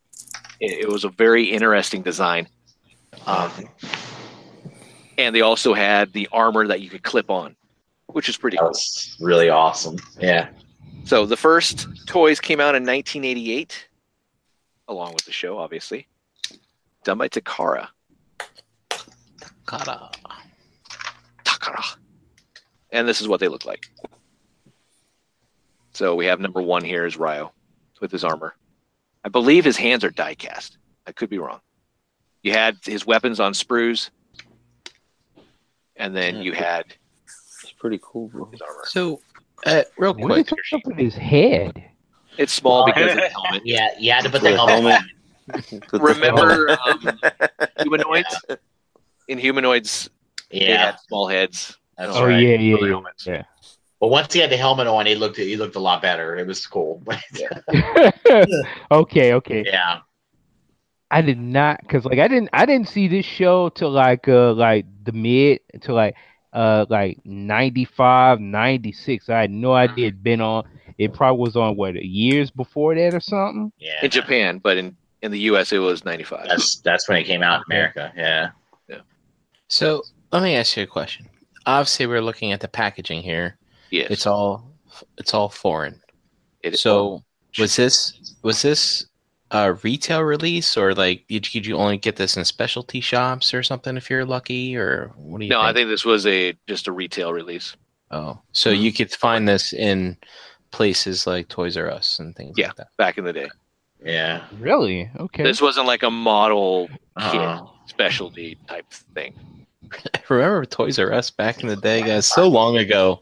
It, 0.59 0.85
it 0.85 0.89
was 0.89 1.03
a 1.03 1.09
very 1.09 1.45
interesting 1.45 2.01
design. 2.01 2.47
Um, 3.25 3.51
and 5.17 5.35
they 5.35 5.41
also 5.41 5.73
had 5.73 6.11
the 6.13 6.27
armor 6.31 6.67
that 6.67 6.81
you 6.81 6.89
could 6.89 7.03
clip 7.03 7.29
on, 7.29 7.55
which 8.07 8.29
is 8.29 8.37
pretty 8.37 8.55
That 8.57 8.61
cool. 8.61 8.69
was 8.69 9.15
really 9.19 9.49
awesome. 9.49 9.97
Yeah. 10.19 10.49
So 11.05 11.25
the 11.25 11.37
first 11.37 11.87
toys 12.07 12.39
came 12.39 12.59
out 12.59 12.75
in 12.75 12.83
1988, 12.83 13.87
along 14.87 15.13
with 15.13 15.25
the 15.25 15.31
show, 15.31 15.57
obviously, 15.57 16.07
done 17.03 17.17
by 17.17 17.29
Takara. 17.29 17.87
Takara. 19.67 20.11
Takara. 21.43 21.97
And 22.91 23.07
this 23.07 23.21
is 23.21 23.27
what 23.27 23.39
they 23.39 23.47
look 23.47 23.65
like. 23.65 23.87
So 25.93 26.15
we 26.15 26.25
have 26.25 26.39
number 26.39 26.61
one 26.61 26.83
here 26.83 27.05
is 27.05 27.17
Ryo 27.17 27.51
with 28.01 28.11
his 28.11 28.23
armor. 28.23 28.55
I 29.23 29.29
believe 29.29 29.63
his 29.65 29.77
hands 29.77 30.03
are 30.03 30.09
die 30.11 30.35
cast. 30.35 30.77
I 31.07 31.11
could 31.11 31.29
be 31.29 31.37
wrong. 31.37 31.61
You 32.43 32.51
had 32.51 32.77
his 32.83 33.05
weapons 33.05 33.39
on 33.39 33.53
sprues, 33.53 34.09
and 35.97 36.15
then 36.15 36.41
you 36.41 36.51
had 36.53 36.85
It's 37.63 37.71
pretty 37.73 37.99
cool, 38.03 38.27
bro. 38.29 38.49
his 38.51 38.61
armor. 38.61 38.83
So, 38.85 39.21
uh, 39.65 39.83
real 39.97 40.13
What 40.13 40.25
quick, 40.25 40.51
is 40.51 40.73
up 40.73 40.85
with 40.85 40.97
his 40.97 41.15
head? 41.15 41.83
It's 42.37 42.53
small 42.53 42.85
because 42.85 43.11
of 43.15 43.21
the 43.21 43.29
helmet. 43.29 43.61
Yeah, 43.65 43.89
you 43.99 44.11
had 44.11 44.23
to 44.23 44.29
put 44.29 44.41
Put 44.41 44.51
the 44.51 44.57
helmet. 44.57 44.93
helmet. 44.93 45.81
on. 45.91 45.91
Remember 46.01 46.69
um, 46.85 47.19
humanoids? 47.79 48.45
In 49.27 49.37
humanoids, 49.37 50.09
they 50.51 50.59
Yeah, 50.59 50.85
had 50.87 50.99
small 51.07 51.27
heads. 51.27 51.77
that's 51.97 52.15
Oh 52.15 52.25
right. 52.25 52.39
yeah, 52.39 52.57
yeah, 52.59 52.77
yeah. 52.85 53.01
yeah. 53.25 53.43
But 53.99 54.09
once 54.09 54.33
he 54.33 54.39
had 54.39 54.49
the 54.49 54.57
helmet 54.57 54.87
on, 54.87 55.05
he 55.05 55.15
looked 55.15 55.37
he 55.37 55.55
looked 55.55 55.75
a 55.75 55.79
lot 55.79 56.01
better. 56.01 56.35
It 56.35 56.45
was 56.45 56.65
cool. 56.67 57.01
okay, 58.91 59.33
okay. 59.33 59.63
yeah. 59.65 59.99
I 61.15 61.21
did 61.21 61.39
not 61.39 61.79
because 61.81 62.03
like 62.05 62.19
I 62.19 62.27
didn't 62.27 62.49
I 62.51 62.65
didn't 62.65 62.89
see 62.89 63.07
this 63.07 63.25
show 63.25 63.69
till 63.69 63.89
like 63.91 64.27
uh 64.27 64.53
like 64.53 64.85
the 65.03 65.11
mid 65.13 65.59
to 65.81 65.93
like 65.93 66.15
uh 66.51 66.85
like 66.89 67.19
95 67.25 68.39
96 68.41 69.29
I 69.29 69.41
had 69.41 69.51
no 69.51 69.73
idea 69.73 70.07
it'd 70.07 70.23
been 70.23 70.41
on 70.41 70.67
it 70.97 71.13
probably 71.13 71.39
was 71.41 71.55
on 71.55 71.75
what 71.77 71.95
years 71.95 72.51
before 72.51 72.95
that 72.95 73.13
or 73.13 73.19
something 73.19 73.71
Yeah. 73.79 74.03
In 74.03 74.09
Japan, 74.11 74.59
but 74.59 74.77
in, 74.77 74.95
in 75.21 75.31
the 75.31 75.39
US, 75.51 75.71
it 75.71 75.79
was 75.79 76.05
95. 76.05 76.47
That's 76.47 76.77
that's 76.81 77.07
when 77.09 77.17
it 77.17 77.23
came 77.23 77.43
out 77.43 77.63
in 77.65 77.71
America. 77.73 78.11
Yeah. 78.15 78.49
yeah 78.89 79.01
so 79.67 80.03
let 80.31 80.43
me 80.43 80.55
ask 80.55 80.75
you 80.77 80.83
a 80.83 80.87
question. 80.87 81.27
Obviously, 81.65 82.05
we're 82.07 82.21
looking 82.21 82.51
at 82.51 82.59
the 82.59 82.67
packaging 82.67 83.21
here. 83.23 83.57
yes. 83.89 84.11
It's 84.11 84.27
all 84.27 84.69
it's 85.17 85.33
all 85.33 85.49
foreign. 85.49 86.01
It- 86.61 86.77
So, 86.77 87.23
was 87.57 87.75
this 87.75 88.35
was 88.43 88.61
this 88.61 89.05
a 89.55 89.73
retail 89.83 90.21
release 90.21 90.75
or 90.75 90.93
like 90.93 91.25
did, 91.27 91.43
did 91.43 91.65
you 91.65 91.77
only 91.77 91.97
get 91.97 92.17
this 92.17 92.35
in 92.35 92.43
specialty 92.43 92.99
shops 92.99 93.53
or 93.53 93.63
something 93.63 93.95
if 93.95 94.09
you're 94.09 94.25
lucky 94.25 94.75
or 94.75 95.11
what 95.15 95.39
do 95.39 95.45
you 95.45 95.49
no, 95.49 95.59
think? 95.59 95.69
I 95.69 95.73
think 95.73 95.87
this 95.89 96.03
was 96.03 96.25
a 96.27 96.53
just 96.67 96.87
a 96.87 96.91
retail 96.91 97.31
release. 97.33 97.75
Oh, 98.11 98.39
so 98.51 98.71
mm-hmm. 98.71 98.81
you 98.83 98.93
could 98.93 99.11
find 99.11 99.47
this 99.47 99.73
in 99.73 100.17
places 100.71 101.25
like 101.25 101.47
Toys 101.47 101.77
R 101.77 101.89
Us 101.89 102.19
and 102.19 102.35
things 102.35 102.55
Yeah. 102.57 102.67
like 102.67 102.75
that. 102.77 102.87
back 102.97 103.17
in 103.17 103.23
the 103.23 103.33
day. 103.33 103.49
Yeah. 104.03 104.43
really 104.59 105.09
okay 105.19 105.41
This 105.43 105.61
wasn't 105.61 105.87
like 105.87 106.03
a 106.03 106.11
model 106.11 106.89
Uh-uh. 107.15 107.65
specialty 107.87 108.57
type 108.67 108.85
thing. 109.15 109.33
I 110.13 110.19
remember 110.29 110.65
Toys 110.65 110.99
R 110.99 111.13
Us 111.13 111.29
back 111.29 111.61
in 111.61 111.67
the 111.69 111.75
day, 111.77 112.01
guys. 112.01 112.27
So 112.27 112.47
long 112.47 112.77
ago. 112.77 113.21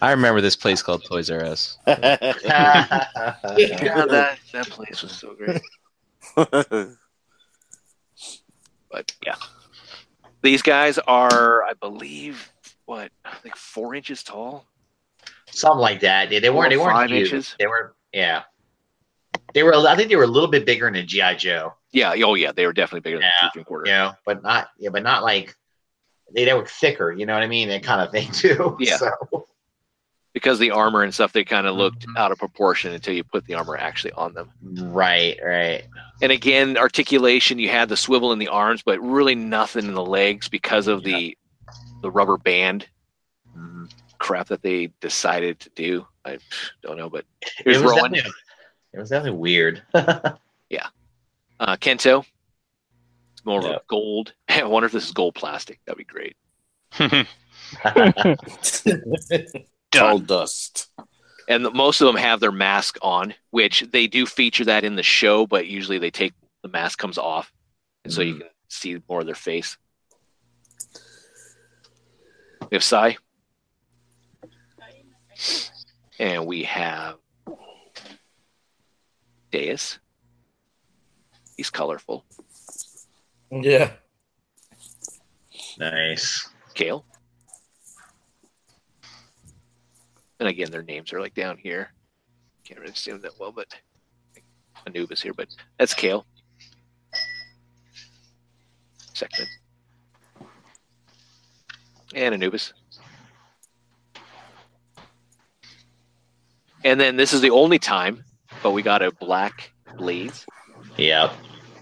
I 0.00 0.10
remember 0.12 0.40
this 0.40 0.56
place 0.56 0.82
called 0.82 1.04
Toys 1.04 1.30
R 1.30 1.44
Us. 1.44 1.78
God, 1.86 1.96
that, 2.46 4.38
that 4.52 4.66
place 4.70 5.02
was 5.02 5.12
so 5.12 5.34
great. 5.34 5.60
But 8.90 9.12
yeah, 9.24 9.36
these 10.42 10.62
guys 10.62 10.98
are, 10.98 11.62
I 11.62 11.74
believe, 11.74 12.50
what 12.86 13.12
like 13.44 13.56
four 13.56 13.94
inches 13.94 14.22
tall. 14.22 14.66
Something 15.50 15.80
like 15.80 16.00
that. 16.00 16.30
Yeah, 16.30 16.40
they 16.40 16.50
weren't. 16.50 16.70
They 16.70 16.76
weren't 16.76 16.92
five 16.92 17.10
huge. 17.10 17.28
inches? 17.28 17.54
They 17.58 17.66
were. 17.66 17.94
Yeah. 18.12 18.42
They 19.54 19.62
were. 19.62 19.74
I 19.74 19.96
think 19.96 20.08
they 20.08 20.16
were 20.16 20.24
a 20.24 20.28
little 20.28 20.50
bit 20.50 20.66
bigger 20.66 20.86
than 20.86 20.96
a 20.96 21.04
GI 21.04 21.36
Joe. 21.36 21.74
Yeah. 21.92 22.14
Oh 22.24 22.34
yeah, 22.34 22.52
they 22.52 22.66
were 22.66 22.72
definitely 22.72 23.00
bigger 23.00 23.18
than 23.18 23.30
Yeah, 23.42 23.48
two 23.52 23.60
and 23.60 23.66
quarter. 23.66 23.90
You 23.90 23.96
know, 23.96 24.12
but 24.24 24.42
not. 24.42 24.68
Yeah, 24.78 24.90
but 24.90 25.02
not 25.02 25.22
like. 25.22 25.56
They, 26.32 26.44
they 26.44 26.54
were 26.54 26.66
thicker. 26.66 27.10
You 27.10 27.26
know 27.26 27.34
what 27.34 27.42
I 27.42 27.48
mean? 27.48 27.68
That 27.68 27.82
kind 27.82 28.00
of 28.00 28.10
thing 28.12 28.30
too. 28.32 28.76
Yeah. 28.78 28.96
So, 28.96 29.10
Because 30.32 30.60
the 30.60 30.70
armor 30.70 31.02
and 31.02 31.12
stuff, 31.12 31.32
they 31.32 31.44
kind 31.44 31.66
of 31.66 31.74
looked 31.76 32.06
Mhm. 32.06 32.16
out 32.16 32.30
of 32.30 32.38
proportion 32.38 32.92
until 32.92 33.14
you 33.14 33.24
put 33.24 33.44
the 33.46 33.54
armor 33.54 33.76
actually 33.76 34.12
on 34.12 34.32
them. 34.34 34.50
right. 34.62 35.36
Right. 35.44 35.82
And 36.22 36.30
again, 36.30 36.76
articulation, 36.78 37.58
you 37.58 37.68
had 37.68 37.88
the 37.88 37.96
swivel 37.96 38.32
in 38.32 38.38
the 38.38 38.46
arms, 38.48 38.82
but 38.82 39.00
really 39.00 39.34
nothing 39.34 39.86
in 39.86 39.94
the 39.94 40.04
legs 40.04 40.48
because 40.48 40.86
of 40.86 41.02
the 41.02 41.36
the 42.02 42.10
rubber 42.10 42.36
band 42.38 42.86
Mhm. 43.56 43.90
crap 44.18 44.46
that 44.48 44.62
they 44.62 44.86
decided 45.00 45.58
to 45.60 45.68
do. 45.70 46.06
I 46.24 46.38
don't 46.82 46.96
know, 46.96 47.10
but 47.10 47.24
It 47.42 47.50
here's 47.64 47.82
was, 47.82 47.92
Rowan. 47.92 48.12
definitely, 48.12 48.40
it 48.94 48.98
was 49.00 49.10
definitely 49.10 49.38
weird. 49.38 49.82
Yeah. 50.70 50.86
Uh, 51.58 51.76
Kento, 51.76 52.24
It's 53.32 53.44
more 53.44 53.58
of 53.58 53.64
Yeah. 53.64 53.76
a 53.76 53.80
gold. 53.88 54.32
I 54.48 54.62
wonder 54.64 54.86
if 54.86 54.92
this 54.92 55.06
is 55.06 55.12
gold 55.12 55.34
plastic. 55.34 55.80
That'd 55.84 55.98
be 55.98 56.04
great. 56.04 56.36
All 59.98 60.18
dust. 60.18 60.88
And 61.48 61.64
the, 61.64 61.70
most 61.70 62.00
of 62.00 62.06
them 62.06 62.16
have 62.16 62.38
their 62.38 62.52
mask 62.52 62.96
on, 63.02 63.34
which 63.50 63.84
they 63.90 64.06
do 64.06 64.24
feature 64.24 64.64
that 64.66 64.84
in 64.84 64.94
the 64.94 65.02
show, 65.02 65.46
but 65.46 65.66
usually 65.66 65.98
they 65.98 66.10
take 66.10 66.32
the 66.62 66.68
mask 66.68 66.98
comes 66.98 67.18
off, 67.18 67.52
and 68.04 68.12
so 68.12 68.22
you 68.22 68.34
mm-hmm. 68.34 68.42
can 68.42 68.50
see 68.68 69.02
more 69.08 69.20
of 69.20 69.26
their 69.26 69.34
face. 69.34 69.76
We 72.70 72.76
have 72.76 72.84
Sai, 72.84 73.16
and 76.18 76.46
we 76.46 76.62
have 76.64 77.16
Deus. 79.50 79.98
He's 81.56 81.70
colorful. 81.70 82.24
Yeah. 83.50 83.90
nice. 85.78 86.48
Kale. 86.74 87.04
And 90.40 90.48
again, 90.48 90.70
their 90.70 90.82
names 90.82 91.12
are 91.12 91.20
like 91.20 91.34
down 91.34 91.58
here. 91.58 91.92
Can't 92.64 92.80
really 92.80 92.94
see 92.94 93.10
them 93.10 93.20
that 93.20 93.38
well, 93.38 93.52
but 93.52 93.66
Anubis 94.86 95.20
here, 95.20 95.34
but 95.34 95.48
that's 95.78 95.92
Kale. 95.92 96.26
Second. 99.12 99.46
And 102.14 102.34
Anubis. 102.34 102.72
And 106.84 106.98
then 106.98 107.16
this 107.16 107.34
is 107.34 107.42
the 107.42 107.50
only 107.50 107.78
time, 107.78 108.24
but 108.62 108.70
we 108.70 108.82
got 108.82 109.02
a 109.02 109.12
black 109.12 109.70
blaze, 109.98 110.46
Yep. 110.96 111.32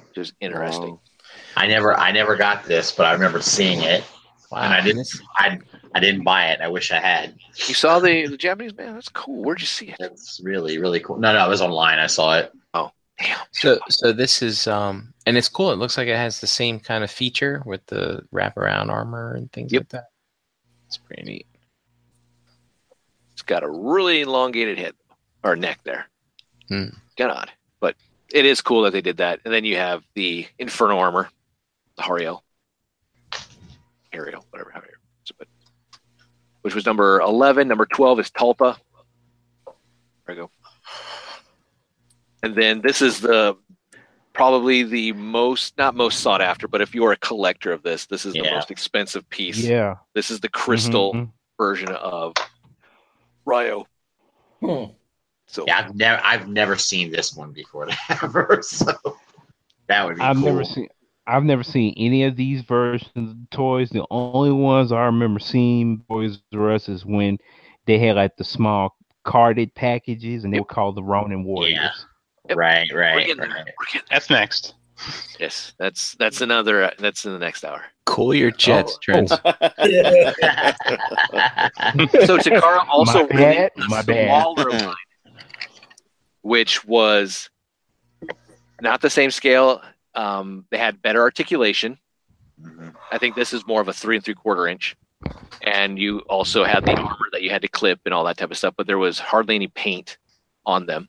which 0.08 0.18
is 0.18 0.32
interesting. 0.40 0.90
Wow. 0.90 1.00
I 1.56 1.68
never, 1.68 1.96
I 1.96 2.10
never 2.10 2.34
got 2.34 2.64
this, 2.64 2.90
but 2.90 3.06
I 3.06 3.12
remember 3.12 3.40
seeing 3.40 3.80
it. 3.82 4.02
And 4.50 4.74
I 4.74 4.80
didn't, 4.80 5.08
I, 5.36 5.60
I 5.94 6.00
didn't 6.00 6.24
buy 6.24 6.46
it. 6.50 6.60
I 6.60 6.68
wish 6.68 6.90
I 6.92 6.98
had. 7.00 7.34
You 7.66 7.74
saw 7.74 7.98
the, 7.98 8.26
the 8.26 8.36
Japanese 8.36 8.76
man? 8.76 8.94
That's 8.94 9.08
cool. 9.08 9.42
Where'd 9.42 9.60
you 9.60 9.66
see 9.66 9.86
it? 9.88 9.96
That's 9.98 10.40
really, 10.42 10.78
really 10.78 11.00
cool. 11.00 11.18
No, 11.18 11.32
no, 11.32 11.44
it 11.44 11.48
was 11.48 11.62
online. 11.62 11.98
I 11.98 12.06
saw 12.06 12.38
it. 12.38 12.52
Oh. 12.74 12.90
Damn. 13.20 13.38
So, 13.52 13.78
so 13.88 14.12
this 14.12 14.42
is 14.42 14.66
um, 14.66 15.12
and 15.26 15.36
it's 15.36 15.48
cool. 15.48 15.72
It 15.72 15.76
looks 15.76 15.96
like 15.98 16.08
it 16.08 16.16
has 16.16 16.40
the 16.40 16.46
same 16.46 16.78
kind 16.78 17.02
of 17.02 17.10
feature 17.10 17.62
with 17.66 17.84
the 17.86 18.22
wraparound 18.32 18.90
armor 18.90 19.34
and 19.34 19.50
things 19.52 19.72
Yep. 19.72 19.80
like 19.82 19.88
that. 19.88 20.04
It's 20.86 20.98
pretty 20.98 21.22
neat. 21.24 21.46
It's 23.32 23.42
got 23.42 23.62
a 23.62 23.68
really 23.68 24.20
elongated 24.22 24.78
head 24.78 24.94
or 25.42 25.56
neck 25.56 25.80
there. 25.84 26.06
Hmm. 26.68 26.88
Kind 27.16 27.30
of 27.30 27.36
odd, 27.38 27.50
but 27.80 27.96
it 28.32 28.44
is 28.44 28.60
cool 28.60 28.82
that 28.82 28.92
they 28.92 29.00
did 29.00 29.16
that. 29.18 29.40
And 29.44 29.52
then 29.52 29.64
you 29.64 29.76
have 29.76 30.04
the 30.14 30.46
Inferno 30.58 30.98
armor, 30.98 31.28
the 31.96 32.02
Hariel, 32.02 32.42
Ariel, 34.12 34.44
whatever, 34.50 34.70
however, 34.70 34.86
it's- 34.86 34.97
but 34.97 34.97
which 36.62 36.74
was 36.74 36.86
number 36.86 37.20
eleven. 37.20 37.68
Number 37.68 37.86
twelve 37.86 38.18
is 38.20 38.30
Talpa. 38.30 38.76
There 39.66 39.74
we 40.28 40.34
go. 40.36 40.50
And 42.42 42.54
then 42.54 42.80
this 42.82 43.02
is 43.02 43.20
the 43.20 43.56
probably 44.32 44.84
the 44.84 45.12
most 45.14 45.76
not 45.78 45.94
most 45.96 46.20
sought 46.20 46.40
after, 46.40 46.68
but 46.68 46.80
if 46.80 46.94
you're 46.94 47.12
a 47.12 47.16
collector 47.16 47.72
of 47.72 47.82
this, 47.82 48.06
this 48.06 48.24
is 48.24 48.34
the 48.34 48.44
most 48.52 48.70
expensive 48.70 49.28
piece. 49.30 49.58
Yeah. 49.58 49.96
This 50.14 50.30
is 50.30 50.38
the 50.40 50.48
crystal 50.48 51.12
Mhm. 51.14 51.30
version 51.58 51.88
of 51.88 52.34
Ryo. 53.44 53.86
Hmm. 54.60 54.84
So 55.46 55.64
Yeah, 55.66 55.78
I've 55.78 55.94
never, 55.96 56.22
I've 56.24 56.48
never 56.48 56.76
seen 56.76 57.10
this 57.10 57.34
one 57.34 57.52
before 57.52 57.88
ever. 58.10 58.60
So 58.62 58.92
that 59.88 60.06
would 60.06 60.16
be 60.16 60.22
I've 60.22 60.36
cool. 60.36 60.44
never 60.44 60.64
seen. 60.64 60.88
I've 61.28 61.44
never 61.44 61.62
seen 61.62 61.94
any 61.96 62.24
of 62.24 62.36
these 62.36 62.62
versions 62.62 63.10
of 63.16 63.50
toys. 63.50 63.90
The 63.90 64.04
only 64.10 64.50
ones 64.50 64.92
I 64.92 65.04
remember 65.04 65.38
seeing 65.40 66.02
Toys 66.08 66.38
R 66.54 66.72
Us 66.72 66.88
is 66.88 67.04
when 67.04 67.38
they 67.86 67.98
had 67.98 68.16
like 68.16 68.36
the 68.36 68.44
small 68.44 68.96
carded 69.24 69.74
packages, 69.74 70.44
and 70.44 70.52
they 70.54 70.58
were 70.58 70.64
called 70.64 70.96
the 70.96 71.02
Ronin 71.02 71.44
Warriors. 71.44 72.06
Yep. 72.48 72.56
Right, 72.56 72.88
we're 72.92 73.00
right, 73.00 73.26
getting 73.26 73.42
right. 73.42 73.50
We're 73.78 73.86
getting 73.92 74.08
That's 74.10 74.30
next. 74.30 74.74
Yes, 75.38 75.74
that's 75.78 76.14
that's 76.16 76.40
another. 76.40 76.82
uh, 76.84 76.90
That's 76.98 77.24
in 77.24 77.32
the 77.32 77.38
next 77.38 77.64
hour. 77.64 77.84
Cool 78.06 78.34
your 78.34 78.50
jets, 78.50 78.94
Oh. 78.94 78.98
Trent. 79.02 79.30
So 82.26 82.38
Takara 82.38 82.86
also 82.88 83.22
My 83.22 83.26
bad, 83.28 83.70
released 83.76 83.90
my 83.90 84.02
the 84.02 84.12
bad. 84.12 84.28
Waller 84.30 84.70
line, 84.70 84.94
which 86.42 86.84
was 86.84 87.50
not 88.80 89.00
the 89.00 89.10
same 89.10 89.30
scale. 89.30 89.82
Um, 90.14 90.66
they 90.70 90.78
had 90.78 91.02
better 91.02 91.20
articulation. 91.20 91.98
Mhm. 92.60 92.94
I 93.12 93.18
think 93.18 93.36
this 93.36 93.52
is 93.52 93.66
more 93.66 93.80
of 93.80 93.88
a 93.88 93.92
three 93.92 94.16
and 94.16 94.24
three 94.24 94.34
quarter 94.34 94.66
inch. 94.66 94.96
And 95.62 95.98
you 95.98 96.20
also 96.20 96.64
had 96.64 96.84
the 96.84 96.92
armor 96.92 97.28
that 97.32 97.42
you 97.42 97.50
had 97.50 97.62
to 97.62 97.68
clip 97.68 98.00
and 98.04 98.14
all 98.14 98.24
that 98.24 98.36
type 98.36 98.50
of 98.50 98.56
stuff, 98.56 98.74
but 98.76 98.86
there 98.86 98.98
was 98.98 99.18
hardly 99.18 99.54
any 99.54 99.68
paint 99.68 100.18
on 100.64 100.86
them. 100.86 101.08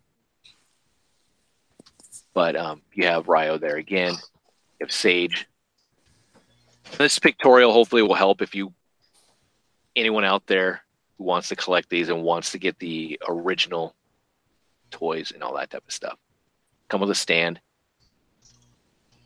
But 2.33 2.55
um, 2.55 2.81
you 2.93 3.05
have 3.05 3.27
Ryo 3.27 3.57
there 3.57 3.77
again. 3.77 4.13
You 4.13 4.85
have 4.85 4.91
Sage. 4.91 5.47
This 6.97 7.19
pictorial 7.19 7.71
hopefully 7.71 8.01
will 8.01 8.15
help 8.15 8.41
if 8.41 8.55
you 8.55 8.73
anyone 9.95 10.23
out 10.23 10.47
there 10.47 10.81
who 11.17 11.23
wants 11.25 11.49
to 11.49 11.55
collect 11.55 11.89
these 11.89 12.09
and 12.09 12.23
wants 12.23 12.51
to 12.51 12.57
get 12.57 12.79
the 12.79 13.19
original 13.27 13.95
toys 14.89 15.31
and 15.31 15.43
all 15.43 15.55
that 15.55 15.69
type 15.69 15.83
of 15.85 15.93
stuff. 15.93 16.17
Come 16.87 17.01
with 17.01 17.11
a 17.11 17.15
stand. 17.15 17.59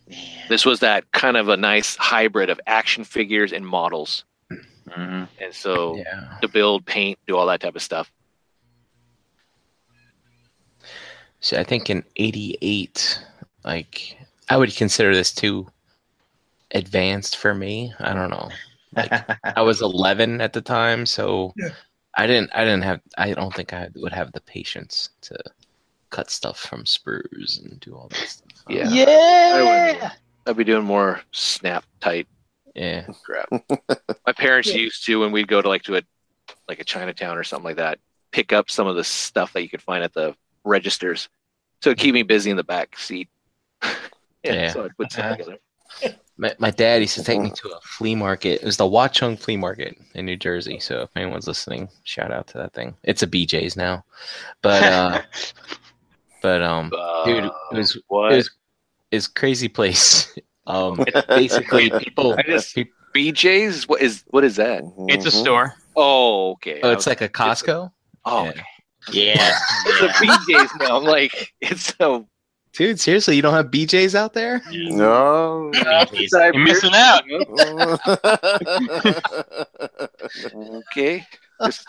Man. 0.10 0.20
This 0.50 0.66
was 0.66 0.80
that 0.82 1.10
kind 1.12 1.38
of 1.38 1.50
a 1.50 1.58
nice 1.58 1.96
hybrid 1.96 2.50
of 2.50 2.60
action 2.68 3.04
figures 3.04 3.52
and 3.54 3.66
models. 3.66 4.26
Mhm. 4.52 5.28
And 5.40 5.54
so 5.54 5.96
Yeah. 5.98 6.38
to 6.42 6.48
build, 6.48 6.86
paint, 6.86 7.18
do 7.28 7.38
all 7.38 7.46
that 7.48 7.62
type 7.62 7.76
of 7.76 7.82
stuff. 7.82 8.12
So 11.40 11.60
I 11.60 11.64
think 11.64 11.90
in 11.90 12.04
'88, 12.16 13.20
like 13.64 14.18
I 14.50 14.58
would 14.58 14.76
consider 14.76 15.14
this 15.14 15.34
too 15.34 15.68
advanced 16.72 17.38
for 17.38 17.54
me. 17.54 17.94
I 18.00 18.14
don't 18.14 18.30
know. 18.30 18.50
I 19.56 19.62
was 19.62 19.82
11 19.82 20.42
at 20.42 20.54
the 20.54 20.62
time, 20.62 21.06
so 21.06 21.54
Yeah. 21.58 21.70
I 22.16 22.28
didn't. 22.28 22.52
I 22.54 22.64
didn't 22.64 22.84
have. 22.84 23.02
I 23.18 23.34
don't 23.34 23.54
think 23.54 23.74
I 23.74 23.90
would 23.96 24.14
have 24.14 24.32
the 24.34 24.42
patience 24.42 25.10
to 25.22 25.38
cut 26.14 26.30
stuff 26.30 26.60
from 26.60 26.84
sprues 26.84 27.60
and 27.64 27.80
do 27.80 27.96
all 27.96 28.08
that 28.10 28.28
stuff. 28.30 28.48
Yeah. 28.70 28.88
yeah. 28.90 30.12
I'd 30.48 30.56
be 30.56 30.64
doing 30.64 30.86
more 30.86 31.20
snap 31.32 31.84
tight 32.00 32.28
Yeah. 32.76 33.06
crap. 33.26 33.50
My 34.26 34.32
parents 34.32 34.74
used 34.74 35.06
to 35.08 35.20
when 35.20 35.32
we'd 35.34 35.50
go 35.50 35.62
to 35.62 35.68
like 35.68 35.84
to 35.84 35.98
a 35.98 36.02
like 36.70 36.80
a 36.80 36.84
Chinatown 36.86 37.38
or 37.38 37.44
something 37.44 37.66
like 37.66 37.76
that, 37.78 38.00
pick 38.32 38.54
up 38.54 38.70
some 38.72 38.88
of 38.88 38.96
the 38.96 39.04
stuff 39.04 39.52
that 39.54 39.64
you 39.64 39.70
could 39.70 39.82
find 39.82 40.02
at 40.04 40.14
the 40.14 40.34
registers. 40.64 41.28
So 41.82 41.90
it'd 41.90 42.00
keep 42.00 42.14
me 42.14 42.24
busy 42.24 42.52
in 42.52 42.58
the 42.58 42.64
back 42.64 42.98
seat. 42.98 43.28
yeah, 43.84 43.90
Yeah. 44.44 44.72
So 44.72 44.86
I'd 44.86 44.96
put 44.96 45.12
stuff 45.12 45.38
together. 45.38 45.58
My, 46.38 46.56
my 46.58 46.72
dad 46.72 47.02
used 47.02 47.16
to 47.16 47.24
take 47.24 47.40
me 47.42 47.52
to 47.52 47.70
a 47.70 47.80
flea 47.82 48.16
market. 48.16 48.62
It 48.62 48.66
was 48.66 48.78
the 48.78 48.86
Watchung 48.86 49.38
Flea 49.38 49.58
Market 49.58 49.98
in 50.16 50.26
New 50.26 50.36
Jersey. 50.38 50.80
So 50.80 51.02
if 51.04 51.10
anyone's 51.16 51.48
listening, 51.48 51.90
shout 52.06 52.32
out 52.32 52.48
to 52.48 52.58
that 52.58 52.74
thing. 52.74 52.96
It's 53.04 53.22
a 53.22 53.28
BJ's 53.28 53.76
now, 53.78 54.04
but 54.64 54.82
uh, 54.84 55.22
but 56.44 56.62
um, 56.62 56.92
dude, 57.26 57.46
it 57.46 57.52
was 57.72 57.98
what? 58.08 58.34
it 58.34 58.36
was 58.36 58.52
it's 59.12 59.28
crazy 59.28 59.68
place. 59.70 60.38
Um, 60.66 61.04
basically 61.28 61.90
people. 62.00 62.36
I 62.40 62.44
just- 62.44 62.74
peop- 62.74 62.94
BJ's? 63.14 63.86
What 63.86 64.02
is 64.02 64.24
what 64.28 64.46
is 64.46 64.56
that? 64.56 64.82
It's 65.10 65.26
a 65.26 65.30
Mhm. 65.30 65.42
store. 65.42 65.74
Oh, 65.98 66.52
okay. 66.54 66.80
oh, 66.82 66.92
it's 66.92 67.06
like 67.06 67.20
a 67.20 67.28
Costco. 67.28 67.92
oh, 68.24 68.44
yeah. 68.46 68.50
okay. 68.52 68.64
Yeah. 69.12 69.58
it's 69.88 70.02
a 70.02 70.08
BJ's 70.26 70.72
now. 70.80 70.96
I'm 71.00 71.04
like, 71.04 71.52
it's 71.60 71.94
so. 72.00 72.30
Dude, 72.72 72.98
seriously, 72.98 73.36
you 73.36 73.42
don't 73.42 73.54
have 73.54 73.72
BJ's 73.72 74.16
out 74.16 74.32
there? 74.34 74.62
No. 74.72 75.70
You're 75.74 76.54
missing 76.58 76.94
out. 76.96 77.24
Okay. 80.92 81.26
Just 81.64 81.88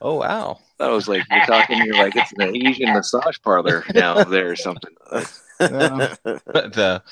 Oh 0.00 0.16
wow. 0.16 0.60
That 0.78 0.88
was 0.88 1.08
like 1.08 1.24
you're 1.30 1.44
talking. 1.44 1.78
You're 1.84 1.96
like 1.96 2.14
it's 2.16 2.32
an 2.38 2.56
Asian 2.56 2.92
massage 2.92 3.38
parlor 3.42 3.84
now 3.94 4.24
there 4.24 4.50
or 4.50 4.56
something. 4.56 4.94
But 5.10 5.28
the 5.58 7.02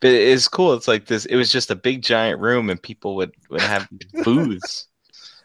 but 0.00 0.10
it's 0.10 0.48
cool. 0.48 0.74
It's 0.74 0.88
like 0.88 1.06
this. 1.06 1.24
It 1.24 1.36
was 1.36 1.50
just 1.50 1.70
a 1.70 1.74
big 1.74 2.02
giant 2.02 2.40
room, 2.40 2.68
and 2.68 2.82
people 2.82 3.16
would 3.16 3.32
would 3.48 3.62
have 3.62 3.88
booths, 4.24 4.88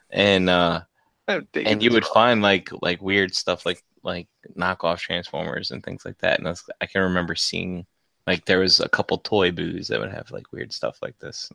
and 0.09 0.49
uh, 0.49 0.81
and 1.27 1.81
you 1.81 1.91
would 1.91 2.03
wrong. 2.03 2.13
find 2.13 2.41
like 2.41 2.69
like 2.81 3.01
weird 3.01 3.33
stuff 3.33 3.65
like 3.65 3.81
like 4.03 4.27
knockoff 4.57 4.99
transformers 4.99 5.71
and 5.71 5.83
things 5.83 6.03
like 6.03 6.17
that. 6.19 6.39
And 6.39 6.47
I, 6.47 6.51
was, 6.51 6.69
I 6.81 6.85
can 6.85 7.01
remember 7.01 7.35
seeing 7.35 7.85
like 8.27 8.45
there 8.45 8.59
was 8.59 8.79
a 8.81 8.89
couple 8.89 9.17
toy 9.19 9.51
booths 9.51 9.87
that 9.87 9.99
would 9.99 10.11
have 10.11 10.31
like 10.31 10.51
weird 10.51 10.73
stuff 10.73 10.97
like 11.01 11.17
this. 11.19 11.49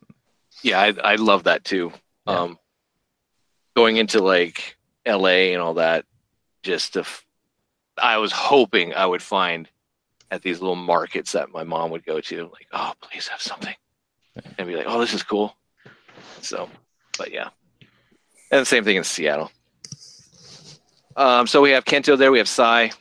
Yeah, 0.63 0.79
I 0.79 0.93
I 1.03 1.15
love 1.15 1.43
that 1.43 1.63
too. 1.63 1.91
Yeah. 2.27 2.39
Um, 2.39 2.59
going 3.75 3.97
into 3.97 4.23
like 4.23 4.77
L.A. 5.05 5.53
and 5.53 5.61
all 5.61 5.75
that, 5.75 6.05
just 6.63 6.93
to, 6.93 7.01
f- 7.01 7.25
I 7.97 8.17
was 8.17 8.31
hoping 8.31 8.93
I 8.93 9.05
would 9.05 9.21
find 9.21 9.69
at 10.31 10.41
these 10.41 10.59
little 10.59 10.75
markets 10.75 11.33
that 11.33 11.51
my 11.51 11.63
mom 11.63 11.91
would 11.91 12.05
go 12.05 12.19
to, 12.19 12.43
like, 12.43 12.67
oh, 12.73 12.93
please 13.01 13.27
have 13.27 13.41
something. 13.41 13.75
and 14.57 14.67
be 14.67 14.75
like, 14.75 14.85
"Oh, 14.87 14.99
this 14.99 15.13
is 15.13 15.23
cool." 15.23 15.55
So, 16.41 16.69
but 17.17 17.31
yeah, 17.31 17.49
and 18.51 18.61
the 18.61 18.65
same 18.65 18.83
thing 18.83 18.97
in 18.97 19.03
Seattle. 19.03 19.51
Um, 21.15 21.47
so 21.47 21.61
we 21.61 21.71
have 21.71 21.85
Kento 21.85 22.17
there. 22.17 22.31
We 22.31 22.39
have 22.39 22.49
Sai. 22.49 22.91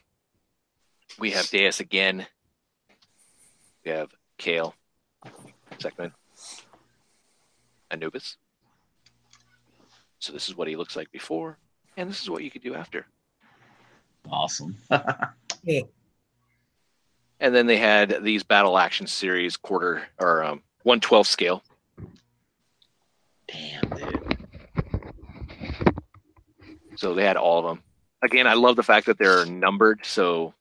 We 1.18 1.32
have 1.32 1.48
Deus 1.48 1.80
again. 1.80 2.26
We 3.84 3.90
have 3.90 4.10
Kale. 4.38 4.74
Sekhmet. 5.78 6.12
Anubis. 7.90 8.36
So 10.20 10.32
this 10.32 10.48
is 10.48 10.56
what 10.56 10.68
he 10.68 10.76
looks 10.76 10.96
like 10.96 11.10
before, 11.10 11.58
and 11.96 12.10
this 12.10 12.22
is 12.22 12.30
what 12.30 12.42
you 12.42 12.50
could 12.50 12.62
do 12.62 12.74
after. 12.74 13.06
Awesome. 14.30 14.76
And 17.40 17.54
then 17.54 17.66
they 17.66 17.76
had 17.76 18.22
these 18.22 18.42
battle 18.42 18.78
action 18.78 19.06
series 19.06 19.56
quarter 19.56 20.02
or 20.18 20.44
um, 20.44 20.62
112 20.84 21.26
scale. 21.26 21.62
Damn, 23.48 23.90
dude. 23.90 24.38
So 26.96 27.12
they 27.12 27.24
had 27.24 27.36
all 27.36 27.58
of 27.58 27.64
them. 27.66 27.82
Again, 28.22 28.46
I 28.46 28.54
love 28.54 28.76
the 28.76 28.82
fact 28.82 29.06
that 29.06 29.18
they're 29.18 29.44
numbered, 29.44 30.00
so 30.04 30.54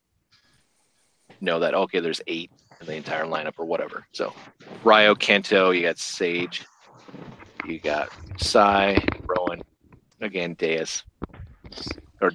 know 1.40 1.60
that 1.60 1.74
okay, 1.74 2.00
there's 2.00 2.20
eight 2.26 2.50
in 2.80 2.86
the 2.86 2.94
entire 2.96 3.24
lineup 3.24 3.54
or 3.56 3.64
whatever. 3.64 4.06
So 4.12 4.34
Ryo, 4.82 5.14
Kento, 5.14 5.74
you 5.74 5.82
got 5.82 5.98
Sage, 5.98 6.66
you 7.64 7.78
got 7.78 8.10
Sai, 8.36 9.02
Rowan, 9.26 9.62
again 10.20 10.54
Deus, 10.54 11.04
or 12.20 12.32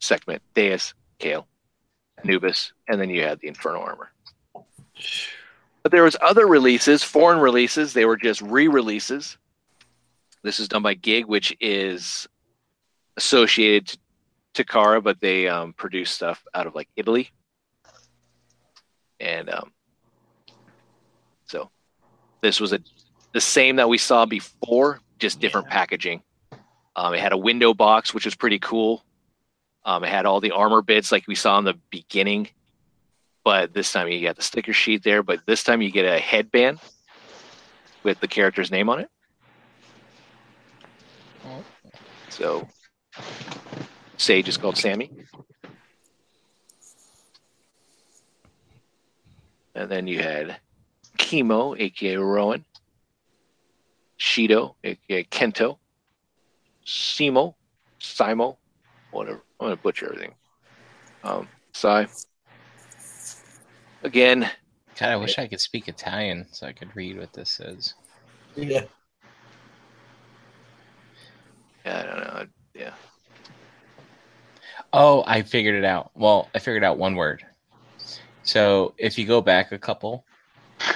Sekhmet, 0.00 0.42
Dais, 0.54 0.94
Kale, 1.18 1.46
Anubis, 2.22 2.72
and 2.88 3.00
then 3.00 3.10
you 3.10 3.22
had 3.22 3.40
the 3.40 3.48
Inferno 3.48 3.80
armor. 3.80 4.10
But 5.82 5.92
there 5.92 6.02
was 6.02 6.16
other 6.22 6.46
releases, 6.46 7.02
foreign 7.02 7.40
releases. 7.40 7.92
They 7.92 8.06
were 8.06 8.16
just 8.16 8.40
re-releases. 8.40 9.36
This 10.42 10.60
is 10.60 10.68
done 10.68 10.82
by 10.82 10.94
Gig, 10.94 11.26
which 11.26 11.56
is 11.60 12.26
associated 13.16 13.98
to 14.54 14.64
Takara, 14.64 15.02
but 15.02 15.20
they 15.20 15.48
um, 15.48 15.72
produce 15.72 16.10
stuff 16.10 16.42
out 16.54 16.66
of 16.66 16.74
like 16.74 16.88
Italy. 16.96 17.30
And 19.20 19.50
um, 19.50 19.72
so 21.46 21.70
this 22.40 22.60
was 22.60 22.72
a 22.72 22.80
the 23.32 23.40
same 23.40 23.76
that 23.76 23.88
we 23.88 23.98
saw 23.98 24.24
before, 24.24 25.00
just 25.18 25.40
different 25.40 25.68
packaging. 25.68 26.22
Um, 26.96 27.14
it 27.14 27.20
had 27.20 27.32
a 27.32 27.38
window 27.38 27.74
box, 27.74 28.14
which 28.14 28.24
was 28.24 28.34
pretty 28.34 28.58
cool. 28.58 29.04
Um, 29.84 30.04
it 30.04 30.10
had 30.10 30.26
all 30.26 30.40
the 30.40 30.52
armor 30.52 30.82
bits 30.82 31.12
like 31.12 31.26
we 31.26 31.34
saw 31.34 31.58
in 31.58 31.64
the 31.64 31.78
beginning, 31.90 32.48
but 33.44 33.74
this 33.74 33.92
time 33.92 34.08
you 34.08 34.20
get 34.20 34.36
the 34.36 34.42
sticker 34.42 34.72
sheet 34.72 35.02
there. 35.02 35.22
But 35.22 35.40
this 35.46 35.62
time 35.62 35.82
you 35.82 35.90
get 35.90 36.06
a 36.06 36.18
headband 36.18 36.78
with 38.02 38.20
the 38.20 38.28
character's 38.28 38.70
name 38.70 38.88
on 38.88 39.00
it. 39.00 39.10
So 42.30 42.66
Sage 44.16 44.48
is 44.48 44.56
called 44.56 44.76
Sammy. 44.76 45.10
And 49.74 49.90
then 49.90 50.06
you 50.06 50.20
had 50.20 50.56
Chemo, 51.18 51.78
aka 51.78 52.16
Rowan, 52.16 52.64
Shido, 54.18 54.76
aka 54.84 55.24
Kento, 55.24 55.78
Simo, 56.86 57.54
Simo, 58.00 58.56
whatever. 59.10 59.42
I'm 59.60 59.66
gonna 59.66 59.76
butcher 59.76 60.06
everything. 60.06 60.34
Um, 61.22 61.48
Sai. 61.72 62.06
Again, 64.02 64.50
God, 64.98 65.10
I 65.10 65.16
wish 65.16 65.38
I 65.38 65.48
could 65.48 65.60
speak 65.60 65.88
Italian 65.88 66.46
so 66.52 66.66
I 66.66 66.72
could 66.72 66.94
read 66.94 67.18
what 67.18 67.32
this 67.32 67.50
says. 67.50 67.94
Yeah. 68.54 68.84
I 71.84 72.02
don't 72.02 72.18
know. 72.18 72.46
Yeah. 72.74 72.94
Oh, 74.92 75.24
I 75.26 75.42
figured 75.42 75.74
it 75.74 75.84
out. 75.84 76.10
Well, 76.14 76.48
I 76.54 76.58
figured 76.58 76.84
out 76.84 76.98
one 76.98 77.16
word. 77.16 77.44
So 78.42 78.94
if 78.98 79.18
you 79.18 79.26
go 79.26 79.40
back 79.40 79.72
a 79.72 79.78
couple, 79.78 80.24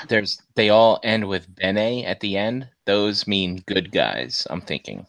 there's 0.08 0.40
they 0.54 0.68
all 0.68 1.00
end 1.02 1.26
with 1.26 1.52
bene 1.56 2.04
at 2.04 2.20
the 2.20 2.36
end. 2.36 2.68
Those 2.84 3.26
mean 3.26 3.62
good 3.66 3.90
guys. 3.90 4.46
I'm 4.50 4.60
thinking. 4.60 5.06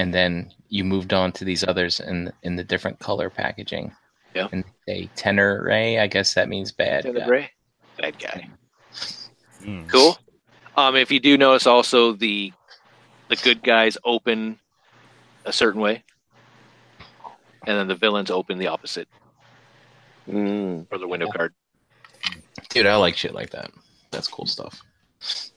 And 0.00 0.14
then 0.14 0.50
you 0.70 0.82
moved 0.82 1.12
on 1.12 1.30
to 1.32 1.44
these 1.44 1.62
others 1.62 2.00
in 2.00 2.32
in 2.42 2.56
the 2.56 2.64
different 2.64 2.98
color 3.00 3.28
packaging. 3.28 3.92
Yeah. 4.34 4.48
And 4.50 4.64
they 4.86 5.10
tenor 5.14 5.62
ray. 5.62 5.98
I 5.98 6.06
guess 6.06 6.32
that 6.34 6.48
means 6.48 6.72
bad. 6.72 7.04
guy. 7.04 7.12
Tenebrae, 7.12 7.50
bad 7.98 8.18
guy. 8.18 8.48
Mm. 9.62 9.88
Cool. 9.90 10.16
Um, 10.78 10.96
if 10.96 11.10
you 11.12 11.20
do 11.20 11.36
notice, 11.36 11.66
also 11.66 12.12
the 12.14 12.50
the 13.28 13.36
good 13.36 13.62
guys 13.62 13.98
open 14.02 14.58
a 15.44 15.52
certain 15.52 15.82
way, 15.82 16.02
and 17.66 17.76
then 17.76 17.86
the 17.86 17.94
villains 17.94 18.30
open 18.30 18.56
the 18.58 18.68
opposite 18.68 19.08
Mm. 20.26 20.88
for 20.88 20.96
the 20.96 21.08
window 21.08 21.28
card. 21.28 21.52
Dude, 22.70 22.86
I 22.86 22.96
like 22.96 23.16
shit 23.16 23.34
like 23.34 23.50
that. 23.50 23.70
That's 24.12 24.28
cool 24.28 24.46
stuff. 24.46 24.80
So 25.20 25.52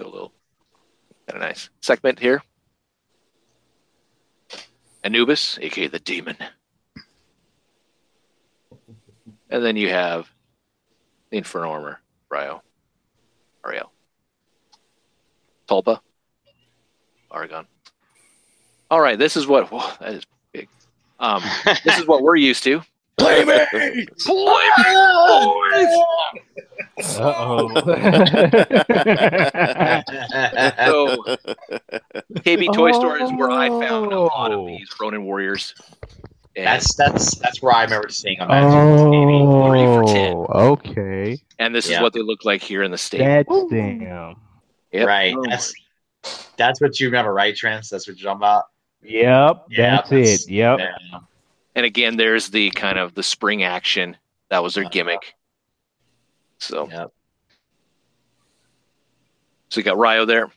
a 0.00 0.04
little 0.04 0.32
kind 1.26 1.36
of 1.36 1.48
nice 1.48 1.68
segment 1.82 2.18
here. 2.18 2.42
Anubis, 5.02 5.58
aka 5.60 5.86
the 5.86 5.98
demon, 5.98 6.36
and 9.48 9.64
then 9.64 9.76
you 9.76 9.88
have 9.88 10.28
the 11.30 11.38
Inferno 11.38 11.70
armor, 11.70 12.00
Ryo, 12.28 12.62
Ariel, 13.64 13.90
Talpa, 15.68 16.00
Aragon. 17.32 17.66
All 18.90 19.00
right, 19.00 19.18
this 19.18 19.36
is 19.36 19.46
what 19.46 19.70
whoa, 19.70 19.90
that 20.00 20.14
is 20.14 20.24
big. 20.52 20.68
Um, 21.18 21.42
this 21.84 21.98
is 21.98 22.06
what 22.06 22.22
we're 22.22 22.36
used 22.36 22.64
to. 22.64 22.82
Play 23.20 23.44
me! 23.44 24.06
Play 24.18 24.68
me, 24.78 24.84
boys! 25.26 25.92
Uh 27.00 27.68
So 30.86 31.16
KB 32.40 32.74
Toy 32.74 32.92
Store 32.92 33.18
is 33.22 33.30
where 33.32 33.50
I 33.50 33.68
found 33.68 34.12
a 34.12 34.20
lot 34.20 34.52
of 34.52 34.60
Oh. 34.60 34.66
these 34.66 34.88
Ronin 35.00 35.24
Warriors. 35.24 35.74
And, 36.56 36.66
That's 36.66 36.94
that's 36.96 37.36
that's 37.36 37.62
where 37.62 37.72
I 37.72 37.84
remember 37.84 38.08
seeing 38.10 38.38
them. 38.38 38.50
at. 38.50 38.62
for 38.62 40.02
10. 40.04 40.34
Oh, 40.34 40.70
okay. 40.72 41.38
and 41.58 41.74
this 41.74 41.88
is 41.88 42.00
what 42.00 42.12
they 42.12 42.20
look 42.22 42.44
like 42.44 42.60
here 42.60 42.82
in 42.82 42.90
the 42.90 42.98
state. 42.98 43.18
That's 43.18 43.48
damn. 43.70 44.36
Yep. 44.92 45.06
Right. 45.06 45.34
That's 45.48 45.72
that's 46.56 46.80
what 46.80 46.98
you 47.00 47.06
remember, 47.06 47.32
right, 47.32 47.54
Trent? 47.56 47.86
That's 47.90 48.06
what 48.08 48.18
you're 48.20 48.30
talking 48.34 48.40
about. 48.40 48.64
Yep, 49.02 49.66
Yeah, 49.70 49.96
that's, 49.96 50.10
that's- 50.10 50.44
it. 50.44 50.50
Yep. 50.50 50.78
Yeah. 50.80 51.18
And 51.74 51.86
again, 51.86 52.16
there's 52.16 52.48
the 52.48 52.70
kind 52.70 52.98
of 52.98 53.14
the 53.14 53.22
spring 53.22 53.62
action. 53.62 54.16
That 54.48 54.62
was 54.62 54.74
their 54.74 54.84
uh-huh. 54.84 54.90
gimmick. 54.92 55.34
So, 56.58 56.88
Yep. 56.90 57.12
so 59.70 59.80
you 59.80 59.84
got 59.84 59.96
Ryo 59.96 60.24
there. 60.24 60.50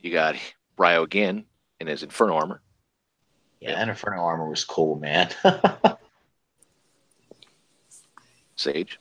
You 0.00 0.10
got 0.10 0.36
Ryo 0.76 1.02
again 1.02 1.44
in 1.80 1.86
his 1.86 2.02
Inferno 2.02 2.34
armor. 2.34 2.60
Yeah, 3.60 3.80
and 3.80 3.88
Inferno 3.90 4.20
armor 4.22 4.48
was 4.48 4.64
cool, 4.64 4.96
man. 4.98 5.30
Sage. 8.56 8.98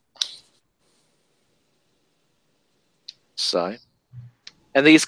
Sai. 3.35 3.79
And 4.75 4.85
these, 4.85 5.07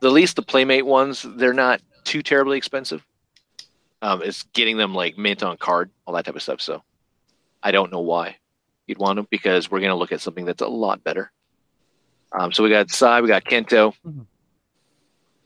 the 0.00 0.10
least 0.10 0.36
the 0.36 0.42
Playmate 0.42 0.84
ones, 0.84 1.24
they're 1.36 1.54
not 1.54 1.80
too 2.04 2.22
terribly 2.22 2.58
expensive. 2.58 3.04
Um, 4.02 4.22
it's 4.22 4.44
getting 4.54 4.76
them 4.76 4.94
like 4.94 5.18
mint 5.18 5.42
on 5.42 5.56
card, 5.58 5.90
all 6.06 6.14
that 6.14 6.24
type 6.24 6.36
of 6.36 6.42
stuff. 6.42 6.60
So 6.60 6.82
I 7.62 7.70
don't 7.70 7.92
know 7.92 8.00
why 8.00 8.36
you'd 8.86 8.98
want 8.98 9.16
them 9.16 9.26
because 9.30 9.70
we're 9.70 9.80
going 9.80 9.90
to 9.90 9.96
look 9.96 10.12
at 10.12 10.20
something 10.20 10.44
that's 10.44 10.62
a 10.62 10.68
lot 10.68 11.04
better. 11.04 11.30
Um, 12.32 12.52
so 12.52 12.62
we 12.62 12.70
got 12.70 12.90
Sai, 12.90 13.20
we 13.20 13.28
got 13.28 13.44
Kento, 13.44 13.92
Mhm. 14.06 14.26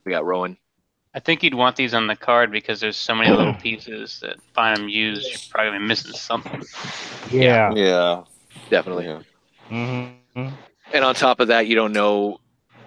we 0.04 0.12
got 0.12 0.24
Rowan. 0.24 0.56
I 1.14 1.20
think 1.20 1.42
you'd 1.42 1.54
want 1.54 1.76
these 1.76 1.94
on 1.94 2.06
the 2.06 2.16
card 2.16 2.50
because 2.50 2.80
there's 2.80 2.96
so 2.96 3.14
many 3.14 3.30
little 3.30 3.54
pieces 3.54 4.18
that 4.20 4.36
find 4.52 4.76
them 4.76 4.88
used, 4.88 5.28
you're 5.30 5.38
probably 5.50 5.70
gonna 5.70 5.80
be 5.80 5.86
missing 5.86 6.12
something. 6.12 6.62
Yeah. 7.30 7.72
Yeah. 7.74 8.24
Definitely. 8.70 9.06
yeah. 9.06 9.22
hmm 9.68 10.48
And 10.92 11.04
on 11.04 11.14
top 11.14 11.40
of 11.40 11.48
that, 11.48 11.66
you 11.66 11.74
don't 11.74 11.92
know. 11.92 12.38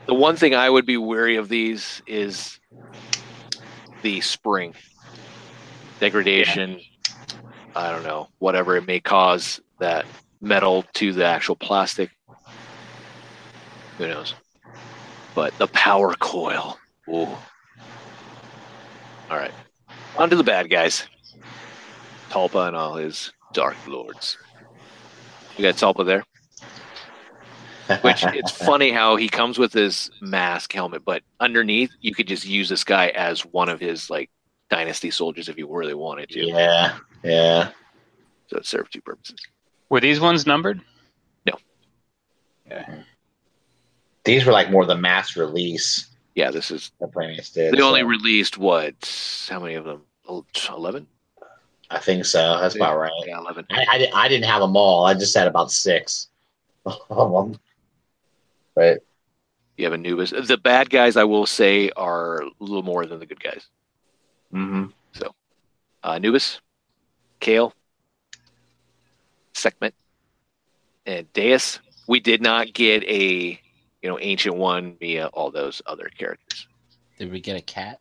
The 0.07 0.13
one 0.13 0.35
thing 0.35 0.55
I 0.55 0.69
would 0.69 0.85
be 0.85 0.97
wary 0.97 1.37
of 1.37 1.49
these 1.49 2.01
is 2.05 2.59
the 4.03 4.21
spring 4.21 4.73
degradation. 5.99 6.79
I 7.75 7.91
don't 7.91 8.03
know, 8.03 8.29
whatever 8.39 8.75
it 8.75 8.87
may 8.87 8.99
cause 8.99 9.61
that 9.79 10.05
metal 10.41 10.83
to 10.95 11.13
the 11.13 11.25
actual 11.25 11.55
plastic. 11.55 12.09
Who 13.97 14.07
knows? 14.07 14.33
But 15.35 15.57
the 15.57 15.67
power 15.67 16.13
coil. 16.15 16.79
Ooh. 17.09 17.27
All 19.29 19.37
right. 19.37 19.53
On 20.17 20.29
to 20.29 20.35
the 20.35 20.43
bad 20.43 20.69
guys. 20.69 21.07
Talpa 22.29 22.67
and 22.67 22.75
all 22.75 22.95
his 22.95 23.31
dark 23.53 23.75
lords. 23.87 24.37
You 25.57 25.63
got 25.63 25.75
Talpa 25.75 26.05
there? 26.05 26.23
Which 28.01 28.23
it's 28.25 28.51
funny 28.51 28.91
how 28.91 29.15
he 29.15 29.29
comes 29.29 29.57
with 29.57 29.71
his 29.71 30.11
mask 30.19 30.73
helmet, 30.73 31.05
but 31.05 31.23
underneath 31.39 31.91
you 32.01 32.13
could 32.13 32.27
just 32.27 32.45
use 32.45 32.67
this 32.67 32.83
guy 32.83 33.07
as 33.09 33.41
one 33.45 33.69
of 33.69 33.79
his 33.79 34.09
like 34.09 34.29
dynasty 34.69 35.11
soldiers 35.11 35.49
if 35.49 35.57
you 35.57 35.67
really 35.71 35.93
wanted 35.93 36.29
to. 36.29 36.45
Yeah, 36.45 36.97
yeah. 37.23 37.69
So 38.47 38.57
it 38.57 38.65
served 38.65 38.93
two 38.93 39.01
purposes. 39.01 39.39
Were 39.89 39.99
these 39.99 40.19
ones 40.19 40.45
numbered? 40.45 40.81
No. 41.45 41.53
Yeah. 42.69 42.99
These 44.23 44.45
were 44.45 44.51
like 44.51 44.69
more 44.71 44.85
the 44.85 44.95
mass 44.97 45.35
release 45.37 46.07
Yeah, 46.35 46.51
this 46.51 46.69
is 46.71 46.91
The 46.99 47.07
Playmates 47.07 47.51
did. 47.51 47.73
they 47.73 47.81
only 47.81 48.03
released 48.03 48.57
what? 48.57 49.47
How 49.49 49.59
many 49.59 49.75
of 49.75 49.85
them? 49.85 50.01
Eleven. 50.69 51.07
I 51.89 51.99
think 51.99 52.25
so. 52.25 52.59
That's 52.59 52.75
about 52.75 52.97
right. 52.97 53.11
Yeah, 53.25 53.39
eleven. 53.39 53.65
I, 53.71 53.85
I, 53.89 53.97
di- 53.97 54.11
I 54.11 54.27
didn't 54.27 54.43
have 54.49 54.59
them 54.61 54.75
all. 54.75 55.05
I 55.05 55.13
just 55.13 55.33
had 55.35 55.47
about 55.47 55.71
six 55.71 56.27
of 56.85 57.31
them. 57.31 57.57
But 58.75 58.99
You 59.77 59.85
have 59.85 59.93
Anubis. 59.93 60.31
The 60.31 60.57
bad 60.57 60.89
guys, 60.89 61.15
I 61.15 61.23
will 61.23 61.45
say, 61.45 61.89
are 61.95 62.41
a 62.41 62.49
little 62.59 62.83
more 62.83 63.05
than 63.05 63.19
the 63.19 63.25
good 63.25 63.41
guys. 63.41 63.65
Mhm. 64.53 64.93
So, 65.13 65.33
uh, 66.03 66.11
Anubis, 66.13 66.61
Kale, 67.39 67.73
Sekhmet, 69.53 69.93
and 71.05 71.31
Dais. 71.33 71.79
We 72.07 72.19
did 72.19 72.41
not 72.41 72.73
get 72.73 73.03
a 73.03 73.59
you 74.01 74.09
know 74.09 74.19
ancient 74.19 74.55
one 74.55 74.95
via 74.97 75.27
all 75.27 75.51
those 75.51 75.81
other 75.85 76.09
characters. 76.09 76.67
Did 77.17 77.31
we 77.31 77.39
get 77.39 77.57
a 77.57 77.61
cat? 77.61 77.99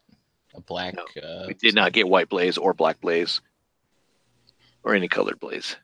A 0.54 0.60
black? 0.60 0.94
No, 0.94 1.22
uh, 1.22 1.44
We 1.46 1.54
did 1.54 1.74
not 1.74 1.92
get 1.92 2.08
white 2.08 2.28
blaze 2.28 2.56
or 2.56 2.72
black 2.74 3.00
blaze 3.00 3.40
or 4.84 4.94
any 4.94 5.08
colored 5.08 5.40
blaze. 5.40 5.76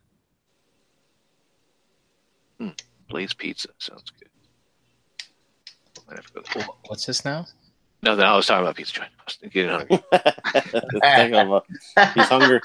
Hmm. 2.58 2.70
Blaze 3.08 3.34
pizza 3.34 3.68
sounds 3.78 4.10
good. 4.10 4.28
Have 6.15 6.26
to 6.26 6.32
go 6.32 6.42
there. 6.55 6.66
What's 6.86 7.07
this 7.07 7.24
now? 7.24 7.47
No, 8.02 8.16
no, 8.16 8.24
I 8.24 8.36
was 8.36 8.47
talking 8.47 8.62
about 8.64 8.74
pizza 8.74 8.94
joint. 8.94 9.10
I 9.18 9.22
was 9.24 9.39
getting 9.52 9.70
hungry. 9.70 11.60
He's 12.14 12.28
hungry. 12.28 12.60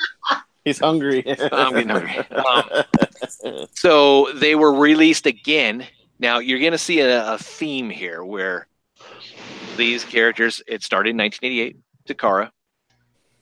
He's 0.66 0.80
hungry. 0.80 1.24
I'm 1.51 1.74
getting 1.74 1.90
hungry. 1.90 2.17
Um, 2.32 2.83
So 3.74 4.32
they 4.33 4.56
were 4.56 4.74
released 4.74 5.25
again. 5.25 5.85
Now 6.19 6.40
you're 6.40 6.59
going 6.59 6.72
to 6.72 6.77
see 6.77 6.99
a, 6.99 7.33
a 7.33 7.38
theme 7.38 7.90
here 7.90 8.24
where 8.24 8.67
these 9.75 10.03
characters. 10.03 10.61
It 10.67 10.83
started 10.83 11.11
in 11.11 11.17
1988. 11.17 11.77
Takara, 12.07 12.51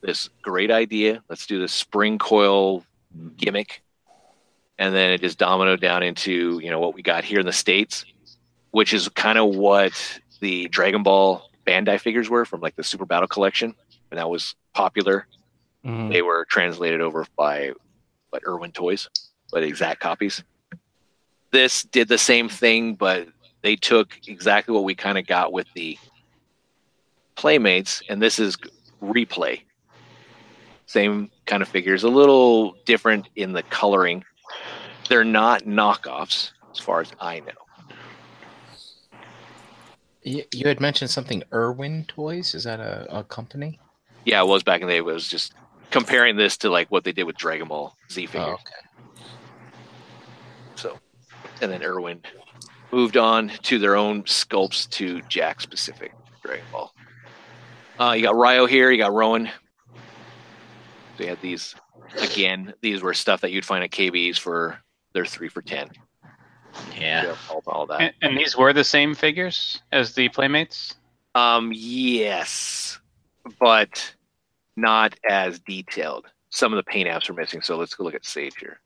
this 0.02 0.28
great 0.42 0.70
idea. 0.70 1.22
Let's 1.28 1.46
do 1.46 1.60
the 1.60 1.68
spring 1.68 2.18
coil 2.18 2.84
gimmick, 3.36 3.82
and 4.78 4.94
then 4.94 5.10
it 5.10 5.20
just 5.20 5.38
dominoed 5.38 5.80
down 5.80 6.02
into 6.02 6.58
you 6.62 6.70
know 6.70 6.78
what 6.78 6.94
we 6.94 7.02
got 7.02 7.24
here 7.24 7.40
in 7.40 7.46
the 7.46 7.52
states, 7.52 8.04
which 8.70 8.92
is 8.92 9.08
kind 9.10 9.38
of 9.38 9.54
what 9.54 10.20
the 10.40 10.68
Dragon 10.68 11.02
Ball 11.02 11.45
Bandai 11.66 12.00
figures 12.00 12.30
were 12.30 12.44
from 12.44 12.60
like 12.60 12.76
the 12.76 12.84
Super 12.84 13.04
Battle 13.06 13.28
collection, 13.28 13.74
and 14.10 14.18
that 14.18 14.28
was 14.30 14.54
popular 14.74 15.26
Mhm. 15.84 16.12
they 16.12 16.20
were 16.22 16.44
translated 16.50 17.00
over 17.00 17.24
by 17.36 17.70
what 18.30 18.42
Irwin 18.44 18.72
Toys, 18.72 19.08
but 19.52 19.62
exact 19.62 20.00
copies. 20.00 20.42
This 21.52 21.84
did 21.84 22.08
the 22.08 22.18
same 22.18 22.48
thing, 22.48 22.96
but 22.96 23.28
they 23.62 23.76
took 23.76 24.18
exactly 24.26 24.74
what 24.74 24.82
we 24.82 24.96
kind 24.96 25.16
of 25.16 25.26
got 25.28 25.52
with 25.52 25.66
the 25.74 25.96
Playmates, 27.36 28.02
and 28.08 28.20
this 28.20 28.38
is 28.38 28.56
replay. 29.02 29.62
Same 30.86 31.30
kind 31.44 31.62
of 31.62 31.68
figures, 31.68 32.02
a 32.02 32.08
little 32.08 32.72
different 32.84 33.28
in 33.36 33.52
the 33.52 33.62
coloring. 33.62 34.24
They're 35.08 35.22
not 35.24 35.62
knockoffs, 35.64 36.50
as 36.72 36.78
far 36.80 37.00
as 37.00 37.12
I 37.20 37.40
know. 37.40 37.65
You, 40.26 40.42
you 40.52 40.66
had 40.66 40.80
mentioned 40.80 41.10
something. 41.10 41.44
Irwin 41.52 42.04
Toys. 42.08 42.56
Is 42.56 42.64
that 42.64 42.80
a, 42.80 43.06
a 43.18 43.22
company? 43.22 43.78
Yeah, 44.24 44.42
it 44.42 44.48
was 44.48 44.64
back 44.64 44.80
in 44.80 44.88
the 44.88 44.94
day. 44.94 44.98
It 44.98 45.04
was 45.04 45.28
just 45.28 45.54
comparing 45.92 46.34
this 46.34 46.56
to 46.58 46.68
like 46.68 46.90
what 46.90 47.04
they 47.04 47.12
did 47.12 47.24
with 47.24 47.36
Dragon 47.36 47.68
Ball 47.68 47.94
Z 48.10 48.26
figures. 48.26 48.48
Oh, 48.48 48.54
okay. 48.54 49.22
So, 50.74 50.98
and 51.62 51.70
then 51.70 51.84
Irwin 51.84 52.22
moved 52.90 53.16
on 53.16 53.52
to 53.62 53.78
their 53.78 53.94
own 53.94 54.24
sculpts 54.24 54.90
to 54.90 55.22
Jack 55.28 55.60
specific 55.60 56.12
Dragon 56.42 56.66
Ball. 56.72 56.92
Uh, 58.00 58.14
you 58.16 58.22
got 58.24 58.34
Ryo 58.34 58.66
here, 58.66 58.90
you 58.90 58.98
got 58.98 59.12
Rowan. 59.12 59.48
So 61.16 61.22
you 61.22 61.28
had 61.28 61.40
these 61.40 61.76
again. 62.20 62.74
These 62.82 63.00
were 63.00 63.14
stuff 63.14 63.42
that 63.42 63.52
you'd 63.52 63.64
find 63.64 63.84
at 63.84 63.92
KB's 63.92 64.38
for 64.38 64.80
their 65.12 65.24
three 65.24 65.48
for 65.48 65.62
ten. 65.62 65.88
Yeah. 66.98 67.34
all, 67.50 67.62
all 67.66 67.86
that. 67.86 68.00
And, 68.00 68.14
and 68.22 68.36
these 68.38 68.56
were 68.56 68.72
the 68.72 68.84
same 68.84 69.14
figures 69.14 69.82
as 69.92 70.14
the 70.14 70.28
Playmates? 70.28 70.96
Um, 71.34 71.70
yes, 71.74 72.98
but 73.60 74.14
not 74.76 75.14
as 75.28 75.58
detailed. 75.60 76.26
Some 76.50 76.72
of 76.72 76.76
the 76.76 76.90
paint 76.90 77.08
apps 77.08 77.28
are 77.28 77.34
missing, 77.34 77.60
so 77.60 77.76
let's 77.76 77.94
go 77.94 78.04
look 78.04 78.14
at 78.14 78.24
Sage 78.24 78.56
here. 78.58 78.80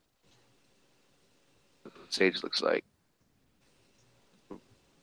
Sage 2.08 2.42
looks 2.42 2.60
like 2.60 2.84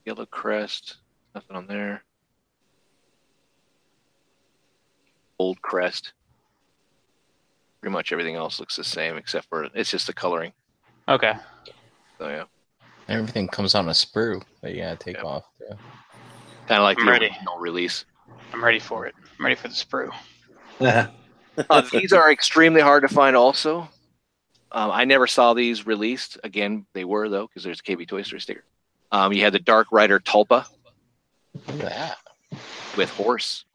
yellow 0.05 0.25
crest, 0.25 0.97
nothing 1.33 1.55
on 1.55 1.67
there. 1.67 2.03
Old 5.39 5.61
crest. 5.61 6.13
Pretty 7.79 7.93
much 7.93 8.11
everything 8.11 8.35
else 8.35 8.59
looks 8.59 8.75
the 8.75 8.83
same 8.83 9.17
except 9.17 9.47
for 9.47 9.69
it's 9.73 9.91
just 9.91 10.07
the 10.07 10.13
coloring. 10.13 10.51
Okay. 11.07 11.33
So 12.17 12.27
yeah, 12.27 12.43
Everything 13.09 13.47
comes 13.47 13.73
on 13.75 13.87
a 13.87 13.91
sprue 13.91 14.41
that 14.61 14.73
you 14.73 14.81
gotta 14.81 14.97
take 14.97 15.15
Yep. 15.17 15.25
off. 15.25 15.43
Yeah. 15.61 15.75
kind 16.67 16.79
of 16.79 16.83
like 16.83 16.99
I'm 16.99 17.05
the 17.05 17.11
ready. 17.11 17.25
original 17.27 17.57
release. 17.57 18.05
I'm 18.53 18.63
ready 18.63 18.79
for 18.79 19.05
it. 19.05 19.15
I'm 19.39 19.45
ready 19.45 19.55
for 19.55 19.67
the 19.69 19.73
sprue. 19.73 20.11
Uh, 21.71 21.81
these 21.91 22.13
are 22.13 22.31
extremely 22.31 22.81
hard 22.81 23.01
to 23.01 23.07
find. 23.07 23.35
Also, 23.35 23.89
um, 24.71 24.91
I 24.91 25.05
never 25.05 25.25
saw 25.25 25.55
these 25.55 25.87
released. 25.87 26.37
Again, 26.43 26.85
they 26.93 27.03
were 27.03 27.29
though 27.29 27.47
because 27.47 27.63
there's 27.63 27.79
a 27.79 27.83
KB 27.83 28.07
Toy 28.07 28.21
Story 28.21 28.39
sticker. 28.41 28.63
Um, 29.11 29.33
you 29.33 29.41
had 29.43 29.53
the 29.53 29.59
Dark 29.59 29.87
Rider 29.91 30.19
Talpa 30.19 30.67
Look 31.65 31.69
at 31.69 31.79
that. 31.79 32.17
with 32.95 33.09
horse. 33.09 33.65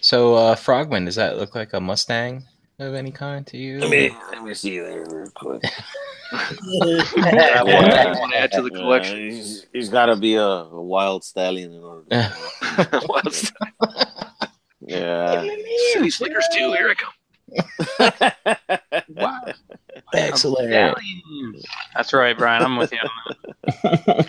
So, 0.00 0.34
uh, 0.34 0.56
Frogman, 0.56 1.04
does 1.04 1.14
that 1.14 1.36
look 1.38 1.54
like 1.54 1.74
a 1.74 1.80
Mustang 1.80 2.42
of 2.78 2.94
any 2.94 3.10
kind 3.10 3.46
to 3.48 3.56
you? 3.56 3.78
let 3.80 3.90
me 3.90 4.10
let 4.32 4.42
me 4.44 4.54
see 4.54 4.78
there 4.78 5.04
real 5.08 5.30
quick. 5.34 5.62
I 6.32 7.62
want 7.64 7.86
to- 7.92 8.14
want 8.20 8.32
to 8.32 8.38
add 8.38 8.52
to 8.52 8.62
the 8.62 8.70
Yeah, 8.72 8.78
collection. 8.80 9.16
he's, 9.30 9.66
he's 9.72 9.88
got 9.88 10.06
to 10.06 10.16
be 10.16 10.34
a, 10.34 10.42
a 10.42 10.82
wild 10.82 11.24
stallion 11.24 11.72
in 11.72 11.80
order. 11.82 12.04
To, 12.10 12.30
Well, 13.08 13.18
it's- 13.26 13.52
yeah. 14.80 15.42
City 15.92 16.10
Slickers 16.10 16.46
too. 16.52 16.72
Here 16.72 16.90
I 16.90 16.94
come. 16.94 17.12
Wow. 19.08 19.40
Excellent. 20.14 20.96
That's 21.94 22.12
right, 22.12 22.36
Brian. 22.36 22.62
I'm 22.62 22.76
with 22.76 22.92
you. 22.92 24.24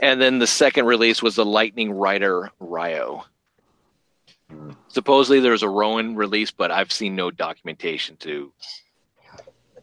And 0.00 0.20
then 0.20 0.38
the 0.38 0.46
second 0.46 0.86
release 0.86 1.22
was 1.22 1.36
the 1.36 1.44
Lightning 1.44 1.90
Rider 1.92 2.50
Ryo. 2.60 3.24
Supposedly 4.88 5.40
there's 5.40 5.62
a 5.62 5.68
Rowan 5.68 6.16
release, 6.16 6.50
but 6.50 6.70
I've 6.70 6.92
seen 6.92 7.16
no 7.16 7.30
documentation 7.30 8.16
to 8.18 8.52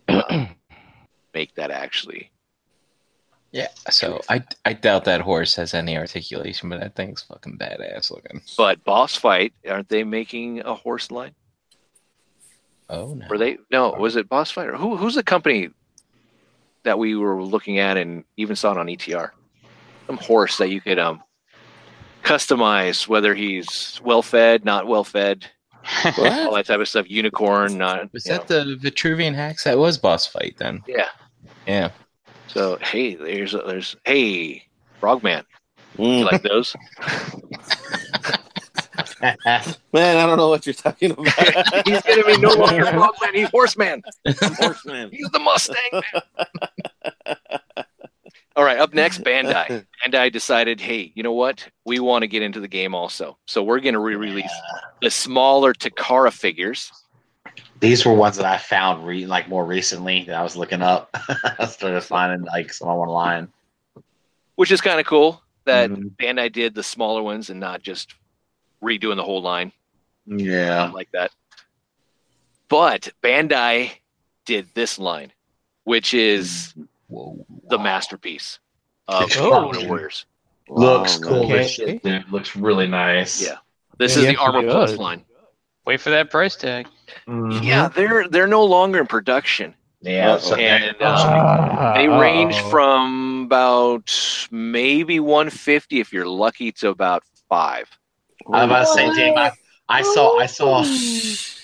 uh, 0.07 0.47
make 1.33 1.53
that 1.55 1.71
actually. 1.71 2.31
Yeah. 3.51 3.67
So 3.91 4.21
I 4.29 4.43
I 4.65 4.73
doubt 4.73 5.05
that 5.05 5.21
horse 5.21 5.55
has 5.55 5.73
any 5.73 5.97
articulation, 5.97 6.69
but 6.69 6.79
that 6.79 6.95
thing's 6.95 7.21
fucking 7.21 7.59
badass 7.59 8.09
looking. 8.09 8.41
But 8.57 8.83
Boss 8.83 9.15
Fight, 9.15 9.53
aren't 9.69 9.89
they 9.89 10.03
making 10.03 10.61
a 10.61 10.73
horse 10.73 11.11
line? 11.11 11.35
Oh 12.89 13.13
no. 13.13 13.27
Were 13.29 13.37
they? 13.37 13.57
No, 13.71 13.91
was 13.91 14.15
it 14.15 14.27
Boss 14.27 14.49
Fight 14.49 14.69
or 14.69 14.77
who? 14.77 14.97
Who's 14.97 15.15
the 15.15 15.23
company 15.23 15.69
that 16.83 16.97
we 16.97 17.15
were 17.15 17.43
looking 17.43 17.77
at 17.77 17.97
and 17.97 18.23
even 18.37 18.55
saw 18.55 18.71
it 18.71 18.77
on 18.79 18.87
ETR? 18.87 19.29
Some 20.07 20.17
horse 20.17 20.57
that 20.57 20.69
you 20.69 20.81
could 20.81 20.97
um 20.97 21.21
customize 22.23 23.07
whether 23.07 23.35
he's 23.35 23.99
well 24.03 24.21
fed, 24.21 24.65
not 24.65 24.87
well 24.87 25.03
fed, 25.03 25.45
all 26.17 26.53
that 26.55 26.65
type 26.65 26.79
of 26.79 26.87
stuff. 26.87 27.09
Unicorn, 27.09 27.77
not. 27.77 28.11
Was 28.13 28.23
that 28.25 28.49
know. 28.49 28.63
the 28.63 28.75
Vitruvian 28.77 29.31
H.A.C.K.S.? 29.33 29.63
That 29.65 29.77
was 29.77 29.97
boss 29.97 30.25
fight 30.25 30.55
then. 30.57 30.81
Yeah. 30.87 31.07
Yeah. 31.67 31.91
So 32.47 32.77
hey, 32.81 33.15
there's 33.15 33.51
there's 33.53 33.95
hey, 34.05 34.63
Frogman. 34.99 35.43
You 35.97 36.05
Mm. 36.05 36.23
like 36.31 36.41
those? 36.41 36.75
Man, 39.21 40.17
I 40.17 40.25
don't 40.25 40.37
know 40.37 40.49
what 40.49 40.65
you're 40.65 40.73
talking 40.73 41.11
about. 41.11 41.27
he's 41.87 42.01
gonna 42.01 42.23
be 42.25 42.37
no 42.37 42.53
longer 42.53 42.85
Frogman. 42.91 43.33
He's 43.33 43.49
Horseman. 43.49 44.01
Horseman. 44.57 45.09
He's 45.11 45.29
the 45.29 45.39
Mustang 45.39 45.75
man. 45.93 47.37
All 48.55 48.63
right, 48.63 48.77
up 48.77 48.93
next, 48.93 49.21
Bandai. 49.23 49.85
Bandai 50.05 50.31
decided, 50.31 50.79
hey, 50.79 51.11
you 51.15 51.23
know 51.23 51.33
what? 51.33 51.67
We 51.85 51.99
want 51.99 52.21
to 52.23 52.27
get 52.27 52.41
into 52.43 52.59
the 52.59 52.67
game 52.67 52.93
also. 52.93 53.37
So 53.45 53.63
we're 53.63 53.79
going 53.79 53.93
to 53.93 53.99
re-release 53.99 54.51
the 55.01 55.09
smaller 55.09 55.73
Takara 55.73 56.31
figures. 56.31 56.91
These 57.79 58.05
were 58.05 58.13
ones 58.13 58.37
that 58.37 58.45
I 58.45 58.57
found 58.57 59.05
re- 59.05 59.25
like 59.25 59.49
more 59.49 59.65
recently 59.65 60.23
that 60.25 60.35
I 60.35 60.43
was 60.43 60.55
looking 60.55 60.81
up. 60.81 61.09
I 61.59 61.65
started 61.65 62.01
finding 62.01 62.45
like 62.47 62.71
some 62.73 62.87
online. 62.87 63.47
which 64.55 64.71
is 64.71 64.81
kind 64.81 64.99
of 64.99 65.05
cool 65.05 65.41
that 65.65 65.89
Mhm. 65.89 66.15
Bandai 66.17 66.51
did 66.51 66.75
the 66.75 66.83
smaller 66.83 67.21
ones 67.23 67.49
and 67.49 67.59
not 67.59 67.81
just 67.81 68.13
redoing 68.83 69.15
the 69.17 69.23
whole 69.23 69.41
line. 69.41 69.71
Yeah. 70.25 70.91
like 70.93 71.11
that. 71.11 71.31
But 72.69 73.09
Bandai 73.23 73.91
did 74.45 74.67
this 74.73 74.97
line, 74.99 75.31
which 75.83 76.13
is 76.13 76.73
Whoa. 77.07 77.45
The 77.69 77.77
masterpiece 77.79 78.59
of 79.07 79.29
Oh. 79.37 79.53
Armor 79.53 79.87
Warriors. 79.87 80.25
Looks 80.69 81.19
Wow, 81.19 81.27
cool 81.27 81.49
man. 81.49 81.59
as 81.59 81.71
shit, 81.71 82.03
dude. 82.03 82.31
Looks 82.31 82.55
really 82.55 82.87
nice. 82.87 83.41
Yeah. 83.41 83.57
This 83.97 84.13
Yeah, 84.15 84.19
is 84.21 84.25
the 84.27 84.31
yes, 84.33 84.41
Armor 84.41 84.59
it 84.67 84.71
Plus 84.71 84.97
line. 84.97 85.25
Wait 85.85 85.99
for 85.99 86.09
that 86.11 86.31
price 86.31 86.55
tag. 86.55 86.87
Mhm. 87.27 87.63
Yeah, 87.63 87.89
they're 87.89 88.27
they're 88.29 88.47
no 88.47 88.63
longer 88.63 88.99
in 88.99 89.07
production, 89.07 89.75
Yeah. 90.01 90.37
So, 90.37 90.55
and 90.55 90.95
uh, 91.01 91.15
Ah, 91.17 91.93
they 91.95 92.07
range 92.07 92.55
uh-oh. 92.55 92.69
from 92.69 93.43
about 93.45 94.47
maybe 94.51 95.19
150 95.19 95.99
if 95.99 96.13
you're 96.13 96.25
lucky 96.25 96.71
to 96.73 96.89
about 96.89 97.23
five. 97.49 97.89
I 98.51 98.65
was 98.65 98.65
about 98.65 98.79
to 98.79 98.93
say, 98.93 99.13
Dave, 99.15 99.37
I, 99.37 99.51
I 99.89 100.01
saw, 100.01 100.37
I 100.39 100.45
saw, 100.47 100.83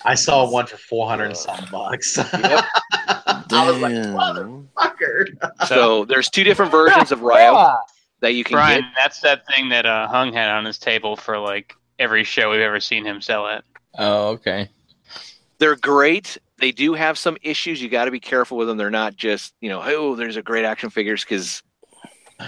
I 0.05 0.15
saw 0.15 0.49
one 0.49 0.65
for 0.65 0.77
four 0.77 1.07
hundred 1.07 1.25
and 1.25 1.37
some 1.37 1.65
bucks. 1.71 2.17
I 3.51 3.71
was 3.71 3.79
like, 3.79 3.93
motherfucker. 3.93 5.67
So 5.67 6.05
there's 6.09 6.29
two 6.29 6.43
different 6.43 6.71
versions 6.71 7.11
of 7.11 7.21
Ryo 7.21 7.75
that 8.21 8.33
you 8.33 8.43
can 8.43 8.55
Brian, 8.55 8.81
get. 8.81 8.91
that's 8.97 9.21
that 9.21 9.47
thing 9.47 9.69
that 9.69 9.85
uh, 9.85 10.07
Hung 10.07 10.33
had 10.33 10.49
on 10.49 10.65
his 10.65 10.77
table 10.77 11.15
for 11.15 11.37
like 11.37 11.73
every 11.97 12.23
show 12.23 12.51
we've 12.51 12.61
ever 12.61 12.79
seen 12.79 13.05
him 13.05 13.21
sell 13.21 13.47
at. 13.47 13.63
Oh, 13.97 14.29
okay. 14.29 14.69
They're 15.57 15.75
great. 15.75 16.37
They 16.57 16.71
do 16.71 16.93
have 16.93 17.17
some 17.17 17.37
issues. 17.41 17.81
You 17.81 17.89
got 17.89 18.05
to 18.05 18.11
be 18.11 18.19
careful 18.19 18.57
with 18.57 18.67
them. 18.67 18.77
They're 18.77 18.89
not 18.89 19.15
just 19.15 19.53
you 19.61 19.69
know, 19.69 19.81
oh, 19.83 20.15
there's 20.15 20.37
a 20.37 20.41
great 20.41 20.65
action 20.65 20.89
figures 20.89 21.23
because 21.23 21.63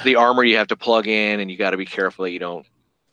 the 0.04 0.16
armor 0.16 0.44
you 0.44 0.58
have 0.58 0.68
to 0.68 0.78
plug 0.78 1.08
in, 1.08 1.40
and 1.40 1.52
you 1.52 1.58
got 1.58 1.72
to 1.72 1.78
be 1.78 1.86
careful 1.86 2.24
that 2.24 2.32
you 2.32 2.40
don't 2.40 2.66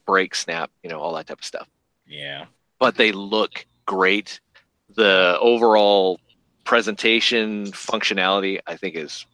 break, 0.07 0.35
snap, 0.35 0.71
you 0.83 0.89
know, 0.89 1.01
all 1.01 1.15
that 1.15 1.27
type 1.27 1.39
of 1.39 1.45
stuff. 1.45 1.69
Yeah. 2.07 2.47
But 2.79 2.97
they 2.97 3.13
look 3.13 3.67
great. 3.89 4.41
The 4.95 5.39
overall 5.41 6.21
presentation 6.65 7.65
functionality, 7.73 8.61
I 8.67 8.77
think, 8.77 8.95
is 8.95 9.25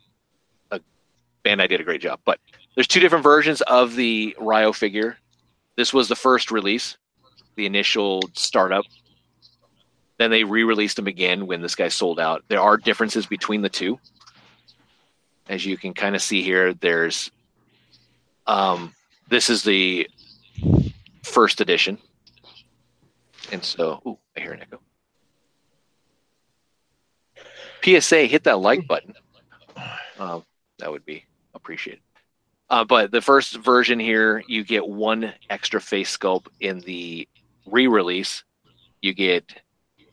a 0.70 0.81
Bandai 1.44 1.68
did 1.68 1.81
a 1.81 1.84
great 1.84 2.00
job. 2.00 2.20
But 2.24 2.39
there's 2.74 2.86
two 2.86 3.00
different 3.00 3.24
versions 3.24 3.60
of 3.62 3.97
the 3.97 4.36
Ryo 4.39 4.73
figure. 4.73 5.18
This 5.76 5.92
was 5.92 6.08
the 6.08 6.16
first 6.16 6.52
release, 6.52 6.97
the 7.57 7.66
initial 7.66 8.23
startup. 8.34 8.84
Then 10.18 10.31
they 10.31 10.44
re-released 10.44 10.97
them 10.97 11.08
again 11.08 11.49
when 11.49 11.60
this 11.60 11.74
guy 11.74 11.89
sold 11.89 12.20
out. 12.20 12.44
There 12.47 12.60
are 12.60 12.76
differences 12.76 13.26
between 13.26 13.62
the 13.62 13.68
two. 13.68 13.99
As 15.49 15.66
you 15.66 15.76
can 15.76 15.92
kind 15.92 16.15
of 16.15 16.23
see 16.23 16.42
here, 16.42 16.73
there's 16.74 17.31
um 18.47 18.94
this 19.28 19.50
is 19.50 19.65
the 19.65 20.08
first 21.24 21.60
edition. 21.60 21.99
And 23.52 23.62
so, 23.62 24.00
ooh, 24.06 24.18
I 24.36 24.40
hear 24.40 24.52
an 24.52 24.62
echo. 24.62 24.81
PSA, 27.84 28.26
hit 28.26 28.44
that 28.44 28.58
like 28.60 28.86
button. 28.86 29.14
Um, 30.18 30.44
that 30.78 30.90
would 30.90 31.05
be 31.05 31.24
appreciated. 31.55 32.00
Uh, 32.70 32.84
but 32.84 33.10
the 33.10 33.20
first 33.20 33.56
version 33.58 34.00
here, 34.00 34.42
you 34.48 34.64
get 34.64 34.86
one 34.86 35.32
extra 35.50 35.81
face 35.81 36.16
sculpt. 36.16 36.47
In 36.60 36.81
the 36.81 37.28
re-release, 37.66 38.42
you 39.02 39.12
get 39.12 39.60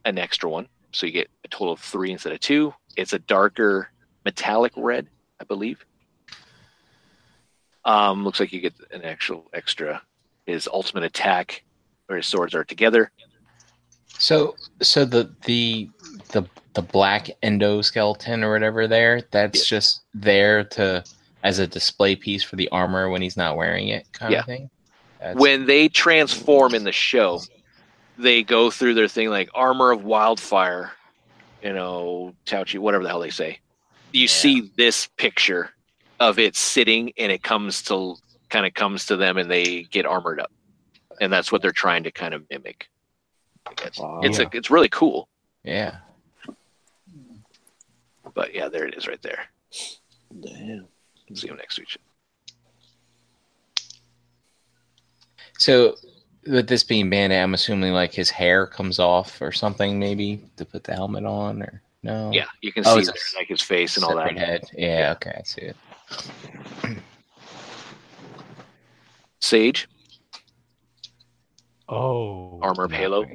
an 0.06 0.18
extra 0.18 0.50
one, 0.50 0.68
so 0.92 1.06
you 1.06 1.14
get 1.14 1.30
a 1.46 1.48
total 1.48 1.74
of 1.74 1.80
three 1.80 2.12
instead 2.12 2.34
of 2.34 2.40
two. 2.40 2.74
It's 2.98 3.14
a 3.14 3.20
darker 3.20 3.90
metallic 4.26 4.74
red, 4.76 5.08
I 5.40 5.46
believe. 5.46 5.86
Um, 7.86 8.24
looks 8.24 8.40
like 8.40 8.52
you 8.52 8.60
get 8.60 8.76
an 8.92 9.04
actual 9.04 9.50
extra. 9.54 10.02
His 10.46 10.68
ultimate 10.72 11.04
attack, 11.04 11.64
where 12.12 12.18
his 12.18 12.28
swords 12.28 12.54
are 12.54 12.66
together. 12.66 13.10
So, 14.18 14.56
so 14.82 15.06
the 15.06 15.34
the 15.46 15.90
the 16.32 16.44
the 16.74 16.82
black 16.82 17.30
endoskeleton 17.42 18.44
or 18.44 18.52
whatever 18.52 18.88
there, 18.88 19.22
that's 19.32 19.66
just 19.66 20.02
there 20.14 20.64
to 20.66 21.04
as 21.44 21.60
a 21.60 21.66
display 21.66 22.16
piece 22.16 22.44
for 22.44 22.58
the 22.58 22.70
armor 22.70 23.10
when 23.10 23.22
he's 23.22 23.38
not 23.38 23.56
wearing 23.56 23.88
it, 23.88 24.06
kind 24.12 24.34
Yeah. 24.34 24.40
of 24.42 24.46
thing. 24.46 24.70
That's, 25.20 25.40
when 25.40 25.66
they 25.66 25.88
transform 25.88 26.76
in 26.76 26.84
the 26.84 26.92
show, 26.92 27.42
they 28.18 28.44
go 28.44 28.70
through 28.70 28.94
their 28.94 29.08
thing 29.08 29.30
like 29.30 29.50
armor 29.56 29.92
of 29.92 30.04
wildfire, 30.04 30.92
you 31.64 31.74
know, 31.74 32.34
Tauchi, 32.46 32.78
whatever 32.78 33.04
the 33.04 33.10
hell 33.10 33.22
they 33.22 33.30
say. 33.30 33.60
You 34.12 34.28
see 34.28 34.72
this 34.78 35.08
picture 35.18 35.70
of 36.20 36.38
it 36.38 36.56
sitting, 36.56 37.14
and 37.18 37.32
it 37.32 37.42
comes 37.42 37.82
to 37.84 38.16
kind 38.50 38.66
of 38.66 38.74
comes 38.74 39.06
to 39.08 39.16
them, 39.16 39.38
and 39.38 39.50
they 39.50 39.84
get 39.84 40.06
armored 40.06 40.40
up, 40.40 40.52
and 41.22 41.32
that's 41.32 41.52
what 41.52 41.62
they're 41.62 41.72
trying 41.72 42.04
to 42.04 42.12
kind 42.12 42.34
of 42.34 42.44
mimic. 42.50 42.90
I 43.68 43.74
guess. 43.76 43.98
Wow. 44.00 44.20
Oh, 44.22 44.26
it's 44.26 44.40
a, 44.40 44.50
it's 44.52 44.70
really 44.72 44.90
cool, 44.90 45.30
yeah. 45.64 45.98
but 48.34 48.54
yeah, 48.54 48.68
there 48.68 48.86
it 48.88 48.96
is 48.98 49.08
right 49.08 49.22
there. 49.22 49.46
Damn. 50.42 50.88
See 51.34 51.48
him 51.48 51.56
next 51.56 51.80
week. 51.80 51.96
So, 55.58 55.96
with 56.48 56.68
this 56.68 56.84
being 56.84 57.10
Bandai, 57.10 57.42
I'm 57.42 57.54
assuming 57.54 57.94
like 57.94 58.14
his 58.14 58.32
hair 58.32 58.66
comes 58.66 58.98
off 58.98 59.40
or 59.42 59.52
something, 59.52 60.00
maybe 60.00 60.44
to 60.58 60.66
put 60.66 60.84
the 60.84 60.94
helmet 60.96 61.24
on, 61.24 61.62
or 61.62 61.82
no? 62.02 62.32
Yeah, 62.34 62.46
you 62.62 62.74
can 62.74 62.84
Oh, 62.86 63.00
see 63.00 63.06
there, 63.06 63.14
like 63.38 63.48
his 63.48 63.62
face 63.62 63.96
and 63.96 64.04
all 64.04 64.16
that. 64.16 64.30
Separate 64.30 64.40
head. 64.40 64.64
Yeah, 64.76 65.14
Okay, 65.18 65.36
I 65.38 65.44
see 65.44 65.62
it. 65.62 65.76
Sage, 69.40 69.88
Oh, 71.92 72.58
Armor 72.62 72.86
of 72.86 72.92
Halo. 72.94 73.26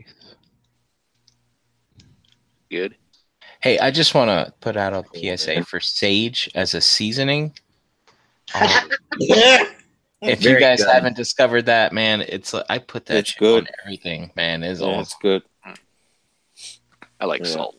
good. 2.70 2.96
Hey, 3.60 3.78
I 3.78 3.90
just 3.90 4.14
want 4.14 4.28
to 4.30 4.52
put 4.60 4.76
out 4.78 4.92
a 4.94 5.36
PSA 5.36 5.64
for 5.64 5.78
sage 5.78 6.50
as 6.54 6.74
a 6.74 6.80
seasoning. 6.80 7.52
Um, 8.54 8.70
if 10.22 10.42
you 10.42 10.58
guys 10.58 10.82
good. 10.84 10.90
haven't 10.90 11.16
discovered 11.16 11.66
that, 11.66 11.92
man, 11.92 12.20
it's 12.22 12.54
I 12.54 12.78
put 12.78 13.04
that 13.06 13.16
It's 13.16 13.34
good. 13.34 13.64
on 13.64 13.68
everything. 13.84 14.30
Man, 14.36 14.62
is 14.62 14.80
Yeah, 14.80 14.86
awesome. 14.86 15.00
it's 15.00 15.16
good. 15.20 15.42
I 17.20 17.26
like 17.26 17.44
Yeah. 17.44 17.50
salt. 17.50 17.76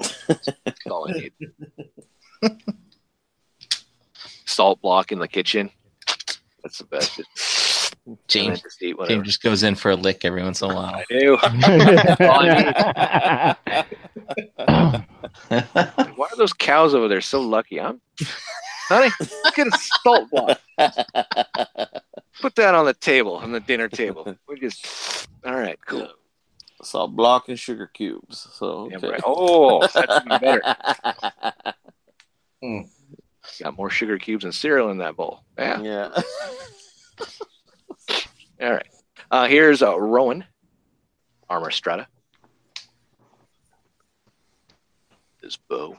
That's 0.26 0.86
all 0.90 1.08
I 1.08 1.12
need. 1.12 1.32
Salt 4.46 4.80
block 4.80 5.12
in 5.12 5.18
the 5.18 5.28
kitchen. 5.28 5.70
That's 6.62 6.78
the 6.78 6.84
best. 6.84 7.20
And 8.08 8.16
then 8.16 8.24
James, 8.28 8.62
just. 8.62 8.80
James 8.80 9.26
just 9.26 9.42
goes 9.42 9.62
in 9.62 9.74
for 9.74 9.90
a 9.90 9.96
lick 9.96 10.24
every 10.24 10.42
once 10.42 10.62
in 10.62 10.70
a 10.70 10.74
while. 10.74 10.94
I 10.94 11.04
do. 11.10 11.36
Why 16.16 16.26
are 16.30 16.36
those 16.38 16.54
cows 16.54 16.94
over 16.94 17.06
there 17.06 17.20
so 17.20 17.42
lucky? 17.42 17.78
I'm, 17.78 18.00
honey, 18.88 19.10
get 19.54 19.66
a 19.66 19.78
salt 20.02 20.30
block. 20.30 20.58
Put 22.40 22.54
that 22.54 22.74
on 22.74 22.86
the 22.86 22.94
table, 22.94 23.36
on 23.36 23.52
the 23.52 23.60
dinner 23.60 23.88
table. 23.88 24.34
We 24.48 24.58
just, 24.58 25.28
all 25.44 25.54
right, 25.54 25.78
cool. 25.86 26.08
Salt 26.82 27.14
block 27.14 27.50
and 27.50 27.58
sugar 27.58 27.90
cubes. 27.92 28.48
So 28.54 28.88
Yeah, 28.90 28.96
okay. 28.98 29.08
right. 29.08 29.20
Oh, 29.26 29.86
that's 29.86 30.24
even 30.24 30.40
better. 30.40 30.62
Hmm. 32.62 32.80
Got 33.62 33.76
more 33.76 33.90
sugar 33.90 34.16
cubes 34.18 34.44
and 34.44 34.54
cereal 34.54 34.90
in 34.90 34.96
that 34.98 35.16
bowl. 35.16 35.42
Yeah. 35.58 35.82
yeah. 35.82 36.22
All 38.60 38.72
right. 38.72 38.86
Uh, 39.30 39.46
here's 39.46 39.82
uh, 39.82 39.98
Rowan, 39.98 40.44
Armor 41.48 41.70
Strata. 41.70 42.06
His 45.42 45.56
bow. 45.56 45.96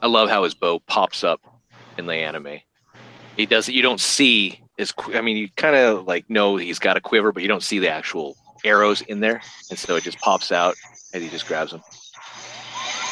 I 0.00 0.06
love 0.06 0.28
how 0.28 0.44
his 0.44 0.54
bow 0.54 0.78
pops 0.80 1.24
up 1.24 1.40
in 1.98 2.06
the 2.06 2.14
anime. 2.14 2.58
He 3.36 3.46
does. 3.46 3.68
You 3.68 3.82
don't 3.82 4.00
see 4.00 4.60
his. 4.76 4.92
I 5.14 5.20
mean, 5.20 5.36
you 5.36 5.48
kind 5.56 5.76
of 5.76 6.06
like 6.06 6.28
know 6.30 6.56
he's 6.56 6.78
got 6.78 6.96
a 6.96 7.00
quiver, 7.00 7.32
but 7.32 7.42
you 7.42 7.48
don't 7.48 7.62
see 7.62 7.78
the 7.78 7.90
actual 7.90 8.36
arrows 8.64 9.02
in 9.02 9.20
there, 9.20 9.42
and 9.70 9.78
so 9.78 9.96
it 9.96 10.04
just 10.04 10.18
pops 10.20 10.52
out 10.52 10.74
as 11.12 11.22
he 11.22 11.28
just 11.28 11.46
grabs 11.46 11.72
them. 11.72 11.82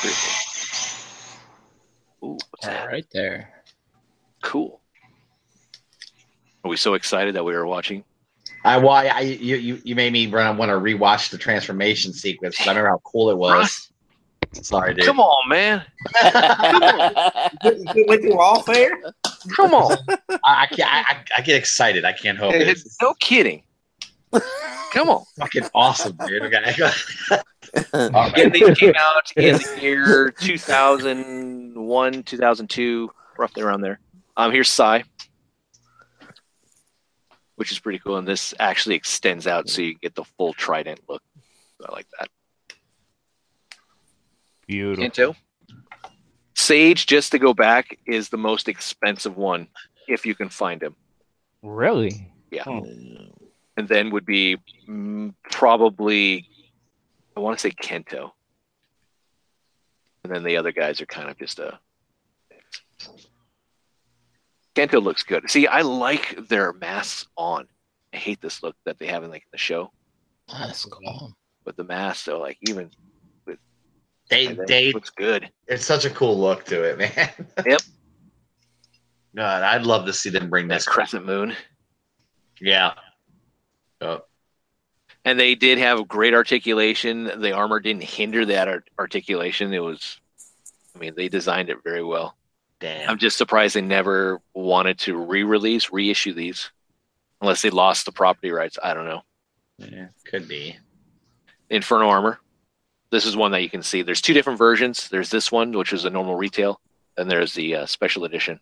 Pretty 0.01 0.17
cool. 2.21 2.31
Ooh, 2.31 2.39
what's 2.51 2.67
that? 2.67 2.83
All 2.83 2.89
right 2.89 3.07
there. 3.13 3.53
Cool. 4.43 4.81
Are 6.65 6.71
we 6.71 6.77
so 6.77 6.95
excited 6.95 7.35
that 7.35 7.45
we 7.45 7.53
were 7.53 7.67
watching? 7.67 8.05
I 8.65 8.79
why 8.79 9.07
I 9.09 9.21
you 9.21 9.57
you, 9.57 9.81
you 9.85 9.95
made 9.95 10.13
me 10.13 10.27
run 10.29 10.57
want 10.57 10.69
to 10.71 10.75
rewatch 10.75 11.31
the 11.31 11.39
transformation 11.39 12.13
sequence. 12.13 12.61
I 12.61 12.67
remember 12.71 12.89
how 12.91 13.01
cool 13.05 13.31
it 13.31 13.37
was. 13.39 13.89
Sorry, 14.53 14.93
dude. 14.95 15.05
Come 15.07 15.19
on, 15.19 15.49
man. 15.49 15.83
You 16.25 16.31
couldn't 17.63 18.09
wait 18.09 18.21
through 18.21 18.39
all 18.39 18.63
fair? 18.63 18.91
Come 19.57 19.73
on. 19.75 19.97
I, 20.09 20.27
I 20.45 20.67
can't. 20.67 20.93
I, 20.93 21.01
I- 21.09 21.25
I 21.39 21.41
get 21.43 21.57
excited. 21.57 22.05
I 22.05 22.13
can't 22.13 22.37
help 22.39 22.55
it. 22.55 22.69
It's 22.69 22.97
no 23.01 23.15
kidding. 23.15 23.63
Come 24.93 25.09
on. 25.09 25.25
fucking 25.39 25.65
awesome, 25.75 26.17
dude. 26.27 26.43
Okay. 26.43 26.57
All 27.95 28.11
right. 28.11 28.33
Again, 28.33 28.51
these 28.53 28.77
came 28.79 28.93
out 28.99 29.31
in 29.37 29.55
the 29.57 29.79
year 29.81 30.31
2001, 30.39 32.23
2002, 32.23 33.11
roughly 33.39 33.63
around 33.63 33.81
there. 33.81 33.99
Um, 34.37 34.53
here's 34.53 34.69
Sai. 34.69 35.05
Which 37.57 37.71
is 37.71 37.79
pretty 37.79 37.99
cool. 37.99 38.17
And 38.17 38.27
this 38.27 38.55
actually 38.59 38.95
extends 38.95 39.47
out 39.47 39.69
so 39.69 39.83
you 39.83 39.95
get 39.95 40.15
the 40.15 40.25
full 40.25 40.53
trident 40.55 41.01
look. 41.09 41.23
I 41.87 41.93
like 41.93 42.07
that. 42.19 42.29
Beautiful. 44.67 45.05
Kento. 45.05 45.37
Sage, 46.55 47.07
just 47.07 47.33
to 47.33 47.39
go 47.39 47.53
back, 47.53 47.99
is 48.07 48.29
the 48.29 48.39
most 48.39 48.69
expensive 48.69 49.37
one 49.37 49.69
if 50.09 50.25
you 50.25 50.35
can 50.35 50.49
find 50.49 50.83
him. 50.83 50.95
Really? 51.63 52.33
Yeah. 52.51 52.65
And 52.69 53.89
then 53.89 54.11
would 54.11 54.27
be 54.27 54.59
mm, 54.89 55.35
probably, 55.51 56.49
I 57.37 57.41
want 57.41 57.59
to 57.59 57.63
say 57.63 57.71
Kento. 57.71 58.31
And 60.25 60.33
then 60.33 60.45
the 60.45 60.57
other 60.57 60.73
guys 60.73 61.01
are 61.01 61.07
kind 61.07 61.29
of 61.29 61.39
just 61.39 61.59
a. 61.59 61.79
Kento 64.75 65.03
looks 65.03 65.23
good. 65.23 65.51
See, 65.51 65.67
I 65.67 65.83
like 65.83 66.49
their 66.49 66.73
masks 66.73 67.27
on. 67.37 67.67
I 68.15 68.17
hate 68.17 68.41
this 68.41 68.63
look 68.63 68.77
that 68.85 68.99
they 68.99 69.07
have 69.07 69.25
in 69.25 69.31
like 69.31 69.47
the 69.53 69.59
show, 69.59 69.91
That's 70.51 70.85
cool. 70.85 71.33
but 71.65 71.77
the 71.77 71.85
masks 71.85 72.29
are 72.29 72.39
like 72.39 72.59
even. 72.69 72.91
They 74.31 74.47
they 74.67 74.93
looks 74.93 75.11
good. 75.11 75.51
it's 75.67 75.85
such 75.85 76.05
a 76.07 76.11
cool 76.11 76.39
look 76.39 76.65
to 76.67 76.83
it, 76.85 76.99
man. 76.99 77.31
Yep. 77.67 77.83
God, 79.35 79.63
I'd 79.63 79.85
love 79.85 80.07
to 80.07 80.13
see 80.13 80.31
them 80.31 80.49
bring 80.51 80.69
That 80.69 80.77
this. 80.77 80.87
crescent 80.87 81.25
moon. 81.27 81.55
Yeah. 82.61 82.93
Oh, 84.01 84.21
and 85.25 85.39
they 85.39 85.55
did 85.55 85.79
have 85.79 86.07
great 86.09 86.35
articulation. 86.35 87.41
The 87.41 87.53
armor 87.53 87.79
didn't 87.81 88.03
hinder 88.05 88.45
that 88.47 88.69
art- 88.69 88.91
articulation. 88.99 89.73
It 89.73 89.79
was, 89.83 90.19
I 90.95 90.99
mean, 90.99 91.15
they 91.17 91.29
designed 91.29 91.71
it 91.71 91.79
very 91.85 92.03
well. 92.03 92.37
Damn. 92.83 93.09
I'm 93.09 93.19
just 93.19 93.39
surprised 93.39 93.75
they 93.75 93.81
never 93.81 94.41
wanted 94.55 94.99
to 95.01 95.17
re-release, 95.17 95.91
reissue 95.93 96.35
these, 96.35 96.71
unless 97.41 97.63
they 97.63 97.71
lost 97.71 98.05
the 98.05 98.13
property 98.13 98.51
rights. 98.51 98.79
I 98.83 98.93
don't 98.93 99.07
know. 99.07 99.23
Yeah, 99.79 100.09
could 100.27 100.47
be. 100.49 100.77
Inferno 101.71 102.09
armor. 102.09 102.39
This 103.11 103.25
is 103.25 103.37
one 103.37 103.53
that 103.53 103.63
you 103.63 103.71
can 103.71 103.83
see. 103.83 104.03
There's 104.03 104.21
two 104.21 104.35
different 104.35 104.59
versions. 104.59 105.09
There's 105.09 105.31
this 105.31 105.51
one, 105.53 105.73
which 105.73 105.93
is 105.93 106.05
a 106.05 106.11
normal 106.11 106.35
retail, 106.35 106.81
and 107.17 107.31
there's 107.31 107.55
the 107.55 107.77
uh, 107.77 107.87
special 107.87 108.25
edition. 108.25 108.61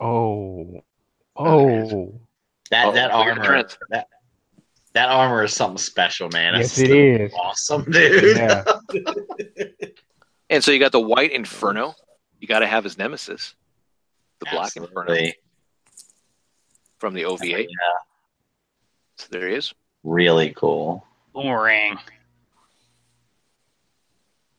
Oh. 0.00 0.82
Oh. 1.36 2.20
That 2.70 2.86
Oh, 2.86 2.92
that 2.92 2.92
look 2.92 2.96
at 2.96 3.08
the 3.08 3.12
armor 3.12 3.44
trends. 3.44 3.78
that 3.90 4.06
that 4.92 5.08
armor 5.08 5.44
is 5.44 5.54
something 5.54 5.78
special, 5.78 6.28
man. 6.30 6.54
Yes, 6.54 6.78
it 6.78 6.90
is. 6.90 7.32
awesome, 7.34 7.84
dude. 7.90 8.36
Yeah. 8.36 8.64
And 10.50 10.62
so 10.62 10.70
you 10.72 10.78
got 10.78 10.92
the 10.92 11.00
white 11.00 11.32
Inferno. 11.32 11.94
You 12.40 12.48
got 12.48 12.58
to 12.58 12.66
have 12.66 12.84
his 12.84 12.98
nemesis, 12.98 13.54
the 14.40 14.46
black 14.52 14.76
Inferno 14.76 15.16
from 16.98 17.14
the 17.14 17.24
OVA. 17.24 17.46
Yeah, 17.62 17.66
So 19.16 19.28
there 19.30 19.48
he 19.48 19.54
is. 19.54 19.72
really 20.02 20.50
cool. 20.56 21.06
Boomerang. 21.32 21.98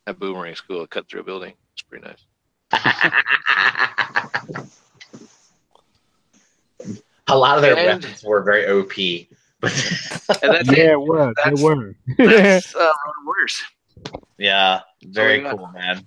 That 0.06 0.18
boomerang's 0.18 0.61
cool. 0.61 0.84
It 0.84 0.90
cut 0.90 1.08
through 1.10 1.22
a 1.22 1.24
building. 1.24 1.53
It's 1.74 1.82
pretty 1.84 2.08
nice. 2.08 2.26
a 7.28 7.38
lot 7.38 7.58
of 7.58 7.61
their 7.61 7.76
And- 7.78 8.02
weapons 8.03 8.24
were 8.24 8.42
very 8.44 8.66
OP, 8.68 9.28
but 9.60 9.72
And 10.44 10.53
that's 10.53 10.68
yeah, 10.72 10.84
it. 10.84 10.92
it 10.94 11.00
was. 11.02 11.34
They 11.36 11.44
That's- 11.44 11.61
were. 11.61 11.95
That's 12.18 12.76
uh, 12.76 12.80
Ronin 12.80 13.26
Warriors. 13.26 13.61
Yeah, 14.38 14.82
very 15.04 15.42
yeah. 15.42 15.52
cool, 15.52 15.68
man. 15.68 16.06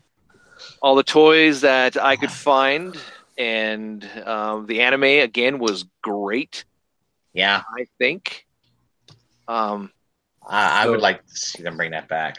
All 0.83 0.95
the 0.95 1.03
toys 1.03 1.63
that 1.63 1.97
I 2.03 2.17
could 2.17 2.31
find, 2.31 2.97
and 3.39 4.05
um, 4.25 4.67
the 4.67 4.81
anime 4.83 5.03
again 5.05 5.59
was 5.59 5.85
great. 6.03 6.65
Yeah, 7.33 7.63
I 7.77 7.87
think. 7.99 8.47
Um, 9.49 9.91
I, 10.47 10.85
I 10.85 10.89
would 10.91 11.01
So- 11.01 11.03
like 11.03 11.27
to 11.27 11.37
see 11.37 11.63
them 11.63 11.77
bring 11.77 11.91
that 11.93 12.09
back. 12.09 12.39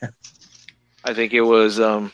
I 1.04 1.14
think 1.14 1.32
it 1.32 1.40
was. 1.42 1.80
Um, 1.80 2.12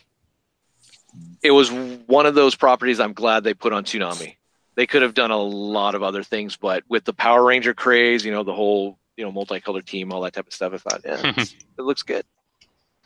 it 1.42 1.50
was 1.50 1.70
one 1.70 2.26
of 2.26 2.34
those 2.34 2.54
properties. 2.54 3.00
I'm 3.00 3.12
glad 3.12 3.44
they 3.44 3.54
put 3.54 3.72
on 3.72 3.84
Toonami. 3.84 4.36
They 4.74 4.86
could 4.86 5.02
have 5.02 5.14
done 5.14 5.30
a 5.30 5.38
lot 5.38 5.94
of 5.94 6.02
other 6.02 6.22
things, 6.22 6.56
but 6.56 6.84
with 6.88 7.04
the 7.04 7.12
Power 7.14 7.42
Ranger 7.44 7.72
craze, 7.74 8.24
you 8.24 8.32
know, 8.32 8.42
the 8.42 8.52
whole 8.52 8.98
you 9.16 9.24
know 9.24 9.32
multicolored 9.32 9.86
team, 9.86 10.12
all 10.12 10.20
that 10.22 10.34
type 10.34 10.46
of 10.46 10.52
stuff, 10.52 10.72
I 10.74 10.76
thought, 10.78 11.00
yeah, 11.04 11.32
it 11.78 11.82
looks 11.82 12.02
good. 12.02 12.24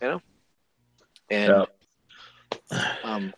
You 0.00 0.08
know, 0.08 0.22
and 1.30 1.52
um, 3.04 3.34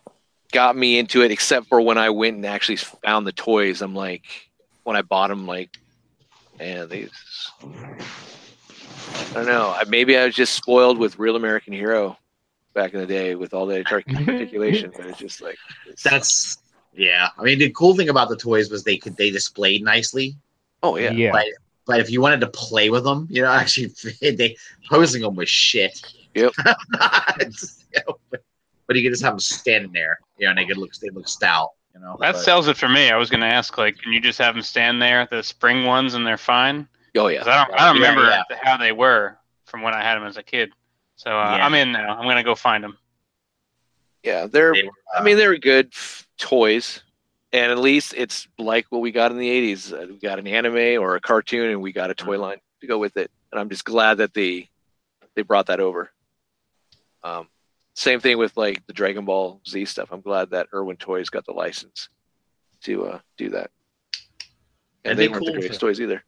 got 0.51 0.75
me 0.75 0.97
into 0.97 1.21
it. 1.21 1.31
Except 1.31 1.67
for 1.67 1.81
when 1.81 1.97
I 1.97 2.09
went 2.09 2.37
and 2.37 2.45
actually 2.45 2.77
found 2.77 3.27
the 3.27 3.31
toys, 3.31 3.81
I'm 3.81 3.95
like, 3.95 4.23
when 4.83 4.95
I 4.95 5.01
bought 5.01 5.27
them, 5.29 5.45
like, 5.45 5.77
and 6.59 6.89
these. 6.89 7.11
I 7.61 9.33
don't 9.33 9.45
know. 9.45 9.75
I- 9.77 9.83
Maybe 9.87 10.17
I 10.17 10.25
was 10.25 10.35
just 10.35 10.53
spoiled 10.53 10.97
with 10.97 11.19
Real 11.19 11.35
American 11.35 11.73
Hero 11.73 12.17
back 12.73 12.93
in 12.93 12.99
the 12.99 13.05
day 13.05 13.35
with 13.35 13.53
all 13.53 13.65
the 13.65 13.83
artic- 13.91 14.15
articulation, 14.15 14.91
but 14.95 15.05
it's 15.07 15.17
just 15.19 15.41
like 15.41 15.57
it's- 15.85 16.03
That's 16.03 16.57
yeah. 16.93 17.29
I 17.37 17.43
mean, 17.43 17.59
the 17.59 17.69
cool 17.71 17.95
thing 17.95 18.09
about 18.09 18.29
the 18.29 18.37
toys 18.37 18.69
was 18.69 18.83
they 18.83 18.97
could 18.97 19.17
they 19.17 19.31
displayed 19.31 19.83
nicely. 19.83 20.35
oh 20.81 20.95
yeah. 20.97 21.11
yeah. 21.11 21.31
But 21.31 21.45
but 21.85 21.99
if 21.99 22.09
you 22.09 22.21
wanted 22.21 22.39
to 22.41 22.47
play 22.47 22.89
with 22.89 23.03
them, 23.03 23.27
you 23.29 23.41
know, 23.41 23.51
actually 23.51 23.91
they 24.21 24.55
posing 24.89 25.21
them 25.23 25.35
was 25.35 25.49
shit. 25.49 26.01
Yep. 26.35 26.53
It's, 27.39 27.85
you 27.93 28.01
know, 28.07 28.17
but, 28.31 28.41
but 28.87 28.95
you 28.95 29.03
could 29.03 29.11
just 29.13 29.23
have 29.23 29.33
them 29.33 29.39
standing 29.39 29.91
there, 29.91 30.19
you 30.37 30.45
know, 30.45 30.51
and 30.51 30.57
they 30.59 30.65
could 30.65 30.77
look 30.77 30.93
they 30.95 31.09
look 31.09 31.27
stout, 31.27 31.69
you 31.93 31.99
know. 32.01 32.17
That 32.19 32.33
but- 32.33 32.41
sells 32.41 32.67
it 32.67 32.77
for 32.77 32.89
me. 32.89 33.09
I 33.11 33.17
was 33.17 33.29
going 33.29 33.41
to 33.41 33.47
ask, 33.47 33.77
like, 33.77 33.97
can 33.97 34.11
you 34.13 34.19
just 34.21 34.37
have 34.39 34.55
them 34.55 34.63
stand 34.63 35.01
there, 35.01 35.27
the 35.29 35.41
spring 35.43 35.85
ones, 35.85 36.13
and 36.13 36.25
they're 36.25 36.37
fine? 36.37 36.87
Oh 37.15 37.27
yeah. 37.27 37.41
I 37.45 37.65
don't, 37.67 37.79
I 37.79 37.85
don't 37.93 38.01
Yeah, 38.01 38.09
remember 38.09 38.29
yeah. 38.29 38.57
how 38.63 38.77
they 38.77 38.91
were 38.91 39.37
from 39.65 39.81
when 39.83 39.93
I 39.93 40.01
had 40.01 40.15
them 40.15 40.23
as 40.25 40.37
a 40.37 40.43
kid. 40.43 40.71
So 41.15 41.29
uh, 41.31 41.57
Yeah. 41.57 41.65
I'm 41.65 41.73
in 41.75 41.91
now. 41.91 42.17
I'm 42.17 42.23
going 42.25 42.37
to 42.37 42.43
go 42.43 42.55
find 42.55 42.83
them. 42.83 42.97
Yeah, 44.23 44.47
they're. 44.47 44.73
they 44.73 44.83
were, 44.83 44.91
I 45.15 45.21
mean, 45.23 45.37
they're 45.37 45.57
good 45.57 45.89
f- 45.93 46.25
toys, 46.37 47.03
and 47.51 47.71
at 47.71 47.77
least 47.77 48.13
it's 48.15 48.47
like 48.57 48.85
what 48.89 49.01
we 49.01 49.11
got 49.11 49.31
in 49.31 49.37
the 49.37 49.49
'80s. 49.73 49.91
Uh, 49.93 50.07
we 50.07 50.17
got 50.17 50.39
an 50.39 50.47
anime 50.47 51.01
or 51.01 51.15
a 51.15 51.21
cartoon, 51.21 51.69
and 51.69 51.81
we 51.81 51.91
got 51.91 52.09
a 52.09 52.13
toy 52.15 52.39
line 52.39 52.57
to 52.81 52.87
go 52.87 52.97
with 52.97 53.17
it. 53.17 53.29
And 53.51 53.59
I'm 53.59 53.69
just 53.69 53.83
glad 53.83 54.19
that 54.19 54.33
they 54.33 54.69
they 55.35 55.41
brought 55.41 55.67
that 55.67 55.81
over. 55.81 56.09
Um, 57.23 57.47
same 57.95 58.19
thing 58.19 58.37
with 58.37 58.55
like 58.57 58.85
the 58.87 58.93
Dragon 58.93 59.25
Ball 59.25 59.61
Z 59.67 59.85
stuff. 59.85 60.09
I'm 60.11 60.21
glad 60.21 60.49
that 60.51 60.67
Irwin 60.73 60.97
Toys 60.97 61.29
got 61.29 61.45
the 61.45 61.53
license 61.53 62.09
to 62.83 63.05
uh, 63.05 63.19
do 63.37 63.49
that. 63.49 63.69
And 65.05 65.17
That'd 65.17 65.17
they 65.17 65.27
be 65.27 65.33
weren't 65.33 65.45
the 65.45 65.51
greatest 65.53 65.79
toys 65.79 65.99
either. 66.01 66.23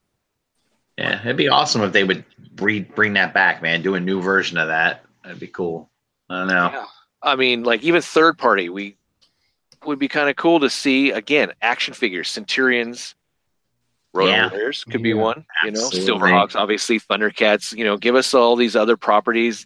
yeah, 0.97 1.19
it'd 1.21 1.37
be 1.37 1.49
awesome 1.49 1.81
if 1.81 1.91
they 1.93 2.03
would 2.03 2.23
re- 2.57 2.81
bring 2.81 3.13
that 3.13 3.33
back, 3.33 3.61
man. 3.61 3.81
Do 3.81 3.95
a 3.95 3.99
new 3.99 4.21
version 4.21 4.57
of 4.57 4.67
that. 4.67 5.03
That'd 5.23 5.39
be 5.39 5.47
cool. 5.47 5.89
I 6.29 6.39
don't 6.39 6.47
know. 6.49 6.69
Yeah. 6.73 6.85
I 7.21 7.35
mean, 7.35 7.63
like 7.63 7.83
even 7.83 8.01
third 8.01 8.37
party, 8.37 8.69
we 8.69 8.95
would 9.85 9.97
be 9.99 10.07
kind 10.07 10.29
of 10.29 10.35
cool 10.35 10.59
to 10.59 10.69
see 10.69 11.11
again 11.11 11.51
action 11.61 11.93
figures, 11.93 12.29
Centurions, 12.29 13.15
Road 14.13 14.27
Yeah. 14.27 14.49
Warriors 14.49 14.83
could 14.83 15.01
be 15.03 15.09
Yeah. 15.09 15.15
one. 15.15 15.45
You 15.63 15.71
know, 15.71 15.89
Silverhawks, 15.89 16.55
obviously 16.55 16.99
Thundercats. 16.99 17.75
You 17.75 17.83
know, 17.85 17.97
give 17.97 18.15
us 18.15 18.33
all 18.33 18.55
these 18.55 18.75
other 18.75 18.97
properties. 18.97 19.65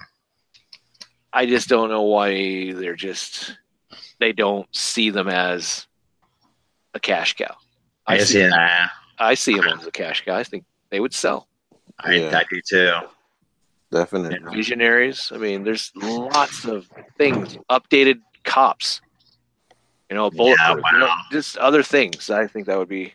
I 1.32 1.46
just 1.46 1.70
don't 1.70 1.90
know 1.90 2.04
why 2.04 2.74
they're 2.74 2.96
just 2.96 3.58
they 4.20 4.34
don't 4.34 4.68
see 4.76 5.10
them 5.10 5.28
as 5.28 5.88
a 6.94 7.00
cash 7.00 7.36
cow. 7.36 7.56
I 8.08 8.16
I 8.16 8.18
see, 8.20 8.40
yeah, 8.40 8.88
I 9.18 9.34
see 9.36 9.56
them 9.56 9.80
as 9.80 9.86
a 9.86 9.92
cash 9.92 10.26
cow. 10.26 10.36
I 10.36 10.44
think 10.44 10.66
they 10.90 11.00
would 11.00 11.14
sell. 11.14 11.48
I, 12.00 12.14
Yeah. 12.16 12.38
I 12.38 12.44
do 12.50 12.62
too. 12.62 12.94
Definitely. 13.92 14.56
Visionaries. 14.56 15.32
I 15.34 15.38
mean, 15.38 15.64
there's 15.64 15.92
lots 15.96 16.66
of 16.66 16.88
things. 17.18 17.58
Updated 17.70 18.20
cops. 18.44 19.02
You 20.10 20.16
know, 20.16 20.30
bulletproof. 20.30 20.80
Yeah, 20.84 20.92
you 20.94 21.00
know, 21.00 21.12
just 21.32 21.58
other 21.58 21.84
things. 21.84 22.30
I 22.30 22.48
think 22.48 22.66
that 22.68 22.78
would 22.78 22.90
be 22.90 23.14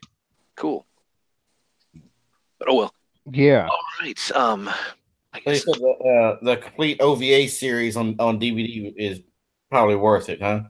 cool. 0.57 0.87
But 2.59 2.69
oh 2.69 2.75
well. 2.77 2.95
Yeah. 3.31 3.67
All 3.69 3.81
right. 4.01 4.31
Um. 4.33 4.71
I 5.35 5.41
They 5.47 5.53
guess, 5.53 5.65
said 5.65 5.75
the, 5.75 5.89
uh, 5.89 6.45
the 6.45 6.57
complete 6.59 7.01
OVA 7.01 7.49
series 7.49 7.97
on, 7.97 8.17
on 8.19 8.39
DVD 8.41 8.95
is 8.97 9.21
probably 9.71 9.97
worth 9.97 10.29
it, 10.29 10.41
huh? 10.41 10.63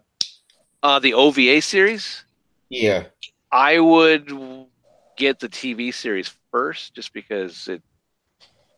uh, 0.82 0.98
the 0.98 1.14
OVA 1.14 1.60
series. 1.60 2.24
Yeah. 2.68 3.04
I 3.52 3.78
would 3.78 4.30
get 5.16 5.38
the 5.38 5.48
TV 5.48 5.92
series 5.94 6.32
first, 6.50 6.94
just 6.94 7.12
because 7.12 7.68
it 7.68 7.82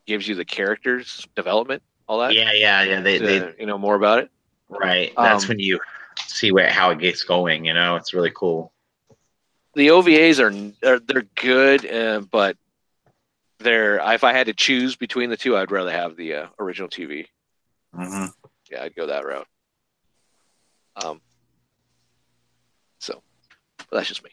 gives 0.07 0.29
you 0.29 0.35
the 0.35 0.45
characters 0.45 1.27
development, 1.35 1.83
all 2.09 2.19
that. 2.21 2.35
Yeah, 2.35 2.53
yeah, 2.53 2.83
yeah. 2.83 3.01
They, 3.01 3.19
to, 3.19 3.25
they 3.25 3.55
you 3.59 3.67
know 3.67 3.79
more 3.79 3.95
about 3.95 4.21
it. 4.21 4.31
right. 4.69 5.13
That's 5.17 5.45
Um, 5.45 5.49
when 5.51 5.59
you 5.59 5.81
see 6.27 6.53
where 6.53 6.71
how 6.71 6.91
it 6.91 6.99
gets 6.99 7.23
going. 7.25 7.65
You 7.65 7.75
know, 7.75 7.97
it's 7.97 8.15
really 8.15 8.33
cool. 8.35 8.73
the 9.75 9.89
OVAs 9.89 10.41
are, 10.41 10.89
are 10.89 10.99
they're 11.01 11.27
good, 11.35 11.87
uh, 11.91 12.21
but 12.31 12.57
they're 13.59 13.99
if 14.15 14.25
I 14.25 14.33
had 14.33 14.47
to 14.47 14.55
choose 14.55 14.97
between 14.97 15.31
the 15.31 15.37
two, 15.37 15.57
I'd 15.57 15.71
rather 15.71 15.91
have 15.91 16.17
the 16.17 16.35
uh, 16.35 16.47
original 16.59 16.89
TV. 16.89 17.27
hmm 17.95 18.27
Yeah, 18.71 18.83
I'd 18.83 18.95
go 18.95 19.07
that 19.07 19.25
route. 19.25 19.47
Um, 21.05 21.21
so 22.99 23.23
that's 23.93 24.09
just 24.09 24.25
me. 24.25 24.31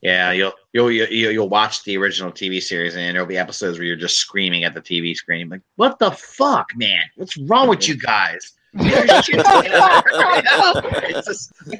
Yeah, 0.00 0.32
you'll 0.32 0.52
you'll 0.72 0.90
you'll 0.90 1.32
you'll 1.32 1.48
watch 1.48 1.84
the 1.84 1.96
original 1.98 2.32
TV 2.32 2.62
series, 2.62 2.96
and 2.96 3.14
there'll 3.14 3.26
be 3.26 3.36
episodes 3.36 3.78
where 3.78 3.86
you're 3.86 3.96
just 3.96 4.16
screaming 4.16 4.64
at 4.64 4.72
the 4.74 4.80
TV 4.80 5.14
screen, 5.14 5.48
like, 5.50 5.60
"What 5.76 5.98
the 5.98 6.10
fuck, 6.12 6.70
man? 6.74 7.02
What's 7.16 7.36
wrong 7.36 7.68
with 7.68 7.86
you 7.86 7.96
guys?" 7.96 8.52
It's 8.72 9.26
just- 9.26 9.46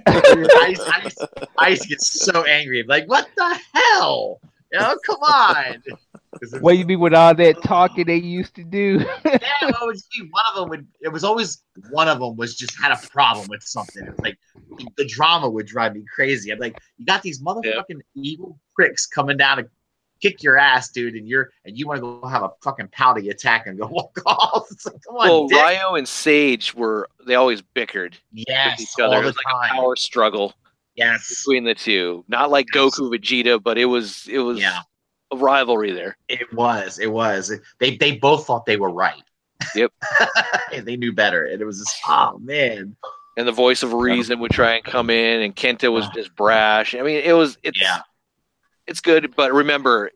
I, 0.07 0.67
used, 0.69 0.83
I, 0.83 1.01
used, 1.05 1.23
I 1.57 1.75
get 1.77 2.03
so 2.03 2.45
angry, 2.45 2.83
like, 2.83 3.09
"What 3.09 3.29
the 3.37 3.59
hell? 3.73 4.41
You 4.73 4.79
know, 4.79 4.97
come 5.05 5.17
on. 5.23 5.83
it- 5.85 6.63
What 6.63 6.79
you 6.79 6.85
mean 6.87 7.01
with 7.01 7.13
all 7.13 7.35
that 7.35 7.63
talking 7.63 8.07
they 8.07 8.17
used 8.17 8.55
to 8.55 8.65
do? 8.65 9.05
yeah, 9.25 9.39
it 9.63 9.75
would 9.83 9.97
be 9.97 10.29
one 10.31 10.45
of 10.51 10.55
them 10.61 10.69
would. 10.71 10.87
It 11.01 11.09
was 11.09 11.25
always 11.25 11.63
one 11.91 12.09
of 12.09 12.21
them 12.21 12.37
was 12.37 12.55
just 12.57 12.79
had 12.81 12.93
a 12.93 13.07
problem 13.09 13.47
with 13.49 13.63
something. 13.63 14.05
It 14.07 14.11
was 14.11 14.21
like 14.21 14.39
the 14.97 15.05
drama 15.07 15.49
would 15.51 15.67
drive 15.67 15.95
me 15.95 16.05
crazy. 16.15 16.53
I'm 16.53 16.59
like, 16.61 16.79
you 16.99 17.05
got 17.07 17.23
these 17.23 17.43
motherfucking 17.43 18.01
evil 18.15 18.59
pricks 18.75 19.07
coming 19.07 19.37
down 19.37 19.57
to 19.59 19.69
kick 20.23 20.43
your 20.43 20.57
ass, 20.57 20.91
dude, 20.91 21.15
and 21.15 21.27
you're 21.27 21.51
and 21.65 21.77
you 21.77 21.87
want 21.89 21.97
to 21.97 22.03
go 22.03 22.29
have 22.29 22.43
a 22.45 22.51
fucking 22.63 22.89
pouty 22.93 23.29
attack 23.31 23.67
and 23.67 23.79
go 23.79 23.87
walk 23.89 24.17
off. 24.27 24.67
It's 24.71 24.87
like, 24.87 25.03
come 25.07 25.17
on, 25.17 25.29
Well, 25.29 25.49
dick. 25.49 25.59
Ryo 25.59 25.97
and 25.97 26.07
Sage 26.07 26.75
were 26.75 27.09
they 27.27 27.35
always 27.35 27.61
bickered 27.61 28.17
yes, 28.33 28.79
with 28.79 28.83
each 28.83 29.03
other. 29.03 29.15
all 29.17 29.21
It 29.21 29.23
the 29.23 29.27
was 29.29 29.37
like 29.45 29.55
a 29.55 29.69
time. 29.69 29.77
power 29.77 29.97
struggle 29.97 30.55
yes, 31.01 31.29
between 31.45 31.65
the 31.65 31.75
two. 31.75 32.25
Not 32.29 32.51
like 32.51 32.67
Yes. 32.75 32.99
Goku 32.99 33.11
Vegeta, 33.11 33.63
but 33.63 33.79
it 33.79 33.87
was 33.87 34.27
it 34.29 34.39
was 34.39 34.61
yeah, 34.61 34.81
a 35.33 35.37
rivalry 35.37 35.93
there. 35.93 36.17
it 36.29 36.53
was, 36.53 36.99
it 36.99 37.09
was. 37.11 37.53
They 37.79 37.97
they 37.97 38.17
both 38.17 38.47
thought 38.47 38.67
they 38.67 38.77
were 38.77 38.91
right. 38.91 39.23
Yep. 39.75 39.93
and 40.73 40.85
they 40.87 40.97
knew 40.97 41.13
better, 41.13 41.45
and 41.45 41.61
it 41.61 41.65
was 41.65 41.79
just, 41.81 41.95
oh 42.09 42.39
man, 42.39 42.97
And 43.37 43.47
the 43.47 43.53
voice 43.53 43.83
of 43.83 43.93
reason 43.93 44.41
would 44.41 44.51
try 44.53 44.73
and 44.75 44.85
come 44.85 45.11
in, 45.11 45.43
and 45.43 45.55
Kento 45.55 45.93
was 45.93 46.09
just 46.15 46.35
brash. 46.35 46.95
I 46.95 47.03
mean, 47.03 47.21
it 47.23 47.35
was 47.35 47.59
it's 47.63 47.81
yeah. 47.81 48.01
it's 48.87 49.01
good, 49.01 49.35
but 49.37 49.53
remember 49.53 50.11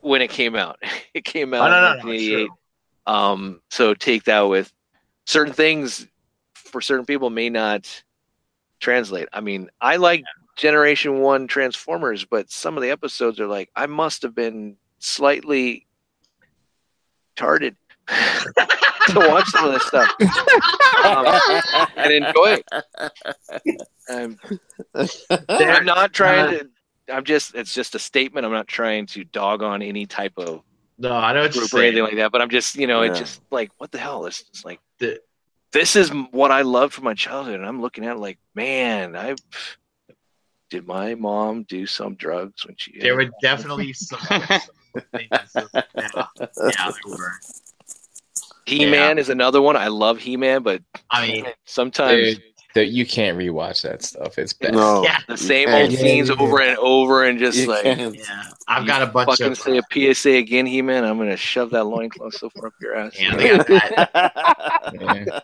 when 0.00 0.22
it 0.22 0.30
came 0.30 0.56
out. 0.56 0.78
It 1.14 1.24
came 1.24 1.54
out 1.54 1.68
Oh, 1.68 1.70
no, 1.70 1.80
no, 1.80 1.92
in 1.92 1.98
no, 1.98 2.04
1988. 2.12 2.50
Um, 3.06 3.60
so 3.70 3.94
take 3.94 4.24
that 4.24 4.42
with 4.42 4.70
certain 5.24 5.54
things 5.54 6.06
for 6.54 6.82
certain 6.82 7.06
people 7.06 7.30
may 7.30 7.48
not 7.48 8.02
translate. 8.80 9.28
I 9.32 9.40
mean, 9.40 9.70
I 9.80 9.96
like 9.96 10.24
Generation 10.56 11.20
One 11.20 11.46
Transformers, 11.46 12.24
but 12.24 12.50
some 12.50 12.76
of 12.76 12.82
the 12.82 12.90
episodes 12.90 13.40
are 13.40 13.46
like 13.46 13.70
I 13.76 13.86
must 13.86 14.22
have 14.22 14.34
been 14.34 14.76
slightly 14.98 15.86
tarded 17.36 17.76
to 18.08 19.14
watch 19.16 19.46
some 19.48 19.66
of 19.66 19.72
this 19.74 19.86
stuff 19.86 20.10
um, 21.04 21.90
and 21.96 22.12
enjoy 22.12 22.58
it. 22.58 23.82
Um, 24.08 24.38
I'm 25.48 25.84
not 25.84 26.12
trying 26.12 26.58
to. 26.58 26.68
I'm 27.12 27.24
just. 27.24 27.54
It's 27.54 27.74
just 27.74 27.94
a 27.94 27.98
statement. 27.98 28.46
I'm 28.46 28.52
not 28.52 28.66
trying 28.68 29.06
to 29.06 29.24
dog 29.24 29.62
on 29.62 29.82
any 29.82 30.06
type 30.06 30.32
of 30.36 30.62
No, 30.98 31.12
I 31.12 31.32
know 31.32 31.44
it's 31.44 31.56
group 31.56 31.72
or 31.74 31.82
anything 31.82 32.02
like 32.02 32.16
that. 32.16 32.32
But 32.32 32.42
I'm 32.42 32.50
just, 32.50 32.76
you 32.76 32.86
know, 32.86 33.02
it's 33.02 33.18
just 33.18 33.42
like, 33.50 33.70
what 33.78 33.92
the 33.92 33.98
hell? 33.98 34.26
It's 34.26 34.42
just 34.42 34.64
like 34.64 34.80
The- 34.98 35.20
this 35.76 35.94
is 35.94 36.10
what 36.30 36.50
I 36.50 36.62
loved 36.62 36.94
from 36.94 37.04
my 37.04 37.14
childhood, 37.14 37.56
and 37.56 37.66
I'm 37.66 37.82
looking 37.82 38.04
at 38.04 38.16
it 38.16 38.18
like, 38.18 38.38
man, 38.54 39.14
I 39.14 39.34
did 40.70 40.86
my 40.86 41.14
mom 41.14 41.64
do 41.64 41.86
some 41.86 42.14
drugs 42.14 42.64
when 42.64 42.76
she? 42.78 42.98
There 42.98 43.14
were 43.14 43.30
definitely 43.42 43.92
some. 43.92 44.18
some 44.20 44.40
things 45.12 45.28
yeah, 45.54 45.66
yeah, 46.40 46.90
there 46.90 46.92
were. 47.06 47.32
He-Man 48.64 49.18
is 49.18 49.28
another 49.28 49.60
one. 49.62 49.76
I 49.76 49.88
love 49.88 50.18
He-Man, 50.18 50.62
but 50.62 50.82
I 51.10 51.26
mean, 51.28 51.46
sometimes 51.66 52.34
Dude, 52.34 52.42
that 52.76 52.86
you 52.88 53.04
can't 53.04 53.36
rewatch 53.36 53.82
that 53.82 54.02
stuff. 54.02 54.38
It's 54.38 54.52
bad. 54.52 54.72
No, 54.74 55.02
Yeah. 55.02 55.18
the 55.28 55.36
same 55.36 55.68
can't. 55.68 55.90
old 55.90 55.98
scenes 55.98 56.30
over 56.30 56.60
and 56.62 56.78
over, 56.78 57.24
and 57.24 57.38
just 57.38 57.58
You 57.58 57.66
like. 57.66 57.82
can't. 57.82 58.14
yeah, 58.14 58.42
I've 58.68 58.86
got 58.86 59.02
a 59.02 59.06
bunch 59.06 59.30
Fucking 59.30 59.52
of. 59.52 59.58
say 59.58 59.78
a 59.78 60.14
PSA 60.14 60.30
again, 60.36 60.64
He 60.66 60.80
Man. 60.82 61.04
I'm 61.04 61.18
gonna 61.18 61.36
shove 61.36 61.70
that 61.70 61.84
loincloth 61.84 62.34
so 62.34 62.48
far 62.50 62.68
up 62.68 62.74
your 62.80 62.94
ass. 62.96 63.12
Yeah, 63.18 63.34
they 63.36 63.56
got 63.56 63.66
that. 63.66 64.92
Yeah. 65.00 65.40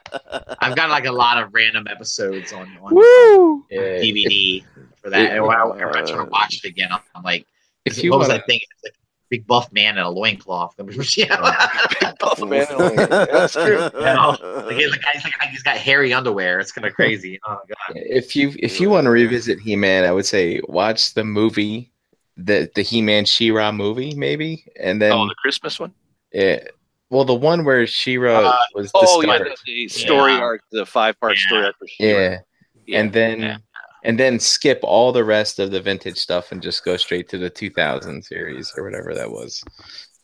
I've 0.61 0.77
got 0.77 0.91
like 0.91 1.07
a 1.07 1.13
lot 1.13 1.43
of 1.43 1.53
random 1.53 1.87
episodes 1.91 2.53
on, 2.53 2.69
on 2.83 2.95
Woo! 2.95 3.65
Yeah. 3.71 3.81
DVD 4.01 4.65
for 5.03 5.11
that. 5.11 5.21
It- 5.23 5.33
and 5.33 5.47
when 5.47 5.57
I, 5.57 5.65
whenever 5.65 5.97
I 5.99 6.03
try 6.03 6.17
to 6.25 6.31
watch 6.31 6.61
it 6.63 6.69
again, 6.69 6.89
I'm, 6.93 7.01
I'm 7.15 7.23
like, 7.23 7.47
If 7.85 8.03
you 8.05 8.11
what 8.11 8.19
was 8.21 8.29
want 8.29 8.43
I 8.43 8.47
thinking? 8.47 8.69
It's 8.77 8.85
like 8.85 8.95
big 9.33 9.47
buff 9.47 9.73
man 9.73 9.97
in 9.97 10.05
a 10.05 10.11
loincloth. 10.11 10.75
yeah. 11.17 12.15
Buff 12.21 12.39
man. 12.41 12.67
That's 13.09 13.55
true. 13.55 13.79
know, 13.95 14.37
like, 14.67 14.77
he's 14.77 14.91
like, 14.91 15.01
he's 15.15 15.25
like 15.25 15.49
he's 15.51 15.63
got 15.63 15.79
hairy 15.79 16.13
underwear. 16.13 16.61
It's 16.61 16.71
kind 16.71 16.87
of 16.87 16.93
crazy. 16.93 17.41
Oh 17.49 17.59
god. 17.67 17.97
if 17.97 18.37
you 18.37 18.53
if 18.59 18.79
you 18.79 18.91
want 18.91 19.07
to 19.07 19.11
revisit 19.11 19.59
He 19.59 19.75
Man, 19.75 20.05
I 20.05 20.13
would 20.13 20.27
say 20.27 20.61
watch 20.69 21.15
the 21.15 21.25
movie, 21.25 21.91
the 22.37 22.71
the 22.75 22.83
He 22.83 23.01
Man 23.01 23.25
She-Ra 23.25 23.73
movie, 23.73 24.15
maybe, 24.15 24.67
and 24.79 25.01
then 25.01 25.13
Oh, 25.13 25.27
the 25.27 25.35
Christmas 25.35 25.81
one. 25.81 25.95
yeah, 26.33 26.61
well, 27.09 27.25
the 27.25 27.35
one 27.35 27.65
where 27.65 27.87
She-Ra 27.87 28.51
Uh, 28.51 28.57
was 28.75 28.91
Oh 28.95 29.23
yeah, 29.23 29.39
the, 29.39 29.57
the 29.65 29.89
story 29.89 30.33
Yeah. 30.33 30.41
arc, 30.41 30.61
the 30.73 30.85
five 30.85 31.19
part 31.21 31.37
Yeah. 31.39 31.47
story 31.47 31.65
arc. 31.65 31.77
For 31.79 31.87
She-Ra. 31.89 32.21
yeah. 32.21 32.39
Yeah. 32.85 32.99
and 33.01 33.13
then 33.15 33.41
Yeah. 33.41 33.57
And 34.05 34.19
then 34.19 34.39
skip 34.41 34.81
all 34.83 35.13
the 35.13 35.25
rest 35.25 35.59
of 35.59 35.71
the 35.71 35.81
vintage 35.81 36.19
stuff 36.19 36.53
and 36.53 36.63
just 36.63 36.85
go 36.85 36.97
straight 36.97 37.29
to 37.31 37.39
the 37.39 37.51
2000 37.51 38.23
series 38.25 38.73
or 38.77 38.85
whatever 38.85 39.15
that 39.15 39.31
was. 39.31 39.63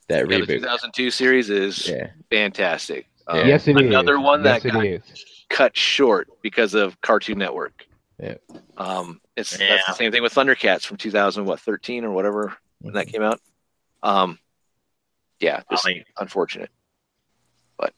That 0.09 0.29
Yeah, 0.31 0.39
the 0.39 0.43
reboot. 0.47 0.61
2002 0.61 1.11
series 1.11 1.51
is 1.51 1.89
Yeah. 1.89 2.09
fantastic. 2.31 3.09
Um, 3.27 3.47
Yes, 3.47 3.69
it 3.69 3.77
is. 3.77 3.83
another 3.83 4.19
one 4.19 4.43
that 4.45 4.65
yes, 4.65 4.73
got 4.73 5.17
cut 5.51 5.77
short 5.77 6.29
because 6.43 6.75
of 6.75 7.01
Cartoon 7.03 7.39
Network. 7.39 7.85
Yeah. 8.19 8.35
Um, 8.77 9.21
it's 9.37 9.57
that's 9.57 9.87
the 9.87 9.93
same 9.93 10.11
thing 10.11 10.23
with 10.23 10.35
Thundercats 10.35 10.83
from 10.85 10.97
2000, 10.97 11.45
what 11.45 11.61
13 11.61 12.05
or 12.05 12.11
whatever 12.11 12.57
when 12.81 12.95
that 12.95 13.07
came 13.09 13.23
out. 13.23 13.41
Um, 14.03 14.39
yeah, 15.41 15.63
I 15.71 15.79
mean, 15.87 16.05
unfortunate. 16.19 16.71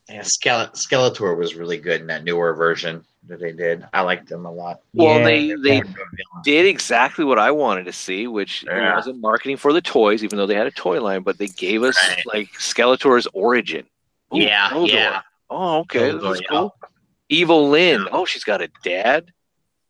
Yeah, 0.08 0.20
Skele- 0.20 0.72
Skeletor 0.74 1.36
was 1.36 1.54
really 1.54 1.78
good 1.78 2.00
in 2.00 2.06
that 2.08 2.24
newer 2.24 2.54
version 2.54 3.04
that 3.28 3.40
they 3.40 3.52
did. 3.52 3.86
I 3.92 4.00
liked 4.02 4.28
them 4.28 4.46
a 4.46 4.50
lot. 4.50 4.80
Well, 4.94 5.18
Yeah, 5.18 5.24
they 5.24 5.54
they 5.54 5.82
did 6.44 6.66
exactly 6.66 7.24
what 7.24 7.38
I 7.38 7.50
wanted 7.50 7.84
to 7.84 7.92
see, 7.92 8.26
which 8.26 8.64
Yeah. 8.66 8.94
wasn't 8.94 9.20
marketing 9.20 9.56
for 9.56 9.72
the 9.72 9.80
toys, 9.80 10.24
even 10.24 10.36
though 10.38 10.46
they 10.46 10.54
had 10.54 10.66
a 10.66 10.70
toy 10.72 11.00
line, 11.02 11.22
but 11.22 11.38
they 11.38 11.48
gave 11.48 11.82
us 11.82 11.96
Right. 12.08 12.26
like 12.26 12.52
Skeletor's 12.52 13.26
origin. 13.32 13.86
Ooh, 14.34 14.38
Yeah, 14.38 14.68
Keldor. 14.70 14.88
yeah. 14.88 15.22
Oh, 15.50 15.78
okay, 15.80 16.10
Keldor, 16.10 16.22
that's 16.22 16.40
yeah. 16.42 16.48
cool. 16.48 16.74
Evil 17.28 17.68
Lynn. 17.68 18.02
Yeah. 18.02 18.08
Oh, 18.12 18.24
she's 18.24 18.44
got 18.44 18.60
a 18.62 18.68
dad, 18.82 19.32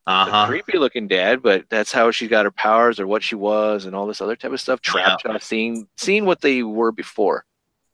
Uh-huh. 0.06 0.46
creepy 0.46 0.78
looking 0.78 1.08
dad, 1.08 1.42
but 1.42 1.64
that's 1.70 1.92
how 1.92 2.10
she 2.10 2.26
got 2.26 2.44
her 2.46 2.50
powers 2.50 2.98
or 2.98 3.06
what 3.06 3.22
she 3.22 3.34
was 3.34 3.84
and 3.86 3.94
all 3.94 4.06
this 4.06 4.20
other 4.20 4.36
type 4.36 4.52
of 4.52 4.60
stuff. 4.60 4.80
Trap 4.80 5.20
Jaw, 5.22 5.38
seeing 5.38 5.86
seeing 5.96 6.24
what 6.26 6.40
they 6.40 6.62
were 6.62 6.90
before. 6.92 7.44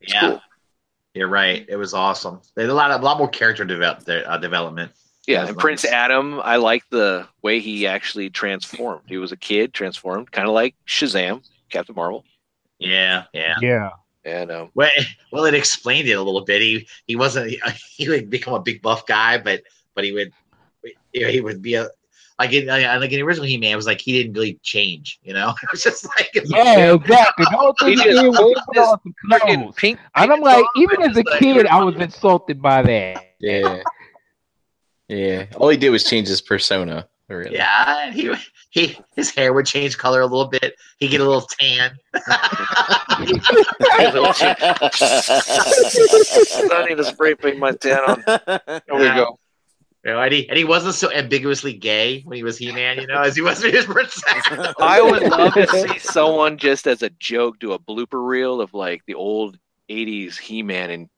It's 0.00 0.12
Yeah, 0.14 0.20
cool. 0.20 0.42
You're 1.16 1.28
right. 1.28 1.64
It 1.68 1.76
was 1.76 1.94
awesome. 1.94 2.40
They 2.54 2.62
had 2.62 2.70
a 2.70 2.74
lot 2.74 2.90
of 2.90 3.00
a 3.00 3.04
lot 3.04 3.18
more 3.18 3.28
character 3.28 3.64
develop, 3.64 4.08
uh, 4.08 4.36
development. 4.38 4.92
Yeah, 5.26 5.38
That's 5.38 5.50
and 5.50 5.58
Prince. 5.58 5.84
Adam, 5.84 6.40
I 6.44 6.56
like 6.56 6.88
the 6.90 7.26
way 7.42 7.58
he 7.58 7.86
actually 7.86 8.30
transformed. 8.30 9.02
He 9.06 9.16
was 9.16 9.32
a 9.32 9.36
kid, 9.36 9.74
transformed, 9.74 10.30
kind 10.30 10.46
of 10.46 10.54
like 10.54 10.76
Shazam, 10.86 11.42
Captain 11.68 11.96
Marvel. 11.96 12.24
Yeah, 12.78 13.24
yeah. 13.32 13.56
Yeah. 13.60 13.90
And 14.24 14.52
um, 14.52 14.70
Well, 14.74 14.90
well, 15.32 15.44
it 15.46 15.54
explained 15.54 16.08
it 16.08 16.12
a 16.12 16.22
little 16.22 16.44
bit. 16.44 16.60
He 16.60 16.86
he 17.06 17.16
wasn't 17.16 17.50
he, 17.50 17.60
he 17.96 18.08
would 18.08 18.30
become 18.30 18.54
a 18.54 18.60
big 18.60 18.82
buff 18.82 19.06
guy, 19.06 19.38
but 19.38 19.62
but 19.94 20.04
he 20.04 20.12
would 20.12 20.32
you 21.12 21.22
know, 21.22 21.28
he 21.28 21.40
would 21.40 21.62
be 21.62 21.74
a 21.74 21.88
like 22.38 22.52
in 22.52 22.68
uh, 22.68 22.98
like 23.00 23.10
in 23.12 23.16
the 23.18 23.22
original 23.22 23.46
He 23.46 23.56
Man 23.56 23.72
it 23.72 23.76
was 23.76 23.86
like 23.86 24.00
he 24.00 24.12
didn't 24.12 24.34
really 24.34 24.58
change. 24.62 25.18
You 25.22 25.32
know, 25.34 25.54
it 25.62 25.70
was 25.72 25.82
just 25.82 26.06
like 26.06 26.30
Yeah, 26.34 26.92
exactly. 26.94 27.44
The 27.50 27.56
whole 27.56 27.74
thing 27.78 27.88
He 27.88 27.94
he 27.94 28.04
just 28.04 28.22
did 28.22 28.28
was 28.28 28.36
pulled 28.38 28.56
put 28.66 28.78
on 29.42 29.54
clothes. 29.56 29.74
pink. 29.76 29.98
And 30.14 30.32
I'm 30.32 30.40
like, 30.40 30.64
even 30.76 31.02
as 31.02 31.16
a 31.16 31.22
like- 31.22 31.38
kid, 31.40 31.66
I 31.66 31.82
was 31.82 31.96
insulted 31.96 32.60
by 32.62 32.82
that. 32.82 33.24
Yeah. 33.40 33.82
Yeah. 35.08 35.46
All 35.56 35.68
he 35.68 35.76
did 35.76 35.90
was 35.90 36.04
change 36.04 36.28
his 36.28 36.40
persona. 36.40 37.08
Really. 37.28 37.56
yeah, 37.56 38.12
he 38.12 38.32
he 38.70 38.96
his 39.16 39.30
hair 39.34 39.52
would 39.52 39.66
change 39.66 39.98
color 39.98 40.20
a 40.20 40.26
little 40.26 40.46
bit. 40.46 40.76
He'd 40.98 41.08
get 41.08 41.20
a 41.20 41.24
little 41.24 41.44
tan. 41.58 41.98
I 45.56 46.86
need 46.88 46.96
to 46.96 47.04
spray 47.04 47.34
paint 47.34 47.58
my 47.58 47.72
tan 47.72 47.98
on. 47.98 48.22
There 48.66 48.80
we 48.92 49.04
go. 49.06 49.38
You 50.06 50.12
know, 50.12 50.20
and 50.20 50.32
he 50.32 50.48
and 50.48 50.56
he 50.56 50.62
wasn't 50.62 50.94
so 50.94 51.10
ambiguously 51.10 51.72
gay 51.72 52.20
when 52.20 52.36
he 52.36 52.44
was 52.44 52.56
He 52.56 52.70
Man, 52.70 52.98
you 53.00 53.08
know, 53.08 53.22
as 53.22 53.34
he 53.34 53.42
was 53.42 53.60
with 53.60 53.74
his 53.74 53.86
princess. 53.86 54.22
I 54.80 55.02
would 55.02 55.24
love 55.24 55.54
to 55.54 55.66
see 55.66 55.98
someone 55.98 56.58
just 56.58 56.86
as 56.86 57.02
a 57.02 57.10
joke 57.10 57.58
do 57.58 57.72
a 57.72 57.78
blooper 57.78 58.24
reel 58.24 58.60
of 58.60 58.72
like 58.72 59.02
the 59.08 59.14
old 59.14 59.58
'80s 59.90 60.38
He-Man, 60.38 60.90
and 60.90 61.08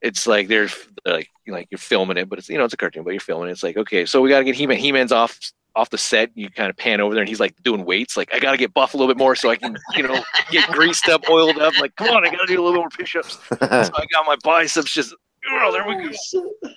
it's 0.00 0.26
like 0.26 0.48
they're 0.48 0.68
like 1.06 1.28
like 1.46 1.68
you're 1.70 1.78
filming 1.78 2.16
it, 2.16 2.28
but 2.28 2.40
it's 2.40 2.48
you 2.48 2.58
know 2.58 2.64
it's 2.64 2.74
a 2.74 2.76
cartoon, 2.76 3.04
but 3.04 3.12
you're 3.12 3.20
filming 3.20 3.48
it. 3.48 3.52
It's 3.52 3.62
like 3.62 3.76
okay, 3.76 4.06
so 4.06 4.20
we 4.20 4.28
got 4.28 4.40
to 4.40 4.44
get 4.44 4.56
He-Man. 4.56 4.76
He-Man's 4.76 5.12
off 5.12 5.38
off 5.76 5.90
the 5.90 5.98
set. 5.98 6.32
You 6.34 6.50
kind 6.50 6.68
of 6.68 6.76
pan 6.76 7.00
over 7.00 7.14
there, 7.14 7.22
and 7.22 7.28
he's 7.28 7.38
like 7.38 7.54
doing 7.62 7.84
weights. 7.84 8.16
Like 8.16 8.34
I 8.34 8.40
got 8.40 8.50
to 8.50 8.58
get 8.58 8.74
buff 8.74 8.94
a 8.94 8.96
little 8.96 9.14
bit 9.14 9.18
more 9.18 9.36
so 9.36 9.50
I 9.50 9.56
can 9.56 9.76
you 9.94 10.02
know 10.02 10.20
get 10.50 10.68
greased 10.72 11.08
up, 11.08 11.30
oiled 11.30 11.58
up. 11.58 11.78
Like 11.80 11.94
come 11.94 12.08
on, 12.08 12.26
I 12.26 12.30
got 12.30 12.40
to 12.40 12.52
do 12.52 12.60
a 12.60 12.64
little 12.64 12.80
more 12.80 12.90
push-ups. 12.90 13.38
So 13.50 13.56
I 13.60 14.04
got 14.12 14.26
my 14.26 14.36
biceps 14.42 14.92
just. 14.92 15.14
Oh, 15.48 15.70
there 15.72 15.86
we 15.86 16.08
go. 16.08 16.72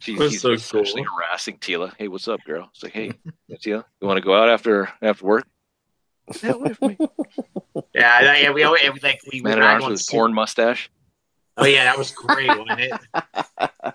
She, 0.00 0.16
That's 0.16 0.32
he's 0.32 0.40
so 0.40 0.52
essentially 0.52 1.04
cool. 1.04 1.14
harassing 1.18 1.58
Teela. 1.58 1.92
Hey, 1.98 2.08
what's 2.08 2.26
up, 2.26 2.40
girl? 2.46 2.68
It's 2.72 2.82
like, 2.82 2.92
hey, 2.92 3.12
Teela, 3.52 3.84
you 4.00 4.06
want 4.08 4.16
to 4.16 4.22
go 4.22 4.34
out 4.34 4.48
after 4.48 4.90
after 5.02 5.24
work? 5.24 5.46
Yeah, 6.42 6.52
away. 6.52 6.96
Yeah, 7.92 8.20
yeah, 8.22 8.36
yeah, 8.36 8.50
we 8.52 8.62
always 8.62 8.82
like 9.02 9.20
we, 9.32 9.40
we 9.40 9.42
Man 9.42 9.58
at 9.58 9.62
rag 9.62 9.72
arms 9.74 9.84
on 9.84 9.90
with 9.92 10.00
Super- 10.00 10.18
porn 10.18 10.34
mustache. 10.34 10.90
Oh 11.56 11.64
yeah, 11.66 11.84
that 11.84 11.98
was 11.98 12.12
great, 12.12 12.46
wasn't 12.48 12.80
it? 12.80 12.92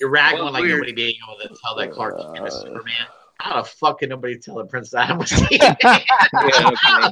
You're 0.00 0.10
ragging 0.10 0.38
Well, 0.40 0.48
on 0.48 0.52
like 0.54 0.62
weird. 0.62 0.78
nobody 0.78 0.92
being 0.92 1.14
able 1.26 1.38
to 1.40 1.60
tell 1.62 1.76
that 1.76 1.92
Clark 1.92 2.18
Kent 2.34 2.48
is 2.48 2.54
uh, 2.54 2.60
Superman. 2.62 3.06
How 3.38 3.62
the 3.62 3.68
fuck 3.68 4.00
can 4.00 4.08
nobody 4.08 4.36
tell 4.38 4.56
that 4.56 4.68
Prince 4.68 4.92
Adam 4.94 5.18
was 5.18 5.30
Superman? 5.30 5.76
Yeah, 5.82 7.10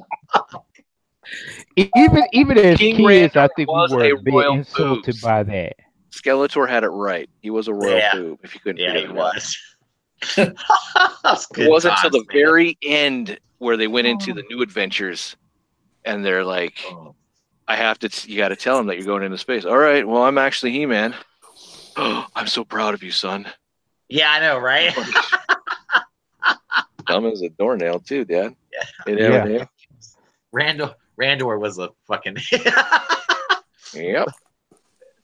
no. 0.50 0.65
Even 1.76 2.23
even 2.32 2.58
as 2.58 2.78
King 2.78 2.97
kids, 2.97 3.36
I 3.36 3.48
think 3.55 3.68
we 3.70 3.86
were 3.94 4.05
a 4.05 4.16
a 4.16 4.23
bit 4.23 4.34
insulted 4.50 5.05
boobs. 5.05 5.20
by 5.23 5.42
that. 5.44 5.76
Skeletor 6.22 6.68
had 6.68 6.84
it 6.84 6.88
right. 6.88 7.28
He 7.40 7.50
was 7.50 7.68
a 7.68 7.74
royal 7.74 7.98
Yeah. 7.98 8.12
boob. 8.14 8.40
If 8.42 8.55
you 8.55 8.60
couldn't 8.60 8.80
yeah, 8.80 8.92
figure 8.92 9.08
he 9.08 9.12
it 9.14 9.18
out. 9.18 9.34
was. 9.34 9.58
It 11.56 11.70
wasn't 11.70 11.94
until 11.94 12.10
the 12.10 12.18
man. 12.18 12.26
very 12.32 12.78
end 12.82 13.38
where 13.58 13.76
they 13.76 13.86
went 13.86 14.06
into 14.06 14.32
the 14.32 14.42
oh. 14.42 14.47
new 14.50 14.62
adventures, 14.62 15.36
and 16.05 16.24
they're 16.24 16.44
like, 16.44 16.78
Oh. 16.90 17.14
"I 17.68 17.76
have 17.76 17.98
to. 18.00 18.30
You 18.30 18.36
got 18.36 18.48
to 18.48 18.56
tell 18.56 18.78
him 18.78 18.86
that 18.86 18.97
you're 18.97 19.06
going 19.06 19.22
into 19.22 19.38
space." 19.38 19.64
All 19.64 19.78
right. 19.78 20.06
Well, 20.06 20.22
I'm 20.24 20.38
actually 20.38 20.72
He-Man. 20.72 21.14
I'm 21.97 22.47
so 22.47 22.64
proud 22.64 22.94
of 22.94 23.02
you, 23.02 23.10
son. 23.10 23.47
Yeah, 24.08 24.30
I 24.30 24.40
know, 24.40 24.58
right? 24.58 24.94
Dumb 27.06 27.26
as 27.26 27.42
a 27.42 27.48
doornail, 27.50 28.00
too, 28.00 28.24
Dad. 28.24 28.55
Yeah. 28.72 28.84
You 29.06 29.16
know 29.16 29.28
Yeah. 29.28 29.44
name? 29.44 29.66
Randor 30.55 30.94
Randor 31.20 31.60
was 31.60 31.78
a 31.78 31.90
fucking. 32.06 32.36
Yep. 33.94 34.28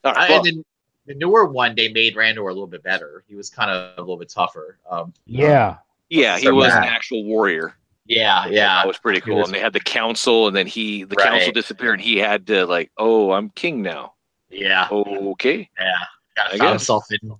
All 0.04 0.12
right. 0.12 0.16
I- 0.16 0.28
well, 0.30 0.38
and 0.38 0.46
then 0.46 0.64
the 1.06 1.14
newer 1.14 1.44
one 1.46 1.74
they 1.74 1.88
made 1.92 2.14
Randor 2.16 2.42
a 2.50 2.52
little 2.52 2.66
bit 2.66 2.82
better. 2.82 3.24
He 3.28 3.34
was 3.34 3.50
kind 3.50 3.70
of 3.70 3.98
a 3.98 4.00
little 4.00 4.16
bit 4.16 4.28
tougher. 4.30 4.78
Um, 4.90 5.12
Yeah, 5.26 5.76
yeah, 6.08 6.36
he 6.38 6.44
so 6.46 6.54
was 6.54 6.72
an 6.72 6.84
actual 6.84 7.24
warrior. 7.24 7.76
yeah, 8.06 8.46
yeah. 8.46 8.76
That 8.82 8.86
was 8.86 8.98
pretty 8.98 9.20
cool. 9.20 9.36
was- 9.38 9.48
and 9.48 9.54
they 9.54 9.60
had 9.60 9.72
the 9.72 9.80
council, 9.80 10.46
and 10.48 10.56
then 10.56 10.66
he, 10.66 11.04
the 11.04 11.16
Right. 11.16 11.28
council 11.28 11.52
disappeared, 11.52 11.94
and 11.94 12.02
he 12.02 12.16
had 12.18 12.46
to 12.48 12.64
like, 12.66 12.90
"Oh, 12.96 13.32
I'm 13.32 13.50
king 13.50 13.82
now." 13.82 14.14
Yeah, 14.50 14.88
Okay. 14.90 15.68
yeah. 15.78 15.92
Got 16.36 16.46
I 16.46 16.50
to 16.50 16.52
guess. 16.52 16.60
found 16.60 16.70
himself 16.70 17.04
in 17.10 17.36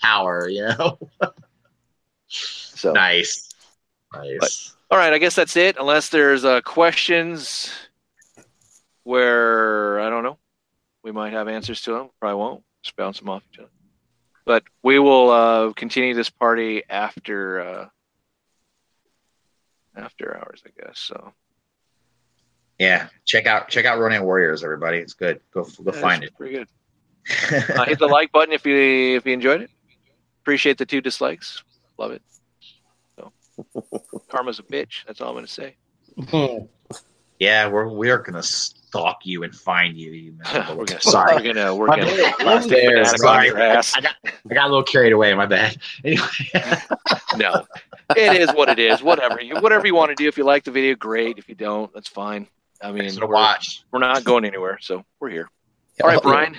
power, 0.00 0.48
you 0.48 0.62
know. 0.66 0.98
So. 2.28 2.92
nice, 2.92 3.48
nice. 4.12 4.74
All 4.90 4.98
right, 4.98 5.12
I 5.12 5.18
guess 5.18 5.34
that's 5.36 5.56
it. 5.56 5.76
Unless 5.78 6.08
there's 6.10 6.44
uh, 6.44 6.60
questions 6.60 7.72
where 9.04 10.00
I 10.00 10.10
don't 10.10 10.24
know, 10.24 10.38
we 11.02 11.12
might 11.12 11.32
have 11.32 11.48
answers 11.48 11.80
to 11.82 11.92
them. 11.92 12.10
Probably 12.20 12.36
won't. 12.36 12.62
Just 12.86 12.94
bounce 12.94 13.18
them 13.18 13.28
off 13.28 13.42
each 13.52 13.58
other. 13.58 13.68
But 14.44 14.62
we 14.84 15.00
will 15.00 15.30
uh, 15.30 15.72
continue 15.72 16.14
this 16.14 16.30
party 16.30 16.84
after 16.88 17.60
uh, 17.60 17.88
after 19.96 20.36
hours, 20.36 20.62
I 20.64 20.70
guess. 20.80 21.00
So 21.00 21.32
Yeah, 22.78 23.08
check 23.24 23.46
out 23.46 23.68
check 23.68 23.86
out 23.86 23.98
Ronin 23.98 24.22
Warriors, 24.22 24.62
everybody. 24.62 24.98
It's 24.98 25.14
good. 25.14 25.40
Go 25.52 25.64
go 25.64 25.92
Yeah, 25.92 26.00
find 26.00 26.22
it. 26.22 26.32
Pretty 26.36 26.58
good. 26.58 26.68
Uh, 27.76 27.84
hit 27.86 27.98
the 27.98 28.06
like 28.06 28.30
button 28.30 28.52
if 28.52 28.64
you 28.64 29.16
if 29.16 29.26
you 29.26 29.32
enjoyed 29.32 29.62
it. 29.62 29.70
Appreciate 30.42 30.78
the 30.78 30.86
two 30.86 31.00
dislikes. 31.00 31.64
Love 31.98 32.12
it. 32.12 32.22
So 33.16 33.32
karma's 34.28 34.60
a 34.60 34.62
bitch. 34.62 35.04
That's 35.08 35.20
all 35.20 35.30
I'm 35.30 35.34
gonna 35.34 35.48
say. 35.48 35.74
yeah, 37.40 37.66
we're 37.66 37.88
we're 37.88 38.18
gonna 38.18 38.44
stalk 38.96 39.18
you 39.24 39.42
and 39.42 39.54
find 39.54 39.96
you. 39.96 40.10
you 40.12 40.34
we're 40.74 40.84
gonna 40.84 41.00
Sorry. 41.00 41.36
We're 41.36 41.52
gonna 41.52 41.74
we're 41.74 41.86
My 41.86 41.96
gonna 42.00 42.10
bad. 42.10 42.62
There, 42.64 43.02
a 43.02 43.04
fanatic 43.04 43.12
on 43.12 43.18
sorry. 43.18 43.50
I 43.50 44.00
got 44.00 44.16
I 44.50 44.54
got 44.54 44.66
a 44.66 44.68
little 44.68 44.82
carried 44.82 45.12
away. 45.12 45.34
My 45.34 45.46
bad. 45.46 45.78
Anyway, 46.04 46.26
No, 47.36 47.66
it 48.16 48.40
is 48.40 48.52
what 48.54 48.68
it 48.68 48.78
is. 48.78 49.02
Whatever 49.02 49.40
you 49.40 49.56
whatever 49.60 49.86
you 49.86 49.94
want 49.94 50.10
to 50.10 50.14
do. 50.14 50.28
If 50.28 50.38
you 50.38 50.44
like 50.44 50.64
the 50.64 50.70
video, 50.70 50.94
great. 50.94 51.38
If 51.38 51.48
you 51.48 51.54
don't, 51.54 51.92
that's 51.92 52.08
fine. 52.08 52.46
I 52.82 52.92
mean, 52.92 53.00
thanks 53.00 53.20
we're, 53.20 53.26
watch. 53.26 53.84
we're 53.90 54.00
not 54.00 54.24
going 54.24 54.44
anywhere, 54.44 54.78
so 54.80 55.04
we're 55.20 55.30
here. 55.30 55.48
All 56.02 56.08
right, 56.08 56.20
Brian, 56.20 56.58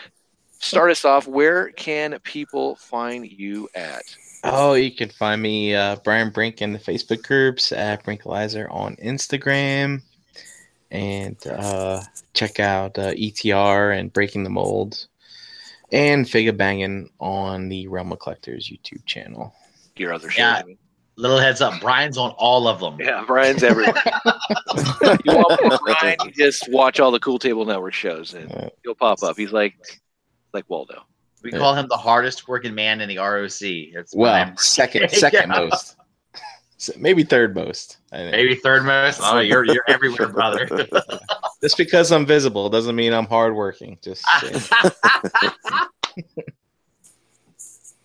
start 0.60 0.90
us 0.90 1.06
off. 1.06 1.28
Where 1.28 1.70
can 1.72 2.18
people 2.24 2.76
find 2.76 3.30
you 3.30 3.70
at? 3.76 4.04
Oh, 4.44 4.74
you 4.74 4.92
can 4.92 5.10
find 5.10 5.42
me, 5.42 5.76
uh, 5.76 5.98
Brian 6.04 6.30
Brink, 6.30 6.62
in 6.62 6.74
the 6.74 6.80
Facebook 6.80 7.24
groups 7.24 7.72
at 7.72 8.04
Brinkalizer 8.04 8.72
on 8.72 8.96
Instagram, 8.98 10.02
and 10.92 11.36
uh, 11.48 12.02
check 12.34 12.60
out 12.60 12.98
uh, 12.98 13.14
ETR 13.14 13.98
and 13.98 14.12
Breaking 14.14 14.44
the 14.44 14.50
Mold, 14.50 15.08
and 15.92 16.26
Figa 16.26 16.56
Banging 16.56 17.10
on 17.20 17.70
the 17.70 17.88
Realm 17.88 18.12
of 18.12 18.20
Collectors 18.20 18.70
YouTube 18.70 19.06
channel. 19.06 19.54
Your 19.96 20.14
other 20.14 20.30
shows. 20.30 20.38
Yeah. 20.40 20.62
Little 21.20 21.40
heads 21.40 21.62
up, 21.62 21.82
Brian's 21.82 22.16
on 22.18 22.30
all 22.38 22.68
of 22.68 22.80
them. 22.80 22.98
Yeah, 23.00 23.24
Brian's 23.26 23.64
everywhere. 23.64 23.96
you 25.26 25.34
want 25.34 25.82
Brian? 26.00 26.16
You 26.26 26.32
just 26.32 26.70
watch 26.72 27.00
all 27.00 27.10
the 27.10 27.20
Cool 27.20 27.40
Table 27.40 27.66
Network 27.66 27.96
shows, 27.96 28.36
and 28.36 28.70
he'll 28.84 28.94
pop 28.94 29.24
up. 29.24 29.36
He's 29.36 29.52
like, 29.52 29.74
like 30.54 30.66
Waldo. 30.70 31.02
We 31.44 31.52
call 31.52 31.74
him 31.74 31.88
the 31.88 31.98
hardest 31.98 32.48
working 32.48 32.76
man 32.76 33.02
in 33.02 33.10
the 33.10 33.18
ROC. 33.18 33.62
It's 33.62 34.16
Well, 34.16 34.56
second, 34.58 35.10
second 35.12 35.50
Yeah. 35.50 35.60
most, 35.70 35.96
So 36.78 36.94
maybe 36.98 37.24
third 37.24 37.56
most. 37.56 37.98
I 38.12 38.18
think. 38.18 38.32
maybe 38.32 38.56
third 38.56 38.86
most. 38.86 39.20
Oh, 39.24 39.40
you're 39.40 39.66
you're 39.66 39.84
everywhere, 39.88 40.30
brother. 40.30 40.68
Just 41.62 41.76
because 41.78 42.12
I'm 42.12 42.26
visible 42.26 42.70
doesn't 42.70 42.96
mean 42.96 43.14
I'm 43.14 43.26
hardworking. 43.26 43.98
Just 44.02 44.24
saying. 44.40 44.62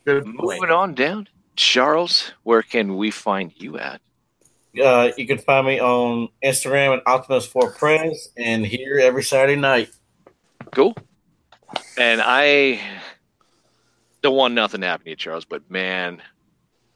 Good 0.04 0.24
point. 0.24 0.60
Moving 0.60 0.70
on 0.70 0.94
down, 0.94 1.28
Charles. 1.54 2.32
Where 2.42 2.62
can 2.62 2.96
we 2.96 3.10
find 3.10 3.52
you 3.54 3.78
at? 3.78 4.00
Uh, 4.82 5.10
you 5.18 5.26
can 5.26 5.36
find 5.36 5.66
me 5.66 5.78
on 5.78 6.28
Instagram 6.42 6.96
at 6.96 7.02
Optimus 7.06 7.46
for 7.46 7.72
Prince 7.72 8.30
and 8.38 8.64
here 8.64 8.98
every 8.98 9.22
Saturday 9.22 9.60
night. 9.60 9.90
Cool. 10.72 10.96
And 11.98 12.22
I 12.24 12.80
don't 14.22 14.34
want 14.34 14.54
nothing 14.54 14.80
to 14.80 14.86
happen 14.86 15.04
to 15.04 15.10
you, 15.10 15.16
Charles, 15.16 15.44
but 15.44 15.70
man, 15.70 16.22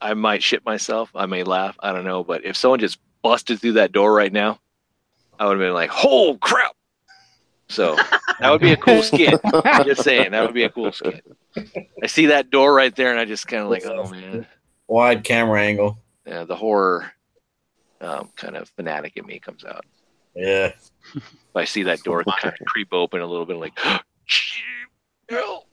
I 0.00 0.14
might 0.14 0.42
shit 0.42 0.64
myself. 0.64 1.10
I 1.14 1.26
may 1.26 1.42
laugh. 1.42 1.76
I 1.80 1.92
don't 1.92 2.04
know. 2.04 2.22
But 2.24 2.44
if 2.44 2.56
someone 2.56 2.80
just 2.80 2.98
busted 3.22 3.60
through 3.60 3.72
that 3.72 3.92
door 3.92 4.12
right 4.14 4.32
now, 4.32 4.60
I 5.38 5.46
would 5.46 5.58
have 5.58 5.66
been 5.66 5.74
like, 5.74 5.90
"Oh 6.04 6.38
crap!" 6.40 6.74
So 7.68 7.96
that 8.40 8.50
would 8.50 8.60
be 8.60 8.72
a 8.72 8.76
cool 8.76 9.02
skit. 9.02 9.40
I'm 9.44 9.84
just 9.84 10.02
saying 10.02 10.30
that 10.32 10.42
would 10.42 10.54
be 10.54 10.64
a 10.64 10.70
cool 10.70 10.92
skit. 10.92 11.24
I 12.02 12.06
see 12.06 12.26
that 12.26 12.50
door 12.50 12.74
right 12.74 12.94
there, 12.94 13.10
and 13.10 13.18
I 13.18 13.24
just 13.24 13.48
kind 13.48 13.62
of 13.62 13.68
like, 13.70 13.84
oh 13.86 14.08
man, 14.08 14.46
Wide 14.86 15.24
camera 15.24 15.60
angle. 15.60 15.98
yeah, 16.26 16.44
the 16.44 16.54
horror 16.54 17.10
um, 18.00 18.30
kind 18.36 18.56
of 18.56 18.68
fanatic 18.76 19.16
in 19.16 19.26
me 19.26 19.38
comes 19.40 19.64
out. 19.64 19.84
Yeah. 20.34 20.72
If 21.14 21.22
I 21.56 21.64
see 21.64 21.84
that 21.84 22.02
door 22.02 22.22
kind 22.24 22.54
of 22.60 22.66
creep 22.66 22.92
open 22.92 23.20
a 23.20 23.26
little 23.26 23.46
bit, 23.46 23.56
like, 23.56 23.76
hell. 25.28 25.66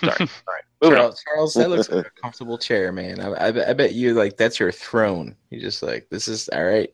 Sorry. 0.00 0.12
All 0.20 0.54
right. 0.54 0.62
Moving 0.82 0.98
on. 0.98 1.02
Charles, 1.04 1.22
Charles, 1.24 1.54
that 1.54 1.70
looks 1.70 1.88
like 1.88 2.06
a 2.06 2.10
comfortable 2.22 2.58
chair, 2.58 2.92
man. 2.92 3.18
I, 3.20 3.48
I, 3.48 3.50
bet- 3.50 3.68
I 3.68 3.72
bet 3.72 3.94
you 3.94 4.12
like 4.14 4.36
that's 4.36 4.60
your 4.60 4.70
throne. 4.70 5.34
You 5.50 5.58
just 5.60 5.82
like 5.82 6.06
this 6.10 6.28
is 6.28 6.50
all 6.50 6.64
right, 6.64 6.90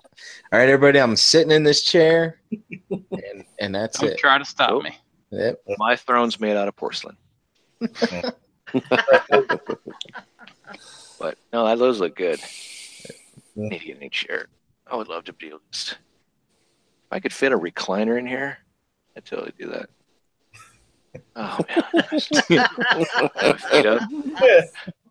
all 0.52 0.58
right, 0.60 0.68
everybody. 0.68 1.00
I'm 1.00 1.16
sitting 1.16 1.50
in 1.50 1.64
this 1.64 1.82
chair, 1.82 2.38
and 2.90 3.44
and 3.58 3.74
that's 3.74 3.98
Don't 3.98 4.10
it. 4.10 4.18
try 4.18 4.38
to 4.38 4.44
stop 4.44 4.70
Nope. 4.70 4.84
me. 4.84 4.98
Yep. 5.32 5.62
My 5.78 5.96
throne's 5.96 6.38
made 6.38 6.56
out 6.56 6.68
of 6.68 6.76
porcelain. 6.76 7.16
but 11.18 11.36
no, 11.52 11.66
that 11.66 11.78
those 11.78 12.00
look 12.00 12.16
good. 12.16 12.40
Yeah. 13.56 13.68
Need 13.68 13.78
to 13.80 13.84
get 13.86 13.96
a 13.96 14.00
new 14.00 14.10
chair. 14.10 14.46
I 14.90 14.96
would 14.96 15.08
love 15.08 15.24
to 15.24 15.32
be 15.32 15.48
able 15.48 15.60
to. 15.72 15.92
If 15.94 15.98
I 17.10 17.20
could 17.20 17.32
fit 17.32 17.52
a 17.52 17.58
recliner 17.58 18.18
in 18.18 18.26
here, 18.26 18.58
I'd 19.16 19.24
totally 19.24 19.52
do 19.58 19.66
that. 19.68 19.88
Oh 21.36 21.58
man. 21.68 23.58
Feet 23.58 23.86
up. 23.86 24.02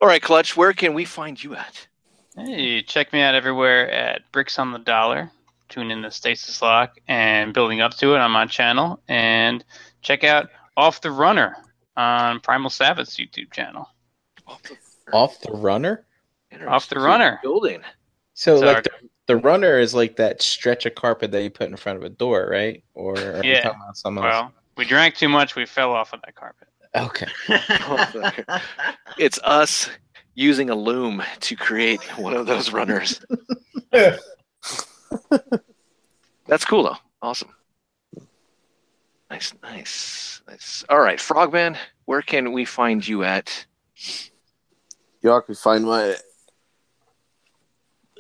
All 0.02 0.08
right, 0.08 0.22
Clutch. 0.22 0.56
Where 0.58 0.74
can 0.74 0.94
we 0.94 1.06
find 1.06 1.42
you 1.42 1.56
at? 1.56 1.88
Hey, 2.36 2.82
check 2.82 3.12
me 3.14 3.22
out 3.22 3.36
everywhere 3.36 3.92
at 3.92 4.22
Bricks 4.32 4.58
on 4.58 4.72
the 4.72 4.80
Dollar. 4.80 5.30
Tune 5.70 5.92
in 5.92 6.02
to 6.02 6.12
Stasis 6.12 6.62
Lock 6.62 6.98
and 7.08 7.54
building 7.54 7.82
up 7.82 7.94
to 7.98 8.14
it 8.16 8.20
on 8.20 8.32
my 8.32 8.46
channel. 8.46 9.02
And 9.08 9.64
check 10.02 10.24
out 10.24 10.50
Off 10.78 11.02
the 11.02 11.12
Runner 11.12 11.56
on 11.98 12.40
Primal 12.40 12.70
Sabbath's 12.70 13.18
YouTube 13.18 13.52
channel. 13.52 13.88
Off 14.48 14.62
the, 14.64 14.78
Off 15.14 15.40
the 15.42 15.52
runner. 15.52 16.06
Off 16.68 16.90
the 16.90 17.00
runner. 17.00 17.40
building. 17.44 17.82
So 18.34 18.60
Sorry. 18.60 18.74
like 18.76 18.84
the, 18.84 18.92
the 19.28 19.38
runner 19.38 19.80
is 19.80 19.94
like 19.94 20.16
that 20.18 20.42
stretch 20.42 20.86
of 20.86 20.96
carpet 20.96 21.32
that 21.32 21.44
you 21.44 21.50
put 21.50 21.70
in 21.70 21.78
front 21.78 21.98
of 21.98 22.04
a 22.04 22.10
door, 22.10 22.48
right? 22.52 22.84
Or 22.94 23.16
Yeah. 23.44 23.64
something 23.94 24.24
else? 24.24 24.34
Well, 24.34 24.54
we 24.82 24.88
drank 24.88 25.14
too 25.14 25.30
much. 25.30 25.56
We 25.56 25.68
fell 25.68 25.92
off 25.92 26.12
of 26.12 26.22
that 26.26 26.34
carpet. 26.34 26.68
Okay. 26.96 27.28
It's 29.20 29.40
us 29.44 29.92
using 30.34 30.72
a 30.72 30.76
loom 30.76 31.22
to 31.42 31.56
create 31.56 32.02
one 32.18 32.34
of 32.34 32.48
those 32.48 32.72
runners. 32.72 33.22
That's 36.48 36.66
cool 36.66 36.84
though. 36.84 36.98
Awesome. 37.22 37.54
Nice, 39.30 39.54
nice, 39.62 40.42
nice. 40.48 40.84
All 40.90 41.00
right, 41.00 41.20
Frogman, 41.20 41.78
where 42.06 42.24
can 42.24 42.52
we 42.52 42.66
find 42.66 43.08
you 43.08 43.24
at? 43.24 43.68
y'all 45.22 45.42
can 45.42 45.54
find 45.54 45.86
my 45.86 46.16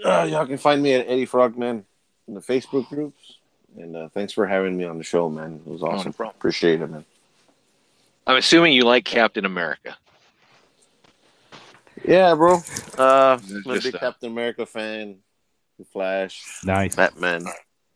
uh, 0.06 0.28
y'all 0.30 0.46
can 0.46 0.58
find 0.58 0.84
me 0.84 0.94
at 0.94 1.08
Eddie 1.08 1.26
Frogman 1.26 1.86
in 2.28 2.34
the 2.36 2.42
Facebook 2.42 2.88
groups. 2.90 3.40
And 3.78 3.96
uh, 3.96 4.10
thanks 4.10 4.34
for 4.34 4.46
having 4.46 4.78
me 4.78 4.84
on 4.86 4.98
the 4.98 5.04
show, 5.04 5.30
man. 5.30 5.62
It 5.66 5.70
was 5.72 5.82
awesome. 5.84 6.14
problem. 6.14 6.36
Appreciate 6.38 6.82
it, 6.82 6.90
man. 6.90 7.06
I'm 8.28 8.36
assuming 8.38 8.74
you 8.74 8.84
like 8.84 9.06
Captain 9.06 9.46
America. 9.46 9.98
Yeah, 12.06 12.36
bro. 12.36 12.60
Uh, 12.98 13.38
Just, 13.38 13.66
I'm 13.68 13.72
a 13.78 13.80
big 13.80 13.94
Captain 14.00 14.32
America 14.32 14.66
fan. 14.66 15.18
The 15.80 15.86
Flash, 15.86 16.60
Nice. 16.64 16.96
Batman. 16.96 17.46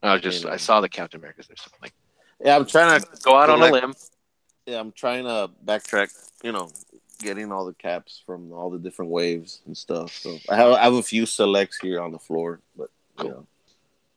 I 0.02 0.14
was 0.14 0.22
just 0.22 0.46
I 0.46 0.58
saw 0.58 0.82
the 0.82 0.90
Captain 0.90 1.20
Americas 1.20 1.48
there, 1.48 1.56
so 1.58 1.70
I'm 1.74 1.80
like 1.84 1.94
Yeah, 2.44 2.56
I'm 2.56 2.66
trying 2.66 3.00
to 3.00 3.08
go 3.22 3.36
out 3.36 3.50
on 3.50 3.62
a 3.62 3.72
limb. 3.72 3.94
yeah, 4.66 4.80
I'm 4.80 4.92
trying 4.92 5.26
to 5.26 5.52
backtrack. 5.64 6.10
You 6.44 6.52
know, 6.52 6.70
getting 7.20 7.52
all 7.52 7.66
the 7.66 7.74
caps 7.74 8.22
from 8.26 8.52
all 8.54 8.70
the 8.72 8.80
different 8.80 9.12
waves 9.12 9.62
and 9.68 9.78
stuff. 9.78 10.12
So 10.14 10.40
I 10.50 10.56
have 10.56 10.72
I 10.74 10.84
have 10.84 10.94
a 10.96 11.04
few 11.04 11.26
selects 11.28 11.78
here 11.80 12.02
on 12.02 12.12
the 12.12 12.20
floor, 12.20 12.60
but 12.76 12.90
you 13.20 13.24
Cool. 13.24 13.30
know, 13.32 13.48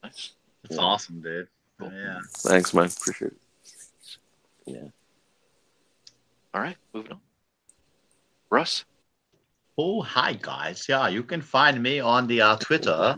Nice. 0.02 0.30
It's 0.64 0.76
Yeah. 0.76 0.82
awesome, 0.82 1.20
dude. 1.22 1.48
Cool. 1.78 1.92
Yeah. 1.92 2.20
thanks, 2.38 2.74
man. 2.74 2.86
Appreciate 2.86 3.32
it. 3.32 3.38
Yeah. 4.66 4.88
All 6.54 6.60
right, 6.62 6.76
moving 6.92 7.12
on. 7.12 7.20
Russ. 8.50 8.84
Oh, 9.76 10.02
hi 10.02 10.32
guys. 10.32 10.86
Yeah, 10.88 11.08
you 11.08 11.22
can 11.22 11.40
find 11.40 11.80
me 11.82 12.00
on 12.00 12.26
the 12.26 12.40
uh, 12.40 12.56
Twitter. 12.56 13.16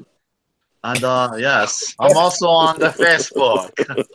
And 0.83 1.05
uh, 1.05 1.33
yes, 1.36 1.94
I'm 2.00 2.17
also 2.17 2.47
on 2.49 2.78
the 2.78 2.89
Facebook. 2.89 3.68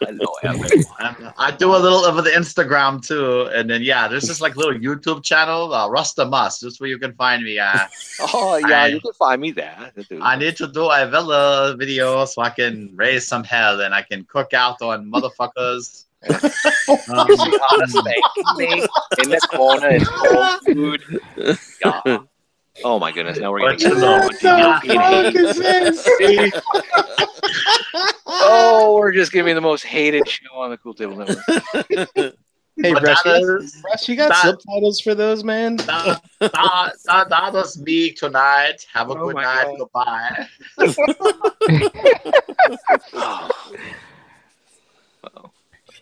Hello, 0.00 0.32
And 0.42 1.32
I 1.36 1.50
do 1.50 1.74
a 1.74 1.76
little 1.76 2.04
of 2.06 2.16
the 2.24 2.30
Instagram 2.30 3.04
too. 3.06 3.42
And 3.54 3.68
then 3.68 3.82
yeah, 3.82 4.08
there's 4.08 4.26
this 4.26 4.40
like 4.40 4.56
little 4.56 4.72
YouTube 4.72 5.22
channel, 5.22 5.74
uh, 5.74 5.86
Rusta 5.88 6.28
Must. 6.28 6.62
Just 6.62 6.80
where 6.80 6.88
you 6.88 6.98
can 6.98 7.12
find 7.14 7.42
me. 7.44 7.58
Uh, 7.58 7.86
Oh 8.20 8.56
yeah, 8.56 8.82
I- 8.84 8.86
you 8.88 9.00
can 9.00 9.12
find 9.12 9.40
me 9.40 9.50
there. 9.52 9.92
I 10.22 10.36
need 10.36 10.56
to 10.56 10.66
do 10.68 10.86
a 10.90 11.06
villa 11.06 11.76
video 11.78 12.24
so 12.24 12.40
I 12.40 12.50
can 12.50 12.90
raise 12.94 13.26
some 13.28 13.44
hell 13.44 13.80
and 13.82 13.94
I 13.94 14.00
can 14.02 14.24
cook 14.24 14.54
out 14.54 14.80
on 14.80 15.10
motherfuckers. 15.10 16.06
Um, 17.08 17.26
steak 17.86 18.24
in 19.22 19.28
the 19.30 19.40
corner 19.52 19.88
and 19.88 20.06
cold 20.06 20.60
food. 20.64 21.02
Yeah. 21.84 22.18
Oh 22.82 22.98
my 22.98 23.12
goodness! 23.12 23.38
Now 23.38 23.52
we're 23.52 23.60
What 23.60 23.78
gonna 23.78 23.94
you 23.94 24.00
get 24.00 24.42
know? 24.42 24.80
DLP 24.82 25.64
and 25.64 25.96
hate. 26.42 26.54
Oh, 28.26 28.96
we're 28.98 29.12
just 29.12 29.30
giving 29.30 29.50
me 29.50 29.52
the 29.52 29.60
most 29.60 29.84
hated 29.84 30.26
show 30.28 30.56
on 30.56 30.70
the 30.70 30.76
Cool 30.78 30.94
Table 30.94 31.14
Network. 31.16 32.34
Hey, 32.82 32.92
But 32.92 33.04
Russ, 33.04 33.24
you, 33.24 33.56
is- 33.58 33.80
Russ, 33.84 34.08
you 34.08 34.16
got 34.16 34.30
that- 34.30 34.42
subtitles 34.42 34.98
for 34.98 35.14
those, 35.14 35.44
man? 35.44 35.76
that, 35.86 36.20
that, 36.40 36.92
that, 37.04 37.28
that 37.28 37.52
was 37.52 37.78
me 37.78 38.10
tonight. 38.10 38.84
Have 38.92 39.10
a 39.10 39.12
Oh 39.12 39.28
good 39.28 39.36
night. 39.36 39.76
God. 39.78 39.80
Goodbye. 39.94 40.48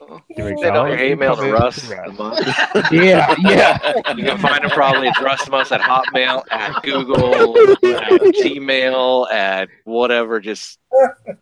Oh. 0.11 0.21
We 0.37 0.57
Send 0.63 0.77
all 0.77 0.89
your 0.89 0.97
hate 0.97 1.19
mail 1.19 1.37
to 1.37 1.53
Russ. 1.53 1.89
Russ. 1.89 2.17
Yeah, 2.93 3.35
yeah. 3.41 4.13
You 4.17 4.25
can 4.25 4.39
find 4.39 4.65
him 4.65 4.71
probably 4.71 5.09
at 5.09 5.17
Rustmus 5.17 5.71
at 5.73 5.81
Hotmail, 5.81 6.43
at 6.51 6.83
Google, 6.83 7.35
at 7.35 8.21
Gmail, 8.35 9.31
at 9.33 9.69
whatever. 9.85 10.41
Just 10.41 10.79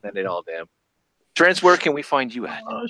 send 0.02 0.16
it 0.18 0.26
all 0.26 0.42
to 0.42 0.50
him. 0.50 0.66
Trent, 1.34 1.62
where 1.62 1.76
can 1.76 1.94
we 1.94 2.02
find 2.02 2.34
you 2.34 2.46
at? 2.46 2.62
Oh. 2.68 2.86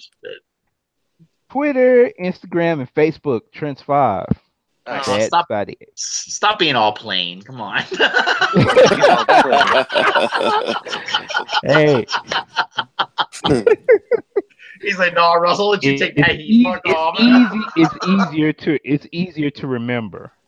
Twitter, 1.51 2.11
Instagram, 2.21 2.81
and 2.81 2.95
Facebook. 2.95 3.43
Trent's 3.53 3.83
five. 3.83 4.27
Oh, 4.87 5.21
stop. 5.21 5.47
about. 5.47 5.69
Stop 5.95 6.59
being 6.59 6.75
all 6.75 6.93
plain. 6.93 7.43
Come 7.43 7.61
on. 7.61 7.83
Hey, 11.63 12.07
He's 14.81 14.99
like, 14.99 15.15
no, 15.15 15.35
Russell, 15.37 15.69
let 15.71 15.83
you 15.83 15.93
it- 15.93 15.99
take 15.99 16.17
that 16.17 16.37
heat. 16.37 16.41
easy, 16.41 16.65
Fuck 16.65 16.87
off. 16.87 17.17
it's 17.19 17.55
easy. 17.55 17.65
It's 17.77 18.07
easier 18.31 18.53
to. 18.53 18.79
It's 18.85 19.07
easier 19.13 19.51
to 19.51 19.67
remember. 19.67 20.33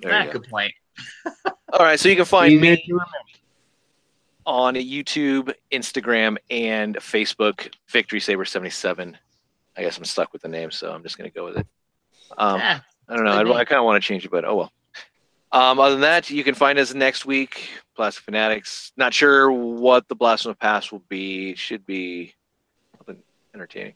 There 0.00 0.20
you 0.24 0.26
go. 0.32 0.38
good 0.38 0.48
point. 0.48 0.72
All 1.72 1.80
right, 1.80 1.98
so 1.98 2.08
you 2.08 2.14
can 2.16 2.24
find 2.24 2.52
Easier 2.52 2.60
me 2.72 2.76
to 2.76 2.92
remember. 2.92 3.08
on 4.46 4.74
YouTube, 4.74 5.52
Instagram, 5.72 6.36
and 6.50 6.96
Facebook. 6.96 7.72
Victory 7.88 8.20
Saber 8.20 8.44
seventy 8.44 8.70
seven. 8.70 9.16
I 9.76 9.82
guess 9.82 9.98
I'm 9.98 10.04
stuck 10.04 10.32
with 10.32 10.42
the 10.42 10.48
name, 10.48 10.70
so 10.70 10.92
I'm 10.92 11.02
just 11.02 11.18
gonna 11.18 11.30
go 11.30 11.44
with 11.46 11.58
it. 11.58 11.66
Um, 12.36 12.60
Yeah. 12.60 12.80
I 13.08 13.16
don't 13.16 13.24
know. 13.24 13.32
I, 13.32 13.42
Good. 13.42 13.52
I 13.56 13.64
kind 13.64 13.78
of 13.80 13.84
want 13.86 14.02
to 14.02 14.06
change 14.06 14.24
it, 14.24 14.30
but 14.30 14.44
oh 14.44 14.54
well. 14.56 14.72
Um, 15.50 15.80
other 15.80 15.92
than 15.94 16.02
that, 16.02 16.28
you 16.30 16.44
can 16.44 16.54
find 16.54 16.78
us 16.78 16.92
next 16.94 17.24
week. 17.26 17.70
Plastic 17.96 18.22
Fanatics. 18.24 18.92
Not 18.96 19.14
sure 19.14 19.50
what 19.50 20.06
the 20.08 20.14
blast 20.14 20.44
Blasphemous 20.44 20.58
Pass 20.60 20.92
will 20.92 21.02
be. 21.08 21.54
Should 21.56 21.86
be 21.86 22.34
something 23.58 23.92
entertaining. 23.92 23.94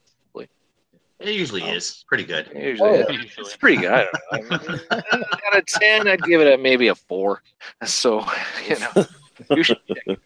It 1.20 1.36
usually 1.36 1.62
is 1.62 2.04
pretty 2.08 2.24
good. 2.24 2.50
Usually, 2.52 2.88
Oh, 2.88 2.94
yeah. 2.94 3.04
Usually. 3.10 3.46
it's 3.46 3.56
pretty 3.56 3.76
good. 3.80 4.08
I 4.32 4.38
don't 4.38 4.50
know. 4.50 4.78
I 4.90 4.96
mean, 4.96 5.24
out 5.46 5.56
of 5.56 5.66
ten, 5.66 6.08
I'd 6.08 6.20
give 6.22 6.40
it 6.40 6.52
a 6.52 6.58
maybe 6.60 6.88
a 6.88 6.96
four. 6.96 7.42
So 7.84 8.26
you 8.68 8.76
know, 8.80 9.06
you 9.50 9.62
should 9.62 9.78
check. 9.86 10.18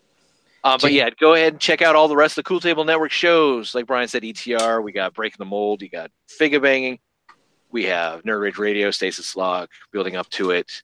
Uh, 0.65 0.79
but 0.81 0.93
yeah, 0.93 1.11
go 1.21 1.35
ahead 1.35 1.53
and 1.53 1.61
check 1.61 1.83
out 1.83 1.95
all 1.97 2.09
the 2.09 2.17
rest 2.17 2.39
of 2.39 2.45
the 2.45 2.49
Cool 2.49 2.61
Table 2.61 2.85
Network 2.85 3.11
shows. 3.13 3.75
Like 3.75 3.87
Brian 3.87 4.09
said, 4.09 4.23
ETR. 4.23 4.83
We 4.83 4.91
got 4.91 5.13
Breaking 5.13 5.37
the 5.39 5.45
Mold. 5.45 5.83
You 5.83 5.91
got 5.91 6.11
Figure 6.29 6.61
Banging. 6.61 6.99
We 7.71 7.85
have 7.85 8.23
Nerd 8.23 8.41
Rage 8.41 8.57
Radio, 8.57 8.91
Stasis 8.91 9.37
Log, 9.37 9.69
building 9.93 10.17
up 10.17 10.31
to 10.31 10.53
it. 10.53 10.83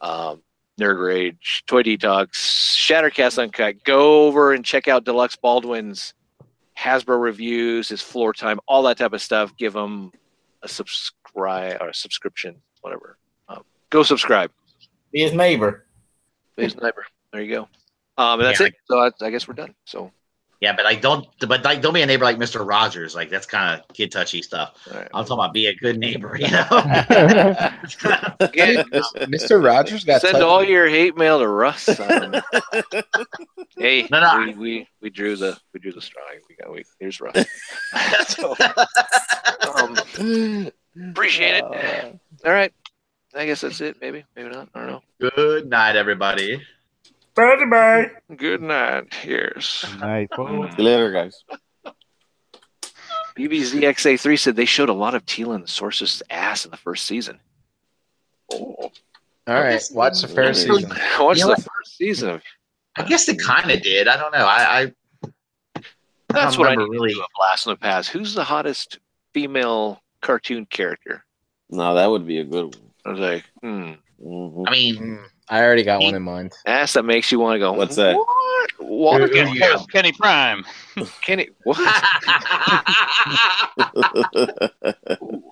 Um, 0.00 0.42
Nerd 0.80 1.00
Rage, 1.00 1.62
Toy 1.68 1.84
Detox, 1.84 2.30
Shattercast 2.76 3.38
Uncut. 3.38 3.84
Go 3.84 4.26
over 4.26 4.52
and 4.52 4.64
check 4.64 4.88
out 4.88 5.04
Deluxe 5.04 5.36
Baldwin's 5.36 6.12
Hasbro 6.78 7.20
reviews, 7.20 7.88
his 7.88 8.00
floor 8.00 8.32
time, 8.32 8.60
all 8.68 8.82
that 8.84 8.98
type 8.98 9.12
of 9.12 9.20
stuff. 9.20 9.56
Give 9.56 9.74
him 9.74 10.12
a 10.62 10.68
subscribe 10.68 11.78
or 11.80 11.88
a 11.88 11.94
subscription, 11.94 12.56
whatever. 12.82 13.18
Um, 13.48 13.62
go 13.90 14.02
subscribe. 14.02 14.50
Be 15.12 15.22
his 15.22 15.32
neighbor. 15.32 15.86
Be 16.56 16.64
his 16.64 16.76
neighbor. 16.76 17.04
There 17.32 17.42
you 17.42 17.54
go. 17.54 17.68
Um, 18.16 18.40
and 18.40 18.42
that's 18.42 18.60
Yeah, 18.60 18.66
it. 18.68 18.74
So 18.86 18.98
I, 18.98 19.10
I 19.20 19.30
guess 19.30 19.48
we're 19.48 19.54
done. 19.54 19.74
So 19.84 20.12
Yeah, 20.60 20.74
but 20.74 20.84
like 20.84 21.00
don't 21.00 21.24
but 21.46 21.62
like 21.64 21.80
don't 21.80 21.94
be 21.94 22.02
a 22.02 22.06
neighbor 22.06 22.24
like 22.24 22.36
Mr. 22.36 22.66
Rogers. 22.68 23.14
Like 23.14 23.30
that's 23.30 23.46
kind 23.46 23.80
of 23.80 23.86
kid 23.94 24.10
touchy 24.10 24.42
stuff. 24.42 24.74
all 24.90 24.98
right. 24.98 25.08
I'm 25.14 25.24
talking 25.24 25.34
about 25.34 25.52
be 25.52 25.66
a 25.66 25.74
good 25.74 25.98
neighbor, 25.98 26.36
you 26.36 26.50
know. 26.50 26.66
Again, 28.40 28.84
Mr. 29.28 29.64
Rogers 29.64 30.02
got 30.04 30.20
send 30.20 30.32
touched. 30.32 30.44
all 30.44 30.64
your 30.64 30.88
hate 30.88 31.16
mail 31.16 31.38
to 31.38 31.46
Russ. 31.46 31.88
Um, 32.00 32.34
hey, 33.78 34.08
No, 34.10 34.20
no. 34.20 34.38
We, 34.46 34.54
we 34.54 34.88
we 35.00 35.10
drew 35.10 35.36
the 35.36 35.56
we 35.72 35.78
drew 35.78 35.92
the 35.92 36.02
strike. 36.02 36.42
We 36.48 36.56
got 36.56 36.72
we 36.72 36.84
here's 36.98 37.20
Russ. 37.20 37.44
so, 38.26 38.56
um, 39.76 39.96
appreciate 41.10 41.56
it. 41.56 41.62
All 41.62 42.52
right. 42.52 42.72
I 43.34 43.46
guess 43.46 43.60
that's 43.60 43.80
it. 43.80 43.98
Maybe, 44.00 44.24
maybe 44.34 44.48
not. 44.48 44.68
I 44.74 44.80
don't 44.80 44.88
know. 44.88 45.02
good 45.20 45.68
night, 45.68 45.94
everybody. 45.94 46.60
Bye 47.38 47.64
bye. 47.66 48.10
Good 48.36 48.62
night. 48.62 49.14
Here's 49.14 49.84
Nice. 50.00 50.26
folks. 50.34 50.74
See 50.76 50.82
you 50.82 50.88
later, 50.88 51.12
guys. 51.12 51.44
BBZXA3 53.36 54.38
said 54.38 54.56
they 54.56 54.64
showed 54.64 54.88
a 54.88 54.92
lot 54.94 55.14
of 55.14 55.24
Teela 55.24 55.54
and 55.54 55.62
the 55.64 55.68
Sorceress' 55.68 56.22
ass 56.30 56.64
in 56.64 56.70
the 56.72 56.76
first 56.76 57.06
season. 57.06 57.38
Oh, 58.52 58.90
All 59.46 59.54
right, 59.54 59.82
watch 59.92 60.20
the 60.22 60.28
first 60.28 60.62
season. 60.66 60.90
what's 61.18 61.38
You 61.40 61.46
know 61.46 61.54
the 61.54 61.62
first 61.62 61.96
season 61.96 62.30
of? 62.30 62.42
I 62.96 63.04
guess 63.04 63.26
they 63.26 63.36
kind 63.36 63.70
of 63.70 63.80
did. 63.82 64.08
I 64.08 64.16
don't 64.16 64.32
know. 64.32 64.44
I, 64.44 64.80
I 64.80 64.92
That's 66.28 66.56
don't 66.56 66.58
what 66.58 66.68
I 66.68 66.72
remember 66.72 66.92
need 66.92 66.98
really- 66.98 67.08
to 67.10 67.14
do 67.14 67.20
a 67.22 67.26
blast 67.36 67.66
in 67.66 67.70
the 67.70 67.76
past. 67.76 68.08
Who's 68.10 68.34
the 68.34 68.42
hottest 68.44 68.98
female 69.32 70.02
cartoon 70.20 70.66
character? 70.66 71.24
No, 71.70 71.94
that 71.94 72.06
would 72.10 72.26
be 72.26 72.38
a 72.40 72.44
good 72.44 72.74
one. 72.74 72.90
I 73.06 73.10
was 73.10 73.20
like, 73.20 73.44
hmm, 73.60 73.92
Mhm. 74.20 74.64
I 74.66 74.70
mean, 74.72 74.96
Mm, 74.96 75.24
I 75.50 75.62
already 75.62 75.82
got 75.82 76.00
one 76.02 76.14
in 76.14 76.22
mind. 76.22 76.52
ass 76.66 76.92
that 76.94 77.04
makes 77.04 77.32
you 77.32 77.38
want 77.40 77.54
to 77.56 77.58
go. 77.58 77.72
What's 77.72 77.96
that? 77.96 78.14
What? 78.16 78.70
What? 78.78 79.20
Who- 79.22 79.28
Kenny, 79.30 79.60
Kenny 79.92 80.12
Prime. 80.12 80.64
Kenny? 81.22 81.48
What? 81.64 81.78
Ooh, 85.22 85.42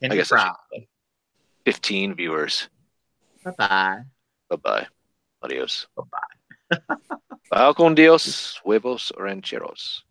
Kenny 0.00 0.12
I 0.12 0.16
guess 0.16 0.32
I 0.32 0.52
Fifteen 1.64 2.14
viewers. 2.14 2.68
Bye 3.44 3.52
bye. 3.58 3.98
Bye 4.48 4.56
bye. 4.56 4.86
Adios. 5.42 5.86
Bye 5.96 6.04
Bye 7.50 7.72
con 7.74 7.94
Dios, 7.94 8.60
huevos 8.64 9.12
rancheros. 9.18 10.02